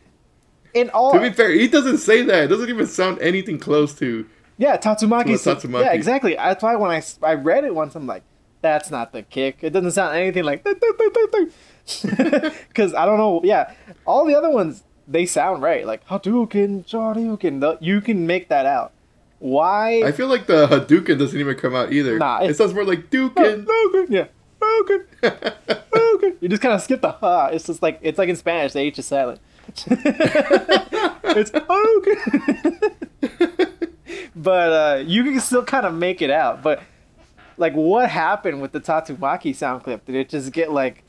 In 0.74 0.90
all, 0.92 1.14
To 1.14 1.20
be 1.20 1.32
fair, 1.32 1.52
he 1.52 1.68
doesn't 1.68 1.98
say 2.00 2.22
that. 2.24 2.44
It 2.44 2.48
doesn't 2.48 2.70
even 2.70 2.88
sound 2.88 3.20
anything 3.22 3.60
close 3.60 3.94
to. 3.96 4.26
yeah, 4.58 4.78
Tatsumaki. 4.78 5.42
To 5.42 5.56
Tatsumaki. 5.56 5.82
Yeah, 5.82 5.94
exactly. 5.94 6.36
That's 6.36 6.64
why 6.64 6.76
when 6.76 6.92
I, 6.92 7.02
I 7.24 7.34
read 7.34 7.64
it 7.64 7.74
once, 7.74 7.96
I'm 7.96 8.06
like, 8.08 8.24
that's 8.62 8.92
not 8.92 9.14
the 9.14 9.24
kick. 9.24 9.60
It 9.62 9.72
doesn't 9.72 9.92
sound 9.92 10.18
anything 10.18 10.44
like. 10.44 10.64
Because 10.64 12.04
I 12.94 13.06
don't 13.06 13.18
know. 13.18 13.42
Yeah, 13.44 13.74
all 14.06 14.26
the 14.26 14.36
other 14.36 14.50
ones 14.50 14.84
they 15.08 15.26
sound 15.26 15.62
right. 15.62 15.86
Like 15.86 16.06
Hadouken, 16.08 16.86
Shoryuken. 16.86 17.78
You 17.82 18.02
can 18.02 18.28
make 18.28 18.50
that 18.50 18.66
out. 18.66 18.92
Why? 19.40 20.04
I 20.04 20.12
feel 20.12 20.28
like 20.28 20.48
the 20.48 20.68
Hadouken 20.68 21.18
doesn't 21.18 21.40
even 21.40 21.56
come 21.56 21.74
out 21.74 21.94
either. 21.94 22.20
Nah, 22.20 22.42
it 22.42 22.56
sounds 22.56 22.74
more 22.74 22.84
like 22.84 23.10
Duken. 23.10 23.66
Hadouken, 23.66 24.06
yeah. 24.10 24.26
Hadouken. 24.62 25.06
Hadouken. 25.94 26.36
You 26.42 26.50
just 26.50 26.62
kind 26.62 26.74
of 26.74 26.82
skip 26.82 27.02
the 27.02 27.12
ha. 27.12 27.48
It's 27.48 27.66
just 27.66 27.82
like 27.82 28.00
it's 28.02 28.18
like 28.18 28.30
in 28.30 28.36
Spanish. 28.36 28.74
The 28.74 28.80
H 28.80 29.00
is 29.00 29.06
silent. 29.06 29.40
it's 29.88 31.52
Hadouken. 31.52 33.08
but 34.36 34.72
uh, 34.72 35.04
you 35.06 35.24
can 35.24 35.40
still 35.40 35.64
kind 35.64 35.86
of 35.86 35.94
make 35.94 36.22
it 36.22 36.30
out. 36.30 36.62
But 36.62 36.82
like, 37.58 37.74
what 37.74 38.10
happened 38.10 38.62
with 38.62 38.72
the 38.72 38.80
Tatsumaki 38.80 39.56
sound 39.56 39.84
clip? 39.84 40.06
Did 40.06 40.16
it 40.16 40.30
just 40.30 40.52
get 40.52 40.72
like 40.72 41.04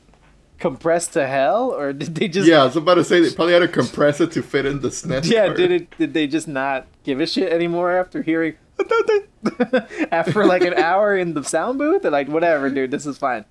compressed 0.59 1.13
to 1.13 1.27
hell, 1.27 1.71
or 1.71 1.93
did 1.93 2.15
they 2.15 2.27
just? 2.27 2.47
yeah, 2.47 2.61
I 2.61 2.65
was 2.65 2.75
about 2.75 2.95
to 2.95 3.03
say 3.03 3.19
they 3.19 3.33
probably 3.33 3.53
had 3.53 3.63
a 3.63 3.67
compressor 3.67 4.27
to 4.27 4.43
fit 4.43 4.65
in 4.65 4.81
the 4.81 4.89
SNES. 4.89 5.29
Yeah, 5.29 5.53
did 5.53 5.71
it? 5.71 5.97
Did 5.97 6.13
they 6.13 6.27
just 6.27 6.47
not 6.47 6.87
give 7.03 7.19
a 7.19 7.27
shit 7.27 7.51
anymore 7.51 7.91
after 7.91 8.21
hearing 8.21 8.55
after 10.11 10.45
like 10.45 10.61
an 10.61 10.75
hour 10.75 11.17
in 11.17 11.33
the 11.33 11.43
sound 11.43 11.79
booth? 11.79 12.03
They're 12.03 12.11
like, 12.11 12.27
whatever, 12.27 12.69
dude, 12.69 12.91
this 12.91 13.05
is 13.05 13.17
fine. 13.17 13.45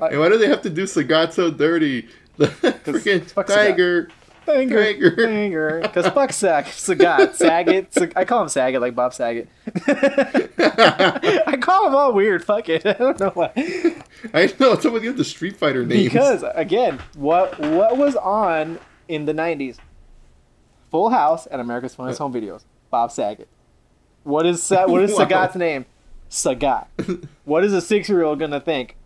And 0.00 0.18
why 0.18 0.28
do 0.28 0.38
they 0.38 0.48
have 0.48 0.62
to 0.62 0.70
do 0.70 0.84
Sagat 0.84 1.32
so 1.32 1.50
dirty? 1.50 2.08
The 2.36 2.46
freaking 2.46 3.46
tiger. 3.46 4.04
Sagat. 4.04 4.10
Tiger. 4.46 4.76
Banger, 4.76 5.10
Banger. 5.10 5.26
banger. 5.26 5.80
Because 5.82 6.06
fuck 6.08 6.32
Sag, 6.32 6.64
Sagat, 6.66 7.34
Saget. 7.34 7.92
Sag- 7.92 8.12
I 8.16 8.24
call 8.24 8.42
him 8.42 8.48
Saget 8.48 8.80
like 8.80 8.94
Bob 8.94 9.14
Saget. 9.14 9.48
I 10.58 11.56
call 11.60 11.86
him 11.88 11.94
all 11.94 12.12
weird. 12.12 12.44
Fuck 12.44 12.68
it. 12.68 12.84
I 12.86 12.92
don't 12.94 13.18
know 13.20 13.30
why. 13.30 13.52
I 14.34 14.52
know 14.58 14.76
some 14.78 14.94
of 14.94 15.02
you 15.02 15.10
have 15.10 15.18
the 15.18 15.24
Street 15.24 15.56
Fighter 15.56 15.84
names. 15.84 16.04
Because 16.04 16.44
again, 16.54 17.00
what 17.14 17.58
what 17.58 17.96
was 17.96 18.16
on 18.16 18.78
in 19.08 19.24
the 19.26 19.32
'90s? 19.34 19.78
Full 20.90 21.10
House 21.10 21.46
and 21.46 21.60
America's 21.60 21.94
Funniest 21.94 22.20
uh. 22.20 22.24
Home 22.24 22.32
Videos. 22.34 22.64
Bob 22.90 23.10
Saget. 23.10 23.48
What 24.24 24.46
is 24.46 24.62
Sa- 24.62 24.86
what 24.86 25.02
is 25.02 25.12
Wow. 25.12 25.24
Sagat's 25.26 25.56
name? 25.56 25.86
Sagat. 26.30 26.86
What 27.44 27.64
is 27.64 27.72
a 27.72 27.80
six-year-old 27.80 28.38
gonna 28.38 28.60
think? 28.60 28.96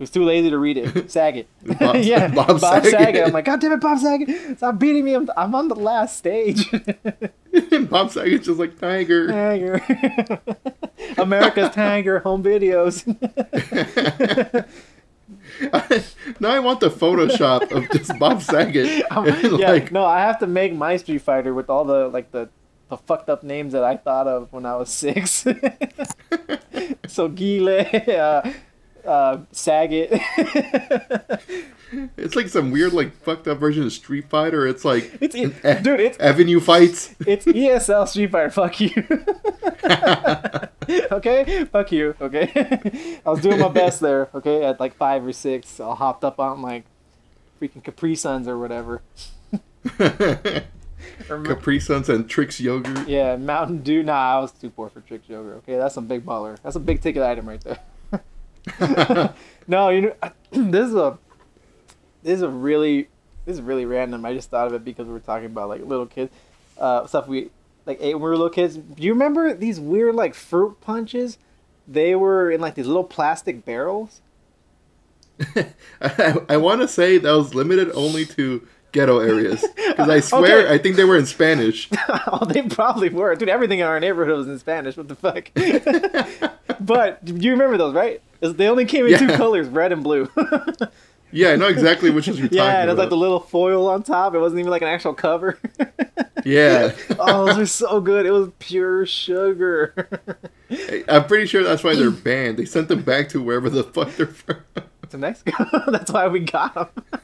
Who's 0.00 0.08
too 0.08 0.24
lazy 0.24 0.48
to 0.48 0.56
read 0.56 0.78
it? 0.78 1.10
Saget. 1.12 1.46
Bob- 1.78 1.96
yeah, 1.98 2.28
Bob 2.28 2.58
Bob, 2.58 2.60
Saget. 2.60 2.90
Saget. 2.90 3.26
I'm 3.26 3.32
like, 3.34 3.44
God 3.44 3.60
damn 3.60 3.72
it, 3.72 3.82
Bob 3.82 3.98
Saget! 3.98 4.56
Stop 4.56 4.78
beating 4.78 5.04
me. 5.04 5.12
I'm, 5.12 5.28
I'm 5.36 5.54
on 5.54 5.68
the 5.68 5.74
last 5.74 6.16
stage. 6.16 6.70
Bob 7.90 8.10
Saget's 8.10 8.46
just 8.46 8.58
like 8.58 8.78
tiger. 8.78 9.28
Tanger. 9.28 10.56
America's 11.18 11.68
Tiger 11.74 12.20
home 12.20 12.42
videos. 12.42 13.06
now 16.40 16.50
I 16.50 16.60
want 16.60 16.80
the 16.80 16.88
Photoshop 16.88 17.70
of 17.70 17.90
just 17.90 18.18
Bob 18.18 18.40
Saget. 18.40 19.04
Yeah, 19.10 19.70
like, 19.70 19.92
no, 19.92 20.06
I 20.06 20.20
have 20.20 20.38
to 20.38 20.46
make 20.46 20.72
my 20.72 20.96
Street 20.96 21.20
Fighter 21.20 21.52
with 21.52 21.68
all 21.68 21.84
the 21.84 22.08
like 22.08 22.32
the 22.32 22.48
the 22.88 22.96
fucked 22.96 23.28
up 23.28 23.42
names 23.42 23.74
that 23.74 23.84
I 23.84 23.98
thought 23.98 24.26
of 24.26 24.50
when 24.50 24.64
I 24.64 24.76
was 24.76 24.88
six. 24.88 25.44
so 27.06 27.28
Gile, 27.28 27.86
uh, 28.08 28.50
uh, 29.06 29.38
Saget. 29.52 30.08
it's 32.16 32.36
like 32.36 32.48
some 32.48 32.70
weird, 32.70 32.92
like 32.92 33.14
fucked 33.22 33.48
up 33.48 33.58
version 33.58 33.84
of 33.84 33.92
Street 33.92 34.28
Fighter. 34.28 34.66
It's 34.66 34.84
like 34.84 35.12
It's 35.20 35.34
an 35.34 35.54
it, 35.62 35.82
dude. 35.82 36.00
It's 36.00 36.18
Avenue 36.18 36.60
fights. 36.60 37.14
it's 37.26 37.46
ESL 37.46 38.08
Street 38.08 38.30
Fighter. 38.30 38.50
Fuck 38.50 38.80
you. 38.80 38.92
okay, 41.12 41.64
fuck 41.66 41.92
you. 41.92 42.14
Okay, 42.20 43.20
I 43.24 43.30
was 43.30 43.40
doing 43.40 43.58
my 43.58 43.68
best 43.68 44.00
there. 44.00 44.28
Okay, 44.34 44.64
at 44.64 44.80
like 44.80 44.94
five 44.94 45.26
or 45.26 45.32
six, 45.32 45.80
I 45.80 45.94
hopped 45.94 46.24
up 46.24 46.38
on 46.38 46.62
like 46.62 46.84
freaking 47.60 47.82
Capri 47.82 48.14
Suns 48.14 48.48
or 48.48 48.58
whatever. 48.58 49.02
Capri 51.26 51.80
Suns 51.80 52.08
and 52.08 52.28
Trix 52.28 52.60
yogurt. 52.60 53.08
Yeah, 53.08 53.36
Mountain 53.36 53.82
Dew. 53.82 54.02
Nah, 54.02 54.36
I 54.36 54.40
was 54.40 54.52
too 54.52 54.70
poor 54.70 54.88
for 54.90 55.00
Trix 55.00 55.28
Yogurt. 55.28 55.58
Okay, 55.58 55.76
that's 55.76 55.94
some 55.94 56.06
big 56.06 56.24
baller. 56.24 56.58
That's 56.62 56.76
a 56.76 56.80
big 56.80 57.00
ticket 57.00 57.22
item 57.22 57.48
right 57.48 57.60
there. 57.60 57.78
no, 59.66 59.88
you 59.90 60.00
know, 60.02 60.14
this 60.50 60.88
is 60.88 60.94
a 60.94 61.18
this 62.22 62.36
is 62.36 62.42
a 62.42 62.48
really 62.48 63.08
this 63.46 63.56
is 63.56 63.62
really 63.62 63.84
random. 63.84 64.24
I 64.24 64.34
just 64.34 64.50
thought 64.50 64.66
of 64.66 64.74
it 64.74 64.84
because 64.84 65.06
we 65.06 65.12
were 65.12 65.20
talking 65.20 65.46
about 65.46 65.68
like 65.68 65.84
little 65.84 66.06
kids 66.06 66.32
uh, 66.80 67.06
stuff 67.06 67.28
we 67.28 67.50
like 67.86 67.98
ate 68.00 68.14
when 68.14 68.22
we 68.22 68.30
were 68.30 68.36
little 68.36 68.50
kids. 68.50 68.76
Do 68.76 69.02
you 69.02 69.12
remember 69.12 69.54
these 69.54 69.78
weird 69.78 70.14
like 70.14 70.34
fruit 70.34 70.80
punches? 70.80 71.38
They 71.86 72.14
were 72.14 72.50
in 72.50 72.60
like 72.60 72.74
these 72.74 72.86
little 72.86 73.04
plastic 73.04 73.64
barrels. 73.64 74.20
I, 76.00 76.36
I 76.48 76.56
want 76.56 76.82
to 76.82 76.88
say 76.88 77.18
that 77.18 77.32
was 77.32 77.54
limited 77.54 77.90
only 77.94 78.26
to 78.26 78.66
ghetto 78.92 79.20
areas 79.20 79.64
because 79.76 80.08
I 80.08 80.20
swear 80.20 80.60
Okay. 80.60 80.74
I 80.74 80.78
think 80.78 80.96
they 80.96 81.04
were 81.04 81.16
in 81.16 81.26
Spanish. 81.26 81.88
oh, 82.08 82.44
they 82.44 82.62
probably 82.62 83.08
were. 83.08 83.34
Dude, 83.34 83.48
everything 83.48 83.78
in 83.78 83.86
our 83.86 84.00
neighborhood 84.00 84.36
was 84.36 84.48
in 84.48 84.58
Spanish. 84.58 84.96
What 84.96 85.08
the 85.08 85.14
fuck? 85.14 85.50
but 86.80 87.24
do 87.24 87.34
you 87.34 87.52
remember 87.52 87.78
those, 87.78 87.94
right? 87.94 88.20
They 88.40 88.68
only 88.68 88.84
came 88.84 89.06
in 89.06 89.18
two 89.18 89.28
colors, 89.36 89.68
red 89.68 89.92
and 89.92 90.02
blue. 90.02 90.28
Yeah, 91.32 91.50
I 91.50 91.56
know 91.56 91.68
exactly 91.68 92.10
which 92.10 92.28
is 92.28 92.38
you're 92.38 92.48
yeah, 92.50 92.64
talking 92.64 92.88
it 92.88 92.92
was 92.92 92.98
like 92.98 93.08
the 93.10 93.16
little 93.16 93.40
foil 93.40 93.88
on 93.88 94.02
top. 94.02 94.34
It 94.34 94.38
wasn't 94.38 94.60
even 94.60 94.70
like 94.70 94.82
an 94.82 94.88
actual 94.88 95.14
cover. 95.14 95.58
yeah, 96.44 96.92
oh, 97.18 97.46
those 97.46 97.58
are 97.58 97.66
so 97.66 98.00
good. 98.00 98.26
It 98.26 98.32
was 98.32 98.50
pure 98.58 99.06
sugar. 99.06 100.08
I'm 101.08 101.26
pretty 101.26 101.46
sure 101.46 101.62
that's 101.62 101.84
why 101.84 101.94
they're 101.94 102.10
banned. 102.10 102.58
They 102.58 102.64
sent 102.64 102.88
them 102.88 103.02
back 103.02 103.28
to 103.30 103.42
wherever 103.42 103.70
the 103.70 103.84
fuck 103.84 104.10
they're 104.16 104.26
from. 104.26 104.56
to 105.10 105.18
Mexico. 105.18 105.66
That's 105.90 106.10
why 106.10 106.28
we 106.28 106.40
got 106.40 106.74
them. 106.74 107.20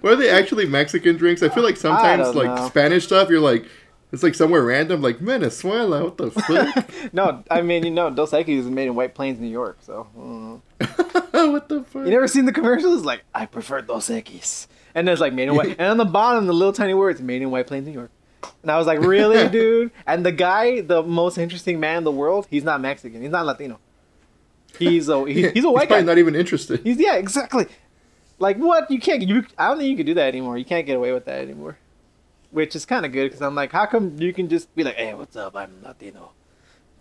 Were 0.00 0.16
they 0.16 0.30
actually 0.30 0.66
Mexican 0.66 1.16
drinks? 1.16 1.42
I 1.42 1.50
feel 1.50 1.62
like 1.62 1.76
sometimes 1.76 2.34
like 2.34 2.46
know. 2.46 2.68
Spanish 2.68 3.04
stuff, 3.04 3.28
you're 3.28 3.40
like, 3.40 3.66
it's 4.12 4.22
like 4.22 4.34
somewhere 4.34 4.62
random, 4.62 5.02
like 5.02 5.18
Venezuela. 5.18 6.04
What 6.04 6.16
the 6.16 6.30
fuck? 6.30 6.90
no, 7.12 7.42
I 7.50 7.62
mean, 7.62 7.84
you 7.84 7.90
know, 7.90 8.10
Dos 8.10 8.30
Equis 8.30 8.58
is 8.60 8.66
made 8.66 8.86
in 8.86 8.94
White 8.94 9.14
Plains, 9.14 9.40
New 9.40 9.48
York. 9.48 9.78
So, 9.80 10.04
what 10.78 11.68
the 11.68 11.84
fuck? 11.84 12.04
you 12.04 12.10
never 12.10 12.28
seen 12.28 12.44
the 12.44 12.52
commercials? 12.52 13.04
Like, 13.04 13.24
I 13.34 13.46
prefer 13.46 13.82
Dos 13.82 14.08
Equis. 14.08 14.68
And 14.94 15.06
there's 15.06 15.20
like 15.20 15.32
made 15.32 15.48
in 15.48 15.56
White, 15.56 15.76
and 15.78 15.88
on 15.88 15.96
the 15.96 16.04
bottom, 16.04 16.46
the 16.46 16.54
little 16.54 16.72
tiny 16.72 16.94
words, 16.94 17.20
made 17.20 17.42
in 17.42 17.50
White 17.50 17.66
Plains, 17.66 17.86
New 17.86 17.92
York. 17.92 18.10
And 18.62 18.70
I 18.70 18.78
was 18.78 18.86
like, 18.86 19.00
really, 19.00 19.48
dude? 19.48 19.90
And 20.06 20.24
the 20.24 20.32
guy, 20.32 20.80
the 20.80 21.02
most 21.02 21.36
interesting 21.36 21.80
man 21.80 21.98
in 21.98 22.04
the 22.04 22.12
world, 22.12 22.46
he's 22.48 22.64
not 22.64 22.80
Mexican. 22.80 23.20
He's 23.20 23.30
not 23.30 23.44
Latino. 23.44 23.80
He's 24.78 25.08
a 25.08 25.24
he, 25.26 25.48
he's 25.50 25.64
a 25.64 25.70
white 25.70 25.88
probably 25.88 26.04
guy. 26.04 26.06
not 26.06 26.18
even 26.18 26.34
interested. 26.34 26.80
He's 26.80 26.98
yeah, 26.98 27.14
exactly. 27.14 27.66
Like 28.38 28.58
what? 28.58 28.90
You 28.90 29.00
can't. 29.00 29.22
You 29.22 29.44
I 29.58 29.68
don't 29.68 29.78
think 29.78 29.90
you 29.90 29.96
can 29.96 30.06
do 30.06 30.14
that 30.14 30.28
anymore. 30.28 30.58
You 30.58 30.64
can't 30.64 30.86
get 30.86 30.96
away 30.96 31.12
with 31.12 31.24
that 31.24 31.40
anymore. 31.40 31.78
Which 32.56 32.74
is 32.74 32.86
kind 32.86 33.04
of 33.04 33.12
good 33.12 33.24
because 33.24 33.42
I'm 33.42 33.54
like, 33.54 33.70
how 33.70 33.84
come 33.84 34.16
you 34.18 34.32
can 34.32 34.48
just 34.48 34.74
be 34.74 34.82
like, 34.82 34.94
hey, 34.94 35.12
what's 35.12 35.36
up? 35.36 35.54
I'm 35.54 35.82
Latino, 35.82 36.30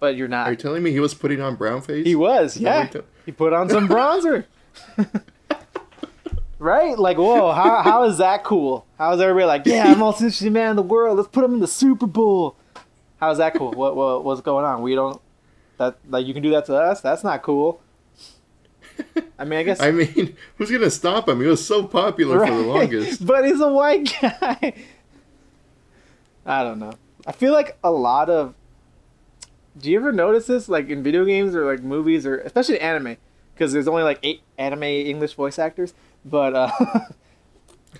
but 0.01 0.17
you're 0.17 0.27
not. 0.27 0.47
Are 0.47 0.51
you 0.51 0.57
telling 0.57 0.83
me 0.83 0.91
he 0.91 0.99
was 0.99 1.13
putting 1.13 1.39
on 1.39 1.55
brown 1.55 1.79
face? 1.79 2.05
He 2.05 2.13
was, 2.13 2.57
yeah. 2.57 2.89
what 2.91 3.05
He 3.25 3.31
put 3.31 3.53
on 3.53 3.69
some 3.69 3.87
bronzer. 3.87 4.43
Right? 6.59 6.97
Like, 6.97 7.17
whoa, 7.17 7.53
how, 7.53 7.81
how 7.83 8.03
is 8.03 8.17
that 8.17 8.43
cool? 8.43 8.85
How 8.97 9.13
is 9.13 9.21
everybody 9.21 9.45
like, 9.45 9.65
yeah, 9.65 9.91
I'm 9.91 9.99
most 9.99 10.19
interesting 10.21 10.51
man 10.51 10.71
in 10.71 10.75
the 10.75 10.81
world. 10.81 11.15
Let's 11.15 11.29
put 11.29 11.45
him 11.45 11.53
in 11.53 11.59
the 11.61 11.67
Super 11.67 12.07
Bowl. 12.07 12.57
How 13.21 13.31
is 13.31 13.37
that 13.37 13.55
cool? 13.55 13.71
What, 13.71 13.95
what 13.95 14.25
what's 14.25 14.41
going 14.41 14.65
on? 14.65 14.81
We 14.81 14.95
don't 14.95 15.21
that 15.77 15.97
like 16.09 16.25
you 16.25 16.33
can 16.33 16.43
do 16.43 16.49
that 16.51 16.65
to 16.65 16.75
us. 16.75 16.99
That's 16.99 17.23
not 17.23 17.43
cool. 17.43 17.81
I 19.37 19.45
mean, 19.45 19.59
I 19.59 19.63
guess. 19.63 19.79
I 19.81 19.91
mean, 19.91 20.35
who's 20.57 20.71
gonna 20.71 20.89
stop 20.89 21.29
him? 21.29 21.39
He 21.39 21.47
was 21.47 21.65
so 21.65 21.85
popular 21.87 22.45
for 22.45 22.53
the 22.53 22.61
longest. 22.61 23.25
But 23.25 23.45
he's 23.45 23.61
a 23.61 23.71
white 23.71 24.13
guy. 24.21 24.73
I 26.45 26.63
don't 26.63 26.79
know. 26.79 26.93
I 27.25 27.31
feel 27.31 27.53
like 27.53 27.77
a 27.83 27.91
lot 27.91 28.29
of. 28.29 28.53
Do 29.77 29.91
you 29.91 29.97
ever 29.97 30.11
notice 30.11 30.47
this, 30.47 30.69
like 30.69 30.89
in 30.89 31.03
video 31.03 31.25
games 31.25 31.55
or 31.55 31.65
like 31.65 31.83
movies 31.83 32.25
or 32.25 32.37
especially 32.39 32.79
anime? 32.79 33.17
Because 33.53 33.73
there's 33.73 33.87
only 33.87 34.03
like 34.03 34.19
eight 34.23 34.41
anime 34.57 34.83
English 34.83 35.33
voice 35.33 35.59
actors. 35.59 35.93
But 36.23 36.55
uh, 36.55 36.71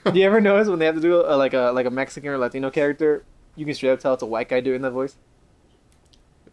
do 0.12 0.20
you 0.20 0.26
ever 0.26 0.40
notice 0.40 0.68
when 0.68 0.80
they 0.80 0.86
have 0.86 0.96
to 0.96 1.02
do 1.02 1.22
a, 1.22 1.36
like 1.36 1.54
a 1.54 1.72
like 1.74 1.86
a 1.86 1.92
Mexican 1.92 2.30
or 2.30 2.38
Latino 2.38 2.70
character, 2.70 3.24
you 3.56 3.66
can 3.66 3.74
straight 3.74 3.92
up 3.92 4.00
tell 4.00 4.14
it's 4.14 4.24
a 4.24 4.28
white 4.28 4.50
guy 4.50 4.60
doing 4.62 4.82
that 4.84 4.92
voice? 4.92 5.18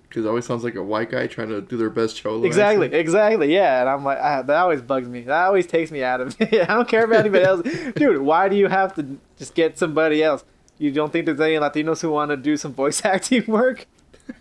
Because 0.09 0.27
it 0.27 0.28
always 0.28 0.44
sounds 0.44 0.62
like 0.62 0.74
a 0.74 0.82
white 0.82 1.10
guy 1.10 1.27
trying 1.27 1.48
to 1.48 1.62
do 1.62 1.78
their 1.78 1.89
best 1.89 2.16
cholo. 2.16 2.44
Exactly, 2.44 2.86
accent. 2.86 3.01
exactly. 3.01 3.55
Yeah, 3.55 3.81
and 3.81 3.89
I'm 3.89 4.05
like, 4.05 4.19
ah, 4.20 4.43
that 4.43 4.56
always 4.59 4.82
bugs 4.82 5.09
me. 5.09 5.23
That 5.23 5.47
always 5.47 5.66
takes 5.66 5.90
me 5.90 6.02
out 6.02 6.20
of 6.20 6.36
it. 6.40 6.69
I 6.69 6.74
don't 6.74 6.86
care 6.86 7.05
about 7.05 7.20
anybody 7.20 7.44
else, 7.44 7.62
dude. 7.97 8.20
Why 8.20 8.48
do 8.51 8.56
you 8.56 8.66
have 8.66 8.94
to 8.97 9.19
just 9.39 9.55
get 9.55 9.78
somebody 9.78 10.23
else? 10.23 10.44
You 10.78 10.90
don't 10.90 11.12
think 11.12 11.27
there's 11.27 11.40
any 11.40 11.55
Latinos 11.57 12.01
who 12.03 12.11
want 12.11 12.31
to 12.31 12.36
do 12.36 12.57
some 12.57 12.73
voice 12.73 13.05
acting 13.05 13.44
work? 13.47 13.86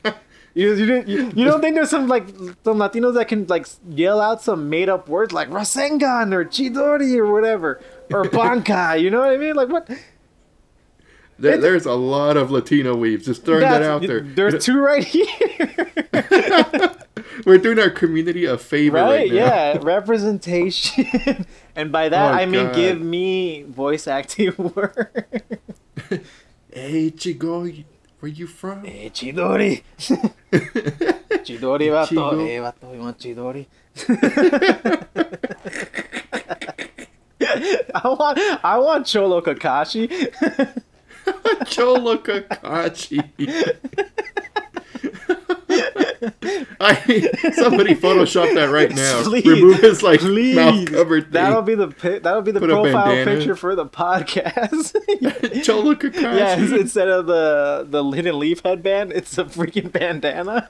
You, 0.53 0.73
you, 0.73 0.85
didn't- 0.85 1.07
you, 1.07 1.31
you 1.33 1.45
don't 1.45 1.61
think 1.61 1.75
there's 1.75 1.89
some 1.89 2.09
like 2.09 2.27
some 2.65 2.75
Latinos 2.77 3.13
that 3.13 3.29
can 3.29 3.47
like 3.47 3.67
yell 3.87 4.19
out 4.19 4.41
some 4.41 4.69
made 4.69 4.89
up 4.89 5.07
words 5.07 5.31
like 5.31 5.49
Rasengan 5.49 6.33
or 6.33 6.43
Chidori 6.43 7.15
or 7.17 7.31
whatever 7.31 7.81
or 8.11 8.25
Bankai? 8.37 8.99
You 9.01 9.11
know 9.11 9.19
what 9.19 9.29
I 9.29 9.37
mean? 9.37 9.55
Like 9.55 9.69
what? 9.69 9.89
There, 11.39 11.57
there's 11.57 11.85
a 11.85 11.93
lot 11.93 12.35
of 12.35 12.51
Latino 12.51 12.97
weaves. 12.97 13.27
Just 13.27 13.45
throwing 13.45 13.61
that 13.61 13.81
out 13.81 14.01
there. 14.01 14.19
There's 14.19 14.65
two 14.65 14.77
right 14.81 15.05
here. 15.05 15.31
We're 17.45 17.57
doing 17.57 17.79
our 17.79 17.89
community 17.89 18.43
a 18.43 18.57
favor 18.57 18.97
right, 18.97 19.07
right 19.21 19.31
yeah 19.31 19.77
representation 19.81 21.45
and 21.77 21.91
by 21.93 22.09
that 22.09 22.31
Oh, 22.33 22.35
i 22.35 22.45
mean 22.45 22.65
God. 22.67 22.75
give 22.75 22.99
me 23.01 23.63
voice 23.63 24.05
acting 24.05 24.53
work 24.75 25.27
hey, 26.73 27.11
Chigo, 27.11 27.63
where 28.19 28.31
you 28.31 28.47
from? 28.47 28.85
eh 28.85 29.09
chidori 29.11 29.83
chidori 31.43 31.89
vato 31.89 32.07
Chido. 32.07 32.47
eh 32.47 32.59
vato 32.59 32.93
you 32.93 33.01
want 33.01 33.17
chidori 33.17 33.65
I 37.93 38.07
want 38.07 38.37
I 38.63 38.77
want 38.77 39.05
Cholo 39.05 39.41
Kakashi. 39.41 40.07
Cholo 41.67 42.17
Kakashi. 42.17 43.19
I 46.79 46.95
somebody 47.53 47.95
Photoshop 47.95 48.53
that 48.53 48.69
right 48.71 48.91
now. 48.93 49.23
Please, 49.23 49.45
Remove 49.45 49.79
his 49.79 50.03
like 50.03 50.19
Please, 50.19 50.55
mouth 50.55 50.91
covered 50.91 51.23
thing. 51.23 51.31
that'll 51.33 51.61
be 51.63 51.75
the 51.75 51.87
that'll 52.21 52.41
be 52.41 52.51
the 52.51 52.59
Put 52.59 52.69
profile 52.69 53.23
picture 53.25 53.55
for 53.55 53.75
the 53.75 53.85
podcast. 53.85 54.93
Cholo 55.63 55.95
Kakashi. 55.95 56.21
Yes, 56.21 56.71
instead 56.71 57.07
of 57.07 57.25
the 57.25 57.87
the 57.89 58.03
hidden 58.11 58.37
leaf 58.37 58.61
headband, 58.63 59.13
it's 59.13 59.37
a 59.37 59.45
freaking 59.45 59.91
bandana. 59.91 60.69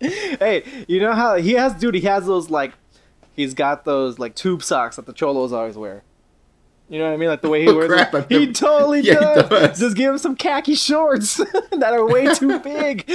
hey, 0.00 0.64
you 0.88 1.00
know 1.00 1.12
how 1.12 1.36
he 1.36 1.52
has, 1.52 1.74
dude? 1.74 1.94
He 1.94 2.00
has 2.02 2.26
those 2.26 2.50
like, 2.50 2.72
he's 3.34 3.54
got 3.54 3.84
those 3.84 4.18
like 4.18 4.34
tube 4.34 4.62
socks 4.62 4.96
that 4.96 5.06
the 5.06 5.12
cholos 5.12 5.52
always 5.52 5.76
wear. 5.76 6.02
You 6.90 6.98
know 6.98 7.04
what 7.06 7.12
I 7.12 7.16
mean? 7.18 7.28
Like 7.28 7.42
the 7.42 7.48
way 7.50 7.62
he 7.62 7.68
Oh, 7.68 7.74
wears 7.76 7.88
crap, 7.88 8.12
them. 8.12 8.22
I've 8.22 8.28
He 8.30 8.38
never- 8.40 8.52
totally 8.52 9.00
Yeah, 9.00 9.14
he 9.14 9.20
does. 9.20 9.48
does. 9.50 9.78
Just 9.80 9.96
give 9.96 10.10
him 10.12 10.18
some 10.18 10.36
khaki 10.36 10.74
shorts 10.74 11.36
that 11.72 11.90
are 11.92 12.06
way 12.06 12.32
too 12.34 12.58
big. 12.60 13.06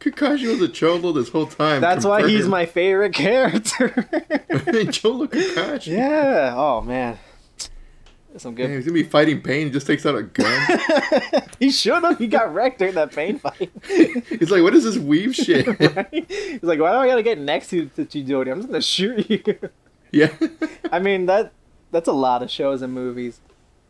Kakashi 0.00 0.48
was 0.48 0.62
a 0.62 0.68
Cholo 0.68 1.12
this 1.12 1.28
whole 1.28 1.46
time. 1.46 1.80
That's 1.80 2.04
why 2.04 2.26
he's 2.28 2.48
my 2.48 2.66
favorite 2.66 3.12
character. 3.12 3.88
Cholo 4.90 5.26
Kakashi. 5.26 5.88
yeah. 5.88 6.54
Oh 6.56 6.80
man. 6.80 7.18
Some 8.36 8.54
Man, 8.54 8.68
good. 8.68 8.76
he's 8.76 8.84
gonna 8.84 8.94
be 8.94 9.02
fighting 9.02 9.42
pain. 9.42 9.66
He 9.66 9.72
just 9.72 9.86
takes 9.86 10.06
out 10.06 10.14
a 10.14 10.22
gun. 10.22 10.78
he 11.58 11.70
should 11.72 12.04
have. 12.04 12.18
He 12.18 12.28
got 12.28 12.54
wrecked 12.54 12.78
during 12.78 12.94
that 12.94 13.10
pain 13.10 13.38
fight. 13.40 13.70
he's 13.88 14.50
like, 14.50 14.62
"What 14.62 14.74
is 14.76 14.84
this 14.84 14.96
weave 14.96 15.34
shit?" 15.34 15.66
right? 15.66 16.08
He's 16.28 16.62
like, 16.62 16.78
why 16.78 16.92
do 16.92 16.98
I 16.98 17.08
gotta 17.08 17.22
get 17.24 17.38
next 17.38 17.68
to, 17.70 17.86
to 17.86 18.04
Chidori? 18.04 18.52
I'm 18.52 18.58
just 18.58 18.68
gonna 18.68 18.80
shoot 18.80 19.28
you. 19.28 19.42
yeah. 20.12 20.30
I 20.92 21.00
mean 21.00 21.26
that 21.26 21.52
that's 21.90 22.08
a 22.08 22.12
lot 22.12 22.42
of 22.42 22.50
shows 22.50 22.82
and 22.82 22.92
movies. 22.92 23.40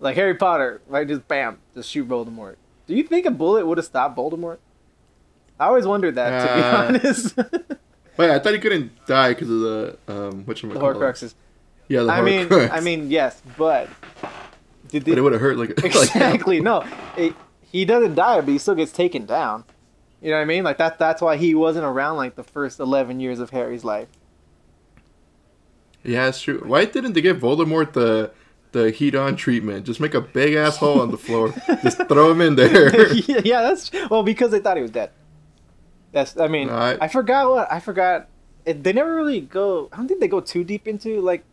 Like 0.01 0.15
Harry 0.17 0.35
Potter, 0.35 0.81
right? 0.87 1.07
Just 1.07 1.27
bam, 1.29 1.59
just 1.75 1.91
shoot 1.91 2.09
Voldemort. 2.09 2.57
Do 2.87 2.95
you 2.95 3.03
think 3.03 3.27
a 3.27 3.31
bullet 3.31 3.67
would 3.67 3.79
have 3.79 3.85
stopped 3.85 4.17
Voldemort? 4.17 4.59
I 5.61 5.67
always 5.67 5.87
wondered 5.87 6.15
that, 6.15 6.47
to 6.47 6.55
be 6.55 6.63
Uh, 6.63 6.87
honest. 7.09 7.37
Wait, 8.17 8.31
I 8.31 8.39
thought 8.39 8.53
he 8.53 8.59
couldn't 8.61 8.93
die 9.07 9.31
because 9.31 9.51
of 9.51 9.61
the 9.61 9.99
um, 10.09 10.45
what 10.45 10.57
the 10.57 10.67
Horcruxes. 10.69 11.35
Yeah, 11.89 12.03
the 12.03 12.13
I 12.13 12.21
mean. 12.23 12.53
I 12.53 12.81
mean, 12.81 13.11
yes, 13.11 13.43
but 13.57 13.89
did 14.89 15.05
they, 15.05 15.13
but 15.13 15.19
it 15.19 15.23
would 15.23 15.33
have 15.33 15.41
hurt 15.41 15.57
like 15.57 15.71
like 15.83 15.85
exactly 15.87 16.61
no? 16.61 16.85
It, 17.17 17.35
he 17.63 17.85
doesn't 17.85 18.15
die, 18.15 18.41
but 18.41 18.49
he 18.51 18.59
still 18.59 18.75
gets 18.75 18.93
taken 18.93 19.27
down. 19.27 19.65
You 20.21 20.31
know 20.31 20.37
what 20.37 20.43
I 20.43 20.47
mean? 20.47 20.65
Like 20.65 20.79
that. 20.79 20.99
That's 20.99 21.23
why 21.23 21.37
he 21.37 21.55
wasn't 21.55 21.85
around 21.85 22.17
like 22.17 22.35
the 22.35 22.43
first 22.45 22.81
eleven 22.81 23.21
years 23.21 23.39
of 23.41 23.51
Harry's 23.51 23.85
life. 23.85 24.09
Yeah, 26.05 26.29
it's 26.29 26.41
true. 26.41 26.63
Why 26.65 26.85
didn't 26.85 27.13
they 27.13 27.21
give 27.21 27.39
Voldemort 27.39 27.93
the 27.93 28.33
the 28.73 28.91
heat 28.91 29.15
on 29.15 29.37
treatment? 29.37 29.87
Just 29.87 30.01
make 30.01 30.15
a 30.15 30.21
big 30.21 30.55
ass 30.55 30.77
hole 30.77 31.01
on 31.01 31.11
the 31.11 31.19
floor. 31.19 31.53
Just 31.83 31.99
throw 32.09 32.31
him 32.31 32.41
in 32.41 32.55
there. 32.57 33.13
yeah, 33.13 33.41
yeah, 33.45 33.63
that's 33.63 33.91
well 34.11 34.23
because 34.23 34.51
they 34.51 34.61
thought 34.61 34.77
he 34.77 34.83
was 34.83 34.91
dead. 34.91 35.11
That's 36.13 36.37
I 36.39 36.49
mean 36.49 36.69
No, 36.69 36.75
I- 36.75 36.99
I, 37.03 37.09
forgot 37.09 37.51
what 37.51 37.71
I 37.73 37.81
forgot. 37.81 38.29
It, 38.65 38.83
they 38.85 38.93
never 38.93 39.15
really 39.15 39.41
go. 39.41 39.89
I 39.93 39.97
don't 39.97 40.09
think 40.09 40.21
they 40.21 40.29
go 40.29 40.41
too 40.41 40.65
deep 40.65 40.87
into 40.89 41.21
like 41.21 41.45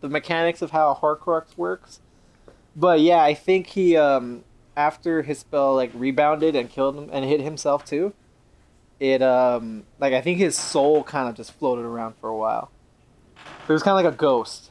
the 0.00 0.08
mechanics 0.08 0.62
of 0.62 0.70
how 0.70 0.90
a 0.90 0.94
Horcrux 0.96 1.56
works. 1.56 2.00
But 2.74 3.00
yeah, 3.00 3.22
I 3.22 3.34
think 3.34 3.68
he 3.68 3.96
um 3.96 4.44
after 4.76 5.22
his 5.22 5.38
spell 5.40 5.74
like 5.74 5.90
rebounded 5.94 6.56
and 6.56 6.70
killed 6.70 6.96
him 6.96 7.10
and 7.12 7.24
hit 7.24 7.40
himself 7.40 7.84
too. 7.84 8.14
It 8.98 9.20
um 9.22 9.84
like 10.00 10.12
I 10.14 10.20
think 10.20 10.38
his 10.38 10.56
soul 10.56 11.02
kind 11.04 11.28
of 11.28 11.34
just 11.34 11.52
floated 11.52 11.84
around 11.84 12.14
for 12.20 12.28
a 12.28 12.36
while. 12.36 12.70
It 13.68 13.72
was 13.72 13.82
kind 13.82 13.98
of 13.98 14.04
like 14.04 14.12
a 14.12 14.16
ghost. 14.16 14.70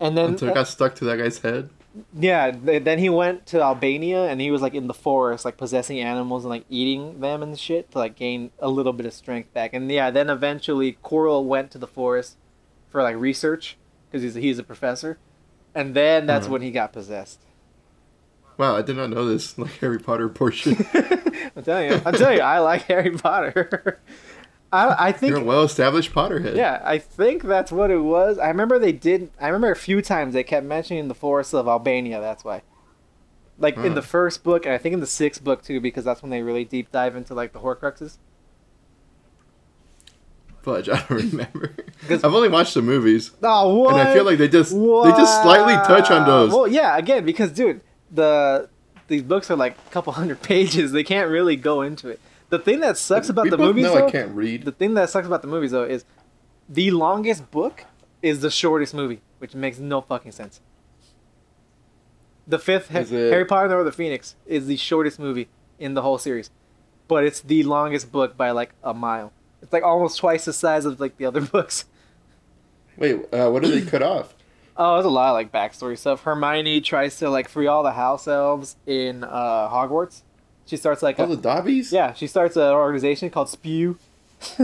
And 0.00 0.16
then 0.16 0.30
Until 0.30 0.48
it 0.48 0.54
got 0.54 0.68
stuck 0.68 0.94
to 0.96 1.04
that 1.04 1.16
guy's 1.18 1.38
head. 1.38 1.70
yeah, 2.18 2.50
then 2.50 2.98
he 2.98 3.08
went 3.08 3.46
to 3.46 3.60
Albania 3.62 4.24
and 4.26 4.40
he 4.40 4.50
was 4.50 4.60
like 4.60 4.74
in 4.74 4.86
the 4.88 4.94
forest, 4.94 5.44
like 5.44 5.56
possessing 5.56 6.00
animals 6.00 6.44
and 6.44 6.50
like 6.50 6.64
eating 6.68 7.20
them 7.20 7.42
and 7.42 7.58
shit 7.58 7.90
to 7.92 7.98
like 7.98 8.16
gain 8.16 8.50
a 8.58 8.68
little 8.68 8.92
bit 8.92 9.06
of 9.06 9.12
strength 9.12 9.52
back. 9.54 9.72
And 9.72 9.90
yeah, 9.90 10.10
then 10.10 10.28
eventually 10.28 10.98
Quirrell 11.04 11.44
went 11.44 11.70
to 11.72 11.78
the 11.78 11.86
forest 11.86 12.36
for 12.90 13.02
like 13.02 13.16
research 13.16 13.76
because 14.10 14.22
he's 14.22 14.36
a, 14.36 14.40
he's 14.40 14.58
a 14.58 14.62
professor, 14.64 15.18
and 15.74 15.94
then 15.94 16.26
that's 16.26 16.46
Uh-huh. 16.46 16.54
when 16.54 16.62
he 16.62 16.70
got 16.70 16.92
possessed. 16.92 17.40
Wow, 18.56 18.76
I 18.76 18.82
did 18.82 18.96
not 18.96 19.10
know 19.10 19.24
this 19.26 19.56
like 19.58 19.78
Harry 19.78 19.98
Potter 19.98 20.28
portion. 20.28 20.76
I'm 21.56 21.62
telling 21.64 21.90
you, 21.90 22.00
I'm 22.04 22.14
telling 22.14 22.36
you, 22.38 22.42
I 22.42 22.58
like 22.60 22.82
Harry 22.82 23.10
Potter. 23.12 24.00
I 24.72 25.08
I 25.08 25.12
think 25.12 25.30
You're 25.30 25.40
a 25.40 25.44
well 25.44 25.62
established 25.62 26.12
Potterhead. 26.12 26.56
Yeah, 26.56 26.80
I 26.84 26.98
think 26.98 27.42
that's 27.42 27.70
what 27.70 27.90
it 27.90 27.98
was. 27.98 28.38
I 28.38 28.48
remember 28.48 28.78
they 28.78 28.92
did. 28.92 29.30
I 29.40 29.46
remember 29.48 29.70
a 29.70 29.76
few 29.76 30.02
times 30.02 30.34
they 30.34 30.44
kept 30.44 30.66
mentioning 30.66 31.08
the 31.08 31.14
forests 31.14 31.54
of 31.54 31.68
Albania. 31.68 32.20
That's 32.20 32.44
why. 32.44 32.62
Like 33.56 33.76
in 33.76 33.94
the 33.94 34.02
first 34.02 34.42
book, 34.42 34.66
and 34.66 34.74
I 34.74 34.78
think 34.78 34.94
in 34.94 35.00
the 35.00 35.06
sixth 35.06 35.44
book 35.44 35.62
too, 35.62 35.80
because 35.80 36.04
that's 36.04 36.22
when 36.22 36.30
they 36.30 36.42
really 36.42 36.64
deep 36.64 36.90
dive 36.90 37.14
into 37.14 37.34
like 37.34 37.52
the 37.52 37.60
Horcruxes. 37.60 38.18
Fudge, 40.62 40.88
I 40.92 40.96
don't 40.96 41.10
remember. 41.10 41.76
I've 42.10 42.24
only 42.24 42.48
watched 42.48 42.74
the 42.74 42.82
movies. 42.82 43.30
Oh, 43.42 43.76
what? 43.76 43.94
And 43.94 44.08
I 44.08 44.12
feel 44.12 44.24
like 44.24 44.38
they 44.38 44.48
just 44.48 44.72
they 44.72 45.10
just 45.10 45.42
slightly 45.42 45.74
touch 45.74 46.10
on 46.10 46.26
those. 46.26 46.50
Well, 46.52 46.66
yeah, 46.66 46.96
again, 46.96 47.24
because 47.24 47.52
dude, 47.52 47.80
the 48.10 48.68
these 49.06 49.22
books 49.22 49.50
are 49.50 49.56
like 49.56 49.76
a 49.86 49.90
couple 49.90 50.12
hundred 50.14 50.42
pages. 50.42 50.90
They 50.92 51.04
can't 51.04 51.30
really 51.30 51.54
go 51.54 51.82
into 51.82 52.08
it. 52.08 52.20
The 52.58 52.62
thing 52.64 52.80
that 52.80 52.96
sucks 52.96 53.28
about 53.28 53.44
we 53.44 53.50
the 53.50 53.58
movies, 53.58 53.84
though, 53.84 54.06
I 54.06 54.10
can't 54.10 54.32
read. 54.32 54.64
the 54.64 54.72
thing 54.72 54.94
that 54.94 55.10
sucks 55.10 55.26
about 55.26 55.42
the 55.42 55.48
movies 55.48 55.70
though 55.72 55.84
is 55.84 56.04
the 56.68 56.90
longest 56.90 57.50
book 57.50 57.84
is 58.22 58.40
the 58.40 58.50
shortest 58.50 58.94
movie, 58.94 59.20
which 59.38 59.54
makes 59.54 59.78
no 59.78 60.00
fucking 60.00 60.32
sense. 60.32 60.60
The 62.46 62.58
fifth 62.58 62.90
Ha- 62.90 62.98
Is 63.00 63.12
it- 63.12 63.32
Harry 63.32 63.44
Potter 63.44 63.62
and 63.64 63.70
the 63.70 63.76
Order 63.76 63.88
of 63.88 63.92
the 63.92 63.96
Phoenix 63.96 64.36
is 64.46 64.66
the 64.66 64.76
shortest 64.76 65.18
movie 65.18 65.48
in 65.78 65.94
the 65.94 66.02
whole 66.02 66.18
series, 66.18 66.50
but 67.08 67.24
it's 67.24 67.40
the 67.40 67.62
longest 67.64 68.12
book 68.12 68.36
by 68.36 68.50
like 68.50 68.74
a 68.82 68.92
mile. 68.94 69.32
It's 69.62 69.72
like 69.72 69.82
almost 69.82 70.18
twice 70.18 70.44
the 70.44 70.52
size 70.52 70.84
of 70.84 71.00
like 71.00 71.16
the 71.16 71.24
other 71.26 71.40
books. 71.56 71.86
Wait, 72.96 73.16
uh, 73.34 73.50
what 73.50 73.62
did 73.62 73.72
they 73.72 73.90
cut 73.90 74.02
off? 74.02 74.34
Oh, 74.76 74.94
there's 74.94 75.06
a 75.06 75.10
lot 75.10 75.28
of 75.30 75.34
like 75.34 75.50
backstory 75.52 75.96
stuff. 75.98 76.22
Hermione 76.22 76.80
tries 76.80 77.18
to 77.18 77.30
like 77.30 77.48
free 77.48 77.66
all 77.66 77.82
the 77.82 77.92
house 77.92 78.28
elves 78.28 78.76
in 78.86 79.24
uh, 79.24 79.68
Hogwarts. 79.70 80.22
She 80.66 80.76
starts 80.76 81.02
like 81.02 81.18
All 81.20 81.30
a, 81.30 81.36
the 81.36 81.42
Dobbies? 81.42 81.92
yeah, 81.92 82.12
she 82.14 82.26
starts 82.26 82.56
an 82.56 82.62
organization 82.62 83.30
called 83.30 83.48
Spew. 83.48 83.98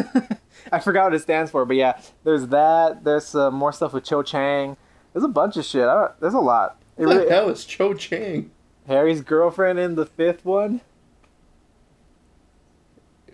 I 0.72 0.78
forgot 0.78 1.05
what 1.05 1.14
it 1.14 1.20
stands 1.22 1.51
for, 1.51 1.64
but 1.64 1.77
yeah, 1.77 2.01
there's 2.24 2.47
that. 2.48 3.05
There's 3.05 3.35
uh, 3.35 3.51
more 3.51 3.72
stuff 3.72 3.93
with 3.93 4.05
Cho 4.05 4.22
Chang. 4.22 4.77
There's 5.12 5.24
a 5.24 5.28
bunch 5.28 5.56
of 5.56 5.64
shit. 5.64 5.82
I 5.82 5.94
don't, 5.94 6.20
there's 6.20 6.35
a 6.35 6.39
lot. 6.40 6.77
It 6.97 7.06
What 7.06 7.27
the 7.28 7.35
hell 7.35 7.48
is 7.51 7.64
Cho 7.64 7.94
Chang? 7.94 8.51
Harry's 8.86 9.20
girlfriend 9.20 9.78
in 9.78 9.94
the 9.94 10.06
fifth 10.06 10.44
one. 10.44 10.81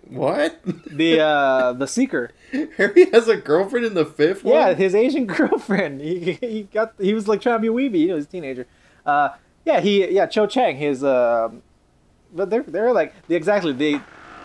What? 0.09 0.61
The 0.63 1.19
uh, 1.19 1.73
the 1.73 1.87
Seeker. 1.87 2.31
Harry 2.77 3.09
has 3.11 3.27
a 3.27 3.35
girlfriend 3.35 3.85
in 3.85 3.93
the 3.93 4.05
fifth 4.05 4.43
one? 4.43 4.53
Yeah, 4.53 4.73
his 4.73 4.95
Asian 4.95 5.25
girlfriend. 5.25 5.99
He, 6.01 6.33
he 6.33 6.63
got 6.63 6.93
he 6.99 7.13
was 7.13 7.27
like 7.27 7.41
trying 7.41 7.61
to 7.61 7.61
be 7.61 7.67
weeby. 7.67 7.99
You 8.01 8.07
know, 8.09 8.15
he's 8.15 8.25
a 8.25 8.29
teenager. 8.29 8.67
Uh, 9.05 9.29
yeah, 9.65 9.81
he 9.81 10.09
yeah 10.09 10.25
Cho 10.25 10.47
Chang. 10.47 10.77
His 10.77 11.03
um, 11.03 11.61
but 12.37 12.49
they're 12.49 12.63
they're 12.63 12.93
like 12.93 13.13
exactly 13.27 13.73
they 13.73 13.99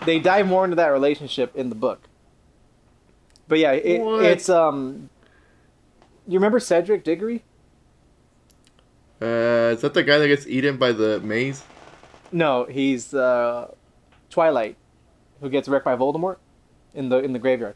they 0.05 0.19
dive 0.19 0.47
more 0.47 0.65
into 0.65 0.75
that 0.75 0.87
relationship 0.87 1.55
in 1.55 1.69
the 1.69 1.75
book. 1.75 2.09
But 3.47 3.59
yeah, 3.59 3.71
it, 3.71 4.01
it's 4.25 4.49
um. 4.49 5.09
You 6.27 6.39
remember 6.39 6.59
Cedric 6.59 7.03
Diggory? 7.03 7.43
Uh, 9.21 9.71
is 9.75 9.81
that 9.81 9.93
the 9.93 10.03
guy 10.03 10.17
that 10.17 10.27
gets 10.27 10.47
eaten 10.47 10.77
by 10.77 10.91
the 10.91 11.19
maze? 11.19 11.63
No, 12.31 12.65
he's 12.65 13.13
uh, 13.13 13.71
Twilight, 14.29 14.75
who 15.41 15.49
gets 15.49 15.67
wrecked 15.67 15.85
by 15.85 15.95
Voldemort 15.95 16.37
in 16.93 17.09
the 17.09 17.19
in 17.19 17.33
the 17.33 17.39
graveyard. 17.39 17.75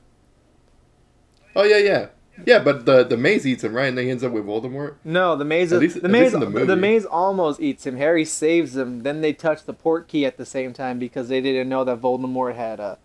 Oh 1.56 1.64
yeah, 1.64 1.78
yeah, 1.78 2.08
yeah. 2.46 2.60
But 2.60 2.86
the 2.86 3.04
the 3.04 3.18
maze 3.18 3.46
eats 3.46 3.64
him, 3.64 3.74
right? 3.74 3.88
And 3.88 3.98
then 3.98 4.06
he 4.06 4.12
ends 4.12 4.24
up 4.24 4.32
with 4.32 4.46
Voldemort. 4.46 4.96
No, 5.04 5.36
the 5.36 5.46
maze. 5.46 5.74
At 5.74 5.80
least- 5.80 6.02
the 6.02 6.10
maze. 6.10 6.32
the 6.32 6.40
The, 6.40 6.76
maze 6.76 7.06
almost 7.06 7.60
eats 7.60 7.86
him. 7.86 7.98
Harry 7.98 8.26
saves 8.26 8.76
him. 8.76 9.04
Then 9.04 9.22
they 9.22 9.34
touch 9.34 9.64
the 9.66 9.74
Portkey 9.74 10.26
at 10.26 10.38
the 10.38 10.46
same 10.46 10.74
time 10.74 11.00
because 11.00 11.30
they 11.30 11.42
didn't 11.42 11.70
know 11.70 11.84
that 11.84 12.02
Voldemort 12.02 12.56
had 12.56 12.80
uh, 12.80 12.96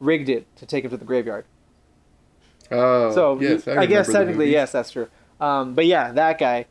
rigged 0.00 0.28
it 0.28 0.46
to 0.56 0.66
take 0.66 0.84
him 0.84 0.90
to 0.90 0.96
the 0.96 1.04
graveyard. 1.04 1.44
Oh, 2.70 3.12
so 3.12 3.40
yes, 3.40 3.66
I, 3.66 3.78
I, 3.78 3.86
guess 3.86 4.10
technically, 4.10 4.50
yes, 4.50 4.72
that's 4.72 4.92
true. 4.92 5.08
Um, 5.40 5.74
but 5.74 5.86
yeah, 5.86 6.12
that 6.12 6.38
guy, 6.38 6.66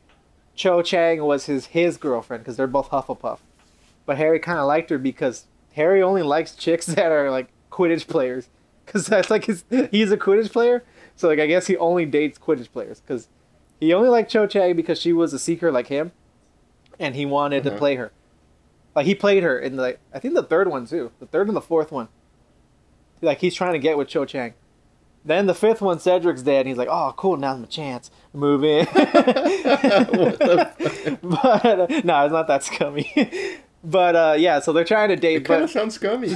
Cho 0.55 0.81
Chang 0.81 1.23
was 1.23 1.45
his 1.45 1.67
his 1.67 1.97
girlfriend 1.97 2.43
because 2.43 2.57
they're 2.57 2.67
both 2.67 2.89
Hufflepuff. 2.89 3.39
But 4.05 4.17
Harry 4.17 4.39
kind 4.39 4.59
of 4.59 4.65
liked 4.65 4.89
her 4.91 4.97
because 4.97 5.45
Harry 5.73 6.01
only 6.01 6.23
likes 6.23 6.55
chicks 6.55 6.85
that 6.87 7.11
are 7.11 7.29
like 7.29 7.49
Quidditch 7.71 8.07
players 8.07 8.47
because 8.85 9.07
that's 9.07 9.29
like 9.29 9.45
his 9.45 9.63
he's 9.91 10.11
a 10.11 10.17
Quidditch 10.17 10.51
player. 10.51 10.83
So 11.19 11.27
like 11.27 11.39
I 11.39 11.47
guess 11.47 11.67
he 11.67 11.75
only 11.75 12.05
dates 12.05 12.39
Quidditch 12.39 12.71
players 12.71 13.01
because 13.01 13.27
he 13.77 13.93
only 13.93 14.07
liked 14.07 14.31
Cho 14.31 14.47
Chang 14.47 14.73
because 14.77 15.01
she 15.01 15.11
was 15.11 15.33
a 15.33 15.39
seeker 15.39 15.69
like 15.69 15.87
him, 15.87 16.13
and 16.97 17.13
he 17.13 17.25
wanted 17.25 17.63
to 17.63 17.71
Uh-huh. 17.71 17.77
play 17.77 17.95
her. 17.95 18.13
Like 18.95 19.05
he 19.05 19.13
played 19.15 19.43
her 19.43 19.59
in 19.59 19.75
the 19.75 19.97
I 20.13 20.19
think 20.19 20.33
the 20.33 20.43
third 20.43 20.69
one 20.69 20.85
too, 20.87 21.11
the 21.19 21.25
third 21.25 21.47
and 21.47 21.57
the 21.57 21.61
fourth 21.61 21.91
one. 21.91 22.07
Like 23.21 23.39
he's 23.41 23.53
trying 23.53 23.73
to 23.73 23.79
get 23.79 23.97
with 23.97 24.07
Cho 24.07 24.23
Chang. 24.23 24.53
Then 25.25 25.45
the 25.47 25.53
fifth 25.53 25.81
one, 25.81 25.99
Cedric's 25.99 26.41
dead, 26.43 26.59
and 26.59 26.69
he's 26.69 26.77
like, 26.77 26.87
"Oh, 26.89 27.13
cool, 27.17 27.35
now's 27.35 27.59
my 27.59 27.65
chance. 27.65 28.09
Move 28.31 28.63
in." 28.63 28.85
But 31.21 31.65
uh, 31.65 31.87
no, 32.05 32.23
it's 32.25 32.31
not 32.31 32.47
that 32.47 32.63
scummy. 32.63 33.11
but 33.83 34.15
uh, 34.15 34.35
yeah, 34.37 34.59
so 34.61 34.71
they're 34.71 34.85
trying 34.85 35.09
to 35.09 35.17
date, 35.17 35.35
It 35.41 35.45
kind 35.45 35.59
but 35.59 35.63
of 35.63 35.69
sounds 35.71 35.95
scummy. 35.95 36.29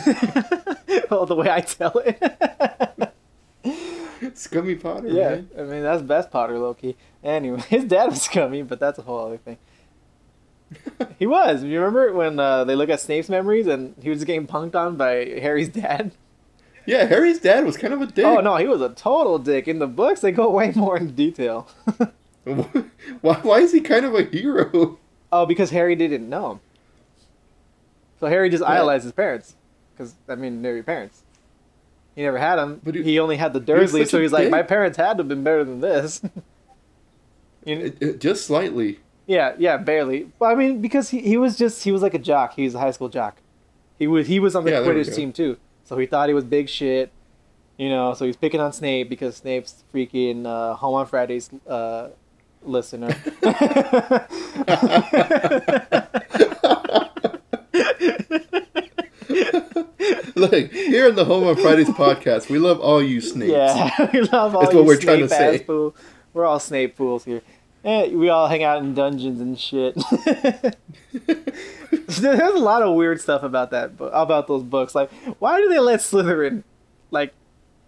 oh, 1.09 1.23
the 1.25 1.35
way 1.35 1.49
I 1.49 1.61
tell 1.61 1.93
it. 2.05 3.12
scummy 4.35 4.75
Potter. 4.75 5.07
yeah, 5.07 5.29
man. 5.29 5.49
I 5.57 5.61
mean 5.63 5.83
that's 5.83 6.01
best 6.01 6.31
Potter 6.31 6.57
Loki. 6.59 6.95
Anyway, 7.23 7.61
his 7.69 7.85
dad 7.85 8.09
was 8.09 8.21
scummy, 8.21 8.61
but 8.63 8.79
that's 8.79 8.99
a 8.99 9.03
whole 9.03 9.25
other 9.25 9.37
thing. 9.37 9.57
He 11.19 11.27
was. 11.27 11.63
You 11.63 11.79
remember 11.79 12.13
when 12.13 12.39
uh, 12.39 12.63
they 12.63 12.75
look 12.75 12.89
at 12.89 12.99
Snape's 12.99 13.29
memories 13.29 13.67
and 13.67 13.93
he 14.01 14.09
was 14.09 14.23
getting 14.23 14.47
punked 14.47 14.73
on 14.75 14.95
by 14.97 15.13
Harry's 15.39 15.69
dad? 15.69 16.13
Yeah, 16.87 17.05
Harry's 17.05 17.39
dad 17.39 17.63
was 17.65 17.77
kind 17.77 17.93
of 17.93 18.01
a 18.01 18.07
dick. 18.07 18.25
Oh 18.25 18.39
no, 18.41 18.55
he 18.57 18.65
was 18.67 18.81
a 18.81 18.89
total 18.89 19.37
dick. 19.39 19.67
In 19.67 19.77
the 19.79 19.87
books, 19.87 20.21
they 20.21 20.31
go 20.31 20.49
way 20.49 20.71
more 20.75 20.97
in 20.97 21.13
detail. 21.15 21.67
why, 22.43 23.35
why 23.41 23.59
is 23.59 23.71
he 23.71 23.81
kind 23.81 24.03
of 24.05 24.15
a 24.15 24.23
hero? 24.23 24.97
oh, 25.31 25.45
because 25.45 25.69
Harry 25.69 25.95
didn't 25.95 26.27
know 26.27 26.51
him. 26.53 26.59
So 28.19 28.27
Harry 28.27 28.49
just 28.49 28.63
Yeah. 28.63 28.71
idolized 28.71 29.03
his 29.03 29.13
parents, 29.13 29.55
because 29.93 30.15
I 30.27 30.35
mean 30.35 30.61
they're 30.61 30.75
your 30.75 30.83
parents. 30.83 31.22
He 32.15 32.21
never 32.21 32.37
had 32.37 32.57
them. 32.57 32.79
But 32.83 32.95
he, 32.95 33.03
he- 33.03 33.19
only 33.19 33.37
had 33.37 33.53
the 33.53 33.59
was 33.59 33.93
Dursleys, 33.93 34.09
so 34.09 34.21
he's 34.21 34.31
like, 34.31 34.49
my 34.49 34.61
parents 34.63 34.97
had 34.97 35.17
to 35.17 35.23
have 35.23 35.27
been 35.27 35.43
better 35.43 35.63
than 35.63 35.79
this. 35.81 36.21
you 37.65 37.75
know, 37.75 37.85
It- 37.85 37.97
it- 38.01 38.19
just 38.19 38.45
slightly. 38.45 38.99
yeah, 39.25 39.53
yeah, 39.57 39.77
barely. 39.77 40.27
I 40.41 40.55
mean, 40.55 40.81
because 40.81 41.09
he, 41.09 41.19
he 41.21 41.37
was 41.37 41.57
just 41.57 41.83
he 41.83 41.91
was 41.91 42.01
like 42.01 42.13
a 42.13 42.19
jock. 42.19 42.53
He 42.55 42.63
was 42.65 42.75
a 42.75 42.79
high 42.79 42.91
school 42.91 43.09
jock. 43.09 43.37
He 43.99 44.07
was 44.07 44.27
he 44.27 44.39
was 44.39 44.55
on 44.55 44.65
the 44.65 44.71
Yeah, 44.71 44.79
Quidditch 44.79 45.15
team 45.15 45.31
too, 45.33 45.57
so 45.85 45.97
he 45.97 46.05
thought 46.05 46.27
he 46.27 46.33
was 46.33 46.43
big 46.43 46.69
shit. 46.69 47.11
You 47.77 47.89
know, 47.89 48.13
so 48.13 48.25
he's 48.25 48.35
picking 48.37 48.59
on 48.59 48.71
Snape 48.73 49.09
because 49.09 49.37
Snape's 49.37 49.83
freaking 49.93 50.45
uh, 50.45 50.75
Home 50.75 50.93
on 50.93 51.07
Fridays 51.07 51.49
uh, 51.67 52.09
listener. 52.63 53.15
Look, 60.35 60.71
here 60.71 61.07
in 61.07 61.15
the 61.15 61.25
Home 61.25 61.45
on 61.47 61.55
Fridays 61.55 61.89
podcast, 61.89 62.49
we 62.49 62.59
love 62.59 62.79
all 62.79 63.01
you 63.01 63.21
snakes. 63.21 63.51
Yeah, 63.51 64.09
we 64.13 64.21
love 64.21 64.55
all 64.55 64.61
That's 64.61 64.73
you 64.73 64.79
what 64.79 64.87
we're 64.87 64.97
trying 64.97 65.19
to 65.19 65.29
say. 65.29 65.65
We're 66.33 66.45
all 66.45 66.59
Snape 66.59 66.95
fools 66.97 67.25
here. 67.25 67.41
Eh, 67.83 68.09
we 68.13 68.29
all 68.29 68.47
hang 68.47 68.63
out 68.63 68.81
in 68.81 68.93
dungeons 68.93 69.41
and 69.41 69.59
shit. 69.59 69.95
There's 71.91 72.23
a 72.23 72.59
lot 72.59 72.81
of 72.81 72.95
weird 72.95 73.19
stuff 73.19 73.43
about 73.43 73.71
that, 73.71 73.97
bo- 73.97 74.07
about 74.07 74.47
those 74.47 74.63
books. 74.63 74.95
Like, 74.95 75.11
why 75.39 75.59
do 75.59 75.67
they 75.67 75.79
let 75.79 75.99
Slytherin, 75.99 76.63
like, 77.11 77.33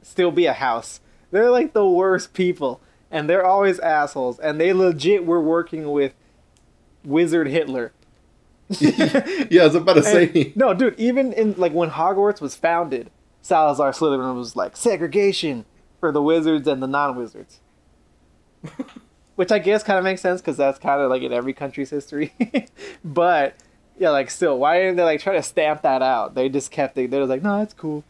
still 0.02 0.32
be 0.32 0.48
a 0.48 0.54
house? 0.54 1.00
They're 1.32 1.50
like 1.50 1.74
the 1.74 1.88
worst 1.88 2.34
people, 2.34 2.82
and 3.10 3.30
they're 3.30 3.46
always 3.46 3.80
assholes. 3.80 4.38
And 4.40 4.60
they 4.60 4.74
legit 4.74 5.26
were 5.26 5.42
working 5.42 5.92
with 5.92 6.14
Wizard 7.06 7.48
Hitler. 7.48 7.94
yeah, 8.80 9.62
I 9.62 9.66
was 9.66 9.76
about 9.76 9.94
to 9.94 10.04
say. 10.04 10.32
And- 10.34 10.56
no, 10.56 10.74
dude. 10.74 11.00
Even 11.00 11.34
in 11.34 11.54
like 11.58 11.74
when 11.74 11.92
Hogwarts 11.92 12.42
was 12.42 12.56
founded, 12.56 13.12
Salazar 13.42 13.92
Slytherin 13.92 14.36
was 14.36 14.56
like 14.56 14.76
segregation 14.76 15.66
for 16.00 16.12
the 16.12 16.22
wizards 16.22 16.68
and 16.68 16.82
the 16.82 16.88
non-wizards, 16.88 17.60
which 19.36 19.52
I 19.52 19.60
guess 19.60 19.84
kind 19.84 19.98
of 20.00 20.04
makes 20.04 20.22
sense 20.22 20.42
because 20.42 20.58
that's 20.58 20.80
kind 20.80 21.02
of 21.02 21.10
like 21.10 21.22
in 21.22 21.32
every 21.32 21.54
country's 21.54 21.92
history. 21.92 22.34
but 23.06 23.56
yeah, 24.00 24.10
like 24.10 24.32
still, 24.32 24.58
why 24.58 24.80
didn't 24.80 24.96
they 24.96 25.04
like 25.04 25.22
try 25.22 25.34
to 25.36 25.44
stamp 25.44 25.84
that 25.84 26.02
out? 26.02 26.34
They 26.36 26.50
just 26.50 26.72
kept 26.72 26.98
it. 26.98 27.12
They 27.12 27.20
were 27.20 27.28
like, 27.28 27.44
no, 27.44 27.62
it's 27.62 27.74
cool. 27.74 28.04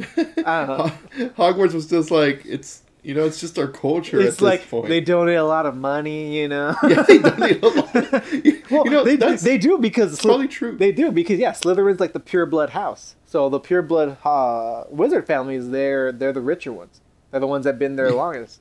I 0.00 0.64
don't 0.64 0.78
know. 0.78 1.28
Hogwarts 1.30 1.74
was 1.74 1.88
just 1.88 2.10
like 2.12 2.42
it's 2.44 2.82
you 3.02 3.14
know 3.14 3.24
it's 3.24 3.40
just 3.40 3.58
our 3.58 3.68
culture 3.68 4.20
It's 4.20 4.36
at 4.38 4.42
like 4.42 4.60
this 4.62 4.70
point. 4.70 4.88
they 4.88 5.00
donate 5.00 5.36
a 5.38 5.44
lot 5.44 5.66
of 5.66 5.76
money, 5.76 6.36
you 6.38 6.48
know. 6.48 6.74
yeah, 6.88 7.02
they 7.02 7.18
don't 7.18 7.40
a 7.40 7.68
lot. 7.68 8.32
You, 8.32 8.62
Well, 8.70 8.84
you 8.84 8.90
know 8.90 9.04
they, 9.04 9.16
they 9.36 9.56
do 9.58 9.78
because 9.78 10.18
Sly- 10.18 10.28
probably 10.30 10.48
true. 10.48 10.76
They 10.76 10.92
do 10.92 11.10
because 11.10 11.38
yeah, 11.38 11.52
Slytherin's 11.52 12.00
like 12.00 12.12
the 12.12 12.20
pure 12.20 12.44
blood 12.46 12.70
house. 12.70 13.14
So 13.26 13.48
the 13.48 13.58
pure 13.60 13.82
blood 13.82 14.16
uh, 14.24 14.84
wizard 14.90 15.26
families, 15.26 15.70
they're 15.70 16.12
they're 16.12 16.32
the 16.32 16.40
richer 16.40 16.72
ones. 16.72 17.00
They're 17.30 17.40
the 17.40 17.46
ones 17.46 17.64
that've 17.64 17.78
been 17.78 17.96
there 17.96 18.10
longest. 18.24 18.60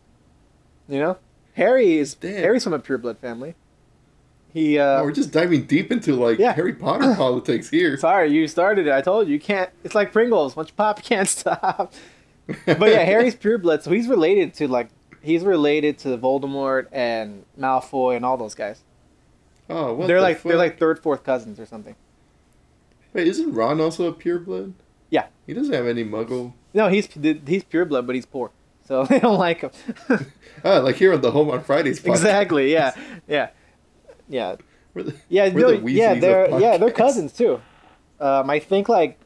You 0.88 1.00
know, 1.00 1.18
Harry 1.56 1.98
is 1.98 2.14
Damn. 2.16 2.36
Harry's 2.42 2.64
from 2.64 2.74
a 2.74 2.80
pure 2.80 2.98
blood 2.98 3.18
family. 3.18 3.56
He 4.54 4.80
uh, 4.80 5.02
Oh, 5.02 5.04
we're 5.04 5.12
just 5.12 5.32
diving 5.32 5.64
deep 5.66 5.92
into 5.92 6.16
like 6.16 6.40
Yeah. 6.40 6.54
Harry 6.54 6.74
Potter 6.74 7.14
politics 7.16 7.70
here. 7.70 7.98
sorry, 7.98 8.32
you 8.32 8.48
started 8.48 8.88
it. 8.88 8.94
I 8.94 9.02
told 9.02 9.28
you 9.28 9.34
you 9.34 9.40
can't. 9.40 9.70
It's 9.84 9.94
like 9.96 10.14
Pringles. 10.14 10.56
Once 10.56 10.70
you 10.70 10.76
pop, 10.76 11.00
you 11.00 11.04
can't 11.04 11.28
stop. 11.28 11.94
But 12.66 12.90
yeah, 12.90 13.04
Harry's 13.04 13.36
pure 13.36 13.58
blood, 13.58 13.84
so 13.84 13.92
he's 13.92 14.08
related 14.08 14.54
to 14.56 14.68
like 14.68 14.90
he's 15.22 15.44
related 15.44 15.98
to 16.00 16.18
Voldemort 16.18 16.88
and 16.92 17.44
Malfoy 17.60 18.16
and 18.16 18.26
all 18.26 18.38
those 18.38 18.56
guys. 18.56 18.84
Oh, 19.70 19.94
what 19.94 20.08
they're 20.08 20.18
the 20.18 20.24
like 20.24 20.44
they're 20.44 20.56
like 20.58 20.80
third, 20.80 21.00
fourth 21.00 21.24
cousins 21.24 21.60
or 21.60 21.66
something. 21.66 21.96
Wait, 23.14 23.28
isn't 23.28 23.54
Ron 23.54 23.82
also 23.82 24.06
a 24.08 24.14
pureblood? 24.14 24.74
Yeah. 25.10 25.28
He 25.46 25.54
doesn't 25.54 25.74
have 25.74 25.88
any 25.88 26.04
Muggle. 26.04 26.54
No, 26.74 26.88
he's 26.88 27.08
he's 27.46 27.64
pure 27.64 27.86
blood, 27.86 28.06
but 28.08 28.16
he's 28.16 28.26
poor, 28.26 28.52
so 28.86 29.04
they 29.10 29.20
don't 29.20 29.38
like 29.40 29.62
him. 29.62 29.72
Ah, 30.66 30.80
like 30.80 30.96
here 30.96 31.14
on 31.14 31.22
the 31.22 31.30
Home 31.32 31.52
on 31.52 31.64
Fridays. 31.64 32.00
Podcast. 32.00 32.10
exactly. 32.12 32.72
Yeah. 32.74 32.94
Yeah. 33.28 33.50
Yeah. 34.28 34.56
We're 34.94 35.04
the, 35.04 35.16
Yeah. 35.30 35.50
we're 35.50 35.60
no, 35.60 35.78
the 35.78 35.92
yeah. 35.92 36.14
They're 36.16 36.60
yeah 36.60 36.78
they're 36.78 36.92
cousins 36.92 37.32
too. 37.34 37.62
Um, 38.20 38.50
I 38.50 38.58
think 38.60 38.90
like, 38.90 39.20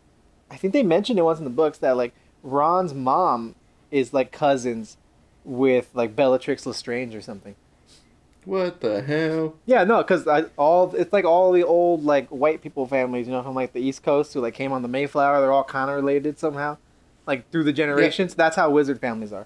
I 0.50 0.58
think 0.58 0.74
they 0.74 0.84
mentioned 0.84 1.18
it 1.20 1.22
once 1.22 1.40
in 1.40 1.46
the 1.46 1.50
books 1.52 1.78
that 1.78 1.96
like 1.96 2.14
Ron's 2.44 2.94
mom 2.94 3.56
is 3.92 4.14
like 4.14 4.32
cousins 4.32 4.98
with 5.44 5.90
like 5.94 6.16
Bellatrix 6.16 6.66
Lestrange 6.66 7.16
or 7.16 7.22
something. 7.22 7.56
What 8.46 8.82
the 8.82 9.02
hell? 9.04 9.56
Yeah, 9.68 9.84
no, 9.84 9.98
because 9.98 10.28
I 10.28 10.46
all 10.58 10.96
it's 10.96 11.14
like 11.14 11.26
all 11.26 11.52
the 11.52 11.64
old 11.64 12.04
like 12.04 12.28
white 12.30 12.62
people 12.62 12.88
families, 12.88 13.28
you 13.28 13.34
know, 13.34 13.44
from 13.44 13.54
like 13.54 13.74
the 13.74 13.82
East 13.82 14.02
Coast 14.02 14.34
who 14.34 14.42
like 14.42 14.56
came 14.56 14.72
on 14.72 14.82
the 14.82 14.88
Mayflower. 14.88 15.40
They're 15.42 15.52
all 15.52 15.64
kind 15.64 15.90
of 15.92 15.96
related 15.96 16.40
somehow, 16.40 16.78
like 17.28 17.52
through 17.52 17.66
the 17.66 17.74
generations. 17.74 18.34
That's 18.34 18.56
how 18.56 18.70
wizard 18.72 19.00
families 19.00 19.32
are. 19.32 19.46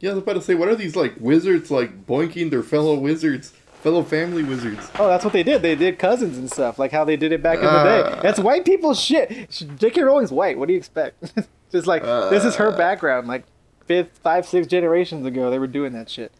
Yeah, 0.00 0.10
I 0.10 0.14
was 0.14 0.22
about 0.22 0.34
to 0.34 0.42
say, 0.42 0.54
what 0.54 0.68
are 0.68 0.76
these 0.76 0.94
like 0.94 1.14
wizards 1.18 1.72
like 1.72 2.06
boinking 2.06 2.50
their 2.50 2.62
fellow 2.62 2.94
wizards, 2.96 3.50
fellow 3.82 4.04
family 4.04 4.44
wizards? 4.44 4.88
Oh, 4.96 5.08
that's 5.08 5.24
what 5.24 5.32
they 5.32 5.42
did. 5.42 5.62
They 5.62 5.74
did 5.74 5.98
cousins 5.98 6.38
and 6.38 6.48
stuff, 6.48 6.78
like 6.78 6.92
how 6.92 7.04
they 7.04 7.16
did 7.16 7.32
it 7.32 7.42
back 7.42 7.58
in 7.58 7.64
the 7.64 7.70
Ah. 7.70 7.84
day. 8.14 8.20
That's 8.22 8.38
white 8.38 8.64
people 8.64 8.94
shit. 8.94 9.50
J.K. 9.76 10.02
Rowling's 10.04 10.30
white. 10.30 10.56
What 10.56 10.68
do 10.68 10.72
you 10.74 10.78
expect? 10.78 11.32
Just 11.72 11.86
like 11.86 12.02
this 12.02 12.44
is 12.44 12.56
her 12.56 12.72
Uh. 12.72 12.76
background. 12.76 13.26
Like 13.28 13.44
fifth, 13.86 14.18
five, 14.22 14.46
six 14.46 14.66
generations 14.66 15.24
ago, 15.26 15.50
they 15.50 15.58
were 15.58 15.66
doing 15.66 15.92
that 15.92 16.08
shit. 16.10 16.32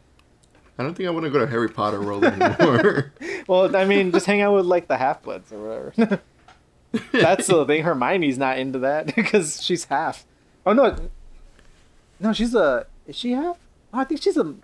I 0.78 0.84
don't 0.84 0.94
think 0.94 1.08
I 1.08 1.10
want 1.10 1.24
to 1.24 1.30
go 1.30 1.38
to 1.40 1.46
Harry 1.46 1.68
Potter 1.68 2.00
World 2.00 2.24
anymore. 2.24 3.12
Well, 3.48 3.74
I 3.74 3.86
mean, 3.86 4.12
just 4.12 4.26
hang 4.26 4.42
out 4.42 4.54
with 4.54 4.66
like 4.66 4.88
the 4.88 4.98
half 4.98 5.22
bloods 5.22 5.50
or 5.52 5.58
whatever. 5.96 6.20
That's 7.12 7.46
the 7.46 7.64
thing. 7.64 7.82
Hermione's 7.82 8.36
not 8.36 8.58
into 8.58 8.78
that 8.80 9.06
because 9.16 9.62
she's 9.62 9.84
half. 9.86 10.26
Oh 10.66 10.74
no, 10.74 10.94
no, 12.20 12.32
she's 12.34 12.54
a. 12.54 12.86
Is 13.06 13.16
she 13.16 13.32
half? 13.32 13.56
Oh, 13.94 14.00
I 14.00 14.04
think 14.04 14.20
she's 14.22 14.36
a. 14.36 14.54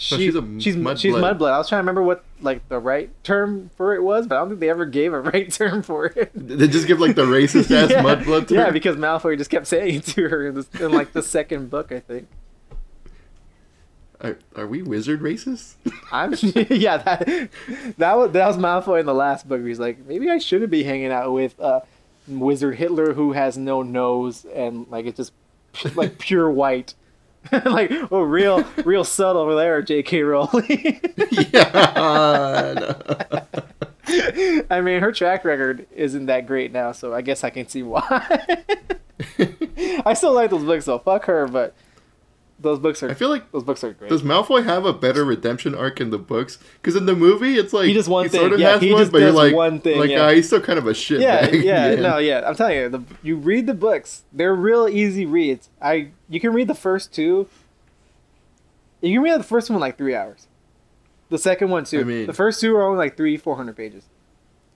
She, 0.00 0.16
she's 0.16 0.34
a 0.34 0.40
she's 0.58 0.76
mudblood. 0.76 0.98
she's 0.98 1.14
mudblood. 1.14 1.52
I 1.52 1.58
was 1.58 1.68
trying 1.68 1.80
to 1.80 1.82
remember 1.82 2.02
what 2.02 2.24
like 2.40 2.66
the 2.70 2.78
right 2.78 3.10
term 3.22 3.70
for 3.76 3.94
it 3.94 4.02
was, 4.02 4.26
but 4.26 4.36
I 4.36 4.38
don't 4.38 4.48
think 4.48 4.60
they 4.60 4.70
ever 4.70 4.86
gave 4.86 5.12
a 5.12 5.20
right 5.20 5.52
term 5.52 5.82
for 5.82 6.06
it. 6.06 6.30
They 6.34 6.68
just 6.68 6.86
give 6.86 7.00
like 7.00 7.16
the 7.16 7.26
racist 7.26 7.70
ass 7.70 7.90
yeah. 7.90 8.02
mudblood 8.02 8.48
to 8.48 8.54
Yeah, 8.54 8.70
because 8.70 8.96
Malfoy 8.96 9.36
just 9.36 9.50
kept 9.50 9.66
saying 9.66 9.96
it 9.96 10.04
to 10.06 10.26
her 10.30 10.46
in, 10.46 10.54
this, 10.54 10.70
in 10.80 10.90
like 10.90 11.12
the 11.12 11.22
second 11.22 11.68
book, 11.68 11.92
I 11.92 12.00
think. 12.00 12.28
Are, 14.22 14.38
are 14.56 14.66
we 14.66 14.80
wizard 14.80 15.20
racist? 15.20 15.74
I'm 16.12 16.32
yeah 16.70 16.96
that 16.96 17.50
that 17.98 18.16
was 18.16 18.32
that 18.32 18.46
was 18.46 18.56
Malfoy 18.56 19.00
in 19.00 19.06
the 19.06 19.12
last 19.12 19.46
book. 19.46 19.62
He's 19.62 19.78
like, 19.78 20.06
maybe 20.06 20.30
I 20.30 20.38
shouldn't 20.38 20.70
be 20.70 20.82
hanging 20.82 21.12
out 21.12 21.30
with 21.30 21.60
uh, 21.60 21.80
Wizard 22.26 22.76
Hitler 22.76 23.12
who 23.12 23.32
has 23.32 23.58
no 23.58 23.82
nose 23.82 24.46
and 24.46 24.88
like 24.88 25.04
it's 25.04 25.18
just 25.18 25.32
like 25.94 26.18
pure 26.18 26.50
white. 26.50 26.94
like 27.64 27.90
oh, 28.10 28.20
real 28.20 28.64
real 28.84 29.04
subtle 29.04 29.42
over 29.42 29.54
there, 29.54 29.80
J.K. 29.82 30.22
Rowling. 30.22 31.00
yeah. 31.52 32.74
no. 32.76 33.42
I 34.70 34.80
mean, 34.80 35.00
her 35.00 35.12
track 35.12 35.44
record 35.44 35.86
isn't 35.94 36.26
that 36.26 36.46
great 36.46 36.72
now, 36.72 36.92
so 36.92 37.14
I 37.14 37.22
guess 37.22 37.44
I 37.44 37.50
can 37.50 37.68
see 37.68 37.82
why. 37.82 38.04
I 40.04 40.14
still 40.14 40.32
like 40.32 40.50
those 40.50 40.64
books 40.64 40.84
though. 40.86 40.98
Fuck 40.98 41.26
her, 41.26 41.46
but 41.46 41.74
those 42.60 42.78
books 42.78 43.02
are 43.02 43.10
I 43.10 43.14
feel 43.14 43.30
like 43.30 43.50
those 43.52 43.64
books 43.64 43.82
are 43.82 43.92
great. 43.92 44.10
does 44.10 44.22
Malfoy 44.22 44.64
have 44.64 44.84
a 44.84 44.92
better 44.92 45.24
redemption 45.24 45.74
arc 45.74 46.00
in 46.00 46.10
the 46.10 46.18
books? 46.18 46.58
Because 46.74 46.94
in 46.94 47.06
the 47.06 47.16
movie, 47.16 47.56
it's 47.56 47.72
like 47.72 47.86
He 47.86 47.92
does 47.94 48.08
one 48.08 48.28
sort 48.28 48.44
thing, 48.44 48.54
of 48.54 48.60
yeah, 48.60 48.70
has 48.72 48.82
he 48.82 48.92
one, 48.92 49.02
just 49.02 49.12
does 49.12 49.34
like 49.34 49.54
one 49.54 49.80
thing, 49.80 49.98
like 49.98 50.10
yeah. 50.10 50.24
uh, 50.24 50.32
he's 50.32 50.46
still 50.46 50.60
kind 50.60 50.78
of 50.78 50.86
a 50.86 50.94
shit. 50.94 51.20
yeah, 51.20 51.48
yeah, 51.50 51.94
no, 51.94 52.18
yeah. 52.18 52.42
I'm 52.46 52.54
telling 52.54 52.76
you, 52.76 52.88
the, 52.88 53.02
you 53.22 53.36
read 53.36 53.66
the 53.66 53.74
books; 53.74 54.24
they're 54.32 54.54
real 54.54 54.88
easy 54.88 55.26
reads. 55.26 55.68
I 55.80 56.08
you 56.28 56.40
can 56.40 56.52
read 56.52 56.68
the 56.68 56.74
first 56.74 57.12
two. 57.14 57.48
You 59.00 59.14
can 59.14 59.22
read 59.22 59.38
the 59.38 59.44
first 59.44 59.70
one 59.70 59.80
like 59.80 59.96
three 59.96 60.14
hours. 60.14 60.46
The 61.30 61.38
second 61.38 61.70
one 61.70 61.84
too. 61.84 62.00
I 62.00 62.04
mean- 62.04 62.26
the 62.26 62.34
first 62.34 62.60
two 62.60 62.76
are 62.76 62.84
only 62.86 62.98
like 62.98 63.16
three, 63.16 63.36
four 63.36 63.56
hundred 63.56 63.76
pages, 63.76 64.04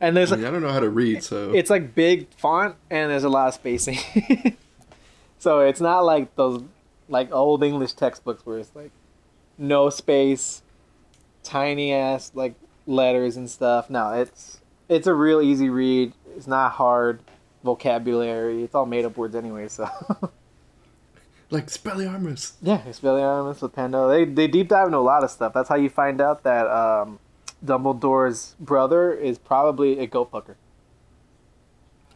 and 0.00 0.16
there's 0.16 0.32
I, 0.32 0.36
like 0.36 0.46
I 0.46 0.50
don't 0.50 0.62
know 0.62 0.72
how 0.72 0.80
to 0.80 0.88
read, 0.88 1.22
so 1.22 1.52
it's 1.52 1.68
like 1.68 1.94
big 1.94 2.28
font 2.36 2.76
and 2.90 3.10
there's 3.10 3.24
a 3.24 3.28
lot 3.28 3.48
of 3.48 3.54
spacing. 3.54 3.98
so 5.38 5.60
it's 5.60 5.80
not 5.80 6.00
like 6.00 6.34
those 6.36 6.62
like 7.08 7.32
old 7.32 7.62
English 7.62 7.92
textbooks 7.94 8.44
where 8.46 8.58
it's 8.58 8.74
like 8.74 8.90
no 9.58 9.90
space, 9.90 10.62
tiny 11.42 11.92
ass 11.92 12.32
like 12.34 12.54
letters 12.86 13.36
and 13.36 13.48
stuff. 13.50 13.90
No, 13.90 14.12
it's 14.12 14.60
it's 14.88 15.06
a 15.06 15.14
real 15.14 15.40
easy 15.40 15.68
read. 15.68 16.12
It's 16.36 16.46
not 16.46 16.72
hard 16.72 17.20
vocabulary. 17.62 18.62
It's 18.62 18.74
all 18.74 18.86
made 18.86 19.04
up 19.04 19.16
words 19.16 19.34
anyway. 19.34 19.68
So 19.68 19.84
like 21.50 21.66
Spelliarmus. 21.66 22.52
yeah, 22.62 22.82
Expelliarmus 22.86 23.62
with 23.62 23.72
Pando. 23.72 24.08
They 24.08 24.24
they 24.24 24.46
deep 24.46 24.68
dive 24.68 24.86
into 24.86 24.98
a 24.98 25.00
lot 25.00 25.24
of 25.24 25.30
stuff. 25.30 25.52
That's 25.52 25.68
how 25.68 25.76
you 25.76 25.88
find 25.88 26.20
out 26.20 26.42
that 26.42 26.66
um, 26.66 27.18
Dumbledore's 27.64 28.54
brother 28.60 29.12
is 29.12 29.38
probably 29.38 29.98
a 29.98 30.06
goat 30.06 30.30
fucker. 30.30 30.56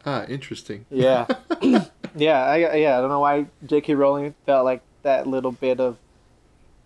Ah, 0.05 0.25
interesting. 0.25 0.85
Yeah. 0.89 1.27
yeah, 2.19 2.43
I 2.43 2.75
yeah, 2.75 2.97
I 2.97 3.01
don't 3.01 3.09
know 3.09 3.19
why 3.19 3.45
J.K. 3.65 3.95
Rowling 3.95 4.35
felt 4.45 4.65
like 4.65 4.81
that 5.03 5.27
little 5.27 5.51
bit 5.51 5.79
of 5.79 5.97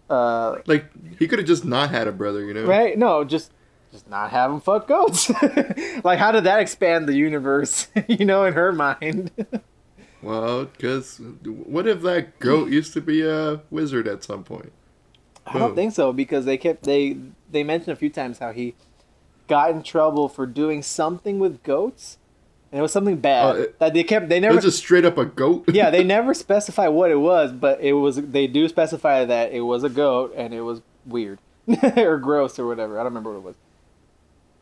uh 0.10 0.58
Like 0.66 0.86
he 1.18 1.28
could 1.28 1.40
have 1.40 1.48
just 1.48 1.66
not 1.66 1.90
had 1.90 2.08
a 2.08 2.12
brother, 2.12 2.46
you 2.46 2.54
know? 2.54 2.66
right? 2.66 2.98
No, 2.98 3.24
just 3.24 3.52
just 3.92 4.10
not 4.10 4.32
have 4.32 4.52
him 4.52 4.60
fuck 4.62 4.88
goats. 4.88 5.30
like 6.04 6.20
how 6.20 6.32
did 6.32 6.44
that 6.46 6.60
expand 6.60 7.08
the 7.08 7.16
universe, 7.16 7.88
you 8.08 8.26
know, 8.26 8.46
in 8.46 8.54
her 8.54 8.72
mind? 8.72 9.32
Well, 10.24 10.66
because 10.66 11.20
what 11.44 11.86
if 11.86 12.02
that 12.04 12.40
goat 12.40 12.70
used 12.70 12.94
to 12.94 13.02
be 13.02 13.22
a 13.22 13.60
wizard 13.70 14.08
at 14.08 14.24
some 14.24 14.46
point? 14.46 14.72
I 15.46 15.60
don't 15.60 15.76
think 15.76 15.94
so 15.94 16.14
because 16.14 16.46
they 16.46 16.58
kept 16.58 16.84
they 16.84 17.18
they 17.52 17.64
mentioned 17.64 17.92
a 17.92 17.98
few 17.98 18.10
times 18.10 18.40
how 18.40 18.54
he 18.54 18.74
got 19.48 19.72
in 19.72 19.84
trouble 19.84 20.30
for 20.30 20.46
doing 20.46 20.82
something 20.82 21.40
with 21.40 21.62
goats. 21.64 22.18
And 22.74 22.80
it 22.80 22.82
was 22.82 22.92
something 22.92 23.18
bad 23.18 23.56
it- 23.56 23.78
that 23.80 23.94
they 23.94 24.04
kept 24.04 24.30
they 24.30 24.40
never. 24.40 24.54
It 24.54 24.56
was 24.56 24.66
just 24.66 24.80
straight 24.80 25.06
up 25.06 25.16
a 25.20 25.26
goat. 25.26 25.66
yeah, 25.72 25.92
they 25.92 26.04
never 26.04 26.34
specify 26.34 26.88
what 26.88 27.12
it 27.12 27.18
was, 27.20 27.52
but 27.52 27.80
it 27.82 27.94
was. 27.94 28.16
They 28.16 28.48
do 28.48 28.68
specify 28.68 29.26
that 29.26 29.52
it 29.52 29.62
was 29.62 29.84
a 29.84 29.90
goat 29.90 30.34
and 30.36 30.56
it 30.56 30.62
was 30.62 30.82
weird 31.06 31.38
or 31.96 32.18
gross 32.18 32.58
or 32.58 32.66
whatever. 32.66 32.96
I 33.00 33.04
don't 33.04 33.12
remember 33.12 33.30
what 33.34 33.38
it 33.38 33.44
was. 33.44 33.56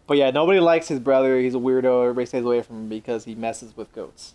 But 0.07 0.17
yeah, 0.17 0.29
nobody 0.31 0.59
likes 0.59 0.89
his 0.89 0.99
brother. 0.99 1.39
He's 1.39 1.55
a 1.55 1.59
weirdo. 1.59 2.01
Everybody 2.01 2.25
stays 2.25 2.43
away 2.43 2.61
from 2.63 2.75
him 2.81 2.89
because 2.89 3.23
he 3.23 3.33
messes 3.33 3.77
with 3.77 3.93
goats. 3.93 4.33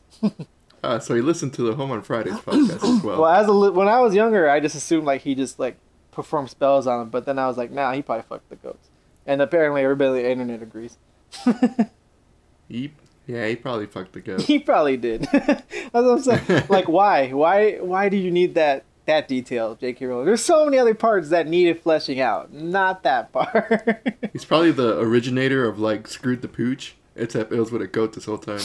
Ah, 0.82 0.98
so 1.00 1.14
he 1.14 1.20
listened 1.20 1.52
to 1.54 1.62
the 1.62 1.74
Home 1.74 1.90
on 1.90 2.00
Fridays 2.00 2.32
podcast 2.38 2.82
as 2.82 3.04
well. 3.04 3.20
Well, 3.20 3.26
as 3.26 3.46
a, 3.46 3.52
li- 3.52 3.70
when 3.70 3.88
I 3.88 4.00
was 4.00 4.14
younger, 4.14 4.48
I 4.48 4.58
just 4.58 4.74
assumed 4.74 5.04
like 5.04 5.20
he 5.20 5.34
just 5.34 5.58
like 5.58 5.76
performed 6.12 6.48
spells 6.48 6.86
on 6.86 7.02
him. 7.02 7.08
But 7.10 7.26
then 7.26 7.38
I 7.38 7.46
was 7.46 7.58
like, 7.58 7.70
nah, 7.70 7.92
he 7.92 8.00
probably 8.00 8.22
fucked 8.26 8.48
the 8.48 8.56
goats. 8.56 8.88
And 9.26 9.42
apparently, 9.42 9.82
everybody 9.82 10.08
on 10.08 10.14
the 10.16 10.30
internet 10.30 10.62
agrees. 10.62 10.96
He, 12.68 12.92
yeah, 13.26 13.46
he 13.46 13.56
probably 13.56 13.86
fucked 13.86 14.12
the 14.12 14.20
goat. 14.20 14.40
he 14.42 14.58
probably 14.58 14.96
did. 14.96 15.22
That's 15.32 15.62
what 15.92 16.04
I'm 16.04 16.22
saying. 16.22 16.62
Like, 16.68 16.88
why? 16.88 17.30
Why? 17.30 17.76
Why 17.76 18.08
do 18.08 18.16
you 18.16 18.30
need 18.30 18.54
that? 18.54 18.84
That 19.06 19.28
detail, 19.28 19.76
J.K. 19.76 20.04
Rowling. 20.04 20.26
There's 20.26 20.44
so 20.44 20.64
many 20.64 20.78
other 20.78 20.92
parts 20.92 21.28
that 21.28 21.46
needed 21.46 21.80
fleshing 21.80 22.20
out. 22.20 22.52
Not 22.52 23.04
that 23.04 23.32
part. 23.32 24.04
He's 24.32 24.44
probably 24.44 24.72
the 24.72 24.98
originator 24.98 25.64
of 25.64 25.78
like 25.78 26.08
screwed 26.08 26.42
the 26.42 26.48
pooch, 26.48 26.96
except 27.14 27.52
it 27.52 27.58
was 27.60 27.70
with 27.70 27.82
a 27.82 27.86
goat 27.86 28.14
this 28.14 28.24
whole 28.24 28.38
time. 28.38 28.58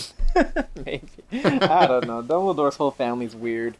Maybe. 0.84 1.08
I 1.32 1.86
don't 1.86 2.08
know. 2.08 2.24
Dumbledore's 2.24 2.78
whole 2.78 2.90
family's 2.90 3.36
weird. 3.36 3.78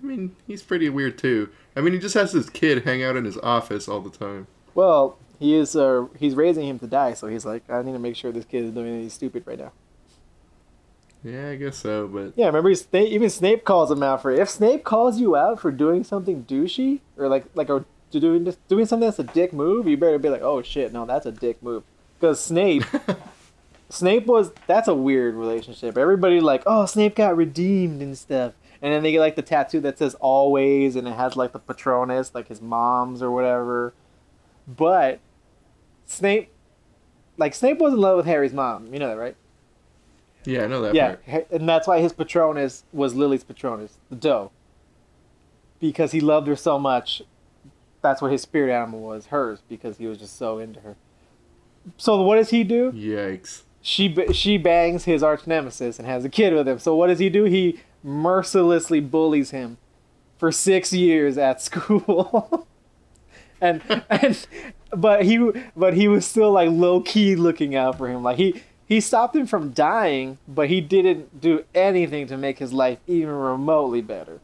I 0.00 0.06
mean, 0.06 0.36
he's 0.46 0.62
pretty 0.62 0.88
weird 0.88 1.18
too. 1.18 1.48
I 1.74 1.80
mean, 1.80 1.92
he 1.92 1.98
just 1.98 2.14
has 2.14 2.30
this 2.32 2.48
kid 2.48 2.84
hang 2.84 3.02
out 3.02 3.16
in 3.16 3.24
his 3.24 3.38
office 3.38 3.88
all 3.88 4.00
the 4.00 4.16
time. 4.16 4.46
Well, 4.76 5.18
he 5.38 5.54
is. 5.54 5.74
Uh, 5.76 6.06
he's 6.18 6.34
raising 6.34 6.66
him 6.66 6.78
to 6.80 6.86
die, 6.86 7.14
so 7.14 7.26
he's 7.26 7.44
like, 7.44 7.68
I 7.70 7.82
need 7.82 7.92
to 7.92 7.98
make 7.98 8.16
sure 8.16 8.32
this 8.32 8.44
kid 8.44 8.64
is 8.64 8.72
doing 8.72 8.88
anything 8.88 9.10
stupid 9.10 9.44
right 9.46 9.58
now. 9.58 9.72
Yeah, 11.24 11.50
I 11.50 11.56
guess 11.56 11.76
so, 11.76 12.06
but 12.06 12.32
Yeah, 12.36 12.46
remember 12.46 12.68
he's, 12.68 12.82
Snape, 12.82 13.10
even 13.10 13.28
Snape 13.28 13.64
calls 13.64 13.90
him 13.90 14.02
out 14.02 14.22
for 14.22 14.30
it. 14.30 14.38
If 14.38 14.48
Snape 14.48 14.84
calls 14.84 15.20
you 15.20 15.36
out 15.36 15.60
for 15.60 15.70
doing 15.70 16.04
something 16.04 16.44
douchey 16.44 17.00
or 17.16 17.28
like 17.28 17.46
like 17.54 17.68
a 17.68 17.84
doing 18.10 18.44
just 18.44 18.66
doing 18.68 18.86
something 18.86 19.06
that's 19.06 19.18
a 19.18 19.24
dick 19.24 19.52
move, 19.52 19.88
you 19.88 19.96
better 19.96 20.18
be 20.18 20.28
like, 20.28 20.42
oh 20.42 20.62
shit, 20.62 20.92
no, 20.92 21.04
that's 21.04 21.26
a 21.26 21.32
dick 21.32 21.62
move. 21.62 21.82
Because 22.18 22.40
Snape, 22.40 22.84
Snape 23.90 24.26
was 24.26 24.52
that's 24.66 24.88
a 24.88 24.94
weird 24.94 25.34
relationship. 25.34 25.98
Everybody 25.98 26.40
like, 26.40 26.62
oh, 26.66 26.86
Snape 26.86 27.16
got 27.16 27.36
redeemed 27.36 28.00
and 28.00 28.16
stuff, 28.16 28.54
and 28.80 28.92
then 28.92 29.02
they 29.02 29.12
get 29.12 29.20
like 29.20 29.36
the 29.36 29.42
tattoo 29.42 29.80
that 29.80 29.98
says 29.98 30.14
always, 30.16 30.94
and 30.94 31.08
it 31.08 31.14
has 31.14 31.36
like 31.36 31.52
the 31.52 31.58
Patronus, 31.58 32.32
like 32.34 32.48
his 32.48 32.62
mom's 32.62 33.22
or 33.22 33.30
whatever. 33.30 33.92
But 34.68 35.18
Snape, 36.08 36.50
like 37.36 37.54
Snape 37.54 37.78
was 37.78 37.92
in 37.92 38.00
love 38.00 38.16
with 38.16 38.26
Harry's 38.26 38.52
mom. 38.52 38.92
You 38.92 38.98
know 38.98 39.08
that, 39.08 39.18
right? 39.18 39.36
yeah, 40.44 40.64
I 40.64 40.66
know 40.66 40.80
that 40.82 40.94
yeah, 40.94 41.16
part. 41.16 41.50
and 41.50 41.68
that's 41.68 41.86
why 41.86 42.00
his 42.00 42.12
Patronus 42.12 42.82
was 42.92 43.14
Lily's 43.14 43.44
Patronus, 43.44 43.98
the 44.08 44.16
doe. 44.16 44.50
Because 45.78 46.10
he 46.12 46.20
loved 46.20 46.48
her 46.48 46.56
so 46.56 46.78
much, 46.78 47.22
that's 48.00 48.20
what 48.22 48.32
his 48.32 48.42
spirit 48.42 48.72
animal 48.72 49.00
was, 49.00 49.26
hers, 49.26 49.60
because 49.68 49.98
he 49.98 50.06
was 50.06 50.18
just 50.18 50.36
so 50.36 50.58
into 50.58 50.80
her. 50.80 50.96
So 51.98 52.20
what 52.22 52.36
does 52.36 52.50
he 52.50 52.64
do? 52.64 52.90
Yikes. 52.92 53.62
She 53.80 54.14
she 54.32 54.58
bangs 54.58 55.04
his 55.04 55.22
arch 55.22 55.46
nemesis 55.46 55.98
and 55.98 56.08
has 56.08 56.24
a 56.24 56.28
kid 56.28 56.52
with 56.52 56.66
him. 56.66 56.78
So 56.78 56.96
what 56.96 57.06
does 57.08 57.18
he 57.20 57.28
do? 57.28 57.44
He 57.44 57.80
mercilessly 58.02 59.00
bullies 59.00 59.50
him 59.50 59.76
for 60.38 60.50
six 60.50 60.92
years 60.92 61.38
at 61.38 61.60
school. 61.68 62.66
and 63.60 63.82
and 64.10 64.46
but 64.90 65.24
he 65.24 65.50
but 65.76 65.94
he 65.94 66.08
was 66.08 66.26
still 66.26 66.52
like 66.52 66.70
low 66.70 67.00
key 67.00 67.36
looking 67.36 67.74
out 67.74 67.98
for 67.98 68.08
him. 68.08 68.22
Like 68.22 68.36
he 68.36 68.62
he 68.86 69.00
stopped 69.00 69.36
him 69.36 69.46
from 69.46 69.70
dying, 69.72 70.38
but 70.48 70.68
he 70.68 70.80
didn't 70.80 71.40
do 71.40 71.64
anything 71.74 72.26
to 72.28 72.36
make 72.36 72.58
his 72.58 72.72
life 72.72 72.98
even 73.06 73.30
remotely 73.34 74.00
better. 74.00 74.40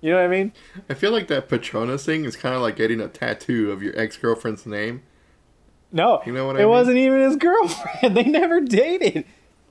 You 0.00 0.10
know 0.12 0.18
what 0.18 0.26
I 0.26 0.28
mean? 0.28 0.52
I 0.88 0.94
feel 0.94 1.10
like 1.10 1.26
that 1.26 1.48
Patronus 1.48 2.04
thing 2.04 2.24
is 2.24 2.36
kind 2.36 2.54
of 2.54 2.62
like 2.62 2.76
getting 2.76 3.00
a 3.00 3.08
tattoo 3.08 3.72
of 3.72 3.82
your 3.82 3.98
ex 3.98 4.16
girlfriend's 4.16 4.64
name. 4.64 5.02
No, 5.90 6.22
You 6.26 6.32
know 6.32 6.46
what 6.46 6.56
it 6.56 6.58
I 6.60 6.62
mean? 6.62 6.68
It 6.68 6.70
wasn't 6.70 6.96
even 6.98 7.20
his 7.20 7.36
girlfriend. 7.36 8.14
They 8.14 8.24
never 8.24 8.60
dated. 8.60 9.24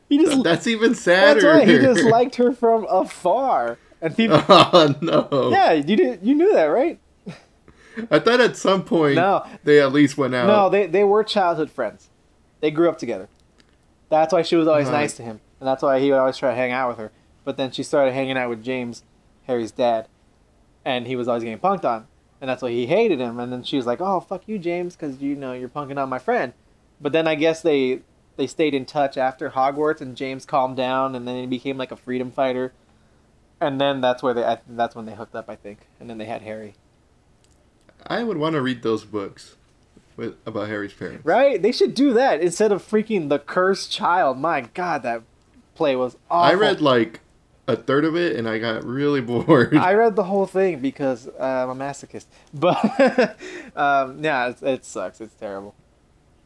He 0.10 0.18
just 0.18 0.44
That's 0.44 0.66
even 0.68 0.96
sadder. 0.96 1.42
that's 1.42 1.46
right. 1.46 1.68
He 1.68 1.78
just 1.78 2.04
liked 2.04 2.36
her 2.36 2.52
from 2.54 2.86
afar, 2.90 3.78
and 4.02 4.16
people. 4.18 4.42
oh 4.50 4.96
no! 5.02 5.50
yeah, 5.52 5.74
you 5.74 5.96
did. 5.96 6.20
You 6.26 6.34
knew 6.34 6.54
that, 6.54 6.66
right? 6.66 6.98
I 8.12 8.20
thought 8.20 8.40
at 8.42 8.56
some 8.58 8.84
point 8.84 9.16
No. 9.16 9.46
they 9.64 9.80
at 9.82 9.92
least 9.92 10.18
went 10.18 10.36
out. 10.36 10.48
No, 10.48 10.70
they 10.70 10.88
they 10.88 11.04
were 11.04 11.24
childhood 11.24 11.70
friends. 11.72 12.10
They 12.60 12.72
grew 12.72 12.90
up 12.90 12.98
together. 12.98 13.30
That's 14.10 14.32
why 14.34 14.42
she 14.42 14.56
was 14.56 14.68
always 14.68 14.88
Uh-huh. 14.88 14.98
nice 14.98 15.16
to 15.18 15.24
him, 15.24 15.40
and 15.60 15.68
that's 15.68 15.84
why 15.84 16.00
he 16.00 16.12
would 16.12 16.18
always 16.20 16.38
try 16.38 16.50
to 16.52 16.56
hang 16.56 16.72
out 16.72 16.90
with 16.90 16.98
her. 16.98 17.12
but 17.46 17.56
then 17.58 17.72
she 17.72 17.82
started 17.84 18.14
hanging 18.14 18.38
out 18.38 18.50
with 18.50 18.62
James, 18.64 19.04
Harry's 19.46 19.72
dad, 19.72 20.08
and 20.84 21.08
he 21.08 21.16
was 21.16 21.28
always 21.30 21.44
getting 21.44 21.60
punked 21.60 21.86
on, 21.86 22.08
and 22.42 22.50
that's 22.50 22.62
why 22.62 22.70
he 22.72 22.88
hated 22.88 23.20
him. 23.20 23.40
And 23.40 23.52
then 23.54 23.64
she 23.64 23.78
was 23.78 23.86
like, 23.86 24.02
"Oh 24.02 24.20
fuck 24.20 24.48
you, 24.48 24.58
James, 24.60 24.96
because 24.96 25.22
you 25.22 25.36
know 25.36 25.54
you're 25.54 25.70
punking 25.70 25.98
on 26.02 26.10
my 26.10 26.20
friend." 26.20 26.54
But 27.00 27.12
then 27.14 27.28
I 27.28 27.36
guess 27.36 27.62
they 27.62 28.02
they 28.36 28.48
stayed 28.48 28.74
in 28.76 28.86
touch 28.86 29.18
after 29.18 29.50
Hogwarts, 29.52 30.02
and 30.02 30.16
James 30.16 30.46
calmed 30.46 30.78
down, 30.78 31.16
and 31.16 31.28
then 31.28 31.36
he 31.40 31.48
became 31.48 31.78
like 31.78 31.92
a 31.92 31.96
freedom 31.96 32.32
fighter. 32.32 32.74
And 33.60 33.82
then 33.82 34.02
that's 34.02 34.22
where 34.22 34.34
they 34.36 34.44
I, 34.44 34.60
that's 34.68 34.96
when 34.96 35.06
they 35.06 35.16
hooked 35.16 35.34
up, 35.36 35.50
I 35.50 35.56
think, 35.56 35.88
and 36.00 36.10
then 36.10 36.18
they 36.20 36.26
had 36.26 36.42
Harry. 36.44 36.76
I 38.08 38.24
would 38.24 38.38
want 38.38 38.54
to 38.54 38.62
read 38.62 38.84
those 38.84 39.04
books 39.06 39.56
with 40.16 40.36
about 40.46 40.68
Harry's 40.68 40.94
parents. 40.94 41.26
Right? 41.26 41.62
They 41.62 41.72
should 41.72 41.94
do 41.94 42.14
that 42.14 42.42
instead 42.42 42.72
of 42.72 42.84
freaking 42.84 43.30
the 43.30 43.40
cursed 43.40 43.92
child. 43.92 44.38
My 44.38 44.62
God, 44.62 45.04
that 45.04 45.22
play 45.76 45.96
was 45.96 46.18
awful. 46.30 46.52
I 46.52 46.54
read 46.54 46.82
like 46.82 47.22
a 47.68 47.76
third 47.76 48.06
of 48.06 48.16
it 48.16 48.36
and 48.36 48.48
I 48.48 48.58
got 48.58 48.84
really 48.84 49.22
bored. 49.22 49.76
I 49.76 49.94
read 49.94 50.16
the 50.16 50.24
whole 50.24 50.48
thing 50.48 50.80
because 50.80 51.28
uh, 51.28 51.66
I'm 51.70 51.70
a 51.70 51.76
masochist. 51.76 52.26
But 52.54 53.38
um, 53.76 54.24
yeah, 54.24 54.50
it, 54.50 54.64
it 54.64 54.86
sucks. 54.86 55.22
It's 55.22 55.36
terrible. 55.36 55.76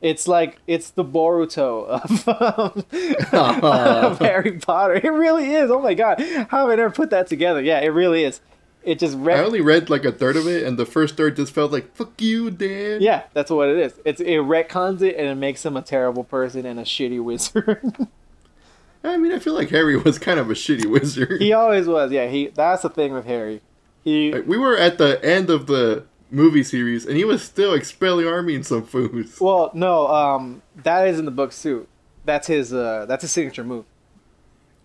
It's 0.01 0.27
like 0.27 0.57
it's 0.65 0.89
the 0.89 1.05
Boruto 1.05 1.85
of, 1.85 2.27
um, 3.33 3.63
of 3.63 4.17
Harry 4.17 4.53
Potter. 4.53 4.95
It 4.95 5.11
really 5.11 5.53
is. 5.53 5.69
Oh 5.69 5.79
my 5.79 5.93
god, 5.93 6.19
how 6.49 6.61
have 6.61 6.69
I 6.69 6.75
never 6.75 6.89
put 6.89 7.11
that 7.11 7.27
together? 7.27 7.61
Yeah, 7.61 7.79
it 7.81 7.89
really 7.89 8.23
is. 8.23 8.41
It 8.83 8.99
just 8.99 9.17
read. 9.17 9.39
I 9.39 9.43
only 9.43 9.61
read 9.61 9.89
like 9.89 10.05
a 10.05 10.11
third 10.11 10.35
of 10.35 10.47
it 10.47 10.63
and 10.63 10.77
the 10.77 10.85
first 10.85 11.15
third 11.15 11.35
just 11.35 11.53
felt 11.53 11.71
like 11.71 11.95
fuck 11.95 12.19
you, 12.19 12.49
Dad. 12.49 13.01
yeah, 13.01 13.23
that's 13.33 13.51
what 13.51 13.69
it 13.69 13.77
is. 13.77 13.99
It's 14.05 14.19
it 14.21 14.37
retcons 14.39 15.01
it 15.01 15.15
and 15.17 15.27
it 15.27 15.35
makes 15.35 15.63
him 15.65 15.77
a 15.77 15.81
terrible 15.81 16.23
person 16.23 16.65
and 16.65 16.79
a 16.79 16.83
shitty 16.83 17.23
wizard. 17.23 18.07
I 19.03 19.17
mean, 19.17 19.31
I 19.31 19.39
feel 19.39 19.53
like 19.53 19.69
Harry 19.69 19.97
was 19.97 20.19
kind 20.19 20.39
of 20.39 20.49
a 20.49 20.53
shitty 20.53 20.85
wizard. 20.85 21.41
he 21.41 21.53
always 21.53 21.87
was. 21.87 22.11
Yeah, 22.11 22.27
he. 22.27 22.47
That's 22.47 22.83
the 22.83 22.89
thing 22.89 23.13
with 23.13 23.25
Harry. 23.25 23.61
He 24.03 24.31
Like, 24.33 24.47
we 24.47 24.57
were 24.57 24.77
at 24.77 24.97
the 24.97 25.23
end 25.23 25.49
of 25.49 25.67
the 25.67 26.05
movie 26.31 26.63
series 26.63 27.05
and 27.05 27.17
he 27.17 27.25
was 27.25 27.43
still 27.43 27.77
Expelliarming 27.77 28.65
some 28.65 28.83
foods. 28.83 29.39
Well, 29.39 29.69
no, 29.73 30.07
um, 30.07 30.61
that 30.83 31.07
is 31.07 31.19
in 31.19 31.25
the 31.25 31.31
book 31.31 31.51
suit. 31.51 31.87
That's 32.25 32.47
his. 32.47 32.73
Uh, 32.73 33.05
that's 33.07 33.21
his 33.21 33.31
signature 33.31 33.63
move. 33.63 33.85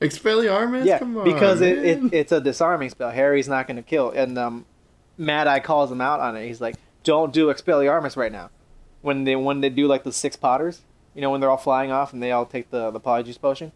Expelliarmus? 0.00 0.84
yeah, 0.84 0.98
Come 0.98 1.16
on, 1.16 1.24
because 1.24 1.60
it, 1.60 1.78
it 1.78 2.12
it's 2.12 2.32
a 2.32 2.40
disarming 2.40 2.90
spell. 2.90 3.10
Harry's 3.10 3.48
not 3.48 3.66
going 3.66 3.76
to 3.76 3.82
kill, 3.82 4.10
and 4.10 4.36
um, 4.38 4.66
Mad 5.16 5.46
Eye 5.46 5.60
calls 5.60 5.90
him 5.90 6.00
out 6.00 6.20
on 6.20 6.36
it. 6.36 6.46
He's 6.46 6.60
like, 6.60 6.76
"Don't 7.02 7.32
do 7.32 7.46
Expelliarmus 7.46 8.16
right 8.16 8.32
now." 8.32 8.50
When 9.00 9.24
they 9.24 9.36
when 9.36 9.60
they 9.60 9.70
do 9.70 9.86
like 9.86 10.04
the 10.04 10.12
six 10.12 10.36
Potters, 10.36 10.82
you 11.14 11.22
know, 11.22 11.30
when 11.30 11.40
they're 11.40 11.50
all 11.50 11.56
flying 11.56 11.90
off 11.90 12.12
and 12.12 12.22
they 12.22 12.32
all 12.32 12.44
take 12.44 12.70
the 12.70 12.90
the 12.90 13.00
Polyjuice 13.00 13.40
potion. 13.40 13.72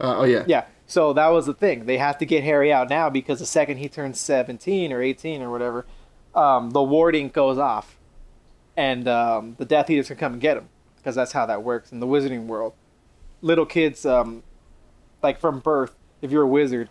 Uh, 0.00 0.18
oh 0.18 0.24
yeah. 0.24 0.44
Yeah. 0.46 0.64
So 0.86 1.12
that 1.12 1.28
was 1.28 1.46
the 1.46 1.54
thing. 1.54 1.86
They 1.86 1.98
have 1.98 2.18
to 2.18 2.26
get 2.26 2.44
Harry 2.44 2.72
out 2.72 2.88
now 2.88 3.08
because 3.08 3.38
the 3.38 3.46
second 3.46 3.78
he 3.78 3.88
turns 3.88 4.20
17 4.20 4.92
or 4.92 5.00
18 5.00 5.40
or 5.40 5.50
whatever, 5.50 5.86
um, 6.34 6.70
the 6.70 6.82
warding 6.82 7.28
goes 7.28 7.58
off. 7.58 7.96
And 8.76 9.06
um, 9.06 9.54
the 9.58 9.64
Death 9.64 9.88
Eaters 9.88 10.08
can 10.08 10.16
come 10.16 10.32
and 10.32 10.42
get 10.42 10.56
him 10.56 10.68
because 10.96 11.14
that's 11.14 11.32
how 11.32 11.46
that 11.46 11.62
works 11.62 11.92
in 11.92 12.00
the 12.00 12.06
wizarding 12.06 12.46
world. 12.46 12.74
Little 13.40 13.66
kids, 13.66 14.04
um, 14.04 14.42
like 15.24 15.40
from 15.40 15.58
birth, 15.58 15.96
if 16.22 16.30
you're 16.30 16.44
a 16.44 16.46
wizard, 16.46 16.88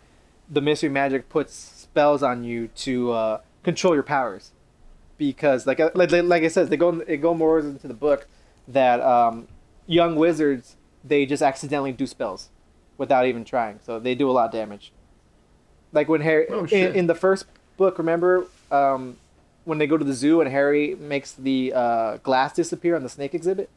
the 0.49 0.59
mystery 0.59 0.89
magic 0.89 1.29
puts 1.29 1.53
spells 1.53 2.21
on 2.21 2.43
you 2.43 2.67
to 2.69 3.11
uh, 3.11 3.41
control 3.63 3.93
your 3.93 4.03
powers. 4.03 4.51
Because, 5.17 5.65
like, 5.65 5.79
uh, 5.79 5.91
like, 5.93 6.11
like 6.11 6.43
I 6.43 6.47
said, 6.49 6.69
they 6.69 6.75
go 6.75 6.91
they 6.91 7.15
go 7.15 7.33
more 7.33 7.59
into 7.59 7.87
the 7.87 7.93
book 7.93 8.27
that 8.67 8.99
um, 8.99 9.47
young 9.85 10.15
wizards 10.15 10.75
they 11.03 11.25
just 11.25 11.43
accidentally 11.43 11.91
do 11.91 12.07
spells 12.07 12.49
without 12.97 13.25
even 13.25 13.45
trying. 13.45 13.79
So 13.85 13.99
they 13.99 14.15
do 14.15 14.29
a 14.29 14.33
lot 14.33 14.45
of 14.47 14.51
damage. 14.51 14.91
Like 15.91 16.09
when 16.09 16.21
Harry 16.21 16.47
Oh, 16.49 16.65
in, 16.65 16.95
in 16.95 17.07
the 17.07 17.15
first 17.15 17.45
book, 17.77 17.97
remember 17.97 18.47
um, 18.71 19.17
when 19.65 19.77
they 19.77 19.87
go 19.87 19.97
to 19.97 20.03
the 20.03 20.13
zoo 20.13 20.41
and 20.41 20.49
Harry 20.49 20.95
makes 20.95 21.31
the 21.33 21.71
uh, 21.73 22.17
glass 22.17 22.53
disappear 22.53 22.95
on 22.95 23.03
the 23.03 23.09
snake 23.09 23.35
exhibit? 23.35 23.69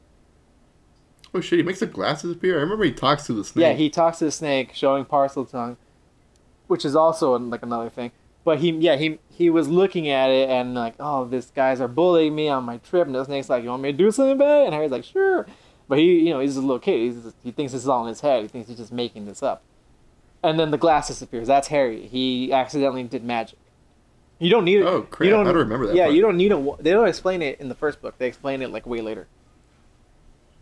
Oh 1.35 1.41
shit, 1.41 1.59
he 1.59 1.63
makes 1.63 1.81
the 1.81 1.87
glasses 1.87 2.33
appear. 2.33 2.59
I 2.59 2.63
remember 2.63 2.85
he 2.85 2.93
talks 2.93 3.27
to 3.27 3.33
the 3.33 3.45
snake. 3.45 3.63
Yeah, 3.63 3.73
he 3.75 3.91
talks 3.91 4.19
to 4.19 4.25
the 4.25 4.31
snake, 4.31 4.71
showing 4.75 5.05
Parseltongue, 5.05 5.77
which 6.67 6.85
is 6.85 6.97
also 6.97 7.39
like 7.39 7.63
another 7.63 7.91
thing. 7.91 8.13
But 8.45 8.61
he, 8.61 8.71
yeah, 8.71 8.97
he 8.97 9.19
he 9.29 9.51
was 9.51 9.69
looking 9.69 10.09
at 10.09 10.31
it 10.31 10.49
and 10.49 10.75
like, 10.75 10.95
oh, 11.01 11.25
these 11.25 11.51
guys 11.51 11.81
are 11.81 11.89
bullying 11.89 12.35
me 12.35 12.49
on 12.49 12.63
my 12.65 12.79
trip. 12.79 13.07
And 13.07 13.15
the 13.15 13.25
snake's 13.25 13.49
like, 13.51 13.65
you 13.65 13.71
want 13.71 13.83
me 13.83 13.91
to 13.93 13.99
do 13.99 14.11
something 14.11 14.33
about 14.33 14.63
it? 14.63 14.65
And 14.67 14.75
Harry's 14.75 14.93
like, 14.93 15.05
sure. 15.05 15.47
But 15.89 15.99
he, 15.99 16.21
you 16.21 16.31
know, 16.31 16.39
he's 16.41 16.57
a 16.57 16.61
little 16.61 16.79
kid. 16.79 16.99
He's 17.01 17.23
just, 17.23 17.37
he 17.43 17.51
thinks 17.51 17.73
this 17.73 17.83
is 17.83 17.89
all 17.89 18.03
in 18.03 18.09
his 18.09 18.21
head. 18.21 18.43
He 18.43 18.49
thinks 18.49 18.69
he's 18.69 18.79
just 18.79 18.93
making 18.93 19.27
this 19.27 19.43
up. 19.43 19.63
And 20.45 20.61
then 20.61 20.71
the 20.71 20.79
glass 20.79 21.09
disappears. 21.09 21.49
That's 21.49 21.69
Harry. 21.69 22.07
He 22.07 22.53
accidentally 22.53 23.03
did 23.03 23.25
magic. 23.25 23.59
You 24.39 24.51
don't 24.51 24.65
need 24.65 24.79
it. 24.79 24.85
Oh, 24.85 25.03
crap. 25.03 25.25
You 25.27 25.31
don't, 25.31 25.47
I 25.47 25.51
don't 25.51 25.59
remember 25.63 25.87
that 25.89 25.97
Yeah, 25.97 26.05
part. 26.05 26.15
you 26.15 26.23
don't 26.23 26.37
need 26.37 26.53
a. 26.53 26.77
They 26.79 26.93
don't 26.93 27.09
explain 27.09 27.43
it 27.43 27.59
in 27.61 27.69
the 27.69 27.75
first 27.75 28.01
book. 28.01 28.17
They 28.19 28.29
explain 28.29 28.63
it 28.63 28.71
like 28.71 28.87
way 28.87 29.01
later. 29.01 29.27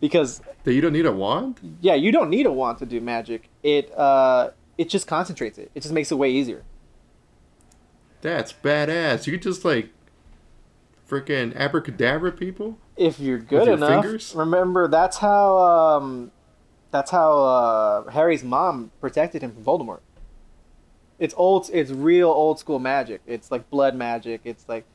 Because 0.05 0.39
That 0.63 0.73
you 0.73 0.81
don't 0.81 0.93
need 0.93 1.07
a 1.07 1.11
wand? 1.11 1.77
yeah, 1.81 1.95
you 1.95 2.11
don't 2.11 2.29
need 2.29 2.45
a 2.45 2.51
wand 2.51 2.77
to 2.77 2.85
do 2.85 3.01
magic. 3.01 3.49
It 3.63 3.91
uh, 3.97 4.51
it 4.77 4.87
just 4.87 5.07
concentrates 5.07 5.57
it. 5.57 5.71
It 5.73 5.81
just 5.81 5.93
makes 5.93 6.11
it 6.11 6.15
way 6.15 6.29
easier. 6.29 6.63
That's 8.21 8.53
badass. 8.53 9.25
You 9.25 9.33
could 9.33 9.41
just 9.41 9.65
like 9.65 9.89
freaking 11.09 11.55
abracadabra 11.55 12.33
people. 12.33 12.77
If 12.95 13.19
you're 13.19 13.39
good 13.39 13.67
enough. 13.67 14.03
fingers? 14.03 14.33
Remember, 14.35 14.87
that's 14.87 15.17
how 15.17 15.57
um, 15.57 16.31
that's 16.91 17.09
how 17.09 17.39
uh, 17.39 18.11
Harry's 18.11 18.43
mom 18.43 18.91
protected 19.01 19.41
him 19.41 19.53
from 19.53 19.63
Voldemort. 19.63 20.01
It's 21.17 21.33
old. 21.35 21.67
It's 21.73 21.89
real 21.89 22.29
old 22.29 22.59
school 22.59 22.77
magic. 22.77 23.21
It's 23.25 23.49
like 23.49 23.71
blood 23.71 23.95
magic. 23.95 24.41
It's 24.43 24.69
like, 24.69 24.85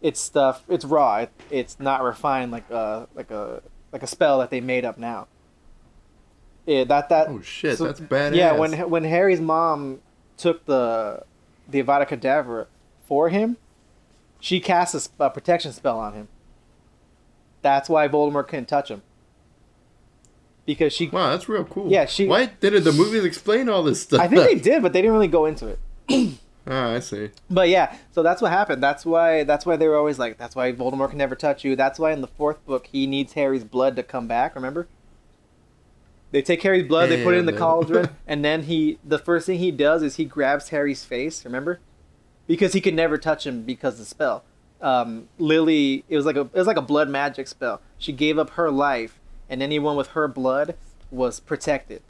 it's 0.00 0.20
stuff. 0.20 0.64
It's 0.70 0.86
raw. 0.86 1.18
It, 1.18 1.32
it's 1.50 1.78
not 1.78 2.02
refined 2.02 2.50
like 2.50 2.70
a 2.70 3.08
like 3.14 3.30
a 3.30 3.62
like 3.94 4.02
a 4.02 4.06
spell 4.06 4.40
that 4.40 4.50
they 4.50 4.60
made 4.60 4.84
up 4.84 4.98
now. 4.98 5.28
Yeah, 6.66 6.84
that 6.84 7.08
that. 7.10 7.28
Oh 7.28 7.40
shit, 7.40 7.78
so- 7.78 7.86
that's 7.86 8.00
badass. 8.00 8.34
Yeah, 8.34 8.52
when 8.52 8.72
when 8.90 9.04
Harry's 9.04 9.40
mom 9.40 10.00
took 10.36 10.66
the 10.66 11.22
the 11.68 11.82
Avada 11.82 12.06
Kedavra 12.06 12.66
for 13.06 13.28
him, 13.30 13.56
she 14.40 14.60
cast 14.60 14.94
a, 15.18 15.24
a 15.24 15.30
protection 15.30 15.72
spell 15.72 15.98
on 15.98 16.12
him. 16.12 16.28
That's 17.62 17.88
why 17.88 18.08
Voldemort 18.08 18.48
couldn't 18.48 18.66
touch 18.66 18.90
him. 18.90 19.00
Because 20.66 20.92
she, 20.92 21.08
Wow, 21.08 21.30
that's 21.30 21.48
real 21.48 21.64
cool. 21.64 21.90
Yeah, 21.90 22.06
she- 22.06 22.26
Why 22.26 22.46
didn't 22.46 22.84
the 22.84 22.92
movies 22.92 23.24
explain 23.24 23.68
all 23.68 23.82
this 23.82 24.02
stuff? 24.02 24.20
I 24.20 24.28
think 24.28 24.42
they 24.42 24.54
did, 24.54 24.82
but 24.82 24.92
they 24.92 25.00
didn't 25.02 25.12
really 25.14 25.28
go 25.28 25.44
into 25.46 25.68
it. 25.68 25.78
Ah, 26.66 26.92
I 26.92 26.98
see. 27.00 27.30
But 27.50 27.68
yeah, 27.68 27.96
so 28.12 28.22
that's 28.22 28.40
what 28.40 28.50
happened. 28.50 28.82
That's 28.82 29.04
why. 29.04 29.44
That's 29.44 29.66
why 29.66 29.76
they 29.76 29.86
were 29.86 29.96
always 29.96 30.18
like. 30.18 30.38
That's 30.38 30.56
why 30.56 30.72
Voldemort 30.72 31.10
can 31.10 31.18
never 31.18 31.34
touch 31.34 31.64
you. 31.64 31.76
That's 31.76 31.98
why 31.98 32.12
in 32.12 32.20
the 32.22 32.26
fourth 32.26 32.64
book 32.64 32.88
he 32.90 33.06
needs 33.06 33.34
Harry's 33.34 33.64
blood 33.64 33.96
to 33.96 34.02
come 34.02 34.26
back. 34.26 34.54
Remember? 34.54 34.88
They 36.30 36.42
take 36.42 36.62
Harry's 36.62 36.88
blood, 36.88 37.10
they 37.10 37.22
put 37.22 37.34
it 37.34 37.38
in 37.38 37.46
the 37.46 37.52
then- 37.52 37.60
cauldron, 37.60 38.08
and 38.26 38.44
then 38.44 38.64
he. 38.64 38.98
The 39.04 39.18
first 39.18 39.46
thing 39.46 39.58
he 39.58 39.70
does 39.70 40.02
is 40.02 40.16
he 40.16 40.24
grabs 40.24 40.70
Harry's 40.70 41.04
face. 41.04 41.44
Remember? 41.44 41.80
Because 42.46 42.72
he 42.72 42.80
could 42.80 42.94
never 42.94 43.18
touch 43.18 43.46
him 43.46 43.62
because 43.62 43.94
of 43.94 44.00
the 44.00 44.04
spell. 44.06 44.42
Um, 44.80 45.28
Lily, 45.38 46.04
it 46.08 46.16
was 46.16 46.26
like 46.26 46.36
a 46.36 46.42
it 46.42 46.54
was 46.54 46.66
like 46.66 46.76
a 46.76 46.82
blood 46.82 47.08
magic 47.08 47.46
spell. 47.46 47.80
She 47.98 48.12
gave 48.12 48.38
up 48.38 48.50
her 48.50 48.70
life, 48.70 49.20
and 49.48 49.62
anyone 49.62 49.96
with 49.96 50.08
her 50.08 50.28
blood 50.28 50.74
was 51.10 51.40
protected. 51.40 52.02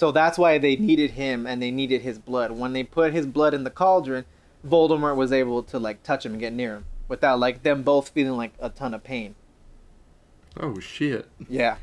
So 0.00 0.12
that's 0.12 0.38
why 0.38 0.56
they 0.56 0.76
needed 0.76 1.10
him 1.10 1.46
and 1.46 1.60
they 1.60 1.70
needed 1.70 2.00
his 2.00 2.18
blood. 2.18 2.52
When 2.52 2.72
they 2.72 2.84
put 2.84 3.12
his 3.12 3.26
blood 3.26 3.52
in 3.52 3.64
the 3.64 3.70
cauldron, 3.70 4.24
Voldemort 4.66 5.14
was 5.14 5.30
able 5.30 5.62
to 5.64 5.78
like 5.78 6.02
touch 6.02 6.24
him 6.24 6.32
and 6.32 6.40
get 6.40 6.54
near 6.54 6.76
him 6.76 6.86
without 7.06 7.38
like 7.38 7.64
them 7.64 7.82
both 7.82 8.08
feeling 8.08 8.38
like 8.38 8.54
a 8.58 8.70
ton 8.70 8.94
of 8.94 9.04
pain. 9.04 9.34
Oh 10.58 10.80
shit. 10.80 11.28
Yeah. 11.50 11.76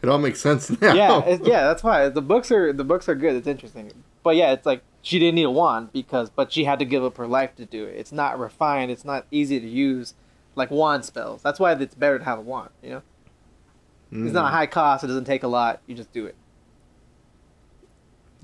It 0.00 0.08
all 0.08 0.18
makes 0.18 0.40
sense 0.40 0.70
now. 0.80 0.94
Yeah, 0.94 1.38
yeah, 1.42 1.66
that's 1.66 1.82
why 1.82 2.08
the 2.08 2.22
books 2.22 2.52
are 2.52 2.72
the 2.72 2.84
books 2.84 3.08
are 3.08 3.16
good. 3.16 3.34
It's 3.34 3.48
interesting. 3.48 3.90
But 4.22 4.36
yeah, 4.36 4.52
it's 4.52 4.64
like 4.64 4.82
she 5.02 5.18
didn't 5.18 5.34
need 5.34 5.42
a 5.42 5.50
wand 5.50 5.92
because 5.92 6.30
but 6.30 6.52
she 6.52 6.62
had 6.62 6.78
to 6.78 6.84
give 6.84 7.02
up 7.02 7.16
her 7.16 7.26
life 7.26 7.56
to 7.56 7.66
do 7.66 7.84
it. 7.84 7.96
It's 7.96 8.12
not 8.12 8.38
refined, 8.38 8.92
it's 8.92 9.04
not 9.04 9.26
easy 9.32 9.58
to 9.58 9.66
use 9.68 10.14
like 10.54 10.70
wand 10.70 11.04
spells. 11.04 11.42
That's 11.42 11.58
why 11.58 11.72
it's 11.72 11.96
better 11.96 12.20
to 12.20 12.24
have 12.24 12.38
a 12.38 12.42
wand, 12.42 12.70
you 12.80 12.90
know? 12.90 13.02
It's 14.12 14.32
not 14.32 14.44
a 14.44 14.50
Mm, 14.50 14.52
high 14.52 14.66
cost, 14.66 15.02
it 15.02 15.08
doesn't 15.08 15.24
take 15.24 15.42
a 15.42 15.48
lot, 15.48 15.80
you 15.88 15.96
just 15.96 16.12
do 16.12 16.26
it. 16.26 16.36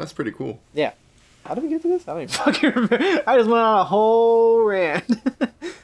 That's 0.03 0.12
pretty 0.12 0.33
cool. 0.33 0.59
Yeah. 0.74 0.95
How 1.47 1.55
did 1.55 1.62
we 1.62 1.70
get 1.70 1.81
to 1.83 1.89
this? 1.89 2.09
I 2.09 2.15
don't 2.15 2.23
even 2.23 2.35
fucking 2.35 2.70
remember. 2.70 3.23
I 3.24 3.37
just 3.37 3.49
went 3.49 3.62
on 3.62 3.79
a 3.81 3.85
whole 3.85 4.65
rant. 4.65 5.05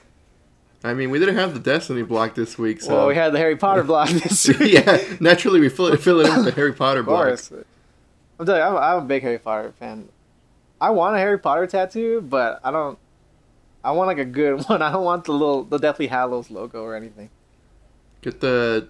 I 0.84 0.92
mean, 0.94 1.10
we 1.10 1.20
didn't 1.20 1.36
have 1.36 1.54
the 1.54 1.60
Destiny 1.60 2.02
block 2.02 2.34
this 2.34 2.58
week, 2.58 2.80
so 2.80 2.96
well, 2.96 3.06
we 3.06 3.14
had 3.14 3.32
the 3.32 3.38
Harry 3.38 3.54
Potter 3.56 3.84
block 3.84 4.08
this 4.08 4.48
week. 4.48 4.72
yeah. 4.72 5.00
Naturally, 5.20 5.60
we 5.60 5.68
fill 5.68 5.86
it, 5.86 6.00
fill 6.00 6.18
it 6.18 6.28
in 6.28 6.34
with 6.34 6.46
the 6.46 6.50
Harry 6.50 6.72
Potter 6.72 7.00
of 7.00 7.06
block. 7.06 7.26
course. 7.26 7.52
I'm 8.40 8.46
telling 8.46 8.60
you, 8.60 8.66
I'm, 8.66 8.76
I'm 8.76 9.04
a 9.04 9.06
big 9.06 9.22
Harry 9.22 9.38
Potter 9.38 9.72
fan. 9.78 10.08
I 10.80 10.90
want 10.90 11.14
a 11.14 11.20
Harry 11.20 11.38
Potter 11.38 11.68
tattoo, 11.68 12.20
but 12.20 12.60
I 12.64 12.72
don't. 12.72 12.98
I 13.84 13.92
want 13.92 14.08
like 14.08 14.18
a 14.18 14.24
good 14.24 14.68
one. 14.68 14.82
I 14.82 14.90
don't 14.90 15.04
want 15.04 15.26
the 15.26 15.32
little 15.32 15.62
the 15.62 15.78
Deathly 15.78 16.08
Hallows 16.08 16.50
logo 16.50 16.82
or 16.82 16.96
anything. 16.96 17.30
Get 18.22 18.40
the 18.40 18.88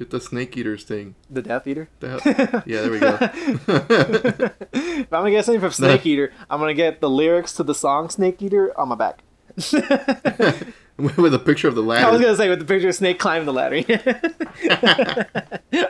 Get 0.00 0.08
the 0.08 0.18
snake 0.18 0.56
eaters 0.56 0.82
thing. 0.82 1.14
The 1.28 1.42
Death 1.42 1.66
Eater. 1.66 1.90
The- 2.00 2.62
yeah, 2.66 2.80
there 2.80 2.90
we 2.90 3.00
go. 3.00 3.18
if 4.72 5.12
I'm 5.12 5.20
gonna 5.20 5.30
get 5.30 5.44
something 5.44 5.60
from 5.60 5.72
Snake 5.72 6.06
Eater, 6.06 6.32
I'm 6.48 6.58
gonna 6.58 6.72
get 6.72 7.02
the 7.02 7.10
lyrics 7.10 7.52
to 7.56 7.64
the 7.64 7.74
song 7.74 8.08
Snake 8.08 8.40
Eater 8.40 8.72
on 8.80 8.88
my 8.88 8.94
back. 8.94 9.22
With 10.96 11.34
a 11.34 11.38
picture 11.38 11.68
of 11.68 11.74
the 11.74 11.82
ladder. 11.82 12.06
I 12.06 12.10
was 12.10 12.18
gonna 12.22 12.34
say 12.34 12.48
with 12.48 12.60
the 12.60 12.64
picture 12.64 12.88
of 12.88 12.94
Snake 12.94 13.18
climbing 13.18 13.44
the 13.44 13.52
ladder 13.52 13.76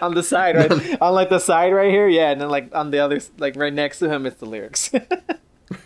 on 0.03 0.15
the 0.15 0.25
side, 0.25 0.57
right 0.57 1.01
on 1.01 1.15
like 1.15 1.29
the 1.29 1.39
side 1.39 1.73
right 1.73 1.91
here, 1.91 2.09
yeah, 2.09 2.31
and 2.31 2.41
then 2.41 2.49
like 2.49 2.75
on 2.75 2.91
the 2.91 2.99
other, 2.99 3.21
like 3.39 3.55
right 3.55 3.73
next 3.73 4.01
to 4.01 4.13
him, 4.13 4.27
it's 4.27 4.41
the 4.41 4.47
lyrics. 4.47 4.91
oh, 4.93 5.07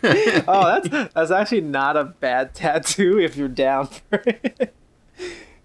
that's 0.03 1.13
that's 1.13 1.29
actually 1.29 1.61
not 1.61 1.95
a 1.95 2.05
bad 2.05 2.55
tattoo 2.55 3.19
if 3.19 3.35
you're 3.35 3.47
down 3.47 3.85
for 3.85 4.23
it. 4.25 4.73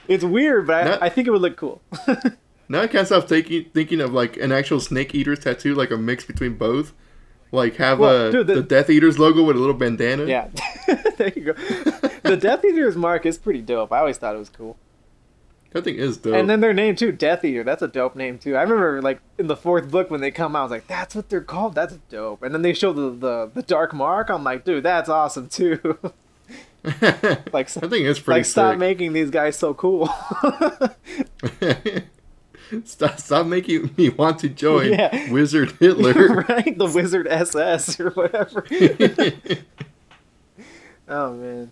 It's 0.09 0.25
weird, 0.25 0.67
but 0.67 1.03
I, 1.03 1.07
I 1.07 1.09
think 1.09 1.29
it 1.29 1.31
would 1.31 1.41
look 1.41 1.57
cool. 1.57 1.81
Now 2.71 2.83
I 2.83 2.87
can't 2.87 3.05
stop 3.07 3.29
thinking 3.29 3.65
thinking 3.75 4.01
of 4.01 4.13
like 4.13 4.37
an 4.37 4.53
actual 4.53 4.79
snake 4.81 5.13
eater's 5.15 5.41
tattoo, 5.41 5.75
like 5.75 5.91
a 5.91 5.97
mix 5.99 6.25
between 6.25 6.55
both. 6.55 6.93
Like 7.53 7.75
have 7.77 7.99
Well, 7.99 8.29
a 8.29 8.31
dude, 8.31 8.47
the- 8.47 8.55
the, 8.55 8.63
Death 8.63 8.89
Eaters 8.89 9.19
logo 9.19 9.43
with 9.43 9.57
a 9.57 9.59
little 9.59 9.75
bandana. 9.75 10.25
yeah, 10.25 10.49
there 11.17 11.33
you 11.35 11.43
go. 11.47 11.53
The 12.23 12.37
Death 12.41 12.65
Eater's 12.65 12.95
mark 12.95 13.27
is 13.27 13.39
pretty 13.39 13.61
dope. 13.61 13.91
I 13.93 13.99
always 13.99 14.19
thought 14.19 14.37
it 14.37 14.39
was 14.39 14.49
cool. 14.51 14.77
that 15.73 15.83
thing 15.83 15.97
is 15.97 16.17
dope. 16.19 16.35
And 16.37 16.49
then 16.49 16.61
their 16.61 16.73
name 16.73 16.95
too, 16.95 17.11
Death 17.11 17.45
Eater. 17.45 17.65
That's 17.65 17.83
a 17.83 17.89
dope 17.89 18.15
name 18.15 18.39
too. 18.39 18.55
I 18.55 18.63
remember 18.63 19.03
like 19.03 19.21
in 19.37 19.49
the 19.49 19.57
fourth 19.57 19.91
book 19.91 20.13
when 20.13 20.21
they 20.21 20.31
come 20.31 20.55
out, 20.55 20.61
I 20.61 20.63
was 20.63 20.71
like, 20.71 20.87
"That's 20.87 21.17
what 21.17 21.29
they're 21.29 21.41
called. 21.41 21.75
That's 21.75 21.97
dope." 22.09 22.45
And 22.45 22.55
then 22.55 22.63
they 22.63 22.73
show 22.73 22.93
the 22.93 23.11
the, 23.11 23.51
the 23.53 23.63
dark 23.63 23.93
mark. 23.93 24.31
I'm 24.31 24.45
like, 24.45 24.65
"Dude, 24.65 24.85
that's 24.85 25.09
awesome 25.09 25.49
too." 25.49 25.81
like, 27.53 27.69
that 27.73 27.89
thing 27.91 28.05
is 28.05 28.21
pretty 28.21 28.39
like 28.39 28.45
stop 28.45 28.79
making 28.79 29.13
these 29.13 29.31
guys 29.31 29.57
so 29.57 29.75
cool. 29.75 30.09
Stop, 32.85 33.19
stop 33.19 33.47
making 33.47 33.95
me 33.97 34.09
want 34.11 34.39
to 34.41 34.49
join 34.49 34.93
Yeah. 34.93 35.31
Wizard 35.31 35.73
Hitler. 35.81 36.45
right? 36.49 36.77
The 36.77 36.87
Wizard 36.87 37.27
SS 37.29 38.01
or 38.01 38.11
whatever. 38.11 38.65
oh 41.09 41.35
man, 41.35 41.71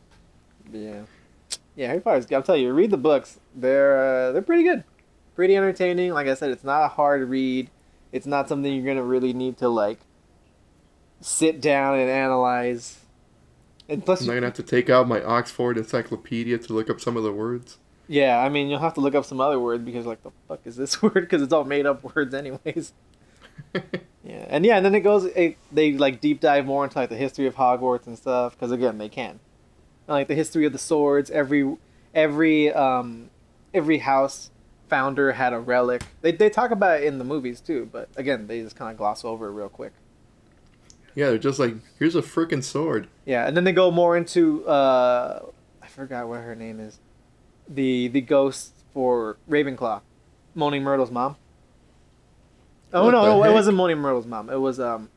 yeah, 0.73 1.03
yeah. 1.77 1.87
Harry 1.89 2.01
Potter's. 2.01 2.31
I'll 2.33 2.43
tell 2.43 2.57
you, 2.57 2.73
read 2.73 2.91
the 2.91 2.97
books. 2.97 3.39
They're 3.55 3.99
uh, 3.99 4.33
they're 4.33 4.43
pretty 4.43 4.65
good, 4.65 4.85
pretty 5.35 5.57
entertaining. 5.57 6.13
Like 6.13 6.27
I 6.27 6.35
said, 6.35 6.51
it's 6.51 6.65
not 6.65 6.85
a 6.85 6.89
hard 6.89 7.29
read. 7.29 7.71
It's 8.13 8.27
not 8.27 8.49
something 8.49 8.73
you're 8.73 8.87
gonna 8.87 9.05
really 9.05 9.33
need 9.33 9.59
to 9.59 9.69
like 9.69 10.01
sit 11.21 11.61
down 11.61 11.99
and 11.99 12.11
analyze. 12.11 13.01
And 13.89 14.05
plus, 14.05 14.21
I'm 14.21 14.27
not 14.29 14.35
gonna 14.35 14.47
have 14.47 14.55
to 14.55 14.63
take 14.63 14.91
out 14.91 15.09
my 15.09 15.23
Oxford 15.23 15.79
Encyclopedia 15.79 16.59
to 16.59 16.73
look 16.73 16.91
up 16.91 17.01
some 17.01 17.17
of 17.17 17.23
the 17.23 17.33
words. 17.33 17.79
Yeah, 18.09 18.39
I 18.39 18.49
mean, 18.49 18.69
you'll 18.69 18.81
have 18.81 18.95
to 18.95 19.01
look 19.01 19.15
up 19.15 19.25
some 19.25 19.41
other 19.41 19.61
words 19.61 19.85
because 19.85 20.07
like 20.07 20.23
the 20.23 20.31
fuck 20.49 20.61
is 20.65 20.77
this 20.77 21.01
word? 21.03 21.15
Because 21.15 21.43
it's 21.43 21.53
all 21.53 21.65
made 21.65 21.87
up 21.87 22.03
words 22.15 22.35
anyways. 22.35 22.93
Yeah, 24.29 24.45
and 24.49 24.67
yeah, 24.67 24.77
and 24.77 24.85
then 24.85 24.95
it 24.95 25.01
goes. 25.01 25.25
It, 25.25 25.57
they 25.73 25.93
like 25.93 26.21
deep 26.21 26.41
dive 26.41 26.67
more 26.67 26.85
into 26.85 26.99
like 26.99 27.09
the 27.09 27.17
history 27.17 27.47
of 27.47 27.55
Hogwarts 27.55 28.07
and 28.07 28.19
stuff 28.19 28.53
because 28.53 28.71
again, 28.71 28.99
they 28.99 29.09
can. 29.09 29.31
And, 29.31 29.41
like 30.09 30.29
the 30.29 30.35
history 30.35 30.67
of 30.67 30.73
the 30.73 30.79
swords. 30.79 31.31
Every 31.31 31.77
every 32.15 32.71
um 32.71 33.31
every 33.73 33.99
house 33.99 34.51
founder 34.91 35.33
had 35.33 35.55
a 35.55 35.59
relic. 35.59 36.03
They 36.21 36.33
they 36.33 36.51
talk 36.51 36.73
about 36.73 37.01
it 37.01 37.05
in 37.05 37.17
the 37.17 37.25
movies 37.25 37.61
too, 37.61 37.89
but 37.91 38.11
again, 38.17 38.49
they 38.49 38.61
just 38.61 38.77
kind 38.77 38.91
of 38.91 38.99
gloss 38.99 39.25
over 39.25 39.49
it 39.49 39.53
real 39.53 39.71
quick. 39.71 39.93
Yeah, 41.15 41.31
they're 41.31 41.39
just 41.39 41.59
like, 41.59 41.77
here's 41.99 42.15
a 42.15 42.23
freaking 42.23 42.63
sword. 42.63 43.09
Yeah, 43.25 43.47
and 43.47 43.57
then 43.57 43.65
they 43.65 43.73
go 43.73 43.91
more 43.91 44.15
into 44.15 44.67
uh 44.67 45.47
I 45.83 45.87
forgot 45.87 46.29
what 46.29 46.43
her 46.43 46.55
name 46.55 46.81
is. 46.81 46.99
The 47.69 48.09
the 48.09 48.21
ghost 48.21 48.73
for 48.95 49.37
Ravenclaw. 49.49 50.01
Moaning 50.55 50.83
Myrtle's 50.83 51.11
mom. 51.11 51.37
Oh 52.93 53.05
What 53.05 53.11
no, 53.13 53.23
no, 53.25 53.45
it 53.45 53.53
wasn't 53.53 53.77
Moaning 53.77 53.99
Myrtle's 53.99 54.27
mom. 54.27 54.51
It 54.51 54.61
was 54.61 54.81
um 54.81 55.11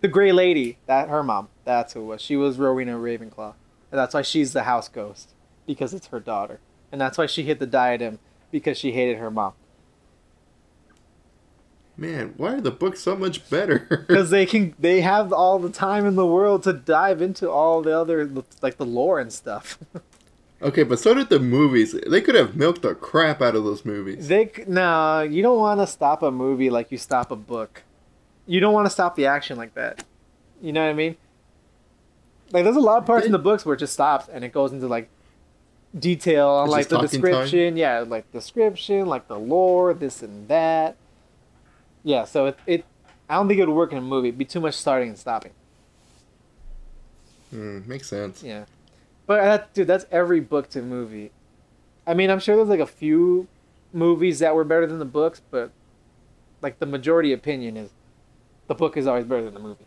the 0.00 0.08
Grey 0.08 0.32
Lady, 0.32 0.78
that 0.86 1.08
her 1.08 1.22
mom. 1.22 1.48
That's 1.64 1.92
who 1.92 2.02
it 2.02 2.06
was. 2.06 2.22
She 2.22 2.36
was 2.36 2.58
Rowena 2.58 2.96
Ravenclaw. 2.96 3.54
And 3.90 3.98
that's 3.98 4.14
why 4.14 4.22
she's 4.22 4.52
the 4.52 4.64
house 4.64 4.88
ghost. 4.88 5.30
Because 5.66 5.92
it's 5.92 6.08
her 6.08 6.20
daughter. 6.20 6.60
And 6.92 7.00
that's 7.00 7.18
why 7.18 7.26
she 7.26 7.42
hid 7.42 7.58
the 7.58 7.66
diadem 7.66 8.18
because 8.50 8.78
she 8.78 8.92
hated 8.92 9.18
her 9.18 9.30
mom. 9.30 9.52
Man, 11.96 12.34
why 12.36 12.54
are 12.54 12.60
the 12.60 12.70
books 12.70 13.00
so 13.00 13.16
much 13.16 13.50
better? 13.50 14.04
Because 14.08 14.30
they 14.30 14.46
can 14.46 14.74
they 14.78 15.00
have 15.00 15.32
all 15.32 15.58
the 15.58 15.68
time 15.70 16.06
in 16.06 16.14
the 16.14 16.26
world 16.26 16.62
to 16.62 16.72
dive 16.72 17.20
into 17.20 17.50
all 17.50 17.82
the 17.82 17.98
other 17.98 18.30
like 18.62 18.76
the 18.76 18.86
lore 18.86 19.18
and 19.18 19.32
stuff. 19.32 19.78
okay, 20.62 20.82
but 20.82 20.98
so 20.98 21.14
did 21.14 21.28
the 21.28 21.38
movies. 21.38 21.94
They 22.06 22.20
could 22.20 22.34
have 22.34 22.56
milked 22.56 22.82
the 22.82 22.94
crap 22.94 23.40
out 23.42 23.54
of 23.54 23.64
those 23.64 23.84
movies. 23.84 24.28
They 24.28 24.50
no, 24.66 25.22
you 25.22 25.42
don't 25.42 25.58
want 25.58 25.80
to 25.80 25.86
stop 25.86 26.22
a 26.22 26.30
movie 26.30 26.70
like 26.70 26.90
you 26.92 26.98
stop 26.98 27.30
a 27.30 27.36
book. 27.36 27.82
You 28.46 28.60
don't 28.60 28.72
want 28.72 28.86
to 28.86 28.90
stop 28.90 29.16
the 29.16 29.26
action 29.26 29.56
like 29.56 29.74
that. 29.74 30.04
You 30.60 30.72
know 30.72 30.82
what 30.82 30.90
I 30.90 30.94
mean? 30.94 31.16
Like 32.50 32.64
there's 32.64 32.76
a 32.76 32.80
lot 32.80 32.98
of 32.98 33.06
parts 33.06 33.26
in 33.26 33.32
the 33.32 33.38
books 33.38 33.66
where 33.66 33.74
it 33.74 33.78
just 33.78 33.92
stops 33.92 34.28
and 34.28 34.42
it 34.44 34.52
goes 34.52 34.72
into 34.72 34.88
like 34.88 35.10
detail 35.98 36.48
on 36.48 36.68
like 36.68 36.88
the 36.88 36.96
talking 36.96 37.08
time? 37.08 37.20
description, 37.20 37.76
yeah, 37.76 38.00
like 38.00 38.30
description, 38.32 39.06
like 39.06 39.28
the 39.28 39.38
lore, 39.38 39.94
this 39.94 40.22
and 40.22 40.48
that. 40.48 40.96
Yeah, 42.04 42.24
so 42.24 42.46
it, 42.46 42.58
it 42.66 42.84
I 43.28 43.34
don't 43.34 43.48
think 43.48 43.60
it 43.60 43.66
would 43.66 43.74
work 43.74 43.92
in 43.92 43.98
a 43.98 44.02
movie. 44.02 44.28
It'd 44.28 44.38
be 44.38 44.44
too 44.44 44.60
much 44.60 44.74
starting 44.74 45.10
and 45.10 45.18
stopping. 45.18 45.52
Hmm, 47.50 47.80
makes 47.86 48.08
sense. 48.08 48.42
Yeah, 48.42 48.64
but 49.28 49.42
that, 49.42 49.74
dude, 49.74 49.86
that's 49.86 50.06
every 50.10 50.40
book 50.40 50.70
to 50.70 50.80
movie. 50.80 51.30
I 52.06 52.14
mean, 52.14 52.30
I'm 52.30 52.40
sure 52.40 52.56
there's 52.56 52.68
like 52.68 52.80
a 52.80 52.86
few 52.86 53.46
movies 53.92 54.38
that 54.38 54.54
were 54.54 54.64
better 54.64 54.86
than 54.86 54.98
the 54.98 55.04
books, 55.04 55.42
but 55.50 55.70
like 56.62 56.78
the 56.78 56.86
majority 56.86 57.34
opinion 57.34 57.76
is 57.76 57.90
the 58.68 58.74
book 58.74 58.96
is 58.96 59.06
always 59.06 59.26
better 59.26 59.44
than 59.44 59.52
the 59.52 59.60
movie. 59.60 59.84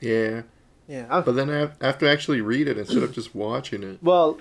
Yeah, 0.00 0.42
Yeah. 0.86 1.06
I'm, 1.10 1.24
but 1.24 1.34
then 1.34 1.50
I 1.50 1.70
have, 1.84 1.98
to 1.98 2.08
actually 2.08 2.42
read 2.42 2.68
it 2.68 2.76
instead 2.76 3.02
of 3.02 3.12
just 3.12 3.34
watching 3.34 3.82
it. 3.82 3.98
well, 4.02 4.38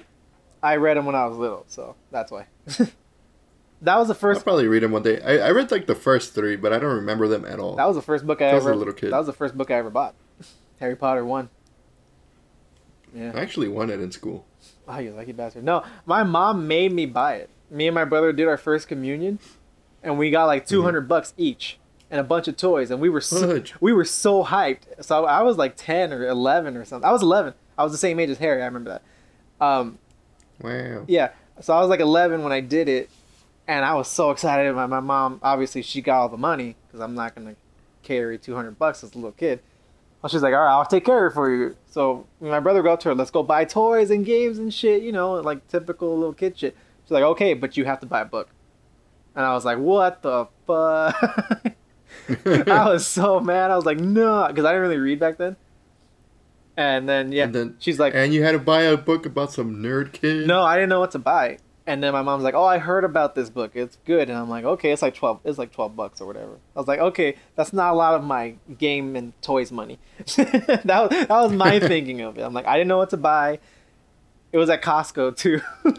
I 0.62 0.76
read 0.76 0.98
them 0.98 1.06
when 1.06 1.16
I 1.16 1.26
was 1.26 1.38
little, 1.38 1.64
so 1.68 1.96
that's 2.12 2.32
why. 2.32 2.48
that 2.68 3.96
was 3.96 4.10
the 4.10 4.14
first. 4.14 4.40
I'll 4.40 4.44
probably 4.44 4.68
read 4.68 4.84
them 4.84 4.92
one 4.92 5.04
day. 5.04 5.22
I, 5.22 5.48
I 5.48 5.52
read 5.52 5.72
like 5.72 5.88
the 5.88 5.96
first 5.96 6.36
three, 6.36 6.58
but 6.58 6.74
I 6.74 6.80
don't 6.80 6.96
remember 6.98 7.30
them 7.30 7.46
at 7.46 7.60
all. 7.60 7.78
That 7.78 7.88
was 7.88 7.96
the 7.96 8.02
first 8.02 8.28
book 8.28 8.42
I 8.42 8.50
I 8.50 8.54
was 8.56 8.66
a 8.66 8.68
ever. 8.68 8.76
little 8.76 8.94
kid. 8.94 9.12
That 9.12 9.18
was 9.18 9.28
the 9.28 9.34
first 9.34 9.58
book 9.58 9.72
I 9.72 9.76
ever 9.76 9.90
bought. 9.90 10.14
Harry 10.82 10.98
Potter 10.98 11.24
one. 11.24 11.50
Yeah. 13.14 13.32
I 13.34 13.40
actually 13.40 13.68
won 13.68 13.90
it 13.90 14.00
in 14.00 14.12
school. 14.12 14.46
Oh, 14.88 15.00
you 15.00 15.12
lucky 15.12 15.32
bastard. 15.32 15.64
No, 15.64 15.84
my 16.06 16.24
mom 16.24 16.68
made 16.68 16.92
me 16.92 17.06
buy 17.06 17.36
it. 17.36 17.50
Me 17.70 17.88
and 17.88 17.96
my 17.96 18.06
brother 18.06 18.32
did 18.32 18.48
our 18.48 18.58
first 18.58 18.88
communion, 18.88 19.40
and 20.04 20.18
we 20.18 20.32
got 20.32 20.46
like 20.46 20.66
200 20.66 21.08
bucks 21.08 21.34
each 21.38 21.78
and 22.10 22.20
a 22.22 22.24
bunch 22.24 22.48
of 22.48 22.56
toys, 22.56 22.90
and 22.92 23.02
we 23.02 23.10
were 23.10 23.20
so, 23.22 23.62
we 23.82 23.92
were 23.92 24.06
so 24.06 24.44
hyped. 24.46 24.84
So 25.02 25.26
I 25.26 25.42
was 25.42 25.58
like 25.58 25.76
10 25.76 26.14
or 26.14 26.26
11 26.26 26.78
or 26.78 26.86
something. 26.86 27.08
I 27.08 27.12
was 27.12 27.22
11. 27.22 27.54
I 27.78 27.84
was 27.84 27.92
the 27.92 27.98
same 27.98 28.20
age 28.20 28.30
as 28.30 28.38
Harry. 28.38 28.62
I 28.62 28.66
remember 28.66 28.92
that. 29.60 29.66
Um, 29.66 30.00
Wow. 30.62 31.04
yeah. 31.08 31.32
So 31.62 31.76
I 31.76 31.80
was 31.82 31.90
like 31.90 32.00
11 32.00 32.44
when 32.44 32.52
I 32.52 32.62
did 32.62 32.88
it, 32.88 33.10
and 33.68 33.84
I 33.84 33.94
was 33.96 34.08
so 34.08 34.32
excited. 34.32 34.74
My 34.74 34.86
my 34.86 35.00
mom 35.02 35.40
obviously 35.44 35.82
she 35.82 36.02
got 36.02 36.22
all 36.22 36.30
the 36.30 36.38
money 36.38 36.76
because 36.88 37.00
I'm 37.02 37.14
not 37.16 37.36
gonna 37.36 37.56
carry 38.04 38.38
200 38.38 38.80
bucks 38.80 39.04
as 39.04 39.12
a 39.14 39.16
little 39.16 39.32
kid. 39.34 39.60
Well, 40.22 40.30
she's 40.30 40.42
like, 40.42 40.54
all 40.54 40.62
right, 40.62 40.72
I'll 40.72 40.86
take 40.86 41.06
care 41.06 41.28
of 41.28 41.34
it 41.34 41.36
for 41.36 41.54
you. 41.54 41.76
So 41.98 42.28
my 42.40 42.60
brother 42.60 42.84
go 42.84 42.94
up 42.94 43.00
to 43.00 43.10
her, 43.10 43.16
let's 43.16 43.32
go 43.32 43.42
buy 43.42 43.66
toys 43.66 44.12
and 44.12 44.24
games 44.24 44.60
and 44.60 44.72
shit, 44.72 45.02
you 45.02 45.12
know, 45.12 45.34
like 45.34 45.68
typical 45.68 46.16
little 46.16 46.32
kid 46.32 46.56
shit. 46.56 46.78
She's 47.04 47.10
like, 47.10 47.24
okay, 47.24 47.56
but 47.56 47.76
you 47.76 47.86
have 47.86 48.00
to 48.02 48.06
buy 48.06 48.22
a 48.22 48.26
book. 48.26 48.50
And 49.36 49.44
I 49.44 49.56
was 49.56 49.66
like, 49.66 49.80
what 49.80 50.22
the 50.22 50.46
fuck? 50.68 51.74
I 52.68 52.88
was 52.88 53.08
so 53.08 53.40
mad. 53.40 53.72
I 53.72 53.76
was 53.76 53.88
like, 53.88 53.98
no, 54.00 54.46
because 54.48 54.64
I 54.64 54.74
didn't 54.74 54.84
really 54.84 54.98
read 55.00 55.20
back 55.20 55.40
then. 55.40 55.56
And 56.78 57.10
then 57.10 57.32
yeah, 57.32 57.46
And 57.46 57.56
then- 57.56 57.76
she's 57.80 57.98
like, 57.98 58.14
and 58.14 58.32
you 58.32 58.44
had 58.44 58.52
to 58.52 58.60
buy 58.60 58.84
a 58.84 58.96
book 58.96 59.26
about 59.26 59.52
some 59.52 59.78
nerd 59.78 60.12
kid. 60.14 60.46
no, 60.46 60.62
I 60.62 60.76
didn't 60.76 60.90
know 60.90 61.00
what 61.00 61.10
to 61.14 61.20
buy. 61.20 61.58
And 61.88 62.04
then 62.04 62.12
my 62.12 62.22
mom's 62.22 62.44
like, 62.44 62.54
"Oh, 62.54 62.66
I 62.66 62.80
heard 62.80 63.06
about 63.06 63.34
this 63.34 63.50
book. 63.50 63.72
It's 63.74 63.98
good." 64.06 64.30
And 64.30 64.38
I'm 64.38 64.50
like, 64.50 64.66
"Okay, 64.66 64.92
it's 64.92 65.02
like 65.02 65.16
twelve. 65.16 65.40
It's 65.46 65.58
like 65.58 65.72
twelve 65.72 65.96
bucks 65.96 66.20
or 66.20 66.28
whatever." 66.28 66.60
I 66.76 66.80
was 66.80 66.88
like, 66.88 67.00
"Okay, 67.00 67.36
that's 67.56 67.72
not 67.72 67.94
a 67.94 67.96
lot 67.96 68.14
of 68.14 68.26
my 68.26 68.56
game 68.78 69.16
and 69.16 69.32
toys 69.42 69.72
money." 69.72 69.98
that 70.36 70.86
was, 70.86 71.10
that 71.10 71.30
was 71.30 71.54
my 71.54 71.80
thinking 71.94 72.20
of 72.20 72.38
it. 72.38 72.42
I'm 72.42 72.54
like, 72.54 72.68
I 72.68 72.74
didn't 72.74 72.90
know 72.90 72.98
what 72.98 73.12
to 73.12 73.18
buy. 73.18 73.60
It 74.52 74.58
was 74.58 74.70
at 74.70 74.82
Costco 74.82 75.38
too, 75.38 75.62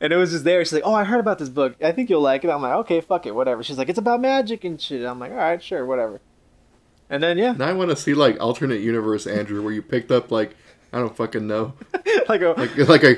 and 0.00 0.12
it 0.12 0.16
was 0.16 0.30
just 0.32 0.44
there. 0.44 0.62
She's 0.62 0.74
like, 0.74 0.82
"Oh, 0.84 0.94
I 0.94 1.04
heard 1.04 1.20
about 1.20 1.38
this 1.38 1.48
book. 1.48 1.76
I 1.82 1.92
think 1.92 2.10
you'll 2.10 2.20
like 2.20 2.44
it." 2.44 2.50
I'm 2.50 2.60
like, 2.60 2.74
"Okay, 2.80 3.00
fuck 3.00 3.24
it, 3.24 3.34
whatever." 3.34 3.62
She's 3.62 3.78
like, 3.78 3.88
"It's 3.88 3.98
about 3.98 4.20
magic 4.20 4.64
and 4.64 4.78
shit." 4.78 5.06
I'm 5.06 5.18
like, 5.18 5.32
"All 5.32 5.38
right, 5.38 5.62
sure, 5.62 5.86
whatever." 5.86 6.20
And 7.08 7.22
then 7.22 7.38
yeah, 7.38 7.52
Now 7.52 7.66
I 7.66 7.72
want 7.72 7.88
to 7.90 7.96
see 7.96 8.12
like 8.12 8.38
alternate 8.40 8.82
universe 8.82 9.26
Andrew, 9.26 9.62
where 9.62 9.72
you 9.72 9.80
picked 9.80 10.10
up 10.12 10.30
like 10.30 10.54
I 10.92 10.98
don't 10.98 11.16
fucking 11.16 11.46
know, 11.46 11.72
like 12.28 12.42
a 12.42 12.54
like 12.56 12.76
like 12.76 13.04
a 13.04 13.16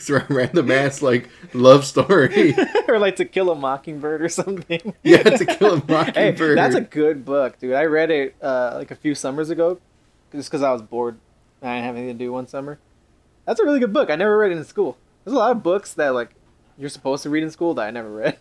like 0.10 0.26
some 0.26 0.36
random 0.36 0.70
ass 0.70 1.02
like 1.02 1.28
love 1.54 1.84
story. 1.84 2.54
or 2.88 2.98
like 2.98 3.16
to 3.16 3.24
kill 3.24 3.50
a 3.50 3.54
mockingbird 3.54 4.22
or 4.22 4.28
something. 4.28 4.94
yeah, 5.02 5.22
to 5.22 5.44
kill 5.46 5.74
a 5.74 5.76
Mockingbird. 5.86 6.16
Hey, 6.16 6.54
that's 6.54 6.74
a 6.74 6.80
good 6.80 7.24
book, 7.24 7.58
dude. 7.58 7.74
I 7.74 7.84
read 7.84 8.10
it 8.10 8.34
uh, 8.42 8.72
like 8.76 8.90
a 8.90 8.96
few 8.96 9.14
summers 9.14 9.50
ago, 9.50 9.78
just 10.32 10.48
because 10.50 10.62
I 10.62 10.72
was 10.72 10.82
bored. 10.82 11.18
and 11.60 11.70
I 11.70 11.74
didn't 11.76 11.86
have 11.86 11.96
anything 11.96 12.18
to 12.18 12.24
do 12.24 12.32
one 12.32 12.46
summer. 12.46 12.78
That's 13.44 13.60
a 13.60 13.64
really 13.64 13.80
good 13.80 13.92
book. 13.92 14.10
I 14.10 14.16
never 14.16 14.36
read 14.36 14.52
it 14.52 14.58
in 14.58 14.64
school. 14.64 14.96
There's 15.24 15.34
a 15.34 15.38
lot 15.38 15.52
of 15.52 15.62
books 15.62 15.94
that 15.94 16.10
like 16.14 16.30
you're 16.76 16.88
supposed 16.90 17.22
to 17.24 17.30
read 17.30 17.42
in 17.42 17.50
school 17.50 17.74
that 17.74 17.86
I 17.86 17.90
never 17.90 18.10
read. 18.10 18.36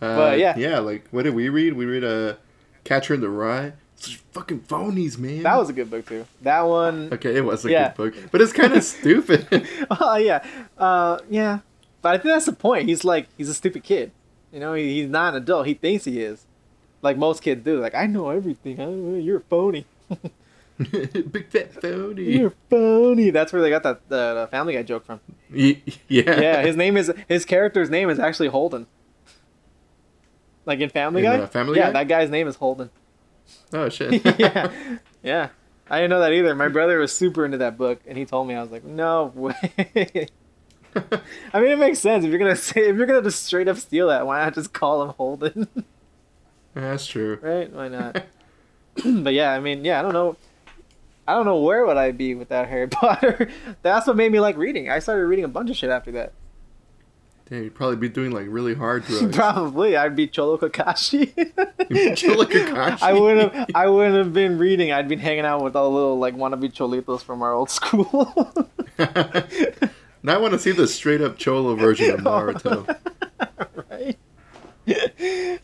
Uh, 0.00 0.16
But, 0.16 0.38
yeah. 0.38 0.54
yeah. 0.56 0.78
Like, 0.80 1.08
what 1.10 1.22
did 1.22 1.34
we 1.34 1.48
read? 1.48 1.74
We 1.74 1.86
read 1.86 2.04
uh, 2.04 2.34
Catcher 2.84 3.14
in 3.14 3.20
the 3.20 3.28
Rye. 3.30 3.72
Fucking 4.32 4.60
phonies, 4.60 5.16
man. 5.16 5.42
that 5.44 5.56
was 5.56 5.70
a 5.70 5.72
good 5.72 5.90
book 5.90 6.06
too. 6.06 6.26
That 6.42 6.62
one. 6.62 7.08
okay. 7.12 7.36
It 7.36 7.44
was 7.44 7.64
a 7.64 7.70
Yeah. 7.70 7.88
good 7.94 7.96
book, 8.14 8.30
but 8.32 8.40
it's 8.40 8.52
kind 8.52 8.72
of 8.74 8.82
stupid. 8.94 9.46
Oh 9.90 10.16
yeah, 10.16 10.44
uh, 10.76 11.18
yeah. 11.30 11.60
But 12.02 12.14
I 12.14 12.18
think 12.18 12.34
that's 12.34 12.46
the 12.46 12.52
point. 12.52 12.88
He's 12.88 13.04
like 13.04 13.28
he's 13.38 13.48
a 13.48 13.54
stupid 13.54 13.82
kid. 13.84 14.10
You 14.52 14.60
know, 14.60 14.74
he, 14.74 15.00
he's 15.00 15.08
not 15.08 15.34
an 15.34 15.42
adult. 15.42 15.66
He 15.66 15.74
thinks 15.74 16.04
he 16.04 16.20
is. 16.20 16.44
Like 17.02 17.16
most 17.16 17.42
kids 17.42 17.64
do. 17.64 17.80
Like 17.80 17.94
I 17.94 18.06
know 18.06 18.28
everything. 18.30 18.80
I, 18.80 18.88
you're 19.20 19.38
a 19.38 19.40
phony. 19.40 19.86
Big 20.78 21.48
fat 21.50 21.72
phony. 21.80 22.24
You're 22.38 22.52
phony. 22.68 23.30
That's 23.30 23.52
where 23.52 23.62
they 23.62 23.70
got 23.70 23.84
that 23.84 24.08
the, 24.08 24.34
the 24.42 24.48
Family 24.50 24.74
Guy 24.74 24.82
joke 24.82 25.06
from. 25.06 25.20
Ye- 25.52 25.82
yeah. 26.08 26.40
Yeah, 26.40 26.62
his 26.62 26.76
name 26.76 26.96
is 26.96 27.12
his 27.28 27.44
character's 27.44 27.88
name 27.90 28.10
is 28.10 28.18
actually 28.18 28.48
Holden. 28.48 28.86
Like 30.66 30.80
in 30.80 30.90
Family 30.90 31.24
In, 31.24 31.30
Guy. 31.30 31.38
uh, 31.38 31.46
Family 31.46 31.78
yeah, 31.78 31.86
Guy? 31.86 31.92
that 31.92 32.08
guy's 32.08 32.30
name 32.30 32.48
is 32.48 32.56
Holden. 32.56 32.90
Oh 33.72 33.88
shit. 33.88 34.24
yeah, 34.38 34.70
yeah. 35.22 35.48
I 35.90 35.96
didn't 35.96 36.10
know 36.10 36.20
that 36.20 36.32
either. 36.32 36.54
My 36.54 36.68
brother 36.68 36.98
was 36.98 37.12
super 37.12 37.44
into 37.44 37.58
that 37.58 37.76
book, 37.76 38.00
and 38.06 38.16
he 38.16 38.24
told 38.24 38.46
me 38.46 38.54
I 38.54 38.62
was 38.62 38.70
like, 38.70 38.84
no 38.84 39.32
way. 39.34 40.28
I 41.52 41.60
mean, 41.60 41.70
it 41.72 41.78
makes 41.78 41.98
sense 41.98 42.24
if 42.24 42.30
you're 42.30 42.38
gonna 42.38 42.54
say 42.56 42.88
if 42.88 42.96
you're 42.96 43.06
gonna 43.06 43.22
just 43.22 43.42
straight 43.42 43.66
up 43.66 43.76
steal 43.76 44.08
that. 44.08 44.26
Why 44.26 44.44
not 44.44 44.54
just 44.54 44.72
call 44.72 45.02
him 45.02 45.08
Holden? 45.10 45.68
That's 46.74 47.06
true. 47.06 47.38
right? 47.42 47.72
Why 47.72 47.88
not? 47.88 48.24
but 49.04 49.34
yeah, 49.34 49.52
I 49.52 49.60
mean, 49.60 49.84
yeah, 49.84 49.98
I 49.98 50.02
don't 50.02 50.12
know. 50.12 50.36
I 51.26 51.34
don't 51.34 51.46
know 51.46 51.60
where 51.60 51.84
would 51.86 51.96
I 51.96 52.12
be 52.12 52.34
without 52.34 52.68
Harry 52.68 52.86
Potter. 52.88 53.48
That's 53.82 54.06
what 54.06 54.14
made 54.16 54.30
me 54.30 54.40
like 54.40 54.56
reading. 54.56 54.88
I 54.90 54.98
started 55.00 55.26
reading 55.26 55.44
a 55.44 55.48
bunch 55.48 55.70
of 55.70 55.76
shit 55.76 55.90
after 55.90 56.12
that. 56.12 56.32
Damn, 57.50 57.64
you'd 57.64 57.74
probably 57.74 57.96
be 57.96 58.08
doing 58.08 58.30
like 58.30 58.46
really 58.48 58.74
hard 58.74 59.04
drugs. 59.06 59.36
Probably, 59.36 59.96
I'd 59.96 60.16
be 60.16 60.26
Cholo 60.26 60.56
Kakashi. 60.56 61.34
Cholo 62.16 62.44
Kakashi. 62.46 63.02
I 63.02 63.12
wouldn't 63.12 63.52
have. 63.54 63.70
I 63.74 63.86
wouldn't 63.88 64.16
have 64.16 64.32
been 64.32 64.56
reading. 64.58 64.92
I'd 64.92 65.08
been 65.08 65.18
hanging 65.18 65.44
out 65.44 65.62
with 65.62 65.76
all 65.76 65.90
the 65.90 65.94
little 65.96 66.18
like 66.18 66.34
wannabe 66.36 66.72
cholitos 66.72 67.20
from 67.22 67.42
our 67.42 67.52
old 67.52 67.68
school. 67.68 68.32
now 70.22 70.34
I 70.34 70.38
want 70.38 70.52
to 70.54 70.58
see 70.58 70.70
the 70.72 70.86
straight 70.86 71.20
up 71.20 71.36
Cholo 71.36 71.74
version 71.74 72.10
of 72.12 72.20
Naruto, 72.20 72.96
right? 73.90 74.18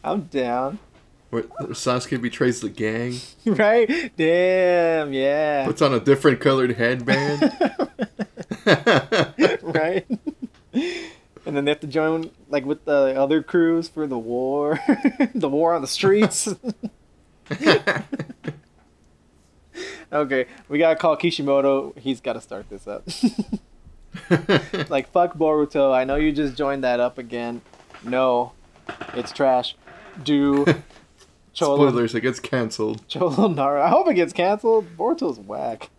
I'm 0.05 0.23
down. 0.25 0.79
where 1.31 1.45
Sasuke 1.45 2.21
betrays 2.21 2.61
the 2.61 2.69
gang, 2.69 3.15
Right? 3.47 4.13
Damn. 4.17 5.13
Yeah. 5.15 5.65
puts 5.65 5.81
on 5.81 5.95
a 5.95 6.01
different 6.01 6.41
colored 6.41 6.73
headband. 6.77 7.41
right? 9.63 10.07
And 11.47 11.57
then 11.57 11.65
they 11.65 11.71
have 11.71 11.81
to 11.81 11.87
join 11.87 12.31
like 12.49 12.65
with 12.65 12.85
the 12.85 13.15
other 13.19 13.43
crews 13.43 13.89
for 13.89 14.07
the 14.07 14.19
war, 14.19 14.79
the 15.35 15.49
war 15.49 15.75
on 15.75 15.81
the 15.81 15.89
streets. 15.89 16.55
okay, 20.13 20.47
we 20.69 20.79
gotta 20.79 20.97
call 20.97 21.17
Kishimoto. 21.17 21.95
He's 21.99 22.21
got 22.21 22.35
to 22.35 22.41
start 22.41 22.69
this 22.69 22.87
up. 22.87 23.09
like 24.91 25.11
fuck 25.11 25.35
Boruto. 25.35 25.95
I 25.95 26.05
know 26.05 26.17
you 26.17 26.33
just 26.33 26.57
joined 26.57 26.85
that 26.85 27.01
up 27.01 27.19
again. 27.19 27.63
No, 28.05 28.53
it's 29.15 29.33
trash. 29.33 29.77
Do 30.23 30.67
Cholo 31.53 31.89
Spoilers, 31.89 32.15
it 32.15 32.21
gets 32.21 32.41
canceled. 32.41 33.07
Cholo 33.09 33.49
Naruto. 33.49 33.83
I 33.83 33.89
hope 33.89 34.09
it 34.09 34.15
gets 34.15 34.33
canceled. 34.33 34.97
Boruto's 34.97 35.39
whack. 35.39 35.91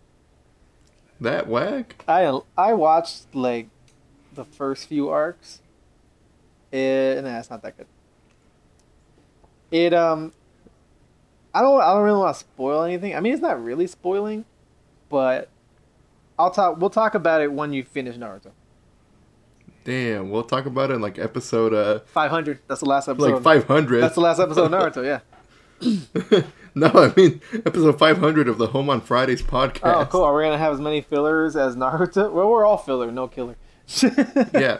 That 1.20 1.46
whack? 1.46 2.04
I 2.08 2.40
I 2.56 2.72
watched 2.74 3.34
like 3.34 3.68
the 4.34 4.44
first 4.44 4.88
few 4.88 5.08
arcs. 5.08 5.60
It 6.70 7.22
nah, 7.22 7.38
it's 7.38 7.50
not 7.50 7.62
that 7.62 7.76
good. 7.76 7.86
It 9.70 9.92
um, 9.94 10.32
I 11.54 11.60
don't 11.60 11.80
I 11.80 11.92
don't 11.92 12.02
really 12.02 12.18
want 12.18 12.34
to 12.34 12.40
spoil 12.40 12.82
anything. 12.82 13.14
I 13.14 13.20
mean, 13.20 13.32
it's 13.32 13.42
not 13.42 13.62
really 13.62 13.86
spoiling, 13.86 14.44
but 15.08 15.48
I'll 16.38 16.50
talk. 16.50 16.80
We'll 16.80 16.90
talk 16.90 17.14
about 17.14 17.40
it 17.40 17.52
when 17.52 17.72
you 17.72 17.84
finish 17.84 18.16
Naruto. 18.16 18.52
Damn, 19.84 20.30
we'll 20.30 20.44
talk 20.44 20.66
about 20.66 20.90
it 20.90 20.94
in 20.94 21.00
like 21.02 21.18
episode 21.18 21.74
uh 21.74 22.00
Five 22.06 22.30
hundred. 22.30 22.60
That's 22.68 22.80
the 22.80 22.88
last 22.88 23.08
episode. 23.08 23.34
like 23.34 23.42
500. 23.42 24.00
That's 24.00 24.14
the 24.14 24.20
last 24.20 24.38
episode 24.38 24.72
of 24.72 24.94
Naruto. 24.94 25.04
Yeah. 25.04 25.20
no, 26.74 26.86
I 26.86 27.12
mean 27.16 27.40
episode 27.66 27.98
500 27.98 28.48
of 28.48 28.58
the 28.58 28.68
Home 28.68 28.88
on 28.88 29.00
Fridays 29.00 29.42
podcast. 29.42 29.80
Oh, 29.82 30.06
cool. 30.06 30.22
Are 30.22 30.34
we 30.34 30.44
gonna 30.44 30.58
have 30.58 30.72
as 30.74 30.80
many 30.80 31.00
fillers 31.00 31.56
as 31.56 31.74
Naruto? 31.76 32.32
Well, 32.32 32.48
we're 32.48 32.64
all 32.64 32.78
filler, 32.78 33.10
no 33.10 33.26
killer. 33.26 33.56
Yeah, 34.54 34.78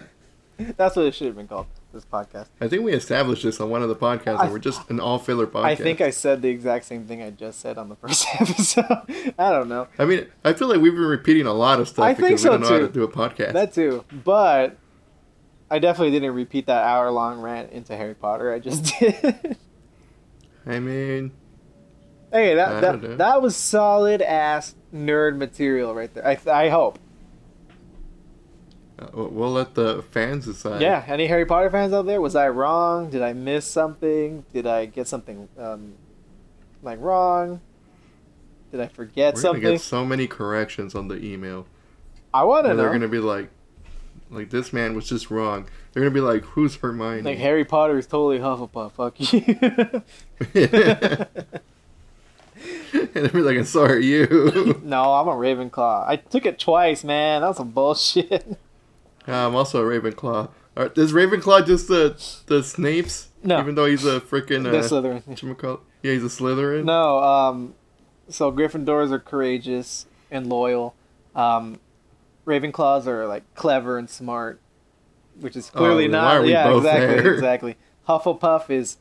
That's 0.77 0.97
what 0.97 1.07
it 1.07 1.15
should 1.15 1.27
have 1.29 1.37
been 1.37 1.49
called. 1.49 1.67
This 1.93 2.07
podcast. 2.07 2.47
I 2.59 2.69
think 2.69 2.85
we 2.85 2.95
established 2.95 3.43
this 3.43 3.61
on 3.61 3.69
one 3.69 3.83
of 3.83 3.91
the 3.91 3.95
podcasts. 3.97 4.39
I- 4.39 4.51
we're 4.51 4.59
just 4.59 4.89
an 4.89 4.99
all 4.99 5.19
filler 5.19 5.47
podcast. 5.47 5.65
I 5.65 5.75
think 5.75 6.01
I 6.01 6.09
said 6.09 6.41
the 6.41 6.49
exact 6.49 6.87
same 6.87 7.05
thing 7.05 7.23
I 7.23 7.29
just 7.29 7.61
said 7.61 7.77
on 7.77 7.91
the 7.91 7.97
first 7.97 8.27
episode. 8.41 8.87
I 9.39 9.51
don't 9.51 9.69
know. 9.69 9.89
I 9.99 10.07
mean, 10.07 10.27
I 10.43 10.55
feel 10.55 10.69
like 10.69 10.81
we've 10.81 10.95
been 10.95 11.03
repeating 11.03 11.45
a 11.47 11.53
lot 11.53 11.81
of 11.81 11.89
stuff 11.89 12.07
I 12.07 12.15
think 12.15 12.29
because 12.29 12.43
so, 12.43 12.53
we 12.53 12.59
don't 12.59 12.61
know 12.63 12.69
how 12.69 12.79
too. 12.79 12.87
to 12.87 12.93
do 12.95 13.03
a 13.03 13.09
podcast. 13.09 13.53
That 13.53 13.75
too. 13.75 14.07
But 14.25 14.79
I 15.71 15.81
definitely 15.81 16.13
didn't 16.13 16.35
repeat 16.35 16.65
that 16.67 16.83
hour 16.83 17.11
long 17.11 17.41
rant 17.43 17.73
into 17.73 17.95
Harry 17.95 18.15
Potter. 18.15 18.51
I 18.55 18.59
just 18.59 18.85
did. 18.99 19.59
I 20.65 20.79
mean, 20.81 21.33
hey, 22.33 22.55
that 22.55 22.81
know. 22.83 22.97
that, 22.97 23.19
that 23.19 23.43
was 23.43 23.55
solid 23.55 24.23
ass 24.23 24.75
nerd 24.95 25.37
material 25.37 25.95
right 25.95 26.13
there. 26.15 26.27
I 26.27 26.39
I 26.51 26.69
hope. 26.71 26.99
We'll 29.13 29.53
let 29.53 29.75
the 29.75 30.03
fans 30.11 30.47
decide. 30.47 30.81
Yeah. 30.81 31.05
Any 31.07 31.27
Harry 31.27 31.47
Potter 31.47 31.71
fans 31.71 31.93
out 31.93 32.07
there? 32.07 32.21
Was 32.21 32.37
I 32.37 32.49
wrong? 32.49 33.11
Did 33.11 33.23
I 33.23 33.33
miss 33.33 33.67
something? 33.67 34.45
Did 34.53 34.67
I 34.67 34.87
get 34.87 35.07
something 35.09 35.49
um 35.59 35.95
like 36.83 37.01
wrong? 37.01 37.61
Did 38.71 38.81
I 38.81 38.87
forget 38.89 39.35
we're 39.35 39.41
something? 39.41 39.63
gonna 39.63 39.75
get 39.75 39.83
so 39.83 40.05
many 40.05 40.27
corrections 40.27 40.95
on 40.95 41.09
the 41.09 41.23
email. 41.23 41.67
I 42.33 42.45
want 42.45 42.65
to 42.65 42.71
know. 42.71 42.77
they're 42.77 42.93
gonna 42.93 43.09
be 43.09 43.19
like, 43.19 43.51
like 44.31 44.51
this 44.51 44.73
man 44.73 44.95
was 44.95 45.09
just 45.09 45.31
wrong. 45.31 45.67
They're 45.93 46.03
gonna 46.03 46.15
be 46.15 46.21
like, 46.21 46.43
who's 46.45 46.77
Hermione? 46.77 47.23
Like 47.23 47.39
Harry 47.39 47.65
Potter 47.65 47.99
is 47.99 48.07
totally 48.07 48.39
Hufflepuff. 48.39 48.93
Fuck 48.93 49.33
you. 49.33 50.03
and 52.95 53.11
they'll 53.13 53.29
be 53.29 53.43
like, 53.43 53.57
and 53.57 53.67
so 53.67 53.83
are 53.83 53.99
you. 53.99 54.81
no, 54.85 55.15
I'm 55.15 55.29
a 55.29 55.33
Ravenclaw. 55.33 56.09
I 56.09 56.17
took 56.17 56.47
it 56.47 56.59
twice, 56.59 57.05
man. 57.05 57.43
That's 57.43 57.59
some 57.59 57.71
bullshit. 57.71 58.59
I'm 59.27 59.55
also 59.55 59.85
a 59.85 60.01
Ravenclaw. 60.01 60.51
Are, 60.77 60.93
is 60.97 61.13
Ravenclaw 61.13 61.67
just 61.67 61.89
the 61.89 62.17
the 62.47 62.63
Snape's? 62.63 63.29
No. 63.45 63.59
Even 63.61 63.75
though 63.75 63.87
he's 63.87 64.05
a 64.05 64.21
freaking 64.21 64.67
uh, 64.67 64.83
Slytherin. 64.83 65.81
Yeah, 66.03 66.13
he's 66.13 66.25
a 66.25 66.29
Slytherin. 66.29 66.85
No, 66.85 67.19
um, 67.19 67.75
so 68.29 68.51
Gryffindors 68.53 69.11
are 69.11 69.19
courageous 69.19 70.07
and 70.31 70.47
loyal. 70.49 70.95
Um, 71.35 71.79
Ravenclaws 72.47 73.07
are 73.07 73.27
like 73.27 73.43
clever 73.55 73.99
and 73.99 74.09
smart, 74.09 74.61
which 75.41 75.57
is 75.57 75.71
clearly 75.71 76.05
Oh, 76.07 76.09
not. 76.09 76.25
why 76.25 76.37
are 76.37 76.43
we 76.43 76.51
yeah, 76.53 76.77
exactly, 76.77 77.07
there? 77.23 77.35
exactly. 77.35 77.77
Hufflepuff 78.09 78.71
is 78.71 78.97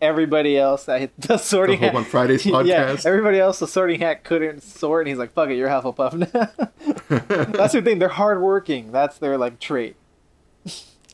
everybody 0.00 0.56
else 0.58 0.84
that 0.84 1.00
hit 1.00 1.12
the 1.20 1.28
The 1.28 1.36
sorting 1.38 1.78
Home 1.78 1.88
hat. 1.88 1.94
on 1.96 2.04
Fridays 2.04 2.44
podcast. 2.46 2.66
yeah, 2.66 2.96
everybody 3.04 3.38
else 3.38 3.58
the 3.58 3.66
sorting 3.66 4.00
hat 4.00 4.24
couldn't 4.24 4.62
sort, 4.62 5.02
and 5.02 5.08
he's 5.08 5.18
like, 5.18 5.32
"Fuck 5.32 5.50
it, 5.50 5.56
you're 5.56 5.68
Hufflepuff 5.68 6.14
now." 6.14 7.46
That's 7.58 7.72
the 7.74 7.82
thing. 7.82 7.98
They're 7.98 8.08
hardworking. 8.08 8.92
That's 8.92 9.18
their 9.18 9.36
like 9.38 9.58
trait. 9.60 9.96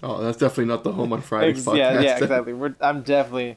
oh, 0.02 0.22
that's 0.22 0.38
definitely 0.38 0.66
not 0.66 0.84
the 0.84 0.92
Home 0.92 1.12
on 1.12 1.22
Fridays 1.22 1.64
podcast. 1.64 1.76
yeah, 1.78 2.00
yeah, 2.00 2.18
exactly. 2.18 2.52
We're, 2.52 2.74
I'm 2.80 3.02
definitely, 3.02 3.56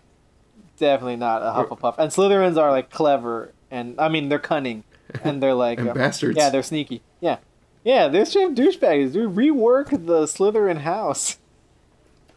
definitely 0.78 1.18
not 1.18 1.42
a 1.42 1.46
Hufflepuff. 1.64 1.96
And 1.98 2.12
Slytherins 2.12 2.58
are 2.58 2.72
like 2.72 2.90
clever, 2.90 3.54
and 3.72 4.00
I 4.00 4.10
mean 4.10 4.30
they're 4.30 4.40
cunning, 4.40 4.84
and 5.24 5.42
they're 5.44 5.54
like 5.54 5.80
and 5.80 5.90
uh, 5.90 5.94
bastards. 5.94 6.38
yeah, 6.38 6.50
they're 6.50 6.64
sneaky. 6.64 7.02
Yeah, 7.20 7.38
yeah, 7.84 8.08
they're 8.08 8.26
straight 8.26 8.56
douchebags. 8.56 9.14
Dude, 9.14 9.36
rework 9.36 9.90
the 9.90 10.24
Slytherin 10.26 10.80
house. 10.80 11.38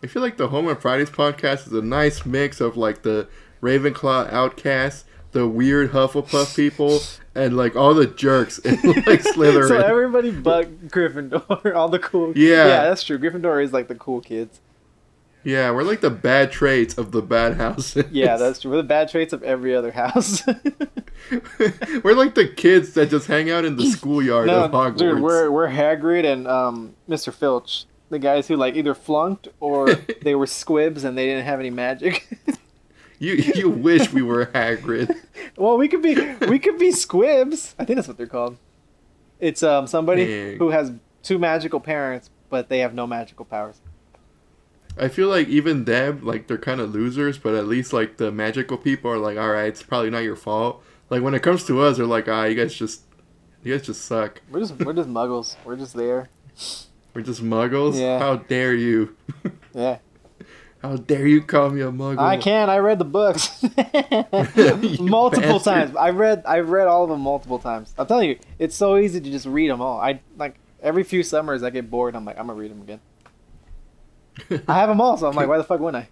I 0.02 0.08
feel 0.08 0.22
like 0.22 0.36
the 0.36 0.48
Home 0.48 0.66
on 0.66 0.76
Fridays 0.76 1.10
podcast 1.10 1.66
is 1.68 1.72
a 1.72 1.82
nice 1.82 2.26
mix 2.26 2.60
of 2.60 2.76
like 2.76 3.02
the 3.02 3.28
Ravenclaw 3.62 4.32
outcasts, 4.32 5.04
the 5.30 5.46
weird 5.46 5.92
Hufflepuff 5.92 6.56
people, 6.56 6.98
and 7.34 7.56
like 7.56 7.76
all 7.76 7.94
the 7.94 8.06
jerks 8.06 8.58
in 8.58 8.74
like 8.82 9.22
Slytherin. 9.22 9.68
So 9.68 9.78
everybody 9.78 10.32
but 10.32 10.88
Gryffindor, 10.88 11.74
all 11.76 11.88
the 11.88 12.00
cool. 12.00 12.36
Yeah. 12.36 12.66
yeah, 12.66 12.84
that's 12.84 13.04
true. 13.04 13.18
Gryffindor 13.18 13.62
is 13.62 13.72
like 13.72 13.86
the 13.86 13.94
cool 13.94 14.20
kids. 14.20 14.60
yeah, 15.44 15.70
we're 15.70 15.84
like 15.84 16.00
the 16.00 16.10
bad 16.10 16.50
traits 16.50 16.98
of 16.98 17.12
the 17.12 17.22
bad 17.22 17.56
houses. 17.56 18.04
Yeah, 18.10 18.36
that's 18.36 18.60
true. 18.60 18.72
We're 18.72 18.78
the 18.78 18.82
bad 18.82 19.08
traits 19.08 19.32
of 19.32 19.44
every 19.44 19.74
other 19.74 19.92
house. 19.92 20.42
we're 22.02 22.14
like 22.16 22.34
the 22.34 22.48
kids 22.48 22.94
that 22.94 23.08
just 23.08 23.28
hang 23.28 23.50
out 23.50 23.64
in 23.64 23.76
the 23.76 23.86
schoolyard 23.86 24.48
no, 24.48 24.64
of 24.64 24.72
Hogwarts. 24.72 24.98
dude, 24.98 25.20
we're 25.20 25.48
we're 25.48 25.68
Hagrid 25.68 26.24
and 26.24 26.48
um, 26.48 26.96
Mr. 27.08 27.32
Filch, 27.32 27.86
the 28.12 28.20
guys 28.20 28.46
who 28.46 28.56
like 28.56 28.76
either 28.76 28.94
flunked 28.94 29.48
or 29.58 29.94
they 30.22 30.34
were 30.34 30.46
squibs 30.46 31.04
and 31.04 31.18
they 31.18 31.26
didn't 31.26 31.44
have 31.44 31.60
any 31.60 31.70
magic. 31.70 32.28
You 33.18 33.34
you 33.34 33.70
wish 33.70 34.12
we 34.12 34.22
were 34.22 34.46
Hagrid. 34.46 35.14
well, 35.56 35.78
we 35.78 35.86
could 35.86 36.02
be 36.02 36.14
we 36.46 36.58
could 36.58 36.76
be 36.78 36.90
squibs. 36.90 37.74
I 37.78 37.84
think 37.84 37.96
that's 37.96 38.08
what 38.08 38.16
they're 38.16 38.26
called. 38.26 38.56
It's 39.38 39.62
um 39.62 39.86
somebody 39.86 40.26
Dang. 40.26 40.58
who 40.58 40.70
has 40.70 40.90
two 41.22 41.38
magical 41.38 41.78
parents 41.78 42.30
but 42.52 42.68
they 42.68 42.80
have 42.80 42.92
no 42.92 43.06
magical 43.06 43.46
powers. 43.46 43.80
I 44.98 45.08
feel 45.08 45.28
like 45.28 45.48
even 45.48 45.86
them, 45.86 46.20
like 46.22 46.48
they're 46.48 46.58
kind 46.58 46.82
of 46.82 46.94
losers, 46.94 47.38
but 47.38 47.54
at 47.54 47.66
least 47.66 47.94
like 47.94 48.18
the 48.18 48.30
magical 48.30 48.76
people 48.76 49.10
are 49.10 49.16
like, 49.16 49.38
all 49.38 49.48
right, 49.48 49.68
it's 49.68 49.82
probably 49.82 50.10
not 50.10 50.18
your 50.18 50.36
fault. 50.36 50.84
Like 51.08 51.22
when 51.22 51.32
it 51.32 51.42
comes 51.42 51.64
to 51.64 51.80
us, 51.80 51.96
they're 51.96 52.04
like, 52.04 52.28
ah, 52.28 52.44
you 52.44 52.54
guys 52.54 52.74
just, 52.74 53.04
you 53.62 53.72
guys 53.74 53.86
just 53.86 54.04
suck. 54.04 54.42
We're 54.50 54.60
just 54.60 54.78
we're 54.80 54.92
just 54.92 55.08
muggles. 55.08 55.56
We're 55.64 55.76
just 55.76 55.94
there. 55.94 56.28
We're 57.14 57.22
just 57.22 57.42
muggles. 57.42 57.98
Yeah. 58.00 58.18
How 58.18 58.36
dare 58.36 58.74
you? 58.74 59.16
Yeah. 59.74 59.98
How 60.82 60.96
dare 60.96 61.26
you 61.26 61.40
call 61.42 61.70
me 61.70 61.80
a 61.80 61.90
muggle? 61.90 62.18
I 62.18 62.36
can. 62.36 62.68
I 62.68 62.76
read 62.78 62.98
the 62.98 63.04
books 63.06 63.62
multiple 65.00 65.58
bastard. 65.58 65.62
times. 65.62 65.96
I 65.96 66.10
read. 66.10 66.42
I 66.44 66.58
read 66.58 66.88
all 66.88 67.04
of 67.04 67.08
them 67.08 67.20
multiple 67.20 67.58
times. 67.58 67.94
I'm 67.96 68.06
telling 68.06 68.28
you, 68.28 68.38
it's 68.58 68.74
so 68.76 68.96
easy 68.98 69.18
to 69.20 69.30
just 69.30 69.46
read 69.46 69.70
them 69.70 69.80
all. 69.80 69.98
I 70.00 70.20
like 70.36 70.56
every 70.82 71.04
few 71.04 71.22
summers 71.22 71.62
I 71.62 71.70
get 71.70 71.88
bored. 71.90 72.14
I'm 72.16 72.24
like, 72.24 72.38
I'm 72.38 72.48
gonna 72.48 72.58
read 72.58 72.70
them 72.70 72.82
again. 72.82 73.00
I 74.68 74.74
have 74.80 74.88
them 74.88 75.00
all, 75.00 75.16
so 75.16 75.26
I'm 75.28 75.34
like, 75.36 75.48
why 75.48 75.56
the 75.56 75.64
fuck 75.64 75.80
wouldn't 75.80 76.04
I? 76.04 76.08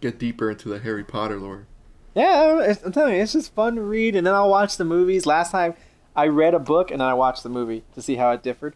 Get 0.00 0.18
deeper 0.18 0.50
into 0.50 0.68
the 0.68 0.78
Harry 0.78 1.04
Potter 1.04 1.38
lore. 1.38 1.66
Yeah, 2.14 2.74
I'm 2.84 2.92
telling 2.92 3.14
you, 3.16 3.20
it's 3.22 3.32
just 3.34 3.54
fun 3.54 3.74
to 3.76 3.82
read, 3.82 4.16
and 4.16 4.26
then 4.26 4.34
I'll 4.34 4.48
watch 4.50 4.76
the 4.78 4.84
movies. 4.84 5.26
Last 5.26 5.50
time, 5.50 5.74
I 6.16 6.28
read 6.28 6.54
a 6.54 6.58
book 6.58 6.90
and 6.90 7.00
then 7.00 7.08
I 7.08 7.14
watched 7.14 7.42
the 7.42 7.48
movie 7.50 7.84
to 7.94 8.00
see 8.00 8.16
how 8.16 8.30
it 8.30 8.42
differed. 8.42 8.74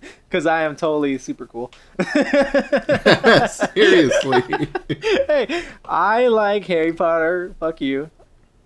Because 0.28 0.46
I 0.46 0.62
am 0.62 0.74
totally 0.74 1.16
super 1.18 1.46
cool. 1.46 1.70
Seriously. 3.48 4.42
hey, 5.28 5.64
I 5.84 6.26
like 6.26 6.64
Harry 6.64 6.92
Potter. 6.92 7.54
Fuck 7.60 7.80
you. 7.80 8.10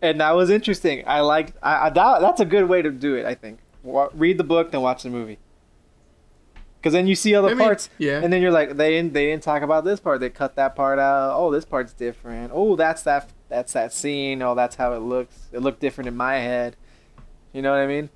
And 0.00 0.20
that 0.22 0.30
was 0.32 0.48
interesting. 0.48 1.04
I 1.06 1.20
like 1.20 1.52
I, 1.62 1.86
I 1.86 1.90
that, 1.90 2.20
that's 2.22 2.40
a 2.40 2.46
good 2.46 2.70
way 2.70 2.80
to 2.80 2.90
do 2.90 3.16
it. 3.16 3.26
I 3.26 3.34
think. 3.34 3.58
Read 3.84 4.38
the 4.38 4.44
book, 4.44 4.70
then 4.70 4.80
watch 4.80 5.02
the 5.02 5.10
movie. 5.10 5.38
Because 6.80 6.92
then 6.92 7.06
you 7.06 7.14
see 7.14 7.34
other 7.34 7.48
I 7.48 7.54
mean, 7.54 7.66
parts, 7.66 7.90
yeah. 7.98 8.20
and 8.22 8.32
then 8.32 8.40
you're 8.40 8.52
like, 8.52 8.76
they 8.76 8.90
didn't. 8.90 9.12
They 9.12 9.26
didn't 9.26 9.42
talk 9.42 9.62
about 9.62 9.84
this 9.84 9.98
part. 9.98 10.20
They 10.20 10.30
cut 10.30 10.54
that 10.56 10.76
part 10.76 10.98
out. 10.98 11.36
Oh, 11.36 11.50
this 11.50 11.64
part's 11.64 11.92
different. 11.92 12.52
Oh, 12.54 12.76
that's 12.76 13.02
that. 13.02 13.30
That's 13.48 13.72
that 13.72 13.92
scene. 13.92 14.42
Oh, 14.42 14.54
that's 14.54 14.76
how 14.76 14.92
it 14.92 15.00
looks. 15.00 15.48
It 15.52 15.60
looked 15.60 15.80
different 15.80 16.08
in 16.08 16.16
my 16.16 16.36
head. 16.36 16.76
You 17.52 17.62
know 17.62 17.72
what 17.72 17.80
I 17.80 17.86
mean? 17.86 18.10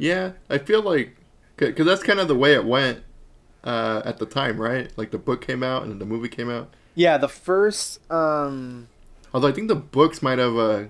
Yeah, 0.00 0.32
I 0.48 0.58
feel 0.58 0.82
like 0.82 1.16
because 1.56 1.84
that's 1.84 2.02
kind 2.02 2.18
of 2.18 2.26
the 2.26 2.34
way 2.34 2.54
it 2.54 2.64
went 2.64 3.02
uh, 3.62 4.00
at 4.04 4.18
the 4.18 4.24
time, 4.24 4.58
right? 4.58 4.90
Like 4.96 5.10
the 5.10 5.18
book 5.18 5.42
came 5.42 5.62
out 5.62 5.82
and 5.82 5.92
then 5.92 5.98
the 5.98 6.06
movie 6.06 6.28
came 6.28 6.50
out. 6.50 6.72
Yeah. 6.94 7.18
The 7.18 7.28
first. 7.28 8.00
Um. 8.10 8.88
Although 9.32 9.48
I 9.48 9.52
think 9.52 9.68
the 9.68 9.76
books 9.76 10.22
might 10.22 10.38
have 10.38 10.56
uh, 10.56 10.84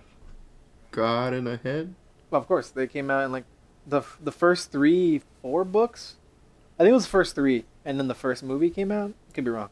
gotten 0.92 1.46
ahead. 1.46 1.94
Well, 2.30 2.40
of 2.40 2.46
course, 2.46 2.70
they 2.70 2.86
came 2.86 3.10
out 3.10 3.24
in 3.24 3.32
like 3.32 3.44
the 3.86 4.02
the 4.22 4.32
first 4.32 4.70
three, 4.70 5.22
four 5.42 5.64
books. 5.64 6.16
I 6.78 6.84
think 6.84 6.90
it 6.90 6.94
was 6.94 7.04
the 7.04 7.10
first 7.10 7.34
three, 7.34 7.64
and 7.84 7.98
then 7.98 8.08
the 8.08 8.14
first 8.14 8.42
movie 8.42 8.70
came 8.70 8.92
out. 8.92 9.12
Could 9.34 9.44
be 9.44 9.50
wrong. 9.50 9.70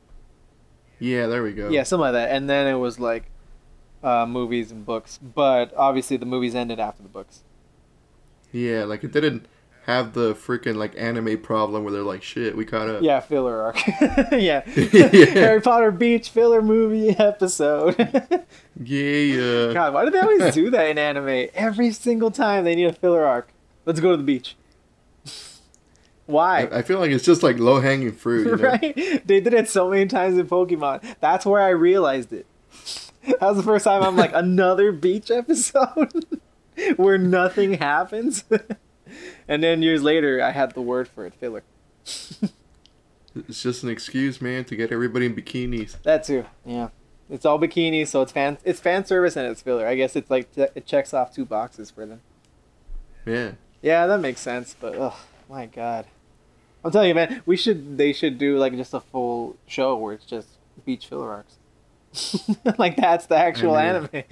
Yeah, 0.99 1.29
there 1.29 1.45
we 1.45 1.53
go. 1.53 1.69
Yeah, 1.71 1.85
something 1.85 2.03
like 2.03 2.13
that. 2.13 2.31
And 2.31 2.51
then 2.51 2.67
it 2.67 2.79
was 2.79 2.99
like 2.99 3.31
uh, 4.03 4.27
movies 4.27 4.73
and 4.73 4.85
books, 4.85 5.19
but 5.19 5.73
obviously 5.77 6.17
the 6.17 6.27
movies 6.27 6.57
ended 6.57 6.81
after 6.81 7.05
the 7.05 7.09
books. 7.09 7.45
Yeah, 8.53 8.85
like 8.85 9.05
it 9.05 9.13
didn't 9.13 9.47
have 9.89 10.13
the 10.13 10.35
freaking 10.35 10.77
like 10.77 10.95
anime 10.99 11.39
problem 11.39 11.83
where 11.83 11.91
they're 11.91 12.03
like, 12.03 12.23
shit, 12.23 12.55
we 12.55 12.67
caught 12.67 12.91
up. 12.91 13.03
Yeah, 13.03 13.21
filler 13.21 13.63
arc. 13.63 13.79
yeah. 14.33 14.63
Yeah. 14.77 15.25
Harry 15.25 15.63
Potter 15.63 15.91
Beach 15.91 16.29
filler 16.29 16.61
movie 16.61 17.09
episode. 17.19 17.97
Yeah. 18.79 19.73
God, 19.73 19.95
why 19.95 20.05
do 20.05 20.11
they 20.11 20.21
always 20.21 20.55
do 20.55 20.69
that 20.71 20.89
in 20.89 20.99
anime? 20.99 21.49
Every 21.55 21.91
single 21.93 22.31
time 22.31 22.65
they 22.65 22.75
need 22.75 22.85
a 22.85 22.93
filler 22.93 23.25
arc. 23.25 23.49
Let's 23.87 24.01
go 24.01 24.11
to 24.11 24.19
the 24.19 24.23
beach. 24.23 24.57
Why? 26.27 26.69
I, 26.71 26.83
feel 26.83 26.99
like 26.99 27.11
it's 27.11 27.25
just 27.25 27.43
like 27.43 27.59
low 27.59 27.81
hanging 27.81 28.13
fruit. 28.13 28.47
You 28.47 28.57
know? 28.57 28.69
right? 28.69 29.27
They 29.27 29.41
did 29.41 29.55
it 29.55 29.71
so 29.71 29.89
many 29.89 30.05
times 30.05 30.37
in 30.37 30.47
Pokemon. 30.47 31.17
That's 31.21 31.47
where 31.47 31.63
I 31.63 31.71
realized 31.71 32.35
it. 32.35 32.47
That 33.25 33.41
was 33.41 33.57
the 33.57 33.63
first 33.63 33.87
time 33.87 34.03
I'm 34.03 34.17
like, 34.17 34.33
another 34.35 34.93
beach 34.93 35.31
episode 35.31 36.13
where 36.97 37.19
nothing 37.19 37.75
happens. 37.75 38.45
and 39.49 39.63
then 39.63 39.83
years 39.83 40.03
later, 40.03 40.43
I 40.43 40.51
had 40.51 40.75
the 40.75 40.83
word 40.83 41.09
for 41.09 41.27
it, 41.27 41.35
filler. 41.35 41.63
It's 43.47 43.63
just 43.63 43.85
an 43.85 43.89
excuse, 43.91 44.41
man, 44.41 44.65
to 44.65 44.75
get 44.75 44.91
everybody 44.91 45.27
in 45.27 45.37
bikinis. 45.37 46.01
That 46.03 46.25
too. 46.25 46.45
Yeah. 46.65 46.89
It's 47.31 47.45
all 47.45 47.59
bikinis, 47.59 48.09
so 48.09 48.23
it's 48.23 48.33
fan 48.33 48.59
it's 48.65 48.81
fan 48.81 49.05
service 49.05 49.37
and 49.37 49.47
it's 49.47 49.61
filler. 49.63 49.87
I 49.87 49.95
guess 49.95 50.17
it's 50.17 50.31
like 50.31 50.49
it 50.57 50.87
checks 50.87 51.13
off 51.13 51.33
two 51.33 51.45
boxes 51.45 51.91
for 51.91 52.07
them. 52.07 52.23
Yeah. 53.27 53.53
Yeah, 53.83 54.07
that 54.07 54.19
makes 54.21 54.41
sense. 54.41 54.75
But 54.79 54.97
oh 54.97 55.17
my 55.49 55.67
god, 55.67 56.07
I'm 56.85 56.91
telling 56.91 57.09
you, 57.09 57.15
man, 57.15 57.43
we 57.45 57.57
should 57.57 57.99
they 57.99 58.13
should 58.13 58.39
do 58.39 58.57
like 58.57 58.75
just 58.77 58.95
a 58.95 59.01
full 59.01 59.57
show 59.67 59.95
where 59.97 60.15
it's 60.15 60.25
just 60.25 60.49
beach 60.87 61.07
filler 61.07 61.31
arcs. 61.31 61.59
like 62.79 62.97
that's 62.97 63.27
the 63.27 63.37
actual 63.37 63.75
I 63.75 63.85
anime. 63.85 64.23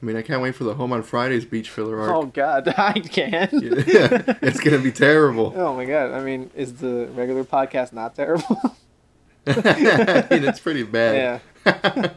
I 0.00 0.04
mean, 0.04 0.16
I 0.16 0.22
can't 0.22 0.42
wait 0.42 0.54
for 0.54 0.64
the 0.64 0.74
Home 0.74 0.92
on 0.92 1.02
Fridays 1.02 1.44
beach 1.46 1.70
filler 1.70 1.98
arc. 2.00 2.10
oh 2.12 2.26
god, 2.26 2.68
I 2.76 2.92
can. 3.00 3.48
Yeah. 3.52 4.34
it's 4.42 4.60
gonna 4.60 4.78
be 4.78 4.92
terrible. 4.92 5.52
Oh 5.56 5.74
my 5.74 5.84
god, 5.86 6.12
I 6.12 6.22
mean, 6.22 6.50
is 6.54 6.74
the 6.74 7.08
regular 7.14 7.44
podcast 7.44 7.92
not 7.92 8.14
terrible? 8.14 8.60
I 9.46 10.26
mean, 10.30 10.44
it's 10.44 10.60
pretty 10.60 10.82
bad. 10.82 11.40
yeah. 11.64 12.10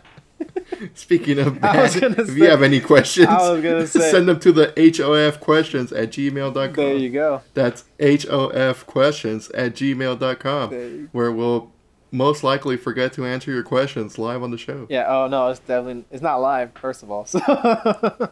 Speaking 0.93 1.39
of 1.39 1.59
bad, 1.59 1.93
if 1.95 2.37
you 2.37 2.45
have 2.45 2.63
any 2.63 2.79
questions, 2.79 3.27
I 3.27 3.51
was 3.51 3.61
gonna 3.61 3.85
say- 3.87 4.11
send 4.11 4.27
them 4.29 4.39
to 4.39 4.51
the 4.51 4.73
HOF 4.97 5.39
questions 5.39 5.91
at 5.91 6.11
gmail.com. 6.11 6.73
There 6.73 6.95
you 6.95 7.09
go. 7.09 7.41
That's 7.53 7.83
HOF 8.01 8.85
questions 8.85 9.49
at 9.51 9.73
gmail.com, 9.75 10.69
There 10.69 10.87
you- 10.89 11.09
where 11.11 11.31
we'll 11.31 11.71
most 12.11 12.43
likely 12.43 12.77
forget 12.77 13.13
to 13.13 13.25
answer 13.25 13.51
your 13.51 13.63
questions 13.63 14.17
live 14.17 14.41
on 14.43 14.51
the 14.51 14.57
show. 14.57 14.87
Yeah. 14.89 15.05
Oh 15.07 15.27
no, 15.27 15.49
it's 15.49 15.59
definitely 15.59 16.05
it's 16.11 16.21
not 16.21 16.37
live. 16.37 16.71
First 16.73 17.03
of 17.03 17.11
all, 17.11 17.25
so 17.25 17.39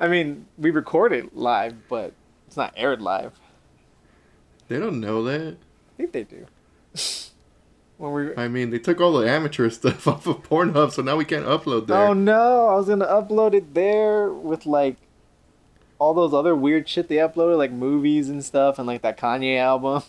I 0.00 0.08
mean 0.08 0.46
we 0.58 0.70
record 0.70 1.12
it 1.12 1.36
live, 1.36 1.88
but 1.88 2.12
it's 2.46 2.56
not 2.56 2.74
aired 2.76 3.00
live. 3.00 3.32
they 4.68 4.78
don't 4.78 5.00
know 5.00 5.22
that. 5.24 5.56
I 5.56 5.96
think 5.96 6.12
they 6.12 6.24
do. 6.24 6.46
when 7.98 8.12
we 8.12 8.36
I 8.36 8.48
mean, 8.48 8.70
they 8.70 8.78
took 8.78 9.00
all 9.00 9.12
the 9.12 9.28
amateur 9.28 9.70
stuff 9.70 10.08
off 10.08 10.26
of 10.26 10.42
Pornhub, 10.42 10.92
so 10.92 11.02
now 11.02 11.16
we 11.16 11.24
can't 11.24 11.46
upload 11.46 11.86
there. 11.86 11.96
Oh 11.96 12.12
no, 12.12 12.68
I 12.68 12.74
was 12.74 12.88
gonna 12.88 13.06
upload 13.06 13.54
it 13.54 13.74
there 13.74 14.32
with 14.32 14.66
like 14.66 14.96
all 15.98 16.14
those 16.14 16.34
other 16.34 16.56
weird 16.56 16.88
shit 16.88 17.06
they 17.06 17.16
uploaded, 17.16 17.58
like 17.58 17.70
movies 17.70 18.28
and 18.28 18.44
stuff, 18.44 18.78
and 18.78 18.88
like 18.88 19.02
that 19.02 19.16
Kanye 19.16 19.56
album. 19.58 20.02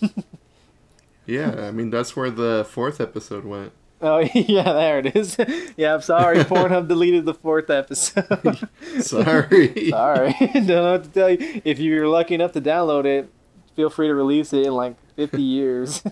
Yeah, 1.25 1.67
I 1.67 1.71
mean, 1.71 1.89
that's 1.89 2.15
where 2.15 2.29
the 2.29 2.65
fourth 2.69 2.99
episode 2.99 3.45
went. 3.45 3.71
oh 4.01 4.19
yeah, 4.33 4.63
there 4.73 4.99
it 4.99 5.15
is. 5.15 5.37
yeah, 5.77 5.93
I'm 5.95 6.01
sorry, 6.01 6.37
Pornhub 6.43 6.87
deleted 6.87 7.25
the 7.25 7.33
fourth 7.33 7.69
episode. 7.69 8.67
Sorry. 8.99 9.89
sorry, 9.89 10.35
don't 10.53 10.67
know 10.67 10.91
what 10.93 11.03
to 11.05 11.09
tell 11.09 11.29
you. 11.29 11.61
If 11.63 11.79
you're 11.79 12.07
lucky 12.07 12.35
enough 12.35 12.51
to 12.53 12.61
download 12.61 13.05
it, 13.05 13.29
feel 13.75 13.89
free 13.89 14.07
to 14.07 14.13
release 14.15 14.51
it 14.53 14.65
in 14.65 14.73
like 14.73 14.95
50 15.15 15.41
years. 15.41 16.03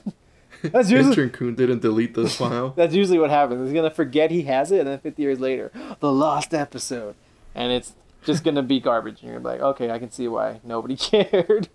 That's 0.64 0.92
usually 0.92 1.10
Intern 1.10 1.30
Kun 1.32 1.56
didn't 1.56 1.82
delete 1.82 2.14
the 2.14 2.30
file. 2.30 2.70
that's 2.78 2.94
usually 2.94 3.18
what 3.18 3.32
happens. 3.32 3.66
He's 3.68 3.74
gonna 3.74 3.90
forget 3.90 4.30
he 4.32 4.44
has 4.44 4.72
it, 4.72 4.80
and 4.80 4.88
then 4.88 5.00
50 5.00 5.22
years 5.22 5.40
later, 5.40 5.72
the 6.00 6.12
lost 6.12 6.54
episode, 6.54 7.16
and 7.56 7.72
it's 7.72 7.94
just 8.24 8.44
gonna 8.44 8.62
be 8.62 8.80
garbage. 8.80 9.22
And 9.22 9.32
you're 9.32 9.40
like, 9.42 9.60
okay, 9.60 9.90
I 9.90 9.98
can 10.00 10.12
see 10.12 10.28
why 10.28 10.62
nobody 10.64 10.96
cared. 10.96 11.68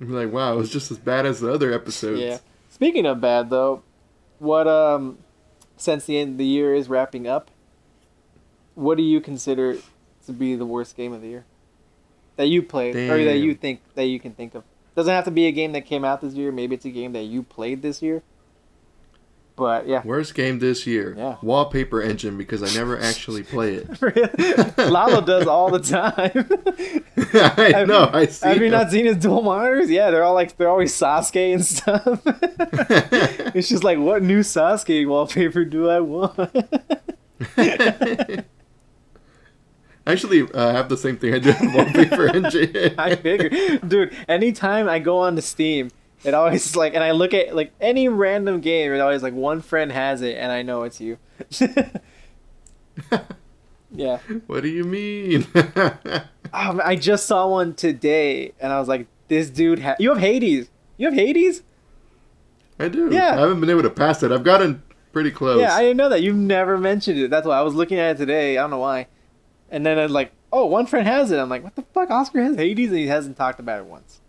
I'm 0.00 0.12
like, 0.12 0.32
wow, 0.32 0.54
it 0.54 0.56
was 0.56 0.70
just 0.70 0.90
as 0.90 0.98
bad 0.98 1.26
as 1.26 1.40
the 1.40 1.52
other 1.52 1.72
episodes. 1.72 2.20
yeah. 2.20 2.38
Speaking 2.70 3.06
of 3.06 3.20
bad 3.20 3.50
though, 3.50 3.82
what 4.38 4.68
um, 4.68 5.18
since 5.76 6.04
the 6.04 6.18
end 6.18 6.32
of 6.32 6.38
the 6.38 6.44
year 6.44 6.74
is 6.74 6.88
wrapping 6.88 7.26
up, 7.26 7.50
what 8.74 8.96
do 8.96 9.02
you 9.02 9.20
consider 9.20 9.78
to 10.26 10.32
be 10.32 10.54
the 10.54 10.66
worst 10.66 10.96
game 10.96 11.12
of 11.12 11.20
the 11.20 11.28
year 11.28 11.44
that 12.36 12.46
you 12.46 12.62
played 12.62 12.94
or 12.94 13.24
that 13.24 13.38
you 13.38 13.54
think 13.54 13.80
that 13.94 14.04
you 14.04 14.20
can 14.20 14.32
think 14.32 14.54
of? 14.54 14.62
Doesn't 14.94 15.12
have 15.12 15.24
to 15.24 15.30
be 15.30 15.46
a 15.46 15.52
game 15.52 15.72
that 15.72 15.86
came 15.86 16.04
out 16.04 16.20
this 16.20 16.34
year. 16.34 16.52
Maybe 16.52 16.74
it's 16.74 16.84
a 16.84 16.90
game 16.90 17.12
that 17.12 17.24
you 17.24 17.42
played 17.42 17.82
this 17.82 18.02
year. 18.02 18.22
But 19.58 19.88
yeah. 19.88 20.02
Worst 20.04 20.34
game 20.36 20.60
this 20.60 20.86
year. 20.86 21.14
Yeah. 21.18 21.36
Wallpaper 21.42 22.00
Engine 22.00 22.38
because 22.38 22.62
I 22.62 22.72
never 22.78 22.98
actually 22.98 23.42
play 23.42 23.74
it. 23.74 24.78
Lalo 24.78 25.20
does 25.20 25.48
all 25.48 25.68
the 25.70 25.80
time. 25.80 26.48
I 27.76 27.84
know. 27.84 28.08
I 28.12 28.26
see. 28.26 28.46
Have 28.46 28.62
you 28.62 28.70
not 28.70 28.92
seen 28.92 29.06
his 29.06 29.16
dual 29.16 29.42
monitors? 29.42 29.90
Yeah, 29.90 30.12
they're 30.12 30.22
all 30.22 30.34
like 30.34 30.56
they're 30.56 30.68
always 30.68 30.94
Sasuke 30.94 31.54
and 31.54 31.64
stuff. 31.66 32.22
it's 33.56 33.68
just 33.68 33.82
like, 33.82 33.98
what 33.98 34.22
new 34.22 34.40
Sasuke 34.40 35.08
wallpaper 35.08 35.64
do 35.64 35.90
I 35.90 35.98
want? 35.98 36.38
Actually, 40.06 40.42
uh, 40.52 40.68
I 40.68 40.72
have 40.72 40.88
the 40.88 40.96
same 40.96 41.16
thing 41.16 41.34
I 41.34 41.38
do 41.40 41.48
with 41.48 41.74
Wallpaper 41.74 42.28
Engine. 42.28 42.94
I 42.96 43.16
figure, 43.16 43.78
dude. 43.78 44.14
Anytime 44.28 44.88
I 44.88 45.00
go 45.00 45.18
on 45.18 45.36
to 45.36 45.42
Steam, 45.42 45.90
it 46.24 46.34
always 46.34 46.76
like, 46.82 46.94
and 46.94 47.02
I 47.04 47.12
look 47.12 47.34
at 47.34 47.54
like 47.54 47.72
any 47.80 48.08
random 48.08 48.60
game, 48.60 48.92
it 48.92 49.00
always 49.00 49.22
like 49.22 49.34
one 49.34 49.60
friend 49.60 49.92
has 49.92 50.22
it, 50.22 50.36
and 50.36 50.50
I 50.52 50.62
know 50.62 50.82
it's 50.82 51.00
you. 51.00 51.18
Yeah. 53.90 54.18
What 54.46 54.62
do 54.62 54.68
you 54.68 54.84
mean? 54.84 55.46
Man, 55.54 56.28
um, 56.52 56.80
I 56.84 56.96
just 56.96 57.26
saw 57.26 57.48
one 57.48 57.74
today, 57.74 58.52
and 58.60 58.72
I 58.72 58.78
was 58.78 58.88
like, 58.88 59.06
"This 59.28 59.50
dude, 59.50 59.78
ha- 59.78 59.96
you 59.98 60.10
have 60.10 60.18
Hades. 60.18 60.68
You 60.96 61.06
have 61.06 61.14
Hades? 61.14 61.62
I 62.78 62.88
do. 62.88 63.08
Yeah. 63.10 63.34
I 63.36 63.40
haven't 63.40 63.60
been 63.60 63.70
able 63.70 63.82
to 63.82 63.90
pass 63.90 64.22
it. 64.22 64.30
I've 64.30 64.44
gotten 64.44 64.82
pretty 65.12 65.30
close. 65.30 65.60
Yeah, 65.60 65.74
I 65.74 65.82
didn't 65.82 65.96
know 65.96 66.10
that. 66.10 66.22
You've 66.22 66.36
never 66.36 66.76
mentioned 66.78 67.18
it. 67.18 67.30
That's 67.30 67.46
why 67.46 67.58
I 67.58 67.62
was 67.62 67.74
looking 67.74 67.98
at 67.98 68.16
it 68.16 68.18
today. 68.18 68.58
I 68.58 68.62
don't 68.62 68.70
know 68.70 68.78
why. 68.78 69.06
And 69.70 69.84
then 69.84 69.98
I 69.98 70.02
was 70.02 70.12
like, 70.12 70.32
"Oh, 70.52 70.66
one 70.66 70.86
friend 70.86 71.06
has 71.06 71.30
it." 71.30 71.38
I'm 71.38 71.48
like, 71.48 71.64
"What 71.64 71.74
the 71.74 71.82
fuck? 71.94 72.10
Oscar 72.10 72.42
has 72.42 72.56
Hades, 72.56 72.90
and 72.90 72.98
he 72.98 73.06
hasn't 73.06 73.36
talked 73.36 73.58
about 73.58 73.80
it 73.80 73.86
once." 73.86 74.20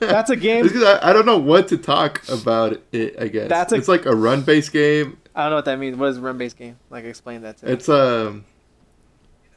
That's 0.00 0.30
a 0.30 0.36
game- 0.36 0.66
It's 0.66 0.76
I, 0.76 1.10
I 1.10 1.12
don't 1.12 1.26
know 1.26 1.38
what 1.38 1.68
to 1.68 1.76
talk 1.76 2.22
about 2.28 2.80
it. 2.92 3.16
I 3.20 3.28
guess 3.28 3.48
That's 3.48 3.72
a- 3.72 3.76
it's 3.76 3.88
like 3.88 4.06
a 4.06 4.14
run-based 4.14 4.72
game. 4.72 5.18
I 5.34 5.42
don't 5.42 5.50
know 5.50 5.56
what 5.56 5.64
that 5.64 5.78
means. 5.78 5.96
What 5.96 6.10
is 6.10 6.18
a 6.18 6.20
run-based 6.20 6.56
game? 6.56 6.78
Like, 6.90 7.04
explain 7.04 7.42
that 7.42 7.58
to 7.58 7.66
me. 7.66 7.72
It's 7.72 7.88
um, 7.88 8.44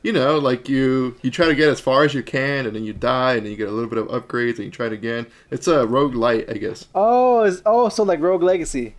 you 0.03 0.11
know, 0.11 0.37
like 0.37 0.69
you 0.69 1.15
you 1.21 1.29
try 1.29 1.47
to 1.47 1.55
get 1.55 1.69
as 1.69 1.79
far 1.79 2.03
as 2.03 2.13
you 2.13 2.23
can, 2.23 2.65
and 2.65 2.75
then 2.75 2.83
you 2.83 2.93
die, 2.93 3.33
and 3.33 3.45
then 3.45 3.51
you 3.51 3.57
get 3.57 3.67
a 3.67 3.71
little 3.71 3.89
bit 3.89 3.99
of 3.99 4.07
upgrades, 4.07 4.55
and 4.55 4.65
you 4.65 4.71
try 4.71 4.87
it 4.87 4.93
again. 4.93 5.27
It's 5.51 5.67
a 5.67 5.85
roguelite, 5.85 6.49
I 6.49 6.57
guess. 6.57 6.87
Oh, 6.95 7.43
is 7.43 7.61
oh, 7.65 7.89
so 7.89 8.03
like 8.03 8.21
Rogue 8.21 8.43
Legacy. 8.43 8.95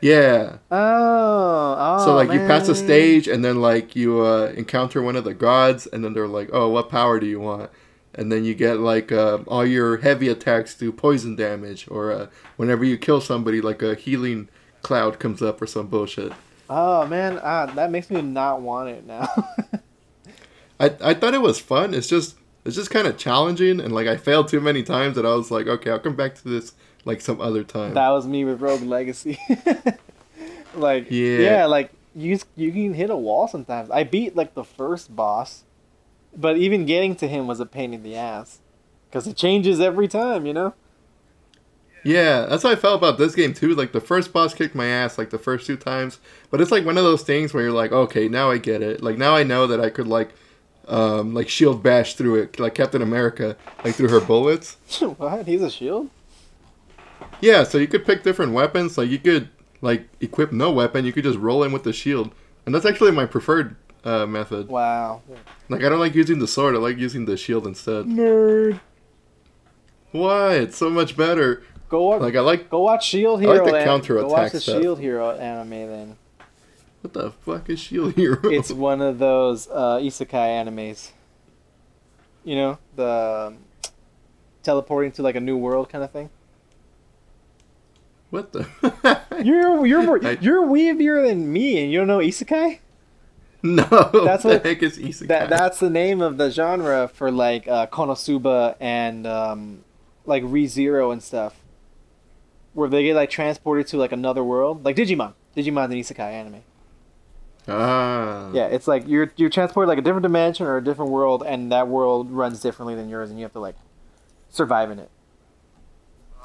Yeah. 0.00 0.56
Oh, 0.72 1.76
oh. 1.78 2.04
so 2.04 2.14
like 2.16 2.32
you 2.32 2.40
pass 2.40 2.68
a 2.68 2.74
stage, 2.74 3.28
and 3.28 3.44
then 3.44 3.60
like 3.60 3.94
you 3.94 4.20
uh, 4.20 4.52
encounter 4.56 5.00
one 5.00 5.14
of 5.14 5.24
the 5.24 5.34
gods, 5.34 5.86
and 5.86 6.04
then 6.04 6.12
they're 6.12 6.26
like, 6.26 6.50
"Oh, 6.52 6.68
what 6.70 6.88
power 6.88 7.20
do 7.20 7.26
you 7.26 7.38
want?" 7.38 7.70
And 8.14 8.30
then 8.30 8.44
you 8.44 8.54
get 8.54 8.78
like 8.78 9.10
uh, 9.10 9.38
all 9.46 9.64
your 9.64 9.98
heavy 9.98 10.28
attacks 10.28 10.74
do 10.74 10.92
poison 10.92 11.34
damage, 11.34 11.86
or 11.90 12.12
uh, 12.12 12.26
whenever 12.56 12.84
you 12.84 12.98
kill 12.98 13.20
somebody, 13.20 13.60
like 13.60 13.80
a 13.82 13.94
healing 13.94 14.48
cloud 14.82 15.18
comes 15.18 15.40
up 15.40 15.62
or 15.62 15.66
some 15.66 15.86
bullshit. 15.86 16.32
Oh 16.68 17.06
man, 17.06 17.40
ah, 17.42 17.66
that 17.66 17.90
makes 17.90 18.10
me 18.10 18.20
not 18.20 18.60
want 18.60 18.90
it 18.90 19.06
now. 19.06 19.28
I 20.80 20.94
I 21.00 21.14
thought 21.14 21.34
it 21.34 21.40
was 21.42 21.58
fun. 21.58 21.94
It's 21.94 22.08
just 22.08 22.36
it's 22.64 22.76
just 22.76 22.90
kind 22.90 23.06
of 23.06 23.16
challenging, 23.16 23.80
and 23.80 23.92
like 23.92 24.06
I 24.06 24.16
failed 24.16 24.48
too 24.48 24.60
many 24.60 24.82
times 24.82 25.16
that 25.16 25.26
I 25.26 25.34
was 25.34 25.50
like, 25.50 25.66
okay, 25.66 25.90
I'll 25.90 25.98
come 25.98 26.16
back 26.16 26.34
to 26.36 26.48
this 26.48 26.74
like 27.04 27.20
some 27.20 27.40
other 27.40 27.64
time. 27.64 27.94
that 27.94 28.10
was 28.10 28.26
me 28.26 28.44
with 28.44 28.60
Rogue 28.60 28.82
Legacy. 28.82 29.38
like 30.74 31.10
Yeah. 31.10 31.38
yeah, 31.38 31.66
like 31.66 31.90
you 32.14 32.38
you 32.56 32.72
can 32.72 32.94
hit 32.94 33.10
a 33.10 33.16
wall 33.16 33.48
sometimes. 33.48 33.90
I 33.90 34.04
beat 34.04 34.36
like 34.36 34.54
the 34.54 34.64
first 34.64 35.14
boss, 35.14 35.64
but 36.36 36.56
even 36.56 36.86
getting 36.86 37.16
to 37.16 37.28
him 37.28 37.46
was 37.46 37.60
a 37.60 37.66
pain 37.66 37.92
in 37.94 38.02
the 38.02 38.16
ass 38.16 38.60
because 39.08 39.26
it 39.26 39.36
changes 39.36 39.80
every 39.80 40.08
time. 40.08 40.46
You 40.46 40.52
know. 40.52 40.74
Yeah, 42.04 42.46
that's 42.46 42.64
how 42.64 42.70
I 42.70 42.76
felt 42.76 42.98
about 42.98 43.18
this 43.18 43.34
game 43.34 43.54
too. 43.54 43.74
Like 43.74 43.92
the 43.92 44.00
first 44.00 44.32
boss 44.32 44.54
kicked 44.54 44.74
my 44.74 44.86
ass 44.86 45.18
like 45.18 45.30
the 45.30 45.38
first 45.38 45.66
two 45.66 45.76
times, 45.76 46.18
but 46.50 46.60
it's 46.60 46.70
like 46.70 46.84
one 46.84 46.98
of 46.98 47.04
those 47.04 47.22
things 47.22 47.54
where 47.54 47.62
you're 47.62 47.72
like, 47.72 47.92
okay, 47.92 48.28
now 48.28 48.50
I 48.50 48.58
get 48.58 48.82
it. 48.82 49.02
Like 49.02 49.18
now 49.18 49.36
I 49.36 49.44
know 49.44 49.66
that 49.68 49.80
I 49.80 49.88
could 49.88 50.08
like, 50.08 50.30
um, 50.88 51.32
like 51.32 51.48
shield 51.48 51.82
bash 51.82 52.14
through 52.14 52.42
it, 52.42 52.58
like 52.58 52.74
Captain 52.74 53.02
America, 53.02 53.56
like 53.84 53.94
through 53.94 54.08
her 54.08 54.20
bullets. 54.20 54.74
what? 55.16 55.46
He's 55.46 55.62
a 55.62 55.70
shield. 55.70 56.10
Yeah, 57.40 57.62
so 57.62 57.78
you 57.78 57.86
could 57.86 58.04
pick 58.04 58.24
different 58.24 58.52
weapons. 58.52 58.98
Like 58.98 59.08
you 59.08 59.18
could 59.18 59.48
like 59.80 60.08
equip 60.20 60.50
no 60.52 60.72
weapon, 60.72 61.04
you 61.04 61.12
could 61.12 61.24
just 61.24 61.38
roll 61.38 61.62
in 61.62 61.72
with 61.72 61.84
the 61.84 61.92
shield, 61.92 62.32
and 62.66 62.74
that's 62.74 62.86
actually 62.86 63.12
my 63.12 63.26
preferred 63.26 63.76
uh, 64.04 64.26
method. 64.26 64.68
Wow. 64.68 65.22
Like 65.68 65.82
I 65.84 65.88
don't 65.88 66.00
like 66.00 66.14
using 66.14 66.38
the 66.38 66.48
sword, 66.48 66.74
I 66.74 66.78
like 66.78 66.98
using 66.98 67.24
the 67.24 67.36
shield 67.36 67.66
instead. 67.66 68.06
Nerd. 68.06 68.80
Why? 70.10 70.54
It's 70.56 70.76
so 70.76 70.90
much 70.90 71.16
better. 71.16 71.62
Go 71.88 72.02
wa- 72.08 72.16
Like 72.16 72.34
I 72.36 72.40
like 72.40 72.68
go 72.70 72.80
watch 72.82 73.06
Shield 73.06 73.40
Hero. 73.40 73.52
I 73.54 73.58
like 73.60 73.70
the 73.70 73.76
an- 73.78 73.84
counter-attack 73.84 74.28
Go 74.28 74.32
watch 74.34 74.52
the 74.52 74.60
stuff. 74.60 74.80
Shield 74.82 74.98
Hero 75.00 75.30
anime 75.32 75.70
then. 75.70 76.16
what 77.02 77.12
the 77.12 77.30
fuck 77.30 77.68
is 77.70 77.78
Shield 77.80 78.14
Hero? 78.14 78.38
it's 78.44 78.70
one 78.90 79.00
of 79.02 79.18
those 79.18 79.68
uh, 79.68 79.98
isekai 79.98 80.30
animes. 80.64 81.10
You 82.44 82.56
know, 82.56 82.78
the 82.96 83.48
um, 83.52 83.58
teleporting 84.62 85.12
to 85.12 85.22
like 85.22 85.36
a 85.36 85.40
new 85.40 85.56
world 85.56 85.88
kind 85.90 86.02
of 86.02 86.10
thing. 86.10 86.28
what 88.30 88.52
the? 88.52 88.66
You're 89.44 89.86
you're 89.86 90.02
more, 90.06 90.24
I- 90.26 90.38
you're 90.40 90.62
weebier 90.66 91.26
than 91.26 91.52
me, 91.52 91.82
and 91.82 91.92
you 91.92 91.98
don't 91.98 92.06
know 92.08 92.18
isekai. 92.18 92.78
No, 93.64 93.84
That's 94.24 94.42
the 94.42 94.48
what- 94.48 94.66
heck 94.66 94.82
is 94.82 94.98
isekai? 94.98 95.28
That 95.28 95.48
that's 95.50 95.78
the 95.78 95.88
name 95.90 96.20
of 96.20 96.36
the 96.36 96.50
genre 96.50 97.06
for 97.08 97.30
like 97.30 97.68
uh, 97.68 97.86
Konosuba 97.86 98.74
and 98.80 99.24
um, 99.26 99.84
like 100.26 100.42
ReZero 100.42 101.12
and 101.12 101.22
stuff, 101.22 101.54
where 102.74 102.88
they 102.88 103.04
get 103.04 103.14
like 103.14 103.30
transported 103.30 103.86
to 103.88 103.96
like 103.98 104.10
another 104.12 104.42
world, 104.42 104.84
like 104.84 104.96
Digimon. 104.96 105.34
Digimon's 105.56 105.92
an 105.92 105.98
isekai 106.00 106.32
anime. 106.32 106.62
ah. 107.68 108.50
Yeah, 108.52 108.66
it's 108.66 108.88
like 108.88 109.06
you're 109.06 109.32
you're 109.36 109.50
transported 109.50 109.88
like 109.88 109.98
a 109.98 110.02
different 110.02 110.22
dimension 110.24 110.66
or 110.66 110.76
a 110.78 110.82
different 110.84 111.12
world, 111.12 111.44
and 111.46 111.70
that 111.70 111.86
world 111.86 112.30
runs 112.32 112.60
differently 112.60 112.94
than 112.96 113.08
yours, 113.08 113.30
and 113.30 113.38
you 113.38 113.44
have 113.44 113.52
to 113.52 113.60
like 113.60 113.76
survive 114.50 114.90
in 114.90 114.98
it. 114.98 115.10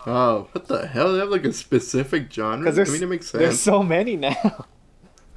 Oh, 0.05 0.47
what 0.51 0.67
the 0.67 0.85
hell? 0.87 1.13
They 1.13 1.19
have 1.19 1.29
like 1.29 1.45
a 1.45 1.51
specific 1.53 2.31
genre. 2.31 2.69
I 2.71 2.73
mean, 2.85 3.03
it 3.03 3.09
makes 3.09 3.29
sense. 3.31 3.41
there's 3.41 3.59
so 3.59 3.81
many 3.83 4.15
now. 4.15 4.65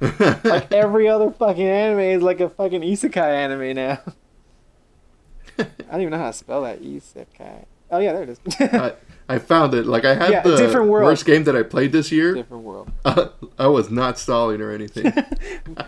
like 0.01 0.71
every 0.73 1.07
other 1.07 1.31
fucking 1.31 1.65
anime 1.67 1.99
is 1.99 2.23
like 2.23 2.39
a 2.39 2.49
fucking 2.49 2.81
isekai 2.81 3.17
anime 3.17 3.75
now. 3.75 3.99
I 5.59 5.63
don't 5.91 6.01
even 6.01 6.11
know 6.11 6.17
how 6.17 6.27
to 6.27 6.33
spell 6.33 6.63
that 6.63 6.81
isekai. 6.81 7.65
Oh 7.91 7.99
yeah, 7.99 8.13
there 8.13 8.23
it 8.23 8.29
is. 8.29 8.39
I, 8.59 8.93
I 9.29 9.37
found 9.39 9.73
it. 9.73 9.85
Like 9.85 10.05
I 10.05 10.15
had 10.15 10.31
Yeah, 10.31 10.41
the 10.41 10.55
different 10.57 10.87
world. 10.87 11.05
worst 11.05 11.25
game 11.25 11.43
that 11.43 11.55
I 11.55 11.63
played 11.63 11.91
this 11.91 12.11
year. 12.11 12.33
different 12.33 12.63
world. 12.63 12.89
I 13.05 13.67
was 13.67 13.91
not 13.91 14.17
stalling 14.17 14.61
or 14.61 14.71
anything. 14.71 15.11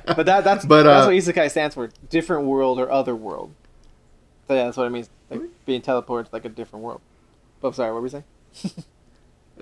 But 0.05 0.25
that 0.27 0.43
that's 0.43 0.65
But, 0.65 0.83
that's 0.83 1.05
uh, 1.05 1.09
what 1.09 1.15
isekai 1.15 1.49
stands 1.49 1.75
for. 1.75 1.89
Different 2.09 2.45
world 2.45 2.77
or 2.79 2.91
other 2.91 3.15
world. 3.15 3.53
So 4.47 4.53
yeah, 4.53 4.65
that's 4.65 4.77
what 4.77 4.85
it 4.85 4.89
means. 4.91 5.09
Like 5.29 5.41
being 5.65 5.81
teleported 5.81 6.25
to 6.25 6.29
like 6.33 6.45
a 6.45 6.49
different 6.49 6.83
world. 6.85 7.01
But 7.61 7.69
I'm 7.69 7.73
sorry, 7.73 7.91
what 7.91 7.95
were 7.95 8.01
we 8.01 8.09
saying? 8.09 8.23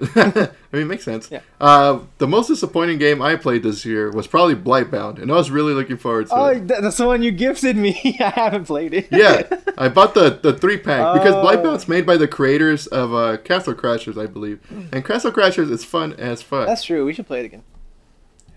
I 0.16 0.50
mean, 0.74 0.82
it 0.84 0.86
makes 0.86 1.04
sense. 1.04 1.30
Yeah. 1.30 1.42
Uh, 1.60 2.00
the 2.18 2.28
most 2.28 2.48
disappointing 2.48 2.98
game 2.98 3.22
I 3.22 3.36
played 3.36 3.62
this 3.64 3.86
year 3.86 4.10
was 4.12 4.26
probably 4.26 4.56
Blightbound, 4.56 5.22
and 5.22 5.32
I 5.32 5.36
was 5.36 5.52
really 5.52 5.74
looking 5.74 5.98
forward 5.98 6.28
to 6.28 6.34
Oh, 6.36 6.46
it. 6.48 6.68
that- 6.70 6.82
that's 6.82 6.98
the 6.98 7.06
one 7.06 7.22
you 7.22 7.32
gifted 7.32 7.76
me. 7.78 8.18
I 8.20 8.30
haven't 8.30 8.66
played 8.66 8.94
it. 8.94 9.08
Yeah, 9.12 9.44
I 9.78 9.90
bought 9.90 10.14
the 10.14 10.40
the 10.42 10.54
three 10.58 10.78
pack 10.78 11.14
because 11.14 11.36
Oh. 11.36 11.46
Blightbound's 11.46 11.88
made 11.88 12.06
by 12.06 12.18
the 12.18 12.28
creators 12.28 12.88
of 12.88 13.14
uh, 13.14 13.38
Castle 13.38 13.74
Crashers, 13.76 14.22
I 14.22 14.26
believe, 14.26 14.60
and 14.92 15.06
Castle 15.06 15.32
Crashers 15.32 15.70
is 15.70 15.86
fun 15.86 16.14
as 16.14 16.42
fuck. 16.42 16.68
That's 16.68 16.84
true. 16.84 17.06
We 17.06 17.14
should 17.14 17.28
play 17.28 17.42
it 17.42 17.46
again. 17.46 17.64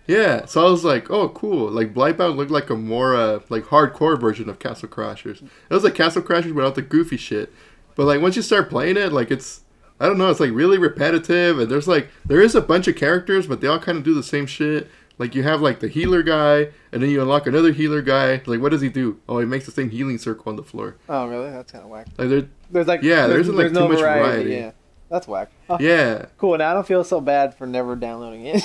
Yeah, 0.07 0.45
so 0.45 0.67
I 0.67 0.71
was 0.71 0.85
like, 0.85 1.11
oh, 1.11 1.31
cool. 1.31 1.71
Like 1.71 1.95
Blightbound 1.95 2.37
looked 2.37 2.51
like 2.51 2.69
a 2.69 2.77
more 2.77 3.17
uh, 3.17 3.41
like 3.49 3.65
hardcore 3.65 4.21
version 4.21 4.49
of 4.51 4.59
Castle 4.59 4.89
Crashers. 4.89 5.43
It 5.43 5.51
was 5.71 5.83
like 5.85 5.95
Castle 5.95 6.21
Crashers 6.23 6.53
without 6.55 6.75
the 6.75 6.83
goofy 6.83 7.17
shit. 7.17 7.53
But 7.97 8.05
like 8.07 8.21
once 8.21 8.37
you 8.37 8.43
start 8.43 8.69
playing 8.69 8.97
it, 8.99 9.13
like 9.13 9.31
it's 9.31 9.61
I 10.05 10.07
don't 10.07 10.19
know, 10.19 10.29
it's 10.29 10.39
like 10.39 10.53
really 10.53 10.77
repetitive 10.77 11.59
and 11.59 11.71
there's 11.71 11.89
like 11.89 12.09
there 12.27 12.43
is 12.43 12.55
a 12.55 12.61
bunch 12.61 12.87
of 12.89 12.95
characters, 12.95 13.47
but 13.47 13.63
they 13.63 13.69
all 13.69 13.79
kind 13.79 13.97
of 13.97 14.05
do 14.05 14.13
the 14.13 14.23
same 14.23 14.45
shit. 14.45 14.91
Like 15.17 15.35
you 15.35 15.43
have 15.45 15.63
like 15.63 15.81
the 15.81 15.89
healer 15.89 16.23
guy, 16.23 16.69
and 16.93 17.03
then 17.03 17.09
you 17.09 17.23
unlock 17.23 17.47
another 17.47 17.73
healer 17.73 18.03
guy. 18.03 18.43
Like 18.45 18.61
what 18.61 18.71
does 18.71 18.83
he 18.83 18.91
do? 18.91 19.19
Oh, 19.27 19.39
he 19.39 19.47
makes 19.47 19.65
the 19.65 19.73
same 19.73 19.89
healing 19.89 20.19
circle 20.19 20.51
on 20.51 20.57
the 20.57 20.63
floor. 20.63 20.97
Oh, 21.09 21.27
really? 21.27 21.51
That's 21.51 21.73
kind 21.73 21.85
of 21.85 21.91
whack. 21.91 22.09
Like 22.19 22.29
there, 22.29 22.49
There's 22.71 22.87
like 22.87 23.01
Yeah, 23.03 23.27
there 23.27 23.29
there's, 23.29 23.47
isn't, 23.47 23.57
like, 23.57 23.65
there's 23.65 23.73
no 23.73 23.87
too 23.87 23.93
much 23.95 24.01
variety. 24.03 24.29
variety. 24.29 24.51
Yeah, 24.51 24.71
that's 25.09 25.27
whack. 25.27 25.51
Oh, 25.71 25.79
yeah. 25.81 26.27
Cool. 26.37 26.59
Now 26.59 26.73
I 26.73 26.75
don't 26.75 26.87
feel 26.87 27.03
so 27.03 27.23
bad 27.23 27.55
for 27.55 27.67
never 27.67 27.97
downloading 27.97 28.43
it. 28.45 28.63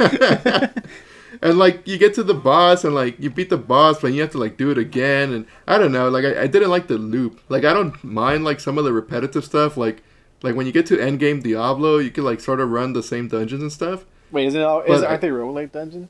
and 1.42 1.58
like 1.58 1.86
you 1.86 1.98
get 1.98 2.14
to 2.14 2.22
the 2.22 2.34
boss 2.34 2.84
and 2.84 2.94
like 2.94 3.18
you 3.20 3.30
beat 3.30 3.50
the 3.50 3.56
boss 3.56 4.00
but 4.00 4.12
you 4.12 4.20
have 4.20 4.30
to 4.30 4.38
like 4.38 4.56
do 4.56 4.70
it 4.70 4.78
again 4.78 5.32
and 5.32 5.46
i 5.68 5.78
don't 5.78 5.92
know 5.92 6.08
like 6.08 6.24
I, 6.24 6.42
I 6.42 6.46
didn't 6.46 6.70
like 6.70 6.88
the 6.88 6.98
loop 6.98 7.40
like 7.48 7.64
i 7.64 7.72
don't 7.72 8.02
mind 8.02 8.44
like 8.44 8.58
some 8.60 8.78
of 8.78 8.84
the 8.84 8.92
repetitive 8.92 9.44
stuff 9.44 9.76
like 9.76 10.02
like 10.42 10.54
when 10.54 10.66
you 10.66 10.72
get 10.72 10.86
to 10.86 10.96
endgame 10.96 11.42
diablo 11.42 11.98
you 11.98 12.10
can 12.10 12.24
like 12.24 12.40
sort 12.40 12.60
of 12.60 12.70
run 12.70 12.92
the 12.92 13.02
same 13.02 13.28
dungeons 13.28 13.62
and 13.62 13.72
stuff 13.72 14.04
Wait, 14.32 14.46
isn't 14.46 14.60
it 14.60 14.64
all, 14.64 14.80
is, 14.82 15.00
But 15.00 15.04
I- 15.04 15.08
aren't 15.08 15.20
they 15.22 15.28
roguelike 15.28 15.72
dungeons? 15.72 16.08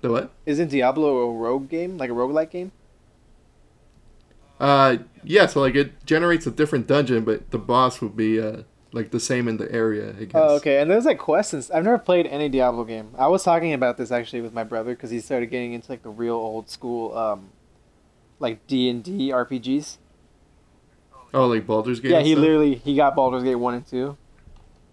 the 0.00 0.10
what 0.10 0.30
Isn't 0.46 0.68
Diablo 0.68 1.16
a 1.18 1.32
rogue 1.32 1.68
game, 1.68 1.96
like 1.98 2.10
a 2.10 2.12
roguelike 2.14 2.50
game? 2.50 2.72
uh 4.60 4.96
yeah 5.24 5.46
so 5.46 5.60
like 5.60 5.74
it 5.74 6.04
generates 6.06 6.46
a 6.46 6.50
different 6.50 6.86
dungeon 6.86 7.24
but 7.24 7.50
the 7.50 7.58
boss 7.58 8.00
would 8.00 8.16
be 8.16 8.40
uh 8.40 8.62
like 8.92 9.10
the 9.10 9.18
same 9.20 9.48
in 9.48 9.56
the 9.56 9.70
area 9.72 10.10
i 10.20 10.24
guess 10.24 10.30
Oh, 10.34 10.56
okay. 10.56 10.80
And 10.80 10.90
there's 10.90 11.06
like 11.06 11.18
quests. 11.18 11.54
And, 11.54 11.64
I've 11.72 11.84
never 11.84 11.96
played 11.98 12.26
any 12.26 12.48
Diablo 12.50 12.84
game. 12.84 13.14
I 13.18 13.26
was 13.28 13.42
talking 13.42 13.72
about 13.72 13.96
this 13.96 14.10
actually 14.12 14.42
with 14.42 14.52
my 14.52 14.64
brother 14.64 14.94
because 14.94 15.10
he 15.10 15.18
started 15.20 15.46
getting 15.46 15.72
into 15.72 15.90
like 15.90 16.02
the 16.02 16.10
real 16.10 16.34
old 16.34 16.68
school, 16.68 17.16
um, 17.16 17.48
like 18.38 18.66
D 18.66 18.90
and 18.90 19.02
D 19.02 19.30
RPGs. 19.30 19.96
Oh 21.34 21.46
like 21.46 21.66
baldur's 21.66 22.00
gate 22.00 22.10
yeah, 22.10 22.20
he 22.20 22.32
stuff? 22.32 22.42
literally 22.42 22.74
he 22.74 22.96
got 22.96 23.14
Baldur's 23.14 23.42
Gate 23.42 23.54
one 23.56 23.74
and 23.74 23.86
two 23.86 24.16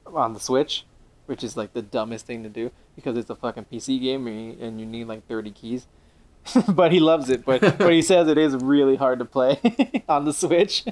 on 0.05 0.33
the 0.33 0.39
Switch, 0.39 0.85
which 1.25 1.43
is 1.43 1.55
like 1.55 1.73
the 1.73 1.81
dumbest 1.81 2.25
thing 2.25 2.43
to 2.43 2.49
do 2.49 2.71
because 2.95 3.17
it's 3.17 3.29
a 3.29 3.35
fucking 3.35 3.65
PC 3.71 4.01
game 4.01 4.27
and 4.27 4.45
you, 4.45 4.65
and 4.65 4.79
you 4.79 4.85
need 4.85 5.05
like 5.05 5.27
thirty 5.27 5.51
keys. 5.51 5.87
but 6.69 6.91
he 6.91 6.99
loves 6.99 7.29
it. 7.29 7.45
But 7.45 7.61
but 7.77 7.91
he 7.91 8.01
says 8.01 8.27
it 8.27 8.37
is 8.37 8.55
really 8.55 8.95
hard 8.95 9.19
to 9.19 9.25
play 9.25 9.59
on 10.09 10.25
the 10.25 10.33
Switch, 10.33 10.85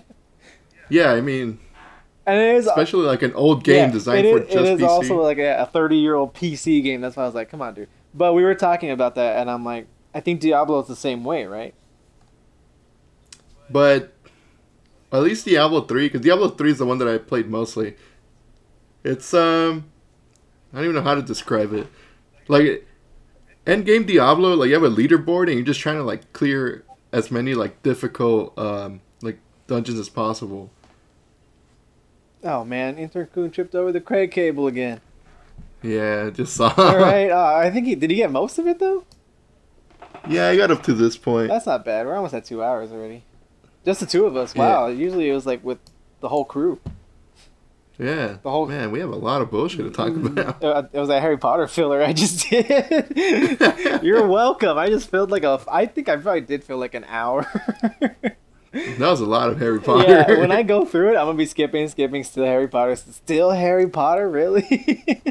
yeah 0.89 1.11
i 1.11 1.21
mean 1.21 1.59
and 2.25 2.39
it 2.39 2.55
is 2.55 2.67
especially 2.67 3.05
like 3.05 3.21
an 3.21 3.33
old 3.33 3.63
game 3.63 3.87
yeah, 3.87 3.91
designed 3.91 4.27
for 4.27 4.39
just 4.39 4.51
It 4.51 4.65
is 4.65 4.81
pc 4.81 4.87
also 4.87 5.21
like 5.21 5.37
a 5.37 5.69
thirty 5.71 5.95
year 5.95 6.15
old 6.15 6.33
PC 6.33 6.83
game. 6.83 6.99
That's 6.99 7.15
why 7.15 7.23
I 7.23 7.25
was 7.25 7.35
like, 7.35 7.49
come 7.49 7.61
on, 7.61 7.73
dude. 7.73 7.87
But 8.13 8.33
we 8.33 8.43
were 8.43 8.53
talking 8.53 8.91
about 8.91 9.15
that, 9.15 9.37
and 9.37 9.49
I'm 9.49 9.63
like, 9.63 9.87
I 10.13 10.19
think 10.19 10.41
Diablo 10.41 10.81
is 10.81 10.87
the 10.87 10.95
same 10.95 11.23
way, 11.23 11.45
right? 11.45 11.73
But 13.69 14.13
at 15.11 15.23
least 15.23 15.45
Diablo 15.45 15.81
three, 15.81 16.07
because 16.07 16.21
Diablo 16.21 16.49
three 16.49 16.71
is 16.71 16.77
the 16.79 16.85
one 16.85 16.97
that 16.99 17.07
I 17.07 17.17
played 17.17 17.49
mostly. 17.49 17.95
It's 19.03 19.33
um, 19.33 19.85
I 20.73 20.77
don't 20.77 20.85
even 20.85 20.95
know 20.95 21.01
how 21.01 21.15
to 21.15 21.21
describe 21.21 21.73
it. 21.73 21.87
Like, 22.47 22.85
end 23.65 23.85
game 23.85 24.05
Diablo, 24.05 24.55
like 24.55 24.67
you 24.69 24.73
have 24.73 24.83
a 24.83 24.89
leaderboard 24.89 25.47
and 25.47 25.53
you're 25.53 25.63
just 25.63 25.79
trying 25.79 25.97
to 25.97 26.03
like 26.03 26.33
clear 26.33 26.83
as 27.11 27.31
many 27.31 27.53
like 27.53 27.81
difficult 27.83 28.57
um 28.59 29.01
like 29.21 29.39
dungeons 29.67 29.99
as 29.99 30.09
possible. 30.09 30.71
Oh 32.43 32.63
man, 32.63 32.97
Intern 32.97 33.27
Kun 33.33 33.51
tripped 33.51 33.75
over 33.75 33.91
the 33.91 34.01
Craig 34.01 34.31
cable 34.31 34.67
again. 34.67 35.01
Yeah, 35.81 36.29
just 36.29 36.55
saw. 36.55 36.73
All 36.77 36.97
right, 36.99 37.29
uh, 37.29 37.55
I 37.55 37.69
think 37.71 37.85
he 37.85 37.95
did. 37.95 38.09
He 38.09 38.17
get 38.17 38.31
most 38.31 38.57
of 38.57 38.67
it 38.67 38.79
though. 38.79 39.05
Yeah, 40.27 40.49
I 40.49 40.57
got 40.57 40.71
up 40.71 40.83
to 40.83 40.93
this 40.93 41.15
point. 41.17 41.49
That's 41.49 41.65
not 41.65 41.85
bad. 41.85 42.05
We're 42.05 42.15
almost 42.15 42.33
at 42.33 42.45
two 42.45 42.63
hours 42.63 42.91
already. 42.91 43.23
Just 43.87 44.01
the 44.01 44.05
two 44.05 44.25
of 44.25 44.35
us. 44.35 44.53
Wow. 44.53 44.87
Usually 44.87 45.29
it 45.29 45.33
was 45.33 45.45
like 45.45 45.63
with 45.63 45.79
the 46.19 46.27
whole 46.27 46.43
crew. 46.43 46.77
Yeah. 47.97 48.35
The 48.43 48.51
whole- 48.51 48.67
man, 48.67 48.91
we 48.91 48.99
have 48.99 49.09
a 49.09 49.15
lot 49.15 49.41
of 49.41 49.49
bullshit 49.49 49.85
to 49.85 49.89
talk 49.91 50.09
about. 50.15 50.61
Uh, 50.63 50.83
It 50.91 50.99
was 50.99 51.07
a 51.09 51.21
Harry 51.21 51.37
Potter 51.37 51.67
filler 51.67 52.03
I 52.03 52.11
just 52.11 52.49
did. 52.49 52.67
You're 54.03 54.27
welcome. 54.41 54.77
I 54.77 54.89
just 54.89 55.09
felt 55.09 55.29
like 55.31 55.43
a. 55.43 55.61
I 55.71 55.85
think 55.85 56.09
I 56.09 56.17
probably 56.17 56.41
did 56.41 56.65
feel 56.65 56.77
like 56.77 56.93
an 56.95 57.05
hour. 57.07 57.47
That 58.73 58.99
was 58.99 59.21
a 59.21 59.25
lot 59.25 59.49
of 59.49 59.57
Harry 59.59 59.79
Potter. 59.87 60.03
yeah, 60.07 60.37
when 60.37 60.51
I 60.51 60.63
go 60.63 60.83
through 60.85 61.13
it, 61.13 61.17
I'm 61.17 61.25
gonna 61.25 61.37
be 61.37 61.45
skipping, 61.45 61.87
skipping, 61.87 62.23
still 62.25 62.43
Harry 62.45 62.67
Potter, 62.67 62.97
still 62.97 63.51
Harry 63.51 63.87
Potter, 63.87 64.29
really? 64.29 65.23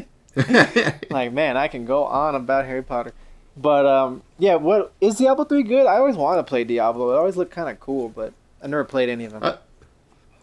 like, 1.09 1.31
man, 1.31 1.57
I 1.57 1.67
can 1.67 1.85
go 1.85 2.05
on 2.05 2.35
about 2.35 2.65
Harry 2.65 2.83
Potter. 2.83 3.13
But 3.55 3.85
um, 3.85 4.23
yeah, 4.39 4.55
what 4.55 4.93
is 4.99 5.15
Diablo 5.15 5.45
three 5.45 5.63
good? 5.63 5.85
I 5.87 5.97
always 5.97 6.15
want 6.15 6.39
to 6.39 6.43
play 6.43 6.63
Diablo. 6.63 7.11
It 7.11 7.17
always 7.17 7.37
looked 7.37 7.51
kind 7.51 7.69
of 7.69 7.79
cool, 7.79 8.09
but 8.09 8.33
I 8.61 8.67
never 8.67 8.83
played 8.83 9.09
any 9.09 9.25
of 9.25 9.33
them. 9.33 9.43
I- 9.43 9.57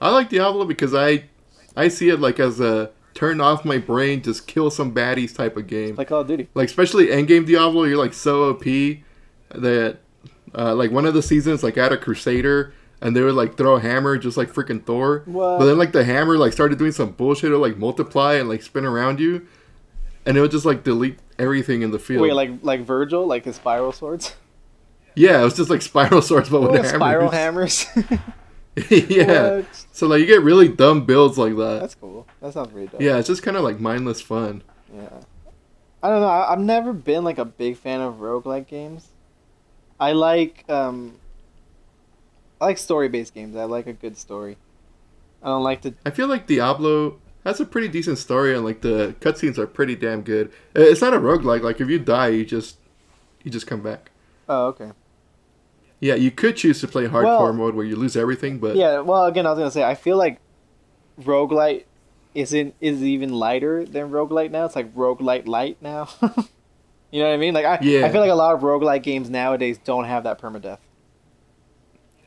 I 0.00 0.10
like 0.10 0.28
Diablo 0.28 0.64
because 0.64 0.94
I 0.94 1.24
I 1.76 1.88
see 1.88 2.08
it 2.10 2.20
like 2.20 2.38
as 2.38 2.60
a 2.60 2.90
turn 3.14 3.40
off 3.40 3.64
my 3.64 3.78
brain, 3.78 4.22
just 4.22 4.46
kill 4.46 4.70
some 4.70 4.92
baddies 4.92 5.34
type 5.34 5.56
of 5.56 5.66
game. 5.66 5.94
like 5.96 6.08
Call 6.08 6.20
of 6.22 6.26
Duty. 6.26 6.48
Like 6.54 6.68
especially 6.68 7.06
endgame 7.06 7.46
Diablo, 7.46 7.84
you're 7.84 7.96
like 7.96 8.12
so 8.12 8.50
OP 8.50 8.64
that 9.50 9.98
uh, 10.54 10.74
like 10.74 10.90
one 10.90 11.06
of 11.06 11.14
the 11.14 11.22
seasons 11.22 11.62
like 11.62 11.78
at 11.78 11.92
a 11.92 11.96
Crusader 11.96 12.74
and 13.00 13.14
they 13.16 13.22
would 13.22 13.34
like 13.34 13.56
throw 13.56 13.76
a 13.76 13.80
hammer 13.80 14.16
just 14.18 14.36
like 14.36 14.52
freaking 14.52 14.84
Thor. 14.84 15.22
What? 15.26 15.58
But 15.58 15.66
then 15.66 15.78
like 15.78 15.92
the 15.92 16.04
hammer 16.04 16.36
like 16.36 16.52
started 16.52 16.78
doing 16.78 16.92
some 16.92 17.12
bullshit, 17.12 17.50
it 17.50 17.54
would 17.56 17.62
like 17.68 17.78
multiply 17.78 18.34
and 18.34 18.48
like 18.48 18.62
spin 18.62 18.84
around 18.84 19.20
you, 19.20 19.46
and 20.26 20.36
it 20.36 20.40
would 20.40 20.50
just 20.50 20.66
like 20.66 20.84
delete 20.84 21.18
everything 21.38 21.82
in 21.82 21.92
the 21.92 21.98
field. 21.98 22.22
Wait, 22.22 22.32
like 22.34 22.50
like 22.62 22.84
Vergil, 22.84 23.26
like 23.26 23.44
his 23.44 23.56
spiral 23.56 23.92
swords, 23.92 24.34
yeah, 25.14 25.40
it 25.40 25.44
was 25.44 25.54
just 25.54 25.70
like 25.70 25.82
spiral 25.82 26.22
swords 26.28 26.48
but 26.48 26.60
with 26.62 26.74
hammers. 26.74 26.90
spiral 26.90 27.30
hammers. 27.30 27.86
yeah. 28.90 29.56
What? 29.56 29.86
So 29.92 30.06
like 30.06 30.20
you 30.20 30.26
get 30.26 30.42
really 30.42 30.68
dumb 30.68 31.04
builds 31.06 31.38
like 31.38 31.56
that. 31.56 31.78
That's 31.80 31.94
cool. 31.94 32.26
That 32.40 32.52
sounds 32.52 32.72
pretty 32.72 32.88
dumb. 32.88 33.00
Yeah, 33.00 33.18
it's 33.18 33.28
just 33.28 33.42
kind 33.42 33.56
of 33.56 33.62
like 33.62 33.78
mindless 33.80 34.20
fun. 34.20 34.62
Yeah. 34.94 35.08
I 36.02 36.08
don't 36.10 36.20
know. 36.20 36.26
I, 36.28 36.52
I've 36.52 36.60
never 36.60 36.92
been 36.92 37.24
like 37.24 37.38
a 37.38 37.44
big 37.44 37.76
fan 37.76 38.00
of 38.00 38.16
roguelike 38.16 38.66
games. 38.66 39.08
I 40.00 40.12
like 40.12 40.64
um 40.68 41.16
I 42.60 42.66
like 42.66 42.78
story 42.78 43.08
based 43.08 43.34
games. 43.34 43.56
I 43.56 43.64
like 43.64 43.86
a 43.86 43.92
good 43.92 44.16
story. 44.16 44.56
I 45.42 45.46
don't 45.48 45.62
like 45.62 45.82
to 45.82 45.94
I 46.04 46.10
feel 46.10 46.26
like 46.26 46.46
Diablo 46.46 47.18
has 47.44 47.60
a 47.60 47.64
pretty 47.66 47.88
decent 47.88 48.18
story 48.18 48.54
and 48.54 48.64
like 48.64 48.80
the 48.80 49.14
cutscenes 49.20 49.58
are 49.58 49.66
pretty 49.66 49.94
damn 49.94 50.22
good. 50.22 50.48
Uh, 50.76 50.80
It's 50.80 51.00
not 51.00 51.14
a 51.14 51.18
roguelike. 51.18 51.62
Like 51.62 51.80
if 51.80 51.88
you 51.88 51.98
die, 51.98 52.28
you 52.28 52.44
just 52.44 52.78
you 53.44 53.50
just 53.50 53.66
come 53.66 53.82
back. 53.82 54.10
Oh, 54.48 54.66
okay. 54.66 54.90
Yeah, 56.04 56.16
you 56.16 56.30
could 56.30 56.56
choose 56.56 56.80
to 56.82 56.86
play 56.88 57.04
hardcore 57.06 57.24
Well- 57.24 57.52
mode 57.54 57.74
where 57.74 57.86
you 57.86 57.96
lose 57.96 58.14
everything, 58.14 58.58
but 58.58 58.76
Yeah, 58.76 59.00
well 59.00 59.24
again 59.24 59.46
I 59.46 59.50
was 59.50 59.58
gonna 59.58 59.70
say 59.70 59.82
I 59.82 59.94
feel 59.94 60.18
like 60.18 60.38
roguelite 61.22 61.84
isn't 62.34 62.74
is 62.78 63.02
even 63.02 63.32
lighter 63.32 63.86
than 63.86 64.10
roguelite 64.10 64.50
now. 64.50 64.66
It's 64.66 64.76
like 64.76 64.94
roguelite 64.94 65.46
light 65.46 65.78
now. 65.80 66.08
you 67.10 67.20
know 67.22 67.28
what 67.28 67.34
I 67.34 67.36
mean? 67.38 67.54
Like 67.54 67.64
I 67.64 67.78
Yeah. 67.80 68.04
I 68.04 68.10
feel 68.10 68.20
like 68.20 68.30
a 68.30 68.34
lot 68.34 68.54
of 68.54 68.60
roguelite 68.60 69.02
games 69.02 69.30
nowadays 69.30 69.78
don't 69.82 70.04
have 70.04 70.24
that 70.24 70.38
permadeath. 70.38 70.78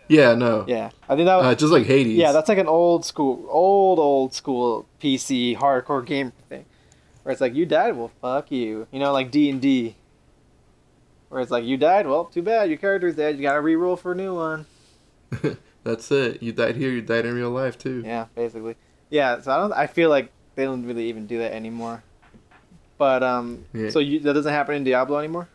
yeah, 0.08 0.34
no, 0.34 0.66
Yeah. 0.68 0.90
I 1.08 1.16
think 1.16 1.28
that 1.28 1.40
uh, 1.40 1.54
just 1.54 1.72
like 1.72 1.86
Hades. 1.86 2.18
Yeah, 2.18 2.32
that's 2.32 2.50
like 2.50 2.58
an 2.58 2.68
old 2.68 3.06
school, 3.06 3.46
old 3.50 4.00
old 4.00 4.34
school 4.34 4.88
PC 5.00 5.56
hardcore 5.58 6.04
game 6.04 6.32
thing, 6.50 6.66
where 7.22 7.32
it's 7.32 7.42
like 7.42 7.54
you 7.54 7.66
died, 7.68 7.96
well 7.96 8.10
fuck 8.22 8.50
you, 8.50 8.88
you 8.92 9.00
know, 9.00 9.12
like 9.14 9.30
D 9.30 9.50
and 9.52 9.62
D, 9.62 9.96
where 11.30 11.42
it's 11.42 11.52
like 11.52 11.64
you 11.66 11.78
died, 11.78 12.08
well 12.08 12.26
too 12.26 12.42
bad, 12.42 12.70
your 12.70 12.78
character's 12.78 13.16
dead, 13.16 13.36
you 13.38 13.42
gotta 13.42 13.62
re-roll 13.62 13.96
for 13.96 14.12
a 14.12 14.16
new 14.16 14.36
one. 14.36 14.66
that's 15.84 16.12
it. 16.12 16.42
You 16.42 16.52
died 16.54 16.76
here. 16.76 16.90
You 16.92 17.02
died 17.02 17.26
in 17.26 17.36
real 17.36 17.50
life 17.52 17.78
too. 17.78 18.02
Yeah, 18.06 18.26
basically. 18.36 18.76
Yeah, 19.10 19.42
so 19.42 19.52
I 19.52 19.58
don't, 19.58 19.74
I 19.74 19.88
feel 19.88 20.10
like 20.10 20.32
they 20.56 20.66
don't 20.66 20.86
really 20.86 21.08
even 21.10 21.28
do 21.28 21.38
that 21.40 21.54
anymore. 21.54 22.04
But 22.98 23.24
um, 23.24 23.66
Yeah. 23.74 23.90
so 23.90 24.00
you, 24.00 24.20
that 24.22 24.34
doesn't 24.34 24.52
happen 24.54 24.76
in 24.76 24.84
Diablo 24.84 25.18
anymore. 25.18 25.50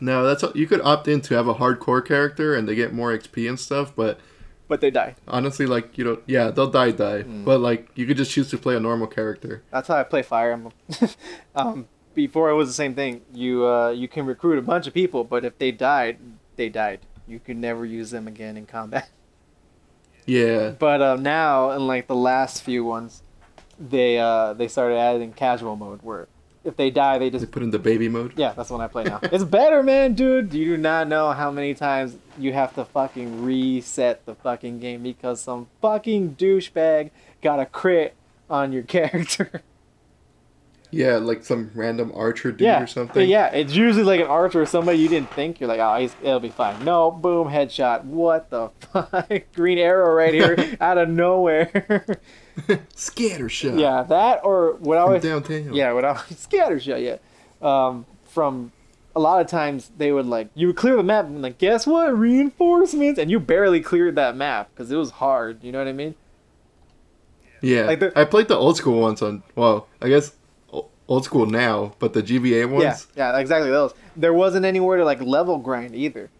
No, 0.00 0.24
that's 0.24 0.44
you 0.56 0.66
could 0.66 0.80
opt 0.82 1.06
in 1.06 1.20
to 1.22 1.34
have 1.34 1.46
a 1.46 1.54
hardcore 1.54 2.04
character 2.04 2.54
and 2.54 2.68
they 2.68 2.74
get 2.74 2.92
more 2.92 3.16
XP 3.16 3.48
and 3.48 3.58
stuff, 3.58 3.94
but 3.94 4.18
But 4.66 4.80
they 4.80 4.90
die. 4.90 5.14
honestly, 5.28 5.64
like 5.66 5.96
you 5.96 6.04
know, 6.04 6.18
yeah, 6.26 6.50
they'll 6.50 6.70
die, 6.70 6.90
die. 6.90 7.22
Mm. 7.22 7.44
But 7.44 7.60
like 7.60 7.88
you 7.94 8.04
could 8.06 8.16
just 8.16 8.32
choose 8.32 8.50
to 8.50 8.58
play 8.58 8.74
a 8.74 8.80
normal 8.80 9.06
character. 9.06 9.62
That's 9.70 9.86
how 9.88 9.96
I 9.96 10.02
play 10.02 10.22
Fire 10.22 10.50
Emblem. 10.52 10.72
um, 11.54 11.86
before 12.14 12.50
it 12.50 12.54
was 12.54 12.68
the 12.68 12.74
same 12.74 12.94
thing. 12.94 13.22
You 13.32 13.66
uh, 13.66 13.90
you 13.90 14.08
can 14.08 14.26
recruit 14.26 14.58
a 14.58 14.62
bunch 14.62 14.86
of 14.86 14.94
people, 14.94 15.24
but 15.24 15.44
if 15.44 15.58
they 15.58 15.70
died, 15.72 16.18
they 16.56 16.68
died. 16.68 17.00
You 17.26 17.38
could 17.38 17.56
never 17.56 17.84
use 17.86 18.10
them 18.10 18.26
again 18.28 18.56
in 18.56 18.66
combat. 18.66 19.08
Yeah, 20.24 20.70
But 20.78 21.02
uh, 21.02 21.16
now, 21.16 21.72
in 21.72 21.88
like 21.88 22.06
the 22.06 22.14
last 22.14 22.62
few 22.62 22.84
ones, 22.84 23.22
they 23.76 24.18
uh, 24.20 24.52
they 24.52 24.68
started 24.68 24.96
adding 24.96 25.32
casual 25.32 25.74
mode 25.74 26.00
where 26.02 26.28
if 26.64 26.76
they 26.76 26.90
die, 26.92 27.18
they 27.18 27.28
they 27.28 27.40
just 27.40 27.50
put 27.50 27.64
in 27.64 27.70
the 27.72 27.78
baby 27.80 28.08
mode. 28.08 28.34
yeah. 28.38 28.52
That's 28.52 28.68
the 28.68 28.74
one 28.74 28.82
I 28.82 28.86
play 28.86 29.02
now. 29.02 29.18
it's 29.24 29.42
better, 29.42 29.82
man, 29.82 30.14
dude. 30.14 30.54
You 30.54 30.64
do 30.64 30.76
not 30.76 31.08
know 31.08 31.32
how 31.32 31.50
many 31.50 31.74
times 31.74 32.16
you 32.38 32.52
have 32.52 32.72
to 32.76 32.84
fucking 32.84 33.42
reset 33.42 34.24
the 34.24 34.36
fucking 34.36 34.78
game 34.78 35.02
because 35.02 35.40
some 35.40 35.66
fucking 35.80 36.36
douchebag 36.36 37.10
got 37.42 37.58
a 37.58 37.66
crit 37.66 38.14
on 38.48 38.72
your 38.72 38.82
character. 38.96 39.62
Yeah, 40.94 41.16
like 41.16 41.42
some 41.42 41.70
random 41.74 42.12
archer 42.14 42.52
dude 42.52 42.60
yeah, 42.60 42.82
or 42.82 42.86
something. 42.86 43.26
Yeah, 43.26 43.46
it's 43.46 43.72
usually 43.74 44.04
like 44.04 44.20
an 44.20 44.26
archer 44.26 44.60
or 44.60 44.66
somebody 44.66 44.98
you 44.98 45.08
didn't 45.08 45.30
think. 45.32 45.58
You're 45.58 45.68
like, 45.68 45.80
oh, 45.80 45.96
he's, 45.98 46.14
it'll 46.22 46.38
be 46.38 46.50
fine. 46.50 46.84
No, 46.84 47.10
boom, 47.10 47.48
headshot. 47.48 48.04
What 48.04 48.50
the 48.50 48.68
fuck? 48.92 49.30
Green 49.54 49.78
arrow 49.78 50.12
right 50.14 50.34
here 50.34 50.76
out 50.82 50.98
of 50.98 51.08
nowhere. 51.08 52.18
Scatter 52.94 53.48
shot. 53.48 53.78
yeah, 53.78 54.02
that 54.02 54.40
or 54.44 54.74
what 54.74 54.98
I 54.98 55.00
always 55.00 55.22
downtown. 55.22 55.72
yeah, 55.72 55.92
what 55.92 56.04
I 56.04 56.20
scatter 56.36 56.78
shot. 56.78 57.00
Yeah, 57.00 57.16
um, 57.62 58.04
from 58.24 58.72
a 59.16 59.20
lot 59.20 59.40
of 59.40 59.46
times 59.46 59.90
they 59.96 60.12
would 60.12 60.26
like 60.26 60.48
you 60.54 60.66
would 60.66 60.76
clear 60.76 60.96
the 60.96 61.02
map 61.02 61.24
and 61.24 61.40
like 61.40 61.56
guess 61.56 61.86
what 61.86 62.14
reinforcements 62.16 63.18
and 63.18 63.30
you 63.30 63.40
barely 63.40 63.80
cleared 63.80 64.14
that 64.16 64.36
map 64.36 64.68
because 64.74 64.92
it 64.92 64.96
was 64.96 65.12
hard. 65.12 65.64
You 65.64 65.72
know 65.72 65.78
what 65.78 65.88
I 65.88 65.92
mean? 65.92 66.14
Yeah. 67.62 67.84
Like 67.86 68.00
the- 68.00 68.18
I 68.18 68.24
played 68.26 68.48
the 68.48 68.56
old 68.56 68.76
school 68.76 69.00
ones 69.00 69.22
on. 69.22 69.42
Well, 69.54 69.86
I 70.02 70.08
guess 70.08 70.32
old 71.12 71.24
school 71.24 71.46
now, 71.46 71.94
but 71.98 72.12
the 72.14 72.22
GBA 72.22 72.68
ones. 72.70 73.06
Yeah, 73.14 73.32
yeah, 73.32 73.38
exactly 73.38 73.70
those. 73.70 73.92
There 74.16 74.32
wasn't 74.32 74.64
anywhere 74.64 74.96
to 74.98 75.04
like 75.04 75.20
level 75.20 75.58
grind 75.58 75.94
either. 75.94 76.30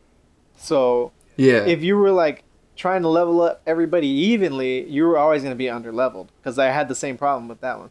So 0.56 1.12
Yeah. 1.36 1.64
if 1.66 1.82
you 1.82 1.96
were 1.96 2.10
like 2.10 2.44
trying 2.76 3.02
to 3.02 3.08
level 3.08 3.42
up 3.42 3.60
everybody 3.66 4.08
evenly, 4.08 4.88
you 4.88 5.04
were 5.06 5.18
always 5.18 5.42
going 5.42 5.52
to 5.52 5.58
be 5.58 5.68
under 5.68 5.92
leveled 5.92 6.30
because 6.40 6.58
I 6.58 6.66
had 6.70 6.88
the 6.88 6.94
same 6.94 7.18
problem 7.18 7.48
with 7.48 7.60
that 7.60 7.78
one. 7.78 7.90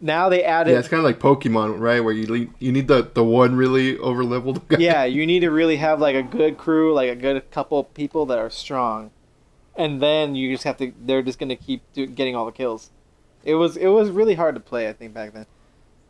Now 0.00 0.28
they 0.28 0.44
added, 0.44 0.72
yeah, 0.72 0.78
it's 0.78 0.86
kind 0.88 0.98
of 1.00 1.04
like 1.04 1.18
Pokemon, 1.18 1.80
right? 1.80 1.98
Where 2.00 2.14
you 2.14 2.26
le- 2.32 2.52
you 2.60 2.70
need 2.70 2.86
the, 2.86 3.10
the 3.14 3.24
one 3.24 3.56
really 3.56 3.98
over 3.98 4.22
leveled 4.22 4.66
guy. 4.68 4.76
yeah, 4.78 5.04
you 5.16 5.26
need 5.26 5.40
to 5.40 5.50
really 5.50 5.76
have 5.76 5.98
like 6.00 6.14
a 6.14 6.22
good 6.22 6.56
crew, 6.56 6.94
like 6.94 7.10
a 7.10 7.16
good 7.16 7.50
couple 7.50 7.82
people 7.84 8.24
that 8.26 8.38
are 8.38 8.50
strong, 8.50 9.10
and 9.76 10.00
then 10.00 10.36
you 10.36 10.52
just 10.52 10.62
have 10.64 10.76
to. 10.76 10.92
They're 11.04 11.22
just 11.22 11.40
going 11.40 11.48
to 11.48 11.56
keep 11.56 11.82
do, 11.94 12.06
getting 12.06 12.36
all 12.36 12.46
the 12.46 12.52
kills. 12.52 12.90
It 13.48 13.54
was 13.54 13.76
it 13.76 13.88
was 13.88 14.10
really 14.10 14.34
hard 14.34 14.54
to 14.54 14.60
play, 14.60 14.88
I 14.88 14.92
think, 14.92 15.14
back 15.14 15.32
then. 15.32 15.46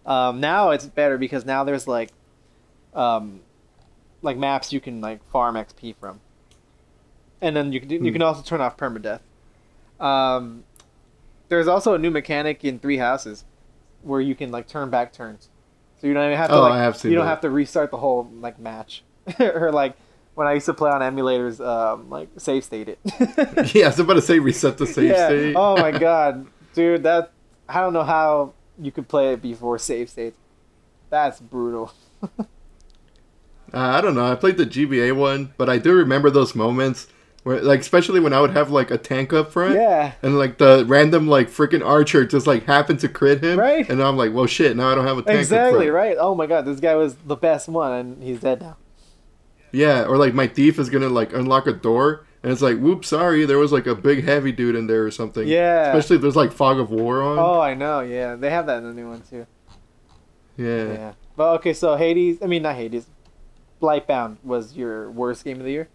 Um, 0.05 0.41
now 0.41 0.71
it's 0.71 0.87
better 0.87 1.19
because 1.19 1.45
now 1.47 1.65
there's 1.65 1.87
like, 1.87 2.11
um, 2.95 3.41
like 4.23 4.37
maps 4.37 4.73
you 4.73 4.81
can 4.81 5.01
like 5.01 5.23
farm 5.31 5.55
XP 5.55 5.95
from, 6.01 6.21
and 7.41 7.55
then 7.55 7.73
you 7.73 7.81
can 7.81 7.91
you 7.91 7.99
Hmm. 8.01 8.13
can 8.13 8.23
also 8.23 8.43
turn 8.43 8.61
off 8.61 8.77
permadeath. 8.77 9.21
Um, 10.01 10.65
there's 11.49 11.69
also 11.69 11.95
a 11.95 11.99
new 11.99 12.11
mechanic 12.11 12.65
in 12.65 12.79
Three 12.79 12.99
Houses, 12.99 13.45
where 14.03 14.21
you 14.21 14.35
can 14.35 14.51
like 14.51 14.67
turn 14.67 14.91
back 14.91 15.13
turns, 15.13 15.49
so 16.01 16.07
you 16.07 16.15
don't 16.15 16.25
even 16.27 16.37
have 16.39 16.51
to 16.51 16.57
Oh, 16.57 16.63
like 16.63 16.75
have 16.75 17.05
you 17.05 17.15
don't 17.15 17.25
that. 17.25 17.31
have 17.31 17.41
to 17.43 17.51
restart 17.51 17.91
the 17.91 17.99
whole 17.99 18.29
like 18.41 18.59
match, 18.59 19.03
or 19.41 19.71
like 19.73 19.95
when 20.35 20.47
I 20.47 20.55
used 20.55 20.67
to 20.67 20.75
play 20.75 20.91
on 20.91 21.01
emulators, 21.01 21.65
um, 21.65 22.11
like 22.11 22.29
save 22.39 22.65
state 22.65 22.89
it. 22.89 22.99
yeah, 23.75 23.85
I 23.85 23.89
was 23.89 23.99
about 24.01 24.15
to 24.15 24.23
say 24.23 24.39
reset 24.39 24.79
the 24.79 24.87
save 24.87 25.11
yeah. 25.11 25.27
state. 25.27 25.55
Oh 25.57 25.77
my 25.77 25.91
god, 25.93 26.47
dude, 26.79 27.03
that 27.03 27.33
I 27.69 27.81
don't 27.81 27.93
know 27.93 28.05
how 28.05 28.55
you 28.81 28.91
could 28.93 29.09
play 29.09 29.33
it 29.33 29.43
before 29.43 29.79
save 29.79 30.09
states. 30.09 30.39
That's 31.11 31.41
brutal. 31.41 31.93
Uh, 33.71 33.81
I 33.81 34.01
don't 34.01 34.15
know. 34.15 34.25
I 34.25 34.35
played 34.35 34.57
the 34.57 34.65
GBA 34.65 35.15
one, 35.15 35.53
but 35.59 35.69
I 35.69 35.77
do 35.77 35.93
remember 35.93 36.31
those 36.31 36.55
moments 36.55 37.07
where, 37.43 37.61
like, 37.61 37.81
especially 37.81 38.19
when 38.19 38.33
I 38.33 38.41
would 38.41 38.53
have 38.53 38.71
like 38.71 38.91
a 38.91 38.97
tank 38.97 39.35
up 39.35 39.53
front, 39.53 39.75
Yeah. 39.75 40.13
and 40.23 40.39
like 40.39 40.57
the 40.57 40.87
random 40.89 41.29
like 41.29 41.51
freaking 41.51 41.85
archer 41.85 42.25
just 42.25 42.47
like 42.47 42.65
happened 42.65 43.01
to 43.01 43.09
crit 43.11 43.45
him, 43.45 43.59
Right. 43.59 43.87
And 43.91 44.03
I'm 44.03 44.17
like, 44.17 44.33
well, 44.33 44.47
shit. 44.47 44.75
Now 44.75 44.89
I 44.91 44.95
don't 44.95 45.07
have 45.07 45.19
a 45.19 45.23
tank. 45.23 45.35
up 45.37 45.41
Exactly 45.41 45.91
right. 45.91 46.17
Oh 46.19 46.35
my 46.35 46.47
god, 46.47 46.65
this 46.65 46.81
guy 46.81 46.95
was 46.95 47.15
the 47.27 47.37
best 47.37 47.69
one, 47.69 47.93
and 47.93 48.23
he's 48.23 48.41
dead 48.41 48.63
now. 48.63 48.79
Yeah, 49.71 50.05
or 50.05 50.17
like 50.17 50.33
my 50.33 50.47
thief 50.47 50.79
is 50.79 50.89
gonna 50.89 51.11
like 51.11 51.35
unlock 51.35 51.67
a 51.67 51.75
door, 51.75 52.25
and 52.43 52.53
it's 52.53 52.63
like, 52.63 52.79
whoops, 52.79 53.09
sorry, 53.09 53.45
there 53.45 53.59
was 53.59 53.73
like 53.73 53.87
a 53.87 53.95
big 53.95 54.25
heavy 54.25 54.53
dude 54.53 54.75
in 54.77 54.87
there 54.87 55.05
or 55.05 55.11
something. 55.11 55.47
Yeah. 55.47 55.89
Especially 55.93 56.17
if 56.17 56.23
there's 56.23 56.37
like 56.37 56.53
fog 56.53 56.79
of 56.79 56.91
war 56.91 57.23
on. 57.23 57.39
Oh, 57.39 57.61
I 57.61 57.75
know. 57.75 58.01
Yeah, 58.01 58.37
they 58.37 58.51
have 58.51 58.67
that 58.67 58.79
in 58.79 58.85
the 58.85 58.95
new 58.95 59.09
one 59.09 59.23
too. 59.23 59.47
yeah. 60.57 60.85
Yeah. 60.93 61.13
But 61.37 61.53
okay, 61.57 61.73
so 61.73 61.97
Hades. 61.97 62.39
I 62.43 62.47
mean, 62.47 62.63
not 62.63 62.75
Hades. 62.77 63.07
Blightbound 63.81 64.39
was 64.43 64.77
your 64.77 65.09
worst 65.11 65.45
game 65.45 65.59
of 65.59 65.65
the 65.65 65.71
year. 65.71 65.89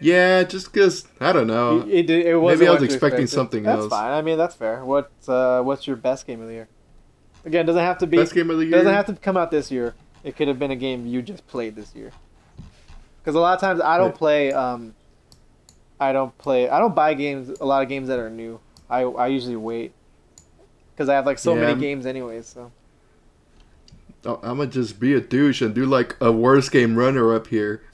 Yeah, 0.00 0.42
just 0.44 0.72
because 0.72 1.06
I 1.20 1.32
don't 1.32 1.46
know. 1.46 1.80
it, 1.88 2.10
it, 2.10 2.26
it 2.26 2.36
wasn't 2.36 2.60
maybe 2.60 2.68
I 2.68 2.74
was 2.74 2.82
expecting 2.82 3.26
something 3.26 3.62
that's 3.62 3.82
else. 3.82 3.90
fine. 3.90 4.10
I 4.12 4.22
mean, 4.22 4.36
that's 4.38 4.54
fair. 4.54 4.84
What 4.84 5.10
uh, 5.28 5.62
What's 5.62 5.86
your 5.86 5.96
best 5.96 6.26
game 6.26 6.40
of 6.40 6.48
the 6.48 6.54
year? 6.54 6.68
Again, 7.44 7.66
doesn't 7.66 7.82
have 7.82 7.98
to 7.98 8.06
be. 8.06 8.16
Best 8.18 8.34
game 8.34 8.50
of 8.50 8.58
the 8.58 8.64
year. 8.64 8.72
Doesn't 8.72 8.92
have 8.92 9.06
to 9.06 9.14
come 9.14 9.36
out 9.36 9.50
this 9.50 9.70
year. 9.70 9.94
It 10.22 10.36
could 10.36 10.48
have 10.48 10.58
been 10.58 10.70
a 10.70 10.76
game 10.76 11.06
you 11.06 11.20
just 11.22 11.46
played 11.46 11.76
this 11.76 11.94
year. 11.94 12.12
Because 13.20 13.34
a 13.34 13.40
lot 13.40 13.54
of 13.54 13.60
times 13.60 13.80
I 13.80 13.96
don't 13.96 14.08
Right. 14.10 14.14
play. 14.14 14.52
Um, 14.52 14.94
I 16.08 16.12
don't 16.12 16.36
play. 16.38 16.68
I 16.68 16.78
don't 16.78 16.94
buy 16.94 17.14
games. 17.14 17.48
A 17.60 17.64
lot 17.66 17.82
of 17.82 17.88
games 17.88 18.08
that 18.08 18.18
are 18.18 18.30
new. 18.30 18.60
I 18.88 19.02
I 19.02 19.26
usually 19.28 19.56
wait. 19.56 19.92
Because 20.92 21.08
I 21.08 21.14
have 21.14 21.26
like 21.26 21.38
so 21.38 21.54
Yeah, 21.54 21.60
many 21.60 21.72
I'm- 21.72 21.80
games 21.80 22.06
anyways. 22.06 22.46
So 22.46 22.70
Oh, 24.26 24.40
I'm 24.42 24.56
gonna 24.56 24.70
just 24.70 24.98
be 24.98 25.12
a 25.14 25.20
douche 25.20 25.60
and 25.60 25.74
do 25.74 25.84
like 25.84 26.16
a 26.20 26.32
worst 26.32 26.72
game 26.72 26.96
runner 26.96 27.34
up 27.34 27.48
here. 27.48 27.82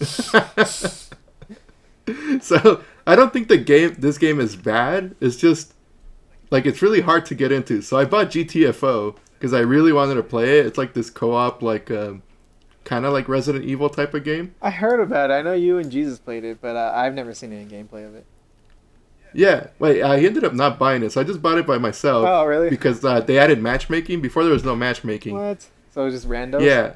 so 2.40 2.82
I 3.06 3.16
don't 3.16 3.32
think 3.32 3.48
the 3.48 3.56
game, 3.58 3.96
this 3.98 4.18
game 4.18 4.38
is 4.40 4.54
bad. 4.56 5.14
It's 5.20 5.36
just 5.36 5.74
like 6.50 6.66
it's 6.66 6.82
really 6.82 7.00
hard 7.00 7.26
to 7.26 7.34
get 7.34 7.52
into. 7.52 7.82
So 7.82 7.96
I 7.96 8.04
bought 8.04 8.30
GTFO 8.30 9.16
because 9.34 9.52
I 9.52 9.60
really 9.60 9.92
wanted 9.92 10.14
to 10.16 10.22
play 10.22 10.58
it. 10.60 10.66
It's 10.66 10.78
like 10.78 10.94
this 10.94 11.10
co-op, 11.10 11.62
like 11.62 11.90
um, 11.90 12.22
kind 12.84 13.04
of 13.04 13.12
like 13.12 13.28
Resident 13.28 13.64
Evil 13.64 13.88
type 13.88 14.14
of 14.14 14.24
game. 14.24 14.54
I 14.62 14.70
heard 14.70 15.00
about 15.00 15.30
it. 15.30 15.34
I 15.34 15.42
know 15.42 15.52
you 15.52 15.78
and 15.78 15.90
Jesus 15.90 16.18
played 16.18 16.44
it, 16.44 16.58
but 16.60 16.76
uh, 16.76 16.92
I've 16.94 17.14
never 17.14 17.34
seen 17.34 17.52
any 17.52 17.64
gameplay 17.66 18.06
of 18.06 18.14
it. 18.14 18.24
Yeah, 19.32 19.68
wait, 19.78 20.02
I 20.02 20.18
ended 20.18 20.42
up 20.42 20.54
not 20.54 20.76
buying 20.78 21.04
it, 21.04 21.12
so 21.12 21.20
I 21.20 21.24
just 21.24 21.40
bought 21.40 21.56
it 21.56 21.64
by 21.66 21.78
myself 21.78 22.26
Oh, 22.26 22.44
really? 22.44 22.68
because 22.68 23.04
uh, 23.04 23.20
they 23.20 23.38
added 23.38 23.62
matchmaking. 23.62 24.20
Before 24.20 24.42
there 24.42 24.52
was 24.52 24.64
no 24.64 24.74
matchmaking. 24.74 25.36
What? 25.36 25.68
So 25.92 26.02
it 26.02 26.06
was 26.06 26.14
just 26.14 26.26
random. 26.26 26.62
Yeah. 26.64 26.94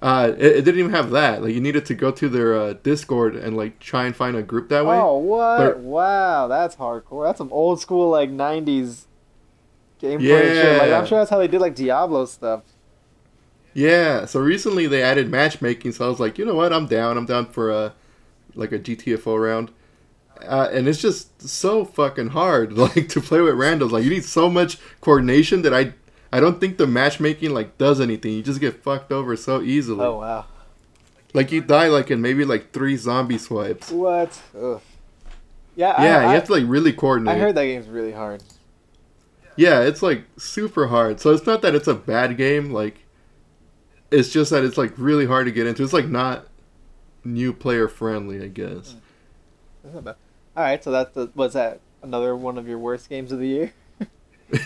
Uh, 0.00 0.32
it, 0.36 0.56
it 0.56 0.64
didn't 0.64 0.80
even 0.80 0.90
have 0.90 1.10
that. 1.10 1.42
Like 1.44 1.54
you 1.54 1.60
needed 1.60 1.86
to 1.86 1.94
go 1.94 2.10
to 2.10 2.28
their 2.28 2.56
uh, 2.60 2.72
Discord 2.72 3.36
and 3.36 3.56
like 3.56 3.78
try 3.78 4.04
and 4.06 4.16
find 4.16 4.36
a 4.36 4.42
group 4.42 4.68
that 4.70 4.84
way. 4.84 4.96
Oh 4.96 5.16
what? 5.18 5.58
But- 5.58 5.78
wow, 5.78 6.48
that's 6.48 6.74
hardcore. 6.74 7.24
That's 7.24 7.38
some 7.38 7.52
old 7.52 7.80
school 7.80 8.10
like 8.10 8.28
'90s 8.28 9.04
gameplay 10.02 10.14
and 10.16 10.20
shit. 10.20 10.78
Like 10.78 10.88
Yeah. 10.88 10.98
I'm 10.98 11.06
sure 11.06 11.18
that's 11.18 11.30
how 11.30 11.38
they 11.38 11.46
did 11.46 11.60
like 11.60 11.76
Diablo 11.76 12.24
stuff. 12.24 12.64
Yeah. 13.74 14.24
So 14.26 14.40
recently 14.40 14.86
they 14.86 15.02
added 15.02 15.30
matchmaking, 15.30 15.92
so 15.92 16.06
I 16.06 16.08
was 16.08 16.20
like, 16.20 16.38
you 16.38 16.44
know 16.44 16.54
what? 16.54 16.72
I'm 16.72 16.86
down. 16.86 17.16
I'm 17.16 17.26
down 17.26 17.46
for 17.46 17.70
a 17.70 17.94
like 18.54 18.72
a 18.72 18.78
GTFO 18.78 19.42
round. 19.42 19.70
Uh, 20.46 20.68
and 20.72 20.88
it's 20.88 21.00
just 21.00 21.40
so 21.48 21.84
fucking 21.84 22.28
hard, 22.28 22.72
like 22.78 23.08
to 23.10 23.20
play 23.20 23.40
with 23.40 23.54
randos. 23.54 23.90
Like 23.90 24.04
you 24.04 24.10
need 24.10 24.24
so 24.24 24.50
much 24.50 24.78
coordination 25.00 25.62
that 25.62 25.74
I, 25.74 25.92
I 26.32 26.40
don't 26.40 26.60
think 26.60 26.78
the 26.78 26.86
matchmaking 26.86 27.54
like 27.54 27.78
does 27.78 28.00
anything. 28.00 28.32
You 28.32 28.42
just 28.42 28.60
get 28.60 28.82
fucked 28.82 29.12
over 29.12 29.36
so 29.36 29.62
easily. 29.62 30.04
Oh 30.04 30.18
wow. 30.18 30.46
Like 31.34 31.50
you 31.52 31.60
die 31.60 31.88
like 31.88 32.10
in 32.10 32.20
maybe 32.20 32.44
like 32.44 32.72
three 32.72 32.96
zombie 32.96 33.38
swipes. 33.38 33.90
What? 33.90 34.40
Ugh. 34.56 34.80
Yeah. 35.76 36.02
Yeah, 36.02 36.18
I, 36.18 36.22
you 36.22 36.28
I, 36.28 36.34
have 36.34 36.44
to 36.44 36.52
like 36.52 36.64
really 36.66 36.92
coordinate. 36.92 37.34
I 37.34 37.38
heard 37.38 37.54
that 37.54 37.64
game's 37.64 37.88
really 37.88 38.12
hard. 38.12 38.42
Yeah, 39.56 39.82
it's 39.82 40.02
like 40.02 40.24
super 40.38 40.88
hard. 40.88 41.20
So 41.20 41.32
it's 41.32 41.46
not 41.46 41.62
that 41.62 41.74
it's 41.74 41.88
a 41.88 41.94
bad 41.94 42.36
game, 42.36 42.70
like 42.72 43.01
it's 44.12 44.30
just 44.30 44.50
that 44.50 44.64
it's 44.64 44.78
like 44.78 44.92
really 44.96 45.26
hard 45.26 45.46
to 45.46 45.52
get 45.52 45.66
into. 45.66 45.82
It's 45.82 45.92
like 45.92 46.06
not 46.08 46.46
new 47.24 47.52
player 47.52 47.88
friendly, 47.88 48.42
I 48.42 48.48
guess. 48.48 48.96
That's 49.82 49.94
not 49.94 50.04
bad. 50.04 50.16
All 50.56 50.62
right, 50.64 50.82
so 50.82 50.90
that's 50.90 51.14
the, 51.14 51.30
was 51.34 51.54
that 51.54 51.80
another 52.02 52.36
one 52.36 52.58
of 52.58 52.68
your 52.68 52.78
worst 52.78 53.08
games 53.08 53.32
of 53.32 53.38
the 53.38 53.48
year? 53.48 53.72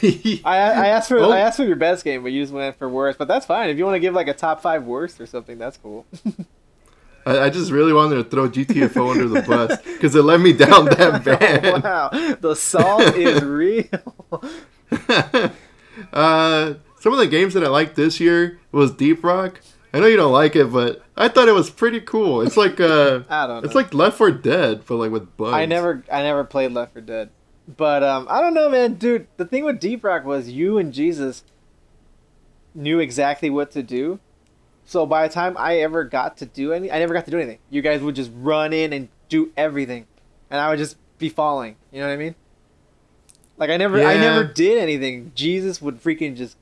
I 0.03 0.41
I 0.45 0.87
asked 0.89 1.09
for 1.09 1.19
Oh. 1.19 1.31
I 1.31 1.39
asked 1.41 1.59
for 1.59 1.65
your 1.65 1.77
best 1.77 2.03
game, 2.05 2.23
but 2.23 2.33
you 2.33 2.43
just 2.43 2.53
went 2.53 2.77
for 2.77 2.89
worst. 2.89 3.19
But 3.19 3.29
that's 3.29 3.47
fine. 3.47 3.71
If 3.71 3.79
you 3.79 3.85
want 3.85 3.95
to 3.95 4.01
give 4.01 4.15
like 4.15 4.27
a 4.29 4.35
top 4.35 4.61
five 4.61 4.85
worst 4.85 5.21
or 5.21 5.27
something, 5.27 5.59
that's 5.59 5.77
cool. 5.77 6.07
I, 7.27 7.41
I 7.41 7.51
just 7.51 7.71
really 7.71 7.93
wanted 7.93 8.17
to 8.17 8.25
throw 8.25 8.49
GTFO 8.49 9.13
under 9.13 9.29
the 9.29 9.43
bus 9.43 9.81
because 9.85 10.15
it 10.15 10.23
let 10.23 10.41
me 10.41 10.53
down 10.53 10.87
that 10.87 11.25
bad. 11.25 11.83
wow, 11.85 12.09
the 12.41 12.55
salt 12.55 13.03
is 13.17 13.43
real. 13.43 13.85
uh, 16.13 16.75
some 17.07 17.13
of 17.13 17.21
the 17.21 17.29
games 17.29 17.55
that 17.55 17.63
I 17.63 17.69
liked 17.69 17.95
this 17.95 18.19
year 18.19 18.59
was 18.73 18.91
Deep 18.91 19.23
Rock. 19.23 19.61
I 19.95 20.01
know 20.01 20.07
you 20.07 20.17
don't 20.17 20.33
like 20.33 20.57
it, 20.57 20.73
but 20.73 21.05
I 21.17 21.29
thought 21.29 21.47
it 21.47 21.55
was 21.55 21.71
pretty 21.71 22.01
cool. 22.01 22.41
It's 22.41 22.57
like 22.57 22.81
uh, 22.81 23.21
I 23.29 23.47
don't 23.47 23.63
know. 23.63 23.65
it's 23.65 23.77
like 23.77 23.95
Left 23.95 24.19
4 24.19 24.33
Dead, 24.33 24.83
but 24.85 24.97
like 24.97 25.13
with 25.13 25.37
bugs. 25.37 25.55
I 25.55 25.67
never 25.67 26.03
I 26.11 26.25
never 26.25 26.43
played 26.43 26.73
Left 26.73 26.95
4 26.95 27.03
Dead. 27.03 27.31
But 27.69 28.03
um 28.03 28.27
I 28.29 28.41
don't 28.41 28.55
know 28.55 28.69
man, 28.69 28.95
dude. 28.95 29.29
The 29.37 29.45
thing 29.45 29.65
with 29.65 29.79
Deep 29.79 30.03
Rock 30.03 30.25
was 30.25 30.49
you 30.49 30.79
and 30.79 30.93
Jesus 30.93 31.45
knew 32.75 32.99
exactly 32.99 33.51
what 33.51 33.71
to 33.71 33.85
do. 33.85 34.19
So 34.85 35.07
by 35.07 35.29
the 35.29 35.33
time 35.33 35.55
I 35.57 35.77
ever 35.77 36.03
got 36.03 36.37
to 36.39 36.47
do 36.47 36.73
any 36.73 36.91
I 36.91 36.99
never 36.99 37.15
got 37.15 37.25
to 37.27 37.31
do 37.31 37.39
anything. 37.39 37.61
You 37.71 37.83
guys 37.83 38.01
would 38.01 38.17
just 38.17 38.33
run 38.35 38.73
in 38.73 38.93
and 38.93 39.11
do 39.29 39.53
everything. 39.57 40.07
And 40.51 40.61
I 40.61 40.71
would 40.71 40.79
just 40.79 40.97
be 41.19 41.29
falling. 41.29 41.77
You 41.93 42.01
know 42.01 42.09
what 42.09 42.15
I 42.15 42.17
mean? 42.17 42.35
Like 43.59 43.71
I 43.71 43.77
never 43.77 44.05
I 44.05 44.17
never 44.17 44.43
did 44.43 44.79
anything. 44.79 45.31
Jesus 45.37 45.81
would 45.81 46.03
freaking 46.03 46.37
just 46.37 46.57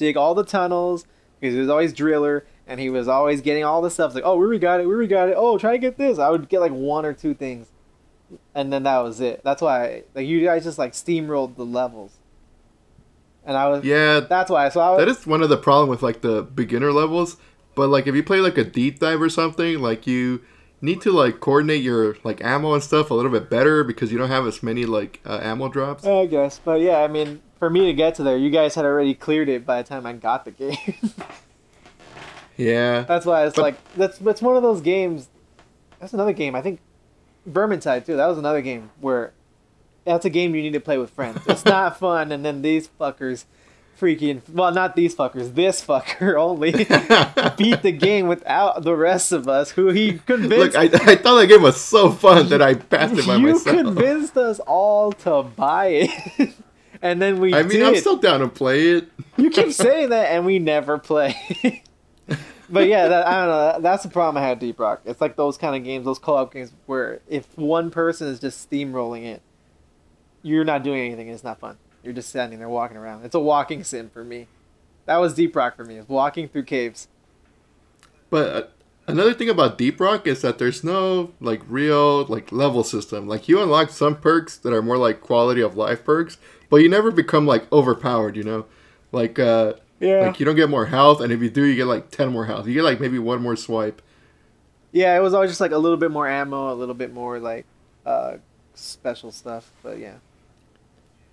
dig 0.00 0.16
all 0.16 0.34
the 0.34 0.44
tunnels 0.44 1.04
because 1.38 1.54
he 1.54 1.60
was 1.60 1.68
always 1.68 1.92
driller 1.92 2.46
and 2.66 2.80
he 2.80 2.90
was 2.90 3.06
always 3.06 3.40
getting 3.40 3.64
all 3.64 3.80
the 3.82 3.90
stuff 3.90 4.08
It's 4.08 4.14
like, 4.16 4.24
oh, 4.24 4.36
we 4.36 4.58
got 4.58 4.80
it, 4.80 4.86
we 4.86 5.06
got 5.06 5.28
it. 5.28 5.34
Oh, 5.36 5.58
try 5.58 5.72
to 5.72 5.78
get 5.78 5.98
this. 5.98 6.18
I 6.18 6.30
would 6.30 6.48
get 6.48 6.60
like 6.60 6.72
one 6.72 7.04
or 7.04 7.12
two 7.12 7.34
things 7.34 7.68
and 8.54 8.72
then 8.72 8.84
that 8.84 8.98
was 8.98 9.20
it. 9.20 9.42
That's 9.44 9.62
why 9.62 10.04
like 10.14 10.26
you 10.26 10.44
guys 10.44 10.64
just 10.64 10.78
like 10.78 10.92
steamrolled 10.92 11.56
the 11.56 11.64
levels, 11.64 12.18
and 13.44 13.56
I 13.56 13.68
was 13.68 13.84
Yeah, 13.84 14.20
that's 14.20 14.50
why. 14.50 14.68
So 14.68 14.80
I 14.80 14.90
was 14.90 14.98
That 14.98 15.08
is 15.08 15.26
one 15.26 15.42
of 15.42 15.48
the 15.48 15.56
problem 15.56 15.88
with 15.88 16.02
like 16.02 16.20
the 16.20 16.42
beginner 16.42 16.92
levels. 16.92 17.36
But 17.74 17.88
like 17.88 18.06
if 18.06 18.14
you 18.14 18.22
play 18.22 18.38
like 18.38 18.58
a 18.58 18.64
deep 18.64 18.98
dive 18.98 19.20
or 19.20 19.28
something, 19.28 19.80
like 19.80 20.06
you 20.06 20.42
need 20.80 21.00
to 21.02 21.12
like 21.12 21.40
coordinate 21.40 21.82
your 21.82 22.16
like 22.24 22.42
ammo 22.42 22.74
and 22.74 22.82
stuff 22.82 23.10
a 23.10 23.14
little 23.14 23.30
bit 23.30 23.50
better 23.50 23.84
because 23.84 24.10
you 24.10 24.18
don't 24.18 24.30
have 24.30 24.46
as 24.46 24.62
many 24.62 24.84
like 24.84 25.20
uh, 25.24 25.40
ammo 25.42 25.68
drops. 25.68 26.04
I 26.04 26.26
guess, 26.26 26.60
but 26.62 26.80
yeah, 26.80 26.98
I 26.98 27.08
mean, 27.08 27.40
for 27.60 27.70
me 27.70 27.86
to 27.86 27.92
get 27.92 28.16
to 28.16 28.24
there, 28.24 28.36
you 28.36 28.50
guys 28.50 28.74
had 28.74 28.84
already 28.84 29.14
cleared 29.14 29.48
it 29.48 29.64
by 29.64 29.80
the 29.82 29.88
time 29.88 30.04
I 30.06 30.14
got 30.14 30.44
the 30.44 30.50
game. 30.50 30.76
Yeah. 32.56 33.02
that's 33.02 33.24
why 33.24 33.46
it's 33.46 33.56
But- 33.56 33.62
like 33.62 33.94
that's 33.94 34.18
that's 34.18 34.42
one 34.42 34.56
of 34.56 34.62
those 34.62 34.80
games. 34.80 35.28
That's 35.98 36.12
another 36.12 36.32
game. 36.32 36.54
I 36.54 36.62
think 36.62 36.80
Vermintide 37.48 38.04
too. 38.06 38.16
That 38.16 38.26
was 38.26 38.36
another 38.38 38.60
game 38.60 38.90
where 39.00 39.32
that's 40.04 40.24
a 40.26 40.30
game 40.30 40.54
you 40.54 40.62
need 40.62 40.72
to 40.74 40.80
play 40.80 40.98
with 40.98 41.10
friends. 41.10 41.40
It's 41.46 41.64
not 41.64 41.98
fun, 41.98 42.32
and 42.32 42.44
then 42.44 42.62
these 42.62 42.88
fuckers. 43.00 43.44
Freaking 43.98 44.40
well, 44.50 44.72
not 44.72 44.96
these 44.96 45.14
fuckers. 45.14 45.54
This 45.54 45.84
fucker 45.84 46.34
only 46.40 46.70
beat 47.58 47.82
the 47.82 47.92
game 47.92 48.28
without 48.28 48.82
the 48.82 48.96
rest 48.96 49.30
of 49.30 49.46
us, 49.46 49.72
who 49.72 49.88
he 49.88 50.18
convinced 50.24 50.74
Look, 50.74 50.76
I, 50.76 50.84
I 51.12 51.16
thought 51.16 51.38
that 51.38 51.46
game 51.48 51.60
was 51.60 51.78
so 51.78 52.10
fun 52.10 52.48
that 52.48 52.62
I 52.62 52.74
passed 52.74 53.18
it 53.18 53.26
by 53.26 53.36
you 53.36 53.48
myself. 53.52 53.76
convinced 53.76 54.38
us 54.38 54.58
all 54.60 55.12
to 55.12 55.42
buy 55.42 55.86
it, 56.38 56.54
and 57.02 57.20
then 57.20 57.40
we 57.40 57.54
I 57.54 57.62
mean, 57.62 57.78
did. 57.78 57.82
I'm 57.82 57.96
still 57.96 58.16
down 58.16 58.40
to 58.40 58.48
play 58.48 58.88
it. 58.88 59.08
You 59.36 59.50
keep 59.50 59.72
saying 59.72 60.10
that, 60.10 60.26
and 60.26 60.44
we 60.44 60.58
never 60.58 60.98
play. 60.98 61.34
but 62.70 62.86
yeah, 62.88 63.08
that, 63.08 63.26
I 63.26 63.46
don't 63.46 63.48
know. 63.48 63.80
That's 63.80 64.02
the 64.02 64.08
problem 64.08 64.42
I 64.42 64.46
had 64.46 64.58
Deep 64.58 64.78
Rock. 64.78 65.02
It's 65.04 65.20
like 65.20 65.36
those 65.36 65.56
kind 65.56 65.74
of 65.74 65.84
games, 65.84 66.04
those 66.04 66.18
co-op 66.18 66.52
games, 66.52 66.72
where 66.86 67.20
if 67.28 67.46
one 67.56 67.90
person 67.90 68.28
is 68.28 68.38
just 68.38 68.70
steamrolling 68.70 69.24
it, 69.24 69.42
you're 70.42 70.64
not 70.64 70.82
doing 70.82 71.00
anything. 71.00 71.28
It's 71.28 71.44
not 71.44 71.58
fun. 71.60 71.78
You're 72.02 72.14
just 72.14 72.28
standing 72.28 72.58
there 72.58 72.68
walking 72.68 72.96
around. 72.96 73.24
It's 73.24 73.34
a 73.34 73.40
walking 73.40 73.84
sim 73.84 74.10
for 74.10 74.24
me. 74.24 74.46
That 75.06 75.18
was 75.18 75.34
Deep 75.34 75.54
Rock 75.56 75.76
for 75.76 75.84
me. 75.84 75.96
Is 75.96 76.08
walking 76.08 76.48
through 76.48 76.64
caves. 76.64 77.08
But 78.30 78.54
uh, 78.54 78.66
another 79.06 79.34
thing 79.34 79.48
about 79.48 79.76
Deep 79.76 80.00
Rock 80.00 80.26
is 80.26 80.40
that 80.42 80.58
there's 80.58 80.84
no 80.84 81.32
like 81.40 81.62
real 81.68 82.24
like 82.26 82.52
level 82.52 82.84
system. 82.84 83.26
Like 83.26 83.48
you 83.48 83.60
unlock 83.60 83.90
some 83.90 84.16
perks 84.16 84.56
that 84.58 84.72
are 84.72 84.82
more 84.82 84.96
like 84.96 85.20
quality 85.20 85.60
of 85.60 85.76
life 85.76 86.04
perks, 86.04 86.38
but 86.70 86.76
you 86.78 86.88
never 86.88 87.10
become 87.10 87.46
like 87.46 87.70
overpowered. 87.72 88.36
You 88.36 88.44
know, 88.44 88.66
like 89.12 89.38
uh, 89.38 89.74
Yeah. 90.00 90.20
like 90.28 90.40
you 90.40 90.46
don't 90.46 90.56
get 90.56 90.70
more 90.70 90.86
health, 90.86 91.20
and 91.20 91.32
if 91.32 91.42
you 91.42 91.50
do, 91.50 91.64
you 91.64 91.74
get 91.76 91.86
like 91.86 92.10
ten 92.10 92.30
more 92.30 92.46
health. 92.46 92.66
You 92.66 92.74
get 92.74 92.84
like 92.84 93.00
maybe 93.00 93.18
one 93.18 93.42
more 93.42 93.56
swipe. 93.56 94.00
Yeah, 94.92 95.16
it 95.16 95.20
was 95.20 95.34
always 95.34 95.50
just 95.50 95.60
like 95.60 95.70
a 95.72 95.78
little 95.78 95.98
bit 95.98 96.10
more 96.10 96.26
ammo, 96.26 96.72
a 96.72 96.74
little 96.74 96.94
bit 96.94 97.12
more 97.12 97.38
like 97.38 97.64
uh, 98.06 98.38
special 98.74 99.30
stuff. 99.30 99.70
But 99.82 99.98
yeah. 99.98 100.14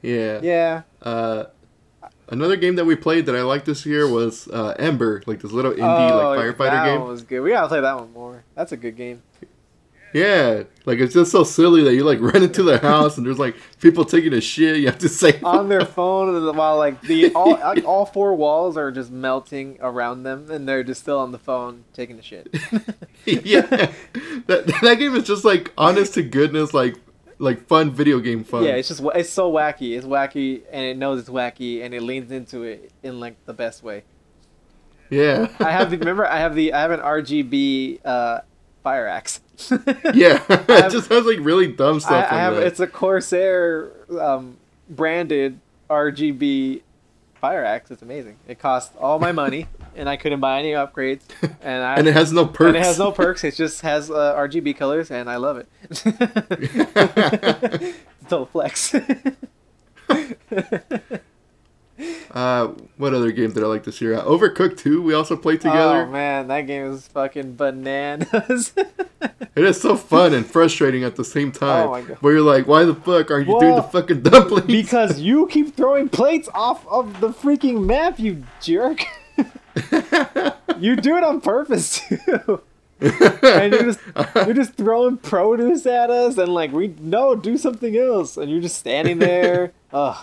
Yeah. 0.01 0.39
Yeah. 0.43 0.81
Uh, 1.01 1.45
another 2.29 2.55
game 2.55 2.75
that 2.75 2.85
we 2.85 2.95
played 2.95 3.25
that 3.25 3.35
I 3.35 3.41
liked 3.41 3.65
this 3.65 3.83
year 3.85 4.07
was 4.07 4.47
uh, 4.49 4.75
Embr, 4.77 5.25
like 5.25 5.41
this 5.41 5.51
little 5.51 5.71
indie 5.71 6.11
oh, 6.11 6.29
like 6.35 6.39
firefighter 6.39 6.71
that 6.71 6.85
game. 6.85 6.99
one 6.99 7.09
was 7.09 7.23
good. 7.23 7.39
We 7.41 7.49
gotta 7.51 7.67
play 7.67 7.81
that 7.81 7.95
one 7.99 8.13
more. 8.13 8.43
That's 8.53 8.71
a 8.71 8.77
good 8.77 8.95
game. 8.95 9.23
Yeah, 10.13 10.63
like 10.85 10.99
it's 10.99 11.13
just 11.13 11.31
so 11.31 11.43
silly 11.43 11.83
that 11.83 11.93
you 11.93 12.03
like 12.03 12.19
run 12.21 12.41
into 12.41 12.63
the 12.63 12.79
house 12.79 13.17
and 13.17 13.25
there's 13.25 13.39
like 13.39 13.55
people 13.81 14.05
taking 14.05 14.33
a 14.33 14.41
shit. 14.41 14.77
You 14.77 14.87
have 14.87 14.99
to 14.99 15.09
say 15.09 15.39
on 15.43 15.69
their 15.69 15.85
phone 15.85 16.55
while 16.55 16.77
like 16.77 17.01
the 17.01 17.33
all 17.33 17.51
like, 17.59 17.83
all 17.85 18.05
four 18.05 18.35
walls 18.35 18.77
are 18.77 18.91
just 18.91 19.11
melting 19.11 19.77
around 19.81 20.23
them 20.23 20.49
and 20.49 20.67
they're 20.67 20.83
just 20.83 21.01
still 21.01 21.19
on 21.19 21.31
the 21.31 21.39
phone 21.39 21.83
taking 21.93 22.17
a 22.17 22.21
shit. 22.21 22.47
yeah, 23.25 23.91
that 24.47 24.65
that 24.81 24.95
game 24.97 25.15
is 25.15 25.25
just 25.25 25.43
like 25.43 25.73
honest 25.77 26.13
to 26.13 26.23
goodness, 26.23 26.73
like 26.73 26.95
like 27.39 27.67
fun 27.67 27.91
video 27.91 28.19
game 28.19 28.43
fun. 28.43 28.63
Yeah, 28.63 28.71
it's 28.71 28.87
just 28.87 29.01
it's 29.13 29.29
so 29.29 29.51
wacky. 29.51 29.97
It's 29.97 30.05
wacky 30.05 30.63
and 30.71 30.85
it 30.85 30.97
knows 30.97 31.19
it's 31.19 31.29
wacky 31.29 31.83
and 31.83 31.93
it 31.93 32.01
leans 32.01 32.31
into 32.31 32.63
it 32.63 32.91
in 33.03 33.19
like 33.19 33.43
the 33.45 33.53
best 33.53 33.83
way. 33.83 34.03
yeah, 35.09 35.47
I 35.59 35.71
have 35.71 35.91
the 35.91 35.97
remember 35.97 36.25
I 36.25 36.39
have 36.39 36.55
the 36.55 36.73
I 36.73 36.81
have 36.81 36.91
an 36.91 37.01
RGB 37.01 37.99
uh, 38.05 38.39
fire 38.83 39.07
axe. 39.07 39.41
yeah. 40.13 40.43
It 40.49 40.91
just 40.91 41.09
has 41.09 41.25
like 41.25 41.39
really 41.41 41.67
dumb 41.67 41.99
stuff. 41.99 42.11
I 42.11 42.19
like 42.19 42.29
have 42.29 42.57
it's 42.57 42.79
a 42.79 42.87
Corsair 42.87 43.91
um, 44.19 44.57
branded 44.89 45.59
RGB 45.89 46.81
fire 47.41 47.63
axe. 47.63 47.91
It's 47.91 48.01
amazing. 48.01 48.37
It 48.47 48.59
cost 48.59 48.95
all 48.99 49.19
my 49.19 49.31
money 49.31 49.67
and 49.95 50.07
I 50.09 50.17
couldn't 50.17 50.39
buy 50.39 50.59
any 50.59 50.71
upgrades 50.71 51.21
and 51.61 51.83
I 51.83 51.95
and 51.95 52.07
it 52.07 52.13
has 52.13 52.31
no 52.31 52.45
perks. 52.45 52.67
and 52.67 52.77
it 52.77 52.83
has 52.83 52.99
no 52.99 53.11
perks. 53.11 53.43
It 53.43 53.55
just 53.55 53.81
has 53.81 54.09
uh, 54.11 54.35
RGB 54.35 54.77
colors, 54.77 55.11
and 55.11 55.29
I 55.29 55.37
love 55.37 55.57
it. 55.57 55.67
Total 58.29 58.45
flex. 58.45 58.95
Uh, 62.31 62.67
what 62.97 63.13
other 63.13 63.31
game 63.31 63.51
did 63.51 63.63
I 63.63 63.67
like 63.67 63.83
this 63.83 64.01
year? 64.01 64.15
Uh, 64.15 64.23
Overcooked 64.23 64.77
2, 64.77 65.01
we 65.01 65.13
also 65.13 65.35
played 65.35 65.61
together. 65.61 66.03
Oh 66.03 66.11
man, 66.11 66.47
that 66.47 66.61
game 66.61 66.91
is 66.91 67.07
fucking 67.07 67.55
bananas. 67.55 68.73
It 69.57 69.63
is 69.63 69.81
so 69.81 69.95
fun 69.97 70.35
and 70.35 70.45
frustrating 70.45 71.03
at 71.03 71.15
the 71.15 71.25
same 71.25 71.51
time. 71.51 71.87
Oh 71.87 71.91
my 71.91 72.01
God. 72.01 72.17
Where 72.21 72.33
you're 72.33 72.43
like, 72.43 72.67
why 72.67 72.83
the 72.83 72.93
fuck 72.93 73.31
are 73.31 73.39
you 73.39 73.59
doing 73.59 73.75
the 73.75 73.81
fucking 73.81 74.21
dumplings? 74.21 74.67
because 74.67 75.19
you 75.19 75.47
keep 75.47 75.75
throwing 75.75 76.09
plates 76.09 76.47
off 76.53 76.85
of 76.87 77.19
the 77.21 77.29
freaking 77.29 77.83
map, 77.83 78.19
you 78.19 78.43
jerk. 78.61 79.03
you 80.77 80.95
do 80.95 81.17
it 81.17 81.23
on 81.23 81.41
purpose 81.41 82.01
too. 82.07 82.61
and 83.01 83.73
you're 83.73 83.83
just 83.83 83.99
you're 84.35 84.53
just 84.53 84.75
throwing 84.75 85.17
produce 85.17 85.87
at 85.87 86.11
us, 86.11 86.37
and 86.37 86.53
like 86.53 86.71
we 86.71 86.93
no, 86.99 87.33
do 87.33 87.57
something 87.57 87.97
else, 87.97 88.37
and 88.37 88.51
you're 88.51 88.61
just 88.61 88.77
standing 88.77 89.17
there. 89.17 89.71
Ugh. 89.91 90.17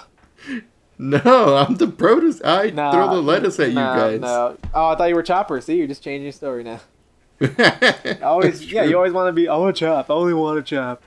No, 0.99 1.57
I'm 1.57 1.77
the 1.77 1.87
produce. 1.89 2.41
I 2.45 2.71
Nah, 2.71 2.93
throw 2.93 3.15
the 3.15 3.21
lettuce 3.23 3.59
at 3.61 3.73
nah, 3.73 3.95
you 3.95 4.01
guys. 4.01 4.21
No. 4.21 4.57
Oh, 4.75 4.89
I 4.89 4.97
thought 4.97 5.09
you 5.09 5.15
were 5.15 5.23
Chopper. 5.23 5.61
See, 5.61 5.77
you're 5.77 5.87
just 5.87 6.03
changing 6.03 6.25
your 6.25 6.33
story 6.33 6.65
now. 6.65 6.81
Always, 8.23 8.71
yeah, 8.71 8.85
you 8.85 8.97
always 8.97 9.13
want 9.13 9.29
to 9.29 9.33
be. 9.33 9.49
I 9.49 9.57
want 9.57 9.75
to 9.77 9.81
chop. 9.81 10.09
I 10.09 10.15
only 10.15 10.35
want 10.35 10.65
to 10.65 10.75
chop. 10.75 11.03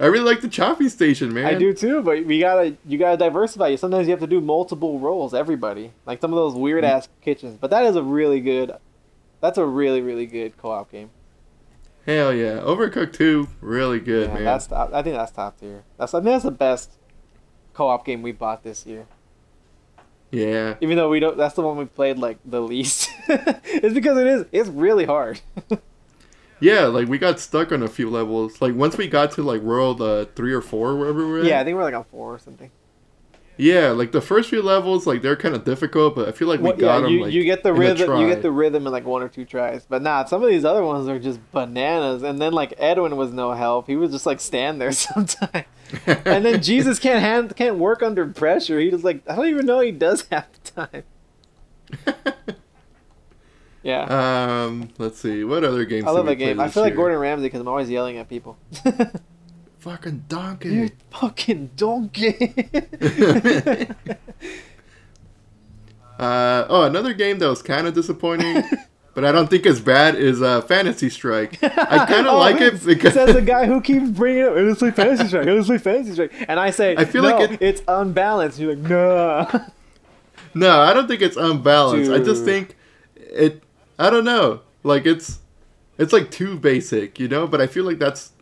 I 0.00 0.06
really 0.06 0.24
like 0.24 0.40
the 0.40 0.48
chopping 0.48 0.88
station, 0.88 1.32
man. 1.32 1.46
I 1.46 1.54
do 1.54 1.72
too, 1.72 2.02
but 2.02 2.24
we 2.24 2.40
gotta, 2.40 2.76
you 2.86 2.98
gotta 2.98 3.16
diversify. 3.16 3.74
Sometimes 3.76 4.06
you 4.06 4.12
have 4.12 4.20
to 4.20 4.26
do 4.26 4.40
multiple 4.40 4.98
roles. 4.98 5.34
Everybody, 5.34 5.92
like 6.06 6.20
some 6.20 6.32
of 6.32 6.36
those 6.36 6.54
weird 6.54 6.84
Mm. 6.84 6.88
ass 6.88 7.08
kitchens. 7.22 7.56
But 7.60 7.70
that 7.70 7.84
is 7.84 7.96
a 7.96 8.02
really 8.02 8.40
good. 8.40 8.72
That's 9.40 9.58
a 9.58 9.64
really, 9.64 10.00
really 10.00 10.26
good 10.26 10.56
co-op 10.58 10.90
game. 10.90 11.10
Hell 12.06 12.32
yeah. 12.34 12.58
Overcooked 12.60 13.12
2, 13.12 13.46
really 13.60 14.00
good, 14.00 14.28
yeah, 14.28 14.34
man. 14.34 14.44
that's. 14.44 14.70
I 14.72 15.02
think 15.02 15.14
that's 15.16 15.32
top 15.32 15.58
tier. 15.60 15.84
That's. 15.98 16.14
I 16.14 16.18
think 16.18 16.26
that's 16.30 16.44
the 16.44 16.50
best 16.50 16.92
co-op 17.78 18.04
game 18.04 18.22
we 18.22 18.32
bought 18.32 18.64
this 18.64 18.84
year. 18.84 19.06
Yeah. 20.32 20.74
Even 20.80 20.96
though 20.96 21.08
we 21.08 21.20
don't. 21.20 21.36
That's 21.36 21.54
the 21.54 21.62
one 21.62 21.76
we 21.76 21.84
played 21.84 22.18
like 22.18 22.38
the 22.44 22.60
least. 22.60 23.08
it's 23.28 23.94
because 23.94 24.18
it 24.18 24.26
is. 24.26 24.44
It's 24.52 24.68
really 24.68 25.06
hard. 25.06 25.40
Yeah, 26.60 26.86
like 26.86 27.06
we 27.06 27.18
got 27.18 27.38
stuck 27.38 27.70
on 27.70 27.84
a 27.84 27.88
few 27.88 28.10
levels. 28.10 28.60
Like 28.60 28.74
once 28.74 28.96
we 28.96 29.06
got 29.06 29.30
to 29.34 29.44
like 29.44 29.62
world 29.62 30.02
uh, 30.02 30.24
3 30.34 30.52
or 30.52 30.60
4, 30.60 30.96
wherever 30.96 31.24
we 31.24 31.30
were 31.30 31.38
at. 31.38 31.44
yeah, 31.44 31.60
I 31.60 31.62
think 31.62 31.76
we're 31.76 31.84
like 31.84 31.94
on 31.94 32.02
four 32.02 32.34
or 32.34 32.40
something. 32.40 32.72
Yeah, 33.60 33.88
like 33.90 34.12
the 34.12 34.20
first 34.20 34.50
few 34.50 34.62
levels, 34.62 35.04
like 35.04 35.20
they're 35.20 35.34
kind 35.36 35.54
of 35.54 35.64
difficult, 35.64 36.14
but 36.14 36.28
I 36.28 36.32
feel 36.32 36.46
like 36.46 36.60
we 36.60 36.68
Well, 36.68 36.76
got 36.76 37.00
them. 37.00 37.10
you, 37.12 37.22
like, 37.24 37.32
you 37.32 37.42
get 37.42 37.64
the 37.64 37.72
rhythm. 37.72 38.16
You 38.20 38.28
get 38.28 38.40
the 38.40 38.52
rhythm 38.52 38.86
in 38.86 38.92
like 38.92 39.04
one 39.04 39.20
or 39.20 39.28
two 39.28 39.44
tries. 39.44 39.84
But 39.84 40.00
nah, 40.00 40.24
some 40.26 40.44
of 40.44 40.48
these 40.48 40.64
other 40.64 40.84
ones 40.84 41.08
are 41.08 41.18
just 41.18 41.40
bananas. 41.50 42.22
And 42.22 42.40
then 42.40 42.52
like 42.52 42.72
Edwin 42.78 43.16
was 43.16 43.32
no 43.32 43.52
help. 43.52 43.88
He 43.88 43.96
would 43.96 44.12
just 44.12 44.26
like 44.26 44.38
stand 44.38 44.80
there 44.80 44.92
sometimes. 44.92 45.66
and 46.06 46.44
then 46.44 46.62
Jesus 46.62 46.98
can't 47.00 47.20
hand, 47.20 47.56
can't 47.56 47.78
work 47.78 48.00
under 48.02 48.26
pressure. 48.26 48.78
He 48.78 48.90
just 48.90 49.02
like 49.02 49.22
I 49.28 49.34
don't 49.34 49.48
even 49.48 49.66
know 49.66 49.80
he 49.80 49.90
does 49.90 50.26
half 50.30 50.46
the 50.52 50.86
time. 50.86 51.02
Yeah, 53.82 54.64
um, 54.66 54.90
let's 54.98 55.18
see, 55.20 55.44
what 55.44 55.64
other 55.64 55.84
games? 55.84 56.04
I 56.06 56.10
love 56.10 56.26
that 56.26 56.34
game. 56.34 56.60
I 56.60 56.68
feel 56.68 56.82
like? 56.82 56.94
Gordon 56.96 57.18
Ramsay 57.18 57.46
because 57.46 57.60
I'm 57.60 57.68
always 57.68 57.88
yelling 57.88 58.18
at 58.18 58.28
people. 58.28 58.56
Fucking 59.78 60.24
donkey. 60.28 60.68
you 60.70 60.90
fucking 61.10 61.70
donkey. 61.76 62.64
Uh, 66.18 66.66
oh, 66.68 66.82
another 66.82 67.12
game 67.14 67.38
that 67.38 67.48
was 67.48 67.62
kind 67.62 67.86
of 67.86 67.94
disappointing, 67.94 68.64
but 69.14 69.24
I 69.24 69.30
don't 69.30 69.48
think 69.48 69.64
as 69.66 69.80
bad 69.80 70.16
is 70.16 70.42
uh, 70.42 70.60
Fantasy 70.62 71.10
Strike. 71.10 71.62
I 71.62 72.06
kind 72.06 72.26
of 72.26 72.32
Oh, 72.34 72.38
like 72.38 72.60
it 72.60 72.84
because 72.84 73.14
says 73.14 73.34
the 73.36 73.40
guy 73.42 73.66
who 73.66 73.80
keeps 73.80 74.10
bringing 74.10 74.42
up 74.42 74.54
let's 74.56 74.80
play 74.80 74.90
fantasy 74.90 75.28
strike, 75.28 75.46
let's 75.46 75.68
play 75.68 75.78
fantasy 75.78 76.14
strike, 76.14 76.32
and 76.48 76.58
I 76.58 76.70
say 76.70 76.96
I 76.96 77.04
feel 77.04 77.22
no, 77.22 77.36
like 77.36 77.52
it- 77.52 77.62
it's 77.62 77.82
unbalanced. 77.86 78.58
You're 78.58 78.74
like 78.74 78.90
no. 78.90 79.64
no, 80.54 80.80
I 80.80 80.92
don't 80.92 81.06
think 81.06 81.22
it's 81.22 81.36
unbalanced. 81.36 82.10
I 82.10 82.18
just 82.18 82.44
think 82.44 82.74
it. 83.16 83.62
I 83.96 84.10
don't 84.10 84.24
know. 84.24 84.62
Like 84.82 85.06
it's, 85.06 85.38
it's 85.98 86.12
like 86.12 86.32
too 86.32 86.58
basic, 86.58 87.20
you 87.20 87.28
know. 87.28 87.46
But 87.46 87.60
I 87.60 87.68
feel 87.68 87.84
like 87.84 88.00
that's 88.00 88.32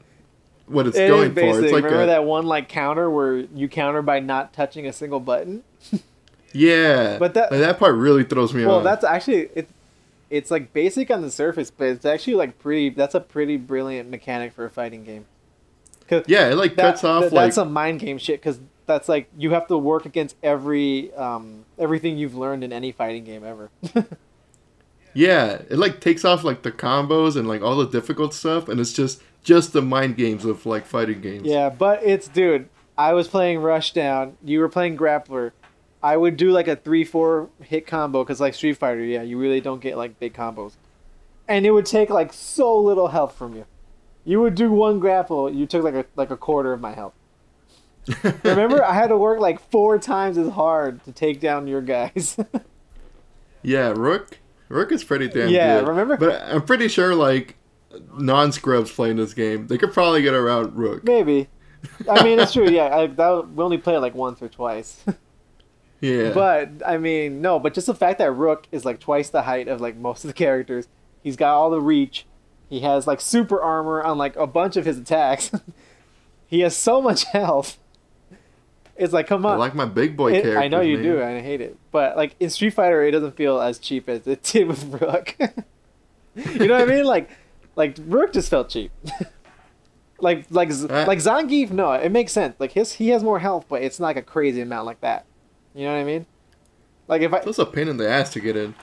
what 0.66 0.86
it's 0.86 0.96
It 0.96 1.08
going 1.08 1.34
for. 1.34 1.40
It's 1.40 1.72
like 1.72 1.84
Remember 1.84 2.02
a, 2.02 2.06
that 2.06 2.24
one 2.24 2.46
like 2.46 2.68
counter 2.68 3.08
where 3.10 3.36
you 3.36 3.68
counter 3.68 4.02
by 4.02 4.20
not 4.20 4.52
touching 4.52 4.86
a 4.86 4.92
single 4.92 5.20
button? 5.20 5.62
yeah. 6.52 7.18
But 7.18 7.34
that- 7.34 7.50
like, 7.50 7.60
that 7.60 7.78
part 7.78 7.94
really 7.94 8.24
throws 8.24 8.52
me 8.54 8.64
off. 8.64 8.68
Well, 8.68 8.80
that's 8.82 9.04
actually 9.04 9.48
it's 9.54 9.72
it's 10.28 10.50
like 10.50 10.72
basic 10.72 11.10
on 11.10 11.22
the 11.22 11.30
surface, 11.30 11.70
but 11.70 11.86
it's 11.88 12.04
actually 12.04 12.34
like 12.34 12.58
pretty. 12.58 12.90
That's 12.90 13.14
a 13.14 13.20
pretty 13.20 13.56
brilliant 13.56 14.10
mechanic 14.10 14.52
for 14.52 14.64
a 14.64 14.70
fighting 14.70 15.04
game. 15.04 15.26
yeah, 16.26 16.48
it 16.50 16.56
like 16.56 16.74
that- 16.76 16.82
cuts 16.92 17.04
off 17.04 17.22
that- 17.24 17.32
like 17.32 17.46
that's 17.46 17.54
some 17.56 17.72
mind 17.72 18.00
game 18.00 18.18
shit 18.18 18.40
because 18.40 18.58
that's 18.86 19.08
like 19.08 19.28
you 19.36 19.50
have 19.50 19.66
to 19.68 19.76
work 19.76 20.06
against 20.06 20.36
every 20.42 21.12
um 21.14 21.64
everything 21.78 22.16
you've 22.18 22.36
learned 22.36 22.62
in 22.64 22.72
any 22.72 22.92
fighting 22.92 23.24
game 23.24 23.44
ever. 23.44 23.70
Yeah, 25.16 25.62
it 25.70 25.78
like 25.78 26.00
takes 26.00 26.26
off 26.26 26.44
like 26.44 26.60
the 26.60 26.70
combos 26.70 27.36
and 27.36 27.48
like 27.48 27.62
all 27.62 27.76
the 27.76 27.88
difficult 27.88 28.34
stuff, 28.34 28.68
and 28.68 28.78
it's 28.78 28.92
just 28.92 29.22
just 29.42 29.72
the 29.72 29.80
mind 29.80 30.16
games 30.16 30.44
of 30.44 30.66
like 30.66 30.84
fighting 30.84 31.22
games. 31.22 31.44
Yeah, 31.46 31.70
but 31.70 32.02
it's 32.02 32.28
dude. 32.28 32.68
I 32.98 33.14
was 33.14 33.26
playing 33.26 33.60
Rushdown. 33.60 34.34
You 34.44 34.60
were 34.60 34.68
playing 34.68 34.98
Grappler. 34.98 35.52
I 36.02 36.18
would 36.18 36.36
do 36.36 36.50
like 36.50 36.68
a 36.68 36.76
three 36.76 37.02
four 37.02 37.48
hit 37.62 37.86
combo 37.86 38.24
because 38.24 38.40
like 38.40 38.52
Street 38.52 38.76
Fighter, 38.76 39.02
yeah, 39.02 39.22
you 39.22 39.38
really 39.38 39.62
don't 39.62 39.80
get 39.80 39.96
like 39.96 40.20
big 40.20 40.34
combos, 40.34 40.74
and 41.48 41.64
it 41.64 41.70
would 41.70 41.86
take 41.86 42.10
like 42.10 42.34
so 42.34 42.78
little 42.78 43.08
health 43.08 43.34
from 43.34 43.56
you. 43.56 43.64
You 44.26 44.42
would 44.42 44.54
do 44.54 44.70
one 44.70 45.00
grapple, 45.00 45.50
you 45.50 45.64
took 45.64 45.82
like 45.82 45.94
a 45.94 46.04
like 46.14 46.30
a 46.30 46.36
quarter 46.36 46.74
of 46.74 46.82
my 46.82 46.92
health. 46.92 47.14
Remember, 48.44 48.84
I 48.84 48.92
had 48.92 49.06
to 49.06 49.16
work 49.16 49.40
like 49.40 49.60
four 49.70 49.98
times 49.98 50.36
as 50.36 50.50
hard 50.50 51.02
to 51.04 51.12
take 51.12 51.40
down 51.40 51.66
your 51.66 51.80
guys. 51.80 52.36
yeah, 53.62 53.94
Rook. 53.96 54.40
Rook 54.68 54.92
is 54.92 55.04
pretty 55.04 55.28
damn 55.28 55.48
Yeah, 55.48 55.78
good. 55.80 55.84
Yeah, 55.84 55.88
remember- 55.88 56.16
But 56.16 56.42
I'm 56.42 56.62
pretty 56.62 56.88
sure 56.88 57.14
like 57.14 57.56
non 58.18 58.52
scrubs 58.52 58.90
playing 58.90 59.16
this 59.16 59.34
game, 59.34 59.66
they 59.68 59.78
could 59.78 59.92
probably 59.92 60.22
get 60.22 60.34
around 60.34 60.76
Rook. 60.76 61.04
Maybe. 61.04 61.48
I 62.10 62.22
mean, 62.24 62.40
it's 62.40 62.52
true. 62.52 62.68
Yeah, 62.68 62.94
I, 62.96 63.06
that, 63.06 63.48
we 63.54 63.62
only 63.62 63.78
played 63.78 63.98
like 63.98 64.14
once 64.14 64.40
or 64.42 64.48
twice. 64.48 65.04
Yeah. 66.02 66.32
But 66.34 66.70
I 66.86 66.98
mean, 66.98 67.40
no. 67.40 67.58
But 67.58 67.72
just 67.72 67.86
the 67.86 67.94
fact 67.94 68.18
that 68.18 68.30
Rook 68.30 68.66
is 68.70 68.84
like 68.84 69.00
twice 69.00 69.30
the 69.30 69.42
height 69.42 69.66
of 69.66 69.80
like 69.80 69.96
most 69.96 70.24
of 70.24 70.28
the 70.28 70.34
characters, 70.34 70.88
he's 71.22 71.36
got 71.36 71.54
all 71.54 71.70
the 71.70 71.80
reach. 71.80 72.26
He 72.68 72.80
has 72.80 73.06
like 73.06 73.18
super 73.20 73.60
armor 73.62 74.02
on 74.02 74.18
like 74.18 74.36
a 74.36 74.46
bunch 74.46 74.76
of 74.76 74.84
his 74.84 74.98
attacks. 74.98 75.50
he 76.46 76.60
has 76.60 76.76
so 76.76 77.00
much 77.00 77.24
health. 77.32 77.78
It's 78.98 79.12
like, 79.12 79.26
come 79.26 79.44
on. 79.44 79.52
I 79.54 79.56
like 79.56 79.74
my 79.74 79.84
big 79.84 80.16
boy 80.16 80.32
character. 80.32 80.58
I 80.58 80.68
know 80.68 80.80
you 80.80 81.02
do, 81.02 81.20
and 81.20 81.36
I 81.36 81.40
hate 81.42 81.60
it. 81.60 81.76
But 81.90 82.16
like 82.16 82.34
in 82.40 82.48
Street 82.50 82.70
Fighter, 82.70 83.02
it 83.02 83.10
doesn't 83.10 83.36
feel 83.36 83.60
as 83.60 83.78
cheap 83.78 84.08
as 84.08 84.26
it 84.26 84.42
did 84.52 84.68
with 84.68 84.84
Rook. 85.00 85.34
you 86.34 86.66
know 86.66 86.78
what 86.78 86.82
I 86.82 86.86
mean? 86.86 87.04
Like, 87.16 87.30
like 87.76 87.96
Rook 88.06 88.32
just 88.32 88.48
felt 88.48 88.70
cheap. 88.70 88.90
like, 90.18 90.46
like, 90.50 90.70
Uh, 90.70 91.04
like 91.06 91.18
Zangief, 91.18 91.70
no, 91.70 91.92
it 91.92 92.10
makes 92.10 92.32
sense. 92.32 92.54
Like 92.58 92.72
his, 92.72 92.94
he 92.94 93.10
has 93.10 93.22
more 93.22 93.38
health, 93.38 93.66
but 93.68 93.82
it's 93.82 94.00
not 94.00 94.06
like 94.06 94.16
a 94.16 94.22
crazy 94.22 94.62
amount 94.62 94.86
like 94.86 95.00
that. 95.02 95.26
You 95.74 95.84
know 95.84 95.92
what 95.94 96.00
I 96.00 96.04
mean? 96.04 96.24
Like 97.06 97.20
if 97.22 97.32
I 97.34 97.38
It's 97.38 97.58
a 97.58 97.66
pain 97.66 97.88
in 97.88 97.98
the 97.98 98.08
ass 98.08 98.32
to 98.32 98.40
get 98.40 98.56
in. 98.56 98.74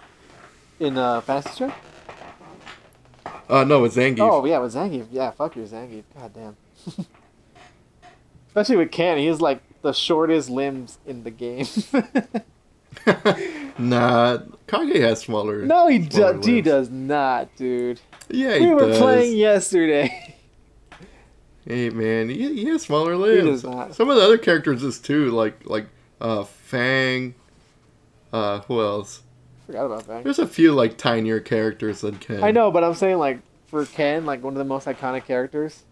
in 0.80 0.96
uh, 0.98 1.22
Fantasy 1.22 1.50
Strike. 1.56 1.74
Uh, 3.50 3.64
no, 3.64 3.84
it's 3.84 3.96
Zangief. 3.96 4.20
Oh 4.20 4.46
yeah, 4.46 4.60
with 4.60 4.74
Zangief, 4.76 5.08
yeah, 5.12 5.32
fuck 5.32 5.56
your 5.56 5.66
Zangief. 5.66 6.04
God 6.16 6.34
damn. 6.34 6.56
Especially 8.48 8.78
with 8.78 8.92
Ken, 8.92 9.18
he 9.18 9.26
has 9.26 9.42
like 9.42 9.62
the 9.84 9.94
shortest 9.94 10.50
limbs 10.50 10.98
in 11.06 11.24
the 11.24 11.30
game. 11.30 11.68
nah, 13.78 14.40
Kage 14.68 14.98
has 14.98 15.22
smaller. 15.22 15.62
No, 15.62 15.88
he 15.88 16.10
smaller 16.10 16.34
does. 16.34 16.46
He 16.46 16.62
does 16.62 16.90
not, 16.90 17.56
dude. 17.56 18.00
Yeah, 18.30 18.54
he 18.56 18.60
does. 18.60 18.68
we 18.68 18.74
were 18.74 18.88
does. 18.88 18.98
playing 18.98 19.38
yesterday. 19.38 20.36
Hey 21.66 21.90
man, 21.90 22.28
he, 22.28 22.56
he 22.56 22.66
has 22.66 22.82
smaller 22.82 23.14
He 23.14 23.20
limbs. 23.20 23.62
does 23.62 23.64
not. 23.64 23.96
Some 23.96 24.10
of 24.10 24.18
the 24.18 24.22
other 24.22 24.38
characters 24.38 24.82
just 24.82 25.06
too, 25.06 25.32
like 25.32 25.66
like 25.66 25.88
uh 26.20 26.44
Fang. 26.44 27.36
Uh, 28.34 28.62
who 28.62 28.82
else? 28.82 29.22
Forgot 29.68 29.86
about 29.86 30.08
that. 30.08 30.24
There's 30.24 30.40
a 30.40 30.48
few 30.48 30.74
like 30.74 30.98
tinier 30.98 31.40
characters 31.40 32.02
than 32.02 32.18
Ken. 32.18 32.44
I 32.44 32.52
know, 32.52 32.72
but 32.72 32.84
I'm 32.84 32.96
saying 32.96 33.18
like 33.18 33.40
for 33.68 33.86
Ken, 33.86 34.26
like 34.26 34.44
one 34.44 34.54
of 34.54 34.58
the 34.58 34.66
most 34.66 34.88
iconic 34.88 35.26
characters, 35.26 35.84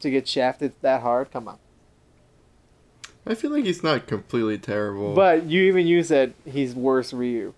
to 0.00 0.10
get 0.10 0.26
shafted 0.26 0.72
that 0.80 1.02
hard, 1.02 1.30
come 1.30 1.48
on. 1.48 1.58
I 3.26 3.34
feel 3.34 3.50
like 3.52 3.64
he's 3.64 3.82
not 3.82 4.06
completely 4.06 4.58
terrible. 4.58 5.14
But 5.14 5.44
you 5.46 5.62
even 5.64 5.86
you 5.86 6.02
said 6.02 6.34
he's 6.44 6.74
worse 6.74 7.12
Ryu. 7.12 7.54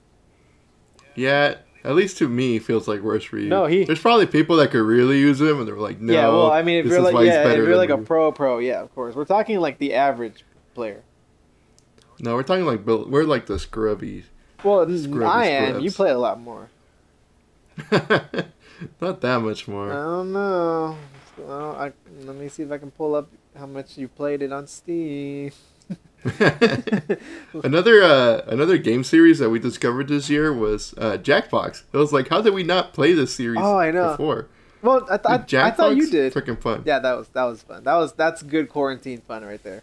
yeah, 1.14 1.56
at 1.82 1.94
least 1.94 2.18
to 2.18 2.28
me, 2.28 2.52
he 2.52 2.58
feels 2.58 2.86
like 2.88 3.00
worse 3.00 3.24
for 3.24 3.38
you. 3.38 3.48
No, 3.48 3.66
he- 3.66 3.84
There's 3.84 4.00
probably 4.00 4.26
people 4.26 4.56
that 4.56 4.70
could 4.70 4.82
really 4.82 5.18
use 5.18 5.40
him, 5.40 5.58
and 5.58 5.66
they're 5.68 5.76
like, 5.76 6.00
no. 6.00 6.12
yeah, 6.12 6.28
well, 6.28 6.50
I 6.50 6.62
mean, 6.62 6.78
if 6.80 6.86
you're 6.86 7.00
like 7.00 7.14
yeah, 7.26 7.48
if 7.50 7.56
you're 7.56 7.76
like 7.76 7.90
a 7.90 7.98
pro 7.98 8.30
pro, 8.32 8.58
yeah, 8.58 8.80
of 8.82 8.94
course. 8.94 9.14
We're 9.14 9.24
talking 9.24 9.58
like 9.60 9.78
the 9.78 9.94
average 9.94 10.44
player. 10.74 11.02
No, 12.20 12.34
we're 12.34 12.42
talking 12.42 12.64
like 12.66 12.84
Bill. 12.84 13.06
We're 13.08 13.24
like 13.24 13.46
the 13.46 13.58
scrubby. 13.58 14.24
Well, 14.62 14.84
Scrubby 14.96 15.24
I 15.24 15.46
am. 15.46 15.68
scrubs. 15.70 15.84
You 15.84 15.90
play 15.92 16.10
a 16.10 16.18
lot 16.18 16.40
more. 16.40 16.68
not 19.00 19.20
that 19.20 19.40
much 19.42 19.66
more. 19.68 19.90
I 19.90 19.94
don't 19.96 20.32
know. 20.32 20.96
Well, 21.38 21.72
I, 21.76 21.92
let 22.24 22.36
me 22.36 22.48
see 22.48 22.62
if 22.62 22.70
I 22.70 22.78
can 22.78 22.90
pull 22.92 23.14
up 23.14 23.28
how 23.56 23.66
much 23.66 23.96
you 23.98 24.08
played 24.08 24.42
it 24.42 24.52
on 24.52 24.66
Steam. 24.66 25.52
another 27.62 28.02
uh, 28.02 28.40
another 28.46 28.78
game 28.78 29.04
series 29.04 29.38
that 29.38 29.50
we 29.50 29.58
discovered 29.58 30.08
this 30.08 30.30
year 30.30 30.52
was 30.52 30.94
uh, 30.98 31.18
Jackbox. 31.18 31.82
It 31.92 31.96
was 31.96 32.12
like, 32.12 32.28
how 32.28 32.40
did 32.40 32.54
we 32.54 32.62
not 32.62 32.92
play 32.92 33.12
this 33.12 33.34
series 33.34 33.60
Oh, 33.62 33.76
I 33.78 33.90
know. 33.90 34.12
before? 34.12 34.48
Well, 34.82 35.06
I, 35.10 35.16
th- 35.16 35.26
I, 35.26 35.34
I 35.34 35.38
Jackbox, 35.38 35.76
thought 35.76 35.96
you 35.96 36.10
did. 36.10 36.32
Freaking 36.32 36.60
fun. 36.60 36.82
Yeah, 36.86 36.98
that 36.98 37.16
was 37.16 37.28
that 37.28 37.44
was 37.44 37.62
fun. 37.62 37.84
That 37.84 37.94
was 37.96 38.12
that's 38.12 38.42
good 38.42 38.68
quarantine 38.68 39.20
fun 39.20 39.44
right 39.44 39.62
there. 39.62 39.82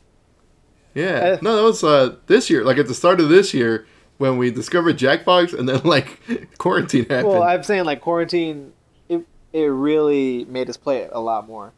Yeah. 0.94 1.08
Uh, 1.16 1.38
no, 1.42 1.56
that 1.56 1.64
was 1.64 1.84
uh, 1.84 2.16
this 2.28 2.50
year. 2.50 2.64
Like 2.64 2.78
at 2.78 2.88
the 2.88 2.94
start 2.94 3.20
of 3.20 3.30
this 3.30 3.54
year 3.54 3.88
when 4.18 4.38
we 4.38 4.52
discovered 4.52 4.98
Jackbox, 4.98 5.58
and 5.58 5.68
then 5.70 5.82
like 5.84 6.20
quarantine 6.58 7.06
happened. 7.06 7.30
Well, 7.30 7.44
I'm 7.44 7.64
saying 7.64 7.86
like 7.86 8.02
quarantine, 8.02 8.74
it 9.10 9.26
it 9.54 9.66
really 9.66 10.46
made 10.46 10.70
us 10.70 10.78
play 10.78 11.00
it 11.00 11.10
a 11.14 11.20
lot 11.20 11.48
more. 11.48 11.74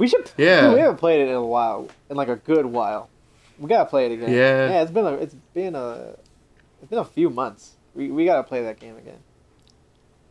We 0.00 0.08
should. 0.08 0.30
Yeah. 0.36 0.72
we 0.74 0.80
haven't 0.80 0.96
played 0.96 1.20
it 1.20 1.28
in 1.28 1.34
a 1.36 1.44
while, 1.44 1.88
in 2.08 2.16
like 2.16 2.28
a 2.28 2.36
good 2.36 2.66
while. 2.66 3.08
We 3.58 3.68
gotta 3.68 3.84
play 3.88 4.06
it 4.06 4.12
again. 4.12 4.30
Yeah. 4.32 4.70
Yeah, 4.70 4.82
it's 4.82 4.90
been 4.90 5.04
a 5.06 5.12
it's 5.14 5.36
been 5.54 5.74
a 5.76 6.16
it's 6.80 6.88
been 6.90 6.98
a 6.98 7.04
few 7.04 7.28
months. 7.30 7.76
We 7.94 8.10
we 8.10 8.24
gotta 8.24 8.42
play 8.42 8.62
that 8.62 8.80
game 8.80 8.96
again. 8.96 9.18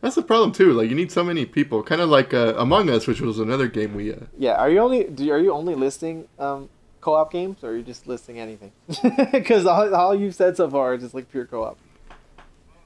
That's 0.00 0.16
the 0.16 0.22
problem 0.22 0.52
too. 0.52 0.72
Like 0.72 0.88
you 0.90 0.96
need 0.96 1.12
so 1.12 1.22
many 1.22 1.46
people, 1.46 1.82
kind 1.82 2.00
of 2.00 2.08
like 2.08 2.34
uh, 2.34 2.54
Among 2.56 2.90
Us, 2.90 3.06
which 3.06 3.20
was 3.20 3.38
another 3.38 3.68
game 3.68 3.94
we. 3.94 4.12
Uh, 4.12 4.16
Yeah. 4.36 4.54
Are 4.54 4.68
you 4.70 4.80
only 4.80 5.04
do 5.04 5.30
are 5.30 5.38
you 5.38 5.52
only 5.52 5.74
listing 5.76 6.26
um 6.38 6.68
co-op 7.00 7.30
games 7.32 7.62
or 7.62 7.70
are 7.70 7.76
you 7.76 7.82
just 7.84 8.06
listing 8.06 8.38
anything? 8.40 8.72
Because 9.32 9.66
all, 9.66 9.94
all 9.94 10.14
you've 10.14 10.34
said 10.34 10.56
so 10.56 10.68
far 10.68 10.94
is 10.94 11.02
just 11.02 11.14
like 11.14 11.30
pure 11.30 11.46
co-op. 11.46 11.78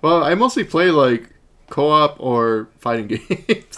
well, 0.02 0.22
I 0.22 0.34
mostly 0.34 0.64
play 0.64 0.90
like 0.90 1.30
co-op 1.70 2.16
or 2.20 2.68
fighting 2.78 3.06
games. 3.14 3.76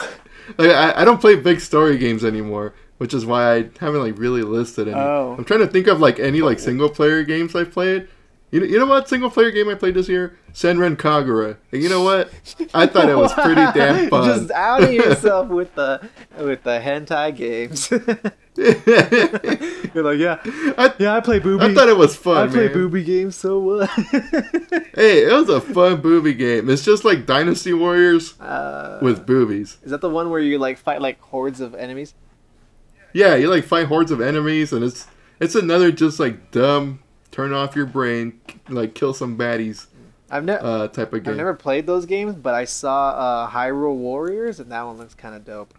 like 0.58 0.70
I, 0.70 1.02
I 1.02 1.04
don't 1.04 1.20
play 1.20 1.36
big 1.36 1.60
story 1.60 1.98
games 1.98 2.24
anymore, 2.24 2.74
which 2.98 3.14
is 3.14 3.26
why 3.26 3.54
I 3.56 3.70
haven't 3.80 4.00
like 4.02 4.18
really 4.18 4.42
listed 4.42 4.88
any. 4.88 4.98
Oh. 4.98 5.34
I'm 5.38 5.44
trying 5.44 5.60
to 5.60 5.66
think 5.66 5.86
of 5.86 6.00
like 6.00 6.18
any 6.18 6.40
like 6.42 6.58
single 6.58 6.88
player 6.88 7.22
games 7.22 7.54
I've 7.54 7.72
played. 7.72 8.08
You 8.52 8.60
know, 8.60 8.66
you 8.66 8.78
know 8.78 8.86
what 8.86 9.08
single 9.08 9.28
player 9.28 9.50
game 9.50 9.68
I 9.68 9.74
played 9.74 9.94
this 9.94 10.08
year? 10.08 10.38
Senran 10.52 10.96
Kagura. 10.96 11.56
And 11.72 11.82
you 11.82 11.88
know 11.88 12.02
what? 12.02 12.30
I 12.72 12.86
thought 12.86 13.08
it 13.08 13.16
was 13.16 13.32
pretty 13.34 13.66
damn 13.76 14.08
fun. 14.08 14.38
Just 14.38 14.50
outing 14.52 14.94
yourself 14.94 15.48
with 15.48 15.74
the 15.74 16.08
with 16.38 16.62
the 16.62 16.80
hentai 16.80 17.34
games. 17.34 17.90
You're 18.56 20.04
like, 20.04 20.18
yeah, 20.18 20.40
I, 20.78 20.94
yeah, 20.98 21.16
I 21.16 21.20
play 21.20 21.40
booby. 21.40 21.64
I 21.64 21.74
thought 21.74 21.88
it 21.88 21.96
was 21.96 22.16
fun, 22.16 22.48
I 22.48 22.50
play 22.50 22.64
man. 22.66 22.72
booby 22.72 23.04
games 23.04 23.36
so 23.36 23.58
what? 23.58 23.90
Hey, 24.94 25.24
it 25.24 25.32
was 25.32 25.50
a 25.50 25.60
fun 25.60 26.00
booby 26.00 26.32
game. 26.32 26.70
It's 26.70 26.84
just 26.84 27.04
like 27.04 27.26
Dynasty 27.26 27.74
Warriors 27.74 28.40
uh, 28.40 29.00
with 29.02 29.26
boobies. 29.26 29.76
is 29.82 29.90
that 29.90 30.00
the 30.00 30.08
one 30.08 30.30
where 30.30 30.40
you 30.40 30.58
like 30.58 30.78
fight 30.78 31.02
like 31.02 31.20
hordes 31.20 31.60
of 31.60 31.74
enemies? 31.74 32.14
Yeah, 33.12 33.34
you 33.36 33.48
like 33.48 33.64
fight 33.64 33.86
hordes 33.86 34.10
of 34.10 34.20
enemies, 34.20 34.72
and 34.72 34.84
it's 34.84 35.06
it's 35.40 35.54
another 35.54 35.90
just 35.90 36.20
like 36.20 36.50
dumb, 36.50 37.00
turn 37.30 37.52
off 37.52 37.74
your 37.76 37.86
brain, 37.86 38.40
like 38.68 38.94
kill 38.94 39.14
some 39.14 39.36
baddies 39.38 39.86
I've 40.30 40.44
never. 40.44 40.64
uh, 40.64 40.88
type 40.88 41.12
of 41.12 41.22
game. 41.22 41.32
I've 41.32 41.36
never 41.36 41.54
played 41.54 41.86
those 41.86 42.06
games, 42.06 42.34
but 42.34 42.54
I 42.54 42.64
saw 42.64 43.10
uh, 43.10 43.50
Hyrule 43.50 43.96
Warriors, 43.96 44.60
and 44.60 44.70
that 44.72 44.82
one 44.82 44.98
looks 44.98 45.14
kind 45.14 45.34
of 45.34 45.44
dope. 45.44 45.74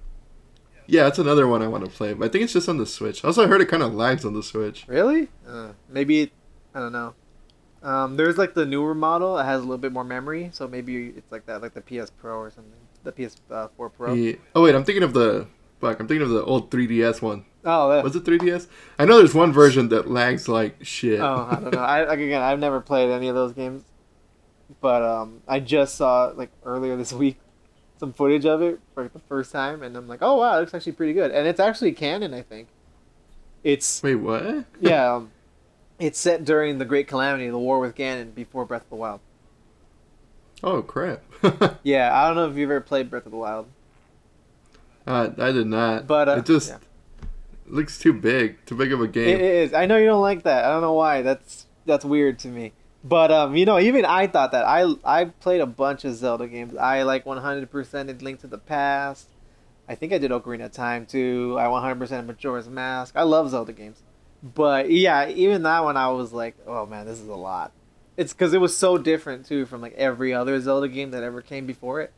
Yeah, 0.89 1.03
that's 1.03 1.19
another 1.19 1.47
one 1.47 1.61
I 1.61 1.67
want 1.67 1.83
to 1.83 1.91
play, 1.91 2.13
but 2.13 2.25
I 2.25 2.29
think 2.29 2.45
it's 2.45 2.53
just 2.53 2.69
on 2.69 2.77
the 2.77 2.85
Switch. 2.85 3.23
Also, 3.25 3.43
I 3.43 3.47
heard 3.47 3.59
it 3.59 3.67
kind 3.67 3.83
of 3.83 3.93
lags 3.93 4.23
on 4.23 4.33
the 4.33 4.41
Switch. 4.43 4.85
Really? 4.87 5.27
Uh, 5.47 5.73
maybe 5.89 6.31
I 6.73 6.79
don't 6.79 6.93
know. 6.93 7.13
Um, 7.83 8.15
there's 8.17 8.37
like 8.37 8.53
the 8.53 8.65
newer 8.65 8.95
model 8.95 9.35
that 9.35 9.43
has 9.45 9.59
a 9.59 9.63
little 9.63 9.77
bit 9.77 9.91
more 9.91 10.03
memory, 10.03 10.49
so 10.53 10.67
maybe 10.67 11.07
it's 11.07 11.31
like 11.31 11.45
that, 11.47 11.61
like 11.61 11.73
the 11.73 11.81
PS 11.81 12.09
Pro 12.09 12.37
or 12.37 12.49
something, 12.51 12.71
the 13.03 13.11
PS4 13.11 13.91
Pro. 13.93 14.13
Yeah. 14.13 14.35
Oh 14.55 14.63
wait, 14.63 14.75
I'm 14.75 14.83
thinking 14.83 15.03
of 15.03 15.13
the 15.13 15.47
fuck. 15.79 15.99
I'm 15.99 16.07
thinking 16.07 16.23
of 16.23 16.29
the 16.29 16.43
old 16.43 16.69
3DS 16.71 17.21
one. 17.21 17.45
Oh, 17.65 17.89
that, 17.89 18.03
Was 18.03 18.15
it 18.15 18.23
3DS? 18.23 18.67
I 18.97 19.05
know 19.05 19.17
there's 19.17 19.33
one 19.33 19.51
version 19.51 19.89
that 19.89 20.09
lags 20.09 20.47
like 20.47 20.77
shit. 20.85 21.19
oh, 21.19 21.47
I 21.51 21.55
don't 21.59 21.73
know. 21.73 21.79
I 21.79 22.05
like, 22.05 22.19
again, 22.19 22.41
I've 22.41 22.59
never 22.59 22.79
played 22.79 23.09
any 23.09 23.27
of 23.27 23.35
those 23.35 23.51
games, 23.53 23.83
but 24.79 25.01
um, 25.03 25.41
I 25.47 25.59
just 25.59 25.95
saw 25.95 26.31
like 26.35 26.49
earlier 26.63 26.95
this 26.95 27.11
week 27.11 27.37
some 27.99 28.13
footage 28.13 28.45
of 28.45 28.61
it 28.61 28.79
for 28.93 29.07
the 29.09 29.19
first 29.19 29.51
time, 29.51 29.81
and 29.83 29.97
I'm 29.97 30.07
like, 30.07 30.19
oh 30.21 30.35
wow, 30.37 30.55
it 30.57 30.61
looks 30.61 30.73
actually 30.73 30.91
pretty 30.93 31.13
good, 31.13 31.31
and 31.31 31.47
it's 31.47 31.59
actually 31.59 31.91
canon, 31.93 32.33
I 32.33 32.41
think. 32.43 32.67
It's 33.63 34.01
Wait, 34.03 34.15
what? 34.15 34.65
yeah, 34.79 35.15
um, 35.15 35.31
it's 35.99 36.19
set 36.19 36.45
during 36.45 36.77
the 36.77 36.85
Great 36.85 37.07
Calamity, 37.07 37.49
the 37.49 37.57
War 37.57 37.79
with 37.79 37.95
Ganon, 37.95 38.33
before 38.35 38.65
Breath 38.65 38.83
of 38.83 38.89
the 38.89 38.95
Wild. 38.95 39.19
oh 40.63 40.81
crap. 40.83 41.21
Yeah, 41.83 42.15
I 42.17 42.27
don't 42.27 42.35
know 42.35 42.49
if 42.49 42.55
you've 42.55 42.69
ever 42.69 42.81
played 42.81 43.09
Breath 43.09 43.25
of 43.25 43.31
the 43.31 43.37
Wild, 43.37 43.67
uh, 45.07 45.31
I 45.37 45.51
did 45.51 45.67
not. 45.67 46.07
but 46.07 46.29
uh, 46.29 46.33
it 46.33 46.45
just 46.45 46.69
yeah. 46.69 46.77
looks 47.67 47.97
too 47.97 48.13
big, 48.13 48.63
too 48.65 48.75
big 48.75 48.91
of 48.91 49.01
a 49.01 49.07
game. 49.07 49.29
It 49.29 49.41
is. 49.41 49.73
I 49.73 49.85
know 49.85 49.97
you 49.97 50.05
don't 50.05 50.21
like 50.21 50.43
that. 50.43 50.65
I 50.65 50.69
don't 50.69 50.81
know 50.81 50.93
why. 50.93 51.21
That's 51.21 51.65
that's 51.85 52.05
weird 52.05 52.39
to 52.39 52.49
me. 52.49 52.73
But 53.03 53.31
um, 53.31 53.55
you 53.55 53.65
know, 53.65 53.79
even 53.79 54.05
I 54.05 54.27
thought 54.27 54.51
that. 54.51 54.65
I 54.65 54.93
I 55.03 55.25
played 55.25 55.61
a 55.61 55.65
bunch 55.65 56.03
of 56.05 56.15
Zelda 56.15 56.47
games. 56.47 56.75
I 56.75 57.03
like 57.03 57.25
100% 57.25 58.21
Link 58.21 58.41
to 58.41 58.47
the 58.47 58.57
Past. 58.57 59.29
I 59.87 59.95
think 59.95 60.11
I 60.11 60.17
did 60.17 60.31
Ocarina 60.31 60.65
of 60.65 60.71
Time 60.73 61.05
too. 61.05 61.55
I 61.57 61.65
100% 61.65 62.25
Majora's 62.25 62.67
Mask. 62.67 63.15
I 63.15 63.23
love 63.23 63.49
Zelda 63.49 63.71
games. 63.71 64.01
But 64.43 64.91
yeah, 64.91 65.29
even 65.29 65.63
that 65.63 65.83
one 65.83 65.97
I 65.97 66.09
was 66.09 66.33
like, 66.33 66.55
oh 66.67 66.85
man, 66.85 67.05
this 67.05 67.19
is 67.19 67.27
a 67.27 67.35
lot. 67.35 67.71
It's 68.17 68.33
because 68.33 68.53
it 68.53 68.59
was 68.59 68.75
so 68.75 68.97
different 68.97 69.45
too 69.45 69.65
from 69.65 69.81
like 69.81 69.93
every 69.93 70.33
other 70.33 70.59
Zelda 70.59 70.87
game 70.87 71.11
that 71.11 71.23
ever 71.23 71.41
came 71.41 71.65
before 71.65 72.01
it. 72.01 72.11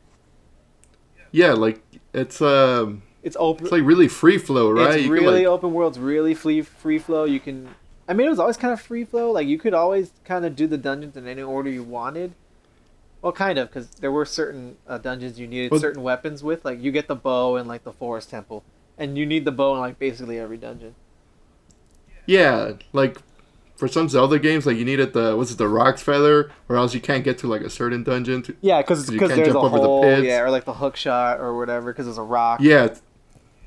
Yeah, 1.32 1.52
like 1.52 1.80
it's 2.12 2.40
um, 2.42 3.02
It's 3.22 3.36
open. 3.38 3.66
it's 3.66 3.72
like 3.72 3.82
really 3.84 4.08
free 4.08 4.38
flow, 4.38 4.70
right? 4.70 4.96
It's 4.96 5.04
You 5.06 5.12
really 5.12 5.38
like- 5.44 5.46
open 5.46 5.72
world. 5.72 5.92
It's 5.92 5.98
really 5.98 6.34
free 6.34 6.62
free 6.62 6.98
flow. 6.98 7.24
You 7.24 7.40
can. 7.40 7.68
I 8.08 8.12
mean, 8.14 8.26
it 8.26 8.30
was 8.30 8.40
always 8.40 8.56
kind 8.56 8.72
of 8.72 8.80
free 8.80 9.04
flow. 9.04 9.30
Like 9.30 9.46
you 9.46 9.58
could 9.58 9.74
always 9.74 10.12
kind 10.24 10.44
of 10.44 10.56
do 10.56 10.66
the 10.66 10.78
dungeons 10.78 11.16
in 11.16 11.26
any 11.28 11.42
order 11.42 11.70
you 11.70 11.82
wanted. 11.84 12.32
Well, 13.22 13.32
kind 13.32 13.58
of, 13.58 13.68
because 13.68 13.90
there 13.90 14.10
were 14.10 14.24
certain 14.24 14.76
uh, 14.88 14.96
dungeons 14.98 15.38
you 15.38 15.46
needed 15.46 15.70
Well- 15.70 15.80
certain 15.80 16.02
weapons 16.02 16.42
with. 16.42 16.64
Like 16.64 16.82
you 16.82 16.90
get 16.90 17.06
the 17.06 17.14
bow 17.16 17.56
in 17.56 17.68
like 17.68 17.84
the 17.84 17.92
forest 17.92 18.30
temple, 18.30 18.64
and 18.98 19.16
you 19.16 19.24
need 19.26 19.44
the 19.44 19.52
bow 19.52 19.74
in 19.74 19.80
like 19.80 19.98
basically 19.98 20.38
every 20.38 20.56
dungeon. 20.56 20.94
Yeah, 22.26 22.72
like 22.92 23.18
for 23.80 23.88
some 23.88 24.08
Zelda 24.08 24.38
games, 24.38 24.66
like 24.66 24.76
you 24.76 24.84
needed 24.84 25.14
the 25.14 25.34
was 25.36 25.50
it, 25.50 25.58
the 25.58 25.66
Roc's 25.66 26.02
Feather, 26.02 26.52
or 26.68 26.76
else 26.76 26.94
you 26.94 27.00
can't 27.00 27.24
get 27.24 27.38
to 27.38 27.46
like 27.48 27.62
a 27.62 27.70
certain 27.70 28.04
dungeon. 28.04 28.42
To, 28.42 28.56
Yeah, 28.60 28.80
because 28.82 29.10
because 29.10 29.30
there's 29.30 29.48
a 29.48 29.52
jump 29.52 29.64
over 29.64 29.78
the 29.78 29.84
hole. 29.86 30.02
pits. 30.02 30.26
Yeah, 30.26 30.42
or 30.42 30.50
like 30.50 30.66
the 30.66 30.74
hook 30.74 30.94
shot 30.96 31.40
or 31.40 31.56
whatever. 31.56 31.90
Because 31.92 32.04
there's 32.06 32.18
a 32.18 32.22
rock. 32.22 32.60
yeah, 32.62 32.94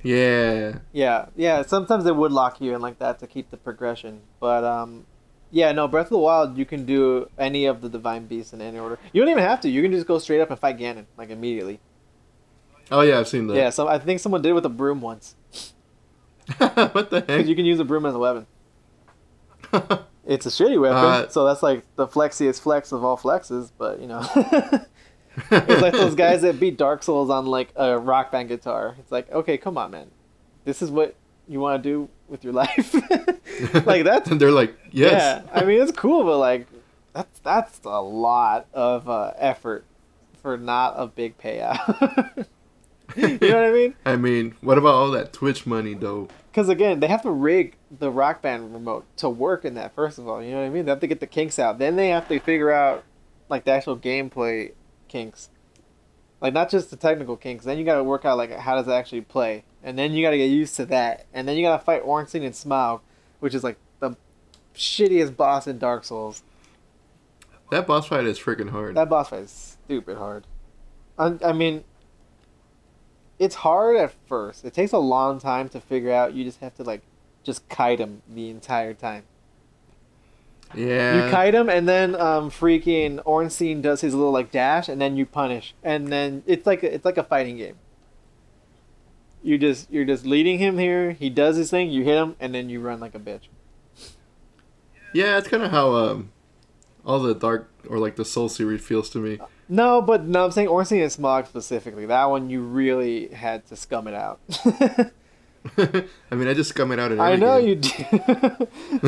yeah, 0.04 0.78
Yeah, 0.92 1.26
yeah. 1.36 1.64
Sometimes 1.64 2.04
they 2.04 2.12
would 2.12 2.32
lock 2.32 2.62
you 2.62 2.76
in 2.76 2.82
like 2.82 3.00
that 3.00 3.20
to 3.20 3.28
keep 3.28 3.50
the 3.50 3.58
progression, 3.58 4.22
but 4.40 4.64
um, 4.64 5.06
yeah, 5.50 5.72
no. 5.72 5.88
Breath 5.88 6.06
of 6.08 6.12
the 6.12 6.18
Wild, 6.20 6.58
you 6.58 6.66
can 6.66 6.86
do 6.86 7.30
any 7.38 7.66
of 7.66 7.82
the 7.82 7.90
divine 7.90 8.28
beasts 8.28 8.54
in 8.54 8.62
any 8.62 8.78
order. 8.78 9.00
You 9.14 9.22
don't 9.22 9.32
even 9.32 9.44
have 9.44 9.62
to. 9.62 9.70
You 9.70 9.82
can 9.82 9.92
just 9.92 10.06
go 10.08 10.20
straight 10.20 10.42
up 10.42 10.52
and 10.52 10.60
fight 10.60 10.78
Ganon 10.78 11.06
like 11.18 11.30
immediately. 11.32 11.80
oh 12.92 13.02
yeah, 13.02 13.20
I've 13.20 13.28
seen 13.28 13.48
that. 13.48 13.56
Yeah, 13.56 13.70
so 13.72 13.88
I 13.88 13.98
think 13.98 14.20
someone 14.20 14.42
did 14.42 14.50
it 14.50 14.54
with 14.54 14.66
a 14.66 14.70
broom 14.70 15.02
once 15.02 15.36
what 16.58 17.10
the 17.10 17.22
because 17.22 17.28
heck? 17.40 17.48
you 17.48 17.56
can 17.56 17.66
use 17.66 17.80
a 17.80 17.86
broom 17.86 18.06
as 18.06 18.14
a 18.14 18.20
weapon. 18.20 18.46
It's 20.26 20.46
a 20.46 20.50
shitty 20.50 20.80
weapon, 20.80 20.98
Uh, 20.98 21.28
so 21.28 21.44
that's 21.44 21.62
like 21.62 21.84
the 21.98 22.08
flexiest 22.08 22.62
flex 22.62 22.94
of 22.94 23.04
all 23.04 23.18
flexes. 23.18 23.72
But 23.78 24.00
you 24.00 24.08
know, 24.08 24.22
it's 25.52 25.82
like 25.82 25.92
those 25.92 26.16
guys 26.16 26.44
that 26.44 26.62
beat 26.62 26.78
Dark 26.78 27.04
Souls 27.04 27.30
on 27.30 27.46
like 27.46 27.74
a 27.76 28.00
rock 28.00 28.32
band 28.32 28.48
guitar. 28.48 28.96
It's 29.00 29.12
like, 29.12 29.30
okay, 29.32 29.58
come 29.58 29.78
on, 29.78 29.92
man, 29.92 30.12
this 30.64 30.82
is 30.82 30.90
what 30.90 31.16
you 31.50 31.60
want 31.60 31.84
to 31.84 31.90
do 31.90 32.10
with 32.30 32.46
your 32.46 32.54
life. 32.54 32.94
like 33.86 34.06
that's 34.06 34.30
and 34.32 34.40
they're 34.40 34.50
like, 34.52 34.74
yes. 34.92 35.12
Yeah, 35.12 35.42
I 35.54 35.66
mean 35.66 35.82
it's 35.82 35.92
cool, 35.92 36.24
but 36.24 36.38
like, 36.38 36.68
That's 37.12 37.40
that's 37.40 37.82
a 37.84 38.02
lot 38.02 38.68
of 38.74 39.10
uh, 39.10 39.34
effort 39.38 39.84
for 40.42 40.58
not 40.58 40.94
a 40.96 41.06
big 41.08 41.38
payout. 41.38 42.46
you 43.18 43.28
know 43.40 43.56
what 43.56 43.66
I 43.66 43.72
mean? 43.72 43.96
I 44.06 44.16
mean, 44.16 44.56
what 44.62 44.78
about 44.78 44.94
all 44.94 45.12
that 45.12 45.34
Twitch 45.34 45.66
money 45.66 45.96
though? 45.96 46.30
Because 46.54 46.70
again, 46.70 47.00
they 47.00 47.08
have 47.08 47.24
to 47.24 47.32
rig 47.32 47.78
the 47.90 48.12
Rock 48.12 48.44
Band 48.44 48.76
remote 48.76 49.08
to 49.18 49.28
work 49.28 49.66
in 49.66 49.74
that. 49.74 49.96
First 49.96 50.20
of 50.20 50.28
all, 50.28 50.40
you 50.40 50.52
know 50.52 50.60
what 50.60 50.68
I 50.68 50.70
mean? 50.70 50.86
They 50.86 50.92
have 50.92 51.00
to 51.00 51.08
get 51.08 51.20
the 51.20 51.26
kinks 51.26 51.58
out. 51.58 51.80
Then 51.80 51.96
they 51.96 52.10
have 52.10 52.28
to 52.28 52.40
figure 52.40 52.70
out 52.70 53.04
like 53.50 53.66
the 53.66 53.72
actual 53.72 53.98
gameplay 53.98 54.74
kinks, 55.08 55.50
like 56.42 56.54
not 56.54 56.70
just 56.70 56.92
the 56.92 56.96
technical 56.96 57.38
kinks. 57.38 57.66
Then 57.66 57.80
you 57.80 57.84
got 57.84 57.96
to 57.96 58.04
work 58.04 58.24
out 58.24 58.38
like 58.38 58.52
how 58.52 58.76
does 58.76 58.88
it 58.88 58.92
actually 58.92 59.22
play, 59.22 59.64
and 59.82 59.98
then 59.98 60.14
you 60.14 60.24
got 60.24 60.30
to 60.30 60.38
get 60.38 60.46
used 60.46 60.76
to 60.76 60.86
that. 60.86 61.26
And 61.34 61.48
then 61.48 61.58
you 61.58 61.64
got 61.64 61.80
to 61.80 61.84
fight 61.84 62.04
Ornstein 62.04 62.44
and 62.44 62.54
Smough, 62.54 63.02
which 63.40 63.56
is 63.56 63.64
like 63.64 63.78
the 64.00 64.16
shittiest 64.76 65.36
boss 65.36 65.66
in 65.66 65.80
Dark 65.80 66.04
Souls. 66.04 66.44
That 67.72 67.88
boss 67.88 68.06
fight 68.06 68.26
is 68.26 68.38
freaking 68.38 68.70
hard. 68.70 68.96
That 68.96 69.10
boss 69.10 69.30
fight 69.30 69.46
is 69.46 69.78
stupid 69.86 70.20
hard. 70.20 70.46
I, 71.18 71.36
I 71.44 71.52
mean, 71.52 71.84
it's 73.40 73.56
hard 73.56 73.98
at 73.98 74.14
first. 74.28 74.64
It 74.66 74.74
takes 74.74 74.92
a 74.92 75.00
long 75.00 75.40
time 75.40 75.70
to 75.70 75.80
figure 75.80 76.12
out. 76.12 76.34
You 76.34 76.44
just 76.44 76.60
have 76.60 76.76
to 76.76 76.84
like, 76.84 77.02
just 77.44 77.68
kite 77.70 78.00
him 78.00 78.22
the 78.28 78.50
entire 78.50 78.94
time. 78.94 79.24
yeah. 80.74 81.26
You 81.26 81.32
kite 81.32 81.54
him, 81.54 81.70
and 81.70 81.88
then 81.88 82.16
um, 82.16 82.50
freaking 82.50 83.22
Ornstein 83.26 83.82
does 83.82 84.02
his 84.02 84.14
little 84.14 84.32
like 84.32 84.52
dash, 84.52 84.88
and 84.90 85.02
then 85.02 85.18
you 85.18 85.26
punish, 85.26 85.74
and 85.84 86.08
then 86.08 86.44
it's 86.46 86.66
like 86.66 86.84
a, 86.84 86.94
it's 86.94 87.06
like 87.06 87.18
a 87.18 87.24
fighting 87.24 87.58
game. 87.58 87.76
You 89.44 89.58
just 89.58 89.92
you're 89.92 90.06
just 90.06 90.26
leading 90.26 90.58
him 90.58 90.78
here. 90.78 91.12
He 91.12 91.30
does 91.30 91.58
his 91.58 91.70
thing. 91.70 91.90
You 91.90 92.04
hit 92.04 92.16
him, 92.16 92.36
and 92.40 92.56
then 92.56 92.70
you 92.70 92.80
run 92.80 93.00
like 93.00 93.14
a 93.14 93.20
bitch. 93.20 93.48
Yeah, 95.14 95.38
it's 95.38 95.48
kind 95.48 95.62
of 95.62 95.72
how 95.72 95.94
um, 95.94 96.32
all 97.06 97.20
the 97.20 97.36
dark 97.36 97.70
or 97.90 98.00
like 98.00 98.16
the 98.16 98.26
Soul 98.26 98.50
series 98.50 98.82
feels 98.82 99.10
to 99.12 99.20
me. 99.20 99.40
No, 99.74 100.04
but 100.04 100.24
no, 100.26 100.46
I'm 100.46 100.52
saying 100.52 100.68
Ornstein 100.68 101.02
and 101.02 101.12
Smough 101.12 101.48
specifically. 101.48 102.06
That 102.06 102.26
one 102.26 102.48
you 102.52 102.62
really 102.62 103.30
had 103.30 103.66
to 103.68 103.76
scum 103.76 104.08
it 104.08 104.14
out. 104.14 104.40
I 105.78 106.36
mean, 106.36 106.48
I 106.48 106.54
just 106.54 106.70
scum 106.70 106.92
it 106.92 107.00
out 107.00 107.12
in 107.12 107.20
I 107.20 107.36
know 107.36 107.60
game. 107.60 107.70
you 107.70 107.76
do. 107.78 108.60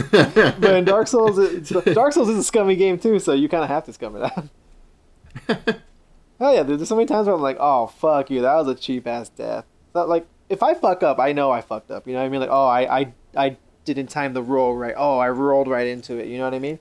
but 0.60 0.74
in 0.74 0.84
Dark 0.84 1.08
Souls, 1.08 1.38
it, 1.38 1.66
Dark 1.94 2.14
Souls 2.14 2.30
is 2.30 2.40
a 2.40 2.44
scummy 2.44 2.76
game 2.76 2.98
too, 2.98 3.20
so 3.20 3.34
you 3.34 3.48
kind 3.48 3.64
of 3.64 3.70
have 3.70 3.86
to 3.86 3.94
scum 3.94 4.16
it 4.16 4.24
out. 4.24 5.76
Oh 6.40 6.52
yeah, 6.52 6.64
dude, 6.64 6.80
there's 6.80 6.90
so 6.90 6.96
many 6.96 7.06
times 7.06 7.28
where 7.28 7.36
I'm 7.36 7.44
like, 7.44 7.58
oh 7.60 7.86
fuck 7.86 8.32
you, 8.32 8.42
that 8.42 8.56
was 8.56 8.68
a 8.68 8.74
cheap 8.74 9.06
ass 9.06 9.30
death. 9.30 9.66
So, 9.94 10.04
like, 10.08 10.26
if 10.50 10.64
I 10.64 10.74
fuck 10.74 11.04
up, 11.04 11.20
I 11.20 11.32
know 11.32 11.52
I 11.52 11.62
fucked 11.62 11.92
up. 11.92 12.08
You 12.08 12.14
know 12.14 12.22
what 12.22 12.26
I 12.26 12.30
mean? 12.30 12.42
Like, 12.42 12.50
oh, 12.52 12.66
I, 12.66 13.00
I, 13.02 13.14
I 13.38 13.58
didn't 13.84 14.08
time 14.08 14.34
the 14.34 14.42
roll 14.42 14.76
right. 14.76 14.96
Oh, 14.98 15.20
I 15.20 15.30
rolled 15.30 15.68
right 15.68 15.86
into 15.86 16.18
it. 16.18 16.26
You 16.28 16.40
know 16.40 16.46
what 16.46 16.56
I 16.56 16.60
mean? 16.60 16.80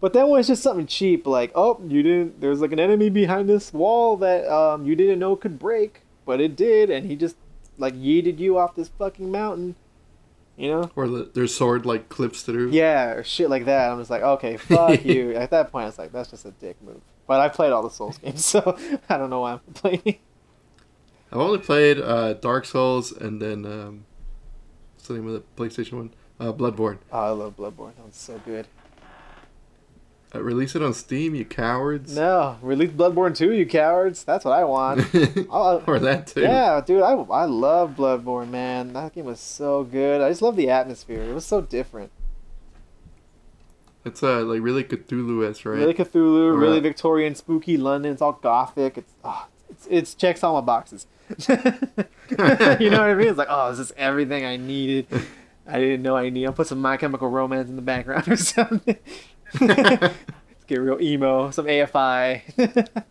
But 0.00 0.12
then 0.12 0.28
when 0.28 0.40
it's 0.40 0.48
just 0.48 0.62
something 0.62 0.86
cheap, 0.86 1.26
like, 1.26 1.52
oh, 1.54 1.80
you 1.86 2.02
didn't. 2.02 2.40
There's 2.40 2.60
like 2.60 2.72
an 2.72 2.80
enemy 2.80 3.08
behind 3.08 3.48
this 3.48 3.72
wall 3.72 4.16
that 4.18 4.46
um 4.46 4.84
you 4.84 4.94
didn't 4.94 5.18
know 5.18 5.36
could 5.36 5.58
break, 5.58 6.02
but 6.24 6.40
it 6.40 6.54
did, 6.56 6.90
and 6.90 7.06
he 7.06 7.16
just 7.16 7.36
like 7.78 7.94
yeeted 7.94 8.38
you 8.38 8.58
off 8.58 8.74
this 8.74 8.88
fucking 8.88 9.30
mountain. 9.30 9.76
You 10.56 10.70
know? 10.70 10.90
Or 10.96 11.06
the, 11.06 11.30
their 11.34 11.46
sword 11.46 11.84
like 11.84 12.08
clips 12.08 12.42
through. 12.42 12.70
Yeah, 12.70 13.10
or 13.10 13.24
shit 13.24 13.50
like 13.50 13.66
that. 13.66 13.90
I'm 13.90 13.98
just 13.98 14.10
like, 14.10 14.22
okay, 14.22 14.56
fuck 14.56 15.04
you. 15.04 15.34
At 15.34 15.50
that 15.50 15.70
point, 15.70 15.88
it's 15.88 15.98
like 15.98 16.12
that's 16.12 16.30
just 16.30 16.44
a 16.44 16.50
dick 16.52 16.76
move. 16.82 17.00
But 17.26 17.40
I 17.40 17.48
played 17.48 17.72
all 17.72 17.82
the 17.82 17.90
Souls 17.90 18.18
games, 18.18 18.44
so 18.44 18.76
I 19.08 19.16
don't 19.16 19.30
know 19.30 19.40
why 19.40 19.52
I'm 19.52 19.60
complaining. 19.60 20.18
I've 21.32 21.38
only 21.38 21.58
played 21.58 21.98
uh, 21.98 22.34
Dark 22.34 22.64
Souls 22.64 23.12
and 23.12 23.42
then 23.42 23.66
um, 23.66 24.04
what's 24.94 25.08
the 25.08 25.14
name 25.14 25.26
of 25.26 25.32
the 25.34 25.42
PlayStation 25.62 25.92
one? 25.94 26.14
Uh, 26.38 26.52
Bloodborne. 26.52 26.98
Oh, 27.10 27.18
I 27.18 27.30
love 27.30 27.56
Bloodborne. 27.56 27.96
That 27.96 28.06
was 28.06 28.14
so 28.14 28.40
good. 28.44 28.66
Uh, 30.36 30.42
release 30.42 30.74
it 30.74 30.82
on 30.82 30.92
Steam, 30.94 31.34
you 31.34 31.44
cowards. 31.44 32.14
No, 32.14 32.58
release 32.62 32.90
Bloodborne 32.90 33.36
2, 33.36 33.52
you 33.52 33.66
cowards. 33.66 34.24
That's 34.24 34.44
what 34.44 34.52
I 34.52 34.64
want. 34.64 35.00
Or 35.50 35.98
that 35.98 36.28
too. 36.28 36.42
yeah, 36.42 36.80
dude, 36.84 37.02
I, 37.02 37.12
I 37.12 37.44
love 37.44 37.96
Bloodborne, 37.96 38.50
man. 38.50 38.92
That 38.92 39.14
game 39.14 39.24
was 39.24 39.40
so 39.40 39.84
good. 39.84 40.20
I 40.20 40.28
just 40.28 40.42
love 40.42 40.56
the 40.56 40.70
atmosphere. 40.70 41.22
It 41.22 41.34
was 41.34 41.44
so 41.44 41.60
different. 41.60 42.10
It's 44.04 44.22
uh 44.22 44.42
like 44.42 44.62
really 44.62 44.84
Cthulhu-esque, 44.84 45.64
right? 45.64 45.78
Really 45.78 45.94
Cthulhu, 45.94 46.58
really 46.58 46.78
Victorian, 46.78 47.34
spooky 47.34 47.76
London. 47.76 48.12
It's 48.12 48.22
all 48.22 48.34
gothic. 48.34 48.98
It's 48.98 49.12
oh, 49.24 49.46
it's, 49.68 49.86
it's 49.90 50.14
checks 50.14 50.44
all 50.44 50.54
my 50.54 50.60
boxes. 50.60 51.06
you 51.48 51.56
know 51.56 53.00
what 53.00 53.10
I 53.10 53.14
mean? 53.14 53.28
It's 53.28 53.38
like, 53.38 53.48
oh, 53.50 53.70
this 53.70 53.80
is 53.80 53.92
everything 53.96 54.44
I 54.44 54.56
needed. 54.56 55.08
I 55.66 55.80
didn't 55.80 56.02
know 56.02 56.16
I 56.16 56.30
needed. 56.30 56.46
I'll 56.46 56.52
put 56.52 56.68
some 56.68 56.80
My 56.80 56.96
Chemical 56.96 57.28
Romance 57.28 57.68
in 57.68 57.74
the 57.74 57.82
background 57.82 58.28
or 58.28 58.36
something. 58.36 58.96
Get 60.66 60.80
real 60.80 61.00
emo. 61.00 61.50
Some 61.50 61.66
AFI. 61.66 62.88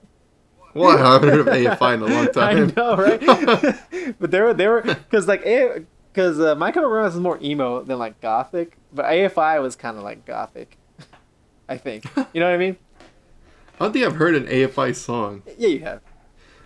What? 0.74 1.00
I 1.00 1.14
haven't 1.14 1.30
heard 1.30 1.40
of 1.40 1.46
AFI 1.48 1.94
in 1.94 2.02
a 2.02 2.06
long 2.06 2.28
time. 2.34 2.58
I 2.58 2.74
know, 2.76 2.98
right? 2.98 4.16
but 4.20 4.30
they 4.30 4.42
were 4.42 4.54
they 4.54 4.68
were 4.68 4.82
because 4.82 5.26
like 5.26 5.42
because 6.12 6.38
uh, 6.38 6.54
My 6.56 6.72
Chemical 6.74 6.92
Romance 6.92 7.14
is 7.14 7.22
more 7.22 7.40
emo 7.42 7.82
than 7.82 7.98
like 7.98 8.20
gothic, 8.20 8.78
but 8.92 9.06
AFI 9.06 9.62
was 9.62 9.78
kind 9.78 9.98
of 9.98 10.04
like 10.04 10.26
gothic. 10.26 10.78
I 11.70 11.78
think 11.78 12.04
you 12.34 12.42
know 12.42 12.48
what 12.48 12.56
I 12.56 12.58
mean? 12.58 12.76
I 13.80 13.86
don't 13.86 13.94
think 13.94 14.06
I've 14.06 14.18
heard 14.18 14.36
an 14.36 14.48
AFI 14.48 14.94
song, 14.94 15.44
Yeah, 15.58 15.70
you 15.70 15.80
have. 15.80 16.02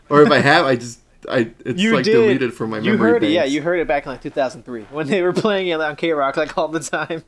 or 0.10 0.24
if 0.24 0.32
I 0.32 0.40
have, 0.40 0.66
I 0.66 0.76
just 0.76 1.02
I 1.30 1.52
it's 1.64 1.80
you 1.80 1.94
like 1.94 2.04
did. 2.04 2.14
deleted 2.14 2.52
from 2.56 2.72
my 2.72 2.80
you 2.80 2.94
memory. 2.94 3.12
heard 3.12 3.24
it, 3.24 3.30
yeah. 3.30 3.44
You 3.44 3.62
heard 3.62 3.80
it 3.80 3.88
back 3.88 4.08
in 4.08 4.12
like 4.12 4.22
2003 4.24 4.86
when 4.86 5.06
they 5.06 5.22
were 5.22 5.34
playing 5.34 5.68
it 5.68 5.80
on 5.80 5.96
K 5.96 6.14
Rock 6.14 6.36
like 6.36 6.58
all 6.58 6.68
the 6.68 6.80
time. 6.80 7.24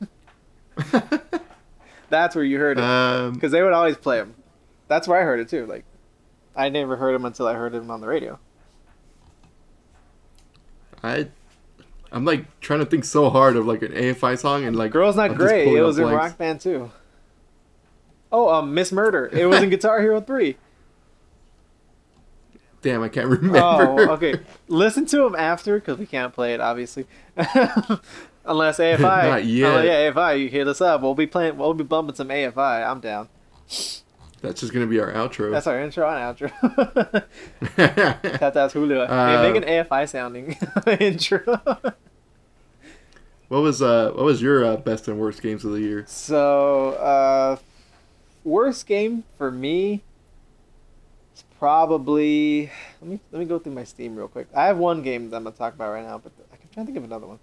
That's 2.12 2.36
where 2.36 2.44
you 2.44 2.58
heard 2.58 2.78
it 2.78 2.84
um, 2.84 3.32
because 3.32 3.52
they 3.52 3.62
would 3.62 3.72
always 3.72 3.96
play 3.96 4.18
them. 4.18 4.34
That's 4.86 5.08
where 5.08 5.18
I 5.18 5.24
heard 5.24 5.40
it 5.40 5.48
too. 5.48 5.64
Like, 5.64 5.86
I 6.54 6.68
never 6.68 6.96
heard 6.96 7.14
them 7.14 7.24
until 7.24 7.46
I 7.46 7.54
heard 7.54 7.72
them 7.72 7.90
on 7.90 8.02
the 8.02 8.06
radio. 8.06 8.38
I 11.02 11.28
I'm 12.12 12.26
like 12.26 12.60
trying 12.60 12.80
to 12.80 12.86
think 12.86 13.06
so 13.06 13.30
hard 13.30 13.56
of 13.56 13.66
like 13.66 13.80
an 13.80 13.92
AFI 13.92 14.38
song 14.38 14.64
and 14.64 14.76
like 14.76 14.92
Girl's 14.92 15.16
Not 15.16 15.34
Grey. 15.34 15.74
It 15.74 15.80
was 15.80 15.98
in 15.98 16.04
blanks. 16.04 16.22
Rock 16.22 16.38
Band 16.38 16.60
too. 16.60 16.90
Oh, 18.30 18.50
um, 18.50 18.74
Miss 18.74 18.92
Murder. 18.92 19.30
It 19.32 19.46
was 19.46 19.62
in 19.62 19.70
Guitar 19.70 19.98
Hero 20.02 20.20
3. 20.20 20.56
Damn, 22.82 23.02
I 23.02 23.08
can't 23.08 23.28
remember. 23.28 23.58
Oh, 23.58 24.12
okay. 24.14 24.34
Listen 24.68 25.06
to 25.06 25.16
them 25.18 25.34
after 25.34 25.80
because 25.80 25.96
we 25.96 26.04
can't 26.04 26.34
play 26.34 26.52
it, 26.52 26.60
obviously. 26.60 27.06
Unless 28.44 28.78
AFI. 28.80 29.00
Not 29.00 29.44
yet. 29.44 29.66
Oh, 29.72 29.82
yeah, 29.82 30.10
AFI, 30.10 30.40
you 30.40 30.48
hit 30.48 30.66
us 30.68 30.80
up. 30.80 31.00
We'll 31.02 31.14
be 31.14 31.26
playing. 31.26 31.56
We'll 31.56 31.74
be 31.74 31.84
bumping 31.84 32.14
some 32.14 32.28
AFI. 32.28 32.88
I'm 32.88 33.00
down. 33.00 33.28
That's 34.42 34.60
just 34.60 34.72
gonna 34.72 34.88
be 34.88 34.98
our 34.98 35.12
outro. 35.12 35.52
That's 35.52 35.68
our 35.68 35.80
intro 35.80 36.08
and 36.10 36.36
outro. 36.36 37.24
That, 37.76 38.52
that's 38.54 38.74
Hulu. 38.74 39.08
Uh, 39.08 39.42
hey, 39.42 39.52
make 39.52 39.62
an 39.62 39.68
AFI 39.68 40.08
sounding 40.08 40.56
intro. 41.00 41.40
what 43.46 43.62
was 43.62 43.80
uh 43.80 44.10
what 44.14 44.24
was 44.24 44.42
your 44.42 44.64
uh, 44.64 44.76
best 44.78 45.06
and 45.06 45.18
worst 45.20 45.42
games 45.42 45.64
of 45.64 45.70
the 45.72 45.80
year? 45.80 46.04
so, 46.08 46.90
uh, 46.94 47.56
worst 48.42 48.86
game 48.86 49.22
for 49.38 49.52
me 49.52 50.02
is 51.36 51.44
probably. 51.60 52.70
Let 53.00 53.10
me 53.10 53.20
let 53.30 53.38
me 53.38 53.44
go 53.44 53.60
through 53.60 53.74
my 53.74 53.84
Steam 53.84 54.16
real 54.16 54.26
quick. 54.26 54.48
I 54.56 54.66
have 54.66 54.76
one 54.78 55.02
game 55.02 55.30
that 55.30 55.36
I'm 55.36 55.44
gonna 55.44 55.54
talk 55.54 55.74
about 55.74 55.92
right 55.92 56.04
now, 56.04 56.18
but 56.18 56.32
I'm 56.52 56.58
trying 56.74 56.86
to 56.86 56.92
think 56.92 56.98
of 56.98 57.04
another 57.04 57.28
one. 57.28 57.38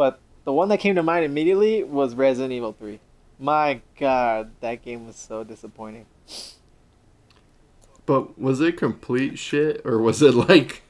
But 0.00 0.18
the 0.44 0.52
one 0.54 0.70
that 0.70 0.78
came 0.78 0.94
to 0.94 1.02
mind 1.02 1.26
immediately 1.26 1.84
was 1.84 2.14
Resident 2.14 2.54
Evil 2.54 2.72
3. 2.72 3.00
My 3.38 3.82
God, 3.98 4.50
that 4.60 4.82
game 4.82 5.06
was 5.06 5.14
so 5.14 5.44
disappointing. 5.44 6.06
But 8.06 8.38
was 8.40 8.62
it 8.62 8.78
complete 8.78 9.38
shit 9.38 9.82
or 9.84 9.98
was 9.98 10.22
it 10.22 10.32
like 10.32 10.80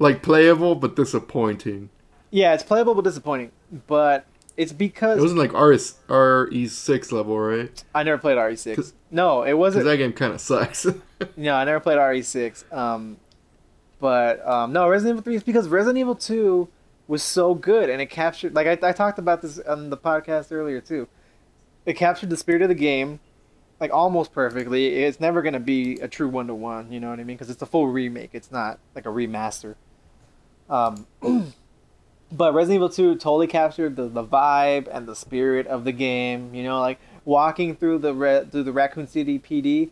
like 0.00 0.20
playable 0.20 0.74
but 0.74 0.96
disappointing? 0.96 1.90
Yeah, 2.32 2.54
it's 2.54 2.64
playable 2.64 2.96
but 2.96 3.04
disappointing. 3.04 3.52
But 3.86 4.26
it's 4.56 4.72
because 4.72 5.20
It 5.20 5.22
wasn't 5.22 5.38
like 5.38 5.52
RS 5.52 5.94
RE 6.08 6.66
six 6.66 7.12
level, 7.12 7.38
right? 7.38 7.84
I 7.94 8.02
never 8.02 8.18
played 8.18 8.36
RE 8.36 8.56
six. 8.56 8.94
No, 9.12 9.44
it 9.44 9.52
wasn't. 9.52 9.84
Because 9.84 9.92
that 9.92 9.98
game 9.98 10.12
kind 10.12 10.32
of 10.32 10.40
sucks. 10.40 10.88
No, 11.36 11.54
I 11.54 11.62
never 11.64 11.78
played 11.78 11.98
RE6. 11.98 12.72
Um, 12.76 13.16
but 14.00 14.44
um, 14.46 14.72
no, 14.72 14.88
Resident 14.88 15.14
Evil 15.14 15.22
3 15.22 15.36
is 15.36 15.42
because 15.44 15.68
Resident 15.68 15.98
Evil 15.98 16.16
2 16.16 16.68
was 17.06 17.22
so 17.22 17.54
good 17.54 17.90
and 17.90 18.00
it 18.00 18.06
captured. 18.06 18.54
Like 18.54 18.66
I, 18.66 18.88
I 18.88 18.92
talked 18.92 19.18
about 19.18 19.42
this 19.42 19.58
on 19.58 19.90
the 19.90 19.96
podcast 19.96 20.52
earlier 20.52 20.80
too. 20.80 21.08
It 21.86 21.94
captured 21.94 22.30
the 22.30 22.36
spirit 22.36 22.62
of 22.62 22.68
the 22.68 22.74
game, 22.74 23.20
like 23.80 23.92
almost 23.92 24.32
perfectly. 24.32 25.04
It's 25.04 25.20
never 25.20 25.42
gonna 25.42 25.60
be 25.60 26.00
a 26.00 26.08
true 26.08 26.28
one 26.28 26.46
to 26.46 26.54
one. 26.54 26.90
You 26.90 27.00
know 27.00 27.10
what 27.10 27.20
I 27.20 27.24
mean? 27.24 27.36
Because 27.36 27.50
it's 27.50 27.62
a 27.62 27.66
full 27.66 27.88
remake. 27.88 28.30
It's 28.32 28.50
not 28.50 28.78
like 28.94 29.06
a 29.06 29.10
remaster. 29.10 29.74
Um, 30.70 31.06
but 32.32 32.54
Resident 32.54 32.76
Evil 32.76 32.88
2 32.88 33.16
totally 33.16 33.46
captured 33.46 33.96
the, 33.96 34.08
the 34.08 34.24
vibe 34.24 34.88
and 34.90 35.06
the 35.06 35.14
spirit 35.14 35.66
of 35.66 35.84
the 35.84 35.92
game. 35.92 36.54
You 36.54 36.64
know, 36.64 36.80
like 36.80 36.98
walking 37.24 37.76
through 37.76 37.98
the 37.98 38.14
re- 38.14 38.46
through 38.50 38.62
the 38.62 38.72
Raccoon 38.72 39.06
City 39.06 39.38
PD 39.38 39.90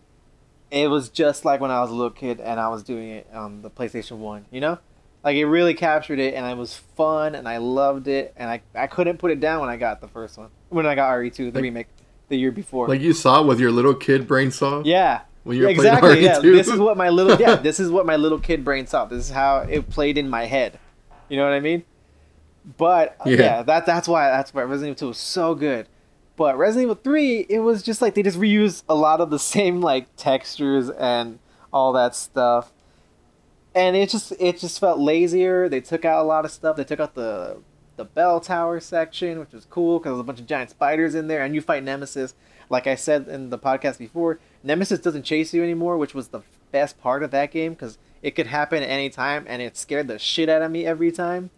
it 0.72 0.89
was 0.89 1.10
just 1.10 1.44
like 1.44 1.60
when 1.60 1.70
I 1.70 1.80
was 1.82 1.90
a 1.90 1.94
little 1.94 2.10
kid 2.10 2.40
and 2.40 2.59
I 2.59 2.68
was 2.68 2.82
doing 2.82 3.10
it 3.10 3.28
on 3.32 3.60
the 3.60 3.70
PlayStation 3.70 4.16
One. 4.16 4.47
You 4.51 4.62
know, 4.62 4.78
like 5.24 5.36
it 5.36 5.47
really 5.47 5.74
captured 5.74 6.19
it, 6.19 6.35
and 6.35 6.47
it 6.47 6.57
was 6.57 6.74
fun, 6.97 7.35
and 7.35 7.49
I 7.49 7.59
loved 7.59 8.09
it, 8.09 8.32
and 8.36 8.51
I 8.51 8.62
I 8.74 8.86
couldn't 8.86 9.19
put 9.19 9.31
it 9.31 9.40
down 9.40 9.61
when 9.61 9.69
I 9.69 9.77
got 9.77 10.01
the 10.01 10.09
first 10.09 10.36
one. 10.39 10.49
When 10.69 10.86
I 10.86 10.94
got 10.94 11.11
RE 11.12 11.31
two, 11.31 11.51
the 11.51 11.59
Like- 11.59 11.62
remake, 11.62 11.86
the 12.28 12.36
year 12.36 12.51
before. 12.53 12.89
Like 12.89 13.01
you 13.01 13.12
saw 13.12 13.43
with 13.43 13.61
your 13.61 13.70
little 13.70 13.94
kid 13.94 14.27
brain 14.27 14.51
saw. 14.51 14.82
yeah, 14.85 15.20
When 15.44 15.57
you 15.57 15.65
were 15.65 15.69
exactly. 15.70 16.09
playing 16.16 16.24
RE2. 16.28 16.43
Yeah. 16.44 16.51
this 16.53 16.69
is 16.69 16.78
what 16.81 16.97
my 16.97 17.09
little 17.11 17.39
yeah, 17.40 17.57
this 17.69 17.78
is 17.78 17.90
what 17.90 18.07
my 18.07 18.16
little 18.16 18.39
kid 18.39 18.65
brain 18.65 18.86
saw. 18.86 19.05
This 19.05 19.19
is 19.27 19.31
how 19.31 19.59
it 19.59 19.89
played 19.90 20.16
in 20.19 20.28
my 20.31 20.47
head. 20.47 20.78
You 21.28 21.36
know 21.36 21.44
what 21.44 21.53
I 21.55 21.61
mean? 21.61 21.85
But 22.78 23.16
uh, 23.20 23.31
Yeah. 23.31 23.36
yeah, 23.39 23.62
that 23.62 23.86
that's 23.86 24.09
why 24.09 24.28
that's 24.28 24.55
why 24.55 24.62
Resident 24.62 24.99
Evil 24.99 25.07
2 25.07 25.09
was 25.09 25.19
so 25.19 25.55
good. 25.55 25.86
But 26.36 26.57
Resident 26.57 26.85
Evil 26.90 27.01
3, 27.03 27.47
it 27.49 27.59
was 27.61 27.82
just 27.82 28.01
like 28.01 28.15
they 28.15 28.23
just 28.23 28.39
reused 28.39 28.82
a 28.89 28.94
lot 28.94 29.20
of 29.20 29.31
the 29.31 29.39
same 29.55 29.81
like 29.81 30.07
textures 30.16 30.89
and 30.90 31.39
all 31.73 31.93
that 31.93 32.15
stuff. 32.15 32.73
And 33.74 33.97
it 33.97 34.11
just 34.11 34.32
it 34.39 34.59
just 34.59 34.78
felt 34.78 34.99
lazier. 34.99 35.69
They 35.69 35.81
took 35.81 36.05
out 36.05 36.23
a 36.23 36.27
lot 36.27 36.44
of 36.44 36.51
stuff. 36.51 36.77
They 36.77 36.85
took 36.85 37.01
out 37.01 37.15
the 37.15 37.59
the 37.97 38.05
bell 38.05 38.40
tower 38.40 38.81
section, 38.81 39.39
which 39.39 39.53
was 39.53 39.66
cool 39.66 39.99
because 39.99 40.11
there's 40.12 40.20
a 40.20 40.24
bunch 40.24 40.40
of 40.40 40.47
giant 40.47 40.70
spiders 40.70 41.15
in 41.15 41.28
there, 41.28 41.43
and 41.43 41.55
you 41.55 41.61
fight 41.61 41.82
Nemesis. 41.85 42.35
Like 42.69 42.86
I 42.86 42.94
said 42.94 43.28
in 43.28 43.51
the 43.51 43.59
podcast 43.59 43.99
before, 43.99 44.39
Nemesis 44.62 44.99
doesn't 44.99 45.24
chase 45.24 45.53
you 45.53 45.62
anymore, 45.62 45.99
which 45.99 46.15
was 46.15 46.28
the 46.28 46.40
best 46.70 47.01
part 47.01 47.23
of 47.23 47.31
that 47.32 47.51
game 47.51 47.73
because 47.74 47.99
it 48.23 48.31
could 48.32 48.47
happen 48.47 48.82
at 48.82 48.89
any 48.89 49.11
time, 49.11 49.44
and 49.49 49.61
it 49.61 49.77
scared 49.77 50.09
the 50.09 50.19
shit 50.19 50.49
out 50.49 50.62
of 50.62 50.70
me 50.70 50.86
every 50.86 51.12
time. 51.12 51.51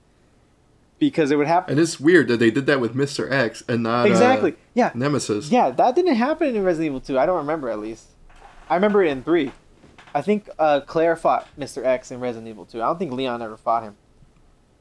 Because 0.99 1.31
it 1.31 1.37
would 1.37 1.49
happen 1.49 1.73
And 1.73 1.81
it's 1.81 1.99
weird 2.01 2.29
that 2.29 2.39
they 2.39 2.51
did 2.51 2.67
that 2.67 2.81
with 2.81 2.95
Mr. 2.95 3.31
X 3.31 3.63
and 3.69 3.83
not 3.83 4.07
exactly. 4.07 4.53
uh, 4.53 4.57
Yeah, 4.75 4.93
Nemesis. 4.95 5.51
yeah, 5.51 5.71
that 5.71 5.95
didn't 5.95 6.15
happen 6.15 6.55
in 6.55 6.63
Resident 6.65 6.87
Evil 6.87 7.01
2. 7.01 7.19
I 7.19 7.27
don't 7.27 7.37
remember 7.39 7.69
at 7.69 7.81
least. 7.81 8.07
I 8.71 8.77
remember 8.77 9.03
it 9.03 9.11
in 9.11 9.23
3. 9.23 9.53
I 10.15 10.23
think 10.23 10.49
uh, 10.59 10.81
Claire 10.81 11.17
fought 11.17 11.49
Mr. 11.59 11.85
X 11.85 12.11
in 12.11 12.21
Resident 12.21 12.49
Evil 12.49 12.65
2. 12.65 12.81
I 12.81 12.87
don't 12.87 12.99
think 12.99 13.13
Leon 13.13 13.43
ever 13.43 13.57
fought 13.57 13.83
him. 13.83 13.97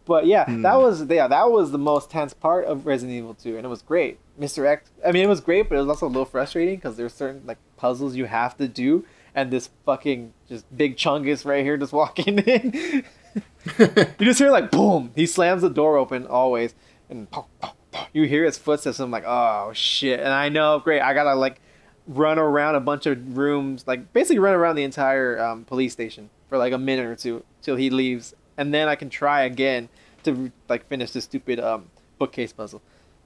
But 0.06 0.26
yeah, 0.26 0.46
Hmm. 0.46 0.62
that 0.64 0.76
was 0.76 1.04
yeah, 1.10 1.28
that 1.28 1.50
was 1.52 1.72
the 1.72 1.78
most 1.78 2.12
tense 2.12 2.34
part 2.34 2.66
of 2.66 2.86
Resident 2.86 3.18
Evil 3.18 3.34
2 3.34 3.56
and 3.58 3.66
it 3.66 3.70
was 3.70 3.82
great. 3.82 4.20
Mr. 4.40 4.66
X 4.66 4.90
I 5.06 5.12
mean 5.12 5.24
it 5.24 5.30
was 5.30 5.40
great, 5.42 5.70
but 5.70 5.76
it 5.76 5.80
was 5.80 5.88
also 5.88 6.06
a 6.08 6.10
little 6.10 6.26
frustrating 6.26 6.76
because 6.76 6.98
there's 6.98 7.14
certain 7.14 7.42
like 7.46 7.58
puzzles 7.78 8.16
you 8.16 8.26
have 8.26 8.58
to 8.58 8.68
do 8.68 9.06
and 9.34 9.50
this 9.50 9.70
fucking 9.86 10.34
just 10.50 10.66
big 10.78 10.98
chungus 10.98 11.46
right 11.46 11.64
here 11.64 11.78
just 11.78 11.94
walking 12.02 12.40
in. 12.40 13.04
you 13.80 14.26
just 14.26 14.40
hear 14.40 14.52
like 14.52 14.72
boom, 14.72 15.12
he 15.16 15.26
slams 15.26 15.62
the 15.62 15.70
door 15.70 15.98
open 15.98 16.28
always 16.28 16.76
and 17.10 17.32
pow, 17.32 17.46
pow, 17.62 17.74
pow. 17.92 18.08
you 18.14 18.24
hear 18.24 18.44
his 18.44 18.58
footsteps. 18.58 19.00
And 19.00 19.06
I'm 19.06 19.12
like, 19.12 19.24
oh 19.26 19.72
shit! 19.74 20.20
And 20.20 20.30
I 20.30 20.50
know, 20.50 20.80
great. 20.80 21.02
I 21.02 21.14
gotta 21.14 21.34
like 21.36 21.62
run 22.08 22.38
around 22.38 22.76
a 22.76 22.80
bunch 22.80 23.06
of 23.06 23.38
rooms, 23.38 23.86
like 23.88 24.12
basically 24.14 24.40
run 24.40 24.54
around 24.54 24.76
the 24.76 24.84
entire 24.84 25.40
um, 25.40 25.66
police 25.66 25.94
station 25.94 26.30
for 26.50 26.58
like 26.58 26.74
a 26.74 26.78
minute 26.78 27.06
or 27.06 27.16
two 27.16 27.44
till 27.62 27.76
he 27.76 27.90
leaves, 27.90 28.34
and 28.58 28.74
then 28.74 28.88
I 28.88 28.96
can 28.96 29.10
try 29.10 29.44
again 29.44 29.90
to 30.24 30.52
like 30.70 30.86
finish 30.88 31.12
this 31.12 31.24
stupid 31.24 31.60
um, 31.60 31.86
bookcase 32.18 32.54
puzzle. 32.54 32.82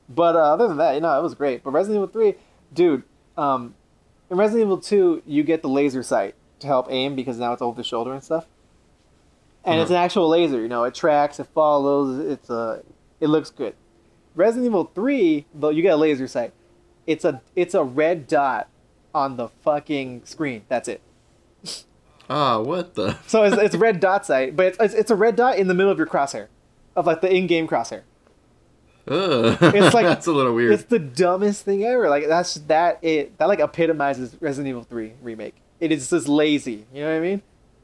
But 0.09 0.35
uh, 0.35 0.53
other 0.53 0.67
than 0.67 0.77
that, 0.77 0.95
you 0.95 1.01
know, 1.01 1.17
it 1.17 1.23
was 1.23 1.35
great. 1.35 1.63
But 1.63 1.71
Resident 1.71 1.97
Evil 1.97 2.07
Three, 2.07 2.35
dude, 2.73 3.03
um, 3.37 3.75
in 4.29 4.37
Resident 4.37 4.65
Evil 4.65 4.77
Two, 4.77 5.21
you 5.25 5.43
get 5.43 5.61
the 5.61 5.69
laser 5.69 6.03
sight 6.03 6.35
to 6.59 6.67
help 6.67 6.87
aim 6.89 7.15
because 7.15 7.37
now 7.37 7.53
it's 7.53 7.61
over 7.61 7.75
the 7.75 7.83
shoulder 7.83 8.13
and 8.13 8.23
stuff. 8.23 8.47
And 9.63 9.81
it's 9.81 9.91
an 9.91 9.97
actual 9.97 10.29
laser, 10.29 10.61
you 10.61 10.69
know. 10.69 10.85
It 10.85 10.95
tracks, 10.95 11.41
it 11.41 11.47
follows. 11.53 12.25
It's 12.25 12.49
a, 12.49 12.83
it 13.19 13.27
looks 13.27 13.49
good. 13.49 13.75
Resident 14.33 14.67
Evil 14.67 14.89
Three, 14.95 15.45
though, 15.53 15.69
you 15.69 15.81
get 15.81 15.93
a 15.93 15.97
laser 15.97 16.27
sight. 16.27 16.53
It's 17.07 17.25
a 17.25 17.41
it's 17.55 17.73
a 17.73 17.83
red 17.83 18.27
dot 18.27 18.67
on 19.15 19.37
the 19.37 19.47
fucking 19.47 20.25
screen. 20.25 20.63
That's 20.69 20.87
it. 20.87 21.01
Ah, 22.29 22.59
what 22.59 22.95
the? 22.95 23.17
So 23.27 23.43
it's, 23.43 23.57
it's 23.57 23.75
red 23.75 23.99
dot 23.99 24.25
sight, 24.25 24.55
but 24.55 24.67
it's, 24.67 24.77
it's 24.79 24.93
it's 24.93 25.11
a 25.11 25.15
red 25.15 25.35
dot 25.35 25.57
in 25.57 25.67
the 25.67 25.73
middle 25.73 25.91
of 25.91 25.97
your 25.97 26.07
crosshair, 26.07 26.47
of 26.95 27.07
like 27.07 27.21
the 27.21 27.33
in-game 27.33 27.67
crosshair. 27.67 28.01
Ugh. 29.07 29.57
It's 29.61 29.93
like 29.93 30.05
that's 30.05 30.27
a 30.27 30.31
little 30.33 30.53
weird. 30.53 30.73
It's 30.73 30.83
the 30.83 30.99
dumbest 30.99 31.63
thing 31.63 31.83
ever. 31.85 32.09
Like 32.09 32.27
that's 32.27 32.55
that 32.55 32.99
it 33.01 33.37
that 33.37 33.47
like 33.47 33.59
epitomizes 33.59 34.35
Resident 34.41 34.67
Evil 34.67 34.83
Three 34.83 35.13
remake. 35.21 35.55
It 35.79 35.91
is 35.91 36.09
just 36.09 36.27
lazy. 36.27 36.85
You 36.93 37.03
know 37.03 37.11
what 37.11 37.17
I 37.17 37.19
mean? 37.21 37.41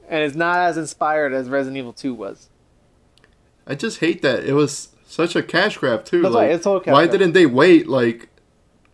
And 0.10 0.22
it's 0.22 0.36
not 0.36 0.58
as 0.58 0.78
inspired 0.78 1.34
as 1.34 1.48
Resident 1.50 1.78
Evil 1.78 1.94
Two 1.94 2.14
was. 2.14 2.50
I 3.66 3.76
just 3.76 4.00
hate 4.00 4.22
that 4.24 4.44
it 4.44 4.54
was 4.54 4.90
such 5.06 5.38
a 5.38 5.42
cash 5.44 5.78
grab 5.78 6.04
too. 6.04 6.22
That's 6.22 6.36
like, 6.36 6.48
right, 6.48 6.56
it's 6.56 6.64
total 6.66 6.82
cash 6.82 6.92
why 6.92 7.06
grab. 7.06 7.12
didn't 7.12 7.34
they 7.34 7.46
wait 7.46 7.88
like 7.88 8.28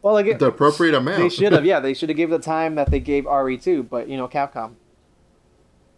Well, 0.02 0.16
the 0.24 0.48
appropriate 0.48 0.96
amount? 0.96 1.18
they 1.18 1.30
should 1.30 1.52
have. 1.52 1.66
Yeah, 1.66 1.80
they 1.80 1.94
should 1.94 2.10
have 2.10 2.18
gave 2.18 2.30
the 2.30 2.40
time 2.40 2.76
that 2.76 2.90
they 2.90 3.00
gave 3.00 3.26
RE2. 3.26 3.90
But 3.90 4.08
you 4.08 4.18
know, 4.18 4.28
Capcom. 4.28 4.76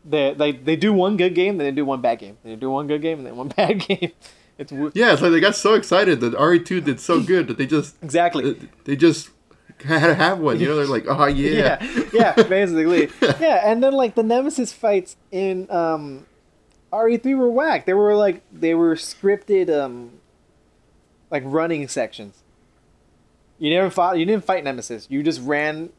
They 0.04 0.34
they 0.34 0.52
they 0.54 0.76
do 0.76 0.92
one 0.92 1.18
good 1.18 1.36
game, 1.36 1.58
then 1.58 1.66
they 1.66 1.72
do 1.72 1.86
one 1.86 2.02
bad 2.02 2.20
game. 2.20 2.38
They 2.44 2.56
do 2.56 2.72
one 2.72 2.88
good 2.88 3.02
game, 3.02 3.20
and 3.20 3.28
then 3.28 3.36
one 3.36 3.48
bad 3.56 3.80
game. 3.80 4.12
It's 4.58 4.72
yeah, 4.96 5.14
it's 5.14 5.22
like 5.22 5.32
they 5.32 5.40
got 5.40 5.56
so 5.56 5.76
excited 5.76 6.20
that 6.22 6.34
RE2 6.34 6.84
did 6.84 7.00
so 7.00 7.22
good 7.34 7.48
that 7.48 7.58
they 7.58 7.66
just 7.66 7.96
exactly. 8.02 8.70
they 8.86 8.96
just 8.96 9.30
had 9.84 10.08
to 10.08 10.16
have 10.16 10.40
one. 10.40 10.60
You 10.60 10.68
know, 10.68 10.76
they're 10.76 10.86
like, 10.86 11.06
oh 11.08 11.26
yeah. 11.26 11.84
yeah, 11.84 12.34
yeah, 12.36 12.44
basically, 12.44 13.10
yeah. 13.22 13.62
And 13.64 13.84
then 13.84 13.94
like 13.94 14.16
the 14.16 14.24
Nemesis 14.24 14.74
fights 14.74 15.16
in 15.32 15.70
um, 15.70 16.26
RE3 16.92 17.38
were 17.38 17.50
whack. 17.50 17.86
They 17.86 17.94
were 17.94 18.16
like 18.16 18.42
they 18.52 18.74
were 18.74 18.96
scripted 18.96 19.70
um, 19.70 20.14
like 21.30 21.44
running 21.46 21.88
sections. 21.88 22.41
You 23.62 23.70
never 23.70 23.92
fought. 23.92 24.18
You 24.18 24.26
didn't 24.26 24.44
fight 24.44 24.64
Nemesis. 24.64 25.06
You 25.12 25.22
just 25.22 25.40
ran 25.40 25.92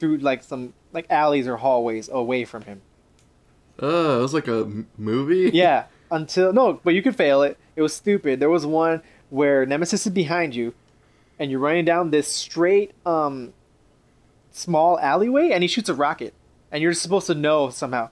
through 0.00 0.18
like 0.18 0.42
some 0.42 0.74
like 0.92 1.06
alleys 1.08 1.46
or 1.46 1.56
hallways 1.56 2.08
away 2.08 2.44
from 2.44 2.62
him. 2.62 2.82
Oh, 3.78 4.18
it 4.18 4.22
was 4.22 4.34
like 4.34 4.48
a 4.48 4.62
m- 4.62 4.88
movie. 4.98 5.48
Yeah, 5.54 5.84
until 6.10 6.52
no, 6.52 6.80
but 6.82 6.94
you 6.94 7.02
could 7.02 7.14
fail 7.14 7.42
it. 7.42 7.56
It 7.76 7.82
was 7.82 7.94
stupid. 7.94 8.40
There 8.40 8.50
was 8.50 8.66
one 8.66 9.02
where 9.30 9.64
Nemesis 9.64 10.06
is 10.08 10.12
behind 10.12 10.56
you, 10.56 10.74
and 11.38 11.52
you're 11.52 11.60
running 11.60 11.84
down 11.84 12.10
this 12.10 12.26
straight 12.26 12.90
um 13.06 13.52
small 14.50 14.98
alleyway, 14.98 15.50
and 15.52 15.62
he 15.62 15.68
shoots 15.68 15.88
a 15.88 15.94
rocket, 15.94 16.34
and 16.72 16.82
you're 16.82 16.94
supposed 16.94 17.28
to 17.28 17.34
know 17.36 17.70
somehow. 17.70 18.10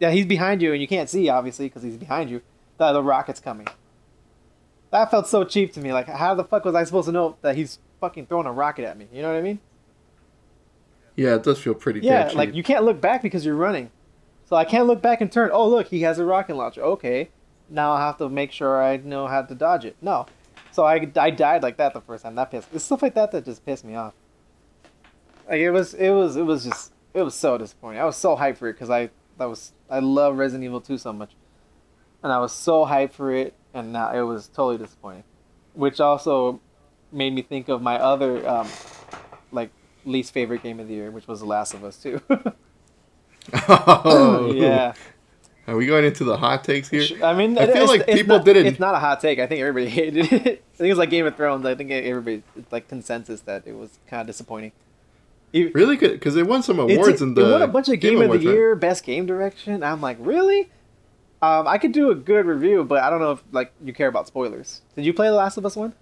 Yeah, 0.00 0.10
he's 0.10 0.26
behind 0.26 0.60
you, 0.60 0.72
and 0.74 0.82
you 0.82 0.86
can't 0.86 1.08
see 1.08 1.30
obviously 1.30 1.64
because 1.68 1.82
he's 1.82 1.96
behind 1.96 2.28
you. 2.28 2.42
That 2.76 2.92
the 2.92 3.02
rocket's 3.02 3.40
coming. 3.40 3.68
That 4.90 5.10
felt 5.10 5.26
so 5.28 5.44
cheap 5.44 5.72
to 5.72 5.80
me. 5.80 5.94
Like, 5.94 6.08
how 6.08 6.34
the 6.34 6.44
fuck 6.44 6.66
was 6.66 6.74
I 6.74 6.84
supposed 6.84 7.06
to 7.06 7.12
know 7.12 7.36
that 7.40 7.56
he's 7.56 7.78
fucking 8.00 8.26
throwing 8.26 8.46
a 8.46 8.52
rocket 8.52 8.84
at 8.84 8.96
me? 8.96 9.08
You 9.12 9.22
know 9.22 9.32
what 9.32 9.38
I 9.38 9.42
mean? 9.42 9.60
Yeah, 11.16 11.34
it 11.34 11.42
does 11.42 11.58
feel 11.58 11.74
pretty. 11.74 12.00
Yeah, 12.00 12.30
like 12.34 12.54
you 12.54 12.62
can't 12.62 12.84
look 12.84 13.00
back 13.00 13.22
because 13.22 13.44
you're 13.44 13.56
running. 13.56 13.90
So 14.44 14.56
I 14.56 14.64
can't 14.64 14.86
look 14.86 15.02
back 15.02 15.20
and 15.20 15.30
turn. 15.30 15.50
Oh, 15.52 15.68
look, 15.68 15.88
he 15.88 16.02
has 16.02 16.18
a 16.18 16.24
rocket 16.24 16.54
launcher. 16.54 16.82
Okay, 16.82 17.30
now 17.68 17.92
I 17.92 18.00
have 18.00 18.18
to 18.18 18.28
make 18.28 18.52
sure 18.52 18.82
I 18.82 18.96
know 18.98 19.26
how 19.26 19.42
to 19.42 19.54
dodge 19.54 19.84
it. 19.84 19.96
No, 20.00 20.26
so 20.70 20.84
I, 20.84 21.10
I 21.16 21.30
died 21.30 21.62
like 21.62 21.76
that 21.78 21.92
the 21.92 22.00
first 22.00 22.22
time. 22.22 22.36
That 22.36 22.50
pissed. 22.50 22.68
It's 22.72 22.84
stuff 22.84 23.02
like 23.02 23.14
that 23.14 23.32
that 23.32 23.44
just 23.44 23.66
pissed 23.66 23.84
me 23.84 23.96
off. 23.96 24.14
Like 25.48 25.58
it 25.58 25.70
was, 25.70 25.94
it 25.94 26.10
was, 26.10 26.36
it 26.36 26.42
was 26.42 26.64
just, 26.64 26.92
it 27.14 27.22
was 27.22 27.34
so 27.34 27.58
disappointing. 27.58 28.00
I 28.00 28.04
was 28.04 28.16
so 28.16 28.36
hyped 28.36 28.58
for 28.58 28.68
it 28.68 28.74
because 28.74 28.90
I, 28.90 29.10
that 29.38 29.46
was, 29.46 29.72
I 29.90 29.98
love 29.98 30.38
Resident 30.38 30.64
Evil 30.64 30.80
2 30.80 30.98
so 30.98 31.12
much, 31.12 31.32
and 32.22 32.32
I 32.32 32.38
was 32.38 32.52
so 32.52 32.86
hyped 32.86 33.12
for 33.12 33.34
it, 33.34 33.54
and 33.74 33.92
now 33.92 34.14
it 34.14 34.22
was 34.22 34.46
totally 34.48 34.78
disappointing, 34.78 35.24
which 35.74 36.00
also 36.00 36.60
made 37.12 37.34
me 37.34 37.42
think 37.42 37.68
of 37.68 37.80
my 37.82 37.96
other, 37.98 38.46
um, 38.48 38.68
like 39.52 39.70
least 40.04 40.32
favorite 40.32 40.62
game 40.62 40.80
of 40.80 40.88
the 40.88 40.94
year, 40.94 41.10
which 41.10 41.26
was 41.26 41.40
The 41.40 41.46
Last 41.46 41.74
of 41.74 41.84
Us 41.84 41.96
2. 42.02 42.20
oh, 43.68 44.52
yeah. 44.54 44.92
Are 45.66 45.76
we 45.76 45.86
going 45.86 46.04
into 46.04 46.24
the 46.24 46.36
hot 46.36 46.64
takes 46.64 46.88
here? 46.88 47.04
I 47.22 47.34
mean, 47.34 47.58
I 47.58 47.66
feel 47.66 47.70
it's- 47.76 47.88
like 47.88 48.00
it's 48.08 48.22
people 48.22 48.36
not- 48.36 48.44
didn't- 48.44 48.66
It's 48.66 48.80
not 48.80 48.94
a 48.94 48.98
hot 48.98 49.20
take. 49.20 49.38
I 49.38 49.46
think 49.46 49.60
everybody 49.60 49.88
hated 49.90 50.32
it. 50.32 50.64
I 50.74 50.76
think 50.76 50.90
it's 50.90 50.98
like 50.98 51.10
Game 51.10 51.26
of 51.26 51.36
Thrones. 51.36 51.66
I 51.66 51.74
think 51.74 51.90
everybody 51.90 52.42
it's 52.56 52.72
like 52.72 52.88
consensus 52.88 53.40
that 53.42 53.64
it 53.66 53.74
was 53.76 53.98
kind 54.06 54.20
of 54.22 54.26
disappointing. 54.26 54.72
It, 55.52 55.74
Really 55.74 55.96
good 55.96 56.12
because 56.12 56.36
it 56.36 56.46
won 56.46 56.62
some 56.62 56.78
awards 56.78 57.20
in 57.22 57.34
the. 57.34 57.46
it 57.48 57.52
won 57.52 57.62
a 57.62 57.66
bunch 57.68 57.88
of 57.88 57.98
Game, 58.00 58.20
of 58.20 58.30
the? 58.30 58.38
Year, 58.38 58.74
Best 58.76 59.02
Game 59.04 59.24
Direction. 59.26 59.82
I'm 59.82 60.00
like, 60.00 60.16
really? 60.20 60.70
Um, 61.40 61.66
I 61.66 61.78
could 61.78 61.92
do 61.92 62.10
a 62.10 62.14
good 62.14 62.44
review, 62.46 62.84
but 62.84 63.02
I 63.02 63.08
don't 63.10 63.20
know 63.20 63.32
if 63.32 63.42
like 63.52 63.72
you 63.82 63.92
care 63.92 64.08
about 64.08 64.26
spoilers. 64.26 64.82
Did 64.96 65.04
you 65.06 65.14
play 65.14 65.28
The 65.28 65.34
Last 65.34 65.56
of 65.56 65.64
Us 65.66 65.74
one? 65.76 65.94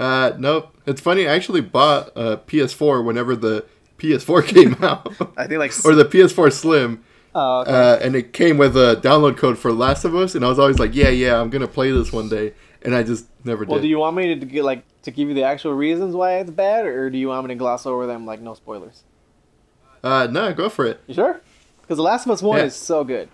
Uh, 0.00 0.32
nope. 0.38 0.74
It's 0.86 1.00
funny. 1.00 1.28
I 1.28 1.34
actually 1.34 1.60
bought 1.60 2.08
a 2.16 2.38
PS4 2.38 3.04
whenever 3.04 3.36
the 3.36 3.66
PS4 3.98 4.44
came 4.54 4.82
out, 4.82 5.12
I 5.36 5.46
think 5.46 5.58
like 5.60 5.72
or 5.84 5.94
the 5.94 6.06
PS4 6.06 6.50
Slim, 6.52 7.04
Oh, 7.34 7.60
okay. 7.60 7.70
uh, 7.70 7.96
and 7.98 8.16
it 8.16 8.32
came 8.32 8.56
with 8.58 8.76
a 8.76 8.96
download 9.02 9.36
code 9.36 9.58
for 9.58 9.72
Last 9.72 10.04
of 10.06 10.16
Us, 10.16 10.34
and 10.34 10.44
I 10.44 10.48
was 10.48 10.58
always 10.58 10.78
like, 10.78 10.94
yeah, 10.94 11.10
yeah, 11.10 11.38
I'm 11.40 11.50
gonna 11.50 11.68
play 11.68 11.90
this 11.92 12.10
one 12.12 12.28
day, 12.30 12.54
and 12.82 12.94
I 12.94 13.02
just 13.02 13.26
never 13.44 13.64
did. 13.66 13.70
well, 13.70 13.80
do 13.80 13.86
you 13.88 13.98
want 13.98 14.16
me 14.16 14.34
to 14.34 14.46
get 14.46 14.64
like 14.64 14.82
to 15.02 15.10
give 15.10 15.28
you 15.28 15.34
the 15.34 15.42
actual 15.44 15.74
reasons 15.74 16.14
why 16.16 16.36
it's 16.38 16.50
bad, 16.50 16.86
or 16.86 17.10
do 17.10 17.18
you 17.18 17.28
want 17.28 17.46
me 17.46 17.54
to 17.54 17.58
gloss 17.58 17.84
over 17.86 18.06
them 18.06 18.24
like 18.26 18.40
no 18.40 18.54
spoilers? 18.54 19.04
Uh, 20.02 20.26
no, 20.30 20.52
go 20.54 20.68
for 20.70 20.86
it. 20.86 21.00
You 21.06 21.12
sure? 21.14 21.40
Because 21.82 21.98
The 21.98 22.02
Last 22.02 22.24
of 22.24 22.32
Us 22.32 22.40
one 22.42 22.58
Yeah. 22.58 22.64
is 22.64 22.74
so 22.74 23.04
good. 23.04 23.28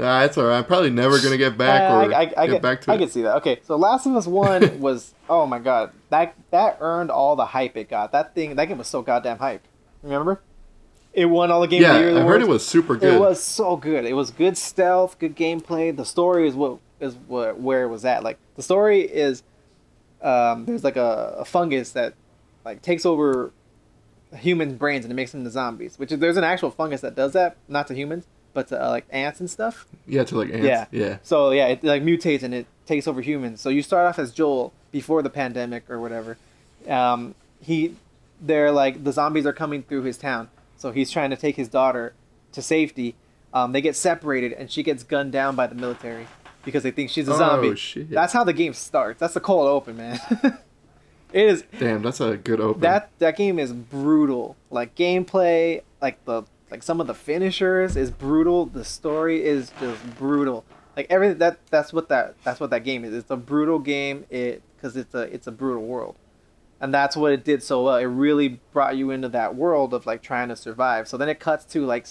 Uh, 0.00 0.24
it's 0.24 0.38
alright. 0.38 0.58
I'm 0.58 0.64
probably 0.64 0.90
never 0.90 1.20
gonna 1.20 1.36
get 1.36 1.58
back 1.58 1.82
or 1.90 2.12
I, 2.12 2.16
I, 2.16 2.20
I 2.20 2.26
get 2.26 2.48
get, 2.48 2.62
back 2.62 2.80
to 2.82 2.90
it. 2.90 2.94
I 2.94 2.96
it. 2.96 2.98
can 3.00 3.08
see 3.10 3.22
that. 3.22 3.36
Okay, 3.36 3.60
so 3.64 3.76
Last 3.76 4.06
of 4.06 4.16
Us 4.16 4.26
One 4.26 4.80
was 4.86 5.14
oh 5.28 5.46
my 5.46 5.58
god 5.58 5.92
that 6.10 6.34
that 6.50 6.78
earned 6.80 7.10
all 7.10 7.36
the 7.36 7.46
hype 7.46 7.76
it 7.76 7.88
got. 7.88 8.12
That 8.12 8.34
thing 8.34 8.56
that 8.56 8.66
game 8.66 8.78
was 8.78 8.88
so 8.88 9.02
goddamn 9.02 9.38
hype. 9.38 9.62
Remember? 10.02 10.40
It 11.12 11.26
won 11.26 11.50
all 11.50 11.60
the 11.60 11.66
game 11.66 11.82
yeah, 11.82 11.96
of 11.96 12.04
the 12.04 12.10
year 12.12 12.22
I 12.22 12.26
heard 12.26 12.40
it 12.40 12.48
was 12.48 12.64
super 12.64 12.96
good. 12.96 13.14
It 13.14 13.20
was 13.20 13.42
so 13.42 13.76
good. 13.76 14.04
It 14.04 14.12
was 14.14 14.30
good 14.30 14.56
stealth, 14.56 15.18
good 15.18 15.36
gameplay. 15.36 15.94
The 15.94 16.04
story 16.04 16.46
is 16.46 16.54
what 16.54 16.78
is 17.00 17.16
what 17.26 17.58
where 17.58 17.82
it 17.82 17.88
was 17.88 18.04
at. 18.04 18.22
Like 18.22 18.38
the 18.54 18.62
story 18.62 19.00
is, 19.00 19.42
um, 20.22 20.66
there's 20.66 20.84
like 20.84 20.96
a, 20.96 21.36
a 21.38 21.44
fungus 21.44 21.92
that, 21.92 22.14
like 22.64 22.82
takes 22.82 23.04
over 23.04 23.52
human 24.36 24.76
brains 24.76 25.04
and 25.04 25.10
it 25.10 25.16
makes 25.16 25.32
them 25.32 25.40
into 25.40 25.50
zombies. 25.50 25.98
Which 25.98 26.12
is 26.12 26.20
there's 26.20 26.36
an 26.36 26.44
actual 26.44 26.70
fungus 26.70 27.00
that 27.00 27.16
does 27.16 27.32
that, 27.32 27.56
not 27.68 27.88
to 27.88 27.94
humans, 27.94 28.26
but 28.52 28.68
to 28.68 28.84
uh, 28.84 28.88
like 28.88 29.06
ants 29.10 29.40
and 29.40 29.48
stuff. 29.50 29.86
Yeah, 30.06 30.24
to 30.24 30.36
like 30.38 30.50
ants. 30.50 30.66
Yeah. 30.66 30.86
Yeah. 30.90 31.18
So 31.22 31.50
yeah, 31.50 31.68
it 31.68 31.84
like 31.84 32.02
mutates 32.02 32.42
and 32.42 32.52
it 32.54 32.66
takes 32.86 33.06
over 33.06 33.20
humans. 33.20 33.60
So 33.60 33.68
you 33.68 33.82
start 33.82 34.06
off 34.06 34.18
as 34.18 34.32
Joel 34.32 34.72
before 34.92 35.22
the 35.22 35.30
pandemic 35.30 35.88
or 35.90 36.00
whatever. 36.00 36.36
Um, 36.88 37.34
he, 37.60 37.94
they're 38.40 38.72
like 38.72 39.04
the 39.04 39.12
zombies 39.12 39.46
are 39.46 39.52
coming 39.52 39.82
through 39.82 40.02
his 40.02 40.16
town. 40.18 40.48
So 40.76 40.92
he's 40.92 41.10
trying 41.10 41.30
to 41.30 41.36
take 41.36 41.56
his 41.56 41.68
daughter 41.68 42.14
to 42.52 42.62
safety. 42.62 43.14
Um, 43.52 43.72
they 43.72 43.80
get 43.80 43.96
separated 43.96 44.52
and 44.52 44.70
she 44.70 44.82
gets 44.82 45.02
gunned 45.02 45.32
down 45.32 45.56
by 45.56 45.66
the 45.66 45.74
military 45.74 46.26
because 46.64 46.82
they 46.82 46.90
think 46.90 47.10
she's 47.10 47.28
a 47.28 47.32
Oh, 47.32 47.38
zombie. 47.38 47.76
shit. 47.76 48.10
That's 48.10 48.32
how 48.32 48.44
the 48.44 48.52
game 48.52 48.72
starts. 48.74 49.20
That's 49.20 49.34
the 49.34 49.40
cold 49.40 49.66
open, 49.68 49.96
man. 49.96 50.18
it 51.32 51.46
is 51.46 51.64
Damn, 51.78 52.02
that's 52.02 52.20
a 52.20 52.36
good 52.36 52.60
open. 52.60 52.80
that 52.82 53.10
that 53.18 53.36
game 53.36 53.58
is 53.58 53.72
brutal. 53.72 54.56
Like 54.70 54.94
gameplay, 54.94 55.82
like 56.00 56.24
the 56.24 56.42
like 56.70 56.82
some 56.82 57.00
of 57.00 57.06
the 57.06 57.14
finishers 57.14 57.96
is 57.96 58.10
brutal. 58.10 58.66
The 58.66 58.84
story 58.84 59.44
is 59.44 59.72
just 59.80 60.16
brutal. 60.16 60.64
Like 60.96 61.06
everything 61.10 61.38
that 61.38 61.58
that's 61.70 61.92
what 61.92 62.08
that 62.08 62.34
that's 62.44 62.60
what 62.60 62.70
that 62.70 62.84
game 62.84 63.04
is. 63.04 63.14
It's 63.14 63.30
a 63.30 63.36
brutal 63.36 63.78
game. 63.78 64.26
It 64.30 64.62
because 64.76 64.96
it's 64.96 65.14
a 65.14 65.22
it's 65.22 65.46
a 65.46 65.52
brutal 65.52 65.82
world, 65.82 66.16
and 66.80 66.92
that's 66.92 67.16
what 67.16 67.32
it 67.32 67.44
did 67.44 67.62
so 67.62 67.84
well. 67.84 67.96
It 67.96 68.04
really 68.04 68.60
brought 68.72 68.96
you 68.96 69.10
into 69.10 69.28
that 69.30 69.54
world 69.54 69.94
of 69.94 70.06
like 70.06 70.22
trying 70.22 70.48
to 70.48 70.56
survive. 70.56 71.08
So 71.08 71.16
then 71.16 71.28
it 71.28 71.40
cuts 71.40 71.64
to 71.66 71.84
like 71.84 72.06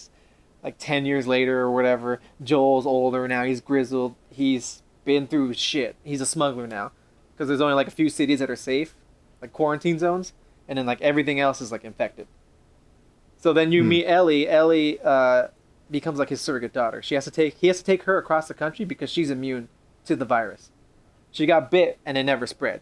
like 0.63 0.77
10 0.77 1.05
years 1.05 1.25
later 1.25 1.61
or 1.61 1.71
whatever 1.71 2.19
joel's 2.43 2.85
older 2.85 3.27
now 3.27 3.43
he's 3.43 3.61
grizzled 3.61 4.15
he's 4.29 4.83
been 5.05 5.27
through 5.27 5.53
shit 5.53 5.95
he's 6.03 6.21
a 6.21 6.25
smuggler 6.25 6.67
now 6.67 6.91
because 7.33 7.47
there's 7.47 7.61
only 7.61 7.73
like 7.73 7.88
a 7.88 7.91
few 7.91 8.09
cities 8.09 8.39
that 8.39 8.49
are 8.49 8.55
safe 8.55 8.95
like 9.41 9.53
quarantine 9.53 9.97
zones 9.97 10.33
and 10.67 10.77
then 10.77 10.85
like 10.85 11.01
everything 11.01 11.39
else 11.39 11.61
is 11.61 11.71
like 11.71 11.83
infected 11.83 12.27
so 13.39 13.53
then 13.53 13.71
you 13.71 13.81
Hmm. 13.81 13.89
meet 13.89 14.05
ellie 14.05 14.47
ellie 14.47 14.99
uh, 15.03 15.47
becomes 15.89 16.19
like 16.19 16.29
his 16.29 16.41
surrogate 16.41 16.73
daughter 16.73 17.01
she 17.01 17.15
has 17.15 17.23
to 17.25 17.31
take 17.31 17.55
he 17.57 17.67
has 17.67 17.77
to 17.79 17.83
take 17.83 18.03
her 18.03 18.17
across 18.17 18.47
the 18.47 18.53
country 18.53 18.85
because 18.85 19.09
she's 19.09 19.29
immune 19.31 19.67
to 20.05 20.15
the 20.15 20.25
virus 20.25 20.69
she 21.31 21.45
got 21.45 21.71
bit 21.71 21.97
and 22.05 22.17
it 22.17 22.23
never 22.23 22.45
spread 22.45 22.81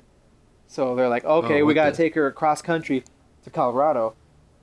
so 0.67 0.95
they're 0.95 1.09
like 1.09 1.23
okay 1.25 1.61
Oh, 1.61 1.65
we 1.65 1.73
gotta 1.73 1.91
the- 1.91 1.97
take 1.97 2.15
her 2.15 2.27
across 2.27 2.61
country 2.61 3.03
to 3.43 3.49
colorado 3.49 4.13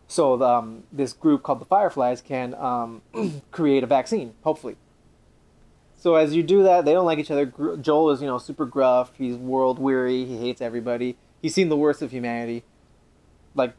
so 0.07 0.43
um, 0.43 0.83
this 0.93 1.15
group 1.15 1.43
called 1.43 1.61
the 1.61 1.65
Fireflies 1.65 2.21
can 2.21 2.55
um, 2.57 3.01
create 3.51 3.83
a 3.83 3.87
vaccine, 3.87 4.35
hopefully. 4.45 4.77
So 5.97 6.15
as 6.17 6.35
you 6.35 6.43
do 6.43 6.63
that, 6.63 6.85
they 6.85 6.93
don't 6.93 7.07
like 7.07 7.19
each 7.19 7.31
other. 7.31 7.47
Joel 7.81 8.11
is, 8.11 8.21
you 8.21 8.27
know, 8.27 8.37
super 8.37 8.67
gruff. 8.67 9.13
He's 9.17 9.35
world 9.35 9.79
weary. 9.79 10.27
He 10.27 10.37
hates 10.37 10.61
everybody. 10.61 11.17
He's 11.41 11.55
seen 11.55 11.71
the 11.71 11.77
worst 11.77 12.03
of 12.03 12.11
humanity. 12.11 12.65
Like 13.55 13.73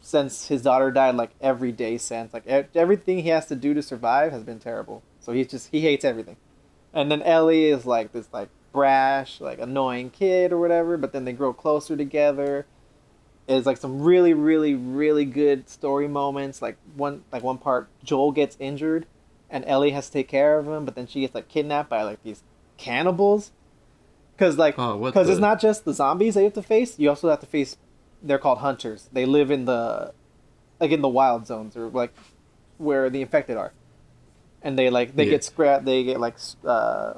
since 0.00 0.48
his 0.48 0.62
daughter 0.62 0.90
died, 0.90 1.14
like 1.14 1.30
every 1.40 1.72
day 1.72 1.98
since, 1.98 2.32
like 2.32 2.46
e- 2.46 2.68
everything 2.78 3.20
he 3.20 3.28
has 3.30 3.46
to 3.46 3.56
do 3.56 3.74
to 3.74 3.82
survive 3.82 4.32
has 4.32 4.42
been 4.44 4.58
terrible. 4.58 5.02
So 5.20 5.32
he's 5.32 5.48
just 5.48 5.70
he 5.70 5.80
hates 5.82 6.04
everything. 6.04 6.36
And 6.92 7.10
then 7.10 7.22
Ellie 7.22 7.66
is 7.66 7.86
like 7.86 8.12
this 8.12 8.28
like 8.32 8.48
brash, 8.72 9.40
like 9.40 9.58
annoying 9.60 10.10
kid 10.10 10.52
or 10.52 10.58
whatever. 10.60 10.96
But 10.96 11.12
then 11.12 11.24
they 11.24 11.32
grow 11.32 11.52
closer 11.52 11.96
together 11.96 12.66
It's 13.48 13.66
like 13.66 13.76
some 13.78 14.00
really 14.02 14.32
really 14.32 14.74
really 14.74 15.24
good 15.24 15.68
story 15.68 16.06
moments 16.08 16.62
like 16.62 16.76
one 16.94 17.24
like 17.32 17.42
one 17.42 17.58
part 17.58 17.88
joel 18.04 18.30
gets 18.32 18.56
injured 18.60 19.06
and 19.50 19.64
ellie 19.66 19.90
has 19.90 20.06
to 20.06 20.12
take 20.12 20.28
care 20.28 20.58
of 20.58 20.66
him 20.68 20.84
but 20.84 20.94
then 20.94 21.06
she 21.08 21.22
gets 21.22 21.34
like 21.34 21.48
kidnapped 21.48 21.90
by 21.90 22.02
like 22.04 22.22
these 22.22 22.42
cannibals 22.78 23.50
because 24.36 24.56
like 24.56 24.78
Oh, 24.78 24.96
what 24.96 25.12
because 25.12 25.28
it's 25.28 25.40
not 25.40 25.60
just 25.60 25.84
the 25.84 25.92
zombies 25.92 26.34
that 26.34 26.40
you 26.40 26.44
have 26.44 26.54
to 26.54 26.62
face 26.62 26.96
you 26.98 27.08
also 27.08 27.28
have 27.28 27.40
to 27.40 27.46
face 27.46 27.76
they're 28.22 28.38
called 28.38 28.58
hunters 28.58 29.08
they 29.12 29.24
live 29.24 29.50
in 29.50 29.64
the 29.64 30.12
like 30.80 30.90
in 30.90 31.00
the 31.00 31.08
wild 31.08 31.46
zones 31.46 31.76
or 31.76 31.88
like 31.88 32.12
where 32.78 33.08
the 33.10 33.20
infected 33.22 33.56
are 33.56 33.72
and 34.62 34.78
they 34.78 34.90
like 34.90 35.16
they 35.16 35.24
Yeah. 35.24 35.30
get 35.30 35.44
scrap 35.44 35.84
they 35.84 36.04
get 36.04 36.20
like 36.20 36.36
uh 36.64 37.14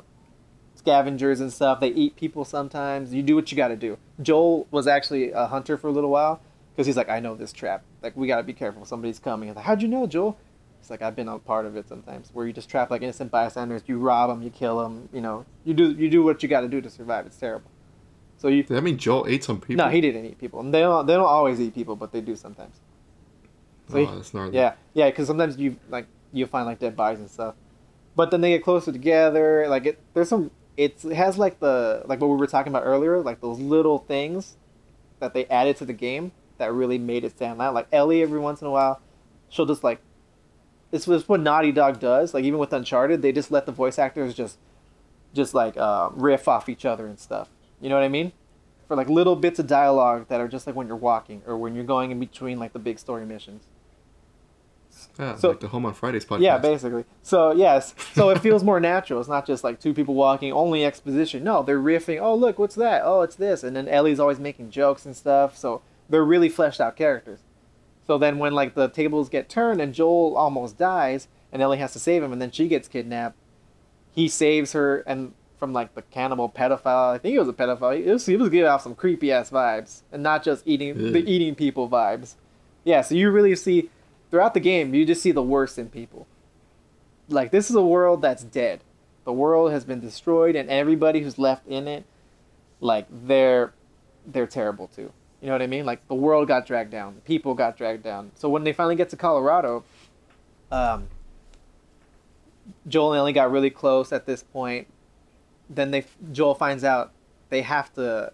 scavengers 0.74 1.40
and 1.40 1.52
stuff. 1.52 1.78
They 1.80 1.88
eat 1.90 2.16
people 2.16 2.44
sometimes. 2.44 3.14
You 3.14 3.22
do 3.22 3.36
what 3.36 3.52
you 3.52 3.56
got 3.56 3.68
to 3.68 3.76
do. 3.76 3.98
Joel 4.20 4.66
was 4.72 4.88
actually 4.88 5.30
a 5.30 5.46
hunter 5.46 5.76
for 5.76 5.86
a 5.88 5.92
little 5.92 6.10
while 6.10 6.40
because 6.74 6.86
he's 6.88 6.96
like, 6.96 7.08
I 7.08 7.20
know 7.20 7.36
this 7.36 7.52
trap. 7.52 7.84
Like 8.02 8.16
we 8.16 8.26
got 8.26 8.38
to 8.38 8.42
be 8.42 8.52
careful. 8.52 8.84
Somebody's 8.84 9.18
coming. 9.20 9.54
Like, 9.54 9.64
How'd 9.64 9.82
you 9.82 9.88
know, 9.88 10.06
Joel? 10.08 10.36
It's 10.80 10.90
like 10.90 11.00
I've 11.00 11.14
been 11.14 11.28
a 11.28 11.38
part 11.38 11.66
of 11.66 11.76
it 11.76 11.88
sometimes, 11.88 12.30
where 12.32 12.44
you 12.48 12.52
just 12.52 12.68
trap 12.68 12.90
like 12.90 13.02
innocent 13.02 13.30
bystanders. 13.30 13.82
You 13.86 13.98
rob 13.98 14.30
them, 14.30 14.42
you 14.42 14.50
kill 14.50 14.82
them. 14.82 15.08
You 15.12 15.20
know, 15.20 15.46
you 15.64 15.74
do 15.74 15.92
you 15.92 16.10
do 16.10 16.24
what 16.24 16.42
you 16.42 16.48
got 16.48 16.62
to 16.62 16.68
do 16.68 16.80
to 16.80 16.90
survive. 16.90 17.26
It's 17.26 17.36
terrible. 17.36 17.70
So 18.42 18.48
you 18.48 18.64
Does 18.64 18.70
that 18.74 18.82
mean 18.82 18.98
Joel 18.98 19.26
ate 19.28 19.44
some 19.44 19.60
people? 19.60 19.76
no, 19.84 19.88
he 19.88 20.00
didn't 20.00 20.26
eat 20.26 20.36
people. 20.36 20.58
And 20.58 20.74
they 20.74 20.80
don't 20.80 21.06
they 21.06 21.14
don't 21.14 21.24
always 21.24 21.60
eat 21.60 21.74
people, 21.76 21.94
but 21.94 22.10
they 22.10 22.20
do 22.20 22.34
sometimes. 22.34 22.80
So 23.88 23.98
Oh, 23.98 24.04
he- 24.04 24.16
that's 24.16 24.34
gnarly. 24.34 24.54
yeah, 24.56 24.74
yeah, 24.94 25.08
because 25.10 25.28
sometimes 25.28 25.56
you 25.58 25.76
like 25.88 26.06
you 26.32 26.46
find 26.46 26.66
like 26.66 26.80
dead 26.80 26.96
bodies 26.96 27.20
and 27.20 27.30
stuff, 27.30 27.54
but 28.16 28.32
then 28.32 28.40
they 28.40 28.50
get 28.50 28.64
closer 28.64 28.90
together. 28.90 29.68
Like 29.68 29.86
it, 29.86 30.00
there's 30.12 30.28
some. 30.28 30.50
It's, 30.76 31.04
it 31.04 31.14
has 31.14 31.38
like 31.38 31.60
the 31.60 32.02
like 32.06 32.20
what 32.20 32.30
we 32.30 32.36
were 32.36 32.48
talking 32.48 32.72
about 32.72 32.82
earlier, 32.84 33.20
like 33.20 33.40
those 33.40 33.60
little 33.60 33.98
things 34.00 34.56
that 35.20 35.34
they 35.34 35.44
added 35.46 35.76
to 35.76 35.84
the 35.84 35.92
game 35.92 36.32
that 36.58 36.72
really 36.72 36.98
made 36.98 37.22
it 37.22 37.30
stand 37.36 37.62
out. 37.62 37.74
Like 37.74 37.86
Ellie, 37.92 38.22
every 38.22 38.40
once 38.40 38.60
in 38.60 38.66
a 38.66 38.70
while, 38.70 39.00
she'll 39.50 39.66
just 39.66 39.84
like. 39.84 40.00
This 40.90 41.06
was 41.06 41.28
what 41.28 41.40
Naughty 41.40 41.70
Dog 41.72 42.00
does. 42.00 42.34
Like 42.34 42.42
even 42.44 42.58
with 42.58 42.72
Uncharted, 42.72 43.22
they 43.22 43.30
just 43.32 43.50
let 43.52 43.66
the 43.66 43.72
voice 43.72 43.98
actors 44.00 44.34
just, 44.34 44.58
just 45.32 45.54
like 45.54 45.76
uh, 45.78 46.10
riff 46.12 46.48
off 46.48 46.68
each 46.68 46.84
other 46.84 47.06
and 47.06 47.18
stuff. 47.18 47.48
You 47.82 47.90
know 47.90 47.96
what 47.96 48.04
I 48.04 48.08
mean? 48.08 48.32
For 48.88 48.96
like 48.96 49.08
little 49.10 49.36
bits 49.36 49.58
of 49.58 49.66
dialogue 49.66 50.26
that 50.28 50.40
are 50.40 50.48
just 50.48 50.66
like 50.66 50.74
when 50.76 50.86
you're 50.86 50.96
walking 50.96 51.42
or 51.46 51.58
when 51.58 51.74
you're 51.74 51.84
going 51.84 52.10
in 52.10 52.18
between 52.20 52.58
like 52.58 52.72
the 52.72 52.78
big 52.78 52.98
story 52.98 53.26
missions. 53.26 53.64
Yeah, 55.18 55.34
So- 55.36 55.48
like 55.50 55.60
the 55.60 55.68
Home 55.68 55.84
on 55.86 55.94
Fridays 55.94 56.24
podcast. 56.24 56.40
Yeah, 56.42 56.58
basically. 56.58 57.04
So 57.22 57.52
yes, 57.52 57.94
so 58.14 58.30
it 58.30 58.38
feels 58.40 58.62
more 58.62 58.78
natural. 58.80 59.20
It's 59.20 59.28
not 59.28 59.46
just 59.46 59.64
like 59.64 59.80
two 59.80 59.92
people 59.94 60.14
walking, 60.14 60.52
only 60.52 60.84
exposition. 60.84 61.42
No, 61.44 61.62
they're 61.62 61.80
riffing. 61.80 62.20
Oh, 62.20 62.34
look, 62.34 62.58
what's 62.58 62.74
that? 62.76 63.02
Oh, 63.04 63.22
it's 63.22 63.36
this. 63.36 63.62
And 63.64 63.74
then 63.74 63.88
Ellie's 63.88 64.20
always 64.20 64.38
making 64.38 64.70
jokes 64.70 65.04
and 65.04 65.16
stuff. 65.16 65.56
So 65.56 65.82
they're 66.08 66.24
really 66.24 66.48
fleshed 66.48 66.80
out 66.80 66.96
characters. 66.96 67.40
So 68.06 68.18
then 68.18 68.38
when 68.38 68.52
like 68.52 68.74
the 68.74 68.88
tables 68.88 69.28
get 69.28 69.48
turned 69.48 69.80
and 69.80 69.94
Joel 69.94 70.36
almost 70.36 70.76
dies 70.78 71.28
and 71.52 71.62
Ellie 71.62 71.78
has 71.78 71.92
to 71.94 71.98
save 71.98 72.22
him 72.22 72.32
and 72.32 72.40
then 72.42 72.50
she 72.50 72.68
gets 72.68 72.88
kidnapped, 72.88 73.36
he 74.12 74.28
saves 74.28 74.72
her 74.72 74.98
and 75.06 75.32
from 75.62 75.72
like 75.72 75.94
the 75.94 76.02
cannibal 76.02 76.48
pedophile. 76.48 77.14
I 77.14 77.18
think 77.18 77.34
he 77.34 77.38
was 77.38 77.46
a 77.46 77.52
pedophile. 77.52 77.96
He 77.96 78.10
was, 78.10 78.26
he 78.26 78.36
was 78.36 78.48
giving 78.48 78.66
off 78.66 78.82
some 78.82 78.96
creepy 78.96 79.30
ass 79.30 79.48
vibes 79.48 80.02
and 80.10 80.20
not 80.20 80.42
just 80.42 80.66
eating 80.66 81.12
the 81.12 81.20
eating 81.20 81.54
people 81.54 81.88
vibes. 81.88 82.34
Yeah, 82.82 83.02
so 83.02 83.14
you 83.14 83.30
really 83.30 83.54
see 83.54 83.88
throughout 84.32 84.54
the 84.54 84.60
game 84.60 84.92
you 84.92 85.06
just 85.06 85.22
see 85.22 85.30
the 85.30 85.40
worst 85.40 85.78
in 85.78 85.88
people. 85.88 86.26
Like 87.28 87.52
this 87.52 87.70
is 87.70 87.76
a 87.76 87.82
world 87.82 88.22
that's 88.22 88.42
dead. 88.42 88.80
The 89.22 89.32
world 89.32 89.70
has 89.70 89.84
been 89.84 90.00
destroyed 90.00 90.56
and 90.56 90.68
everybody 90.68 91.20
who's 91.20 91.38
left 91.38 91.64
in 91.68 91.86
it 91.86 92.04
like 92.80 93.06
they're 93.08 93.72
they're 94.26 94.48
terrible 94.48 94.88
too. 94.88 95.12
You 95.40 95.46
know 95.46 95.52
what 95.52 95.62
I 95.62 95.68
mean? 95.68 95.86
Like 95.86 96.08
the 96.08 96.16
world 96.16 96.48
got 96.48 96.66
dragged 96.66 96.90
down, 96.90 97.20
people 97.24 97.54
got 97.54 97.76
dragged 97.76 98.02
down. 98.02 98.32
So 98.34 98.48
when 98.48 98.64
they 98.64 98.72
finally 98.72 98.96
get 98.96 99.10
to 99.10 99.16
Colorado, 99.16 99.84
um, 100.72 101.06
Joel 102.88 103.12
and 103.12 103.20
Ellie 103.20 103.32
got 103.32 103.52
really 103.52 103.70
close 103.70 104.12
at 104.12 104.26
this 104.26 104.42
point. 104.42 104.88
Then 105.68 105.90
they 105.90 106.04
Joel 106.32 106.54
finds 106.54 106.84
out 106.84 107.12
they 107.48 107.62
have 107.62 107.92
to. 107.94 108.32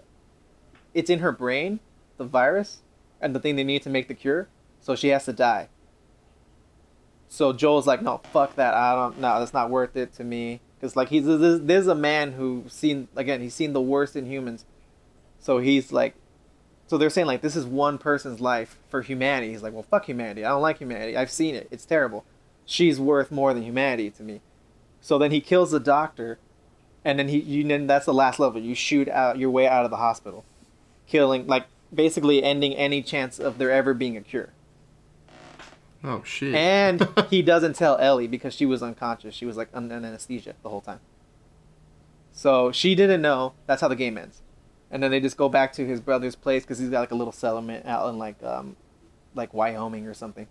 It's 0.95 1.11
in 1.11 1.19
her 1.21 1.33
brain, 1.33 1.81
the 2.17 2.25
virus, 2.25 2.79
and 3.21 3.35
the 3.35 3.41
thing 3.41 3.57
they 3.57 3.65
need 3.65 3.83
to 3.83 3.91
make 3.91 4.09
the 4.09 4.15
cure. 4.15 4.49
So 4.81 4.95
she 4.95 5.09
has 5.09 5.25
to 5.27 5.33
die. 5.33 5.69
So 7.29 7.53
Joel's 7.53 7.87
like, 7.87 8.03
no, 8.03 8.21
fuck 8.33 8.57
that. 8.57 8.75
I 8.75 8.95
don't. 8.95 9.19
No, 9.19 9.39
that's 9.39 9.53
not 9.53 9.71
worth 9.71 9.97
it 9.97 10.13
to 10.15 10.25
me. 10.25 10.61
Because 10.79 10.97
like 10.97 11.09
he's 11.09 11.25
there's, 11.27 11.61
there's 11.61 11.87
a 11.87 11.95
man 11.95 12.33
who's 12.33 12.73
seen 12.73 13.09
again. 13.17 13.41
He's 13.41 13.55
seen 13.55 13.73
the 13.73 13.81
worst 13.81 14.17
in 14.17 14.27
humans. 14.27 14.65
So 15.41 15.59
he's 15.59 15.93
like, 15.93 16.15
so 16.87 16.97
they're 16.97 17.11
saying 17.11 17.27
like 17.27 17.43
this 17.43 17.57
is 17.57 17.67
one 17.67 17.99
person's 17.99 18.41
life 18.41 18.79
for 18.89 19.03
humanity. 19.03 19.51
He's 19.53 19.63
like, 19.63 19.73
well, 19.73 19.83
fuck 19.83 20.07
humanity. 20.07 20.45
I 20.45 20.51
don't 20.51 20.63
like 20.63 20.79
humanity. 20.79 21.17
I've 21.17 21.31
seen 21.31 21.55
it. 21.55 21.69
It's 21.71 21.85
terrible. 21.85 22.25
She's 22.65 23.01
worth 23.01 23.31
more 23.31 23.55
than 23.55 23.63
humanity 23.63 24.11
to 24.11 24.23
me. 24.23 24.41
So 25.01 25.19
then 25.19 25.31
he 25.31 25.41
kills 25.41 25.71
the 25.71 25.81
doctor, 25.81 26.39
and 27.05 27.19
then 27.19 27.29
he 27.29 27.39
you 27.39 27.65
then 27.65 27.87
that's 27.87 28.07
the 28.07 28.15
last 28.15 28.39
level. 28.39 28.61
You 28.61 28.75
shoot 28.75 29.09
out 29.09 29.39
your 29.39 29.51
way 29.51 29.67
out 29.67 29.85
of 29.85 29.91
the 29.91 29.97
hospital, 29.97 30.45
killing 31.07 31.47
like 31.47 31.67
basically 31.93 32.43
ending 32.43 32.75
any 32.75 33.03
chance 33.03 33.39
of 33.39 33.59
there 33.59 33.71
ever 33.71 33.95
being 33.95 34.17
a 34.17 34.21
cure. 34.21 34.51
Oh 36.05 36.23
shit. 36.23 36.55
And 36.55 37.09
he 37.31 37.43
doesn't 37.43 37.75
tell 37.75 37.99
Ellie 37.99 38.29
because 38.29 38.55
she 38.55 38.67
was 38.67 38.83
unconscious. 38.83 39.35
She 39.35 39.47
was 39.47 39.57
like 39.57 39.69
under 39.75 39.95
anesthesia 39.95 40.55
the 40.63 40.69
whole 40.69 40.81
time. 40.81 41.01
So 42.33 42.71
she 42.71 42.95
didn't 42.95 43.21
know. 43.21 43.55
That's 43.67 43.81
how 43.81 43.89
the 43.89 43.97
game 43.97 44.17
ends. 44.17 44.43
And 44.91 45.03
then 45.03 45.11
they 45.11 45.21
just 45.21 45.37
go 45.37 45.49
back 45.49 45.73
to 45.75 45.87
his 45.87 46.01
brother's 46.01 46.37
place 46.37 46.63
because 46.63 46.79
he's 46.79 46.89
got 46.89 47.01
like 47.01 47.11
a 47.11 47.17
little 47.17 47.33
settlement 47.33 47.85
out 47.85 48.09
in 48.09 48.19
like 48.19 48.43
um, 48.43 48.77
like 49.35 49.53
Wyoming 49.53 50.07
or 50.07 50.15
something. 50.15 50.47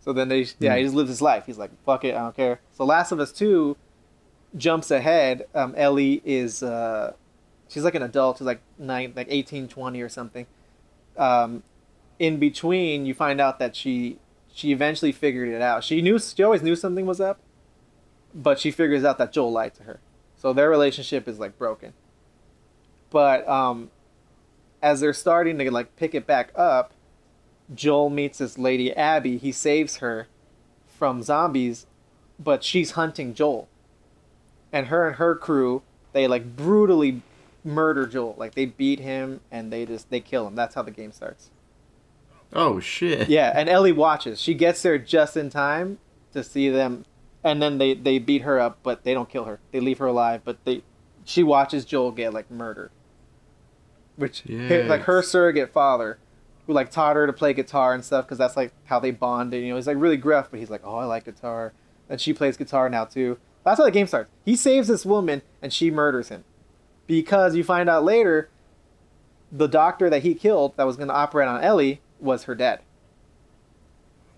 So 0.00 0.12
then 0.12 0.28
they 0.28 0.46
yeah 0.58 0.76
he 0.76 0.82
just 0.84 0.94
lives 0.94 1.10
his 1.10 1.20
life. 1.20 1.46
He's 1.46 1.58
like 1.58 1.70
fuck 1.84 2.04
it 2.04 2.14
I 2.14 2.20
don't 2.20 2.36
care. 2.36 2.60
So 2.72 2.84
Last 2.84 3.12
of 3.12 3.20
Us 3.20 3.32
Two 3.32 3.76
jumps 4.56 4.90
ahead. 4.90 5.46
Um, 5.54 5.74
Ellie 5.76 6.22
is 6.24 6.62
uh, 6.62 7.14
she's 7.68 7.84
like 7.84 7.94
an 7.94 8.02
adult. 8.02 8.38
She's 8.38 8.46
like 8.46 8.60
nine 8.78 9.12
like 9.16 9.28
18, 9.30 9.68
20 9.68 10.00
or 10.02 10.08
something. 10.08 10.46
um, 11.16 11.62
in 12.18 12.38
between, 12.38 13.06
you 13.06 13.14
find 13.14 13.40
out 13.40 13.58
that 13.58 13.74
she 13.74 14.18
she 14.52 14.72
eventually 14.72 15.12
figured 15.12 15.48
it 15.48 15.62
out. 15.62 15.84
She 15.84 16.02
knew 16.02 16.18
she 16.18 16.42
always 16.42 16.62
knew 16.62 16.76
something 16.76 17.06
was 17.06 17.20
up, 17.20 17.40
but 18.34 18.58
she 18.60 18.70
figures 18.70 19.04
out 19.04 19.18
that 19.18 19.32
Joel 19.32 19.52
lied 19.52 19.74
to 19.76 19.84
her. 19.84 20.00
So 20.36 20.52
their 20.52 20.68
relationship 20.70 21.26
is 21.26 21.38
like 21.40 21.58
broken. 21.58 21.94
But 23.10 23.48
um, 23.48 23.90
as 24.82 25.00
they're 25.00 25.14
starting 25.14 25.58
to 25.58 25.70
like 25.70 25.96
pick 25.96 26.14
it 26.14 26.26
back 26.26 26.52
up, 26.54 26.92
Joel 27.74 28.10
meets 28.10 28.38
this 28.38 28.58
lady 28.58 28.94
Abby. 28.94 29.38
He 29.38 29.52
saves 29.52 29.96
her 29.98 30.28
from 30.86 31.22
zombies, 31.22 31.86
but 32.38 32.62
she's 32.62 32.92
hunting 32.92 33.32
Joel. 33.32 33.69
And 34.72 34.86
her 34.86 35.06
and 35.06 35.16
her 35.16 35.34
crew, 35.34 35.82
they 36.12 36.26
like 36.28 36.56
brutally 36.56 37.22
murder 37.64 38.06
Joel. 38.06 38.34
Like 38.38 38.54
they 38.54 38.66
beat 38.66 39.00
him 39.00 39.40
and 39.50 39.72
they 39.72 39.84
just 39.86 40.10
they 40.10 40.20
kill 40.20 40.46
him. 40.46 40.54
That's 40.54 40.74
how 40.74 40.82
the 40.82 40.90
game 40.90 41.12
starts. 41.12 41.50
Oh 42.52 42.80
shit. 42.80 43.28
Yeah, 43.28 43.52
and 43.54 43.68
Ellie 43.68 43.92
watches. 43.92 44.40
She 44.40 44.54
gets 44.54 44.82
there 44.82 44.98
just 44.98 45.36
in 45.36 45.50
time 45.50 45.98
to 46.32 46.42
see 46.42 46.68
them 46.68 47.04
and 47.42 47.60
then 47.62 47.78
they 47.78 47.94
they 47.94 48.18
beat 48.18 48.42
her 48.42 48.60
up, 48.60 48.78
but 48.82 49.04
they 49.04 49.14
don't 49.14 49.28
kill 49.28 49.44
her. 49.44 49.60
They 49.72 49.80
leave 49.80 49.98
her 49.98 50.06
alive, 50.06 50.42
but 50.44 50.64
they 50.64 50.82
she 51.24 51.42
watches 51.42 51.84
Joel 51.84 52.12
get 52.12 52.32
like 52.34 52.50
murdered. 52.50 52.90
Which 54.16 54.42
Yes. 54.46 54.88
like 54.88 55.02
her 55.02 55.22
surrogate 55.22 55.72
father 55.72 56.18
who 56.66 56.72
like 56.72 56.90
taught 56.90 57.16
her 57.16 57.26
to 57.26 57.32
play 57.32 57.52
guitar 57.54 57.94
and 57.94 58.04
stuff 58.04 58.26
because 58.26 58.38
that's 58.38 58.56
like 58.56 58.72
how 58.84 59.00
they 59.00 59.10
bonded. 59.10 59.62
You 59.62 59.70
know, 59.70 59.76
he's 59.76 59.86
like 59.86 59.96
really 59.98 60.16
gruff, 60.18 60.48
but 60.50 60.60
he's 60.60 60.70
like, 60.70 60.82
"Oh, 60.84 60.96
I 60.96 61.04
like 61.04 61.24
guitar." 61.24 61.72
And 62.08 62.20
she 62.20 62.32
plays 62.34 62.56
guitar 62.56 62.88
now 62.90 63.04
too. 63.06 63.38
That's 63.64 63.78
how 63.78 63.84
the 63.84 63.90
game 63.90 64.06
starts. 64.06 64.30
He 64.44 64.56
saves 64.56 64.88
this 64.88 65.04
woman 65.04 65.42
and 65.60 65.72
she 65.72 65.90
murders 65.90 66.28
him 66.28 66.44
because 67.06 67.54
you 67.54 67.64
find 67.64 67.88
out 67.88 68.04
later 68.04 68.48
the 69.52 69.66
doctor 69.66 70.08
that 70.10 70.22
he 70.22 70.34
killed 70.34 70.76
that 70.76 70.84
was 70.84 70.96
going 70.96 71.08
to 71.08 71.14
operate 71.14 71.48
on 71.48 71.62
Ellie 71.62 72.00
was 72.18 72.44
her 72.44 72.54
dad. 72.54 72.80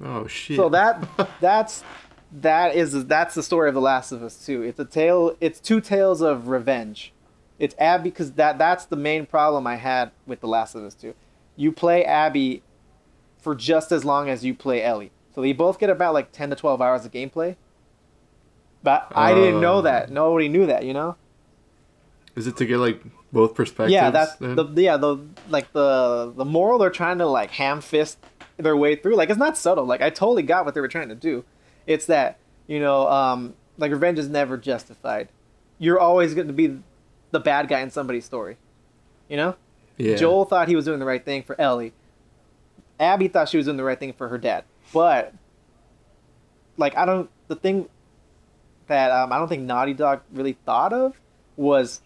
Oh 0.02 0.26
shit. 0.26 0.57
So 0.57 0.68
that 0.70 1.07
that's 1.41 1.84
that 2.33 2.75
is 2.75 3.07
that's 3.07 3.34
the 3.34 3.42
story 3.42 3.68
of 3.68 3.75
The 3.75 3.81
Last 3.81 4.10
of 4.10 4.23
Us 4.23 4.44
2. 4.44 4.62
It's 4.62 4.81
a 4.81 4.84
tale. 4.84 5.36
It's 5.41 5.60
two 5.60 5.81
tales 5.81 6.20
of 6.20 6.49
revenge. 6.49 7.12
It's 7.59 7.75
Abby 7.78 8.10
because 8.10 8.33
that 8.33 8.59
that's 8.59 8.86
the 8.86 8.97
main 8.97 9.26
problem 9.26 9.67
I 9.67 9.76
had 9.76 10.10
with 10.26 10.41
The 10.41 10.49
Last 10.49 10.75
of 10.75 10.83
Us 10.83 10.94
2. 10.94 11.15
You 11.57 11.70
play 11.70 12.05
Abby 12.05 12.62
for 13.39 13.55
just 13.55 13.92
as 13.92 14.05
long 14.05 14.28
as 14.28 14.44
you 14.44 14.55
play 14.55 14.83
Ellie. 14.83 15.12
So 15.34 15.41
they 15.41 15.52
both 15.52 15.78
get 15.78 15.91
about 15.91 16.15
like 16.15 16.33
10 16.33 16.51
to 16.51 16.57
12 16.57 16.81
hours 16.81 17.05
of 17.05 17.12
gameplay. 17.12 17.57
But 18.83 19.12
I 19.15 19.35
didn't 19.35 19.61
know 19.61 19.77
Oh. 19.77 19.83
that. 19.83 20.11
Nobody 20.11 20.49
knew 20.49 20.67
that, 20.67 20.85
you 20.85 20.93
know? 20.93 21.17
Is 22.35 22.47
it 22.47 22.57
to 22.57 22.65
get 22.67 22.78
like 22.78 23.01
both 23.33 23.55
perspectives? 23.55 23.93
yeah, 23.93 24.11
that's 24.11 24.35
then? 24.36 24.57
the 24.57 24.65
yeah 24.77 24.97
the 24.97 25.19
like 25.51 25.73
the 25.73 26.33
the 26.36 26.44
moral 26.44 26.78
they're 26.78 26.91
trying 26.91 27.19
to 27.19 27.27
like 27.27 27.51
ham 27.52 27.81
fist 27.81 28.19
their 28.57 28.77
way 28.77 28.97
through. 28.97 29.17
Like 29.17 29.28
it's 29.31 29.39
not 29.39 29.57
subtle. 29.59 29.85
Like 29.85 30.01
I 30.02 30.11
totally 30.11 30.43
got 30.43 30.65
what 30.65 30.75
they 30.75 30.81
were 30.81 30.89
trying 30.89 31.09
to 31.11 31.15
do. 31.15 31.44
It's 31.86 32.07
that 32.07 32.39
you 32.67 32.81
know, 32.81 33.07
um, 33.09 33.55
like 33.77 33.91
revenge 33.93 34.19
is 34.19 34.28
never 34.28 34.57
justified. 34.57 35.28
You're 35.78 36.01
always 36.01 36.33
going 36.35 36.47
to 36.47 36.52
be 36.52 36.78
the 37.33 37.41
bad 37.41 37.69
guy 37.69 37.81
in 37.81 37.91
somebody's 37.91 38.25
story. 38.25 38.57
You 39.28 39.36
know, 39.36 39.57
yeah. 39.99 40.17
Joel 40.17 40.44
thought 40.44 40.69
he 40.69 40.77
was 40.77 40.85
doing 40.86 40.99
the 41.01 41.07
right 41.07 41.25
thing 41.25 41.43
for 41.43 41.61
Ellie. 41.61 41.93
Abby 43.01 43.28
thought 43.28 43.49
she 43.49 43.57
was 43.59 43.67
doing 43.67 43.77
the 43.77 43.85
right 43.85 43.99
thing 43.99 44.12
for 44.12 44.28
her 44.28 44.39
dad. 44.39 44.65
But 44.93 45.35
like 46.77 46.97
I 46.97 47.05
don't 47.05 47.28
the 47.49 47.57
thing 47.57 47.89
that 48.89 49.11
um, 49.11 49.33
I 49.33 49.39
don't 49.39 49.49
think 49.49 49.62
Naughty 49.62 49.94
Dog 49.94 50.20
really 50.33 50.57
thought 50.65 50.93
of 50.93 51.19
was 51.57 52.01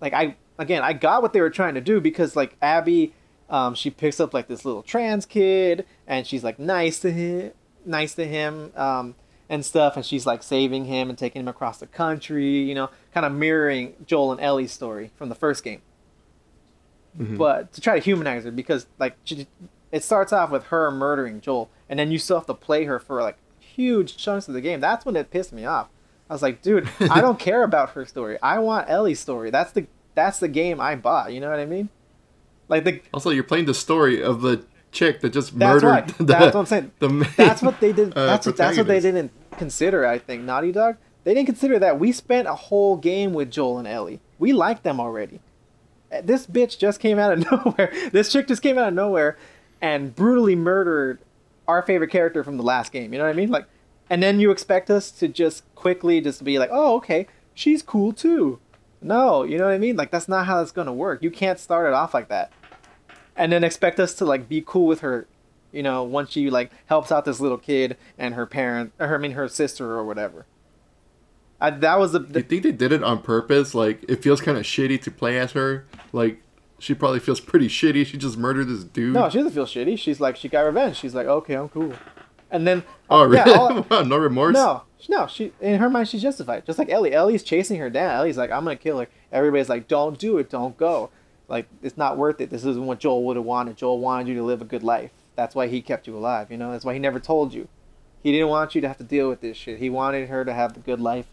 like 0.00 0.12
I 0.12 0.36
again 0.58 0.82
I 0.82 0.92
got 0.92 1.22
what 1.22 1.32
they 1.32 1.40
were 1.40 1.50
trying 1.50 1.74
to 1.74 1.80
do 1.80 2.00
because 2.00 2.34
like 2.36 2.56
Abby 2.62 3.12
um, 3.50 3.74
she 3.74 3.90
picks 3.90 4.20
up 4.20 4.32
like 4.34 4.48
this 4.48 4.64
little 4.64 4.82
trans 4.82 5.26
kid 5.26 5.84
and 6.06 6.26
she's 6.26 6.42
like 6.42 6.58
nice 6.58 6.98
to 7.00 7.10
him 7.12 7.52
nice 7.84 8.14
to 8.14 8.26
him 8.26 8.72
um, 8.74 9.14
and 9.48 9.64
stuff 9.64 9.96
and 9.96 10.04
she's 10.06 10.24
like 10.26 10.42
saving 10.42 10.86
him 10.86 11.10
and 11.10 11.18
taking 11.18 11.40
him 11.40 11.48
across 11.48 11.78
the 11.78 11.86
country 11.86 12.60
you 12.62 12.74
know 12.74 12.88
kind 13.12 13.26
of 13.26 13.32
mirroring 13.32 13.94
Joel 14.06 14.32
and 14.32 14.40
Ellie's 14.40 14.72
story 14.72 15.10
from 15.16 15.28
the 15.28 15.34
first 15.34 15.62
game 15.62 15.82
Mhm. 17.18 17.38
but 17.38 17.72
to 17.74 17.80
try 17.80 17.96
to 17.96 18.04
humanize 18.04 18.42
her 18.44 18.50
because 18.50 18.86
like 18.98 19.14
she, 19.22 19.46
it 19.92 20.02
starts 20.02 20.32
off 20.32 20.50
with 20.50 20.64
her 20.64 20.90
murdering 20.90 21.40
Joel 21.40 21.70
and 21.88 21.96
then 21.96 22.10
you 22.10 22.18
still 22.18 22.38
have 22.38 22.46
to 22.46 22.54
play 22.54 22.86
her 22.86 22.98
for 22.98 23.22
like 23.22 23.36
huge 23.74 24.16
chunks 24.16 24.48
of 24.48 24.54
the 24.54 24.60
game. 24.60 24.80
That's 24.80 25.04
when 25.04 25.16
it 25.16 25.30
pissed 25.30 25.52
me 25.52 25.64
off. 25.64 25.88
I 26.28 26.32
was 26.32 26.42
like 26.42 26.62
dude 26.62 26.88
I 27.00 27.20
don't 27.20 27.38
care 27.48 27.62
about 27.62 27.90
her 27.90 28.04
story. 28.06 28.38
I 28.42 28.58
want 28.58 28.88
Ellie's 28.88 29.20
story. 29.20 29.50
That's 29.50 29.72
the 29.72 29.86
that's 30.14 30.38
the 30.38 30.48
game 30.48 30.80
I 30.80 30.94
bought. 30.94 31.32
You 31.32 31.40
know 31.40 31.50
what 31.50 31.58
I 31.58 31.66
mean? 31.66 31.88
Like 32.68 32.84
the 32.84 33.02
Also, 33.12 33.30
you're 33.30 33.44
playing 33.44 33.66
the 33.66 33.74
story 33.74 34.22
of 34.22 34.40
the 34.40 34.64
chick 34.92 35.20
that 35.20 35.30
just 35.30 35.54
murdered. 35.54 35.82
right. 35.82 36.06
The, 36.18 36.24
That's 36.24 36.54
what 36.54 36.60
I'm 36.60 36.66
saying. 36.66 36.92
The 37.00 37.08
main, 37.08 37.28
that's 37.36 37.62
what 37.62 37.80
they 37.80 37.92
did 37.92 38.12
uh, 38.16 38.26
that's 38.26 38.46
what, 38.46 38.56
that's 38.56 38.78
what 38.78 38.86
they 38.86 39.00
didn't 39.00 39.32
consider 39.58 40.06
I 40.06 40.18
think. 40.18 40.44
Naughty 40.44 40.72
Dog? 40.72 40.96
They 41.24 41.34
didn't 41.34 41.46
consider 41.46 41.78
that. 41.78 41.98
We 41.98 42.12
spent 42.12 42.46
a 42.48 42.54
whole 42.54 42.96
game 42.96 43.32
with 43.32 43.50
Joel 43.50 43.78
and 43.78 43.88
Ellie. 43.88 44.20
We 44.38 44.52
liked 44.52 44.82
them 44.82 45.00
already. 45.00 45.40
Uh, 46.12 46.20
this 46.22 46.46
bitch 46.46 46.78
just 46.78 47.00
came 47.00 47.18
out 47.18 47.32
of 47.32 47.50
nowhere. 47.50 47.92
This 48.12 48.30
chick 48.30 48.46
just 48.46 48.62
came 48.62 48.78
out 48.78 48.88
of 48.88 48.94
nowhere 48.94 49.36
and 49.80 50.14
brutally 50.14 50.54
murdered 50.54 51.18
our 51.66 51.82
favorite 51.82 52.10
character 52.10 52.44
from 52.44 52.56
the 52.56 52.62
last 52.62 52.92
game 52.92 53.12
you 53.12 53.18
know 53.18 53.24
what 53.24 53.30
I 53.30 53.36
mean? 53.36 53.50
Like 53.50 53.66
and 54.10 54.22
then 54.22 54.38
you 54.40 54.50
expect 54.50 54.90
us 54.90 55.10
to 55.12 55.28
just 55.28 55.62
quickly 55.74 56.20
just 56.20 56.44
be 56.44 56.58
like 56.58 56.70
oh 56.72 56.96
okay 56.96 57.26
she's 57.54 57.82
cool 57.82 58.12
too. 58.12 58.58
No 59.00 59.42
you 59.42 59.58
know 59.58 59.64
what 59.64 59.74
I 59.74 59.78
mean? 59.78 59.96
Like 59.96 60.10
that's 60.10 60.28
not 60.28 60.46
how 60.46 60.60
it's 60.60 60.72
gonna 60.72 60.92
work. 60.92 61.22
You 61.22 61.30
can't 61.30 61.58
start 61.58 61.86
it 61.86 61.94
off 61.94 62.14
like 62.14 62.28
that. 62.28 62.52
And 63.36 63.52
then 63.52 63.64
expect 63.64 63.98
us 63.98 64.14
to 64.14 64.24
like 64.24 64.48
be 64.48 64.62
cool 64.64 64.86
with 64.86 65.00
her 65.00 65.26
you 65.72 65.82
know 65.82 66.02
once 66.04 66.30
she 66.30 66.50
like 66.50 66.70
helps 66.86 67.10
out 67.10 67.24
this 67.24 67.40
little 67.40 67.58
kid 67.58 67.96
and 68.16 68.34
her 68.34 68.46
parent 68.46 68.92
or 69.00 69.12
i 69.12 69.18
mean 69.18 69.32
her 69.32 69.48
sister 69.48 69.92
or 69.92 70.04
whatever. 70.04 70.46
I, 71.60 71.70
that 71.70 71.98
was 71.98 72.12
the, 72.12 72.20
Do 72.20 72.38
you 72.38 72.42
think 72.44 72.62
they 72.62 72.72
did 72.72 72.92
it 72.92 73.02
on 73.02 73.22
purpose? 73.22 73.74
Like, 73.74 74.04
it 74.08 74.22
feels 74.22 74.40
kind 74.40 74.58
of 74.58 74.64
shitty 74.64 75.00
to 75.02 75.10
play 75.10 75.38
as 75.38 75.52
her. 75.52 75.86
Like, 76.12 76.42
she 76.78 76.94
probably 76.94 77.20
feels 77.20 77.40
pretty 77.40 77.68
shitty. 77.68 78.06
She 78.06 78.16
just 78.16 78.36
murdered 78.36 78.68
this 78.68 78.84
dude. 78.84 79.14
no 79.14 79.28
she 79.28 79.38
doesn't 79.38 79.52
feel 79.52 79.66
shitty. 79.66 79.98
She's 79.98 80.20
like 80.20 80.36
she 80.36 80.48
got 80.48 80.60
revenge. 80.62 80.96
She's 80.96 81.14
like 81.14 81.26
okay 81.26 81.54
i'm 81.54 81.68
cool. 81.68 81.94
And 82.50 82.66
then 82.66 82.84
oh, 83.10 83.30
yeah, 83.30 83.44
really? 83.44 83.54
all- 83.54 83.82
wow, 83.90 84.02
no 84.02 84.16
remorse. 84.16 84.54
no 84.54 84.82
no 85.08 85.26
she 85.26 85.52
in 85.60 85.78
her 85.80 85.90
mind 85.90 86.08
she's 86.08 86.22
justified. 86.22 86.66
Just 86.66 86.78
like 86.78 86.90
ellie. 86.90 87.12
Ellie's 87.12 87.42
chasing 87.42 87.78
her 87.78 87.90
down. 87.90 88.16
Ellie's 88.16 88.36
like 88.36 88.50
i'm 88.50 88.64
gonna 88.64 88.76
kill 88.76 88.98
her. 89.00 89.08
Everybody's 89.32 89.68
like 89.68 89.88
don't 89.88 90.18
do 90.18 90.38
it. 90.38 90.50
Don't 90.50 90.76
go. 90.76 91.10
Like 91.48 91.66
it's 91.82 91.96
not 91.96 92.16
worth 92.16 92.40
it. 92.40 92.50
This 92.50 92.64
isn't 92.64 92.86
what 92.86 92.98
joel 93.00 93.24
would 93.24 93.36
have 93.36 93.44
wanted. 93.44 93.76
Joel 93.76 93.98
wanted 93.98 94.28
you 94.28 94.34
to 94.36 94.42
live 94.42 94.60
a 94.62 94.64
good 94.66 94.82
life. 94.82 95.10
That's 95.36 95.54
why 95.54 95.66
he 95.68 95.80
kept 95.82 96.06
you 96.06 96.16
alive 96.16 96.50
you 96.50 96.56
know? 96.56 96.72
That's 96.72 96.84
why 96.84 96.92
he 96.92 96.98
never 96.98 97.20
told 97.20 97.52
you. 97.54 97.68
He 98.22 98.32
didn't 98.32 98.48
want 98.48 98.74
you 98.74 98.80
to 98.80 98.88
have 98.88 98.96
to 98.98 99.04
deal 99.04 99.28
with 99.28 99.42
this 99.42 99.56
shit. 99.56 99.78
He 99.78 99.90
wanted 99.90 100.28
her 100.30 100.44
to 100.46 100.52
have 100.54 100.72
the 100.72 100.80
good 100.80 101.00
life 101.00 101.26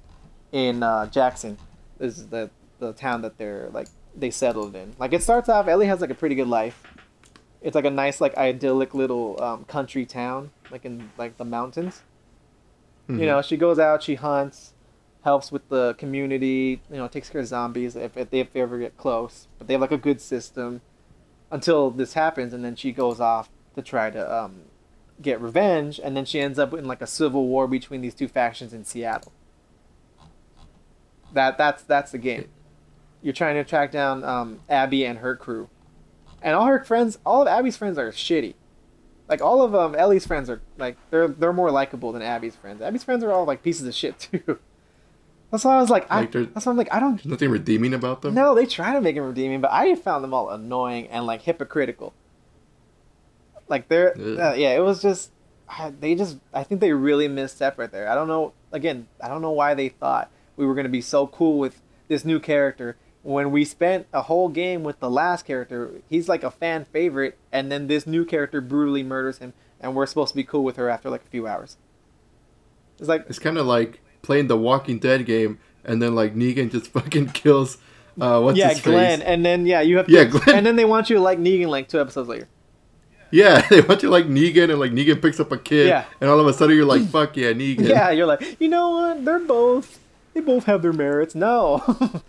in 0.52 0.84
uh, 0.84 1.08
jackson. 1.08 1.58
This 1.98 2.18
is 2.18 2.28
the 2.28 2.50
the 2.80 2.94
town 2.94 3.22
that 3.22 3.38
they're 3.38 3.70
like 3.72 3.88
they 4.16 4.30
settled 4.32 4.76
in 4.76 4.94
like 5.00 5.14
it 5.14 5.24
starts 5.24 5.48
off 5.50 5.68
ellie 5.68 5.88
has 5.88 6.02
like 6.02 6.10
a 6.10 6.16
pretty 6.16 6.36
good 6.36 6.48
life 6.48 6.84
it's 7.62 7.76
like 7.76 7.86
a 7.86 7.90
nice 7.92 8.20
like 8.20 8.36
idyllic 8.38 8.94
little 8.94 9.42
um, 9.42 9.64
country 9.66 10.06
town 10.06 10.52
like 10.72 10.84
in 10.86 11.10
like 11.18 11.38
the 11.38 11.46
mountains 11.46 12.02
Mhm. 13.10 13.20
you 13.20 13.26
know, 13.26 13.42
she 13.42 13.58
goes 13.58 13.80
out, 13.80 14.04
she 14.04 14.14
hunts, 14.16 14.74
helps 15.24 15.52
with 15.52 15.68
the 15.70 15.96
community, 15.96 16.82
you 16.90 16.98
know, 16.98 17.08
takes 17.08 17.30
care 17.30 17.42
of 17.42 17.48
zombies 17.48 17.96
if, 17.96 18.16
if 18.16 18.30
they, 18.30 18.40
if 18.40 18.54
they 18.54 18.62
ever 18.62 18.78
get 18.78 18.96
close. 18.96 19.48
But 19.58 19.68
they 19.68 19.74
have 19.74 19.82
like 19.82 19.92
a 19.92 19.98
good 19.98 20.22
system 20.22 20.82
until 21.50 21.90
this 21.90 22.14
happens, 22.14 22.54
and 22.54 22.64
then 22.64 22.76
she 22.76 22.92
goes 22.92 23.20
off 23.20 23.50
to 23.76 23.82
try 23.82 24.12
to 24.12 24.34
um, 24.34 24.62
get 25.22 25.42
revenge, 25.42 26.00
and 26.02 26.16
then 26.16 26.26
she 26.26 26.40
ends 26.40 26.60
up 26.60 26.74
in 26.74 26.86
like 26.86 27.02
a 27.02 27.08
civil 27.08 27.48
war 27.48 27.68
between 27.68 28.02
these 28.02 28.14
two 28.14 28.28
factions 28.28 28.72
in 28.72 28.86
Seattle. 28.86 29.32
That 31.34 31.58
that's 31.58 31.84
that's 31.84 32.12
the 32.12 32.18
game. 32.18 32.50
You're 33.22 33.34
trying 33.34 33.56
to 33.56 33.64
track 33.64 33.92
down 33.92 34.24
um, 34.24 34.60
Abby 34.70 35.06
and 35.06 35.20
her 35.20 35.36
crew, 35.36 35.70
and 36.42 36.56
all 36.56 36.66
her 36.66 36.84
friends, 36.84 37.20
all 37.26 37.42
of 37.42 37.48
Abby's 37.48 37.78
friends 37.78 37.98
are 37.98 38.12
shitty 38.12 38.56
like 39.32 39.42
all 39.42 39.62
of 39.62 39.74
um 39.74 39.96
Ellie's 39.96 40.28
friends 40.28 40.50
are 40.50 40.62
like 40.78 40.98
they're 41.10 41.30
they're 41.30 41.54
more 41.54 41.72
likable 41.72 42.12
than 42.12 42.22
Abby's 42.22 42.56
friends. 42.58 42.82
Abby's 42.82 43.06
friends 43.06 43.24
are 43.24 43.32
all 43.32 43.46
like 43.46 43.64
pieces 43.64 43.88
of 43.88 43.96
shit 43.96 44.20
too. 44.32 44.60
That's 45.50 45.64
why 45.64 45.78
I 45.78 45.82
was 45.82 45.90
like, 45.90 46.06
I, 46.12 46.22
Like, 46.22 46.32
that's 46.54 46.66
why 46.66 46.72
I'm 46.72 46.78
like, 46.78 46.94
I 46.94 47.00
don't. 47.00 47.16
There's 47.16 47.26
nothing 47.26 47.50
redeeming 47.50 47.94
about 47.94 48.22
them. 48.22 48.34
No, 48.34 48.54
they 48.56 48.66
try 48.66 48.94
to 48.94 49.02
make 49.02 49.16
them 49.16 49.26
redeeming, 49.26 49.60
but 49.60 49.72
I 49.72 49.96
found 49.96 50.24
them 50.24 50.34
all 50.34 50.50
annoying 50.50 51.08
and 51.08 51.26
like 51.26 51.42
hypocritical. 51.44 52.14
Like 53.70 53.88
they're 53.88 54.18
uh, 54.18 54.54
yeah, 54.54 54.76
it 54.76 54.84
was 54.84 55.02
just 55.02 55.32
I- 55.70 55.94
they 55.98 56.14
just 56.14 56.38
I 56.54 56.64
think 56.64 56.82
they 56.82 56.92
really 56.92 57.30
missed 57.30 57.56
step 57.56 57.78
right 57.78 57.92
there. 57.92 58.10
I 58.10 58.16
don't 58.16 58.28
know 58.28 58.52
again, 58.74 59.08
I 59.24 59.30
don't 59.30 59.42
know 59.42 59.52
why 59.52 59.74
they 59.76 59.88
thought 59.90 60.30
we 60.58 60.66
were 60.66 60.76
gonna 60.76 60.90
be 60.90 61.02
so 61.02 61.26
cool 61.28 61.58
with 61.58 61.82
this 62.10 62.26
new 62.26 62.40
character 62.42 62.98
when 63.24 63.52
we 63.52 63.64
spent 63.66 64.08
a 64.14 64.24
whole 64.24 64.50
game 64.50 64.84
with 64.84 65.00
the 65.00 65.10
last 65.10 65.46
character. 65.46 65.92
He's 66.10 66.28
like 66.30 66.44
a 66.44 66.52
fan 66.52 66.86
favorite, 66.86 67.38
and 67.52 67.72
then 67.72 67.88
this 67.88 68.08
new 68.08 68.26
character 68.26 68.62
brutally 68.62 69.04
murders 69.04 69.38
him, 69.40 69.54
and 69.80 69.96
we're 69.96 70.06
supposed 70.08 70.30
to 70.32 70.36
be 70.36 70.44
cool 70.44 70.64
with 70.64 70.76
her 70.78 70.90
after 70.90 71.10
like 71.10 71.24
a 71.24 71.30
few 71.30 71.48
hours. 71.48 71.78
It's 73.00 73.08
like 73.08 73.26
It's 73.30 73.40
kind 73.40 73.58
of 73.58 73.66
like 73.66 74.02
playing 74.22 74.48
the 74.48 74.58
Walking 74.58 75.00
Dead 75.00 75.26
game, 75.26 75.60
and 75.86 76.02
then 76.02 76.16
like 76.16 76.36
Negan 76.36 76.72
just 76.72 76.88
fucking 76.94 77.30
kills 77.30 77.78
uh, 78.20 78.42
what's 78.42 78.58
yeah, 78.58 78.70
his 78.70 78.82
Glenn, 78.82 79.20
face? 79.20 79.28
and 79.28 79.46
then 79.46 79.66
yeah, 79.66 79.82
you 79.82 79.98
have 79.98 80.06
to, 80.08 80.12
Yeah, 80.12 80.26
Glenn. 80.26 80.58
and 80.58 80.66
then 80.66 80.76
they 80.76 80.86
want 80.86 81.10
you 81.10 81.16
to 81.16 81.22
like 81.22 81.40
Negan 81.40 81.68
like 81.70 81.88
two 81.88 82.00
episodes 82.00 82.28
later. 82.28 82.48
Yeah, 83.32 83.62
they 83.70 83.80
want 83.82 84.04
you 84.04 84.10
like 84.10 84.26
Negan, 84.26 84.70
and 84.70 84.80
like 84.80 84.92
Negan 84.92 85.22
picks 85.22 85.40
up 85.40 85.52
a 85.52 85.58
kid, 85.58 85.88
Yeah. 85.88 86.06
and 86.20 86.30
all 86.30 86.40
of 86.40 86.46
a 86.48 86.54
sudden 86.54 86.76
you're 86.76 86.86
like, 86.86 87.04
"Fuck 87.10 87.38
yeah, 87.38 87.54
Negan." 87.54 87.88
Yeah, 87.88 88.10
you're 88.12 88.26
like, 88.26 88.58
you 88.60 88.68
know 88.68 88.90
what? 88.90 89.24
They're 89.26 89.40
both, 89.40 90.00
they 90.34 90.42
both 90.42 90.66
have 90.66 90.82
their 90.82 90.92
merits. 90.94 91.34
No, 91.36 91.82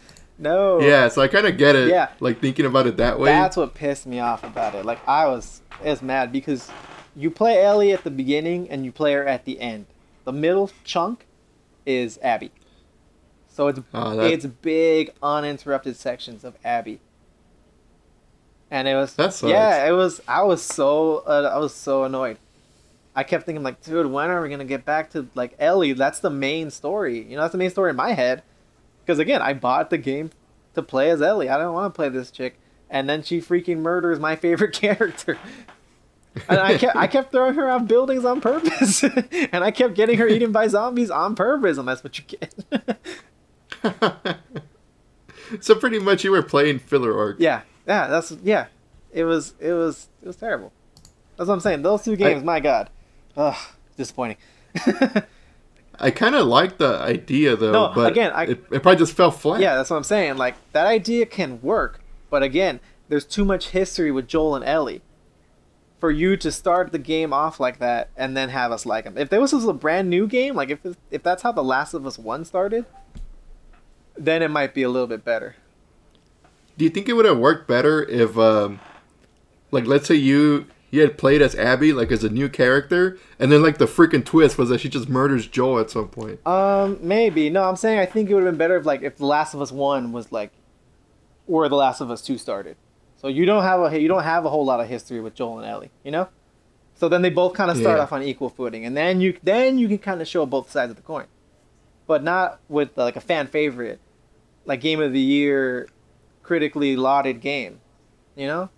no. 0.42 0.80
Yeah, 0.80 1.08
so 1.08 1.22
I 1.22 1.28
kind 1.28 1.46
of 1.46 1.56
get 1.56 1.74
it. 1.76 1.88
Yeah. 1.88 2.08
Like 2.20 2.40
thinking 2.40 2.66
about 2.66 2.86
it 2.86 2.96
that 2.98 3.18
way. 3.18 3.30
That's 3.30 3.56
what 3.56 3.74
pissed 3.74 4.06
me 4.06 4.20
off 4.20 4.44
about 4.44 4.74
it. 4.74 4.84
Like 4.84 5.06
I 5.08 5.26
was, 5.26 5.62
I 5.80 5.84
was 5.90 6.02
mad 6.02 6.32
because 6.32 6.70
you 7.16 7.30
play 7.30 7.62
Ellie 7.62 7.92
at 7.92 8.04
the 8.04 8.10
beginning 8.10 8.68
and 8.70 8.84
you 8.84 8.92
play 8.92 9.12
her 9.14 9.26
at 9.26 9.44
the 9.44 9.60
end. 9.60 9.86
The 10.24 10.32
middle 10.32 10.70
chunk 10.84 11.26
is 11.86 12.18
Abby. 12.22 12.50
So 13.48 13.68
it's 13.68 13.80
Oh, 13.92 14.16
that- 14.16 14.30
it's 14.32 14.46
big 14.46 15.12
uninterrupted 15.22 15.96
sections 15.96 16.44
of 16.44 16.56
Abby. 16.64 17.00
And 18.70 18.88
it 18.88 18.94
was 18.94 19.14
That 19.14 19.34
sucks. 19.34 19.50
yeah, 19.50 19.86
it 19.86 19.92
was. 19.92 20.20
I 20.26 20.42
was 20.42 20.62
so 20.62 21.18
uh, 21.26 21.50
I 21.52 21.58
was 21.58 21.74
so 21.74 22.04
annoyed. 22.04 22.38
I 23.14 23.22
kept 23.24 23.44
thinking 23.44 23.62
like, 23.62 23.82
dude, 23.82 24.06
when 24.06 24.30
are 24.30 24.40
we 24.40 24.48
gonna 24.48 24.64
get 24.64 24.86
back 24.86 25.10
to 25.10 25.26
like 25.34 25.54
Ellie? 25.58 25.92
That's 25.92 26.20
the 26.20 26.30
main 26.30 26.70
story. 26.70 27.20
You 27.22 27.36
know, 27.36 27.42
that's 27.42 27.52
the 27.52 27.58
main 27.58 27.68
story 27.70 27.90
in 27.90 27.96
my 27.96 28.12
head. 28.12 28.42
Because 29.04 29.18
again, 29.18 29.42
I 29.42 29.52
bought 29.54 29.90
the 29.90 29.98
game 29.98 30.30
to 30.74 30.82
play 30.82 31.10
as 31.10 31.20
Ellie. 31.20 31.48
I 31.48 31.58
don't 31.58 31.74
want 31.74 31.92
to 31.92 31.96
play 31.96 32.08
this 32.08 32.30
chick, 32.30 32.58
and 32.88 33.08
then 33.08 33.22
she 33.22 33.40
freaking 33.40 33.78
murders 33.78 34.18
my 34.18 34.36
favorite 34.36 34.72
character. 34.80 35.38
and 36.48 36.58
I 36.58 36.78
kept 36.78 36.96
I 36.96 37.06
kept 37.06 37.30
throwing 37.32 37.54
her 37.54 37.68
off 37.68 37.86
buildings 37.86 38.24
on 38.24 38.40
purpose, 38.40 39.02
and 39.52 39.64
I 39.64 39.70
kept 39.70 39.94
getting 39.94 40.18
her 40.18 40.28
eaten 40.28 40.52
by 40.52 40.66
zombies 40.68 41.10
on 41.10 41.34
purpose, 41.34 41.76
and 41.78 41.86
that's 41.86 42.02
what 42.02 42.18
you 42.18 42.24
get. 42.24 42.54
so 45.60 45.74
pretty 45.74 45.98
much 45.98 46.24
you 46.24 46.30
were 46.30 46.42
playing 46.42 46.78
filler 46.78 47.16
arc. 47.18 47.36
yeah, 47.38 47.62
yeah, 47.86 48.06
that's 48.06 48.32
yeah. 48.42 48.66
It 49.12 49.24
was 49.24 49.54
it 49.60 49.72
was 49.72 50.08
it 50.22 50.26
was 50.26 50.36
terrible. 50.36 50.72
That's 51.36 51.48
what 51.48 51.54
I'm 51.54 51.60
saying. 51.60 51.82
Those 51.82 52.02
two 52.04 52.16
games, 52.16 52.44
my 52.44 52.60
god, 52.60 52.88
ugh, 53.36 53.56
disappointing. 53.96 54.36
I 56.00 56.10
kind 56.10 56.34
of 56.34 56.46
like 56.46 56.78
the 56.78 56.96
idea 56.98 57.54
though, 57.56 57.72
No, 57.72 57.92
but 57.94 58.10
again, 58.10 58.32
I- 58.34 58.44
it, 58.44 58.64
it 58.70 58.82
probably 58.82 58.96
just 58.96 59.14
fell 59.14 59.30
flat. 59.30 59.60
Yeah, 59.60 59.76
that's 59.76 59.90
what 59.90 59.96
I'm 59.96 60.04
saying. 60.04 60.36
Like 60.36 60.54
that 60.72 60.86
idea 60.86 61.26
can 61.26 61.60
work, 61.62 62.00
but 62.30 62.42
again, 62.42 62.80
there's 63.08 63.24
too 63.24 63.44
much 63.44 63.68
history 63.68 64.10
with 64.10 64.26
Joel 64.26 64.56
and 64.56 64.64
Ellie 64.64 65.02
for 66.00 66.10
you 66.10 66.36
to 66.38 66.50
start 66.50 66.90
the 66.92 66.98
game 66.98 67.32
off 67.32 67.60
like 67.60 67.78
that 67.78 68.08
and 68.16 68.36
then 68.36 68.48
have 68.48 68.72
us 68.72 68.84
like 68.86 69.04
them. 69.04 69.16
If 69.16 69.28
this 69.30 69.52
was 69.52 69.64
a 69.66 69.72
brand 69.72 70.08
new 70.10 70.26
game, 70.26 70.54
like 70.56 70.70
if 70.70 70.80
if 71.10 71.22
that's 71.22 71.42
how 71.42 71.52
The 71.52 71.62
Last 71.62 71.94
of 71.94 72.06
Us 72.06 72.18
One 72.18 72.44
started, 72.44 72.86
then 74.16 74.42
it 74.42 74.48
might 74.50 74.74
be 74.74 74.82
a 74.82 74.88
little 74.88 75.06
bit 75.06 75.24
better. 75.24 75.56
Do 76.78 76.84
you 76.84 76.90
think 76.90 77.08
it 77.08 77.12
would 77.12 77.26
have 77.26 77.38
worked 77.38 77.68
better 77.68 78.02
if, 78.02 78.36
um, 78.38 78.80
like, 79.70 79.86
let's 79.86 80.06
say 80.08 80.14
you 80.14 80.66
you 80.92 81.00
had 81.00 81.18
played 81.18 81.42
as 81.42 81.54
Abby, 81.56 81.92
like 81.92 82.12
as 82.12 82.22
a 82.22 82.28
new 82.28 82.48
character, 82.48 83.18
and 83.40 83.50
then 83.50 83.62
like 83.62 83.78
the 83.78 83.86
freaking 83.86 84.24
twist 84.24 84.56
was 84.58 84.68
that 84.68 84.80
she 84.80 84.88
just 84.88 85.08
murders 85.08 85.48
Joel 85.48 85.80
at 85.80 85.90
some 85.90 86.06
point. 86.08 86.46
Um, 86.46 86.98
maybe. 87.00 87.50
No, 87.50 87.64
I'm 87.64 87.76
saying 87.76 87.98
I 87.98 88.06
think 88.06 88.30
it 88.30 88.34
would 88.34 88.44
have 88.44 88.52
been 88.52 88.58
better 88.58 88.76
if 88.76 88.86
like 88.86 89.02
if 89.02 89.16
The 89.16 89.26
Last 89.26 89.54
of 89.54 89.60
Us 89.60 89.72
One 89.72 90.12
was 90.12 90.30
like 90.30 90.52
where 91.46 91.68
The 91.68 91.74
Last 91.76 92.00
of 92.00 92.10
Us 92.10 92.22
Two 92.22 92.38
started. 92.38 92.76
So 93.16 93.28
you 93.28 93.46
don't 93.46 93.62
have 93.62 93.92
a 93.92 94.00
you 94.00 94.06
don't 94.06 94.22
have 94.22 94.44
a 94.44 94.50
whole 94.50 94.64
lot 94.64 94.80
of 94.80 94.88
history 94.88 95.20
with 95.20 95.34
Joel 95.34 95.58
and 95.58 95.66
Ellie, 95.68 95.90
you 96.04 96.10
know. 96.12 96.28
So 96.94 97.08
then 97.08 97.22
they 97.22 97.30
both 97.30 97.54
kind 97.54 97.70
of 97.70 97.76
start 97.78 97.96
Yeah. 97.96 98.02
off 98.02 98.12
on 98.12 98.22
equal 98.22 98.50
footing, 98.50 98.84
and 98.84 98.96
then 98.96 99.20
you 99.20 99.38
then 99.42 99.78
you 99.78 99.88
can 99.88 99.98
kind 99.98 100.20
of 100.20 100.28
show 100.28 100.44
both 100.44 100.70
sides 100.70 100.90
of 100.90 100.96
the 100.96 101.02
coin, 101.02 101.24
but 102.06 102.22
not 102.22 102.60
with 102.68 102.96
like 102.98 103.16
a 103.16 103.20
fan 103.20 103.46
favorite, 103.46 103.98
like 104.66 104.80
Game 104.82 105.00
of 105.00 105.12
the 105.12 105.20
Year, 105.20 105.88
critically 106.42 106.96
lauded 106.96 107.40
game, 107.40 107.80
you 108.36 108.46
know. 108.46 108.68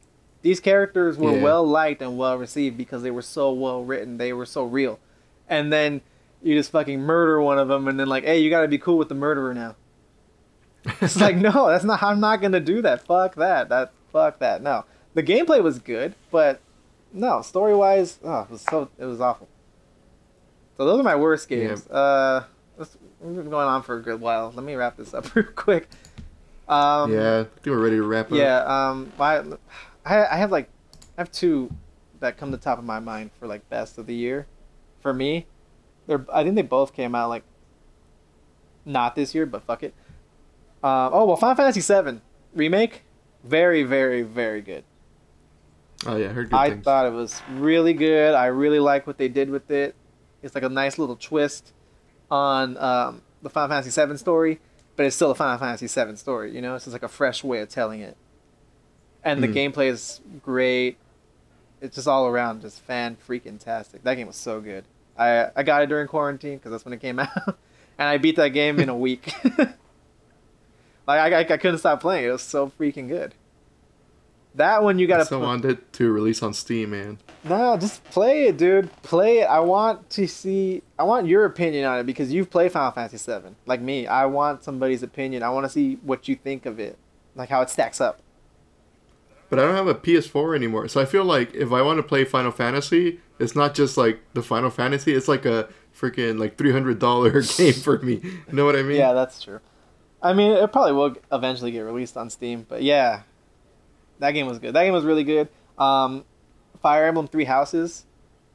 These 0.45 0.61
characters 0.61 1.17
were 1.19 1.33
Yeah. 1.33 1.43
well 1.43 1.67
liked 1.67 2.01
and 2.03 2.17
well 2.17 2.37
received 2.39 2.77
because 2.77 3.03
they 3.03 3.11
were 3.11 3.23
so 3.23 3.51
well 3.53 3.83
written. 3.83 4.19
They 4.19 4.33
were 4.33 4.47
so 4.47 4.65
real, 4.65 5.01
and 5.49 5.73
then 5.73 6.03
you 6.43 6.55
just 6.55 6.71
fucking 6.71 7.01
murder 7.01 7.41
one 7.41 7.59
of 7.59 7.67
them, 7.69 7.89
and 7.89 7.99
then 7.99 8.07
like, 8.09 8.25
hey, 8.25 8.39
you 8.39 8.51
gotta 8.51 8.69
be 8.69 8.77
cool 8.79 8.99
with 8.99 9.09
the 9.09 9.15
murderer 9.15 9.55
now. 9.55 9.75
It's 11.01 11.19
like, 11.19 11.37
no, 11.37 11.67
that's 11.69 11.83
not. 11.85 12.03
I'm 12.03 12.21
not 12.21 12.43
gonna 12.43 12.61
do 12.61 12.83
that. 12.83 13.01
Fuck 13.07 13.37
that. 13.37 13.71
That 13.71 13.93
fuck 14.13 14.39
that. 14.41 14.63
No, 14.63 14.85
the 15.15 15.23
gameplay 15.23 15.63
was 15.63 15.79
good, 15.79 16.15
but 16.31 16.61
no, 17.11 17.41
story 17.41 17.75
wise, 17.75 18.19
oh, 18.23 18.41
it 18.43 18.51
was 18.51 18.61
so 18.61 18.91
it 18.99 19.05
was 19.07 19.21
awful. 19.21 19.49
So 20.77 20.85
those 20.85 21.01
are 21.01 21.05
my 21.05 21.15
worst 21.17 21.49
games. 21.49 21.87
Uh, 21.89 22.45
let's, 22.77 22.99
we've 23.21 23.37
been 23.37 23.49
going 23.49 23.67
on 23.67 23.83
for 23.83 23.97
a 23.97 24.03
good 24.03 24.21
while. 24.21 24.53
Let 24.55 24.65
me 24.65 24.75
wrap 24.75 24.97
this 24.99 25.15
up 25.15 25.35
real 25.35 25.47
quick. 25.55 25.89
Um, 26.69 27.13
yeah, 27.15 27.41
I 27.41 27.45
think 27.45 27.67
we're 27.67 27.79
ready 27.83 27.97
to 27.97 28.03
wrap 28.03 28.31
up. 28.31 28.37
yeah. 28.37 28.59
Um, 28.65 29.11
my, 29.19 29.43
I 30.05 30.25
I 30.27 30.37
have 30.37 30.51
like, 30.51 30.69
I 31.17 31.21
have 31.21 31.33
two 31.33 31.71
that 32.21 32.37
come 32.37 32.51
to 32.51 32.57
the 32.57 32.63
top 32.63 32.79
of 32.79 32.85
my 32.85 33.01
mind 33.01 33.31
for 33.39 33.47
like 33.47 33.69
best 33.69 33.99
of 33.99 34.07
the 34.07 34.15
year, 34.15 34.47
for 35.01 35.13
me. 35.13 35.47
They're 36.07 36.25
I 36.33 36.43
think 36.43 36.55
they 36.57 36.63
both 36.63 36.93
came 36.93 37.15
out 37.15 37.29
like. 37.29 37.45
Not 38.87 39.15
this 39.15 39.35
year, 39.35 39.47
but 39.47 39.63
fuck 39.63 39.83
it. 39.83 39.95
Um, 40.83 41.11
oh 41.15 41.25
well, 41.25 41.37
Final 41.37 41.57
Fantasy 41.57 41.81
VII 41.81 42.21
remake, 42.55 43.03
very 43.43 43.83
very 43.83 44.21
very 44.23 44.61
good. 44.61 44.85
Oh 46.07 46.17
yeah, 46.17 46.29
I 46.29 46.33
heard 46.33 46.51
good 46.51 46.57
I 46.57 46.69
things. 46.71 46.85
thought 46.85 47.07
it 47.07 47.13
was 47.15 47.41
really 47.53 47.95
good. 47.95 48.35
I 48.35 48.47
really 48.47 48.79
like 48.81 49.07
what 49.07 49.17
they 49.17 49.29
did 49.29 49.49
with 49.49 49.71
it. 49.71 49.95
It's 50.43 50.55
like 50.55 50.65
a 50.65 50.69
nice 50.69 50.99
little 50.99 51.17
twist 51.17 51.73
on 52.31 52.77
um, 52.77 53.23
the 53.41 53.49
Final 53.49 53.71
Fantasy 53.71 54.07
VII 54.07 54.19
story, 54.19 54.61
but 54.97 55.07
it's 55.07 55.17
still 55.17 55.31
a 55.31 55.35
Final 55.35 55.57
Fantasy 55.57 55.87
VII 55.87 56.17
story. 56.17 56.55
You 56.55 56.61
know, 56.61 56.75
it's 56.75 56.85
just 56.85 56.93
like 56.93 57.03
a 57.03 57.09
fresh 57.09 57.43
way 57.43 57.61
of 57.61 57.71
telling 57.71 58.01
it. 58.01 58.19
And 59.25 59.43
the 59.43 59.49
Mm. 59.49 59.73
gameplay 59.73 59.89
is 59.89 60.21
great. 60.43 60.99
It's 61.81 61.95
just 61.97 62.07
all 62.07 62.27
around 62.27 62.61
just 62.63 62.81
fan 62.83 63.17
freaking 63.27 63.59
tastic. 63.59 64.03
That 64.05 64.15
game 64.17 64.27
was 64.27 64.37
so 64.37 64.61
good. 64.61 64.85
I 65.19 65.49
I 65.57 65.63
got 65.63 65.83
it 65.83 65.87
during 65.89 66.07
quarantine 66.09 66.59
because 66.59 66.71
that's 66.73 66.85
when 66.85 66.93
it 66.95 67.01
came 67.01 67.19
out, 67.21 67.31
and 67.99 68.09
I 68.09 68.19
beat 68.19 68.37
that 68.37 68.49
game 68.49 68.79
in 68.81 68.89
a 68.89 68.97
week. 68.97 69.33
like 71.07 71.21
I, 71.21 71.33
I 71.33 71.39
I 71.41 71.57
couldn't 71.57 71.79
stop 71.79 72.01
playing. 72.01 72.25
It 72.27 72.31
was 72.31 72.43
so 72.43 72.71
freaking 72.79 73.09
good. 73.09 73.35
That 74.57 74.85
one 74.85 74.99
you 75.01 75.07
gotta 75.09 75.25
still 75.25 75.41
put- 75.41 75.47
wanted 75.47 75.71
it 75.79 75.93
to 75.95 76.13
release 76.13 76.43
on 76.43 76.55
Steam, 76.55 76.91
man. 76.91 77.19
no, 77.43 77.77
just 77.77 78.05
play 78.05 78.45
it, 78.47 78.57
dude. 78.57 78.89
Play 79.03 79.39
it. 79.41 79.45
I 79.47 79.59
want 79.61 80.09
to 80.11 80.29
see. 80.29 80.83
I 80.99 81.03
want 81.05 81.27
your 81.27 81.45
opinion 81.45 81.85
on 81.87 81.99
it 81.99 82.05
because 82.07 82.33
you've 82.33 82.51
played 82.51 82.71
Final 82.73 82.93
Fantasy 82.93 83.19
VII, 83.33 83.55
like 83.67 83.81
me. 83.81 84.07
I 84.07 84.27
want 84.27 84.63
somebody's 84.63 85.03
opinion. 85.03 85.43
I 85.43 85.51
want 85.51 85.65
to 85.65 85.71
see 85.71 85.97
what 86.03 86.29
you 86.29 86.37
think 86.37 86.67
of 86.67 86.79
it, 86.79 86.97
like 87.35 87.49
how 87.49 87.63
it 87.63 87.71
stacks 87.71 88.01
up. 88.01 88.21
But 89.51 89.59
I 89.59 89.63
don't 89.63 89.75
have 89.75 89.87
a 89.87 89.95
PS4 89.95 90.57
anymore, 90.57 90.89
so 90.89 91.01
I 91.01 91.05
feel 91.05 91.25
like 91.25 91.55
if 91.55 91.71
I 91.73 91.83
want 91.83 91.99
to 91.99 92.03
play 92.03 92.25
Final 92.25 92.51
Fantasy, 92.51 93.21
it's 93.39 93.55
not 93.55 93.75
just 93.75 93.97
like 93.97 94.21
the 94.33 94.43
Final 94.43 94.71
Fantasy. 94.71 95.13
It's 95.15 95.29
like 95.29 95.45
a 95.45 95.69
freaking 95.97 96.39
like 96.39 96.57
three 96.57 96.73
hundred 96.73 96.99
dollar 96.99 97.43
game 97.57 97.73
for 97.75 97.99
me. 97.99 98.21
You 98.23 98.53
know 98.53 98.65
what 98.65 98.77
I 98.77 98.83
mean? 98.83 98.97
Yeah, 98.97 99.13
that's 99.13 99.43
true. 99.43 99.61
I 100.23 100.33
mean, 100.33 100.53
it 100.53 100.73
probably 100.73 100.93
will 100.93 101.17
eventually 101.31 101.71
get 101.71 101.81
released 101.81 102.17
on 102.17 102.31
Steam, 102.31 102.65
but 102.69 102.83
yeah, 102.83 103.23
that 104.21 104.33
game 104.33 104.47
was 104.47 104.59
good. 104.59 104.75
That 104.75 104.85
game 104.85 104.95
was 104.95 105.05
really 105.05 105.25
good. 105.25 105.49
Um, 105.79 106.25
Fire 106.81 107.05
Emblem 107.07 107.29
Three 107.29 107.45
Houses, 107.45 108.07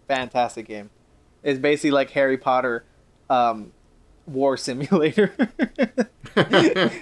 fantastic 0.08 0.68
game. 0.68 0.90
It's 1.44 1.60
basically 1.60 1.92
like 1.92 2.10
Harry 2.12 2.38
Potter, 2.38 2.86
um, 3.30 3.72
war 4.26 4.58
simulator. 4.58 5.34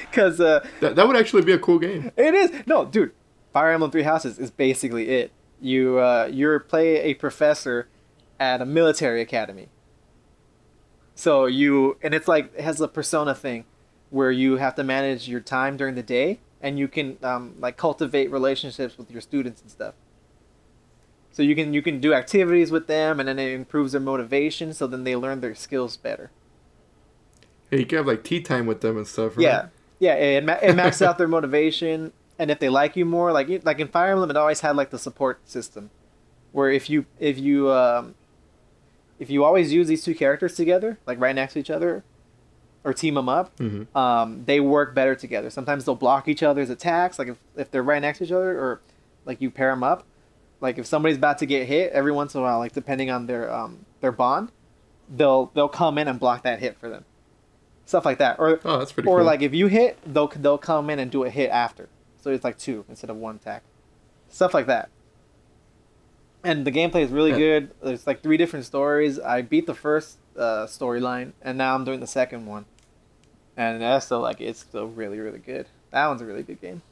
Because 0.00 0.40
uh, 0.40 0.66
That, 0.80 0.96
that 0.96 1.06
would 1.06 1.16
actually 1.16 1.42
be 1.42 1.52
a 1.52 1.58
cool 1.58 1.78
game. 1.78 2.10
It 2.16 2.34
is 2.34 2.52
no, 2.66 2.84
dude. 2.84 3.12
Fire 3.56 3.72
Emblem 3.72 3.90
Three 3.90 4.02
Houses 4.02 4.38
is 4.38 4.50
basically 4.50 5.08
it. 5.08 5.30
You 5.62 5.98
uh, 5.98 6.28
you 6.30 6.58
play 6.58 6.98
a 6.98 7.14
professor 7.14 7.88
at 8.38 8.60
a 8.60 8.66
military 8.66 9.22
academy. 9.22 9.68
So 11.14 11.46
you 11.46 11.96
and 12.02 12.12
it's 12.12 12.28
like 12.28 12.52
it 12.54 12.60
has 12.60 12.82
a 12.82 12.86
persona 12.86 13.34
thing, 13.34 13.64
where 14.10 14.30
you 14.30 14.58
have 14.58 14.74
to 14.74 14.84
manage 14.84 15.26
your 15.26 15.40
time 15.40 15.78
during 15.78 15.94
the 15.94 16.02
day, 16.02 16.38
and 16.60 16.78
you 16.78 16.86
can 16.86 17.16
um, 17.22 17.54
like 17.58 17.78
cultivate 17.78 18.30
relationships 18.30 18.98
with 18.98 19.10
your 19.10 19.22
students 19.22 19.62
and 19.62 19.70
stuff. 19.70 19.94
So 21.32 21.42
you 21.42 21.54
can 21.54 21.72
you 21.72 21.80
can 21.80 21.98
do 21.98 22.12
activities 22.12 22.70
with 22.70 22.88
them, 22.88 23.18
and 23.18 23.26
then 23.26 23.38
it 23.38 23.54
improves 23.54 23.92
their 23.92 24.02
motivation. 24.02 24.74
So 24.74 24.86
then 24.86 25.04
they 25.04 25.16
learn 25.16 25.40
their 25.40 25.54
skills 25.54 25.96
better. 25.96 26.30
Yeah, 27.70 27.78
you 27.78 27.86
can 27.86 27.96
have 27.96 28.06
like 28.06 28.22
tea 28.22 28.42
time 28.42 28.66
with 28.66 28.82
them 28.82 28.98
and 28.98 29.06
stuff. 29.06 29.38
Right? 29.38 29.44
Yeah, 29.44 29.68
yeah. 29.98 30.14
It, 30.16 30.44
ma- 30.44 30.58
it 30.62 30.74
maxes 30.74 31.00
out 31.00 31.16
their 31.16 31.26
motivation, 31.26 32.12
and 32.38 32.50
if 32.50 32.58
they 32.58 32.68
like 32.68 32.96
you 32.96 33.04
more, 33.04 33.32
like 33.32 33.48
like 33.64 33.78
in 33.80 33.88
Fire 33.88 34.12
Emblem, 34.12 34.30
it 34.30 34.36
always 34.36 34.60
had 34.60 34.76
like 34.76 34.90
the 34.90 34.98
support 34.98 35.40
system, 35.48 35.90
where 36.52 36.70
if 36.70 36.88
you 36.90 37.06
if 37.18 37.38
you 37.38 37.70
um, 37.72 38.14
if 39.18 39.30
you 39.30 39.44
always 39.44 39.72
use 39.72 39.88
these 39.88 40.04
two 40.04 40.14
characters 40.14 40.54
together, 40.54 40.98
like 41.06 41.18
right 41.20 41.34
next 41.34 41.54
to 41.54 41.58
each 41.60 41.70
other, 41.70 42.04
or 42.84 42.92
team 42.92 43.14
them 43.14 43.28
up, 43.28 43.56
Mhm. 43.56 43.86
um, 43.96 44.42
they 44.44 44.60
work 44.60 44.94
better 44.94 45.14
together. 45.14 45.48
Sometimes 45.50 45.84
they'll 45.84 45.94
block 45.94 46.28
each 46.28 46.42
other's 46.42 46.70
attacks, 46.70 47.18
like 47.18 47.28
if 47.28 47.38
if 47.56 47.70
they're 47.70 47.82
right 47.82 48.00
next 48.02 48.18
to 48.18 48.24
each 48.24 48.32
other, 48.32 48.58
or 48.58 48.80
like 49.24 49.40
you 49.40 49.50
pair 49.50 49.70
them 49.70 49.82
up. 49.82 50.04
Like 50.60 50.78
if 50.78 50.86
somebody's 50.86 51.18
about 51.18 51.38
to 51.38 51.46
get 51.46 51.66
hit, 51.66 51.92
every 51.92 52.12
once 52.12 52.34
in 52.34 52.40
a 52.40 52.42
while, 52.42 52.58
like 52.58 52.72
depending 52.72 53.10
on 53.10 53.26
their 53.26 53.52
um 53.52 53.84
their 54.00 54.12
bond, 54.12 54.52
they'll 55.08 55.50
they'll 55.54 55.68
come 55.68 55.98
in 55.98 56.08
and 56.08 56.18
block 56.20 56.42
that 56.44 56.60
hit 56.60 56.78
for 56.78 56.88
them. 56.88 57.04
stuff 57.88 58.04
like 58.04 58.18
that. 58.18 58.36
Or 58.40 58.58
Oh, 58.64 58.78
that's 58.80 58.90
pretty 58.90 59.08
or 59.08 59.18
cool. 59.18 59.26
like 59.26 59.42
if 59.42 59.54
you 59.54 59.68
hit, 59.68 59.96
they'll 60.04 60.26
they'll 60.28 60.58
come 60.58 60.90
in 60.90 60.98
and 60.98 61.08
do 61.10 61.22
a 61.24 61.30
hit 61.30 61.50
after, 61.50 61.88
so 62.26 62.32
it's 62.32 62.42
like 62.42 62.58
two 62.58 62.84
instead 62.88 63.08
of 63.08 63.16
one 63.16 63.36
attack, 63.36 63.62
stuff 64.28 64.52
like 64.52 64.66
that. 64.66 64.88
And 66.42 66.66
the 66.66 66.72
gameplay 66.72 67.02
is 67.02 67.10
really 67.12 67.30
Yeah. 67.30 67.36
good. 67.38 67.70
There's 67.80 68.04
like 68.04 68.20
three 68.20 68.36
different 68.36 68.64
stories. 68.64 69.20
I 69.20 69.42
beat 69.42 69.66
the 69.66 69.74
first 69.74 70.18
uh, 70.36 70.66
storyline, 70.66 71.34
and 71.40 71.56
now 71.56 71.76
I'm 71.76 71.84
doing 71.84 72.00
the 72.00 72.06
second 72.08 72.46
one, 72.46 72.64
and 73.56 73.80
that's 73.80 74.06
still 74.06 74.20
like 74.20 74.40
it's 74.40 74.58
still 74.58 74.88
really 74.88 75.20
really 75.20 75.38
good. 75.38 75.66
That 75.92 76.08
one's 76.08 76.20
a 76.20 76.26
really 76.26 76.42
good 76.42 76.60
game. 76.60 76.82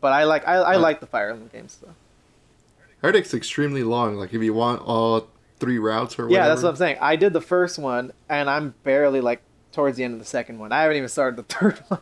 But 0.00 0.12
I 0.12 0.24
like 0.24 0.48
I, 0.48 0.54
I 0.56 0.76
like 0.76 0.98
the 0.98 1.06
Fire 1.06 1.30
Emblem 1.30 1.48
games 1.52 1.78
though. 1.80 3.08
It's 3.08 3.32
extremely 3.34 3.84
long. 3.84 4.16
Like 4.16 4.34
if 4.34 4.42
you 4.42 4.52
want 4.52 4.82
all 4.82 5.28
three 5.60 5.78
routes 5.78 6.18
or 6.18 6.24
whatever. 6.26 6.42
Yeah, 6.42 6.48
that's 6.48 6.64
what 6.64 6.70
I'm 6.70 6.76
saying. 6.76 6.98
I 7.00 7.14
did 7.14 7.32
the 7.32 7.40
first 7.40 7.78
one, 7.78 8.12
and 8.28 8.50
I'm 8.50 8.74
barely 8.82 9.20
like 9.20 9.42
towards 9.70 9.96
the 9.96 10.02
end 10.04 10.14
of 10.14 10.18
the 10.20 10.26
second 10.26 10.58
one. 10.58 10.72
I 10.72 10.82
haven't 10.82 10.96
even 10.96 11.08
started 11.08 11.36
the 11.36 11.42
third 11.54 11.78
one. 11.86 12.00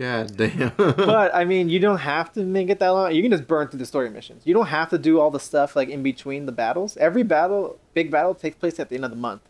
God 0.00 0.34
damn. 0.34 0.72
but 0.78 1.34
I 1.34 1.44
mean, 1.44 1.68
you 1.68 1.78
don't 1.78 1.98
have 1.98 2.32
to 2.32 2.42
make 2.42 2.70
it 2.70 2.78
that 2.78 2.88
long. 2.88 3.14
You 3.14 3.20
can 3.20 3.30
just 3.30 3.46
burn 3.46 3.68
through 3.68 3.80
the 3.80 3.86
story 3.86 4.08
missions. 4.08 4.46
You 4.46 4.54
don't 4.54 4.68
have 4.68 4.88
to 4.90 4.98
do 4.98 5.20
all 5.20 5.30
the 5.30 5.38
stuff 5.38 5.76
like 5.76 5.90
in 5.90 6.02
between 6.02 6.46
the 6.46 6.52
battles. 6.52 6.96
Every 6.96 7.22
battle, 7.22 7.78
big 7.92 8.10
battle, 8.10 8.34
takes 8.34 8.56
place 8.56 8.80
at 8.80 8.88
the 8.88 8.94
end 8.94 9.04
of 9.04 9.10
the 9.10 9.18
month. 9.18 9.42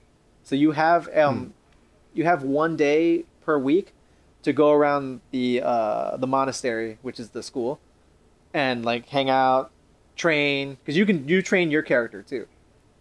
So 0.42 0.56
you 0.56 0.72
have 0.72 1.08
um, 1.16 1.54
you 2.14 2.24
have 2.24 2.42
one 2.42 2.76
day 2.76 3.26
per 3.42 3.60
week 3.60 3.92
to 4.42 4.52
go 4.52 4.72
around 4.72 5.20
the 5.30 5.62
uh, 5.62 6.16
the 6.16 6.26
monastery, 6.26 6.98
which 7.00 7.20
is 7.20 7.30
the 7.30 7.44
school, 7.44 7.78
and 8.52 8.84
like 8.84 9.08
hang 9.08 9.30
out, 9.30 9.70
train. 10.16 10.78
Because 10.80 10.96
you 10.96 11.06
can 11.06 11.28
you 11.28 11.42
train 11.42 11.70
your 11.70 11.82
character 11.82 12.22
too, 12.22 12.48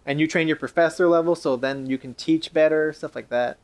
and 0.05 0.19
you 0.19 0.27
train 0.27 0.47
your 0.47 0.57
professor 0.57 1.07
level, 1.07 1.33
so 1.33 1.55
then 1.55 1.87
you 1.87 1.97
can 1.97 2.13
teach 2.13 2.53
better, 2.53 2.93
stuff 2.93 3.15
like 3.15 3.29
that. 3.29 3.57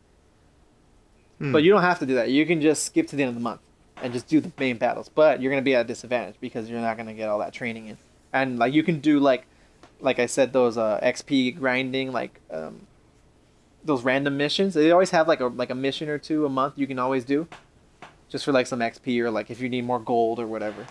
Hmm. 1.38 1.52
But 1.52 1.62
you 1.62 1.70
don't 1.70 1.84
have 1.84 2.00
to 2.00 2.08
do 2.08 2.16
that. 2.16 2.32
You 2.32 2.48
can 2.48 2.62
just 2.62 2.84
skip 2.84 3.06
to 3.10 3.16
the 3.16 3.22
end 3.22 3.30
of 3.30 3.36
the 3.36 3.42
month 3.42 3.62
and 4.02 4.14
just 4.14 4.28
do 4.28 4.40
the 4.40 4.52
main 4.60 4.78
battles. 4.78 5.10
But 5.10 5.42
you're 5.42 5.52
gonna 5.52 5.62
be 5.62 5.76
at 5.76 5.86
a 5.86 5.88
disadvantage 5.88 6.36
because 6.40 6.70
you're 6.70 6.82
not 6.82 6.98
gonna 6.98 7.14
get 7.14 7.30
all 7.30 7.40
that 7.40 7.54
training 7.54 7.88
in. 7.88 7.98
And 8.34 8.60
like 8.60 8.74
you 8.74 8.84
can 8.84 9.00
do 9.00 9.20
like, 9.20 9.46
like 10.00 10.20
I 10.20 10.26
said, 10.26 10.54
those 10.54 10.78
uh, 10.78 11.00
XP 11.02 11.58
grinding 11.58 12.12
like 12.12 12.42
um, 12.52 12.88
those 13.84 14.04
random 14.04 14.38
missions. 14.38 14.74
They 14.74 14.92
always 14.92 15.12
have 15.12 15.28
like 15.28 15.40
a 15.40 15.48
like 15.48 15.70
a 15.70 15.76
mission 15.76 16.10
or 16.10 16.18
two 16.18 16.46
a 16.46 16.50
month 16.50 16.74
you 16.78 16.88
can 16.88 17.00
always 17.00 17.24
do, 17.24 17.48
just 18.30 18.46
for 18.46 18.52
like 18.52 18.68
some 18.68 18.80
XP 18.80 19.20
or 19.22 19.32
like 19.32 19.50
if 19.50 19.62
you 19.62 19.70
need 19.70 19.86
more 19.86 20.00
gold 20.00 20.40
or 20.40 20.48
whatever. 20.48 20.86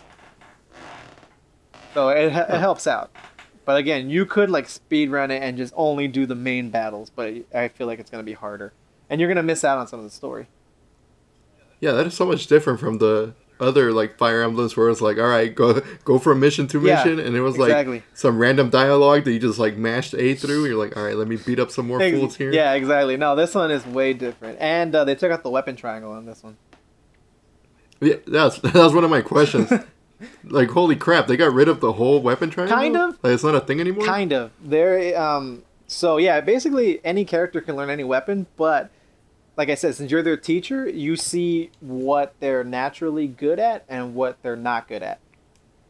So 1.92 2.08
it, 2.08 2.26
it 2.26 2.32
helps 2.32 2.86
out. 2.86 3.10
But 3.64 3.76
again, 3.78 4.10
you 4.10 4.26
could 4.26 4.50
like 4.50 4.68
speed 4.68 5.10
run 5.10 5.30
it 5.30 5.42
and 5.42 5.56
just 5.56 5.72
only 5.76 6.08
do 6.08 6.26
the 6.26 6.34
main 6.34 6.70
battles, 6.70 7.10
but 7.10 7.32
I 7.54 7.68
feel 7.68 7.86
like 7.86 7.98
it's 7.98 8.10
gonna 8.10 8.22
be 8.22 8.34
harder, 8.34 8.72
and 9.08 9.20
you're 9.20 9.28
gonna 9.28 9.42
miss 9.42 9.64
out 9.64 9.78
on 9.78 9.86
some 9.86 10.00
of 10.00 10.04
the 10.04 10.10
story. 10.10 10.48
Yeah, 11.84 11.92
that 11.92 12.06
is 12.06 12.14
so 12.14 12.24
much 12.24 12.46
different 12.46 12.80
from 12.80 12.98
the 12.98 13.34
other 13.60 13.92
like 13.92 14.18
Fire 14.18 14.42
Emblems 14.42 14.76
where 14.76 14.88
it's 14.90 15.00
like, 15.00 15.18
all 15.18 15.28
right, 15.28 15.54
go 15.54 15.80
go 16.04 16.18
from 16.18 16.40
mission 16.40 16.66
to 16.68 16.80
Yeah, 16.80 16.96
mission, 16.96 17.20
and 17.20 17.36
it 17.36 17.40
was 17.42 17.56
exactly. 17.56 17.96
like 17.96 18.04
some 18.14 18.38
random 18.38 18.70
dialogue 18.70 19.24
that 19.24 19.32
you 19.32 19.38
just 19.38 19.58
like 19.58 19.76
mashed 19.76 20.14
A 20.14 20.34
through. 20.34 20.64
You're 20.66 20.76
like, 20.76 20.96
all 20.96 21.04
right, 21.04 21.14
let 21.16 21.28
me 21.28 21.36
beat 21.36 21.58
up 21.60 21.70
some 21.70 21.86
more 21.86 22.00
Ex- 22.00 22.16
fools 22.16 22.36
here. 22.36 22.52
Yeah, 22.52 22.72
exactly. 22.72 23.16
No, 23.16 23.36
this 23.36 23.54
one 23.54 23.70
is 23.70 23.84
way 23.86 24.12
different, 24.14 24.58
and 24.60 24.94
uh, 24.94 25.04
they 25.04 25.14
took 25.14 25.30
out 25.30 25.42
the 25.42 25.50
weapon 25.50 25.76
triangle 25.76 26.12
on 26.12 26.24
this 26.26 26.42
one. 26.42 26.56
yeah, 28.00 28.16
that's 28.26 28.58
that's 28.76 28.94
one 28.94 29.04
of 29.04 29.10
my 29.10 29.20
questions. 29.22 29.70
like, 30.44 30.70
holy 30.70 30.96
crap, 30.96 31.26
they 31.26 31.36
got 31.36 31.52
rid 31.52 31.68
of 31.68 31.80
the 31.80 31.92
whole 31.92 32.20
weapon 32.22 32.50
triangle. 32.50 32.76
Kind 32.76 32.96
of. 32.96 33.18
Like, 33.22 33.34
it's 33.34 33.44
not 33.44 33.54
a 33.54 33.60
thing 33.60 33.78
anymore. 33.80 34.06
Kind 34.06 34.32
of. 34.32 34.50
There. 34.62 35.20
Um. 35.20 35.62
So 35.86 36.16
yeah, 36.16 36.40
basically 36.40 37.04
any 37.04 37.24
character 37.24 37.60
can 37.60 37.76
learn 37.76 37.90
any 37.90 38.04
weapon, 38.04 38.46
but 38.56 38.90
like 39.56 39.68
I 39.68 39.74
said, 39.74 39.94
since 39.94 40.10
you're 40.10 40.22
their 40.22 40.36
teacher, 40.36 40.88
you 40.88 41.16
see 41.16 41.70
what 41.80 42.34
they're 42.40 42.64
naturally 42.64 43.26
good 43.26 43.58
at 43.58 43.84
and 43.88 44.14
what 44.14 44.42
they're 44.42 44.56
not 44.56 44.88
good 44.88 45.02
at. 45.02 45.20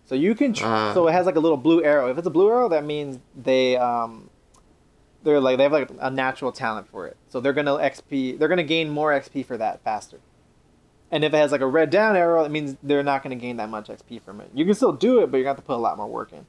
So 0.06 0.14
you 0.14 0.34
can. 0.34 0.52
Tr- 0.52 0.64
Ah. 0.66 0.92
So 0.94 1.08
it 1.08 1.12
has 1.12 1.24
like 1.26 1.36
a 1.36 1.40
little 1.40 1.56
blue 1.56 1.82
arrow. 1.82 2.10
If 2.10 2.18
it's 2.18 2.26
a 2.26 2.30
blue 2.30 2.50
arrow, 2.50 2.68
that 2.68 2.84
means 2.84 3.18
they 3.34 3.76
um. 3.76 4.28
They're 5.22 5.40
like 5.40 5.56
they 5.56 5.62
have 5.62 5.72
like 5.72 5.90
a 6.00 6.10
natural 6.10 6.52
talent 6.52 6.88
for 6.90 7.06
it, 7.06 7.16
so 7.30 7.40
they're 7.40 7.54
gonna 7.54 7.72
XP. 7.78 8.38
They're 8.38 8.48
gonna 8.48 8.62
gain 8.62 8.90
more 8.90 9.10
XP 9.18 9.46
for 9.46 9.56
that 9.56 9.82
faster. 9.82 10.18
And 11.10 11.24
if 11.24 11.32
it 11.32 11.36
has 11.38 11.50
like 11.50 11.62
a 11.62 11.66
red 11.66 11.88
down 11.88 12.14
arrow, 12.16 12.44
it 12.44 12.50
means 12.50 12.76
they're 12.82 13.02
not 13.02 13.22
gonna 13.22 13.36
gain 13.36 13.56
that 13.56 13.70
much 13.70 13.88
XP 13.88 14.20
from 14.20 14.42
it. 14.42 14.50
You 14.52 14.66
can 14.66 14.74
still 14.74 14.92
do 14.92 15.20
it, 15.22 15.30
but 15.30 15.38
you're 15.38 15.44
gonna 15.44 15.54
have 15.54 15.64
to 15.64 15.66
put 15.66 15.76
a 15.76 15.80
lot 15.80 15.96
more 15.96 16.08
work 16.08 16.32
in. 16.34 16.44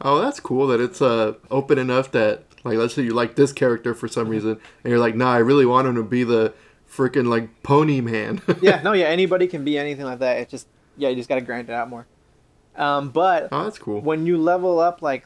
Oh, 0.00 0.20
that's 0.22 0.40
cool 0.40 0.66
that 0.68 0.80
it's 0.80 1.02
uh 1.02 1.34
open 1.50 1.78
enough 1.78 2.10
that 2.12 2.44
like 2.64 2.76
let's 2.78 2.94
say 2.94 3.02
you 3.02 3.12
like 3.14 3.36
this 3.36 3.52
character 3.52 3.94
for 3.94 4.06
Mm-hmm. 4.06 4.14
some 4.14 4.28
reason 4.28 4.50
and 4.82 4.90
you're 4.90 4.98
like, 4.98 5.14
nah, 5.14 5.32
I 5.32 5.38
really 5.38 5.66
want 5.66 5.86
him 5.86 5.94
to 5.96 6.02
be 6.02 6.24
the 6.24 6.52
freaking 6.90 7.26
like 7.28 7.62
pony 7.62 8.00
man. 8.00 8.40
yeah, 8.62 8.80
no, 8.82 8.92
yeah, 8.92 9.06
anybody 9.06 9.46
can 9.46 9.64
be 9.64 9.78
anything 9.78 10.04
like 10.04 10.18
that. 10.20 10.38
It 10.38 10.48
just 10.48 10.66
yeah, 10.96 11.08
you 11.08 11.16
just 11.16 11.28
gotta 11.28 11.40
grind 11.40 11.68
it 11.68 11.72
out 11.72 11.88
more. 11.88 12.06
Um, 12.76 13.10
but 13.10 13.48
oh, 13.52 13.64
that's 13.64 13.78
cool. 13.78 14.00
when 14.00 14.26
you 14.26 14.36
level 14.36 14.80
up, 14.80 15.00
like, 15.02 15.24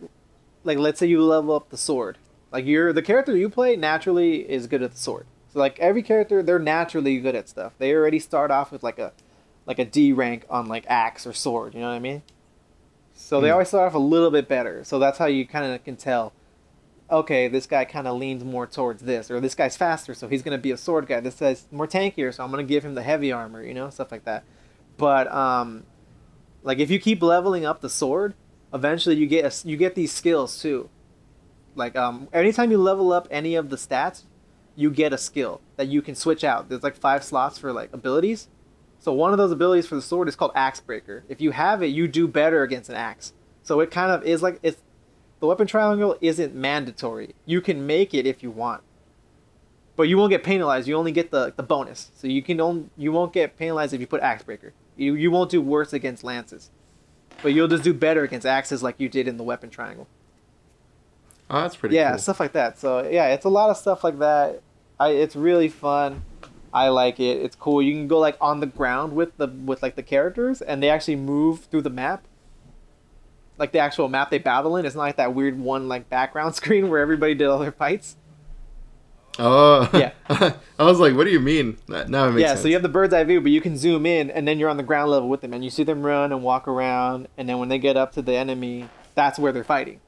like 0.65 0.77
let's 0.79 0.99
say 0.99 1.07
you 1.07 1.23
level 1.23 1.55
up 1.55 1.71
the 1.71 1.77
sword, 1.79 2.19
like 2.53 2.67
you're 2.67 2.93
the 2.93 3.03
character 3.03 3.35
you 3.37 3.49
play 3.49 3.75
naturally 3.77 4.49
is 4.51 4.67
good 4.67 4.83
at 4.83 4.93
the 4.93 4.99
sword. 4.99 5.27
So 5.53 5.59
like 5.59 5.79
every 5.79 6.03
character, 6.03 6.43
they're 6.43 6.59
naturally 6.59 7.19
good 7.21 7.35
at 7.35 7.49
stuff. 7.49 7.73
They 7.79 7.95
already 7.95 8.19
start 8.19 8.51
off 8.51 8.71
with 8.71 8.83
like 8.83 8.99
a, 8.99 9.13
like 9.65 9.79
a 9.79 9.85
D 9.87 10.13
rank 10.13 10.45
on 10.51 10.67
like 10.67 10.85
axe 10.89 11.27
or 11.27 11.33
sword. 11.33 11.75
You 11.75 11.81
know 11.81 11.89
what 11.89 11.95
I 11.95 12.01
mean? 12.01 12.23
So 13.15 13.41
they 13.41 13.49
Hmm. 13.49 13.53
always 13.55 13.69
start 13.69 13.87
off 13.89 13.95
a 13.95 13.99
little 13.99 14.31
bit 14.31 14.47
better. 14.47 14.85
So 14.85 14.99
that's 14.99 15.17
how 15.19 15.25
you 15.27 15.47
kind 15.47 15.73
of 15.73 15.83
can 15.85 15.97
tell. 15.97 16.33
Okay, 17.11 17.49
this 17.49 17.67
guy 17.67 17.87
kind 17.87 18.07
of 18.07 18.19
leans 18.19 18.45
more 18.45 18.67
towards 18.67 19.03
this, 19.03 19.31
or 19.31 19.41
this 19.41 19.55
guy's 19.55 19.77
faster, 19.77 20.13
so 20.13 20.29
he's 20.29 20.43
gonna 20.43 20.59
be 20.59 20.73
a 20.73 20.77
sword 20.77 21.07
guy. 21.07 21.21
This 21.21 21.37
guy's 21.37 21.67
more 21.71 21.87
tankier, 21.87 22.35
so 22.35 22.45
I'm 22.45 22.51
gonna 22.51 22.65
give 22.65 22.85
him 22.85 22.95
the 22.95 23.03
heavy 23.03 23.33
armor. 23.33 23.63
You 23.63 23.75
know, 23.75 23.89
stuff 23.89 24.13
like 24.13 24.25
that. 24.25 24.45
But 24.99 25.33
um, 25.33 25.85
like 26.63 26.79
if 26.79 26.91
you 26.91 26.99
keep 26.99 27.23
leveling 27.23 27.65
up 27.65 27.81
the 27.81 27.89
sword, 27.89 28.35
eventually 28.75 29.17
you 29.17 29.27
get 29.27 29.45
a, 29.45 29.69
you 29.69 29.77
get 29.77 29.95
these 29.95 30.13
skills 30.13 30.61
too. 30.61 30.91
Like 31.75 31.97
um, 31.97 32.29
anytime 32.33 32.71
you 32.71 32.79
level 32.79 33.13
up 33.13 33.27
any 33.31 33.55
of 33.55 33.71
the 33.71 33.77
stats, 33.77 34.25
you 34.77 34.91
get 34.91 35.13
a 35.13 35.19
skill 35.19 35.61
that 35.77 35.89
you 35.89 36.03
can 36.03 36.15
switch 36.15 36.45
out. 36.45 36.69
There's 36.69 36.83
like 36.83 36.97
five 36.97 37.25
slots 37.25 37.59
for 37.59 37.73
like 37.73 37.93
abilities. 37.93 38.49
So 38.99 39.13
one 39.13 39.33
of 39.33 39.39
those 39.39 39.53
abilities 39.53 39.87
for 39.87 39.95
the 39.95 40.03
sword 40.03 40.29
is 40.29 40.37
called 40.37 40.53
Axe 40.55 40.81
Breaker. 40.81 41.25
If 41.29 41.41
you 41.41 41.53
have 41.53 41.83
it, 41.83 41.87
you 41.87 42.09
do 42.09 42.29
better 42.29 42.63
against 42.63 42.91
an 42.91 42.97
axe. 42.97 43.33
So 43.63 43.81
it 43.81 43.91
kind 43.91 44.11
of 44.11 44.25
is 44.25 44.43
like 44.43 44.59
it's 44.63 44.83
the 45.41 45.47
weapon 45.47 45.67
triangle 45.67 46.17
isn't 46.21 46.55
mandatory. 46.55 47.35
You 47.47 47.61
can 47.61 47.87
make 47.87 48.15
it 48.15 48.27
if 48.27 48.43
you 48.43 48.51
want. 48.51 48.83
But 49.97 50.05
you 50.05 50.17
won't 50.17 50.31
get 50.31 50.45
penalized. 50.45 50.87
You 50.87 50.95
only 50.97 51.13
get 51.13 51.31
the 51.31 51.53
the 51.57 51.63
bonus. 51.63 52.11
So 52.15 52.29
you 52.29 52.43
can 52.43 52.61
only, 52.61 52.89
you 52.97 53.11
won't 53.11 53.33
get 53.33 53.57
penalized 53.59 53.93
if 53.93 54.01
you 54.01 54.07
put 54.07 54.21
Axe 54.21 54.45
Breaker. 54.45 54.73
You 54.97 55.15
you 55.15 55.31
won't 55.31 55.51
do 55.51 55.61
worse 55.61 55.93
against 55.93 56.23
lances. 56.23 56.71
But 57.43 57.53
you'll 57.53 57.69
just 57.69 57.85
do 57.85 57.95
better 57.95 58.23
against 58.23 58.47
axes 58.47 58.83
like 58.83 58.97
you 58.99 59.09
did 59.09 59.29
in 59.29 59.37
the 59.37 59.45
weapon 59.45 59.71
triangle. 59.71 60.09
oh, 61.51 61.63
that's 61.63 61.77
pretty 61.77 61.95
yeah, 61.95 62.11
cool. 62.11 62.19
stuff 62.19 62.41
like 62.41 62.53
that. 62.53 62.79
So 62.79 63.09
yeah, 63.09 63.29
it's 63.29 63.45
a 63.45 63.49
lot 63.49 63.71
of 63.71 63.77
stuff 63.77 64.05
like 64.05 64.19
that. 64.21 64.63
I 65.01 65.11
it's 65.11 65.37
really 65.37 65.69
fun. 65.69 66.23
I 66.73 66.89
like 66.89 67.19
it. 67.19 67.39
It's 67.43 67.57
cool. 67.57 67.81
You 67.81 67.93
can 67.93 68.09
go 68.09 68.19
like 68.19 68.37
on 68.41 68.61
the 68.61 68.67
ground 68.67 69.15
with 69.15 69.37
the 69.37 69.49
with 69.49 69.83
like 69.83 69.97
the 69.97 70.03
characters, 70.03 70.61
and 70.63 70.83
they 70.83 70.91
actually 70.91 71.17
move 71.17 71.65
through 71.65 71.83
the 71.83 71.91
map. 71.91 72.25
Like 73.59 73.73
the 73.73 73.81
actual 73.81 74.09
map 74.09 74.31
they 74.31 74.39
battle 74.39 74.77
in. 74.77 74.87
It's 74.87 74.95
not 74.95 75.03
like 75.03 75.17
that 75.17 75.35
weird 75.35 75.59
one 75.59 75.89
like 75.89 76.09
background 76.09 76.55
screen 76.57 76.89
where 76.91 77.01
everybody 77.01 77.35
did 77.35 77.47
all 77.49 77.59
their 77.59 77.73
fights. 77.73 78.17
Oh, 79.41 79.89
Yeah. 79.95 80.13
I 80.79 80.85
was 80.85 80.99
like, 80.99 81.15
what 81.15 81.25
do 81.25 81.31
you 81.31 81.39
mean? 81.41 81.79
Now 81.89 81.99
it 82.01 82.33
makes 82.33 82.41
yeah, 82.41 82.49
sense. 82.49 82.63
so 82.63 82.69
you 82.69 82.75
have 82.75 82.83
the 82.83 82.89
bird's 82.89 83.15
eye 83.15 83.23
view, 83.23 83.41
but 83.41 83.53
you 83.53 83.61
can 83.61 83.77
zoom 83.77 84.05
in, 84.05 84.31
and 84.33 84.49
then 84.49 84.59
you're 84.59 84.69
on 84.69 84.77
the 84.79 84.83
ground 84.83 85.11
level 85.13 85.29
with 85.29 85.43
them, 85.43 85.53
and 85.55 85.63
you 85.63 85.71
see 85.71 85.85
them 85.85 86.03
run 86.03 86.33
and 86.33 86.43
walk 86.43 86.67
around, 86.67 87.29
and 87.37 87.49
then 87.49 87.59
when 87.59 87.69
they 87.69 87.79
get 87.79 87.97
up 87.97 88.11
to 88.13 88.23
the 88.23 88.35
enemy, 88.35 88.89
that's 89.15 89.39
where 89.39 89.53
they're 89.53 89.63
fighting. 89.63 90.01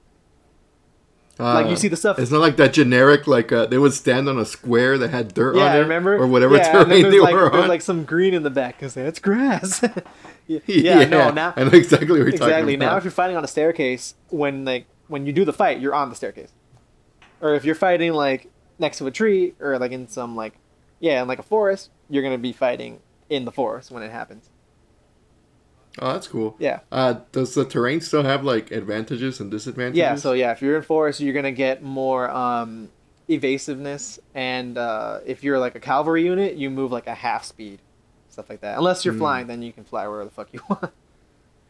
like 1.39 1.67
you 1.67 1.73
Uh, 1.75 1.77
see 1.77 1.87
the 1.87 1.97
stuff. 1.97 2.19
It's 2.19 2.33
not 2.33 2.41
like 2.41 2.57
that 2.57 2.73
generic 2.73 3.29
like 3.29 3.53
uh, 3.53 3.67
they 3.67 3.79
would 3.79 3.93
stand 3.93 4.29
on 4.29 4.37
a 4.37 4.45
square 4.45 4.99
that 4.99 5.11
had 5.11 5.33
dirt 5.33 5.55
Yeah, 5.55 5.71
on 5.71 5.77
it, 5.77 5.81
remember? 5.81 6.17
or 6.17 6.27
whatever 6.27 6.57
yeah, 6.57 6.73
terrain 6.85 7.09
they 7.09 7.21
like, 7.21 7.33
were 7.33 7.51
There's 7.51 7.63
on. 7.63 7.69
like 7.69 7.83
some 7.83 8.05
green 8.05 8.35
in 8.35 8.43
the 8.43 8.51
back 8.51 8.79
because 8.79 8.95
that's 8.95 9.21
grass. 9.21 9.85
yeah, 10.47 10.61
yeah, 10.67 11.05
no, 11.05 11.31
now 11.31 11.53
I 11.57 11.65
know 11.65 11.71
exactly 11.71 12.09
what 12.09 12.17
you're 12.17 12.29
exactly. 12.29 12.75
talking 12.75 12.79
Now, 12.79 12.97
if 12.97 13.05
you're 13.05 13.11
fighting 13.11 13.37
on 13.37 13.45
a 13.45 13.49
staircase, 13.49 14.15
when 14.29 14.65
like 14.65 14.87
when 15.09 15.27
you 15.27 15.33
do 15.33 15.45
the 15.45 15.53
fight, 15.53 15.81
you're 15.81 15.95
on 15.95 16.09
the 16.09 16.17
staircase. 16.17 16.53
Or 17.41 17.55
if 17.55 17.65
you're 17.65 17.75
fighting 17.75 18.13
like 18.13 18.51
next 18.79 18.99
to 18.99 19.07
a 19.07 19.11
tree, 19.11 19.55
or 19.61 19.79
like 19.79 19.93
in 19.93 20.09
some 20.09 20.37
like 20.37 20.55
yeah, 21.01 21.23
in 21.23 21.29
like 21.29 21.39
a 21.39 21.43
forest, 21.45 21.91
you're 22.09 22.23
gonna 22.23 22.39
be 22.39 22.53
fighting 22.53 23.01
in 23.29 23.45
the 23.45 23.53
forest 23.53 23.91
when 23.91 24.03
it 24.03 24.11
happens. 24.11 24.51
oh, 25.99 26.13
that's 26.13 26.29
cool. 26.29 26.57
Yeah. 26.59 26.81
Uh, 26.93 27.21
does 27.33 27.55
the 27.55 27.65
terrain 27.65 28.01
still 28.01 28.23
have 28.25 28.45
like 28.45 28.71
advantages 28.71 29.41
and 29.41 29.51
disadvantages? 29.51 29.99
Yeah, 29.99 30.15
so 30.17 30.33
yeah, 30.33 30.53
if 30.53 30.63
you're 30.63 30.77
in 30.77 30.83
forest, 30.83 31.21
you're 31.21 31.35
gonna 31.35 31.53
get 31.53 31.83
more 31.83 32.29
um, 32.31 32.91
evasiveness, 33.29 34.19
and 34.35 34.77
uh, 34.77 35.21
if 35.25 35.43
you're 35.43 35.59
like 35.59 35.75
a 35.75 35.81
cavalry 35.81 36.25
unit, 36.25 36.57
you 36.57 36.71
move 36.71 36.93
like 36.93 37.07
a 37.07 37.15
half 37.15 37.45
speed, 37.45 37.81
stuff 38.41 38.51
like 38.51 38.61
that. 38.63 38.79
Unless 38.79 39.05
you're 39.05 39.15
Hmm. 39.15 39.21
flying, 39.21 39.47
then 39.47 39.63
you 39.63 39.73
can 39.73 39.85
fly 39.85 40.07
wherever 40.09 40.25
the 40.25 40.31
fuck 40.31 40.49
you 40.53 40.61
want. 40.69 40.91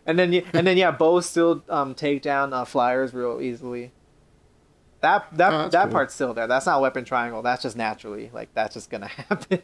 And 0.07 0.19
then, 0.19 0.33
you, 0.33 0.43
and 0.55 0.67
then, 0.67 0.77
yeah, 0.77 0.91
bows 0.93 1.27
still 1.27 1.63
um, 1.69 1.95
take 1.95 2.23
down 2.23 2.53
uh, 2.53 2.65
flyers 2.65 3.13
real 3.13 3.41
easily. 3.41 3.93
That 5.01 5.27
that 5.37 5.53
Oh, 5.53 5.69
that 5.71 5.85
cool. 5.85 5.93
part's 5.93 6.15
still 6.15 6.35
there. 6.35 6.47
That's 6.47 6.67
not 6.67 6.81
weapon 6.83 7.05
triangle. 7.07 7.41
That's 7.43 7.63
just 7.63 7.75
naturally 7.77 8.31
like 8.35 8.51
that's 8.55 8.75
just 8.75 8.91
gonna 8.91 9.07
happen. 9.29 9.63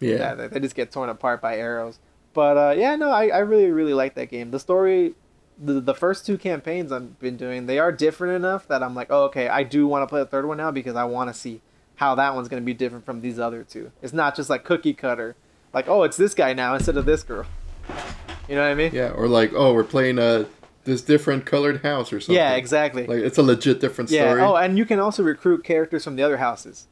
Yeah. 0.00 0.16
yeah, 0.16 0.34
they, 0.34 0.46
they 0.48 0.60
just 0.60 0.74
get 0.76 0.90
torn 0.92 1.08
apart 1.08 1.40
by 1.40 1.56
arrows. 1.58 1.98
But 2.32 2.56
uh, 2.56 2.74
yeah, 2.76 2.94
no, 2.96 3.10
I, 3.10 3.28
I 3.28 3.38
really 3.38 3.70
really 3.72 3.94
like 3.94 4.14
that 4.14 4.30
game. 4.30 4.52
The 4.52 4.60
story, 4.60 5.14
the 5.60 5.80
the 5.80 5.94
first 5.94 6.24
two 6.24 6.38
campaigns 6.38 6.92
I've 6.92 7.18
been 7.18 7.36
doing, 7.36 7.66
they 7.66 7.80
are 7.80 7.90
different 7.90 8.34
enough 8.36 8.68
that 8.68 8.80
I'm 8.82 8.94
like, 8.94 9.08
oh, 9.10 9.24
okay, 9.24 9.48
I 9.48 9.64
do 9.64 9.88
want 9.88 10.02
to 10.04 10.06
play 10.06 10.20
the 10.20 10.26
third 10.26 10.46
one 10.46 10.56
now 10.58 10.70
because 10.70 10.94
I 10.94 11.02
want 11.04 11.28
to 11.28 11.34
see 11.34 11.60
how 11.96 12.14
that 12.14 12.32
one's 12.36 12.46
gonna 12.48 12.62
be 12.62 12.74
different 12.74 13.04
from 13.04 13.22
these 13.22 13.40
other 13.40 13.64
two. 13.64 13.90
It's 14.02 14.12
not 14.12 14.36
just 14.36 14.48
like 14.48 14.62
cookie 14.62 14.94
cutter, 14.94 15.34
like 15.72 15.88
oh, 15.88 16.02
it's 16.02 16.16
this 16.16 16.34
guy 16.34 16.52
now 16.52 16.74
instead 16.74 16.96
of 16.96 17.04
this 17.04 17.22
girl. 17.22 17.46
You 18.48 18.56
know 18.56 18.62
what 18.62 18.72
I 18.72 18.74
mean? 18.74 18.92
Yeah, 18.92 19.10
or 19.10 19.28
like, 19.28 19.52
oh, 19.54 19.72
we're 19.72 19.84
playing 19.84 20.18
uh 20.18 20.44
this 20.84 21.02
different 21.02 21.46
colored 21.46 21.82
house 21.82 22.12
or 22.12 22.20
something. 22.20 22.34
Yeah, 22.34 22.54
exactly. 22.54 23.06
Like 23.06 23.20
it's 23.20 23.38
a 23.38 23.42
legit 23.42 23.80
different 23.80 24.10
yeah. 24.10 24.24
story. 24.24 24.42
Oh, 24.42 24.56
and 24.56 24.76
you 24.76 24.84
can 24.84 24.98
also 24.98 25.22
recruit 25.22 25.64
characters 25.64 26.04
from 26.04 26.16
the 26.16 26.22
other 26.22 26.38
houses. 26.38 26.88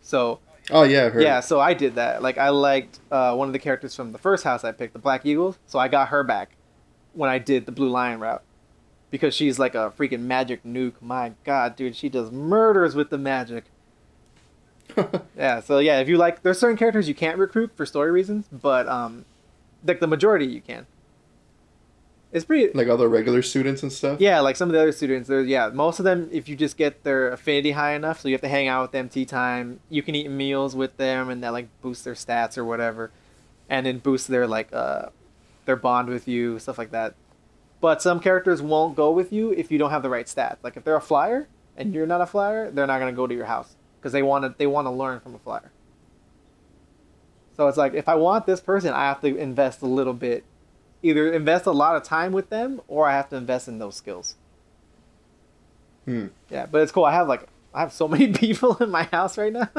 So 0.00 0.40
Oh 0.70 0.82
yeah, 0.82 1.06
I 1.06 1.08
heard. 1.10 1.22
Yeah, 1.22 1.40
so 1.40 1.60
I 1.60 1.74
did 1.74 1.96
that. 1.96 2.22
Like 2.22 2.38
I 2.38 2.48
liked 2.48 3.00
uh, 3.10 3.34
one 3.34 3.48
of 3.48 3.52
the 3.52 3.58
characters 3.58 3.94
from 3.94 4.12
the 4.12 4.18
first 4.18 4.44
house 4.44 4.64
I 4.64 4.72
picked, 4.72 4.94
the 4.94 4.98
Black 4.98 5.26
Eagles. 5.26 5.58
So 5.66 5.78
I 5.78 5.88
got 5.88 6.08
her 6.08 6.24
back 6.24 6.56
when 7.12 7.28
I 7.28 7.38
did 7.38 7.66
the 7.66 7.72
Blue 7.72 7.90
Lion 7.90 8.20
route 8.20 8.42
because 9.10 9.34
she's 9.34 9.58
like 9.58 9.74
a 9.74 9.92
freaking 9.96 10.20
magic 10.20 10.64
nuke. 10.64 10.94
My 11.00 11.32
God, 11.44 11.76
dude, 11.76 11.96
she 11.96 12.08
does 12.08 12.30
murders 12.30 12.94
with 12.94 13.10
the 13.10 13.18
magic. 13.18 13.64
Yeah, 15.36 15.60
so 15.60 15.78
yeah, 15.78 16.00
if 16.00 16.08
you 16.08 16.16
like, 16.16 16.42
there's 16.42 16.58
certain 16.58 16.76
characters 16.76 17.08
you 17.08 17.14
can't 17.14 17.38
recruit 17.38 17.72
for 17.76 17.84
story 17.84 18.10
reasons, 18.10 18.46
but 18.50 18.88
um, 18.88 19.24
like 19.84 20.00
the 20.00 20.06
majority 20.06 20.46
you 20.46 20.60
can. 20.60 20.86
It's 22.32 22.44
pretty. 22.44 22.72
like 22.76 22.88
other 22.88 23.08
regular 23.08 23.42
students 23.42 23.84
and 23.84 23.92
stuff. 23.92 24.20
Yeah, 24.20 24.40
like 24.40 24.56
some 24.56 24.68
of 24.68 24.72
the 24.72 24.80
other 24.80 24.90
students, 24.90 25.28
there's 25.28 25.46
yeah, 25.46 25.68
most 25.68 26.00
of 26.00 26.04
them 26.04 26.28
if 26.32 26.48
you 26.48 26.56
just 26.56 26.76
get 26.76 27.04
their 27.04 27.30
affinity 27.30 27.70
high 27.70 27.94
enough, 27.94 28.20
so 28.20 28.28
you 28.28 28.34
have 28.34 28.40
to 28.40 28.48
hang 28.48 28.66
out 28.66 28.82
with 28.82 28.90
them 28.90 29.08
tea 29.08 29.24
time. 29.24 29.78
You 29.88 30.02
can 30.02 30.16
eat 30.16 30.28
meals 30.28 30.74
with 30.74 30.96
them 30.96 31.30
and 31.30 31.44
that 31.44 31.52
like 31.52 31.68
boost 31.80 32.04
their 32.04 32.14
stats 32.14 32.58
or 32.58 32.64
whatever. 32.64 33.12
And 33.68 33.86
then 33.86 33.98
boost 33.98 34.28
their 34.28 34.48
like 34.48 34.72
uh 34.72 35.10
their 35.64 35.76
bond 35.76 36.08
with 36.08 36.26
you, 36.26 36.58
stuff 36.58 36.76
like 36.76 36.90
that. 36.90 37.14
But 37.80 38.02
some 38.02 38.18
characters 38.18 38.60
won't 38.60 38.96
go 38.96 39.12
with 39.12 39.32
you 39.32 39.52
if 39.52 39.70
you 39.70 39.78
don't 39.78 39.90
have 39.90 40.02
the 40.02 40.10
right 40.10 40.26
stats. 40.26 40.56
Like 40.62 40.76
if 40.76 40.82
they're 40.82 40.96
a 40.96 41.00
flyer 41.00 41.46
and 41.76 41.94
you're 41.94 42.06
not 42.06 42.20
a 42.20 42.26
flyer, 42.26 42.68
they're 42.70 42.86
not 42.86 42.98
gonna 42.98 43.12
go 43.12 43.28
to 43.28 43.34
your 43.34 43.46
house 43.46 43.73
because 44.04 44.12
they 44.12 44.22
want 44.22 44.44
to 44.44 44.54
they 44.58 44.66
want 44.66 44.84
to 44.86 44.90
learn 44.90 45.18
from 45.18 45.34
a 45.34 45.38
flyer. 45.38 45.72
So 47.56 47.68
it's 47.68 47.78
like 47.78 47.94
if 47.94 48.06
I 48.06 48.16
want 48.16 48.44
this 48.44 48.60
person, 48.60 48.92
I 48.92 49.04
have 49.04 49.22
to 49.22 49.34
invest 49.34 49.80
a 49.80 49.86
little 49.86 50.12
bit 50.12 50.44
either 51.02 51.32
invest 51.32 51.64
a 51.64 51.70
lot 51.70 51.96
of 51.96 52.02
time 52.02 52.32
with 52.32 52.50
them 52.50 52.82
or 52.86 53.08
I 53.08 53.12
have 53.12 53.30
to 53.30 53.36
invest 53.36 53.66
in 53.66 53.78
those 53.78 53.96
skills. 53.96 54.34
Hmm. 56.04 56.26
Yeah, 56.50 56.66
but 56.66 56.82
it's 56.82 56.92
cool. 56.92 57.06
I 57.06 57.12
have 57.12 57.28
like 57.28 57.46
I 57.72 57.80
have 57.80 57.94
so 57.94 58.06
many 58.14 58.30
people 58.34 58.76
in 58.76 58.90
my 58.90 59.04
house 59.04 59.38
right 59.38 59.54
now. 59.54 59.70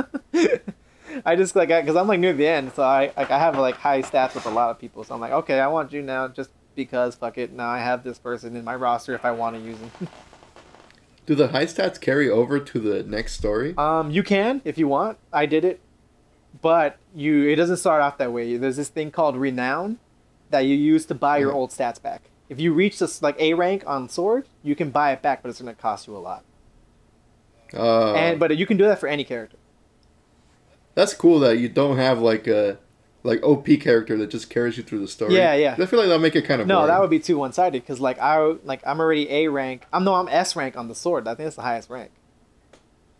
I 1.26 1.36
just 1.36 1.56
like 1.56 1.70
because 1.70 1.96
I'm 1.96 2.08
like 2.08 2.20
near 2.20 2.34
the 2.34 2.48
end, 2.48 2.74
so 2.74 2.82
I 2.82 3.14
like 3.16 3.30
I 3.30 3.38
have 3.38 3.56
like 3.60 3.76
high 3.76 4.02
stats 4.02 4.34
with 4.34 4.48
a 4.48 4.50
lot 4.50 4.72
of 4.72 4.80
people. 4.80 5.04
So 5.04 5.14
I'm 5.14 5.22
like, 5.22 5.34
okay, 5.34 5.60
I 5.60 5.68
want 5.68 5.94
you 5.94 6.02
now 6.02 6.28
just 6.30 6.50
because 6.74 7.14
fuck 7.14 7.38
it. 7.38 7.54
Now 7.54 7.70
I 7.70 7.78
have 7.78 8.04
this 8.04 8.18
person 8.18 8.56
in 8.56 8.64
my 8.64 8.76
roster 8.76 9.14
if 9.14 9.24
I 9.24 9.32
want 9.32 9.56
to 9.56 9.62
use 9.62 9.78
them. 9.78 9.92
Do 11.26 11.34
the 11.36 11.48
high 11.50 11.66
stats 11.66 12.00
carry 12.00 12.30
over 12.30 12.60
to 12.60 12.80
the 12.80 13.04
next 13.04 13.34
story? 13.34 13.74
um, 13.78 14.12
you 14.12 14.22
can 14.24 14.62
if 14.64 14.78
you 14.78 14.88
want. 14.88 15.18
I 15.34 15.46
did 15.46 15.66
it, 15.66 15.80
but 16.62 16.98
you 17.16 17.48
it 17.48 17.56
doesn't 17.56 17.78
start 17.78 18.02
off 18.02 18.18
that 18.20 18.32
way. 18.32 18.58
There's 18.58 18.78
this 18.78 18.90
thing 18.90 19.12
called 19.12 19.36
renown 19.36 19.98
that 20.52 20.62
you 20.62 20.76
use 20.76 21.06
to 21.08 21.16
buy 21.16 21.38
your 21.40 21.52
Mhm. 21.52 21.56
old 21.56 21.70
stats 21.72 22.00
back. 22.02 22.22
If 22.48 22.60
you 22.60 22.74
reach 22.74 23.00
this 23.00 23.24
like 23.24 23.40
A 23.42 23.56
rank 23.56 23.84
on 23.88 24.08
sword, 24.08 24.46
you 24.62 24.76
can 24.76 24.92
buy 24.92 25.12
it 25.12 25.24
back, 25.24 25.42
but 25.42 25.50
it's 25.50 25.60
gonna 25.60 25.74
cost 25.74 26.06
you 26.08 26.16
a 26.16 26.20
lot. 26.20 26.44
Uh, 27.74 28.14
and 28.14 28.40
but 28.40 28.56
you 28.56 28.66
can 28.68 28.78
do 28.78 28.86
that 28.86 29.00
for 29.00 29.08
any 29.08 29.24
character. 29.24 29.58
that's 30.94 31.14
cool 31.14 31.40
that 31.40 31.58
you 31.58 31.68
don't 31.68 31.98
have 31.98 32.20
like 32.22 32.48
a 32.48 32.78
like 33.26 33.44
OP 33.44 33.66
character 33.82 34.16
that 34.18 34.30
just 34.30 34.50
carries 34.50 34.78
you 34.78 34.84
through 34.84 35.00
the 35.00 35.08
story. 35.08 35.36
Yeah, 35.36 35.54
yeah. 35.56 35.74
I 35.78 35.86
feel 35.86 36.00
like 36.00 36.08
that'll 36.08 36.20
make 36.20 36.36
it 36.36 36.44
kind 36.44 36.62
of 36.62 36.68
No, 36.68 36.76
boring. 36.78 36.88
that 36.90 37.02
would 37.02 37.10
be 37.10 37.20
too 37.20 37.38
one 37.38 37.52
sided 37.52 37.82
because 37.82 38.00
like 38.00 38.20
I 38.20 38.38
like 38.64 38.82
I'm 38.86 39.00
already 39.00 39.30
A 39.30 39.48
rank. 39.50 39.86
I'm 39.92 40.04
no, 40.04 40.16
I'm 40.16 40.28
S 40.30 40.56
rank 40.56 40.78
on 40.78 40.88
the 40.88 40.96
sword. 40.96 41.28
I 41.28 41.32
think 41.36 41.46
that's 41.48 41.56
the 41.56 41.62
highest 41.64 41.90
rank. 41.90 42.12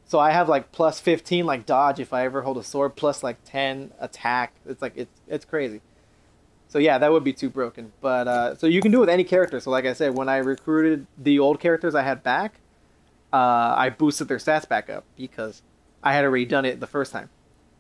So 0.08 0.20
I 0.20 0.32
have 0.32 0.48
like 0.48 0.72
plus 0.72 1.00
15 1.00 1.46
like 1.46 1.66
dodge 1.66 2.00
if 2.00 2.14
I 2.14 2.24
ever 2.26 2.44
hold 2.44 2.58
a 2.58 2.64
sword, 2.64 2.96
plus 2.96 3.24
like 3.24 3.38
10 3.46 3.92
attack. 4.00 4.54
It's 4.68 4.82
like 4.82 4.94
it's 4.96 5.20
it's 5.28 5.46
crazy. 5.46 5.82
So 6.68 6.78
yeah, 6.80 6.98
that 7.00 7.12
would 7.12 7.24
be 7.24 7.34
too 7.34 7.50
broken. 7.50 7.92
But 8.02 8.28
uh, 8.28 8.56
so 8.56 8.68
you 8.68 8.82
can 8.82 8.92
do 8.92 8.98
it 8.98 9.02
with 9.02 9.10
any 9.10 9.24
character. 9.24 9.60
So 9.60 9.72
like 9.72 9.86
I 9.86 9.94
said, 9.94 10.16
when 10.16 10.30
I 10.30 10.38
recruited 10.38 11.08
the 11.18 11.40
old 11.40 11.60
characters 11.60 11.96
I 11.96 12.04
had 12.04 12.22
back, 12.22 12.60
uh, 13.34 13.38
I 13.78 13.90
boosted 13.90 14.28
their 14.28 14.38
stats 14.38 14.68
back 14.70 14.90
up 14.90 15.04
because 15.18 15.62
I 16.04 16.14
had 16.14 16.24
already 16.26 16.46
done 16.46 16.66
it 16.66 16.80
the 16.80 16.88
first 16.88 17.12
time. 17.12 17.30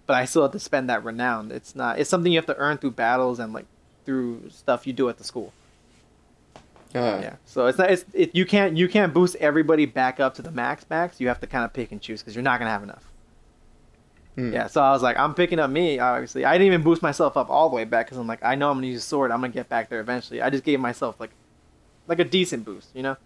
But 0.08 0.16
I 0.18 0.26
still 0.26 0.44
have 0.44 0.52
to 0.52 0.60
spend 0.60 0.90
that 0.90 1.04
renown. 1.04 1.52
It's 1.52 1.76
not. 1.76 2.00
It's 2.00 2.10
something 2.10 2.32
you 2.32 2.38
have 2.38 2.46
to 2.48 2.58
earn 2.58 2.78
through 2.78 2.92
battles 2.92 3.40
and 3.40 3.54
like 3.54 3.66
through 4.06 4.50
stuff 4.52 4.86
you 4.86 4.94
do 4.94 5.10
at 5.10 5.18
the 5.18 5.24
school. 5.24 5.52
Ah, 6.94 7.20
Yeah. 7.20 7.36
So 7.46 7.66
it's 7.66 7.78
not. 7.78 7.90
It's 7.92 8.06
it, 8.14 8.36
you 8.36 8.46
can't 8.46 8.78
you 8.78 8.88
can't 8.88 9.14
boost 9.14 9.36
everybody 9.38 9.86
back 9.86 10.20
up 10.20 10.36
to 10.36 10.42
the 10.42 10.52
max 10.52 10.86
max. 10.90 11.20
You 11.20 11.28
have 11.28 11.40
to 11.42 11.48
kind 11.48 11.66
of 11.66 11.74
pick 11.74 11.92
and 11.92 12.00
choose 12.02 12.22
because 12.22 12.36
you're 12.36 12.44
not 12.44 12.60
gonna 12.60 12.72
have 12.72 12.84
enough. 12.84 13.04
hmm. 14.36 14.54
Yeah. 14.54 14.68
So 14.68 14.82
I 14.82 14.92
was 14.92 15.02
like, 15.02 15.18
I'm 15.18 15.34
picking 15.34 15.58
up 15.60 15.70
me. 15.72 15.98
Obviously, 16.00 16.46
I 16.46 16.54
didn't 16.54 16.68
even 16.68 16.84
boost 16.84 17.02
myself 17.02 17.36
up 17.36 17.50
all 17.50 17.70
the 17.70 17.76
way 17.76 17.84
back 17.86 18.06
because 18.06 18.18
I'm 18.20 18.28
like, 18.28 18.44
I 18.44 18.54
know 18.56 18.70
I'm 18.70 18.78
gonna 18.78 18.88
use 18.88 19.00
a 19.00 19.08
sword. 19.08 19.32
I'm 19.32 19.42
gonna 19.42 19.54
get 19.54 19.70
back 19.70 19.90
there 19.90 20.00
eventually. 20.00 20.42
I 20.42 20.50
just 20.52 20.64
gave 20.64 20.80
myself 20.80 21.20
like, 21.20 21.32
like 22.08 22.20
a 22.20 22.24
decent 22.24 22.64
boost, 22.64 22.90
you 22.94 23.02
know. 23.02 23.18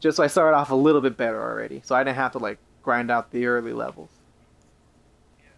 Just 0.00 0.16
so 0.16 0.22
I 0.22 0.26
started 0.26 0.56
off 0.56 0.70
a 0.70 0.74
little 0.74 1.00
bit 1.02 1.16
better 1.16 1.40
already, 1.40 1.82
so 1.84 1.94
I 1.94 2.02
didn't 2.02 2.16
have 2.16 2.32
to 2.32 2.38
like 2.38 2.58
grind 2.82 3.10
out 3.10 3.30
the 3.30 3.46
early 3.46 3.72
levels. 3.74 4.10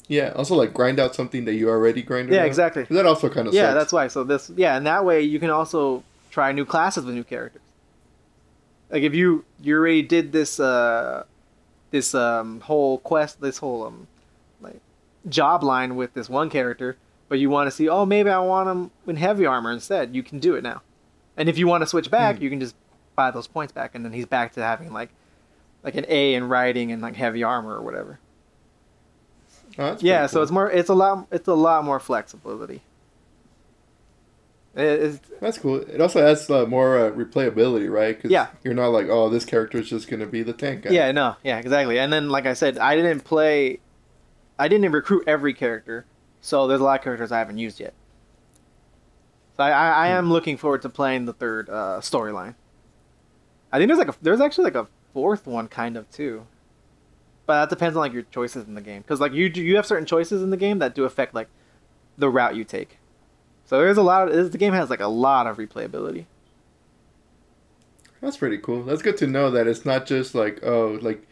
Yeah. 0.08 0.32
Also, 0.36 0.54
like 0.54 0.72
grind 0.72 1.00
out 1.00 1.14
something 1.14 1.44
that 1.46 1.54
you 1.54 1.68
already 1.68 2.02
grinded. 2.02 2.34
Yeah, 2.34 2.42
out. 2.42 2.46
exactly. 2.46 2.84
That 2.90 3.06
also 3.06 3.28
kind 3.28 3.48
of 3.48 3.54
yeah, 3.54 3.66
sucks. 3.66 3.74
that's 3.74 3.92
why. 3.92 4.06
So 4.08 4.24
this, 4.24 4.50
yeah, 4.56 4.76
and 4.76 4.86
that 4.86 5.04
way 5.04 5.22
you 5.22 5.38
can 5.40 5.50
also 5.50 6.02
try 6.30 6.52
new 6.52 6.64
classes 6.64 7.04
with 7.04 7.14
new 7.14 7.24
characters. 7.24 7.62
Like 8.90 9.02
if 9.02 9.14
you 9.14 9.44
you 9.60 9.76
already 9.76 10.02
did 10.02 10.30
this 10.32 10.60
uh 10.60 11.24
this 11.90 12.14
um 12.14 12.60
whole 12.60 12.98
quest, 12.98 13.40
this 13.40 13.58
whole 13.58 13.84
um 13.84 14.06
like 14.60 14.80
job 15.28 15.64
line 15.64 15.96
with 15.96 16.14
this 16.14 16.28
one 16.28 16.50
character, 16.50 16.96
but 17.28 17.38
you 17.40 17.50
want 17.50 17.66
to 17.66 17.70
see, 17.72 17.88
oh, 17.88 18.06
maybe 18.06 18.30
I 18.30 18.38
want 18.38 18.68
him 18.68 18.90
in 19.08 19.16
heavy 19.16 19.44
armor 19.44 19.72
instead. 19.72 20.14
You 20.14 20.22
can 20.22 20.38
do 20.38 20.54
it 20.54 20.62
now, 20.62 20.82
and 21.36 21.48
if 21.48 21.58
you 21.58 21.66
want 21.66 21.82
to 21.82 21.86
switch 21.86 22.10
back, 22.10 22.36
Hmm. 22.36 22.42
you 22.44 22.50
can 22.50 22.60
just 22.60 22.76
buy 23.16 23.30
those 23.32 23.48
points 23.48 23.72
back, 23.72 23.94
and 23.96 24.04
then 24.04 24.12
he's 24.12 24.26
back 24.26 24.52
to 24.52 24.62
having 24.62 24.92
like 24.92 25.08
like 25.82 25.96
an 25.96 26.06
A 26.08 26.34
in 26.34 26.48
writing 26.48 26.92
and 26.92 27.02
like 27.02 27.16
heavy 27.16 27.42
armor 27.42 27.74
or 27.74 27.82
whatever. 27.82 28.20
Oh, 29.78 29.96
Yeah, 30.00 30.20
pretty 30.20 30.32
so 30.32 30.42
it's 30.42 30.50
more 30.52 30.70
it's 30.70 30.88
a 30.88 30.94
lot 30.94 31.26
it's 31.30 31.48
a 31.48 31.54
lot 31.54 31.84
more 31.84 32.00
flexibility. 32.00 32.82
It- 34.74 35.20
That's 35.40 35.58
cool. 35.58 35.76
It 35.76 36.00
also 36.00 36.26
adds 36.26 36.50
uh, 36.50 36.66
more 36.66 36.98
uh, 36.98 37.10
replayability, 37.10 37.90
right? 37.90 38.20
'Cause 38.20 38.30
Yeah. 38.30 38.48
You're 38.62 38.74
not 38.74 38.88
like, 38.88 39.06
oh, 39.08 39.30
this 39.30 39.44
character 39.44 39.78
is 39.78 39.88
just 39.88 40.08
gonna 40.08 40.26
be 40.26 40.42
the 40.42 40.52
tank 40.52 40.82
guy. 40.82 40.90
Yeah, 40.90 41.12
no, 41.12 41.36
yeah, 41.42 41.58
exactly. 41.58 41.98
And 41.98 42.12
then, 42.12 42.28
like 42.28 42.44
I 42.46 42.52
said, 42.52 42.76
I 42.78 42.94
didn't 42.94 43.20
play, 43.20 43.80
I 44.58 44.68
didn't 44.68 44.92
recruit 44.92 45.24
every 45.26 45.54
character, 45.54 46.04
so 46.42 46.66
there's 46.66 46.80
a 46.80 46.84
lot 46.84 46.98
of 46.98 47.04
characters 47.04 47.32
I 47.32 47.38
haven't 47.38 47.58
used 47.58 47.80
yet. 47.80 47.94
So 49.56 49.62
I, 49.62 49.70
I, 49.70 49.88
I 49.90 50.08
am 50.08 50.30
looking 50.30 50.58
forward 50.58 50.82
to 50.82 50.90
playing 50.90 51.24
the 51.24 51.32
third 51.32 51.70
uh, 51.70 52.00
storyline. 52.02 52.54
I 53.72 53.78
think 53.78 53.88
there's 53.88 53.98
like 53.98 54.08
a, 54.08 54.14
there's 54.20 54.40
actually 54.42 54.64
like 54.64 54.74
a 54.74 54.88
fourth 55.14 55.46
one 55.46 55.68
kind 55.68 55.96
of 55.96 56.10
too, 56.10 56.46
but 57.46 57.60
that 57.60 57.70
depends 57.70 57.96
on 57.96 58.00
like 58.00 58.12
your 58.12 58.22
choices 58.22 58.66
in 58.66 58.74
the 58.74 58.80
game. 58.80 59.02
Because 59.02 59.20
like 59.20 59.32
you 59.32 59.48
do- 59.48 59.62
you 59.62 59.76
have 59.76 59.86
certain 59.86 60.06
choices 60.06 60.42
in 60.42 60.50
the 60.50 60.56
game 60.56 60.78
that 60.80 60.94
do 60.94 61.04
affect 61.04 61.34
like 61.34 61.48
the 62.18 62.28
route 62.28 62.56
you 62.56 62.64
take. 62.64 62.98
So 63.64 63.78
there's 63.78 63.96
a 63.96 64.02
lot 64.02 64.28
of 64.28 64.34
this, 64.34 64.50
the 64.50 64.58
game 64.58 64.72
has 64.74 64.90
like 64.90 65.00
a 65.00 65.06
lot 65.08 65.46
of 65.46 65.56
replayability. 65.56 66.26
That's 68.20 68.36
pretty 68.36 68.58
cool. 68.58 68.82
That's 68.84 69.02
good 69.02 69.16
to 69.18 69.26
know 69.26 69.50
that 69.50 69.66
it's 69.66 69.84
not 69.84 70.06
just 70.06 70.34
like, 70.34 70.60
oh, 70.64 70.98
like, 71.02 71.26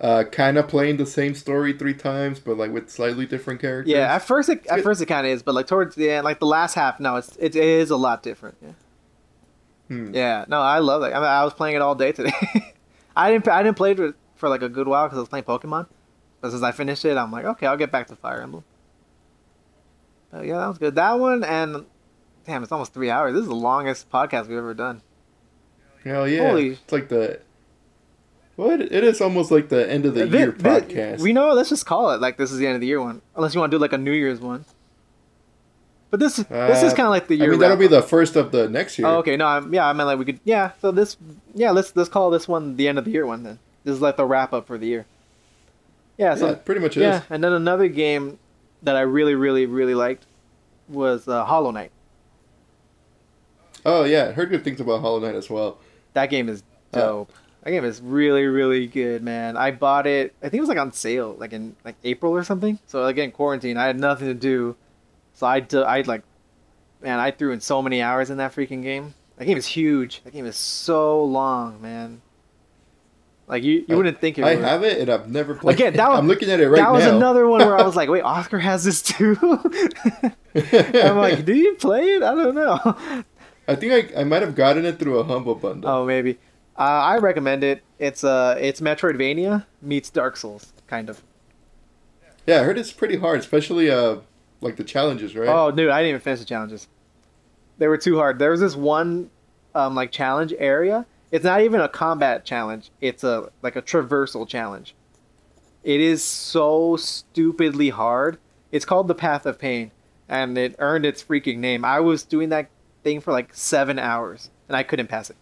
uh, 0.00 0.24
kind 0.30 0.56
of 0.56 0.68
playing 0.68 0.96
the 0.96 1.04
same 1.04 1.34
story 1.34 1.72
three 1.74 1.92
times, 1.92 2.38
but 2.38 2.56
like 2.56 2.72
with 2.72 2.88
slightly 2.88 3.26
different 3.26 3.60
characters. 3.60 3.90
Yeah, 3.92 4.14
at 4.14 4.22
first 4.22 4.48
it 4.48 4.66
at 4.68 4.80
first 4.82 5.02
it 5.02 5.06
kind 5.06 5.26
of 5.26 5.32
is, 5.32 5.42
but 5.42 5.54
like 5.54 5.66
towards 5.66 5.94
the 5.96 6.10
end, 6.10 6.24
like 6.24 6.38
the 6.38 6.46
last 6.46 6.74
half, 6.74 7.00
no, 7.00 7.16
it's 7.16 7.36
it, 7.36 7.54
it 7.54 7.62
is 7.62 7.90
a 7.90 7.96
lot 7.96 8.22
different. 8.22 8.56
Yeah, 8.62 8.72
Hmm. 9.88 10.14
yeah, 10.14 10.44
no, 10.48 10.60
I 10.62 10.78
love 10.78 11.02
it. 11.02 11.08
I, 11.12 11.14
mean, 11.14 11.24
I 11.24 11.44
was 11.44 11.52
playing 11.52 11.76
it 11.76 11.82
all 11.82 11.94
day 11.94 12.12
today. 12.12 12.32
I 13.16 13.30
didn't 13.32 13.46
I 13.48 13.62
didn't 13.62 13.76
play 13.76 13.92
it 13.92 14.14
for 14.40 14.48
like 14.48 14.62
a 14.62 14.68
good 14.68 14.88
while 14.88 15.06
because 15.06 15.18
I 15.18 15.20
was 15.20 15.28
playing 15.28 15.44
Pokemon. 15.44 15.86
But 16.40 16.50
since 16.50 16.62
I 16.62 16.72
finished 16.72 17.04
it, 17.04 17.16
I'm 17.16 17.30
like, 17.30 17.44
okay, 17.44 17.66
I'll 17.66 17.76
get 17.76 17.92
back 17.92 18.08
to 18.08 18.16
Fire 18.16 18.40
Emblem. 18.40 18.64
But 20.32 20.46
yeah, 20.46 20.58
that 20.58 20.66
was 20.68 20.78
good. 20.78 20.94
That 20.94 21.18
one 21.18 21.44
and 21.44 21.84
damn, 22.46 22.62
it's 22.62 22.72
almost 22.72 22.94
three 22.94 23.10
hours. 23.10 23.34
This 23.34 23.42
is 23.42 23.48
the 23.48 23.54
longest 23.54 24.10
podcast 24.10 24.48
we've 24.48 24.58
ever 24.58 24.74
done. 24.74 25.02
Hell 26.04 26.26
yeah. 26.28 26.48
Holy- 26.48 26.70
It's 26.70 26.92
like 26.92 27.08
the. 27.08 27.40
Well, 28.56 28.78
it, 28.80 28.92
is 28.92 29.22
almost 29.22 29.50
like 29.50 29.70
the 29.70 29.90
end 29.90 30.04
of 30.04 30.14
the 30.14 30.26
Thi- 30.28 30.36
year 30.36 30.52
podcast. 30.52 31.20
We 31.20 31.32
know. 31.32 31.52
Let's 31.54 31.70
just 31.70 31.86
call 31.86 32.10
it 32.10 32.20
like 32.20 32.36
this 32.36 32.52
is 32.52 32.58
the 32.58 32.66
end 32.66 32.74
of 32.74 32.80
the 32.82 32.86
year 32.86 33.00
one, 33.00 33.22
unless 33.34 33.54
you 33.54 33.60
want 33.60 33.70
to 33.70 33.76
do 33.78 33.80
like 33.80 33.94
a 33.94 33.98
New 33.98 34.12
Year's 34.12 34.38
one. 34.40 34.66
But 36.10 36.20
this 36.20 36.36
this 36.36 36.82
is 36.82 36.92
Uh, 36.92 36.96
kind 36.96 37.06
of 37.06 37.10
like 37.10 37.26
the 37.28 37.36
year. 37.36 37.46
I 37.46 37.50
mean, 37.52 37.60
that'll 37.60 37.76
be 37.78 37.86
the 37.86 38.02
first 38.02 38.36
of 38.36 38.50
the 38.52 38.68
next 38.68 38.98
year. 38.98 39.08
Oh, 39.08 39.18
okay. 39.18 39.36
No, 39.36 39.46
I'm, 39.46 39.72
yeah, 39.72 39.86
I 39.88 39.92
meant 39.94 40.08
like 40.08 40.18
we 40.18 40.24
could. 40.26 40.40
Yeah, 40.44 40.72
so 40.82 40.90
this, 40.90 41.16
yeah, 41.54 41.70
let's 41.70 41.94
let's 41.96 42.08
call 42.10 42.28
this 42.30 42.46
one 42.48 42.76
the 42.76 42.86
end 42.88 42.98
of 42.98 43.04
the 43.06 43.12
year 43.12 43.24
one 43.24 43.44
then. 43.44 43.58
This 43.84 43.94
is 43.94 44.00
like 44.00 44.16
the 44.16 44.24
wrap 44.26 44.52
up 44.52 44.66
for 44.66 44.76
the 44.78 44.86
year. 44.86 45.06
Yeah. 46.18 46.34
So 46.34 46.48
yeah, 46.50 46.54
pretty 46.56 46.80
much 46.80 46.96
yeah, 46.96 47.18
is. 47.18 47.22
and 47.30 47.42
then 47.42 47.52
another 47.52 47.88
game 47.88 48.38
that 48.82 48.96
I 48.96 49.00
really, 49.00 49.34
really, 49.34 49.66
really 49.66 49.94
liked 49.94 50.26
was 50.88 51.26
uh, 51.28 51.44
Hollow 51.44 51.70
Knight. 51.70 51.92
Oh 53.84 54.04
yeah, 54.04 54.28
I 54.28 54.32
heard 54.32 54.50
good 54.50 54.64
things 54.64 54.80
about 54.80 55.00
Hollow 55.00 55.20
Knight 55.20 55.34
as 55.34 55.48
well. 55.48 55.78
That 56.14 56.30
game 56.30 56.48
is 56.48 56.62
Oh. 56.92 56.98
dope. 57.00 57.32
That 57.62 57.70
game 57.72 57.84
is 57.84 58.00
really, 58.00 58.46
really 58.46 58.86
good, 58.86 59.22
man. 59.22 59.56
I 59.56 59.70
bought 59.70 60.06
it. 60.06 60.34
I 60.42 60.48
think 60.48 60.54
it 60.54 60.60
was 60.60 60.68
like 60.68 60.78
on 60.78 60.92
sale, 60.92 61.36
like 61.38 61.52
in 61.52 61.76
like 61.84 61.94
April 62.04 62.32
or 62.32 62.42
something. 62.42 62.78
So 62.86 63.04
again, 63.06 63.30
quarantine. 63.32 63.76
I 63.76 63.86
had 63.86 63.98
nothing 63.98 64.26
to 64.28 64.34
do, 64.34 64.76
so 65.34 65.46
I 65.46 65.60
d- 65.60 65.82
I 65.82 66.00
like, 66.02 66.22
man, 67.02 67.18
I 67.20 67.30
threw 67.30 67.52
in 67.52 67.60
so 67.60 67.80
many 67.82 68.00
hours 68.02 68.30
in 68.30 68.38
that 68.38 68.54
freaking 68.54 68.82
game. 68.82 69.14
That 69.36 69.44
game 69.44 69.56
is 69.58 69.66
huge. 69.66 70.22
That 70.24 70.32
game 70.32 70.46
is 70.46 70.56
so 70.56 71.22
long, 71.22 71.80
man. 71.82 72.22
Like 73.50 73.64
you, 73.64 73.84
you 73.88 73.94
I- 73.94 73.94
wouldn't 73.96 74.20
think 74.20 74.38
it. 74.38 74.44
I 74.44 74.54
would. 74.54 74.64
have 74.64 74.84
it 74.84 74.98
and 75.00 75.10
I've 75.10 75.28
never 75.28 75.54
played. 75.56 75.74
Again, 75.74 75.94
that 75.94 76.08
was- 76.08 76.18
I'm 76.20 76.28
looking 76.28 76.48
at 76.50 76.60
it 76.60 76.68
right 76.68 76.78
now 76.78 76.92
that 76.92 76.98
was 76.98 77.06
another 77.06 77.48
one 77.48 77.60
where 77.60 77.76
I 77.76 77.82
was 77.82 77.96
like, 77.96 78.08
wait, 78.14 78.22
Oscar 78.22 78.60
has 78.60 78.84
this 78.84 79.02
too. 79.02 79.36
I'm 80.54 81.16
like, 81.16 81.44
do 81.44 81.52
you 81.54 81.74
play 81.74 82.10
it? 82.10 82.22
I 82.22 82.34
don't 82.34 82.54
know. 82.54 83.24
I 83.66 83.74
think 83.74 84.14
I, 84.16 84.20
I 84.20 84.24
might 84.24 84.42
have 84.42 84.54
gotten 84.54 84.84
it 84.84 84.98
through 85.00 85.18
a 85.18 85.24
humble 85.24 85.56
bundle. 85.56 85.90
Oh, 85.90 86.06
maybe. 86.06 86.38
Uh, 86.78 86.82
I 86.82 87.18
recommend 87.18 87.64
it. 87.64 87.82
It's 87.98 88.22
uh, 88.24 88.56
it's 88.58 88.80
Metroidvania 88.80 89.66
meets 89.82 90.10
Dark 90.10 90.36
Souls, 90.36 90.72
kind 90.86 91.10
of. 91.10 91.22
Yeah, 92.46 92.60
I 92.60 92.62
heard 92.64 92.78
it's 92.78 92.92
pretty 92.92 93.16
hard, 93.16 93.40
especially 93.40 93.90
uh 93.90 94.18
like 94.60 94.76
the 94.76 94.84
challenges, 94.84 95.34
right? 95.34 95.48
Oh, 95.48 95.70
dude, 95.72 95.90
I 95.90 95.98
didn't 96.02 96.10
even 96.10 96.20
finish 96.20 96.38
the 96.38 96.46
challenges. 96.46 96.86
They 97.78 97.88
were 97.88 97.98
too 97.98 98.16
hard. 98.16 98.38
There 98.38 98.50
was 98.52 98.60
this 98.60 98.76
one, 98.76 99.30
um, 99.74 99.94
like 99.96 100.12
challenge 100.12 100.54
area. 100.58 101.04
It's 101.30 101.44
not 101.44 101.60
even 101.60 101.80
a 101.80 101.88
combat 101.88 102.44
challenge. 102.44 102.90
It's 103.00 103.22
a 103.22 103.50
like 103.62 103.76
a 103.76 103.82
traversal 103.82 104.46
challenge. 104.46 104.94
It 105.82 106.00
is 106.00 106.22
so 106.22 106.96
stupidly 106.96 107.90
hard. 107.90 108.38
It's 108.72 108.84
called 108.84 109.08
the 109.08 109.14
Path 109.14 109.46
of 109.46 109.58
Pain, 109.58 109.92
and 110.28 110.56
it 110.58 110.76
earned 110.78 111.06
its 111.06 111.22
freaking 111.22 111.58
name. 111.58 111.84
I 111.84 112.00
was 112.00 112.22
doing 112.22 112.50
that 112.50 112.68
thing 113.02 113.20
for 113.20 113.32
like 113.32 113.54
seven 113.54 113.98
hours, 113.98 114.50
and 114.68 114.76
I 114.76 114.82
couldn't 114.82 115.06
pass 115.06 115.30
it. 115.30 115.36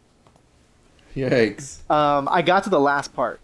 Yikes! 1.17 1.91
Um, 1.91 2.29
I 2.31 2.43
got 2.43 2.65
to 2.65 2.71
the 2.71 2.79
last 2.81 3.15
part, 3.15 3.41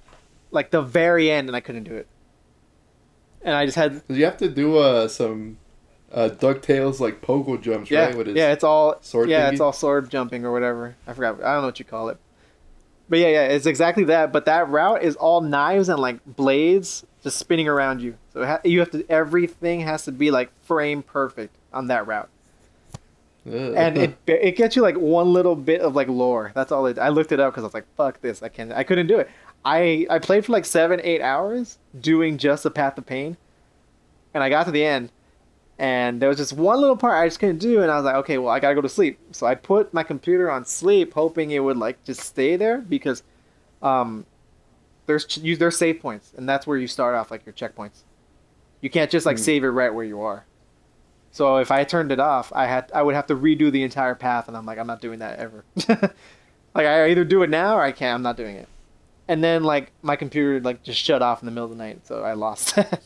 like 0.51 0.71
the 0.71 0.83
very 0.83 1.31
end, 1.31 1.49
and 1.49 1.57
I 1.57 1.61
couldn't 1.61 1.85
do 1.85 1.95
it. 1.95 2.07
And 3.43 3.55
I 3.55 3.67
just 3.67 3.77
had 3.77 4.03
You 4.09 4.25
have 4.25 4.39
to 4.39 4.49
do 4.49 4.79
uh 4.79 5.09
some 5.09 5.59
uh 6.13 6.31
Ducktales 6.33 7.01
like 7.01 7.21
pogo 7.21 7.61
jumps, 7.61 7.91
yeah, 7.91 8.07
right? 8.07 8.17
With 8.17 8.29
his 8.29 8.37
yeah, 8.37 8.53
it's 8.53 8.65
all 8.65 8.97
sword 9.01 9.29
yeah, 9.29 9.49
thingy? 9.49 9.53
it's 9.53 9.61
all 9.61 9.73
sword 9.73 10.11
jumping 10.11 10.45
or 10.45 10.53
whatever. 10.53 10.97
I 11.07 11.13
forgot. 11.13 11.43
I 11.43 11.55
don't 11.55 11.63
know 11.63 11.69
what 11.69 11.79
you 11.79 11.85
call 11.85 12.09
it. 12.11 12.19
But 13.09 13.19
yeah, 13.19 13.29
yeah, 13.29 13.43
it's 13.49 13.67
exactly 13.67 14.05
that. 14.05 14.33
But 14.33 14.47
that 14.47 14.69
route 14.69 15.03
is 15.03 15.17
all 15.17 15.41
knives 15.41 15.89
and 15.89 15.99
like 16.01 16.25
blades 16.25 17.05
just 17.23 17.39
spinning 17.39 17.69
around 17.69 18.01
you. 18.01 18.17
So 18.33 18.43
it 18.43 18.47
ha- 18.47 18.61
you 18.65 18.81
have 18.81 18.91
to 18.93 19.05
everything 19.11 19.81
has 19.81 20.05
to 20.05 20.13
be 20.13 20.31
like 20.31 20.51
frame 20.63 21.03
perfect 21.03 21.55
on 21.73 21.89
that 21.89 22.07
route, 22.07 22.29
Ugh. 23.47 23.53
and 23.77 23.99
it 23.99 24.17
it 24.27 24.57
gets 24.57 24.77
you 24.77 24.83
like 24.83 24.97
one 24.97 25.33
little 25.33 25.55
bit 25.57 25.81
of 25.81 25.95
like 25.95 26.09
lore. 26.09 26.53
That's 26.55 26.73
all 26.73 26.87
it. 26.87 26.99
I 26.99 27.09
looked 27.11 27.33
it 27.33 27.41
up 27.41 27.53
because 27.53 27.65
I 27.65 27.67
was 27.67 27.75
like, 27.75 27.87
fuck 27.97 28.21
this, 28.21 28.43
I 28.43 28.49
can't, 28.49 28.73
I 28.73 28.85
couldn't 28.85 29.07
do 29.07 29.19
it. 29.19 29.29
I 29.65 30.07
I 30.11 30.19
played 30.19 30.45
for 30.45 30.53
like 30.53 30.65
seven 30.65 31.01
eight 31.03 31.21
hours 31.21 31.79
doing 31.99 32.39
just 32.39 32.63
the 32.63 32.71
path 32.71 32.97
of 32.99 33.07
pain, 33.07 33.37
and 34.33 34.43
I 34.43 34.49
got 34.49 34.65
to 34.65 34.71
the 34.71 34.85
end, 34.85 35.11
and 35.79 36.21
there 36.21 36.29
was 36.29 36.39
just 36.39 36.53
one 36.53 36.81
little 36.81 36.97
part 36.97 37.15
I 37.23 37.27
just 37.27 37.41
couldn't 37.41 37.59
do, 37.59 37.83
and 37.83 37.91
I 37.91 37.97
was 37.97 38.05
like, 38.05 38.15
okay, 38.17 38.39
well, 38.39 38.51
I 38.53 38.61
gotta 38.61 38.75
go 38.75 38.81
to 38.81 38.89
sleep. 38.89 39.19
So 39.33 39.47
I 39.47 39.55
put 39.55 39.93
my 39.93 40.03
computer 40.03 40.51
on 40.51 40.65
sleep, 40.65 41.15
hoping 41.15 41.51
it 41.51 41.59
would 41.61 41.77
like 41.77 42.03
just 42.05 42.21
stay 42.21 42.57
there 42.57 42.79
because, 42.79 43.23
um, 43.83 44.27
there's 45.07 45.27
ch- 45.27 45.39
you 45.39 45.57
there's 45.57 45.77
save 45.77 46.01
points, 46.01 46.33
and 46.37 46.49
that's 46.49 46.67
where 46.67 46.79
you 46.79 46.87
start 46.87 47.15
off 47.15 47.31
like 47.31 47.45
your 47.45 47.53
checkpoints. 47.53 48.03
You 48.81 48.91
can't 48.91 49.11
just 49.11 49.27
like 49.27 49.37
Hmm. 49.37 49.43
save 49.43 49.65
it 49.65 49.69
right 49.69 49.93
where 49.93 50.05
you 50.05 50.21
are. 50.23 50.45
So 51.31 51.57
if 51.57 51.71
I 51.71 51.83
turned 51.85 52.13
it 52.13 52.21
off, 52.21 52.53
I 52.55 52.67
had 52.67 52.91
I 52.95 53.03
would 53.03 53.15
have 53.15 53.27
to 53.27 53.35
redo 53.37 53.71
the 53.73 53.83
entire 53.83 54.15
path, 54.15 54.47
and 54.49 54.57
I'm 54.57 54.65
like, 54.67 54.79
I'm 54.79 54.87
not 54.87 55.01
doing 55.01 55.19
that 55.19 55.39
ever. 55.39 55.65
like 55.89 56.87
I 56.87 57.09
either 57.11 57.25
do 57.25 57.43
it 57.43 57.51
now 57.51 57.77
or 57.77 57.83
I 57.83 57.93
can't. 57.93 58.15
I'm 58.15 58.23
not 58.23 58.37
doing 58.37 58.57
it. 58.57 58.69
And 59.27 59.43
then 59.43 59.65
like 59.65 59.91
my 60.03 60.17
computer 60.17 60.61
like 60.61 60.83
just 60.83 61.01
shut 61.01 61.23
off 61.23 61.43
in 61.43 61.47
the 61.47 61.53
middle 61.53 61.65
of 61.65 61.71
the 61.71 61.77
night, 61.83 62.07
so 62.07 62.23
I 62.23 62.35
lost 62.35 62.77
that. 62.77 63.03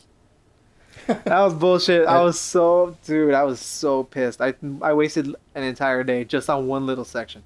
That 1.09 1.39
was 1.41 1.53
bullshit. 1.53 2.05
I 2.07 2.21
was 2.21 2.39
so 2.39 2.95
dude, 3.05 3.33
I 3.33 3.43
was 3.43 3.59
so 3.59 4.03
pissed. 4.03 4.41
I 4.41 4.53
I 4.81 4.93
wasted 4.93 5.35
an 5.55 5.63
entire 5.63 6.03
day 6.03 6.23
just 6.23 6.49
on 6.49 6.67
one 6.67 6.85
little 6.85 7.05
section. 7.05 7.43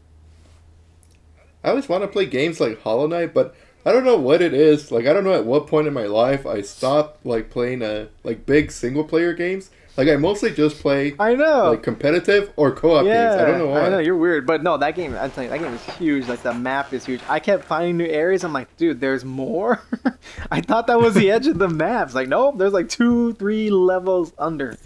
I 1.64 1.70
always 1.70 1.88
want 1.88 2.04
to 2.04 2.10
play 2.10 2.26
games 2.26 2.60
like 2.60 2.82
Hollow 2.82 3.08
Knight, 3.08 3.34
but 3.34 3.56
I 3.86 3.94
don't 3.94 4.04
know 4.04 4.18
what 4.18 4.42
it 4.42 4.54
is. 4.54 4.92
Like 4.92 5.06
I 5.08 5.14
don't 5.14 5.24
know 5.24 5.34
at 5.34 5.46
what 5.46 5.68
point 5.68 5.88
in 5.88 5.94
my 5.94 6.06
life 6.06 6.46
I 6.46 6.62
stopped 6.62 7.26
like 7.26 7.50
playing 7.50 7.82
uh 7.82 8.08
like 8.24 8.46
big 8.46 8.72
single 8.72 9.06
player 9.06 9.34
games. 9.34 9.70
Like 9.96 10.08
I 10.08 10.16
mostly 10.16 10.52
just 10.52 10.80
play 10.80 11.16
I 11.20 11.36
know. 11.36 11.72
like 11.72 11.84
competitive 11.84 12.52
or 12.56 12.72
co-op 12.72 13.06
yeah, 13.06 13.30
games. 13.30 13.42
I 13.42 13.46
don't 13.46 13.60
know 13.60 13.68
why. 13.68 13.82
I 13.82 13.90
know 13.90 14.00
you're 14.00 14.18
weird, 14.18 14.48
but 14.48 14.64
no, 14.64 14.76
that 14.78 14.96
game. 14.96 15.16
I'm 15.16 15.30
telling 15.30 15.52
you, 15.52 15.58
that 15.58 15.64
game 15.64 15.74
is 15.74 15.84
huge. 15.98 16.28
Like 16.28 16.42
the 16.42 16.54
map 16.54 16.94
is 16.94 17.06
huge. 17.06 17.22
I 17.30 17.40
kept 17.40 17.66
finding 17.66 17.98
new 17.98 18.08
areas. 18.08 18.44
I'm 18.44 18.54
like, 18.54 18.76
dude, 18.78 19.00
there's 19.00 19.24
more. 19.24 19.82
I 20.52 20.62
thought 20.62 20.88
that 20.88 21.00
was 21.00 21.14
the 21.14 21.30
edge 21.30 21.46
of 21.46 21.60
the 21.60 21.70
map. 21.70 22.08
It's 22.08 22.16
like, 22.16 22.28
nope, 22.28 22.58
there's 22.58 22.74
like 22.74 22.90
two, 22.90 23.34
three 23.34 23.70
levels 23.70 24.34
under. 24.40 24.78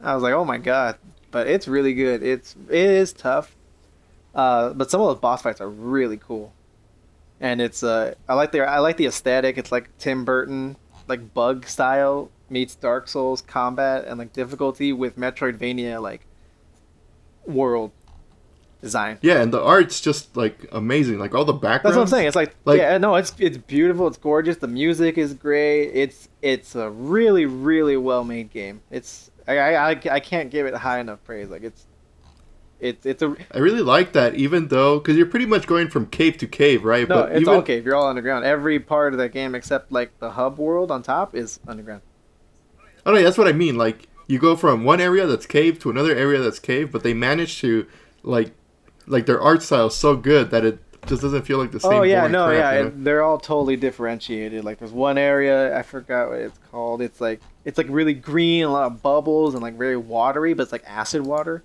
I 0.00 0.14
was 0.14 0.22
like, 0.22 0.32
oh 0.32 0.44
my 0.44 0.58
god, 0.58 0.96
but 1.32 1.48
it's 1.48 1.66
really 1.66 1.94
good. 1.94 2.22
It's 2.22 2.54
it 2.68 2.78
is 2.90 3.12
tough, 3.12 3.56
uh, 4.34 4.72
but 4.74 4.92
some 4.92 5.00
of 5.00 5.08
those 5.08 5.20
boss 5.20 5.42
fights 5.42 5.60
are 5.60 5.68
really 5.68 6.16
cool, 6.16 6.52
and 7.40 7.60
it's 7.60 7.82
uh, 7.82 8.14
I 8.28 8.34
like 8.34 8.52
the 8.52 8.60
I 8.60 8.78
like 8.78 8.96
the 8.96 9.06
aesthetic. 9.06 9.58
It's 9.58 9.72
like 9.72 9.90
Tim 9.98 10.24
Burton, 10.24 10.76
like 11.08 11.34
bug 11.34 11.66
style 11.66 12.30
meets 12.50 12.74
Dark 12.74 13.08
Souls 13.08 13.40
combat 13.42 14.04
and 14.06 14.18
like 14.18 14.32
difficulty 14.32 14.92
with 14.92 15.16
Metroidvania 15.16 16.00
like 16.00 16.26
world 17.46 17.92
design. 18.80 19.18
Yeah, 19.22 19.40
and 19.42 19.52
the 19.52 19.62
art's 19.62 20.00
just 20.00 20.36
like 20.36 20.66
amazing. 20.72 21.18
Like 21.18 21.34
all 21.34 21.44
the 21.44 21.52
backgrounds. 21.52 21.82
That's 21.82 21.96
what 21.96 22.02
I'm 22.02 22.08
saying. 22.08 22.26
It's 22.28 22.36
like, 22.36 22.54
Like- 22.64 22.78
yeah, 22.78 22.98
no, 22.98 23.14
it's 23.16 23.34
it's 23.38 23.58
beautiful. 23.58 24.06
It's 24.06 24.18
gorgeous. 24.18 24.56
The 24.56 24.68
music 24.68 25.18
is 25.18 25.34
great. 25.34 25.90
It's 25.90 26.28
it's 26.42 26.74
a 26.74 26.90
really 26.90 27.46
really 27.46 27.96
well 27.96 28.24
made 28.24 28.50
game. 28.50 28.80
It's 28.90 29.30
I, 29.46 29.58
I 29.58 29.90
I 29.90 30.00
I 30.12 30.20
can't 30.20 30.50
give 30.50 30.66
it 30.66 30.74
high 30.74 31.00
enough 31.00 31.22
praise. 31.24 31.48
Like 31.48 31.62
it's 31.62 31.86
it's 32.78 33.04
it's 33.04 33.22
a 33.22 33.36
I 33.52 33.58
really 33.58 33.82
like 33.82 34.12
that, 34.12 34.34
even 34.34 34.68
though 34.68 34.98
because 34.98 35.16
you're 35.16 35.26
pretty 35.26 35.46
much 35.46 35.66
going 35.66 35.88
from 35.88 36.06
cave 36.06 36.38
to 36.38 36.46
cave, 36.46 36.84
right? 36.84 37.06
no. 37.08 37.22
but 37.22 37.32
It's 37.32 37.42
even 37.42 37.54
all 37.54 37.62
cave. 37.62 37.84
You're 37.84 37.96
all 37.96 38.06
underground. 38.08 38.44
Every 38.44 38.80
part 38.80 39.12
of 39.12 39.18
that 39.18 39.30
game 39.30 39.54
except 39.54 39.92
like 39.92 40.18
the 40.18 40.30
hub 40.30 40.58
world 40.58 40.90
on 40.90 41.02
top 41.02 41.34
is 41.34 41.60
underground. 41.68 42.02
Oh 43.06 43.12
no, 43.12 43.22
that's 43.22 43.38
what 43.38 43.48
I 43.48 43.52
mean. 43.52 43.76
Like 43.76 44.08
you 44.26 44.38
go 44.38 44.56
from 44.56 44.84
one 44.84 45.00
area 45.00 45.26
that's 45.26 45.46
cave 45.46 45.78
to 45.80 45.90
another 45.90 46.14
area 46.14 46.40
that's 46.40 46.58
cave, 46.58 46.92
but 46.92 47.02
they 47.02 47.14
manage 47.14 47.60
to 47.60 47.86
like 48.22 48.52
like 49.06 49.26
their 49.26 49.40
art 49.40 49.62
style 49.62 49.88
is 49.88 49.94
so 49.94 50.16
good 50.16 50.50
that 50.50 50.64
it 50.64 50.78
just 51.06 51.22
doesn't 51.22 51.42
feel 51.42 51.58
like 51.58 51.72
the 51.72 51.80
same. 51.80 51.92
Oh 51.92 52.02
yeah, 52.02 52.26
no, 52.26 52.46
crap, 52.46 52.58
yeah, 52.58 52.78
you 52.78 52.84
know? 52.84 52.92
they're 52.96 53.22
all 53.22 53.38
totally 53.38 53.76
differentiated. 53.76 54.64
Like 54.64 54.78
there's 54.78 54.92
one 54.92 55.18
area 55.18 55.76
I 55.76 55.82
forgot 55.82 56.28
what 56.28 56.40
it's 56.40 56.58
called. 56.70 57.02
It's 57.02 57.20
like 57.20 57.40
it's 57.64 57.78
like 57.78 57.86
really 57.90 58.14
green, 58.14 58.64
a 58.64 58.72
lot 58.72 58.84
of 58.84 59.02
bubbles, 59.02 59.54
and 59.54 59.62
like 59.62 59.74
very 59.74 59.96
watery, 59.96 60.54
but 60.54 60.64
it's 60.64 60.72
like 60.72 60.84
acid 60.86 61.26
water. 61.26 61.62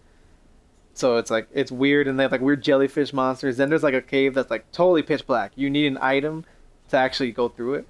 So 0.94 1.18
it's 1.18 1.30
like 1.30 1.48
it's 1.54 1.72
weird, 1.72 2.08
and 2.08 2.18
they 2.18 2.24
have 2.24 2.32
like 2.32 2.42
weird 2.42 2.64
jellyfish 2.64 3.14
monsters. 3.14 3.58
Then 3.58 3.70
there's 3.70 3.84
like 3.84 3.94
a 3.94 4.02
cave 4.02 4.34
that's 4.34 4.50
like 4.50 4.72
totally 4.72 5.04
pitch 5.04 5.28
black. 5.28 5.52
You 5.56 5.70
need 5.70 5.88
an 5.88 5.98
item 6.02 6.46
to 6.90 6.98
actually 6.98 7.32
go 7.32 7.50
through 7.50 7.76
it. 7.76 7.88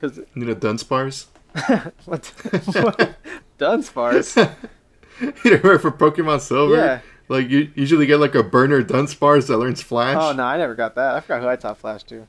Cause 0.00 0.18
You 0.34 0.44
know, 0.46 0.54
Dunsparce. 0.54 1.26
what, 2.04 2.26
what 2.26 3.16
Dunsparce? 3.58 4.36
you 5.20 5.32
remember 5.44 5.78
for 5.78 5.90
Pokemon 5.90 6.40
Silver? 6.40 6.76
Yeah. 6.76 7.00
Like 7.28 7.48
you 7.48 7.70
usually 7.74 8.06
get 8.06 8.18
like 8.18 8.34
a 8.34 8.42
burner 8.42 8.82
Dunsparce 8.82 9.46
that 9.48 9.58
learns 9.58 9.82
Flash. 9.82 10.16
Oh 10.18 10.32
no, 10.32 10.44
I 10.44 10.56
never 10.56 10.74
got 10.74 10.94
that. 10.96 11.14
I 11.14 11.20
forgot 11.20 11.42
who 11.42 11.48
I 11.48 11.56
taught 11.56 11.78
Flash 11.78 12.02
to. 12.04 12.26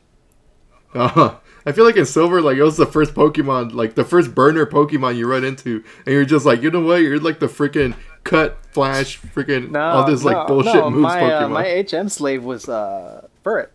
Uh, 0.93 1.35
I 1.65 1.71
feel 1.71 1.85
like 1.85 1.95
in 1.95 2.05
Silver, 2.05 2.41
like 2.41 2.57
it 2.57 2.63
was 2.63 2.77
the 2.77 2.85
first 2.85 3.13
Pokemon, 3.13 3.73
like 3.73 3.95
the 3.95 4.03
first 4.03 4.35
burner 4.35 4.65
Pokemon 4.65 5.15
you 5.15 5.27
run 5.27 5.43
into, 5.43 5.83
and 6.05 6.13
you're 6.13 6.25
just 6.25 6.45
like, 6.45 6.61
you 6.61 6.69
know 6.69 6.81
what? 6.81 7.01
You're 7.01 7.19
like 7.19 7.39
the 7.39 7.47
freaking 7.47 7.95
cut 8.23 8.57
Flash, 8.73 9.19
freaking 9.19 9.71
No, 9.71 9.79
all 9.79 10.05
this 10.05 10.23
like 10.23 10.47
bullshit 10.47 10.75
no, 10.75 10.89
moves 10.89 11.03
my, 11.03 11.33
uh, 11.33 11.47
my 11.47 11.85
HM 11.89 12.09
slave 12.09 12.43
was 12.43 12.67
uh, 12.67 13.27
Furret, 13.43 13.69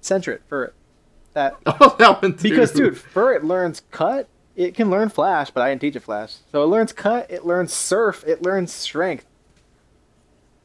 Sentret, 0.00 0.40
Furret. 0.50 0.72
That 1.34 1.56
oh, 1.66 1.96
that 1.98 2.22
one 2.22 2.36
too. 2.36 2.50
Because, 2.50 2.72
dude, 2.72 2.94
Furret 2.94 3.42
learns 3.42 3.82
cut. 3.90 4.28
It 4.54 4.74
can 4.74 4.90
learn 4.90 5.08
flash, 5.08 5.50
but 5.50 5.62
I 5.62 5.70
didn't 5.70 5.80
teach 5.80 5.96
it 5.96 6.00
flash. 6.00 6.36
So 6.50 6.62
it 6.62 6.66
learns 6.66 6.92
cut. 6.92 7.30
It 7.30 7.44
learns 7.46 7.72
surf. 7.72 8.22
It 8.26 8.42
learns 8.42 8.72
strength. 8.72 9.26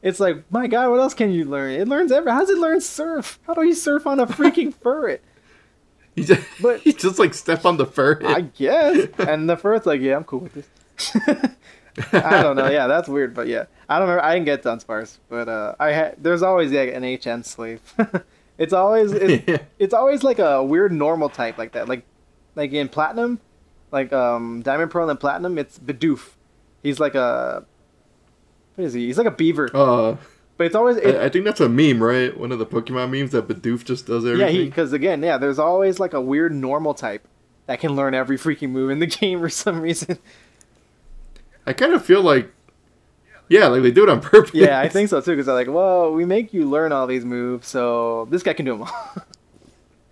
It's 0.02 0.20
like, 0.20 0.44
my 0.50 0.66
God, 0.66 0.90
what 0.90 1.00
else 1.00 1.14
can 1.14 1.30
you 1.30 1.44
learn? 1.44 1.72
It 1.72 1.88
learns 1.88 2.12
ever. 2.12 2.30
How 2.30 2.40
does 2.40 2.50
it 2.50 2.58
learn 2.58 2.80
surf? 2.80 3.38
How 3.46 3.54
do 3.54 3.64
you 3.64 3.74
surf 3.74 4.06
on 4.06 4.20
a 4.20 4.26
freaking 4.26 4.74
Furret? 4.84 5.20
he 6.14 6.24
just, 6.24 6.46
but- 6.60 6.80
he 6.82 6.92
just 6.92 7.18
like 7.18 7.34
step 7.34 7.64
on 7.64 7.76
the 7.78 7.86
fur. 7.86 8.20
I 8.24 8.42
guess. 8.42 9.08
And 9.18 9.48
the 9.48 9.56
Furret's 9.56 9.86
like, 9.86 10.00
yeah, 10.00 10.16
I'm 10.16 10.24
cool 10.24 10.40
with 10.40 10.54
this. 10.54 10.68
I 12.12 12.42
don't 12.42 12.54
know. 12.56 12.68
Yeah, 12.70 12.86
that's 12.86 13.08
weird, 13.08 13.34
but 13.34 13.48
yeah, 13.48 13.64
I 13.88 13.98
don't 13.98 14.06
know. 14.08 14.20
I 14.22 14.34
didn't 14.34 14.44
get 14.46 14.62
Dunsparce, 14.62 15.18
but 15.28 15.48
uh, 15.48 15.74
I 15.80 15.90
had. 15.92 16.14
There's 16.22 16.42
always 16.42 16.70
like 16.70 16.92
an 16.94 17.02
HN 17.02 17.42
slave. 17.42 17.80
it's 18.56 18.72
always 18.72 19.10
it's, 19.12 19.48
Yeah. 19.48 19.58
it's 19.80 19.94
always 19.94 20.22
like 20.22 20.38
a 20.38 20.62
weird 20.62 20.92
normal 20.92 21.28
type 21.28 21.58
like 21.58 21.72
that. 21.72 21.88
Like 21.88 22.04
like 22.54 22.72
in 22.72 22.88
Platinum, 22.88 23.40
like 23.90 24.12
um 24.12 24.62
Diamond 24.62 24.90
Pearl 24.90 25.08
and 25.10 25.18
Platinum, 25.18 25.58
it's 25.58 25.78
Bidoof. 25.78 26.30
He's 26.82 27.00
like 27.00 27.14
a 27.14 27.64
what 28.74 28.84
is 28.84 28.92
he? 28.92 29.06
He's 29.06 29.18
like 29.18 29.26
a 29.26 29.32
beaver, 29.32 29.68
Uh, 29.74 30.16
but 30.56 30.66
it's 30.66 30.74
always 30.74 30.96
it, 30.96 31.16
I, 31.16 31.24
I 31.24 31.28
think 31.28 31.44
that's 31.44 31.60
a 31.60 31.68
meme, 31.68 32.02
right? 32.02 32.36
One 32.38 32.52
of 32.52 32.58
the 32.58 32.66
Pokemon 32.66 33.10
memes 33.10 33.32
that 33.32 33.48
Bidoof 33.48 33.84
just 33.84 34.06
does 34.06 34.24
everything. 34.24 34.54
He 34.54 34.64
because 34.66 34.92
again 34.92 35.22
yeah, 35.22 35.38
there's 35.38 35.58
always 35.58 35.98
like 35.98 36.14
a 36.14 36.20
weird 36.20 36.52
normal 36.54 36.94
type 36.94 37.26
that 37.66 37.80
can 37.80 37.94
learn 37.94 38.14
every 38.14 38.38
freaking 38.38 38.70
move 38.70 38.90
in 38.90 38.98
the 38.98 39.06
game 39.20 39.40
for 39.40 39.48
some 39.48 39.80
reason. 39.80 40.18
I 41.66 41.74
kind 41.74 41.92
of 41.92 42.02
feel 42.02 42.22
like, 42.22 42.50
yeah, 43.50 43.66
like 43.66 43.82
they 43.82 43.90
do 43.90 44.02
it 44.02 44.08
on 44.08 44.20
purpose. 44.22 44.54
Yeah, 44.54 44.80
I 44.80 44.88
think 44.88 45.10
so 45.10 45.20
too. 45.20 45.32
Because 45.32 45.44
they're 45.46 45.54
like, 45.54 45.68
well, 45.68 46.12
we 46.14 46.24
make 46.24 46.54
you 46.54 46.68
learn 46.68 46.92
all 46.92 47.06
these 47.06 47.26
moves, 47.26 47.68
so 47.68 48.26
this 48.30 48.42
guy 48.42 48.54
can 48.54 48.64
do 48.64 48.72
them 48.72 48.82
all. 48.82 49.14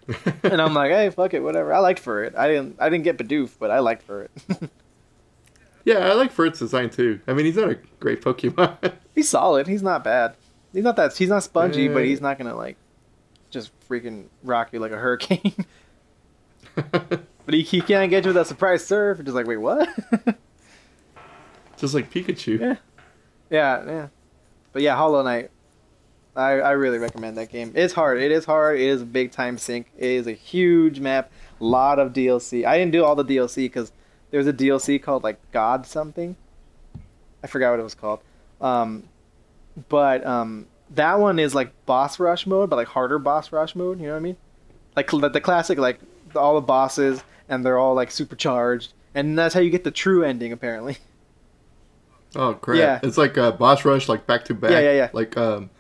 and 0.43 0.61
I'm 0.61 0.75
like, 0.75 0.91
hey, 0.91 1.11
fuck 1.11 1.35
it, 1.35 1.43
whatever. 1.43 1.73
I 1.73 1.81
liked 1.81 2.05
Furret. 2.05 2.37
I 2.37 2.49
didn't, 2.49 2.77
I 2.79 2.89
didn't 2.89 3.05
get 3.05 3.19
Bidoof, 3.19 3.57
but 3.59 3.71
I 3.71 3.81
liked 3.81 4.07
Furret. 4.07 4.29
yeah, 5.85 5.99
I 5.99 6.13
like 6.13 6.35
Furret's 6.35 6.59
design 6.59 6.91
too. 6.91 7.21
I 7.27 7.33
mean, 7.33 7.47
he's 7.47 7.57
not 7.57 7.71
a 7.71 7.79
great 7.99 8.23
Pokemon. 8.23 8.93
he's 9.15 9.29
solid. 9.29 9.67
He's 9.67 9.83
not 9.83 10.05
bad. 10.05 10.37
He's 10.73 10.85
not 10.85 10.97
that. 10.97 11.17
He's 11.17 11.29
not 11.29 11.43
spongy, 11.43 11.89
but 11.89 12.05
he's 12.05 12.21
not 12.21 12.39
gonna 12.39 12.55
like 12.55 12.77
just 13.51 13.73
freaking 13.89 14.27
rock 14.43 14.73
you 14.73 14.79
like 14.79 14.93
a 14.93 14.99
hurricane. 14.99 15.55
but 16.75 17.25
he, 17.49 17.63
he 17.63 17.81
can't 17.81 18.11
get 18.11 18.25
you 18.25 18.29
with 18.29 18.37
that 18.37 18.47
surprise 18.47 18.87
surf. 18.87 19.19
Just 19.19 19.35
like, 19.35 19.47
wait, 19.47 19.57
what? 19.57 19.89
just 21.77 21.95
like 21.95 22.11
Pikachu. 22.11 22.61
Yeah. 22.61 22.77
yeah, 23.51 23.85
yeah. 23.87 24.09
But 24.73 24.83
yeah, 24.83 24.97
Hollow 24.97 25.23
Knight. 25.23 25.51
I, 26.37 26.53
I 26.61 26.71
really 26.73 26.99
recommend 26.99 27.37
that 27.39 27.51
game. 27.51 27.73
It's 27.75 27.95
hard. 27.95 28.21
It 28.21 28.31
is 28.31 28.45
hard. 28.45 28.79
It 28.79 28.87
is 28.87 29.03
a 29.03 29.07
big 29.07 29.33
time 29.33 29.59
sink. 29.59 29.89
It 29.97 30.11
is 30.11 30.27
a 30.27 30.33
huge 30.33 31.01
map. 31.01 31.31
Lot 31.59 31.99
of 31.99 32.13
DLC. 32.13 32.67
I 32.67 32.79
didn't 32.79 32.93
do 32.93 33.05
all 33.05 33.15
the 33.15 33.25
DLC 33.25 33.57
because 33.65 33.93
there's 34.31 34.47
a 34.47 34.53
DLC 34.53 35.03
called 35.03 35.25
like 35.25 35.39
God 35.53 35.87
something. 35.87 36.37
I 37.43 37.47
forgot 37.47 37.71
what 37.71 37.81
it 37.81 37.85
was 37.85 37.95
called. 37.95 38.21
Um, 38.61 39.05
but 39.89 40.27
um, 40.27 40.67
that 40.95 41.19
one 41.19 41.39
is 41.39 41.55
like 41.55 41.73
boss 41.87 42.21
rush 42.21 42.47
mode, 42.47 42.69
but 42.69 42.77
like 42.77 42.89
harder 42.89 43.19
boss 43.19 43.53
rush 43.53 43.75
mode. 43.75 44.01
You 44.01 44.09
know 44.09 44.13
what 44.13 44.19
I 44.19 44.23
mean? 44.23 44.37
Like 44.95 45.11
cl- 45.11 45.29
the 45.31 45.41
classic, 45.41 45.79
like 45.79 45.99
all 46.35 46.55
the 46.55 46.61
bosses 46.61 47.23
and 47.49 47.65
they're 47.65 47.79
all 47.79 47.95
like 47.95 48.11
supercharged, 48.11 48.93
and 49.15 49.39
that's 49.39 49.55
how 49.55 49.61
you 49.61 49.71
get 49.71 49.85
the 49.85 49.91
true 49.91 50.25
ending 50.25 50.53
apparently. 50.53 50.99
Oh 52.35 52.53
crap! 52.53 52.79
Yeah. 52.79 53.01
It's 53.03 53.17
like 53.17 53.39
a 53.39 53.53
boss 53.53 53.85
rush, 53.85 54.09
like 54.11 54.27
back 54.27 54.45
to 54.47 54.55
back. 54.55 54.71
Yeah, 54.71 54.81
yeah, 54.81 54.93
yeah. 54.93 55.11
Like 55.13 55.37
um. 55.39 55.71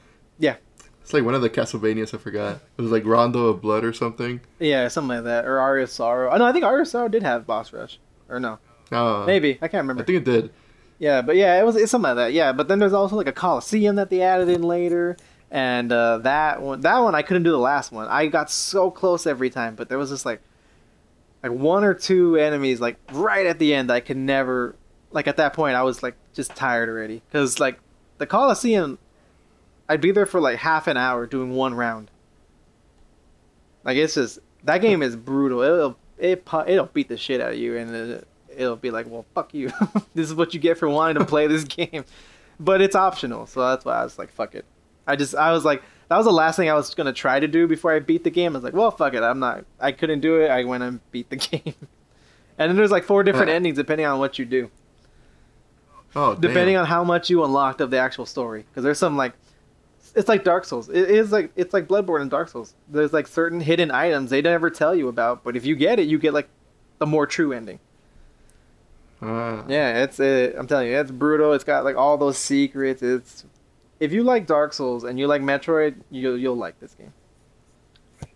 It's 1.06 1.14
like 1.14 1.22
one 1.22 1.36
of 1.36 1.40
the 1.40 1.48
Castlevanias. 1.48 2.12
I 2.12 2.18
forgot. 2.18 2.56
It 2.76 2.82
was 2.82 2.90
like 2.90 3.06
Rondo 3.06 3.46
of 3.46 3.62
Blood 3.62 3.84
or 3.84 3.92
something. 3.92 4.40
Yeah, 4.58 4.88
something 4.88 5.18
like 5.18 5.24
that. 5.26 5.44
Or 5.44 5.60
Aria 5.60 5.84
of 5.84 5.90
Sorrow. 5.90 6.32
Oh, 6.32 6.36
no, 6.36 6.44
I 6.44 6.50
think 6.50 6.64
Aria 6.64 6.82
of 6.82 6.88
Sorrow 6.88 7.06
did 7.06 7.22
have 7.22 7.46
boss 7.46 7.72
rush. 7.72 8.00
Or 8.28 8.40
no. 8.40 8.58
Uh, 8.90 9.22
Maybe. 9.24 9.56
I 9.62 9.68
can't 9.68 9.82
remember. 9.82 10.02
I 10.02 10.04
think 10.04 10.18
it 10.18 10.24
did. 10.24 10.50
Yeah, 10.98 11.22
but 11.22 11.36
yeah, 11.36 11.60
it 11.60 11.64
was 11.64 11.76
it's 11.76 11.92
something 11.92 12.08
like 12.08 12.16
that. 12.16 12.32
Yeah, 12.32 12.50
but 12.50 12.66
then 12.66 12.80
there's 12.80 12.92
also 12.92 13.14
like 13.14 13.28
a 13.28 13.32
Coliseum 13.32 13.94
that 13.94 14.10
they 14.10 14.20
added 14.20 14.48
in 14.48 14.64
later. 14.64 15.16
And 15.48 15.92
uh, 15.92 16.18
that 16.18 16.60
one 16.60 16.80
that 16.80 16.98
one 16.98 17.14
I 17.14 17.22
couldn't 17.22 17.44
do 17.44 17.52
the 17.52 17.58
last 17.58 17.92
one. 17.92 18.08
I 18.08 18.26
got 18.26 18.50
so 18.50 18.90
close 18.90 19.28
every 19.28 19.48
time, 19.48 19.76
but 19.76 19.88
there 19.88 19.98
was 19.98 20.10
just 20.10 20.26
like 20.26 20.42
like 21.44 21.52
one 21.52 21.84
or 21.84 21.94
two 21.94 22.34
enemies 22.36 22.80
like 22.80 22.96
right 23.12 23.46
at 23.46 23.60
the 23.60 23.72
end 23.72 23.92
I 23.92 24.00
could 24.00 24.16
never 24.16 24.74
like 25.12 25.28
at 25.28 25.36
that 25.36 25.52
point 25.52 25.76
I 25.76 25.84
was 25.84 26.02
like 26.02 26.16
just 26.34 26.56
tired 26.56 26.88
already 26.88 27.22
cuz 27.30 27.60
like 27.60 27.78
the 28.18 28.26
Coliseum 28.26 28.98
I'd 29.88 30.00
be 30.00 30.10
there 30.10 30.26
for 30.26 30.40
like 30.40 30.58
half 30.58 30.86
an 30.86 30.96
hour 30.96 31.26
doing 31.26 31.52
one 31.54 31.74
round. 31.74 32.10
Like 33.84 33.96
it's 33.96 34.14
just 34.14 34.38
that 34.64 34.78
game 34.78 35.02
is 35.02 35.16
brutal. 35.16 35.60
It'll 35.62 35.96
it 36.18 36.46
it'll 36.66 36.86
beat 36.86 37.08
the 37.08 37.16
shit 37.16 37.40
out 37.40 37.52
of 37.52 37.58
you 37.58 37.76
and 37.76 37.94
it, 37.94 38.28
it'll 38.56 38.76
be 38.76 38.90
like, 38.90 39.06
"Well, 39.08 39.24
fuck 39.34 39.54
you. 39.54 39.70
this 40.14 40.26
is 40.28 40.34
what 40.34 40.54
you 40.54 40.60
get 40.60 40.78
for 40.78 40.88
wanting 40.88 41.18
to 41.18 41.24
play 41.24 41.46
this 41.46 41.64
game." 41.64 42.04
But 42.58 42.80
it's 42.80 42.96
optional, 42.96 43.46
so 43.46 43.60
that's 43.60 43.84
why 43.84 44.00
I 44.00 44.04
was 44.04 44.18
like, 44.18 44.30
"Fuck 44.32 44.54
it." 44.54 44.64
I 45.06 45.14
just 45.14 45.34
I 45.34 45.52
was 45.52 45.64
like 45.64 45.82
that 46.08 46.16
was 46.16 46.26
the 46.26 46.32
last 46.32 46.56
thing 46.56 46.68
I 46.70 46.74
was 46.74 46.94
going 46.94 47.06
to 47.06 47.12
try 47.12 47.38
to 47.40 47.46
do 47.48 47.66
before 47.66 47.92
I 47.92 47.98
beat 48.00 48.24
the 48.24 48.30
game. 48.30 48.52
I 48.52 48.58
was 48.58 48.64
like, 48.64 48.74
"Well, 48.74 48.90
fuck 48.90 49.14
it. 49.14 49.22
I'm 49.22 49.38
not 49.38 49.64
I 49.78 49.92
couldn't 49.92 50.20
do 50.20 50.40
it. 50.40 50.48
I 50.50 50.64
went 50.64 50.82
and 50.82 51.00
beat 51.12 51.30
the 51.30 51.36
game." 51.36 51.74
And 52.58 52.70
then 52.70 52.76
there's 52.76 52.90
like 52.90 53.04
four 53.04 53.22
different 53.22 53.50
Uh. 53.50 53.54
endings 53.54 53.76
depending 53.76 54.06
on 54.06 54.18
what 54.18 54.38
you 54.38 54.46
do 54.46 54.70
Oh, 56.16 56.32
damn. 56.32 56.40
depending 56.40 56.76
on 56.76 56.86
how 56.86 57.04
much 57.04 57.28
you 57.28 57.44
unlocked 57.44 57.82
of 57.82 57.90
the 57.90 57.98
actual 57.98 58.24
story 58.24 58.64
because 58.70 58.82
there's 58.82 58.98
some 58.98 59.16
like 59.18 59.34
it's 60.16 60.28
like 60.28 60.44
dark 60.44 60.64
souls. 60.64 60.88
It 60.88 61.10
is 61.10 61.30
like 61.30 61.52
it's 61.56 61.74
like 61.74 61.86
bloodborne 61.86 62.22
and 62.22 62.30
dark 62.30 62.48
souls. 62.48 62.74
There's 62.88 63.12
like 63.12 63.26
certain 63.26 63.60
hidden 63.60 63.90
items 63.90 64.30
they 64.30 64.40
never 64.40 64.70
tell 64.70 64.94
you 64.94 65.08
about 65.08 65.44
but 65.44 65.56
if 65.56 65.66
you 65.66 65.76
get 65.76 66.00
it 66.00 66.08
you 66.08 66.18
get 66.18 66.32
like 66.32 66.48
the 66.98 67.06
more 67.06 67.26
true 67.26 67.52
ending. 67.52 67.78
Ah. 69.22 69.64
yeah 69.66 70.02
it's 70.04 70.20
it, 70.20 70.54
i'm 70.58 70.66
telling 70.66 70.88
you 70.88 70.98
it's 70.98 71.10
brutal. 71.10 71.52
It's 71.52 71.64
got 71.64 71.84
like 71.84 71.96
all 71.96 72.16
those 72.16 72.38
secrets. 72.38 73.02
It's 73.02 73.44
if 74.00 74.12
you 74.12 74.22
like 74.22 74.46
dark 74.46 74.72
souls 74.72 75.04
and 75.04 75.18
you 75.18 75.26
like 75.26 75.42
metroid 75.42 75.96
you'll, 76.10 76.38
you'll 76.38 76.56
like 76.56 76.80
this 76.80 76.94
game. 76.94 77.12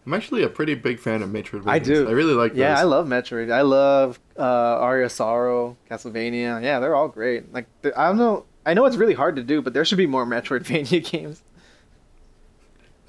I'm 0.05 0.15
actually 0.15 0.43
a 0.43 0.49
pretty 0.49 0.75
big 0.75 0.99
fan 0.99 1.23
of 1.23 1.31
Metroidvania. 1.31 1.69
I 1.69 1.79
do. 1.79 2.09
I 2.09 2.13
really 2.13 2.35
like 2.35 2.55
yeah 2.55 2.79
i 2.79 2.83
love 2.83 3.07
metroid. 3.07 3.51
I 3.51 3.63
love 3.63 4.21
uh 4.39 4.43
aria 4.43 5.09
sorrow 5.09 5.79
castlevania. 5.91 6.63
Yeah 6.63 6.79
they're 6.79 6.95
all 6.95 7.09
great. 7.09 7.51
Like 7.55 7.67
i 7.97 8.07
don't 8.09 8.19
know 8.19 8.45
i 8.67 8.75
know 8.75 8.85
it's 8.85 8.97
really 8.97 9.15
hard 9.15 9.37
to 9.37 9.43
do 9.43 9.63
but 9.63 9.73
there 9.73 9.87
should 9.87 9.97
be 9.97 10.07
more 10.07 10.27
metroidvania 10.27 11.03
games 11.11 11.43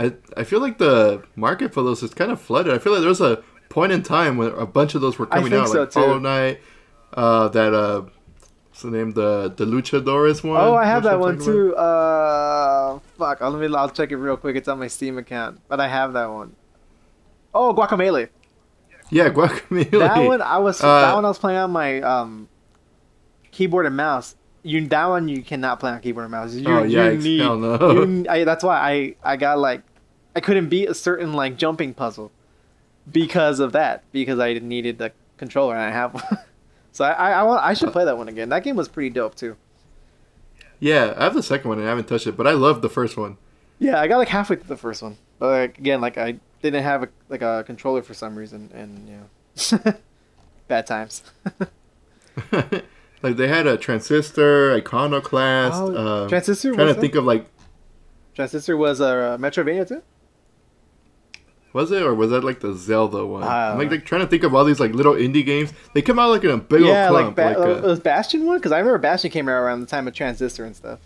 I, 0.05 0.13
I 0.37 0.43
feel 0.43 0.59
like 0.61 0.77
the 0.77 1.23
market 1.35 1.73
for 1.73 1.83
those 1.83 2.01
is 2.03 2.13
kind 2.13 2.31
of 2.31 2.41
flooded. 2.41 2.73
I 2.73 2.77
feel 2.79 2.91
like 2.93 3.01
there 3.01 3.09
was 3.09 3.21
a 3.21 3.43
point 3.69 3.91
in 3.91 4.01
time 4.03 4.37
when 4.37 4.49
a 4.53 4.65
bunch 4.65 4.95
of 4.95 5.01
those 5.01 5.19
were 5.19 5.27
I 5.31 5.35
coming 5.37 5.51
think 5.51 5.63
out, 5.63 5.69
so, 5.69 5.79
like 5.81 5.91
too. 5.91 5.99
Hollow 5.99 6.19
Knight, 6.19 6.59
uh, 7.13 7.47
that 7.49 7.73
uh, 7.73 8.01
what's 8.69 8.81
the 8.81 8.89
name? 8.91 9.11
The 9.11 9.53
the 9.55 9.65
Luchadores 9.65 10.43
one. 10.43 10.59
Oh, 10.59 10.75
I 10.75 10.85
have 10.85 11.03
that 11.03 11.15
I'm 11.15 11.19
one 11.19 11.37
too. 11.39 11.75
Uh, 11.75 12.99
fuck. 13.17 13.41
I'll, 13.41 13.51
let 13.51 13.69
me. 13.69 13.75
I'll 13.75 13.89
check 13.89 14.11
it 14.11 14.17
real 14.17 14.37
quick. 14.37 14.55
It's 14.55 14.67
on 14.67 14.79
my 14.79 14.87
Steam 14.87 15.17
account, 15.17 15.61
but 15.67 15.79
I 15.79 15.87
have 15.87 16.13
that 16.13 16.29
one. 16.31 16.55
Oh, 17.53 17.73
Guacamelee. 17.73 18.29
Yeah, 19.09 19.29
Guacamelee. 19.29 19.91
That 19.91 20.25
one 20.25 20.41
I 20.41 20.57
was. 20.57 20.81
Uh, 20.81 21.01
that 21.01 21.13
one 21.15 21.25
I 21.25 21.27
was 21.27 21.37
playing 21.39 21.59
on 21.59 21.71
my 21.71 22.01
um, 22.01 22.47
keyboard 23.51 23.85
and 23.85 23.95
mouse. 23.95 24.35
You 24.63 24.87
that 24.87 25.05
one 25.07 25.27
you 25.27 25.41
cannot 25.43 25.79
play 25.79 25.91
on 25.91 25.99
keyboard 26.01 26.25
and 26.25 26.31
mouse. 26.31 26.53
You, 26.53 26.67
Oh, 26.67 26.83
you 26.83 27.17
need. 27.17 27.41
Hell 27.41 27.57
no. 27.57 27.91
you- 28.03 28.25
I, 28.29 28.43
that's 28.43 28.63
why 28.63 28.77
I 28.77 29.15
I 29.33 29.35
got 29.35 29.57
like, 29.59 29.81
I 30.35 30.39
couldn't 30.39 30.69
beat 30.69 30.89
a 30.89 30.93
certain 30.93 31.33
like 31.33 31.57
jumping 31.57 31.93
puzzle, 31.93 32.31
because 33.09 33.59
of 33.59 33.71
that. 33.71 34.03
Because 34.11 34.39
I 34.39 34.53
needed 34.53 34.97
the 34.97 35.11
controller 35.37 35.75
and 35.75 35.83
I 35.83 35.91
have 35.91 36.13
one. 36.13 36.23
so 36.91 37.05
I 37.05 37.11
I, 37.11 37.31
I 37.31 37.43
want 37.43 37.63
I 37.63 37.73
should 37.73 37.91
play 37.91 38.05
that 38.05 38.17
one 38.17 38.27
again. 38.27 38.49
That 38.49 38.63
game 38.63 38.75
was 38.75 38.87
pretty 38.87 39.09
dope 39.09 39.35
too. 39.35 39.55
Yeah, 40.79 41.13
I 41.17 41.25
have 41.25 41.33
the 41.33 41.43
second 41.43 41.69
one 41.69 41.77
and 41.77 41.87
I 41.87 41.89
haven't 41.89 42.07
touched 42.07 42.27
it, 42.27 42.35
but 42.35 42.47
I 42.47 42.51
love 42.51 42.81
the 42.81 42.89
first 42.89 43.17
one. 43.17 43.37
Yeah, 43.79 43.99
I 43.99 44.07
got 44.07 44.17
like 44.17 44.29
halfway 44.29 44.55
through 44.55 44.67
the 44.67 44.77
first 44.77 45.01
one, 45.01 45.17
but 45.39 45.47
like, 45.47 45.77
again, 45.77 46.01
like 46.01 46.17
I 46.17 46.39
didn't 46.61 46.83
have 46.83 47.03
a, 47.03 47.09
like 47.29 47.41
a 47.41 47.63
controller 47.65 48.03
for 48.03 48.13
some 48.13 48.35
reason, 48.35 48.69
and 48.73 49.07
you 49.07 49.17
know, 49.85 49.93
bad 50.67 50.85
times. 50.85 51.23
like 52.51 53.35
they 53.37 53.47
had 53.47 53.65
a 53.65 53.77
transistor, 53.77 54.73
iconoclast. 54.73 55.81
Oh, 55.81 55.95
uh, 55.95 56.29
Transistor 56.29 56.73
Trying 56.73 56.87
was 56.87 56.95
to 56.95 57.01
think 57.01 57.15
of 57.15 57.25
like, 57.25 57.47
Transistor 58.35 58.77
was 58.77 58.99
a 58.99 59.05
uh, 59.05 59.37
Metroidvania 59.37 59.87
too. 59.87 60.03
Was 61.73 61.91
it 61.91 62.01
or 62.03 62.13
was 62.13 62.31
that 62.31 62.43
like 62.43 62.59
the 62.59 62.73
Zelda 62.73 63.25
one? 63.25 63.43
I'm 63.43 63.77
like, 63.77 63.91
like 63.91 64.05
trying 64.05 64.21
to 64.21 64.27
think 64.27 64.43
of 64.43 64.53
all 64.53 64.63
these 64.65 64.79
like 64.79 64.93
little 64.93 65.13
indie 65.13 65.45
games. 65.45 65.71
They 65.93 66.01
come 66.01 66.19
out 66.19 66.29
like 66.29 66.43
in 66.43 66.51
a 66.51 66.57
big 66.57 66.81
yeah, 66.83 67.05
old 67.09 67.13
like, 67.13 67.23
clump. 67.23 67.35
ba- 67.35 67.43
Like, 67.43 67.57
uh, 67.57 67.79
uh, 67.79 67.81
was 67.89 67.99
Bastion 67.99 68.45
one 68.45 68.57
because 68.57 68.71
I 68.71 68.79
remember 68.79 68.97
Bastion 68.97 69.31
came 69.31 69.47
out 69.47 69.53
around 69.61 69.79
the 69.81 69.85
time 69.87 70.07
of 70.07 70.13
Transistor 70.13 70.65
and 70.65 70.75
stuff. 70.75 70.99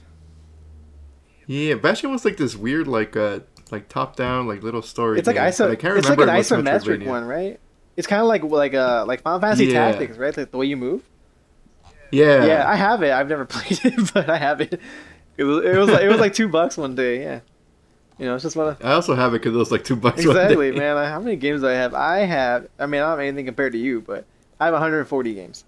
yeah, 1.47 1.75
Bastion 1.75 2.11
was 2.11 2.25
like 2.25 2.37
this 2.37 2.55
weird 2.55 2.87
like 2.87 3.15
uh 3.15 3.39
like 3.71 3.87
top 3.89 4.15
down 4.15 4.47
like 4.47 4.63
little 4.63 4.81
story. 4.81 5.19
It's 5.19 5.27
like 5.27 5.35
game, 5.37 5.45
iso. 5.45 5.69
I 5.71 5.75
can't 5.75 5.97
It's 5.97 6.09
like 6.09 6.19
an 6.19 6.27
isometric 6.29 7.05
one, 7.05 7.25
right? 7.25 7.59
It's 7.97 8.07
kind 8.07 8.21
of 8.21 8.27
like 8.27 8.43
like 8.43 8.73
uh 8.73 9.05
like 9.07 9.21
Final 9.21 9.39
Fantasy 9.39 9.65
Yeah. 9.67 9.91
Tactics, 9.91 10.17
right? 10.17 10.35
Like 10.35 10.51
the 10.51 10.57
way 10.57 10.65
you 10.65 10.77
move. 10.77 11.03
Yeah, 12.11 12.45
Yeah, 12.45 12.69
I 12.69 12.75
have 12.75 13.01
it. 13.03 13.11
I've 13.11 13.27
never 13.29 13.45
played 13.49 13.79
it, 13.83 14.13
but 14.13 14.29
I 14.29 14.37
have 14.37 14.61
it. 14.61 14.79
It 15.37 15.43
was 15.43 15.65
it 15.65 15.75
was 15.75 15.89
like, 15.89 16.01
it 16.03 16.07
was 16.09 16.19
like 16.19 16.33
two 16.33 16.47
bucks 16.47 16.77
one 16.77 16.95
day. 16.95 17.21
Yeah, 17.21 17.39
you 18.17 18.25
know, 18.25 18.35
it's 18.35 18.43
just 18.43 18.55
one 18.55 18.69
of 18.69 18.83
I 18.83 18.93
also 18.93 19.15
have 19.15 19.33
it 19.33 19.39
because 19.41 19.53
it 19.55 19.57
was 19.57 19.71
like 19.71 19.83
two 19.83 19.95
bucks. 19.95 20.23
exactly, 20.23 20.71
man. 20.71 20.95
How 21.05 21.19
many 21.19 21.35
games 21.35 21.61
do 21.61 21.67
I 21.67 21.73
have? 21.73 21.93
I 21.93 22.19
have. 22.19 22.67
I 22.79 22.85
mean, 22.85 23.01
I 23.01 23.05
don't 23.05 23.11
have 23.11 23.19
anything 23.19 23.45
compared 23.45 23.73
to 23.73 23.77
you, 23.77 24.01
but 24.01 24.25
I 24.59 24.65
have 24.65 24.73
140 24.73 25.33
games. 25.33 25.63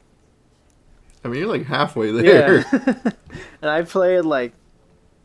I 1.23 1.27
mean, 1.29 1.39
you're 1.41 1.49
like 1.49 1.65
halfway 1.65 2.11
there. 2.11 2.59
Yeah, 2.59 2.93
and 3.61 3.69
I 3.69 3.81
played 3.81 4.21
like 4.21 4.53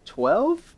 12. 0.07 0.75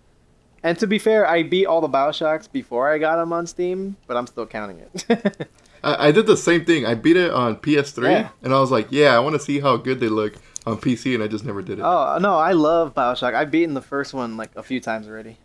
And 0.62 0.78
to 0.78 0.86
be 0.86 0.98
fair, 0.98 1.26
I 1.28 1.42
beat 1.42 1.66
all 1.66 1.80
the 1.82 1.88
Bioshocks 1.88 2.50
before 2.50 2.90
I 2.90 2.96
got 2.98 3.16
them 3.16 3.32
on 3.32 3.46
Steam, 3.46 3.96
but 4.06 4.16
I'm 4.16 4.26
still 4.26 4.46
counting 4.46 4.80
it. 4.80 5.48
I, 5.84 6.08
I 6.08 6.12
did 6.12 6.26
the 6.26 6.36
same 6.38 6.64
thing. 6.64 6.86
I 6.86 6.94
beat 6.94 7.16
it 7.18 7.30
on 7.30 7.56
PS3, 7.56 8.02
Yeah. 8.10 8.28
and 8.42 8.54
I 8.54 8.60
was 8.60 8.70
like, 8.70 8.88
"Yeah, 8.90 9.14
I 9.14 9.18
want 9.18 9.34
to 9.34 9.38
see 9.38 9.60
how 9.60 9.76
good 9.76 10.00
they 10.00 10.08
look." 10.08 10.34
on 10.66 10.78
PC, 10.78 11.12
and 11.14 11.22
I 11.22 11.26
just 11.26 11.44
never 11.44 11.60
did 11.60 11.78
it. 11.78 11.82
Oh 11.82 12.16
no, 12.18 12.36
I 12.38 12.52
love 12.52 12.94
Bioshock. 12.94 13.34
I've 13.34 13.50
beaten 13.50 13.74
the 13.74 13.82
first 13.82 14.14
one 14.14 14.38
like 14.38 14.48
a 14.56 14.62
few 14.62 14.80
times 14.80 15.06
already. 15.06 15.36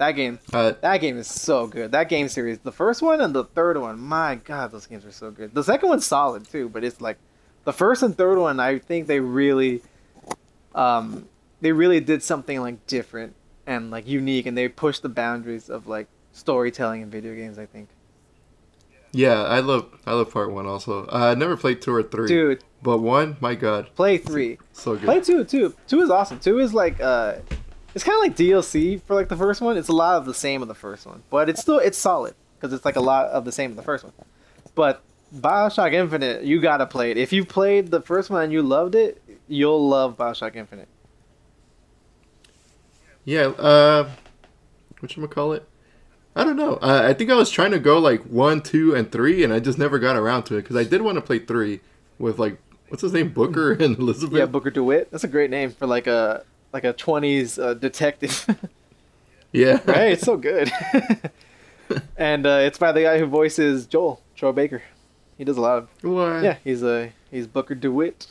That 0.00 0.12
game, 0.12 0.38
Uh, 0.50 0.72
that 0.80 1.02
game 1.02 1.18
is 1.18 1.26
so 1.26 1.66
good. 1.66 1.92
That 1.92 2.08
game 2.08 2.28
series, 2.30 2.58
the 2.60 2.72
first 2.72 3.02
one 3.02 3.20
and 3.20 3.34
the 3.34 3.44
third 3.44 3.76
one, 3.76 4.00
my 4.00 4.36
god, 4.36 4.72
those 4.72 4.86
games 4.86 5.04
are 5.04 5.12
so 5.12 5.30
good. 5.30 5.52
The 5.54 5.62
second 5.62 5.90
one's 5.90 6.06
solid 6.06 6.48
too, 6.50 6.70
but 6.70 6.82
it's 6.84 7.02
like 7.02 7.18
the 7.64 7.72
first 7.74 8.02
and 8.02 8.16
third 8.16 8.38
one. 8.38 8.60
I 8.60 8.78
think 8.78 9.08
they 9.08 9.20
really, 9.20 9.82
um, 10.74 11.28
they 11.60 11.72
really 11.72 12.00
did 12.00 12.22
something 12.22 12.62
like 12.62 12.86
different 12.86 13.34
and 13.66 13.90
like 13.90 14.08
unique, 14.08 14.46
and 14.46 14.56
they 14.56 14.68
pushed 14.68 15.02
the 15.02 15.10
boundaries 15.10 15.68
of 15.68 15.86
like 15.86 16.06
storytelling 16.32 17.02
in 17.02 17.10
video 17.10 17.34
games. 17.34 17.58
I 17.58 17.66
think, 17.66 17.90
yeah, 19.12 19.42
I 19.42 19.60
love 19.60 19.86
I 20.06 20.14
love 20.14 20.32
part 20.32 20.50
one 20.50 20.64
also. 20.64 21.04
Uh, 21.08 21.32
I 21.32 21.34
never 21.34 21.58
played 21.58 21.82
two 21.82 21.94
or 21.94 22.02
three, 22.02 22.26
dude, 22.26 22.64
but 22.82 23.00
one, 23.00 23.36
my 23.40 23.54
god, 23.54 23.90
play 23.96 24.16
three. 24.16 24.56
so 24.72 24.94
good. 24.94 25.04
Play 25.04 25.20
two 25.20 25.44
too. 25.44 25.74
Two 25.86 26.00
is 26.00 26.08
awesome. 26.08 26.38
Two 26.40 26.58
is 26.58 26.72
like 26.72 26.98
uh, 27.02 27.34
it's 27.94 28.04
kind 28.04 28.16
of 28.16 28.22
like 28.22 28.36
DLC 28.36 29.00
for 29.02 29.14
like 29.14 29.28
the 29.28 29.36
first 29.36 29.60
one. 29.60 29.76
It's 29.76 29.88
a 29.88 29.92
lot 29.92 30.16
of 30.16 30.24
the 30.24 30.34
same 30.34 30.62
of 30.62 30.68
the 30.68 30.74
first 30.74 31.06
one, 31.06 31.22
but 31.30 31.48
it's 31.48 31.60
still 31.60 31.78
it's 31.78 31.98
solid 31.98 32.34
because 32.56 32.72
it's 32.72 32.84
like 32.84 32.96
a 32.96 33.00
lot 33.00 33.26
of 33.26 33.44
the 33.44 33.52
same 33.52 33.70
of 33.70 33.76
the 33.76 33.82
first 33.82 34.04
one. 34.04 34.12
But 34.74 35.02
Bioshock 35.34 35.92
Infinite, 35.92 36.44
you 36.44 36.60
gotta 36.60 36.86
play 36.86 37.10
it. 37.10 37.16
If 37.16 37.32
you 37.32 37.44
played 37.44 37.90
the 37.90 38.00
first 38.00 38.30
one 38.30 38.44
and 38.44 38.52
you 38.52 38.62
loved 38.62 38.94
it, 38.94 39.22
you'll 39.48 39.88
love 39.88 40.16
Bioshock 40.16 40.56
Infinite. 40.56 40.88
Yeah, 43.24 43.48
uh, 43.48 44.10
what 45.00 45.16
you 45.16 45.26
call 45.28 45.52
it? 45.52 45.68
I 46.34 46.44
don't 46.44 46.56
know. 46.56 46.74
Uh, 46.76 47.02
I 47.04 47.12
think 47.12 47.30
I 47.30 47.34
was 47.34 47.50
trying 47.50 47.72
to 47.72 47.78
go 47.78 47.98
like 47.98 48.22
one, 48.22 48.60
two, 48.60 48.94
and 48.94 49.10
three, 49.10 49.42
and 49.42 49.52
I 49.52 49.58
just 49.58 49.78
never 49.78 49.98
got 49.98 50.16
around 50.16 50.44
to 50.44 50.56
it 50.56 50.62
because 50.62 50.76
I 50.76 50.84
did 50.84 51.02
want 51.02 51.16
to 51.16 51.20
play 51.20 51.38
three 51.38 51.80
with 52.18 52.38
like 52.38 52.58
what's 52.88 53.02
his 53.02 53.12
name, 53.12 53.30
Booker 53.30 53.72
and 53.80 53.98
Elizabeth. 53.98 54.38
Yeah, 54.38 54.46
Booker 54.46 54.70
DeWitt. 54.70 55.10
That's 55.10 55.24
a 55.24 55.28
great 55.28 55.50
name 55.50 55.70
for 55.70 55.86
like 55.86 56.06
a 56.06 56.44
like 56.72 56.84
a 56.84 56.92
twenties 56.92 57.58
uh, 57.58 57.74
detective. 57.74 58.46
yeah. 59.52 59.80
right? 59.84 60.12
It's 60.12 60.22
so 60.22 60.36
good. 60.36 60.70
and 62.16 62.46
uh, 62.46 62.60
it's 62.62 62.78
by 62.78 62.92
the 62.92 63.02
guy 63.02 63.18
who 63.18 63.26
voices 63.26 63.86
Joel, 63.86 64.20
Troy 64.36 64.52
Baker. 64.52 64.82
He 65.36 65.44
does 65.44 65.56
a 65.56 65.60
lot 65.60 65.78
of 65.78 65.88
What? 66.02 66.42
yeah. 66.42 66.56
He's 66.62 66.82
a 66.82 67.12
he's 67.30 67.46
Booker 67.46 67.74
DeWitt. 67.74 68.28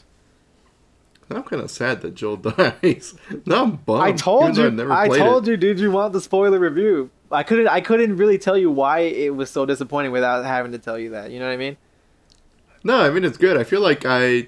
I'm 1.32 1.44
kind 1.44 1.62
of 1.62 1.70
sad 1.70 2.02
that 2.02 2.16
Joel 2.16 2.38
dies. 2.38 3.14
no, 3.46 3.64
I'm 3.64 3.76
bummed. 3.78 4.02
I 4.02 4.12
told 4.14 4.58
you. 4.58 4.64
I 4.64 4.68
I, 4.68 4.70
never 4.70 5.06
played 5.08 5.20
told 5.20 5.48
it. 5.48 5.52
you. 5.52 5.58
Did 5.58 5.80
you 5.80 5.92
want 5.92 6.14
the 6.14 6.22
spoiler 6.22 6.58
review? 6.60 7.12
I 7.32 7.44
couldn't. 7.44 7.68
I 7.68 7.82
couldn't 7.82 8.18
really 8.18 8.40
tell 8.40 8.58
you 8.58 8.72
why 8.72 9.00
it 9.02 9.36
was 9.36 9.50
so 9.52 9.66
disappointing 9.66 10.12
without 10.12 10.44
having 10.44 10.72
to 10.72 10.80
tell 10.80 10.98
you 10.98 11.12
that. 11.12 11.30
You 11.32 11.40
know 11.40 11.46
what 11.46 11.54
I 11.54 11.58
mean? 11.58 11.78
No, 12.84 13.02
I 13.02 13.10
mean 13.12 13.24
it's 13.24 13.38
good. 13.38 13.58
I 13.58 13.64
feel 13.64 13.82
like 13.82 14.06
I, 14.06 14.48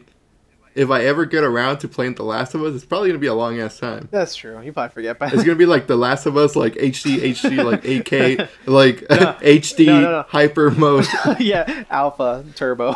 if 0.76 0.90
I 0.90 1.04
ever 1.06 1.26
get 1.26 1.44
around 1.44 1.80
to 1.80 1.88
playing 1.88 2.16
The 2.16 2.24
Last 2.24 2.54
of 2.56 2.64
Us, 2.64 2.76
it's 2.76 2.86
probably 2.86 3.10
gonna 3.10 3.20
be 3.20 3.28
a 3.28 3.34
long 3.34 3.60
ass 3.60 3.78
time. 3.80 4.08
That's 4.12 4.36
true. 4.36 4.60
You 4.62 4.72
probably 4.74 4.94
forget. 4.94 5.20
But 5.20 5.34
It's 5.34 5.44
gonna 5.44 5.56
be 5.58 5.66
like 5.66 5.88
The 5.88 5.96
Last 5.98 6.26
of 6.26 6.38
Us, 6.38 6.56
like 6.56 6.76
HD, 6.76 7.18
HD, 7.32 7.64
like 7.64 7.84
8K, 7.84 8.48
like 8.68 9.02
No. 9.10 9.34
HD 9.42 9.86
no, 9.88 10.02
no. 10.12 10.26
hyper 10.28 10.72
mode, 10.72 11.06
yeah, 11.40 11.84
Alpha 11.90 12.46
Turbo. 12.56 12.94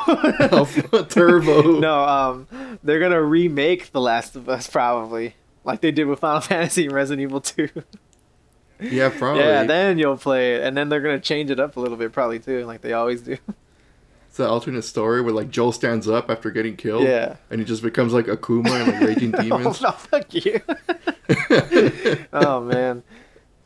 Alpha 0.52 1.04
Turbo. 1.06 1.80
no, 1.80 2.04
um, 2.04 2.78
they're 2.84 3.00
gonna 3.00 3.22
remake 3.22 3.92
The 3.92 4.02
Last 4.02 4.36
of 4.36 4.48
Us 4.50 4.68
probably, 4.70 5.36
like 5.64 5.82
they 5.82 5.92
did 5.92 6.06
with 6.08 6.20
Final 6.20 6.42
Fantasy 6.42 6.86
and 6.86 6.94
Resident 6.94 7.24
Evil 7.24 7.42
Two. 7.42 7.70
Yeah, 8.80 9.10
probably. 9.10 9.44
yeah, 9.44 9.64
then 9.64 9.98
you'll 9.98 10.18
play 10.18 10.56
it, 10.56 10.64
and 10.64 10.76
then 10.76 10.90
they're 10.90 11.00
gonna 11.02 11.20
change 11.20 11.50
it 11.50 11.60
up 11.60 11.78
a 11.78 11.80
little 11.80 11.98
bit 11.98 12.12
probably 12.12 12.40
too, 12.40 12.66
like 12.66 12.82
they 12.82 12.94
always 12.94 13.22
do. 13.22 13.38
It's 14.36 14.42
an 14.42 14.48
alternate 14.48 14.82
story 14.82 15.22
where 15.22 15.34
like 15.34 15.50
Joel 15.50 15.72
stands 15.72 16.10
up 16.10 16.30
after 16.30 16.52
getting 16.52 16.76
killed. 16.76 17.04
Yeah. 17.04 17.38
And 17.50 17.62
he 17.62 17.66
just 17.66 17.82
becomes 17.82 18.12
like 18.12 18.26
Akuma 18.26 18.70
and 18.70 18.92
like 18.92 19.00
raging 19.00 19.34
oh, 19.38 19.42
demons. 19.42 19.82
no, 19.82 19.92
fuck 19.92 20.34
you. 20.34 20.60
oh 22.34 22.60
man, 22.60 23.02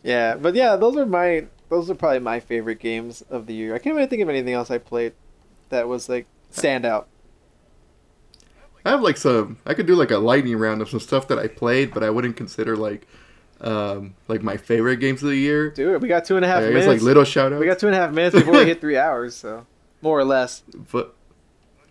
yeah, 0.04 0.36
but 0.36 0.54
yeah, 0.54 0.76
those 0.76 0.96
are 0.96 1.08
my 1.08 1.48
those 1.70 1.90
are 1.90 1.96
probably 1.96 2.20
my 2.20 2.40
favorite 2.40 2.78
games 2.78 3.24
of 3.32 3.48
the 3.48 3.56
year. 3.56 3.74
I 3.74 3.80
can't 3.80 3.96
really 3.96 4.08
think 4.08 4.22
of 4.22 4.30
anything 4.30 4.54
else 4.54 4.70
I 4.70 4.78
played 4.78 5.14
that 5.70 5.88
was 5.88 6.08
like 6.08 6.28
stand 6.52 6.86
out. 6.86 7.08
I 8.86 8.92
have 8.92 9.02
like 9.02 9.18
some. 9.18 9.58
I 9.66 9.74
could 9.74 9.88
do 9.88 9.96
like 9.96 10.12
a 10.12 10.20
lightning 10.20 10.58
round 10.58 10.84
of 10.84 10.90
some 10.90 11.00
stuff 11.00 11.28
that 11.30 11.40
I 11.40 11.48
played, 11.48 11.96
but 11.96 12.04
I 12.04 12.12
wouldn't 12.12 12.38
consider 12.38 12.78
like, 12.78 13.08
um, 13.60 14.14
like 14.28 14.44
my 14.44 14.58
favorite 14.58 14.98
games 14.98 15.24
of 15.24 15.30
the 15.30 15.36
year. 15.36 15.72
Dude, 15.72 16.00
we 16.00 16.08
got 16.08 16.26
two 16.26 16.36
and 16.36 16.46
a 16.46 16.48
half 16.48 16.60
I 16.60 16.66
guess 16.66 16.74
minutes. 16.74 16.88
like 16.88 17.02
little 17.02 17.24
shout 17.24 17.54
outs. 17.54 17.60
we 17.60 17.66
got 17.66 17.80
two 17.80 17.88
and 17.88 17.96
a 17.96 18.00
half 18.00 18.12
minutes 18.12 18.36
before 18.36 18.54
we 18.54 18.66
hit 18.66 18.80
three 18.80 18.98
hours, 18.98 19.36
so 19.36 19.66
more 20.02 20.18
or 20.20 20.24
less. 20.24 20.64
But 20.92 21.16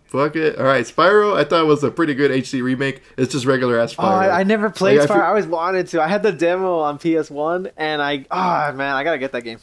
fuck 0.05 0.35
it. 0.35 0.57
All 0.57 0.65
right, 0.65 0.85
Spyro. 0.85 1.35
I 1.37 1.43
thought 1.43 1.61
it 1.61 1.67
was 1.67 1.83
a 1.83 1.91
pretty 1.91 2.13
good 2.15 2.31
HD 2.31 2.61
remake. 2.63 3.01
It's 3.17 3.31
just 3.33 3.45
regular 3.45 3.79
ass 3.79 3.95
Oh, 3.99 4.03
I, 4.03 4.39
I 4.39 4.43
never 4.43 4.69
played 4.69 4.99
Like, 4.99 5.09
I 5.09 5.13
Spyro. 5.13 5.15
feel- 5.17 5.23
I 5.23 5.27
always 5.27 5.47
wanted 5.47 5.87
to. 5.87 6.01
I 6.01 6.07
had 6.07 6.23
the 6.23 6.31
demo 6.31 6.79
on 6.79 6.97
PS 6.97 7.29
One, 7.29 7.69
and 7.77 8.01
I 8.01 8.25
oh 8.31 8.73
man, 8.75 8.95
I 8.95 9.03
gotta 9.03 9.17
get 9.19 9.31
that 9.33 9.43
game. 9.43 9.59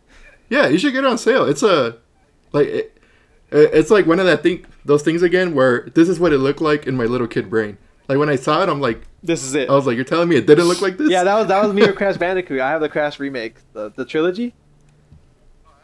yeah, 0.48 0.68
you 0.68 0.78
should 0.78 0.92
get 0.92 1.04
it 1.04 1.06
on 1.10 1.18
sale. 1.18 1.44
It's 1.46 1.62
a 1.62 1.96
like 2.52 2.66
it, 2.66 2.96
it's 3.50 3.90
like 3.90 4.06
one 4.06 4.20
of 4.20 4.26
that 4.26 4.42
thing 4.42 4.64
those 4.84 5.02
things 5.02 5.22
again 5.22 5.54
where 5.54 5.88
this 5.94 6.08
is 6.08 6.18
what 6.20 6.32
it 6.32 6.38
looked 6.38 6.60
like 6.60 6.86
in 6.86 6.96
my 6.96 7.04
little 7.04 7.26
kid 7.26 7.50
brain. 7.50 7.76
Like 8.08 8.18
when 8.18 8.28
I 8.28 8.36
saw 8.36 8.62
it, 8.62 8.68
I'm 8.68 8.80
like, 8.80 9.02
this 9.22 9.44
is 9.44 9.54
it. 9.54 9.68
I 9.70 9.72
was 9.74 9.86
like, 9.86 9.94
you're 9.94 10.04
telling 10.04 10.28
me 10.28 10.34
it 10.36 10.46
didn't 10.46 10.64
look 10.66 10.80
like 10.80 10.96
this? 10.98 11.10
Yeah, 11.10 11.22
that 11.24 11.34
was 11.36 11.46
that 11.48 11.62
was 11.62 11.72
me 11.72 11.82
or 11.84 11.92
Crash 12.00 12.16
Bandicoot. 12.16 12.60
I 12.60 12.70
have 12.70 12.80
the 12.80 12.88
Crash 12.88 13.20
remake, 13.20 13.56
the 13.72 13.90
the 13.90 14.04
trilogy. 14.04 14.54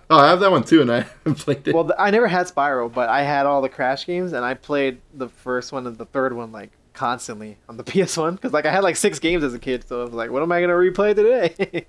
Oh, 0.08 0.18
I 0.18 0.28
have 0.28 0.40
that 0.40 0.50
one 0.50 0.62
too, 0.64 0.82
and 0.82 0.90
I 0.90 1.02
played 1.34 1.66
it. 1.66 1.74
Well, 1.74 1.90
I 1.98 2.10
never 2.10 2.28
had 2.28 2.46
Spyro, 2.46 2.92
but 2.92 3.08
I 3.08 3.22
had 3.22 3.46
all 3.46 3.60
the 3.60 3.68
Crash 3.68 4.06
games, 4.06 4.32
and 4.32 4.44
I 4.44 4.54
played 4.54 5.00
the 5.14 5.28
first 5.28 5.72
one 5.72 5.86
and 5.86 5.96
the 5.98 6.04
third 6.06 6.32
one 6.32 6.52
like 6.52 6.70
constantly 6.92 7.58
on 7.68 7.76
the 7.76 7.84
PS 8.06 8.16
One 8.16 8.34
because 8.34 8.52
like 8.52 8.66
I 8.66 8.72
had 8.72 8.82
like 8.82 8.96
six 8.96 9.18
games 9.18 9.42
as 9.42 9.54
a 9.54 9.58
kid, 9.58 9.86
so 9.86 10.00
I 10.00 10.04
was 10.04 10.14
like, 10.14 10.30
what 10.30 10.42
am 10.42 10.52
I 10.52 10.60
gonna 10.60 10.74
replay 10.74 11.14
today? 11.14 11.86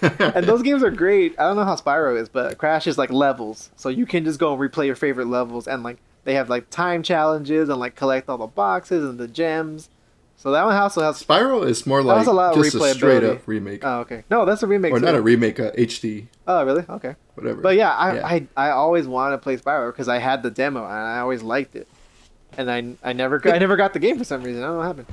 and 0.34 0.46
those 0.46 0.62
games 0.62 0.82
are 0.82 0.90
great. 0.90 1.38
I 1.38 1.44
don't 1.44 1.56
know 1.56 1.64
how 1.64 1.76
Spyro 1.76 2.20
is, 2.20 2.28
but 2.28 2.58
Crash 2.58 2.86
is 2.86 2.96
like 2.96 3.10
levels, 3.10 3.70
so 3.76 3.88
you 3.88 4.06
can 4.06 4.24
just 4.24 4.38
go 4.38 4.52
and 4.52 4.60
replay 4.60 4.86
your 4.86 4.96
favorite 4.96 5.26
levels, 5.26 5.66
and 5.66 5.82
like 5.82 5.98
they 6.24 6.34
have 6.34 6.48
like 6.48 6.70
time 6.70 7.02
challenges 7.02 7.68
and 7.68 7.80
like 7.80 7.96
collect 7.96 8.28
all 8.28 8.38
the 8.38 8.46
boxes 8.46 9.04
and 9.04 9.18
the 9.18 9.28
gems. 9.28 9.88
So 10.42 10.50
that 10.50 10.64
one 10.64 10.74
also 10.74 11.02
has. 11.02 11.22
Spyro 11.22 11.64
is 11.64 11.86
more 11.86 12.02
like 12.02 12.26
a 12.26 12.60
just 12.60 12.74
a 12.74 12.94
straight 12.94 13.22
up 13.22 13.46
remake, 13.46 13.84
Oh, 13.84 14.00
okay. 14.00 14.24
No, 14.28 14.44
that's 14.44 14.64
a 14.64 14.66
remake. 14.66 14.92
or 14.92 14.98
too. 14.98 15.04
not 15.04 15.14
a 15.14 15.22
remake, 15.22 15.60
a 15.60 15.70
HD, 15.70 16.26
Oh, 16.48 16.64
really? 16.64 16.84
Okay. 16.88 17.14
whatever. 17.36 17.60
But 17.60 17.76
yeah, 17.76 17.92
I 17.92 18.14
Yeah. 18.16 18.26
I, 18.26 18.46
I 18.56 18.70
always 18.70 19.06
wanted 19.06 19.36
to 19.36 19.38
play 19.38 19.56
Spyro 19.56 19.92
because 19.92 20.08
I 20.08 20.18
had 20.18 20.42
the 20.42 20.50
demo 20.50 20.80
and 20.82 20.92
I 20.92 21.20
always 21.20 21.44
liked 21.44 21.76
it, 21.76 21.86
and 22.58 22.68
I 22.68 22.96
I 23.08 23.12
never 23.12 23.40
I 23.44 23.58
never 23.58 23.76
got 23.76 23.92
the 23.92 24.00
game 24.00 24.18
for 24.18 24.24
some 24.24 24.42
reason. 24.42 24.64
I 24.64 24.66
don't 24.66 24.72
know 24.74 24.78
what 24.80 24.86
happened. 24.88 25.06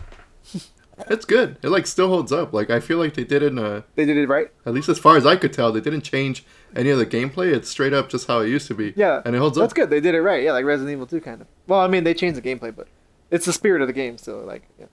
it's 1.11 1.25
good. 1.25 1.57
It 1.61 1.69
like 1.69 1.85
still 1.85 2.07
holds 2.07 2.31
up. 2.31 2.51
Like 2.51 2.71
I 2.71 2.79
feel 2.79 2.97
like 2.97 3.13
they 3.13 3.23
didn't. 3.23 3.59
Uh, 3.59 3.83
They 3.93 4.05
did 4.05 4.17
it 4.17 4.27
right. 4.27 4.49
at 4.65 4.73
least 4.73 4.89
as 4.89 4.97
far 4.97 5.15
as 5.15 5.27
I 5.27 5.35
could 5.35 5.53
tell, 5.53 5.71
they 5.71 5.79
didn't 5.79 6.01
change 6.01 6.43
any 6.75 6.89
of 6.89 6.97
the 6.97 7.05
gameplay. 7.05 7.53
It's 7.53 7.69
straight 7.69 7.93
up 7.93 8.09
just 8.09 8.25
how 8.25 8.39
it 8.39 8.49
used 8.49 8.65
to 8.69 8.73
be. 8.73 8.93
Yeah, 8.95 9.21
and 9.23 9.35
it 9.35 9.37
holds 9.37 9.57
That's 9.57 9.73
up. 9.73 9.75
That's 9.77 9.85
good. 9.85 9.89
They 9.91 10.01
did 10.01 10.15
it 10.15 10.23
right. 10.23 10.41
Yeah, 10.41 10.53
like 10.53 10.65
Resident 10.65 10.91
Evil 10.93 11.05
2 11.05 11.21
kind 11.21 11.41
of. 11.41 11.47
Well, 11.67 11.81
I 11.81 11.87
mean 11.87 12.03
they 12.03 12.15
changed 12.15 12.35
the 12.35 12.41
gameplay, 12.41 12.75
but 12.75 12.87
it's 13.29 13.45
the 13.45 13.53
spirit 13.53 13.83
of 13.83 13.87
the 13.87 13.93
game 13.93 14.17
still. 14.17 14.39
Like 14.39 14.63
yeah. 14.79 14.87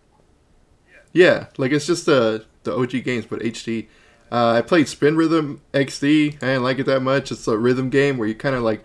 Yeah, 1.16 1.46
like 1.56 1.72
it's 1.72 1.86
just 1.86 2.04
the 2.04 2.44
the 2.64 2.76
OG 2.76 3.02
games, 3.02 3.24
but 3.24 3.40
HD. 3.40 3.86
Uh, 4.30 4.50
I 4.50 4.60
played 4.60 4.86
Spin 4.86 5.16
Rhythm 5.16 5.62
XD. 5.72 6.34
I 6.42 6.46
didn't 6.46 6.62
like 6.62 6.78
it 6.78 6.84
that 6.84 7.00
much. 7.00 7.32
It's 7.32 7.48
a 7.48 7.56
rhythm 7.56 7.88
game 7.88 8.18
where 8.18 8.28
you 8.28 8.34
kind 8.34 8.54
of 8.54 8.62
like. 8.62 8.84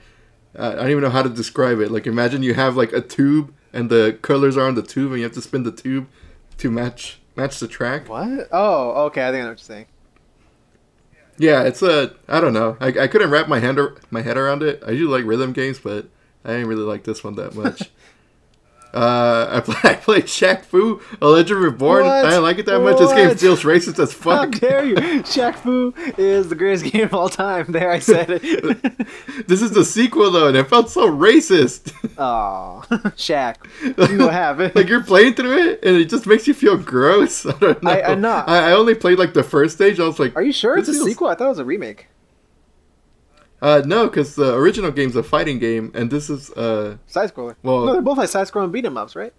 Uh, 0.57 0.69
I 0.69 0.75
don't 0.75 0.91
even 0.91 1.03
know 1.03 1.09
how 1.09 1.23
to 1.23 1.29
describe 1.29 1.81
it. 1.81 1.91
Like 1.91 2.07
imagine 2.07 2.41
you 2.41 2.53
have 2.53 2.77
like 2.77 2.93
a 2.93 3.01
tube 3.01 3.53
and 3.73 3.89
the 3.89 4.17
colors 4.21 4.55
are 4.55 4.65
on 4.65 4.75
the 4.75 4.81
tube 4.81 5.11
and 5.11 5.19
you 5.19 5.25
have 5.25 5.33
to 5.33 5.41
spin 5.41 5.63
the 5.63 5.73
tube 5.73 6.07
to 6.59 6.71
match 6.71 7.19
match 7.35 7.59
the 7.59 7.67
track. 7.67 8.07
What? 8.07 8.47
Oh, 8.49 9.05
okay. 9.07 9.27
I 9.27 9.31
think 9.31 9.41
I 9.41 9.43
know 9.43 9.49
what 9.49 9.49
you're 9.49 9.57
saying. 9.57 9.85
Yeah, 11.37 11.63
it's 11.63 11.81
a. 11.81 12.15
I 12.29 12.39
don't 12.39 12.53
know. 12.53 12.77
I, 12.79 12.87
I 12.87 13.07
couldn't 13.07 13.29
wrap 13.29 13.49
my 13.49 13.59
hand 13.59 13.77
ar- 13.77 13.95
my 14.09 14.21
head 14.21 14.37
around 14.37 14.63
it. 14.63 14.81
I 14.87 14.91
do 14.91 15.09
like 15.09 15.25
rhythm 15.25 15.51
games, 15.51 15.79
but 15.79 16.07
I 16.45 16.51
didn't 16.51 16.67
really 16.67 16.83
like 16.83 17.03
this 17.03 17.25
one 17.25 17.35
that 17.35 17.55
much. 17.55 17.91
uh, 18.93 19.47
I, 19.51 19.59
play, 19.61 19.75
I 19.91 19.95
played 19.95 20.23
Shaq 20.25 20.65
Fu, 20.65 21.01
A 21.21 21.27
Legend 21.27 21.59
Reborn. 21.61 22.05
What? 22.05 22.25
I 22.25 22.29
didn't 22.31 22.43
like 22.43 22.57
it 22.59 22.65
that 22.65 22.79
much. 22.81 22.97
This 22.97 23.11
game 23.13 23.27
What? 23.29 23.39
feels 23.39 23.63
racist 23.63 23.99
as 24.01 24.13
fuck. 24.13 24.53
How 24.53 24.59
dare 24.59 24.85
you? 24.85 24.95
Shaq 25.23 25.55
Fu 25.55 25.93
is 26.17 26.49
the 26.49 26.55
greatest 26.55 26.91
game 26.91 27.05
of 27.05 27.13
all 27.13 27.29
time. 27.29 27.65
There, 27.69 27.89
I 27.91 27.99
said 27.99 28.27
it. 28.29 29.07
this 29.47 29.61
is 29.61 29.71
the 29.71 29.85
sequel 29.85 30.31
though, 30.31 30.47
and 30.47 30.57
it 30.57 30.67
felt 30.67 30.89
so 30.89 31.09
racist. 31.09 31.93
Aw, 32.17 32.81
Shaq. 33.17 33.55
You 34.09 34.17
know 34.17 34.25
what 34.25 34.33
happened? 34.33 34.75
like 34.75 34.87
you're 34.89 35.03
playing 35.03 35.33
through 35.35 35.57
it, 35.57 35.79
and 35.83 35.95
it 35.97 36.09
just 36.09 36.27
makes 36.27 36.47
you 36.47 36.53
feel 36.53 36.77
gross. 36.77 37.45
I 37.45 37.51
don't 37.59 37.83
know. 37.83 37.89
I- 37.91 38.01
I'm 38.11 38.21
not- 38.21 38.49
I, 38.49 38.69
I 38.69 38.71
only 38.73 38.95
played 38.95 39.17
like 39.19 39.33
the 39.33 39.43
first 39.43 39.75
stage. 39.75 39.99
I 39.99 40.03
was 40.05 40.19
like, 40.19 40.35
Are 40.35 40.43
you 40.43 40.51
sure 40.53 40.77
it's 40.77 40.89
a 40.89 40.93
sequel? 40.93 41.27
I 41.27 41.35
thought 41.35 41.45
it 41.45 41.49
was 41.49 41.59
a 41.59 41.65
remake. 41.65 42.07
Uh, 43.61 43.81
no, 43.85 44.07
because 44.07 44.35
the 44.35 44.55
original 44.55 44.91
game's 44.91 45.15
a 45.15 45.23
fighting 45.23 45.59
game, 45.59 45.91
and 45.93 46.09
this 46.09 46.29
is 46.29 46.49
uh, 46.51 46.97
Side 47.07 47.33
scroller. 47.33 47.55
Well- 47.63 47.85
no, 47.85 47.93
they're 47.93 48.01
both 48.01 48.17
like 48.17 48.29
side 48.29 48.47
scrolling 48.47 48.71
beat 48.71 48.85
'em 48.85 48.97
ups, 48.97 49.15
right? 49.15 49.33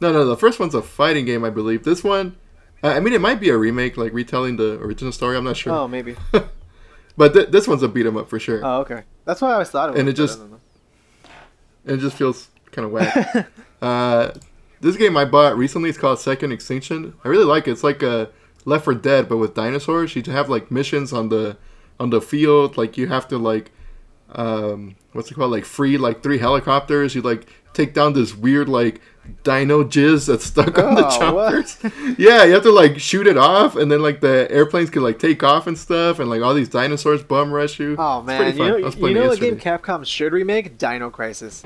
no, 0.00 0.12
no, 0.12 0.24
the 0.24 0.36
first 0.36 0.58
one's 0.58 0.74
a 0.74 0.82
fighting 0.82 1.24
game, 1.24 1.44
I 1.44 1.50
believe. 1.50 1.84
This 1.84 2.02
one, 2.02 2.36
I 2.82 2.94
I 2.96 3.00
mean, 3.00 3.12
it 3.12 3.20
might 3.20 3.40
be 3.40 3.50
a 3.50 3.56
remake, 3.56 3.96
like 3.96 4.12
retelling 4.12 4.56
the 4.56 4.78
original 4.80 5.12
story. 5.12 5.36
I'm 5.36 5.44
not 5.44 5.56
sure, 5.56 5.72
Oh, 5.72 5.86
maybe. 5.88 6.16
but 7.16 7.32
th- 7.34 7.50
this 7.50 7.68
one's 7.68 7.82
a 7.82 7.88
beat 7.88 8.06
'em 8.06 8.16
up 8.16 8.28
for 8.28 8.38
sure. 8.40 8.60
Oh, 8.64 8.80
okay. 8.80 9.02
That's 9.24 9.40
what 9.40 9.50
I 9.50 9.52
always 9.54 9.70
thought 9.70 9.90
it 9.90 9.92
was. 9.92 10.00
And 10.00 10.08
it 10.08 10.14
just- 10.14 10.40
And 10.40 11.96
it 11.96 11.98
just 11.98 12.16
feels 12.16 12.48
kind 12.70 12.84
of 12.86 12.92
whack. 12.92 13.48
Uh, 13.82 14.32
this 14.80 14.96
game 14.96 15.16
I 15.16 15.24
bought 15.24 15.56
recently 15.58 15.90
is 15.90 15.98
called 15.98 16.20
Second 16.20 16.52
Extinction. 16.52 17.14
I 17.24 17.28
really 17.28 17.42
like 17.44 17.66
it. 17.66 17.72
It's 17.72 17.82
like 17.82 18.00
a 18.00 18.30
Left 18.64 18.84
4 18.84 18.94
Dead, 18.94 19.28
but 19.28 19.38
with 19.38 19.54
dinosaurs. 19.54 20.14
You 20.14 20.22
have 20.30 20.48
like 20.48 20.70
missions 20.70 21.12
on 21.12 21.30
the 21.30 21.56
on 22.02 22.10
the 22.10 22.20
field. 22.20 22.76
Like 22.76 22.96
you 22.98 23.06
have 23.08 23.28
to 23.28 23.38
like 23.38 23.70
um, 24.34 24.96
what's 25.12 25.30
it 25.30 25.34
called? 25.34 25.50
Like 25.52 25.64
free 25.64 25.96
like 25.98 26.22
three 26.22 26.38
helicopters. 26.38 27.14
You 27.14 27.22
like 27.22 27.48
take 27.72 27.94
down 27.94 28.12
this 28.12 28.34
weird 28.34 28.68
like 28.68 29.00
dino 29.44 29.84
jizz 29.84 30.26
that's 30.26 30.44
stuck 30.44 30.78
on 30.78 30.94
the 30.94 31.06
Oh, 31.06 31.18
choppers. 31.18 31.78
yeah, 32.18 32.44
you 32.44 32.52
have 32.54 32.62
to 32.64 32.72
like 32.72 32.98
shoot 32.98 33.26
it 33.26 33.36
off, 33.36 33.76
and 33.76 33.90
then 33.90 34.02
like 34.02 34.20
the 34.20 34.48
airplanes 34.50 34.90
can 34.90 35.02
like 35.02 35.18
take 35.18 35.42
off 35.42 35.66
and 35.66 35.78
stuff, 35.78 36.18
and 36.18 36.28
like 36.28 36.42
all 36.42 36.54
these 36.54 36.68
dinosaurs 36.68 37.22
bum 37.22 37.52
rush 37.52 37.78
you. 37.78 37.96
Oh 37.98 38.22
man, 38.22 38.56
you 38.56 38.64
know, 38.68 38.76
you 38.76 39.14
know 39.14 39.28
what 39.28 39.40
game. 39.40 39.58
Capcom 39.58 40.04
should 40.06 40.32
remake? 40.32 40.76
Dino 40.78 41.10
Crisis. 41.10 41.64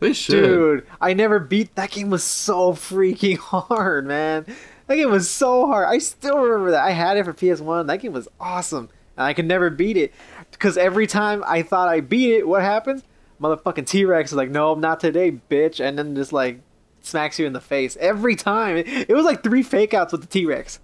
They 0.00 0.12
should. 0.12 0.42
Dude, 0.42 0.86
I 1.00 1.12
never 1.12 1.38
beat 1.40 1.74
that 1.74 1.90
game. 1.90 2.10
Was 2.10 2.24
so 2.24 2.72
freaking 2.72 3.36
hard, 3.38 4.06
man. 4.06 4.46
That 4.86 4.96
game 4.96 5.10
was 5.10 5.28
so 5.28 5.66
hard. 5.66 5.86
I 5.86 5.98
still 5.98 6.38
remember 6.38 6.70
that. 6.70 6.84
I 6.84 6.92
had 6.92 7.16
it 7.16 7.24
for 7.24 7.32
PS 7.34 7.60
One. 7.60 7.86
That 7.88 8.00
game 8.00 8.12
was 8.12 8.28
awesome, 8.40 8.88
and 9.18 9.26
I 9.26 9.34
could 9.34 9.44
never 9.44 9.68
beat 9.68 9.98
it 9.98 10.14
because 10.52 10.78
every 10.78 11.06
time 11.06 11.44
I 11.46 11.60
thought 11.62 11.88
I 11.88 12.00
beat 12.00 12.32
it, 12.36 12.48
what 12.48 12.62
happens? 12.62 13.02
Motherfucking 13.40 13.86
T 13.86 14.04
Rex 14.06 14.30
is 14.30 14.36
like, 14.36 14.50
"No, 14.50 14.74
not 14.74 15.00
today, 15.00 15.38
bitch," 15.50 15.84
and 15.84 15.98
then 15.98 16.14
just 16.16 16.32
like 16.32 16.60
smacks 17.02 17.38
you 17.38 17.46
in 17.46 17.52
the 17.52 17.60
face 17.60 17.96
every 18.00 18.34
time. 18.36 18.76
It, 18.78 18.86
it 19.10 19.14
was 19.14 19.24
like 19.24 19.42
three 19.42 19.62
fake 19.62 19.92
outs 19.92 20.12
with 20.12 20.22
the 20.22 20.26
T 20.26 20.46
Rex, 20.46 20.80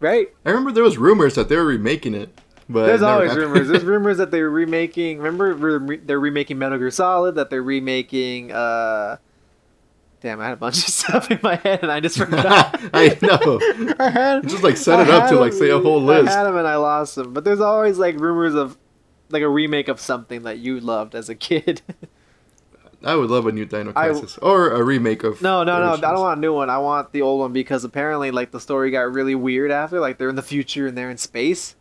right? 0.00 0.28
I 0.44 0.50
remember 0.50 0.72
there 0.72 0.84
was 0.84 0.98
rumors 0.98 1.34
that 1.36 1.48
they 1.48 1.56
were 1.56 1.64
remaking 1.64 2.14
it, 2.14 2.30
but 2.68 2.86
There's 2.86 3.02
always 3.02 3.30
happened. 3.30 3.46
rumors. 3.52 3.68
There's 3.68 3.84
rumors 3.94 4.18
that 4.18 4.30
they're 4.30 4.50
remaking. 4.50 5.18
Remember, 5.18 5.54
re- 5.78 5.96
they're 5.96 6.20
remaking 6.20 6.58
Metal 6.58 6.78
Gear 6.78 6.90
Solid. 6.90 7.34
That 7.36 7.50
they're 7.50 7.62
remaking. 7.62 8.52
uh 8.52 9.16
Damn, 10.22 10.40
I 10.40 10.44
had 10.44 10.52
a 10.52 10.56
bunch 10.56 10.78
of 10.78 10.84
stuff 10.94 11.30
in 11.30 11.40
my 11.42 11.56
head 11.56 11.80
and 11.82 11.90
I 11.90 11.98
just 12.00 12.16
forgot. 12.16 12.78
I 12.94 13.18
know. 13.20 13.94
I 13.98 14.08
had, 14.10 14.48
just, 14.48 14.62
like, 14.62 14.76
set 14.76 15.00
it 15.00 15.12
I 15.12 15.16
up 15.18 15.28
to, 15.30 15.38
like, 15.40 15.52
say 15.52 15.70
a 15.70 15.80
whole 15.80 16.00
list. 16.00 16.28
I 16.28 16.32
had 16.32 16.44
them 16.44 16.56
and 16.56 16.66
I 16.68 16.76
lost 16.76 17.16
them. 17.16 17.32
But 17.32 17.44
there's 17.44 17.60
always 17.60 17.98
like 17.98 18.18
rumors 18.20 18.54
of 18.54 18.78
like 19.30 19.42
a 19.42 19.48
remake 19.48 19.88
of 19.88 19.98
something 20.00 20.42
that 20.42 20.58
you 20.58 20.78
loved 20.78 21.14
as 21.14 21.28
a 21.28 21.34
kid. 21.34 21.82
I 23.04 23.16
would 23.16 23.30
love 23.30 23.46
a 23.48 23.52
new 23.52 23.64
Dino 23.64 23.90
I- 23.96 24.08
Crisis 24.10 24.38
or 24.38 24.70
a 24.70 24.84
remake 24.84 25.24
of. 25.24 25.42
no, 25.42 25.64
no, 25.64 25.80
no. 25.80 25.94
I 25.94 26.12
don't 26.12 26.20
want 26.20 26.38
a 26.38 26.40
new 26.40 26.54
one. 26.54 26.70
I 26.70 26.78
want 26.78 27.10
the 27.12 27.22
old 27.22 27.40
one 27.40 27.52
because 27.52 27.82
apparently 27.82 28.30
like 28.30 28.52
the 28.52 28.60
story 28.60 28.92
got 28.92 29.12
really 29.12 29.34
weird 29.34 29.72
after. 29.72 29.98
Like 29.98 30.18
they're 30.18 30.28
in 30.28 30.36
the 30.36 30.42
future 30.42 30.86
and 30.86 30.96
they're 30.96 31.10
in 31.10 31.18
space. 31.18 31.74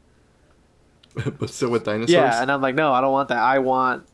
but 1.37 1.49
still 1.51 1.69
with 1.69 1.83
dinosaurs. 1.83 2.09
Yeah, 2.09 2.41
and 2.41 2.51
I'm 2.51 2.61
like, 2.61 2.73
no, 2.73 2.91
I 2.91 3.01
don't 3.01 3.11
want 3.11 3.29
that. 3.29 3.37
I 3.37 3.59
want 3.59 4.07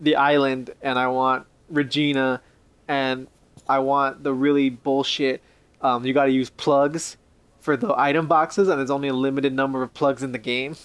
the 0.00 0.16
island, 0.16 0.70
and 0.82 0.98
I 0.98 1.08
want 1.08 1.46
Regina, 1.70 2.42
and 2.86 3.26
I 3.72 3.78
want 3.80 4.22
the 4.22 4.32
really 4.34 4.70
bullshit. 4.70 5.42
Um, 5.80 6.04
you 6.04 6.12
got 6.12 6.26
to 6.26 6.30
use 6.32 6.50
plugs 6.50 7.16
for 7.60 7.76
the 7.76 7.94
item 7.98 8.26
boxes, 8.26 8.68
and 8.68 8.78
there's 8.78 8.90
only 8.90 9.08
a 9.08 9.14
limited 9.14 9.52
number 9.52 9.82
of 9.82 9.92
plugs 9.94 10.22
in 10.22 10.32
the 10.32 10.38
game. 10.38 10.76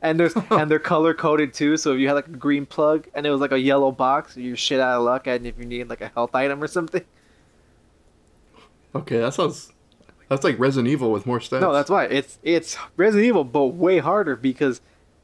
And 0.00 0.18
there's 0.18 0.34
and 0.50 0.70
they're 0.70 0.78
color 0.78 1.12
coded 1.14 1.52
too. 1.54 1.76
So 1.76 1.92
if 1.92 2.00
you 2.00 2.06
had 2.08 2.14
like 2.14 2.28
a 2.28 2.30
green 2.30 2.66
plug 2.66 3.08
and 3.14 3.26
it 3.26 3.30
was 3.30 3.40
like 3.40 3.52
a 3.52 3.58
yellow 3.58 3.92
box, 3.92 4.36
you're 4.36 4.56
shit 4.56 4.80
out 4.80 4.98
of 4.98 5.04
luck. 5.04 5.26
And 5.26 5.46
if 5.46 5.58
you 5.58 5.64
need 5.64 5.88
like 5.88 6.00
a 6.00 6.08
health 6.08 6.34
item 6.34 6.62
or 6.62 6.68
something, 6.68 7.04
Okay, 8.94 9.18
that 9.18 9.34
sounds. 9.34 9.72
That's 10.28 10.44
like 10.44 10.58
Resident 10.58 10.88
Evil 10.88 11.10
with 11.12 11.26
more 11.26 11.40
stats. 11.40 11.60
no, 11.60 11.72
that's 11.72 11.90
why 11.90 12.04
it's 12.04 12.38
it's 12.42 12.76
Resident 12.96 13.26
Evil, 13.26 13.44
but 13.44 13.66
way 13.66 13.98
harder 13.98 14.36
because 14.36 14.80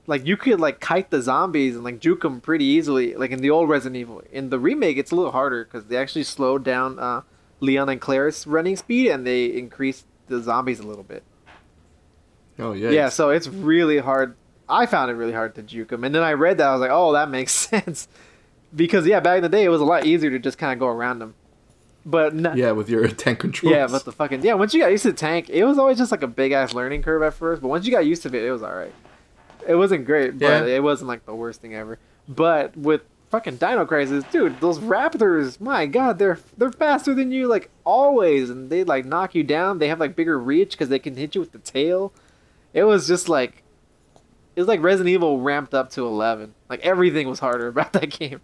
like 0.07 0.27
you 0.27 0.37
could 0.37 0.61
like 0.61 0.81
kite 0.81 1.11
the 1.11 1.23
zombies 1.23 1.75
and 1.75 1.85
like 1.85 1.99
juke 2.01 2.23
them 2.23 2.41
pretty 2.41 2.65
easily. 2.65 3.15
Like 3.15 3.31
in 3.31 3.41
the 3.41 3.51
old 3.51 3.69
Resident 3.69 3.97
Evil, 3.97 4.23
in 4.33 4.51
the 4.51 4.59
remake, 4.59 4.97
it's 4.99 5.11
a 5.11 5.17
little 5.17 5.33
harder 5.33 5.65
because 5.65 5.87
they 5.87 5.97
actually 5.97 6.25
slowed 6.25 6.63
down 6.65 6.99
uh, 6.99 7.23
Leon 7.61 7.89
and 7.89 8.01
Claire's 8.01 8.47
running 8.47 8.77
speed 8.77 9.11
and 9.11 9.27
they 9.27 9.47
increased 9.47 10.07
the 10.29 10.41
zombies 10.41 10.81
a 10.81 10.87
little 10.87 11.05
bit. 11.05 11.23
Oh 12.59 12.73
yeah. 12.73 12.91
Yeah, 12.91 13.09
so 13.09 13.31
it's 13.31 13.49
really 13.49 13.99
hard. 13.99 14.37
I 14.69 14.87
found 14.87 15.11
it 15.11 15.15
really 15.15 15.33
hard 15.33 15.55
to 15.57 15.63
juke 15.63 15.89
them, 15.89 16.05
and 16.05 16.15
then 16.15 16.23
I 16.23 16.33
read 16.33 16.59
that 16.59 16.69
I 16.69 16.73
was 16.73 16.81
like, 16.81 16.91
oh, 16.93 17.13
that 17.13 17.29
makes 17.29 17.53
sense. 17.71 18.09
Because 18.75 19.07
yeah, 19.07 19.21
back 19.21 19.37
in 19.39 19.43
the 19.43 19.49
day, 19.49 19.65
it 19.65 19.69
was 19.69 19.81
a 19.81 19.85
lot 19.85 20.07
easier 20.07 20.31
to 20.31 20.39
just 20.39 20.57
kind 20.59 20.73
of 20.73 20.79
go 20.79 20.87
around 20.89 21.19
them. 21.19 21.35
But 22.07 22.35
no, 22.35 22.53
Yeah, 22.55 22.73
with 22.73 22.89
your 22.89 23.07
tank 23.25 23.39
controls. 23.41 23.73
yeah, 23.75 23.87
but 23.87 24.05
the 24.05 24.13
fucking 24.13 24.43
yeah. 24.43 24.55
Once 24.55 24.75
you 24.75 24.81
got 24.81 24.91
used 24.91 25.03
to 25.05 25.13
the 25.13 25.17
tank, 25.19 25.49
it 25.51 25.65
was 25.65 25.79
always 25.79 25.99
just 25.99 26.11
like 26.13 26.23
a 26.23 26.27
big 26.29 26.53
ass 26.53 26.75
learning 26.75 27.03
curve 27.03 27.23
at 27.23 27.35
first. 27.35 27.61
But 27.63 27.69
once 27.69 27.87
you 27.87 27.93
got 27.93 28.07
used 28.07 28.23
to 28.23 28.29
it, 28.29 28.35
it 28.45 28.51
was 28.51 28.63
alright. 28.63 28.93
It 29.67 29.75
wasn't 29.77 30.05
great, 30.07 30.39
but 30.39 30.47
Yeah. 30.47 30.65
it 30.77 30.83
wasn't 30.83 31.09
like 31.09 31.25
the 31.27 31.35
worst 31.35 31.61
thing 31.61 31.75
ever. 31.75 31.99
But 32.29 32.77
with 32.77 33.03
fucking 33.31 33.57
Dino 33.57 33.85
Crisis, 33.85 34.25
dude, 34.31 34.61
those 34.61 34.79
raptors, 34.79 35.61
my 35.61 35.87
god, 35.87 36.19
they're 36.19 36.39
they're 36.57 36.73
faster 36.73 37.15
than 37.15 37.33
you 37.33 37.49
like 37.49 37.71
always, 37.85 38.51
and 38.51 38.71
they 38.71 38.85
like 38.85 39.05
knock 39.05 39.35
you 39.35 39.43
down. 39.43 39.79
They 39.79 39.89
have 39.89 40.01
like 40.01 40.17
bigger 40.17 40.39
reach 40.39 40.73
because 40.73 40.89
they 40.89 40.99
can 40.99 41.17
hit 41.17 41.35
you 41.35 41.41
with 41.41 41.53
the 41.53 41.59
tail. 41.59 42.13
It 42.73 42.85
was 42.85 43.07
just 43.07 43.29
like 43.29 43.63
it 44.57 44.61
was 44.61 44.69
like 44.69 44.83
Resident 44.83 45.09
Evil 45.13 45.41
ramped 45.41 45.75
up 45.75 45.91
to 45.91 46.07
eleven. 46.07 46.55
Like 46.69 46.81
everything 46.81 47.29
was 47.29 47.39
harder 47.41 47.67
about 47.75 47.93
that 47.95 48.11
game. 48.11 48.41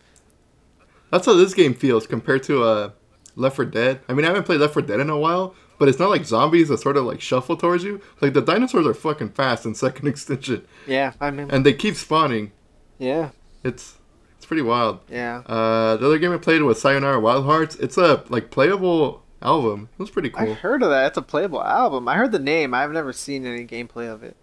That's 1.11 1.27
how 1.27 1.35
this 1.35 1.55
game 1.55 1.75
feels 1.75 2.07
compared 2.07 2.45
to 2.45 2.63
uh, 2.63 2.91
Left 3.35 3.57
4 3.57 3.65
Dead. 3.65 4.01
I 4.09 4.13
mean, 4.13 4.25
I 4.25 4.29
haven't 4.29 4.45
played 4.45 4.61
Left 4.61 4.75
4 4.75 4.83
Dead 4.83 5.01
in 5.01 5.11
a 5.11 5.19
while, 5.19 5.57
but 5.81 5.89
it's 5.89 5.99
not 5.99 6.11
like 6.11 6.25
zombies 6.25 6.69
that 6.69 6.79
sort 6.79 6.97
of 6.97 7.05
like 7.07 7.21
shuffle 7.21 7.57
towards 7.57 7.83
you. 7.83 8.01
Like 8.21 8.35
the 8.35 8.41
dinosaurs 8.43 8.87
are 8.87 8.95
fucking 8.95 9.31
fast 9.31 9.67
in 9.67 9.75
Second 9.75 10.07
Extinction, 10.13 10.65
Yeah, 10.87 11.15
I 11.21 11.33
mean, 11.33 11.51
and 11.51 11.67
they 11.67 11.73
keep 11.73 11.97
spawning. 11.97 12.53
yeah, 12.99 13.31
It's 13.65 13.97
it's 14.37 14.47
pretty 14.47 14.63
wild. 14.63 15.01
yeah. 15.11 15.39
Uh, 15.47 15.97
the 15.97 16.07
other 16.07 16.19
game 16.19 16.33
I 16.33 16.39
played 16.39 16.63
was 16.63 16.81
Sayonara 16.81 17.19
Wild 17.19 17.45
Hearts. 17.45 17.75
It's 17.77 17.99
a 17.99 18.23
like 18.29 18.51
playable 18.51 19.23
album. 19.43 19.89
It 19.95 19.99
was 19.99 20.11
pretty 20.11 20.31
cool. 20.31 20.51
I 20.51 20.55
heard 20.55 20.83
of 20.83 20.91
that. 20.91 21.09
It's 21.09 21.19
a 21.19 21.23
playable 21.23 21.63
album. 21.63 22.07
I 22.09 22.15
heard 22.17 22.31
the 22.33 22.39
name. 22.39 22.73
I've 22.75 22.93
never 22.93 23.13
seen 23.13 23.45
any 23.47 23.67
gameplay 23.67 24.09
of 24.13 24.23
it. 24.23 24.37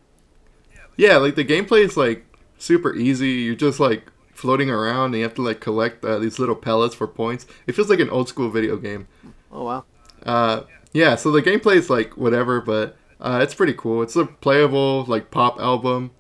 Yeah, 0.98 1.18
like 1.18 1.36
the 1.36 1.46
gameplay 1.46 1.84
is 1.86 1.96
like 1.98 2.26
super 2.58 2.96
easy. 2.96 3.30
You're 3.30 3.56
just 3.56 3.80
like 3.80 4.12
floating 4.34 4.70
around 4.70 5.06
and 5.08 5.16
you 5.18 5.24
have 5.24 5.36
to 5.36 5.42
like 5.42 5.60
collect 5.62 6.04
uh, 6.06 6.20
these 6.20 6.40
little 6.40 6.56
pellets 6.56 6.96
for 6.96 7.08
points. 7.08 7.46
It 7.68 7.74
feels 7.74 7.90
like 7.90 8.00
an 8.00 8.10
old 8.10 8.28
school 8.30 8.50
video 8.50 8.78
game. 8.78 9.08
Oh 9.52 9.64
wow. 9.64 9.86
Uh, 10.26 10.62
yeah, 10.94 11.16
so 11.16 11.32
the 11.32 11.42
gameplay 11.42 11.76
is 11.76 11.90
like 11.90 12.18
whatever, 12.18 12.62
but 12.62 12.98
uh, 13.20 13.40
it's 13.42 13.54
pretty 13.54 13.74
cool. 13.74 14.02
It's 14.02 14.16
a 14.16 14.26
playable 14.26 15.06
like 15.06 15.32
pop 15.32 15.60
album. 15.60 16.12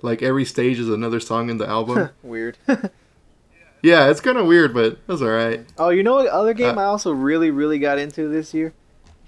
Like 0.00 0.22
every 0.22 0.44
stage 0.44 0.78
is 0.78 0.88
another 0.88 1.20
song 1.20 1.48
in 1.48 1.58
the 1.58 1.68
album. 1.68 2.10
Weird. 2.22 2.58
yeah, 3.82 4.10
it's 4.10 4.20
kind 4.20 4.36
of 4.36 4.46
weird, 4.46 4.74
but 4.74 4.92
it 4.92 4.98
was 5.06 5.22
alright. 5.22 5.64
oh, 5.78 5.90
you 5.90 6.02
know 6.02 6.14
what 6.14 6.26
other 6.26 6.54
game 6.54 6.76
Uh, 6.76 6.82
I 6.82 6.84
also 6.84 7.12
really, 7.12 7.50
really 7.50 7.78
got 7.78 7.98
into 7.98 8.28
this 8.28 8.52
year? 8.52 8.74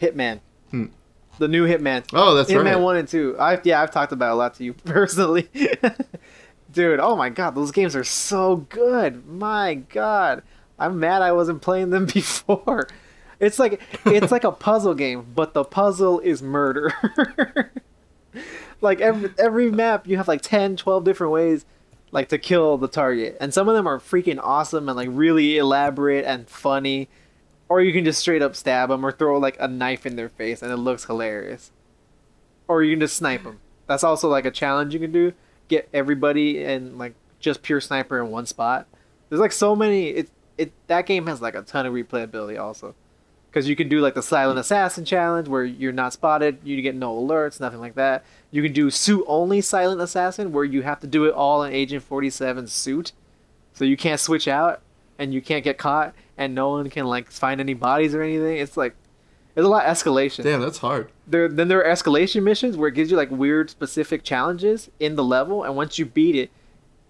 Hitman. 0.00 0.40
Hmm. 0.70 0.86
The 1.38 1.48
new 1.48 1.66
Hitman. 1.66 2.04
Oh, 2.12 2.34
that's 2.34 2.50
Hitman 2.50 2.64
right. 2.64 2.80
one 2.80 2.96
and 2.96 3.08
two. 3.08 3.36
I 3.38 3.60
yeah, 3.64 3.82
I've 3.82 3.90
talked 3.92 4.12
about 4.12 4.30
it 4.30 4.32
a 4.32 4.36
lot 4.36 4.54
to 4.54 4.64
you 4.64 4.72
personally. 4.84 5.48
Dude, 6.72 6.98
oh 6.98 7.16
my 7.16 7.28
god, 7.28 7.54
those 7.54 7.70
games 7.70 7.94
are 7.94 8.04
so 8.04 8.56
good. 8.68 9.26
My 9.26 9.74
god. 9.74 10.42
I'm 10.76 10.98
mad 10.98 11.22
I 11.22 11.30
wasn't 11.30 11.62
playing 11.62 11.90
them 11.90 12.06
before. 12.06 12.88
It's 13.44 13.58
like 13.58 13.80
it's 14.06 14.32
like 14.32 14.44
a 14.44 14.52
puzzle 14.52 14.94
game, 14.94 15.26
but 15.34 15.54
the 15.54 15.64
puzzle 15.64 16.20
is 16.20 16.42
murder. 16.42 16.92
like 18.80 19.00
every 19.00 19.30
every 19.38 19.70
map 19.70 20.06
you 20.06 20.16
have 20.16 20.28
like 20.28 20.40
10, 20.40 20.76
12 20.76 21.04
different 21.04 21.32
ways 21.32 21.64
like 22.14 22.28
to 22.28 22.38
kill 22.38 22.78
the 22.78 22.88
target. 22.88 23.36
And 23.40 23.52
some 23.52 23.68
of 23.68 23.74
them 23.74 23.88
are 23.88 23.98
freaking 23.98 24.38
awesome 24.40 24.88
and 24.88 24.96
like 24.96 25.08
really 25.10 25.58
elaborate 25.58 26.24
and 26.24 26.48
funny. 26.48 27.08
Or 27.68 27.80
you 27.80 27.92
can 27.92 28.04
just 28.04 28.20
straight 28.20 28.40
up 28.40 28.54
stab 28.54 28.88
them 28.88 29.04
or 29.04 29.10
throw 29.10 29.38
like 29.38 29.56
a 29.58 29.66
knife 29.66 30.06
in 30.06 30.14
their 30.14 30.28
face 30.28 30.62
and 30.62 30.70
it 30.70 30.76
looks 30.76 31.04
hilarious. 31.04 31.72
Or 32.68 32.84
you 32.84 32.92
can 32.92 33.00
just 33.00 33.16
snipe 33.16 33.42
them. 33.42 33.58
That's 33.88 34.04
also 34.04 34.28
like 34.28 34.44
a 34.44 34.50
challenge 34.52 34.94
you 34.94 35.00
can 35.00 35.12
do. 35.12 35.32
Get 35.66 35.88
everybody 35.92 36.62
and 36.64 36.98
like 36.98 37.14
just 37.40 37.62
pure 37.62 37.80
sniper 37.80 38.20
in 38.22 38.30
one 38.30 38.46
spot. 38.46 38.86
There's 39.28 39.40
like 39.40 39.52
so 39.52 39.74
many. 39.74 40.08
It 40.08 40.30
it 40.56 40.72
that 40.86 41.06
game 41.06 41.26
has 41.26 41.42
like 41.42 41.56
a 41.56 41.62
ton 41.62 41.84
of 41.84 41.92
replayability 41.92 42.60
also, 42.60 42.94
because 43.54 43.68
you 43.68 43.76
can 43.76 43.88
do 43.88 44.00
like 44.00 44.14
the 44.14 44.22
silent 44.22 44.58
assassin 44.58 45.04
challenge 45.04 45.46
where 45.46 45.64
you're 45.64 45.92
not 45.92 46.12
spotted, 46.12 46.58
you 46.64 46.82
get 46.82 46.96
no 46.96 47.14
alerts, 47.14 47.60
nothing 47.60 47.78
like 47.78 47.94
that. 47.94 48.24
You 48.50 48.64
can 48.64 48.72
do 48.72 48.90
suit 48.90 49.24
only 49.28 49.60
silent 49.60 50.00
assassin 50.00 50.50
where 50.50 50.64
you 50.64 50.82
have 50.82 50.98
to 51.00 51.06
do 51.06 51.24
it 51.26 51.34
all 51.34 51.62
in 51.62 51.72
Agent 51.72 52.02
47 52.02 52.66
suit, 52.66 53.12
so 53.72 53.84
you 53.84 53.96
can't 53.96 54.18
switch 54.18 54.48
out 54.48 54.80
and 55.20 55.32
you 55.32 55.40
can't 55.40 55.62
get 55.62 55.78
caught 55.78 56.14
and 56.36 56.52
no 56.52 56.70
one 56.70 56.90
can 56.90 57.06
like 57.06 57.30
find 57.30 57.60
any 57.60 57.74
bodies 57.74 58.12
or 58.12 58.22
anything. 58.22 58.56
It's 58.56 58.76
like 58.76 58.96
there's 59.54 59.64
a 59.64 59.70
lot 59.70 59.86
of 59.86 59.96
escalation 59.96 60.42
Damn, 60.42 60.60
that's 60.60 60.78
hard. 60.78 61.12
there 61.24 61.46
then 61.46 61.68
there 61.68 61.84
are 61.84 61.94
escalation 61.94 62.42
missions 62.42 62.76
where 62.76 62.88
it 62.88 62.96
gives 62.96 63.12
you 63.12 63.16
like 63.16 63.30
weird 63.30 63.70
specific 63.70 64.24
challenges 64.24 64.90
in 64.98 65.14
the 65.14 65.22
level 65.22 65.62
and 65.62 65.76
once 65.76 65.96
you 65.96 66.06
beat 66.06 66.34
it 66.34 66.50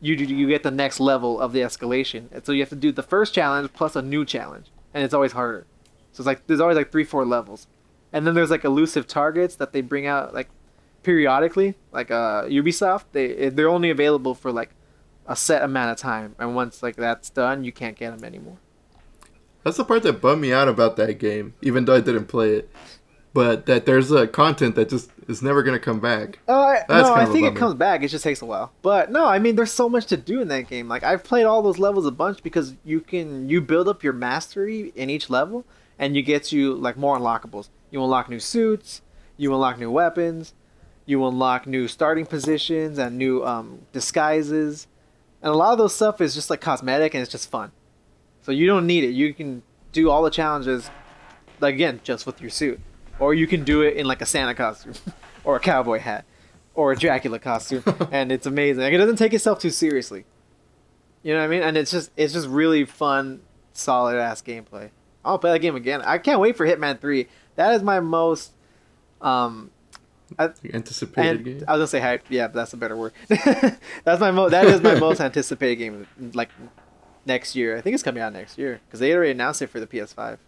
you 0.02 0.14
do- 0.14 0.24
you 0.26 0.46
get 0.46 0.62
the 0.62 0.70
next 0.70 1.00
level 1.00 1.40
of 1.40 1.54
the 1.54 1.60
escalation 1.60 2.24
and 2.32 2.44
so 2.44 2.52
you 2.52 2.60
have 2.60 2.68
to 2.68 2.76
do 2.76 2.92
the 2.92 3.02
first 3.02 3.32
challenge 3.32 3.72
plus 3.72 3.96
a 3.96 4.02
new 4.02 4.26
challenge 4.26 4.66
and 4.92 5.02
it's 5.02 5.14
always 5.14 5.32
harder 5.32 5.64
so 6.14 6.22
it's 6.22 6.26
like 6.26 6.46
there's 6.46 6.60
always 6.60 6.76
like 6.78 6.90
three 6.90 7.04
four 7.04 7.26
levels 7.26 7.66
and 8.14 8.26
then 8.26 8.34
there's 8.34 8.50
like 8.50 8.64
elusive 8.64 9.06
targets 9.06 9.56
that 9.56 9.72
they 9.74 9.82
bring 9.82 10.06
out 10.06 10.32
like 10.32 10.48
periodically 11.02 11.74
like 11.92 12.10
uh 12.10 12.44
ubisoft 12.44 13.04
they 13.12 13.50
they're 13.50 13.68
only 13.68 13.90
available 13.90 14.34
for 14.34 14.50
like 14.50 14.70
a 15.26 15.36
set 15.36 15.62
amount 15.62 15.90
of 15.90 15.98
time 15.98 16.34
and 16.38 16.54
once 16.56 16.82
like 16.82 16.96
that's 16.96 17.28
done 17.30 17.64
you 17.64 17.72
can't 17.72 17.96
get 17.96 18.10
them 18.10 18.24
anymore 18.24 18.58
That's 19.62 19.76
the 19.78 19.84
part 19.84 20.02
that 20.04 20.20
bummed 20.20 20.42
me 20.42 20.52
out 20.52 20.68
about 20.68 20.96
that 20.96 21.18
game, 21.18 21.54
even 21.62 21.84
though 21.86 21.94
I 21.96 22.00
didn't 22.00 22.26
play 22.26 22.54
it. 22.56 22.70
But 23.32 23.66
that 23.66 23.84
there's 23.86 24.12
a 24.12 24.28
content 24.28 24.76
that 24.76 24.88
just 24.88 25.10
is 25.26 25.42
never 25.42 25.62
gonna 25.64 25.80
come 25.80 25.98
back. 26.00 26.38
Oh, 26.46 26.60
I, 26.60 26.84
That's 26.88 27.08
no, 27.08 27.14
I 27.14 27.26
think 27.26 27.46
it 27.48 27.56
comes 27.56 27.74
back. 27.74 28.02
It 28.02 28.08
just 28.08 28.22
takes 28.22 28.42
a 28.42 28.46
while. 28.46 28.72
But 28.82 29.10
no, 29.10 29.26
I 29.26 29.40
mean, 29.40 29.56
there's 29.56 29.72
so 29.72 29.88
much 29.88 30.06
to 30.06 30.16
do 30.16 30.40
in 30.40 30.48
that 30.48 30.68
game. 30.68 30.86
Like 30.88 31.02
I've 31.02 31.24
played 31.24 31.44
all 31.44 31.62
those 31.62 31.78
levels 31.78 32.06
a 32.06 32.12
bunch 32.12 32.42
because 32.44 32.74
you 32.84 33.00
can 33.00 33.48
you 33.48 33.60
build 33.60 33.88
up 33.88 34.04
your 34.04 34.12
mastery 34.12 34.92
in 34.94 35.10
each 35.10 35.30
level, 35.30 35.64
and 35.98 36.16
you 36.16 36.22
get 36.22 36.52
you 36.52 36.74
like 36.74 36.96
more 36.96 37.18
unlockables. 37.18 37.68
You 37.90 38.02
unlock 38.02 38.28
new 38.28 38.40
suits, 38.40 39.02
you 39.36 39.52
unlock 39.52 39.78
new 39.78 39.90
weapons, 39.90 40.54
you 41.06 41.24
unlock 41.26 41.66
new 41.66 41.88
starting 41.88 42.26
positions 42.26 42.98
and 42.98 43.18
new 43.18 43.44
um, 43.44 43.82
disguises, 43.92 44.86
and 45.42 45.52
a 45.52 45.56
lot 45.56 45.72
of 45.72 45.78
those 45.78 45.94
stuff 45.94 46.20
is 46.20 46.34
just 46.34 46.50
like 46.50 46.60
cosmetic 46.60 47.14
and 47.14 47.22
it's 47.22 47.30
just 47.30 47.50
fun. 47.50 47.72
So 48.42 48.52
you 48.52 48.66
don't 48.66 48.86
need 48.86 49.04
it. 49.04 49.10
You 49.10 49.34
can 49.34 49.62
do 49.92 50.10
all 50.10 50.22
the 50.22 50.30
challenges, 50.30 50.90
like 51.60 51.74
again, 51.74 52.00
just 52.02 52.26
with 52.26 52.40
your 52.40 52.50
suit, 52.50 52.80
or 53.18 53.34
you 53.34 53.46
can 53.46 53.64
do 53.64 53.82
it 53.82 53.96
in 53.96 54.06
like 54.06 54.22
a 54.22 54.26
Santa 54.26 54.54
costume, 54.54 54.94
or 55.44 55.56
a 55.56 55.60
cowboy 55.60 55.98
hat, 55.98 56.24
or 56.74 56.92
a 56.92 56.96
Dracula 56.96 57.38
costume, 57.38 57.84
and 58.10 58.32
it's 58.32 58.46
amazing. 58.46 58.82
Like 58.82 58.92
it 58.92 58.98
doesn't 58.98 59.16
take 59.16 59.34
itself 59.34 59.58
too 59.58 59.70
seriously. 59.70 60.24
You 61.22 61.32
know 61.32 61.40
what 61.40 61.46
I 61.46 61.48
mean? 61.48 61.62
And 61.62 61.76
it's 61.76 61.90
just 61.90 62.10
it's 62.16 62.32
just 62.32 62.48
really 62.48 62.84
fun, 62.84 63.40
solid 63.72 64.16
ass 64.16 64.42
gameplay. 64.42 64.90
I'll 65.24 65.38
play 65.38 65.52
that 65.52 65.60
game 65.60 65.76
again. 65.76 66.02
I 66.02 66.18
can't 66.18 66.40
wait 66.40 66.56
for 66.56 66.66
Hitman 66.66 67.00
Three. 67.00 67.28
That 67.56 67.74
is 67.74 67.82
my 67.82 68.00
most 68.00 68.52
um 69.20 69.70
Anticipated 70.38 71.36
and 71.36 71.44
game. 71.44 71.64
I 71.68 71.72
was 71.72 71.78
gonna 71.80 71.86
say 71.86 72.00
hype. 72.00 72.24
Yeah, 72.28 72.48
that's 72.48 72.72
a 72.72 72.76
better 72.76 72.96
word. 72.96 73.12
that's 73.28 74.20
my 74.20 74.30
mo- 74.30 74.48
That 74.48 74.66
is 74.66 74.80
my 74.82 74.94
most 74.98 75.20
anticipated 75.20 75.76
game. 75.76 76.06
Like 76.34 76.48
next 77.26 77.54
year, 77.54 77.76
I 77.76 77.80
think 77.80 77.94
it's 77.94 78.02
coming 78.02 78.22
out 78.22 78.32
next 78.32 78.58
year 78.58 78.80
because 78.86 79.00
they 79.00 79.14
already 79.14 79.30
announced 79.32 79.62
it 79.62 79.68
for 79.68 79.80
the 79.80 79.86
PS5. 79.86 80.38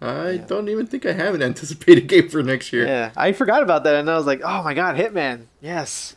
I 0.00 0.30
Yeah. 0.30 0.36
don't 0.46 0.68
even 0.68 0.86
think 0.86 1.04
I 1.06 1.12
have 1.12 1.34
an 1.34 1.42
anticipated 1.50 2.06
game 2.06 2.28
for 2.28 2.42
next 2.42 2.72
year. 2.72 2.86
Yeah, 2.86 3.10
I 3.16 3.32
forgot 3.32 3.62
about 3.62 3.84
that, 3.84 3.94
and 3.96 4.08
I 4.10 4.16
was 4.16 4.26
like, 4.26 4.40
oh 4.44 4.62
my 4.62 4.74
god, 4.74 4.96
Hitman. 4.96 5.46
Yes. 5.60 6.14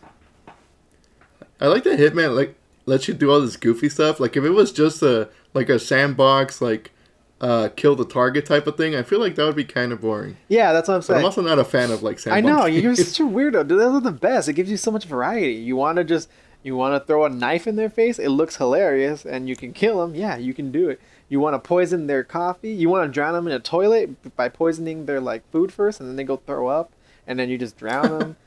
I 1.60 1.68
like 1.68 1.84
that 1.84 2.00
Hitman 2.00 2.36
like 2.36 2.56
lets 2.86 3.08
you 3.08 3.14
do 3.14 3.32
all 3.32 3.42
this 3.42 3.58
goofy 3.58 3.90
stuff. 3.90 4.20
Like 4.20 4.36
if 4.38 4.44
it 4.44 4.50
was 4.52 4.72
just 4.72 5.02
a 5.04 5.30
like 5.54 5.70
a 5.70 5.80
sandbox 5.80 6.62
like 6.62 6.92
uh 7.40 7.70
kill 7.76 7.96
the 7.96 8.06
target 8.06 8.46
type 8.46 8.68
of 8.68 8.78
thing, 8.78 8.96
I 8.96 9.04
feel 9.04 9.20
like 9.20 9.36
that 9.36 9.46
would 9.46 9.56
be 9.56 9.64
kind 9.66 9.92
of 9.92 10.02
boring. 10.02 10.38
Yeah, 10.48 10.74
that's 10.74 10.88
what 10.88 10.94
I'm 10.96 11.00
But 11.00 11.06
saying. 11.06 11.20
I'm 11.20 11.26
also 11.26 11.42
not 11.42 11.58
a 11.60 11.64
fan 11.64 11.92
of 11.92 12.04
like 12.04 12.18
I 12.18 12.42
sandbox. 12.42 12.56
know 12.56 12.66
you're 12.68 12.96
such 12.96 13.20
a 13.20 13.24
weirdo. 13.24 13.68
Those 13.68 13.96
are 13.96 14.02
the 14.02 14.12
best. 14.12 14.48
It 14.48 14.54
gives 14.54 14.70
you 14.70 14.78
so 14.78 14.92
much 14.92 15.06
variety. 15.06 15.54
You 15.54 15.76
want 15.76 15.98
to 15.98 16.04
just 16.04 16.30
you 16.64 16.76
want 16.76 16.94
to 17.02 17.06
throw 17.08 17.26
a 17.26 17.30
knife 17.30 17.66
in 17.66 17.76
their 17.76 17.90
face. 17.90 18.20
It 18.20 18.30
looks 18.30 18.58
hilarious, 18.58 19.26
and 19.26 19.50
you 19.50 19.56
can 19.56 19.74
kill 19.74 20.00
them. 20.00 20.14
Yeah, 20.14 20.38
you 20.38 20.54
can 20.54 20.72
do 20.72 20.90
it. 20.90 21.02
You 21.28 21.40
want 21.40 21.56
to 21.56 21.60
poison 21.60 22.06
their 22.06 22.24
coffee. 22.24 22.70
You 22.72 22.88
want 22.90 23.08
to 23.10 23.12
drown 23.12 23.34
them 23.34 23.48
in 23.48 23.54
a 23.54 23.60
toilet 23.60 24.36
by 24.36 24.48
poisoning 24.50 25.06
their 25.08 25.20
like 25.20 25.50
food 25.52 25.72
first, 25.74 26.00
and 26.00 26.08
then 26.08 26.18
they 26.18 26.24
go 26.24 26.38
throw 26.38 26.68
up, 26.68 26.92
and 27.26 27.40
then 27.40 27.50
you 27.50 27.58
just 27.58 27.78
drown 27.78 28.20
them. 28.20 28.36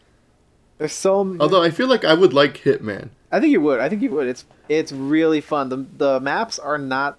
There's 0.78 0.92
so. 0.92 1.20
m- 1.20 1.40
Although 1.40 1.62
I 1.62 1.70
feel 1.70 1.88
like 1.88 2.04
I 2.04 2.14
would 2.14 2.32
like 2.32 2.58
Hitman. 2.58 3.10
I 3.30 3.40
think 3.40 3.52
you 3.52 3.60
would. 3.60 3.80
I 3.80 3.88
think 3.88 4.02
you 4.02 4.10
would. 4.10 4.26
It's 4.28 4.44
it's 4.68 4.92
really 4.92 5.40
fun. 5.40 5.68
The 5.68 5.76
the 5.96 6.20
maps 6.20 6.58
are 6.58 6.78
not 6.78 7.18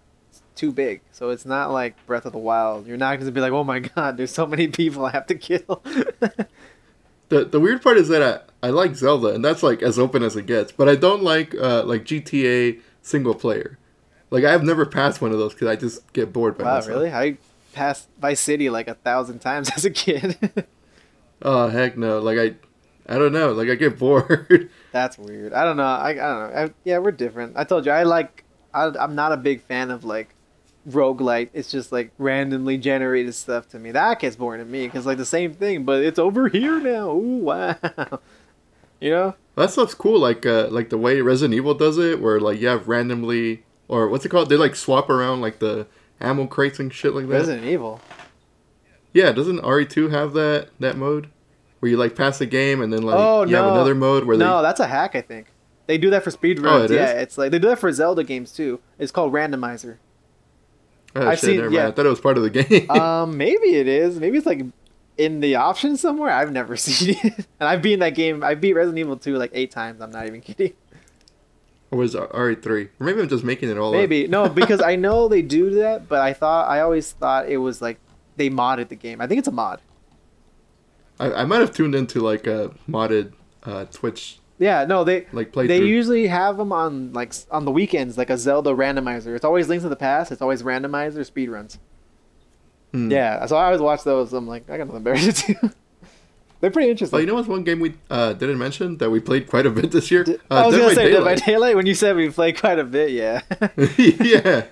too 0.55 0.71
big, 0.71 1.01
so 1.11 1.29
it's 1.31 1.45
not 1.45 1.71
like 1.71 1.95
Breath 2.05 2.25
of 2.25 2.31
the 2.31 2.37
Wild. 2.39 2.87
You're 2.87 2.95
not 2.97 3.15
going 3.15 3.25
to 3.25 3.31
be 3.31 3.41
like, 3.41 3.51
oh 3.51 3.63
my 3.63 3.79
god, 3.95 4.17
there's 4.17 4.31
so 4.31 4.45
many 4.45 4.67
people 4.67 5.05
I 5.05 5.11
have 5.11 5.27
to 5.27 5.35
kill. 5.35 5.81
The 7.29 7.43
the 7.43 7.59
weird 7.59 7.81
part 7.81 7.97
is 7.97 8.07
that 8.09 8.45
I, 8.61 8.67
I 8.67 8.69
like 8.69 8.95
Zelda 8.95 9.29
and 9.29 9.43
that's 9.43 9.63
like 9.63 9.81
as 9.81 9.97
open 9.97 10.21
as 10.21 10.35
it 10.35 10.45
gets, 10.45 10.71
but 10.71 10.87
I 10.87 10.95
don't 10.95 11.23
like 11.23 11.55
uh, 11.55 11.83
like 11.83 12.05
GTA 12.05 12.79
single 13.01 13.33
player. 13.33 13.79
Like 14.29 14.43
I've 14.43 14.63
never 14.63 14.85
passed 14.85 15.21
one 15.21 15.31
of 15.31 15.39
those 15.39 15.53
because 15.53 15.67
I 15.67 15.75
just 15.75 16.13
get 16.13 16.31
bored 16.31 16.55
by 16.55 16.65
Wow, 16.65 16.75
myself. 16.75 16.87
really? 16.95 17.11
I 17.11 17.37
passed 17.73 18.07
Vice 18.21 18.39
City 18.39 18.69
like 18.69 18.87
a 18.87 18.93
thousand 18.93 19.39
times 19.39 19.71
as 19.75 19.85
a 19.85 19.89
kid. 19.89 20.37
Oh 21.41 21.67
heck 21.69 21.97
no! 21.97 22.19
Like 22.19 22.37
I, 22.37 22.53
I 23.07 23.17
don't 23.17 23.33
know. 23.33 23.51
Like 23.51 23.69
I 23.69 23.75
get 23.75 23.99
bored. 23.99 24.69
That's 24.91 25.17
weird. 25.17 25.53
I 25.53 25.63
don't 25.63 25.77
know. 25.77 25.83
I, 25.83 26.09
I 26.09 26.13
don't 26.13 26.19
know. 26.53 26.59
I, 26.59 26.69
yeah, 26.83 26.97
we're 26.97 27.11
different. 27.11 27.55
I 27.55 27.63
told 27.63 27.85
you 27.85 27.91
I 27.91 28.03
like. 28.03 28.43
I, 28.73 28.91
I'm 28.99 29.15
not 29.15 29.31
a 29.31 29.37
big 29.37 29.61
fan 29.61 29.91
of 29.91 30.03
like 30.03 30.35
roguelite. 30.89 31.49
It's 31.53 31.71
just 31.71 31.91
like 31.91 32.11
randomly 32.17 32.77
generated 32.77 33.35
stuff 33.35 33.69
to 33.69 33.79
me. 33.79 33.91
That 33.91 34.19
gets 34.19 34.35
boring 34.35 34.59
to 34.59 34.65
me 34.65 34.85
because 34.87 35.05
like 35.05 35.17
the 35.17 35.25
same 35.25 35.53
thing, 35.53 35.83
but 35.83 36.03
it's 36.03 36.19
over 36.19 36.49
here 36.49 36.79
now. 36.79 37.11
Ooh 37.11 37.37
wow. 37.43 37.77
You 38.99 39.11
know? 39.11 39.35
that 39.55 39.71
stuff's 39.71 39.93
cool. 39.93 40.19
Like 40.19 40.45
uh, 40.45 40.67
like 40.69 40.89
the 40.89 40.97
way 40.97 41.21
Resident 41.21 41.53
Evil 41.53 41.73
does 41.73 41.97
it, 41.97 42.21
where 42.21 42.39
like 42.39 42.59
you 42.59 42.67
have 42.67 42.87
randomly 42.87 43.63
or 43.87 44.07
what's 44.09 44.25
it 44.25 44.29
called? 44.29 44.49
They 44.49 44.57
like 44.57 44.75
swap 44.75 45.09
around 45.09 45.41
like 45.41 45.59
the 45.59 45.87
ammo 46.19 46.47
crates 46.47 46.79
and 46.79 46.93
shit 46.93 47.13
like 47.13 47.27
that. 47.27 47.33
Resident 47.33 47.65
Evil. 47.65 48.01
Yeah, 49.13 49.31
doesn't 49.31 49.61
RE2 49.61 50.11
have 50.11 50.33
that 50.33 50.69
that 50.79 50.97
mode 50.97 51.29
where 51.85 51.91
you 51.91 51.97
like 51.97 52.15
pass 52.15 52.41
a 52.41 52.47
game 52.47 52.81
and 52.81 52.91
then 52.91 53.03
like 53.03 53.15
Oh, 53.15 53.43
you 53.45 53.55
have 53.55 53.65
another 53.67 53.93
mode 53.93 54.23
where 54.25 54.35
they 54.37 54.43
no, 54.43 54.57
they 54.57 54.63
that's 54.63 54.79
a 54.79 54.87
hack. 54.87 55.15
I 55.15 55.21
think 55.21 55.45
they 55.85 55.99
do 55.99 56.09
that 56.09 56.23
for 56.23 56.31
speedruns. 56.31 56.65
Oh, 56.65 56.83
it 56.85 56.89
yeah, 56.91 57.11
is? 57.11 57.21
it's 57.21 57.37
like 57.37 57.51
they 57.51 57.59
do 57.59 57.67
that 57.67 57.77
for 57.77 57.91
Zelda 57.91 58.23
games 58.23 58.51
too. 58.51 58.79
It's 58.97 59.11
called 59.11 59.31
randomizer. 59.31 59.97
oh, 61.15 61.27
I've 61.27 61.37
shit, 61.37 61.45
seen- 61.49 61.55
never 61.57 61.69
mind. 61.69 61.73
yeah. 61.75 61.87
I 61.87 61.91
thought 61.91 62.07
it 62.07 62.09
was 62.09 62.19
part 62.21 62.37
of 62.37 62.43
the 62.43 62.49
game. 62.63 62.89
um, 62.89 63.37
maybe 63.37 63.75
it 63.75 63.87
is. 63.87 64.19
Maybe 64.19 64.37
it's 64.37 64.47
like 64.47 64.63
in 65.19 65.41
the 65.41 65.53
options 65.55 66.01
somewhere. 66.01 66.31
I've 66.31 66.51
never 66.51 66.75
seen 66.87 67.17
it, 67.23 67.45
and 67.59 67.69
I've 67.69 67.83
beaten 67.83 67.99
that 67.99 68.15
game. 68.15 68.43
I 68.43 68.55
beat 68.55 68.73
Resident 68.73 68.97
Evil 68.97 69.15
2 69.15 69.35
like 69.37 69.51
eight 69.53 69.69
times. 69.69 70.01
I'm 70.01 70.09
not 70.11 70.25
even 70.25 70.41
kidding. 70.49 70.73
or 71.91 71.99
was 71.99 72.15
it 72.15 72.21
RE3? 72.31 72.89
Or 72.99 73.05
maybe 73.05 73.21
I'm 73.21 73.29
just 73.29 73.43
making 73.43 73.69
it 73.69 73.77
all 73.77 73.89
up. 73.93 73.95
Maybe 73.99 74.27
no, 74.27 74.49
because 74.49 74.81
I 74.81 74.95
know 74.95 75.27
they 75.27 75.43
do 75.43 75.69
that, 75.75 76.09
but 76.09 76.21
I 76.21 76.33
thought 76.33 76.67
I 76.67 76.79
always 76.81 77.11
thought 77.11 77.47
it 77.47 77.57
was 77.57 77.79
like 77.79 77.99
they 78.37 78.49
modded 78.49 78.89
the 78.89 78.95
game. 78.95 79.21
I 79.21 79.27
think 79.27 79.37
it's 79.39 79.47
a 79.47 79.51
mod. 79.51 79.81
I, 81.19 81.31
I 81.31 81.45
might 81.45 81.59
have 81.61 81.73
tuned 81.73 81.95
into 81.95 82.19
like 82.19 82.47
a 82.47 82.71
modded 82.89 83.33
uh, 83.63 83.85
Twitch 83.85 84.39
Yeah, 84.59 84.85
no, 84.85 85.03
they 85.03 85.27
like 85.31 85.51
play. 85.51 85.67
they 85.67 85.83
usually 85.83 86.27
have 86.27 86.57
them 86.57 86.71
on 86.71 87.13
like 87.13 87.33
on 87.51 87.65
the 87.65 87.71
weekends, 87.71 88.17
like 88.17 88.29
a 88.29 88.37
Zelda 88.37 88.71
randomizer. 88.71 89.35
It's 89.35 89.45
always 89.45 89.67
Links 89.69 89.83
to 89.83 89.89
the 89.89 89.95
Past. 89.95 90.31
It's 90.31 90.41
always 90.41 90.63
randomizer 90.63 91.19
speedruns. 91.29 91.77
Hmm. 92.91 93.11
Yeah, 93.11 93.45
so 93.45 93.57
I 93.57 93.65
always 93.65 93.81
watch 93.81 94.03
those. 94.03 94.31
I'm 94.33 94.47
like, 94.47 94.69
I 94.69 94.77
got 94.77 94.87
nothing 94.87 95.03
better 95.03 95.31
to 95.31 95.53
do. 95.53 95.71
They're 96.61 96.71
pretty 96.71 96.89
interesting. 96.89 97.17
But 97.17 97.21
you 97.21 97.27
know 97.27 97.35
what's 97.35 97.47
one 97.47 97.63
game 97.63 97.79
we 97.79 97.95
uh, 98.09 98.33
didn't 98.33 98.57
mention 98.57 98.97
that 98.97 99.09
we 99.09 99.19
played 99.19 99.47
quite 99.47 99.65
a 99.65 99.69
bit 99.69 99.91
this 99.91 100.09
year? 100.09 100.25
Uh, 100.49 100.55
I 100.55 100.65
was 100.65 100.75
Dead 100.75 100.81
gonna 100.81 100.89
by 100.89 100.95
say 100.95 101.11
Dead 101.11 101.19
by 101.19 101.35
Daylight. 101.35 101.45
Daylight 101.45 101.75
when 101.75 101.85
you 101.85 101.93
said 101.93 102.15
we 102.15 102.29
played 102.29 102.59
quite 102.59 102.79
a 102.79 102.83
bit. 102.83 103.11
Yeah. 103.11 103.41
yeah, 103.97 104.65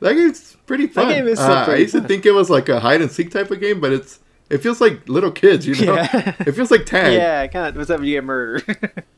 that 0.00 0.14
game's 0.14 0.56
pretty 0.66 0.86
fun. 0.86 1.08
game 1.08 1.26
is 1.26 1.38
so 1.38 1.46
uh, 1.46 1.66
I 1.68 1.76
used 1.76 1.94
to 1.94 2.02
think 2.02 2.26
it 2.26 2.32
was 2.32 2.50
like 2.50 2.68
a 2.68 2.80
hide 2.80 3.00
and 3.00 3.10
seek 3.10 3.30
type 3.30 3.50
of 3.50 3.58
game, 3.60 3.80
but 3.80 3.92
it's 3.92 4.20
it 4.50 4.58
feels 4.58 4.80
like 4.80 5.08
little 5.08 5.30
kids, 5.30 5.66
you 5.66 5.74
know. 5.86 5.94
Yeah. 6.12 6.34
It 6.40 6.52
feels 6.52 6.70
like 6.70 6.84
tag. 6.86 7.12
yeah, 7.14 7.46
kind 7.46 7.68
of. 7.68 7.76
What's 7.76 7.90
up 7.90 8.00
when 8.00 8.08
you 8.08 8.16
get 8.16 8.24
murdered? 8.24 9.04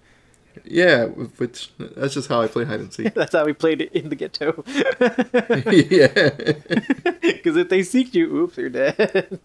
Yeah, 0.64 1.06
which 1.06 1.70
that's 1.78 2.14
just 2.14 2.28
how 2.28 2.40
I 2.40 2.46
play 2.46 2.64
hide 2.64 2.78
and 2.80 2.92
seek. 2.92 3.12
That's 3.14 3.32
how 3.32 3.44
we 3.44 3.52
played 3.52 3.80
it 3.80 3.92
in 3.92 4.10
the 4.10 4.14
ghetto. 4.14 4.62
yeah. 5.70 6.30
Because 7.20 7.56
if 7.56 7.68
they 7.68 7.82
seek 7.82 8.14
you, 8.14 8.32
oops, 8.36 8.56
you're 8.56 8.68
dead. 8.70 9.40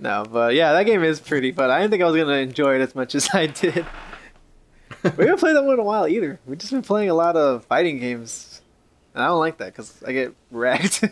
no, 0.00 0.24
but 0.30 0.54
yeah, 0.54 0.72
that 0.72 0.84
game 0.84 1.04
is 1.04 1.20
pretty 1.20 1.52
fun. 1.52 1.70
I 1.70 1.78
didn't 1.80 1.92
think 1.92 2.02
I 2.02 2.06
was 2.06 2.16
gonna 2.16 2.38
enjoy 2.38 2.74
it 2.74 2.80
as 2.80 2.94
much 2.94 3.14
as 3.14 3.28
I 3.32 3.46
did. 3.46 3.86
We 5.02 5.24
haven't 5.26 5.38
played 5.38 5.54
that 5.56 5.64
one 5.64 5.74
in 5.74 5.80
a 5.80 5.84
while 5.84 6.08
either. 6.08 6.40
We've 6.46 6.58
just 6.58 6.72
been 6.72 6.82
playing 6.82 7.10
a 7.10 7.14
lot 7.14 7.36
of 7.36 7.64
fighting 7.66 7.98
games, 8.00 8.62
and 9.14 9.22
I 9.22 9.28
don't 9.28 9.38
like 9.40 9.58
that 9.58 9.66
because 9.66 10.02
I 10.04 10.12
get 10.12 10.34
wrecked. 10.50 11.04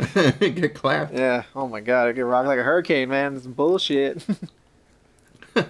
Get 0.38 0.74
clapped. 0.74 1.12
yeah. 1.14 1.44
Oh 1.54 1.66
my 1.68 1.80
god, 1.80 2.08
I 2.08 2.12
get 2.12 2.22
rocked 2.22 2.48
like 2.48 2.58
a 2.58 2.62
hurricane, 2.62 3.08
man. 3.08 3.36
It's 3.36 3.46
bullshit. 3.46 4.24
All 5.56 5.64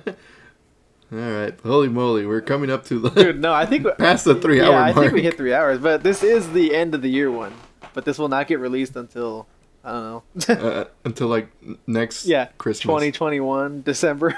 right, 1.13 1.59
holy 1.65 1.89
moly, 1.89 2.25
we're 2.25 2.41
coming 2.41 2.71
up 2.71 2.85
to 2.87 3.01
the 3.01 3.11
Dude, 3.11 3.41
no, 3.41 3.53
I 3.53 3.67
think 3.67 3.85
past 3.99 4.25
the 4.25 4.37
three 4.37 4.59
yeah, 4.59 4.69
hour 4.69 4.75
I 4.77 4.93
mark. 4.93 4.97
think 5.07 5.13
we 5.13 5.23
hit 5.23 5.37
three 5.37 5.53
hours, 5.53 5.81
but 5.81 6.05
this 6.05 6.23
is 6.23 6.53
the 6.53 6.73
end 6.75 6.95
of 6.95 7.03
the 7.03 7.09
year 7.11 7.31
one. 7.33 7.53
But 7.95 8.05
this 8.05 8.17
will 8.19 8.29
not 8.29 8.47
get 8.47 8.61
released 8.61 8.95
until 8.95 9.49
I 9.83 9.91
don't 9.93 10.49
know. 10.49 10.55
uh, 10.55 10.85
until 11.05 11.27
like 11.27 11.49
next 11.89 12.27
yeah, 12.27 12.47
Christmas. 12.59 12.83
2021 12.85 13.83
December. 13.83 14.37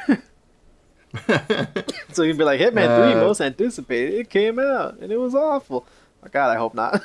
so 2.12 2.22
you'd 2.22 2.38
be 2.38 2.44
like, 2.44 2.58
Hitman 2.58 2.86
Three 2.96 3.20
Uh, 3.20 3.24
most 3.24 3.42
anticipated. 3.42 4.14
It 4.20 4.30
came 4.30 4.58
out 4.58 4.98
and 5.00 5.12
it 5.12 5.18
was 5.18 5.34
awful. 5.34 5.86
Oh 6.24 6.28
God, 6.30 6.48
I 6.48 6.56
hope 6.58 6.72
not. 6.74 7.04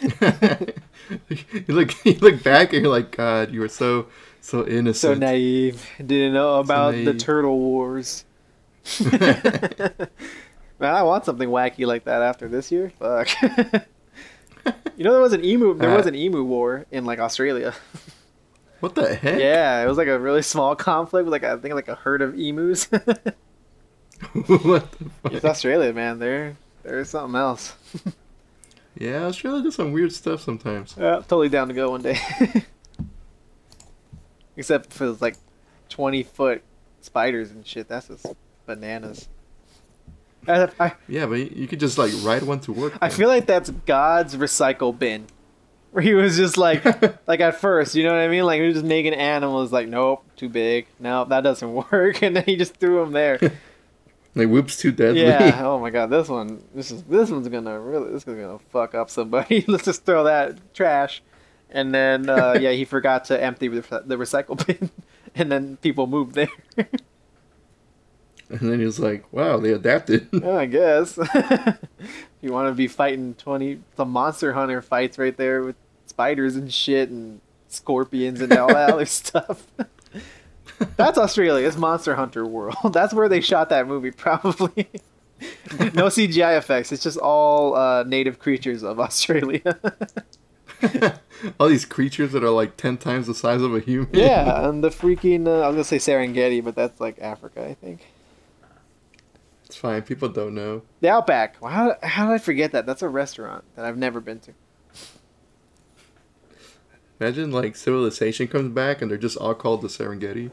you 1.28 1.64
look 1.68 2.04
you 2.04 2.14
look 2.14 2.42
back 2.42 2.72
and 2.72 2.82
you're 2.82 2.92
like, 2.92 3.16
God, 3.16 3.52
you 3.52 3.60
were 3.60 3.68
so 3.68 4.06
so 4.40 4.66
innocent, 4.66 5.16
so 5.16 5.18
naive. 5.18 5.86
Didn't 5.98 6.34
know 6.34 6.56
about 6.60 6.94
the. 6.94 7.14
Turtle 7.14 7.58
Wars. 7.58 8.24
Man, 10.78 10.94
I 10.94 11.02
want 11.02 11.24
something 11.24 11.48
wacky 11.48 11.86
like 11.86 12.04
that 12.04 12.22
after 12.22 12.48
this 12.48 12.70
year. 12.70 12.92
Fuck. 12.98 13.28
you 14.96 15.04
know 15.04 15.12
there 15.12 15.22
was 15.22 15.32
an 15.32 15.44
emu. 15.44 15.74
There 15.74 15.94
was 15.96 16.06
Uh, 16.06 16.10
an 16.10 16.14
emu 16.14 16.42
war 16.44 16.86
in 16.90 17.04
like 17.06 17.18
Australia. 17.18 17.74
what 18.80 18.94
the 18.94 19.14
heck? 19.14 19.38
Yeah, 19.40 19.82
it 19.82 19.88
was 19.88 19.96
like 19.98 20.08
a 20.08 20.18
really 20.18 20.42
small 20.42 20.76
conflict 20.76 21.24
with 21.24 21.32
like 21.32 21.44
I 21.44 21.56
think 21.56 21.74
like 21.74 21.88
a 21.88 21.94
herd 21.94 22.22
of 22.22 22.38
emus. 22.38 22.84
what 22.84 23.24
the 24.92 25.00
it's? 25.32 25.44
Australia, 25.44 25.92
man. 25.92 26.18
They're 26.18 26.56
they're 26.82 27.04
something 27.04 27.38
else. 27.40 27.74
Yeah, 28.98 29.24
Australia 29.24 29.62
does 29.62 29.74
some 29.74 29.92
weird 29.92 30.12
stuff 30.12 30.40
sometimes. 30.40 30.94
Yeah, 30.98 31.16
totally 31.16 31.48
down 31.48 31.68
to 31.68 31.74
go 31.74 31.90
one 31.90 32.02
day. 32.02 32.18
Except 34.56 34.92
for 34.92 35.06
those, 35.06 35.20
like 35.20 35.36
twenty 35.88 36.22
foot 36.22 36.62
spiders 37.00 37.50
and 37.50 37.66
shit. 37.66 37.88
That's 37.88 38.08
just 38.08 38.26
bananas. 38.64 39.28
I, 40.48 40.68
I, 40.78 40.92
Yeah, 41.08 41.26
but 41.26 41.52
you 41.52 41.66
could 41.66 41.80
just 41.80 41.98
like 41.98 42.12
ride 42.22 42.42
one 42.42 42.60
to 42.60 42.72
work. 42.72 42.96
I 43.00 43.08
feel 43.08 43.28
like 43.28 43.46
that's 43.46 43.70
God's 43.70 44.36
recycle 44.36 44.96
bin. 44.96 45.26
Where 45.92 46.02
he 46.02 46.14
was 46.14 46.36
just 46.36 46.56
like 46.56 46.84
like 47.28 47.40
at 47.40 47.60
first, 47.60 47.94
you 47.94 48.04
know 48.04 48.10
what 48.10 48.20
I 48.20 48.28
mean? 48.28 48.44
Like 48.44 48.60
he 48.60 48.66
was 48.66 48.76
just 48.76 48.86
making 48.86 49.14
animals 49.14 49.72
like, 49.72 49.88
nope, 49.88 50.24
too 50.36 50.48
big. 50.48 50.86
No, 50.98 51.24
that 51.24 51.42
doesn't 51.42 51.72
work. 51.90 52.22
And 52.22 52.36
then 52.36 52.44
he 52.44 52.56
just 52.56 52.76
threw 52.76 53.00
them 53.00 53.12
there. 53.12 53.38
Like 54.36 54.48
whoops 54.48 54.76
too 54.76 54.92
deadly. 54.92 55.22
Yeah. 55.22 55.62
Oh 55.66 55.80
my 55.80 55.90
god, 55.90 56.10
this 56.10 56.28
one, 56.28 56.62
this 56.74 56.90
is 56.90 57.02
this 57.04 57.30
one's 57.30 57.48
gonna 57.48 57.80
really, 57.80 58.12
this 58.12 58.18
is 58.18 58.24
gonna 58.24 58.58
fuck 58.70 58.94
up 58.94 59.10
somebody. 59.10 59.64
Let's 59.68 59.84
just 59.84 60.04
throw 60.04 60.24
that 60.24 60.74
trash. 60.74 61.22
And 61.70 61.92
then 61.94 62.28
uh, 62.28 62.56
yeah, 62.60 62.70
he 62.70 62.84
forgot 62.84 63.24
to 63.26 63.42
empty 63.42 63.68
the, 63.68 63.80
the 64.04 64.16
recycle 64.16 64.64
bin, 64.64 64.90
and 65.34 65.50
then 65.50 65.78
people 65.78 66.06
moved 66.06 66.34
there. 66.34 66.48
And 68.48 68.60
then 68.60 68.78
he 68.78 68.84
was 68.84 69.00
like, 69.00 69.24
"Wow, 69.32 69.58
they 69.58 69.72
adapted." 69.72 70.28
yeah, 70.32 70.56
I 70.56 70.66
guess. 70.66 71.18
you 72.40 72.52
want 72.52 72.68
to 72.68 72.74
be 72.74 72.86
fighting 72.86 73.34
twenty 73.34 73.80
the 73.96 74.04
monster 74.04 74.52
hunter 74.52 74.80
fights 74.82 75.18
right 75.18 75.36
there 75.36 75.62
with 75.62 75.74
spiders 76.04 76.54
and 76.54 76.72
shit 76.72 77.08
and 77.10 77.40
scorpions 77.68 78.40
and 78.40 78.52
all 78.52 78.68
that 78.68 78.90
other 78.90 79.06
stuff. 79.06 79.66
That's 80.96 81.18
Australia. 81.18 81.66
It's 81.66 81.76
Monster 81.76 82.14
Hunter 82.14 82.46
World. 82.46 82.76
That's 82.92 83.14
where 83.14 83.28
they 83.28 83.40
shot 83.40 83.68
that 83.70 83.86
movie, 83.88 84.10
probably. 84.10 84.88
no 85.94 86.06
CGI 86.06 86.56
effects. 86.58 86.92
It's 86.92 87.02
just 87.02 87.18
all 87.18 87.74
uh, 87.74 88.02
native 88.04 88.38
creatures 88.38 88.82
of 88.82 88.98
Australia. 89.00 89.78
All 91.58 91.68
these 91.68 91.86
creatures 91.86 92.32
that 92.32 92.44
are 92.44 92.50
like 92.50 92.76
ten 92.76 92.98
times 92.98 93.26
the 93.26 93.34
size 93.34 93.62
of 93.62 93.74
a 93.74 93.80
human. 93.80 94.10
yeah, 94.12 94.68
and 94.68 94.84
the 94.84 94.90
freaking 94.90 95.46
uh, 95.46 95.60
I 95.60 95.68
was 95.68 95.74
gonna 95.74 95.84
say 95.84 95.96
Serengeti, 95.96 96.62
but 96.62 96.74
that's 96.74 97.00
like 97.00 97.18
Africa, 97.18 97.64
I 97.66 97.72
think. 97.74 98.00
it's 99.64 99.76
fine. 99.76 100.02
People 100.02 100.28
don't 100.28 100.54
know. 100.54 100.82
The 101.00 101.08
Outback. 101.08 101.60
Wow, 101.62 101.70
how, 101.70 101.96
how 102.02 102.26
did 102.26 102.34
I 102.34 102.38
forget 102.38 102.72
that? 102.72 102.84
That's 102.84 103.00
a 103.00 103.08
restaurant 103.08 103.64
that 103.74 103.86
I've 103.86 103.96
never 103.96 104.20
been 104.20 104.38
to. 104.40 104.52
Imagine 107.20 107.50
like 107.52 107.76
civilization 107.76 108.46
comes 108.46 108.72
back 108.74 109.00
and 109.00 109.10
they're 109.10 109.16
just 109.16 109.38
all 109.38 109.54
called 109.54 109.80
the 109.80 109.88
Serengeti. 109.88 110.50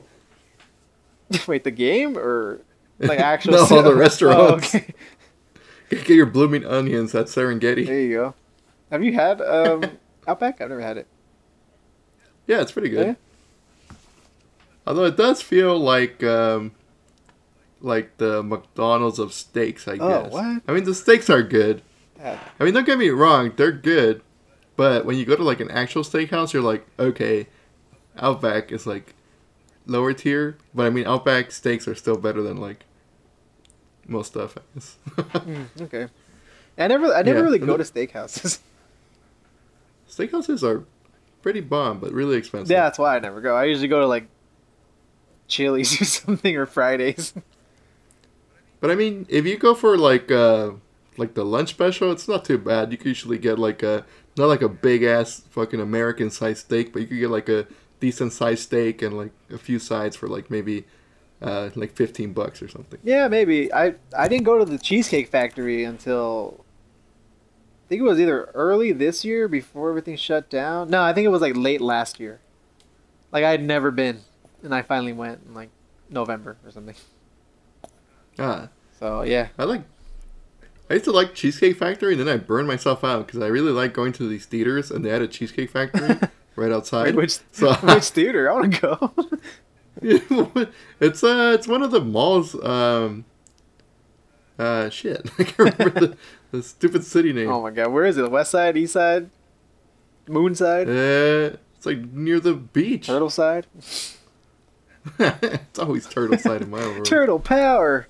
Wait, 1.48 1.64
the 1.64 1.72
game 1.72 2.18
or 2.18 2.62
like 3.00 3.20
actual? 3.34 3.54
No, 3.54 3.60
all 3.62 3.84
the 3.84 3.90
Oh, 3.92 3.96
restaurants. 3.96 4.74
okay. 4.76 4.94
Get 5.90 6.08
your 6.10 6.26
blooming 6.26 6.66
onions 6.66 7.14
at 7.14 7.28
Serengeti. 7.28 7.86
There 7.86 8.00
you 8.00 8.14
go. 8.16 8.34
Have 8.92 9.04
you 9.04 9.14
had 9.14 9.42
um, 9.42 9.84
Outback? 10.28 10.60
I've 10.62 10.70
never 10.70 10.82
had 10.82 10.98
it. 10.98 11.08
Yeah, 12.48 12.62
it's 12.62 12.72
pretty 12.72 12.90
good. 12.90 13.08
Yeah? 13.08 13.96
Although 14.88 15.06
it 15.06 15.16
does 15.18 15.42
feel 15.42 15.78
like 15.80 16.24
um, 16.24 16.72
like 17.80 18.18
the 18.18 18.44
McDonald's 18.44 19.20
of 19.20 19.34
steaks, 19.34 19.88
I 19.88 19.94
Oh, 20.00 20.24
guess. 20.24 20.32
what? 20.32 20.62
I 20.68 20.72
mean, 20.74 20.84
the 20.84 20.96
steaks 20.96 21.30
are 21.30 21.44
good. 21.44 21.82
Yeah. 22.18 22.40
I 22.60 22.64
mean, 22.64 22.74
don't 22.74 22.86
get 22.86 22.98
me 22.98 23.10
wrong, 23.10 23.54
they're 23.56 23.72
good. 23.72 24.22
But 24.76 25.06
when 25.06 25.18
you 25.18 25.26
go 25.26 25.36
to 25.36 25.44
like 25.44 25.60
an 25.60 25.70
actual 25.70 26.04
steakhouse, 26.04 26.54
you're 26.54 26.64
like, 26.64 26.86
okay, 26.98 27.48
Outback 28.18 28.72
is 28.72 28.88
like 28.88 29.14
lower 29.86 30.14
tier. 30.14 30.58
But 30.74 30.86
I 30.86 30.90
mean, 30.90 31.06
Outback 31.08 31.52
steaks 31.52 31.88
are 31.88 31.96
still 31.96 32.18
better 32.18 32.42
than 32.42 32.58
like 32.58 32.86
most 34.08 34.28
stuff. 34.28 34.58
I 34.58 34.62
guess. 34.74 34.98
Mm, 35.44 35.66
okay. 35.82 36.08
I 36.78 36.88
never, 36.88 37.14
I 37.14 37.22
never 37.22 37.40
Yeah. 37.40 37.44
really 37.46 37.60
go 37.60 37.78
to 37.78 37.84
steakhouses. 37.84 38.60
Steakhouses 40.10 40.64
are 40.64 40.86
pretty 41.42 41.62
bomb, 41.62 42.00
but 42.00 42.12
really 42.12 42.38
expensive. 42.38 42.72
yeah, 42.72 42.84
that's 42.84 43.00
why 43.00 43.16
I 43.16 43.20
never 43.20 43.42
go. 43.42 43.56
I 43.56 43.66
usually 43.66 43.88
go 43.88 44.00
to 44.00 44.08
like 44.08 44.28
Chili's 45.48 46.00
or 46.02 46.06
something 46.06 46.56
or 46.56 46.66
Fridays. 46.66 47.34
But 48.80 48.92
I 48.92 48.96
mean, 48.96 49.26
if 49.30 49.46
you 49.46 49.58
go 49.58 49.74
for 49.76 49.98
like 49.98 50.32
uh 50.32 50.72
like 51.18 51.34
the 51.36 51.46
lunch 51.46 51.70
special, 51.70 52.12
it's 52.12 52.28
not 52.28 52.46
too 52.46 52.58
bad. 52.58 52.92
You 52.92 52.98
can 52.98 53.08
usually 53.10 53.38
get 53.38 53.58
like 53.60 53.82
a 53.84 54.06
not 54.38 54.48
like 54.48 54.62
a 54.62 54.70
big 54.70 55.04
ass 55.04 55.42
fucking 55.52 55.80
American 55.80 56.30
sized 56.30 56.60
steak, 56.66 56.92
but 56.94 57.02
you 57.02 57.08
could 57.08 57.20
get 57.20 57.30
like 57.30 57.50
a 57.50 57.68
decent 58.04 58.34
sized 58.34 58.64
steak 58.64 59.02
and 59.02 59.16
like 59.16 59.32
a 59.50 59.58
few 59.58 59.80
sides 59.80 60.18
for 60.18 60.28
like 60.28 60.52
maybe 60.52 60.84
uh 61.42 61.70
like 61.76 61.96
fifteen 61.96 62.34
bucks 62.34 62.62
or 62.62 62.68
something. 62.68 63.00
Yeah, 63.02 63.30
maybe. 63.30 63.72
I 63.74 63.96
I 64.18 64.28
didn't 64.28 64.44
go 64.44 64.60
to 64.60 64.66
the 64.66 64.78
Cheesecake 64.78 65.30
Factory 65.30 65.86
until 65.86 66.66
I 67.86 67.86
think 67.88 68.02
it 68.02 68.04
was 68.04 68.20
either 68.20 68.52
early 68.54 68.92
this 68.92 69.24
year 69.24 69.48
before 69.48 69.88
everything 69.90 70.18
shut 70.18 70.50
down. 70.50 70.90
No, 70.90 71.02
I 71.02 71.14
think 71.14 71.24
it 71.24 71.30
was 71.30 71.42
like 71.42 71.56
late 71.56 71.80
last 71.80 72.20
year. 72.20 72.42
Like 73.32 73.46
I 73.46 73.52
had 73.52 73.64
never 73.64 73.90
been, 73.90 74.20
and 74.64 74.76
I 74.76 74.82
finally 74.82 75.14
went 75.14 75.40
in 75.48 75.54
like 75.54 75.70
November 76.10 76.58
or 76.66 76.72
something. 76.72 76.96
Ah, 78.38 78.68
So 79.00 79.22
yeah, 79.24 79.48
I 79.58 79.64
like. 79.64 79.84
I 80.90 80.96
used 80.96 81.06
to 81.06 81.12
like 81.12 81.34
Cheesecake 81.34 81.78
Factory, 81.78 82.14
and 82.14 82.20
then 82.20 82.28
I 82.28 82.36
burned 82.38 82.68
myself 82.68 83.04
out 83.06 83.28
because 83.28 83.42
I 83.42 83.48
really 83.48 83.72
like 83.72 83.94
going 83.94 84.12
to 84.14 84.28
these 84.28 84.46
theaters, 84.46 84.92
and 84.92 85.06
they 85.06 85.10
had 85.10 85.22
a 85.22 85.28
Cheesecake 85.28 85.70
Factory 85.72 86.18
right 86.56 86.72
outside. 86.72 87.16
which 87.16 87.40
So 87.52 87.74
which 87.82 88.10
theater? 88.10 88.50
I 88.50 88.54
want 88.54 88.74
to 88.74 88.82
go. 88.82 89.14
it's 91.00 91.24
uh, 91.24 91.52
it's 91.58 91.68
one 91.68 91.82
of 91.84 91.92
the 91.92 92.02
malls. 92.02 92.56
Um, 92.64 93.26
uh, 94.60 94.90
shit, 94.90 95.30
I 95.40 95.44
can't 95.44 95.58
remember 95.60 96.00
the, 96.00 96.18
the 96.52 96.64
stupid 96.64 97.04
city 97.04 97.34
name. 97.34 97.50
oh 97.50 97.62
my 97.62 97.72
god, 97.72 97.92
where 97.92 98.06
is 98.06 98.18
it? 98.18 98.30
West 98.30 98.52
Side, 98.52 98.76
East 98.78 98.94
Side, 98.94 99.30
Moon 100.28 100.56
Side, 100.56 100.88
Uh, 100.88 101.58
it's 101.76 101.86
like 101.86 102.00
near 102.12 102.40
the 102.40 102.54
beach. 102.54 103.08
Turtle 103.08 103.30
Side, 103.30 103.68
it's 105.20 105.80
always 105.80 106.08
turtle 106.08 106.38
side 106.38 106.62
in 106.62 106.70
my 106.70 106.80
world. 106.80 107.06
Turtle 107.06 107.40
Power. 107.40 108.08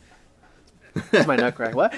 That's 1.12 1.26
my 1.28 1.36
nutcrack. 1.36 1.74
What? 1.76 1.92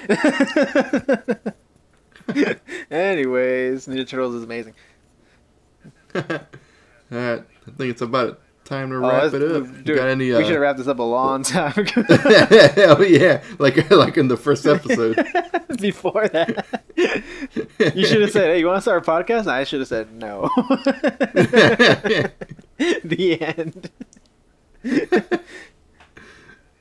Anyways, 2.89 3.87
Ninja 3.87 4.07
Turtles 4.07 4.35
is 4.35 4.43
amazing. 4.43 4.73
Alright, 7.11 7.43
I 7.67 7.71
think 7.77 7.91
it's 7.91 8.01
about 8.01 8.39
time 8.63 8.89
to 8.89 8.95
Oh, 8.97 9.01
wrap 9.01 9.33
it 9.33 9.41
up. 9.51 9.83
dude, 9.83 9.97
got 9.97 10.07
any? 10.07 10.31
Uh... 10.31 10.37
We 10.39 10.43
should 10.43 10.53
have 10.53 10.61
wrapped 10.61 10.79
this 10.79 10.87
up 10.87 10.99
a 10.99 11.03
long 11.03 11.43
time 11.43 11.73
ago. 11.77 12.01
Hell 12.75 13.03
yeah! 13.07 13.43
Like 13.59 13.89
like 13.91 14.17
in 14.17 14.27
the 14.27 14.37
first 14.37 14.65
episode. 14.65 15.15
Before 15.79 16.27
that, 16.29 16.65
you 16.95 18.05
should 18.05 18.21
have 18.21 18.31
said, 18.31 18.45
"Hey, 18.47 18.59
you 18.59 18.65
want 18.67 18.77
to 18.77 18.81
start 18.81 19.07
a 19.07 19.11
podcast?" 19.11 19.41
And 19.41 19.51
I 19.51 19.65
should 19.65 19.81
have 19.81 19.89
said, 19.89 20.13
"No." 20.13 20.49
the 22.77 23.37
end. 23.41 23.89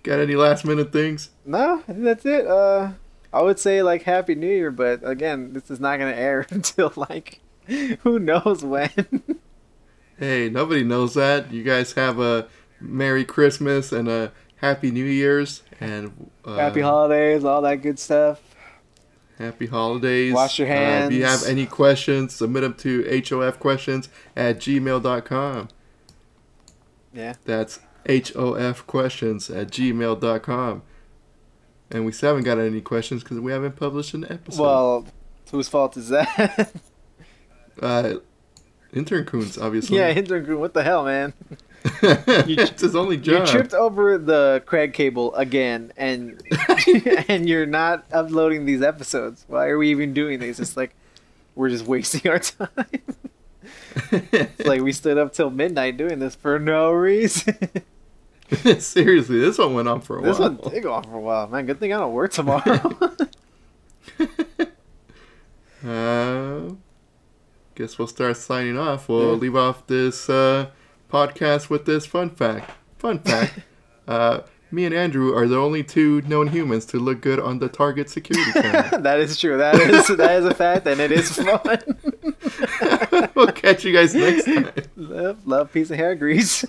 got 0.03 0.21
any 0.21 0.35
last 0.37 0.65
minute 0.65 0.93
things? 0.93 1.31
No, 1.45 1.83
that's 1.89 2.25
it. 2.25 2.47
Uh, 2.47 2.93
I 3.33 3.43
would 3.43 3.59
say 3.59 3.83
like 3.83 4.03
Happy 4.03 4.35
New 4.35 4.47
Year, 4.47 4.71
but 4.71 5.01
again, 5.07 5.53
this 5.53 5.71
is 5.71 5.81
not 5.81 5.99
gonna 5.99 6.13
air 6.13 6.47
until 6.51 6.93
like 6.97 7.41
who 8.03 8.19
knows 8.19 8.65
when. 8.65 9.23
Hey, 10.19 10.49
nobody 10.49 10.85
knows 10.85 11.15
that. 11.15 11.53
You 11.53 11.63
guys 11.63 11.93
have 11.95 12.21
a 12.21 12.49
Merry 12.81 13.25
Christmas 13.25 13.93
and 13.93 14.09
a 14.09 14.33
Happy 14.57 14.91
New 14.91 15.05
Year's 15.05 15.63
and 15.81 16.31
uh, 16.45 16.57
Happy 16.57 16.81
holidays, 16.81 17.45
all 17.45 17.63
that 17.63 17.83
good 17.83 17.99
stuff. 17.99 18.41
Happy 19.39 19.67
holidays. 19.67 20.33
Wash 20.33 20.59
your 20.59 20.69
Uh, 20.73 21.07
if 21.07 21.13
you 21.13 21.25
have 21.25 21.45
any 21.45 21.67
questions, 21.67 22.35
submit 22.37 22.63
them 22.63 22.75
to 22.75 23.03
hofquestions 23.03 24.09
at 24.37 24.59
gmail.com. 24.59 25.69
Yeah. 27.13 27.35
That's 27.45 27.81
hofquestions 28.07 29.55
at 29.55 29.69
gmail.com. 29.69 30.83
And 31.91 32.07
we 32.07 32.13
still 32.13 32.31
haven't 32.31 32.45
got 32.45 32.59
any 32.59 32.81
questions 32.81 33.23
because 33.23 33.41
we 33.41 33.53
haven't 33.53 33.77
published 33.77 34.15
an 34.15 34.25
episode. 34.31 34.63
Well, 34.63 35.07
whose 35.51 35.69
fault 35.69 35.97
is 35.97 36.09
that? 36.09 36.73
uh, 37.83 38.15
intern 38.93 39.25
Kuns, 39.25 39.61
obviously. 39.61 39.99
yeah, 39.99 40.11
intern 40.11 40.45
crew. 40.45 40.59
What 40.59 40.75
the 40.75 40.83
hell, 40.83 41.05
man? 41.05 41.33
it's 42.03 42.81
his 42.81 42.97
only 42.97 43.17
job. 43.19 43.47
You 43.47 43.53
tripped 43.53 43.75
over 43.75 44.17
the 44.17 44.63
Craig 44.65 44.95
cable 44.95 45.35
again, 45.35 45.93
and 45.97 46.43
and 47.29 47.47
you're 47.49 47.67
not 47.67 48.07
uploading 48.13 48.65
these 48.65 48.81
episodes. 48.81 49.45
Why 49.49 49.69
are 49.69 49.77
we 49.77 49.91
even 49.91 50.15
doing 50.15 50.41
these? 50.41 50.59
It's 50.61 50.77
like 50.79 50.95
we're 51.55 51.69
just 51.69 51.87
wasting 51.87 52.31
our 52.31 52.39
time. 52.41 52.69
It's 54.11 54.65
like 54.67 54.81
we 54.81 54.93
stood 54.93 55.19
up 55.19 55.35
till 55.35 55.51
midnight 55.51 55.97
doing 55.99 56.19
this 56.21 56.35
for 56.35 56.59
no 56.59 56.91
reason. 56.91 57.57
Seriously, 58.79 59.39
this 59.41 59.59
one 59.59 59.75
went 59.75 59.89
on 59.89 60.01
for 60.01 60.19
a 60.19 60.23
this 60.23 60.39
while. 60.39 60.53
one 60.53 60.73
did 60.73 60.83
go 60.83 60.93
on 60.95 61.05
for 61.05 61.17
a 61.17 61.21
while, 61.21 61.47
man. 61.49 61.67
Good 61.67 61.81
thing 61.81 61.93
I 61.93 61.99
don't 61.99 62.13
work 62.15 62.33
tomorrow. 62.33 62.97
Uh, 65.87 66.71
guess 67.75 67.99
we'll 67.99 68.09
start 68.09 68.37
signing 68.37 68.79
off. 68.79 69.09
We'll 69.09 69.31
Yeah. 69.33 69.41
leave 69.41 69.57
off 69.57 69.87
this 69.87 70.29
uh, 70.31 70.67
podcast 71.11 71.71
with 71.71 71.85
this 71.87 72.07
fun 72.07 72.31
fact. 72.31 72.71
Fun 72.99 73.19
fact: 73.21 73.61
uh, 74.09 74.41
me 74.71 74.85
and 74.85 74.95
Andrew 74.95 75.35
are 75.37 75.47
the 75.47 75.57
only 75.57 75.83
two 75.85 76.21
known 76.23 76.49
humans 76.49 76.85
to 76.87 76.99
look 76.99 77.21
good 77.21 77.39
on 77.39 77.59
the 77.59 77.69
Target 77.69 78.11
security 78.11 78.53
camera. 78.61 79.01
that 79.03 79.21
is 79.21 79.39
true. 79.39 79.57
That 79.59 79.75
is 79.77 80.09
that 80.17 80.37
is 80.39 80.45
a 80.45 80.55
fact, 80.55 80.87
and 80.87 81.01
it 81.01 81.13
is 81.13 81.31
fun. 81.37 83.31
we'll 83.35 83.53
catch 83.53 83.85
you 83.85 83.93
guys 83.93 84.15
next 84.15 84.45
time. 84.45 84.71
love, 84.97 85.47
love 85.47 85.73
peace 85.73 85.91
of 85.91 85.97
hair 85.97 86.15
grease. 86.15 86.65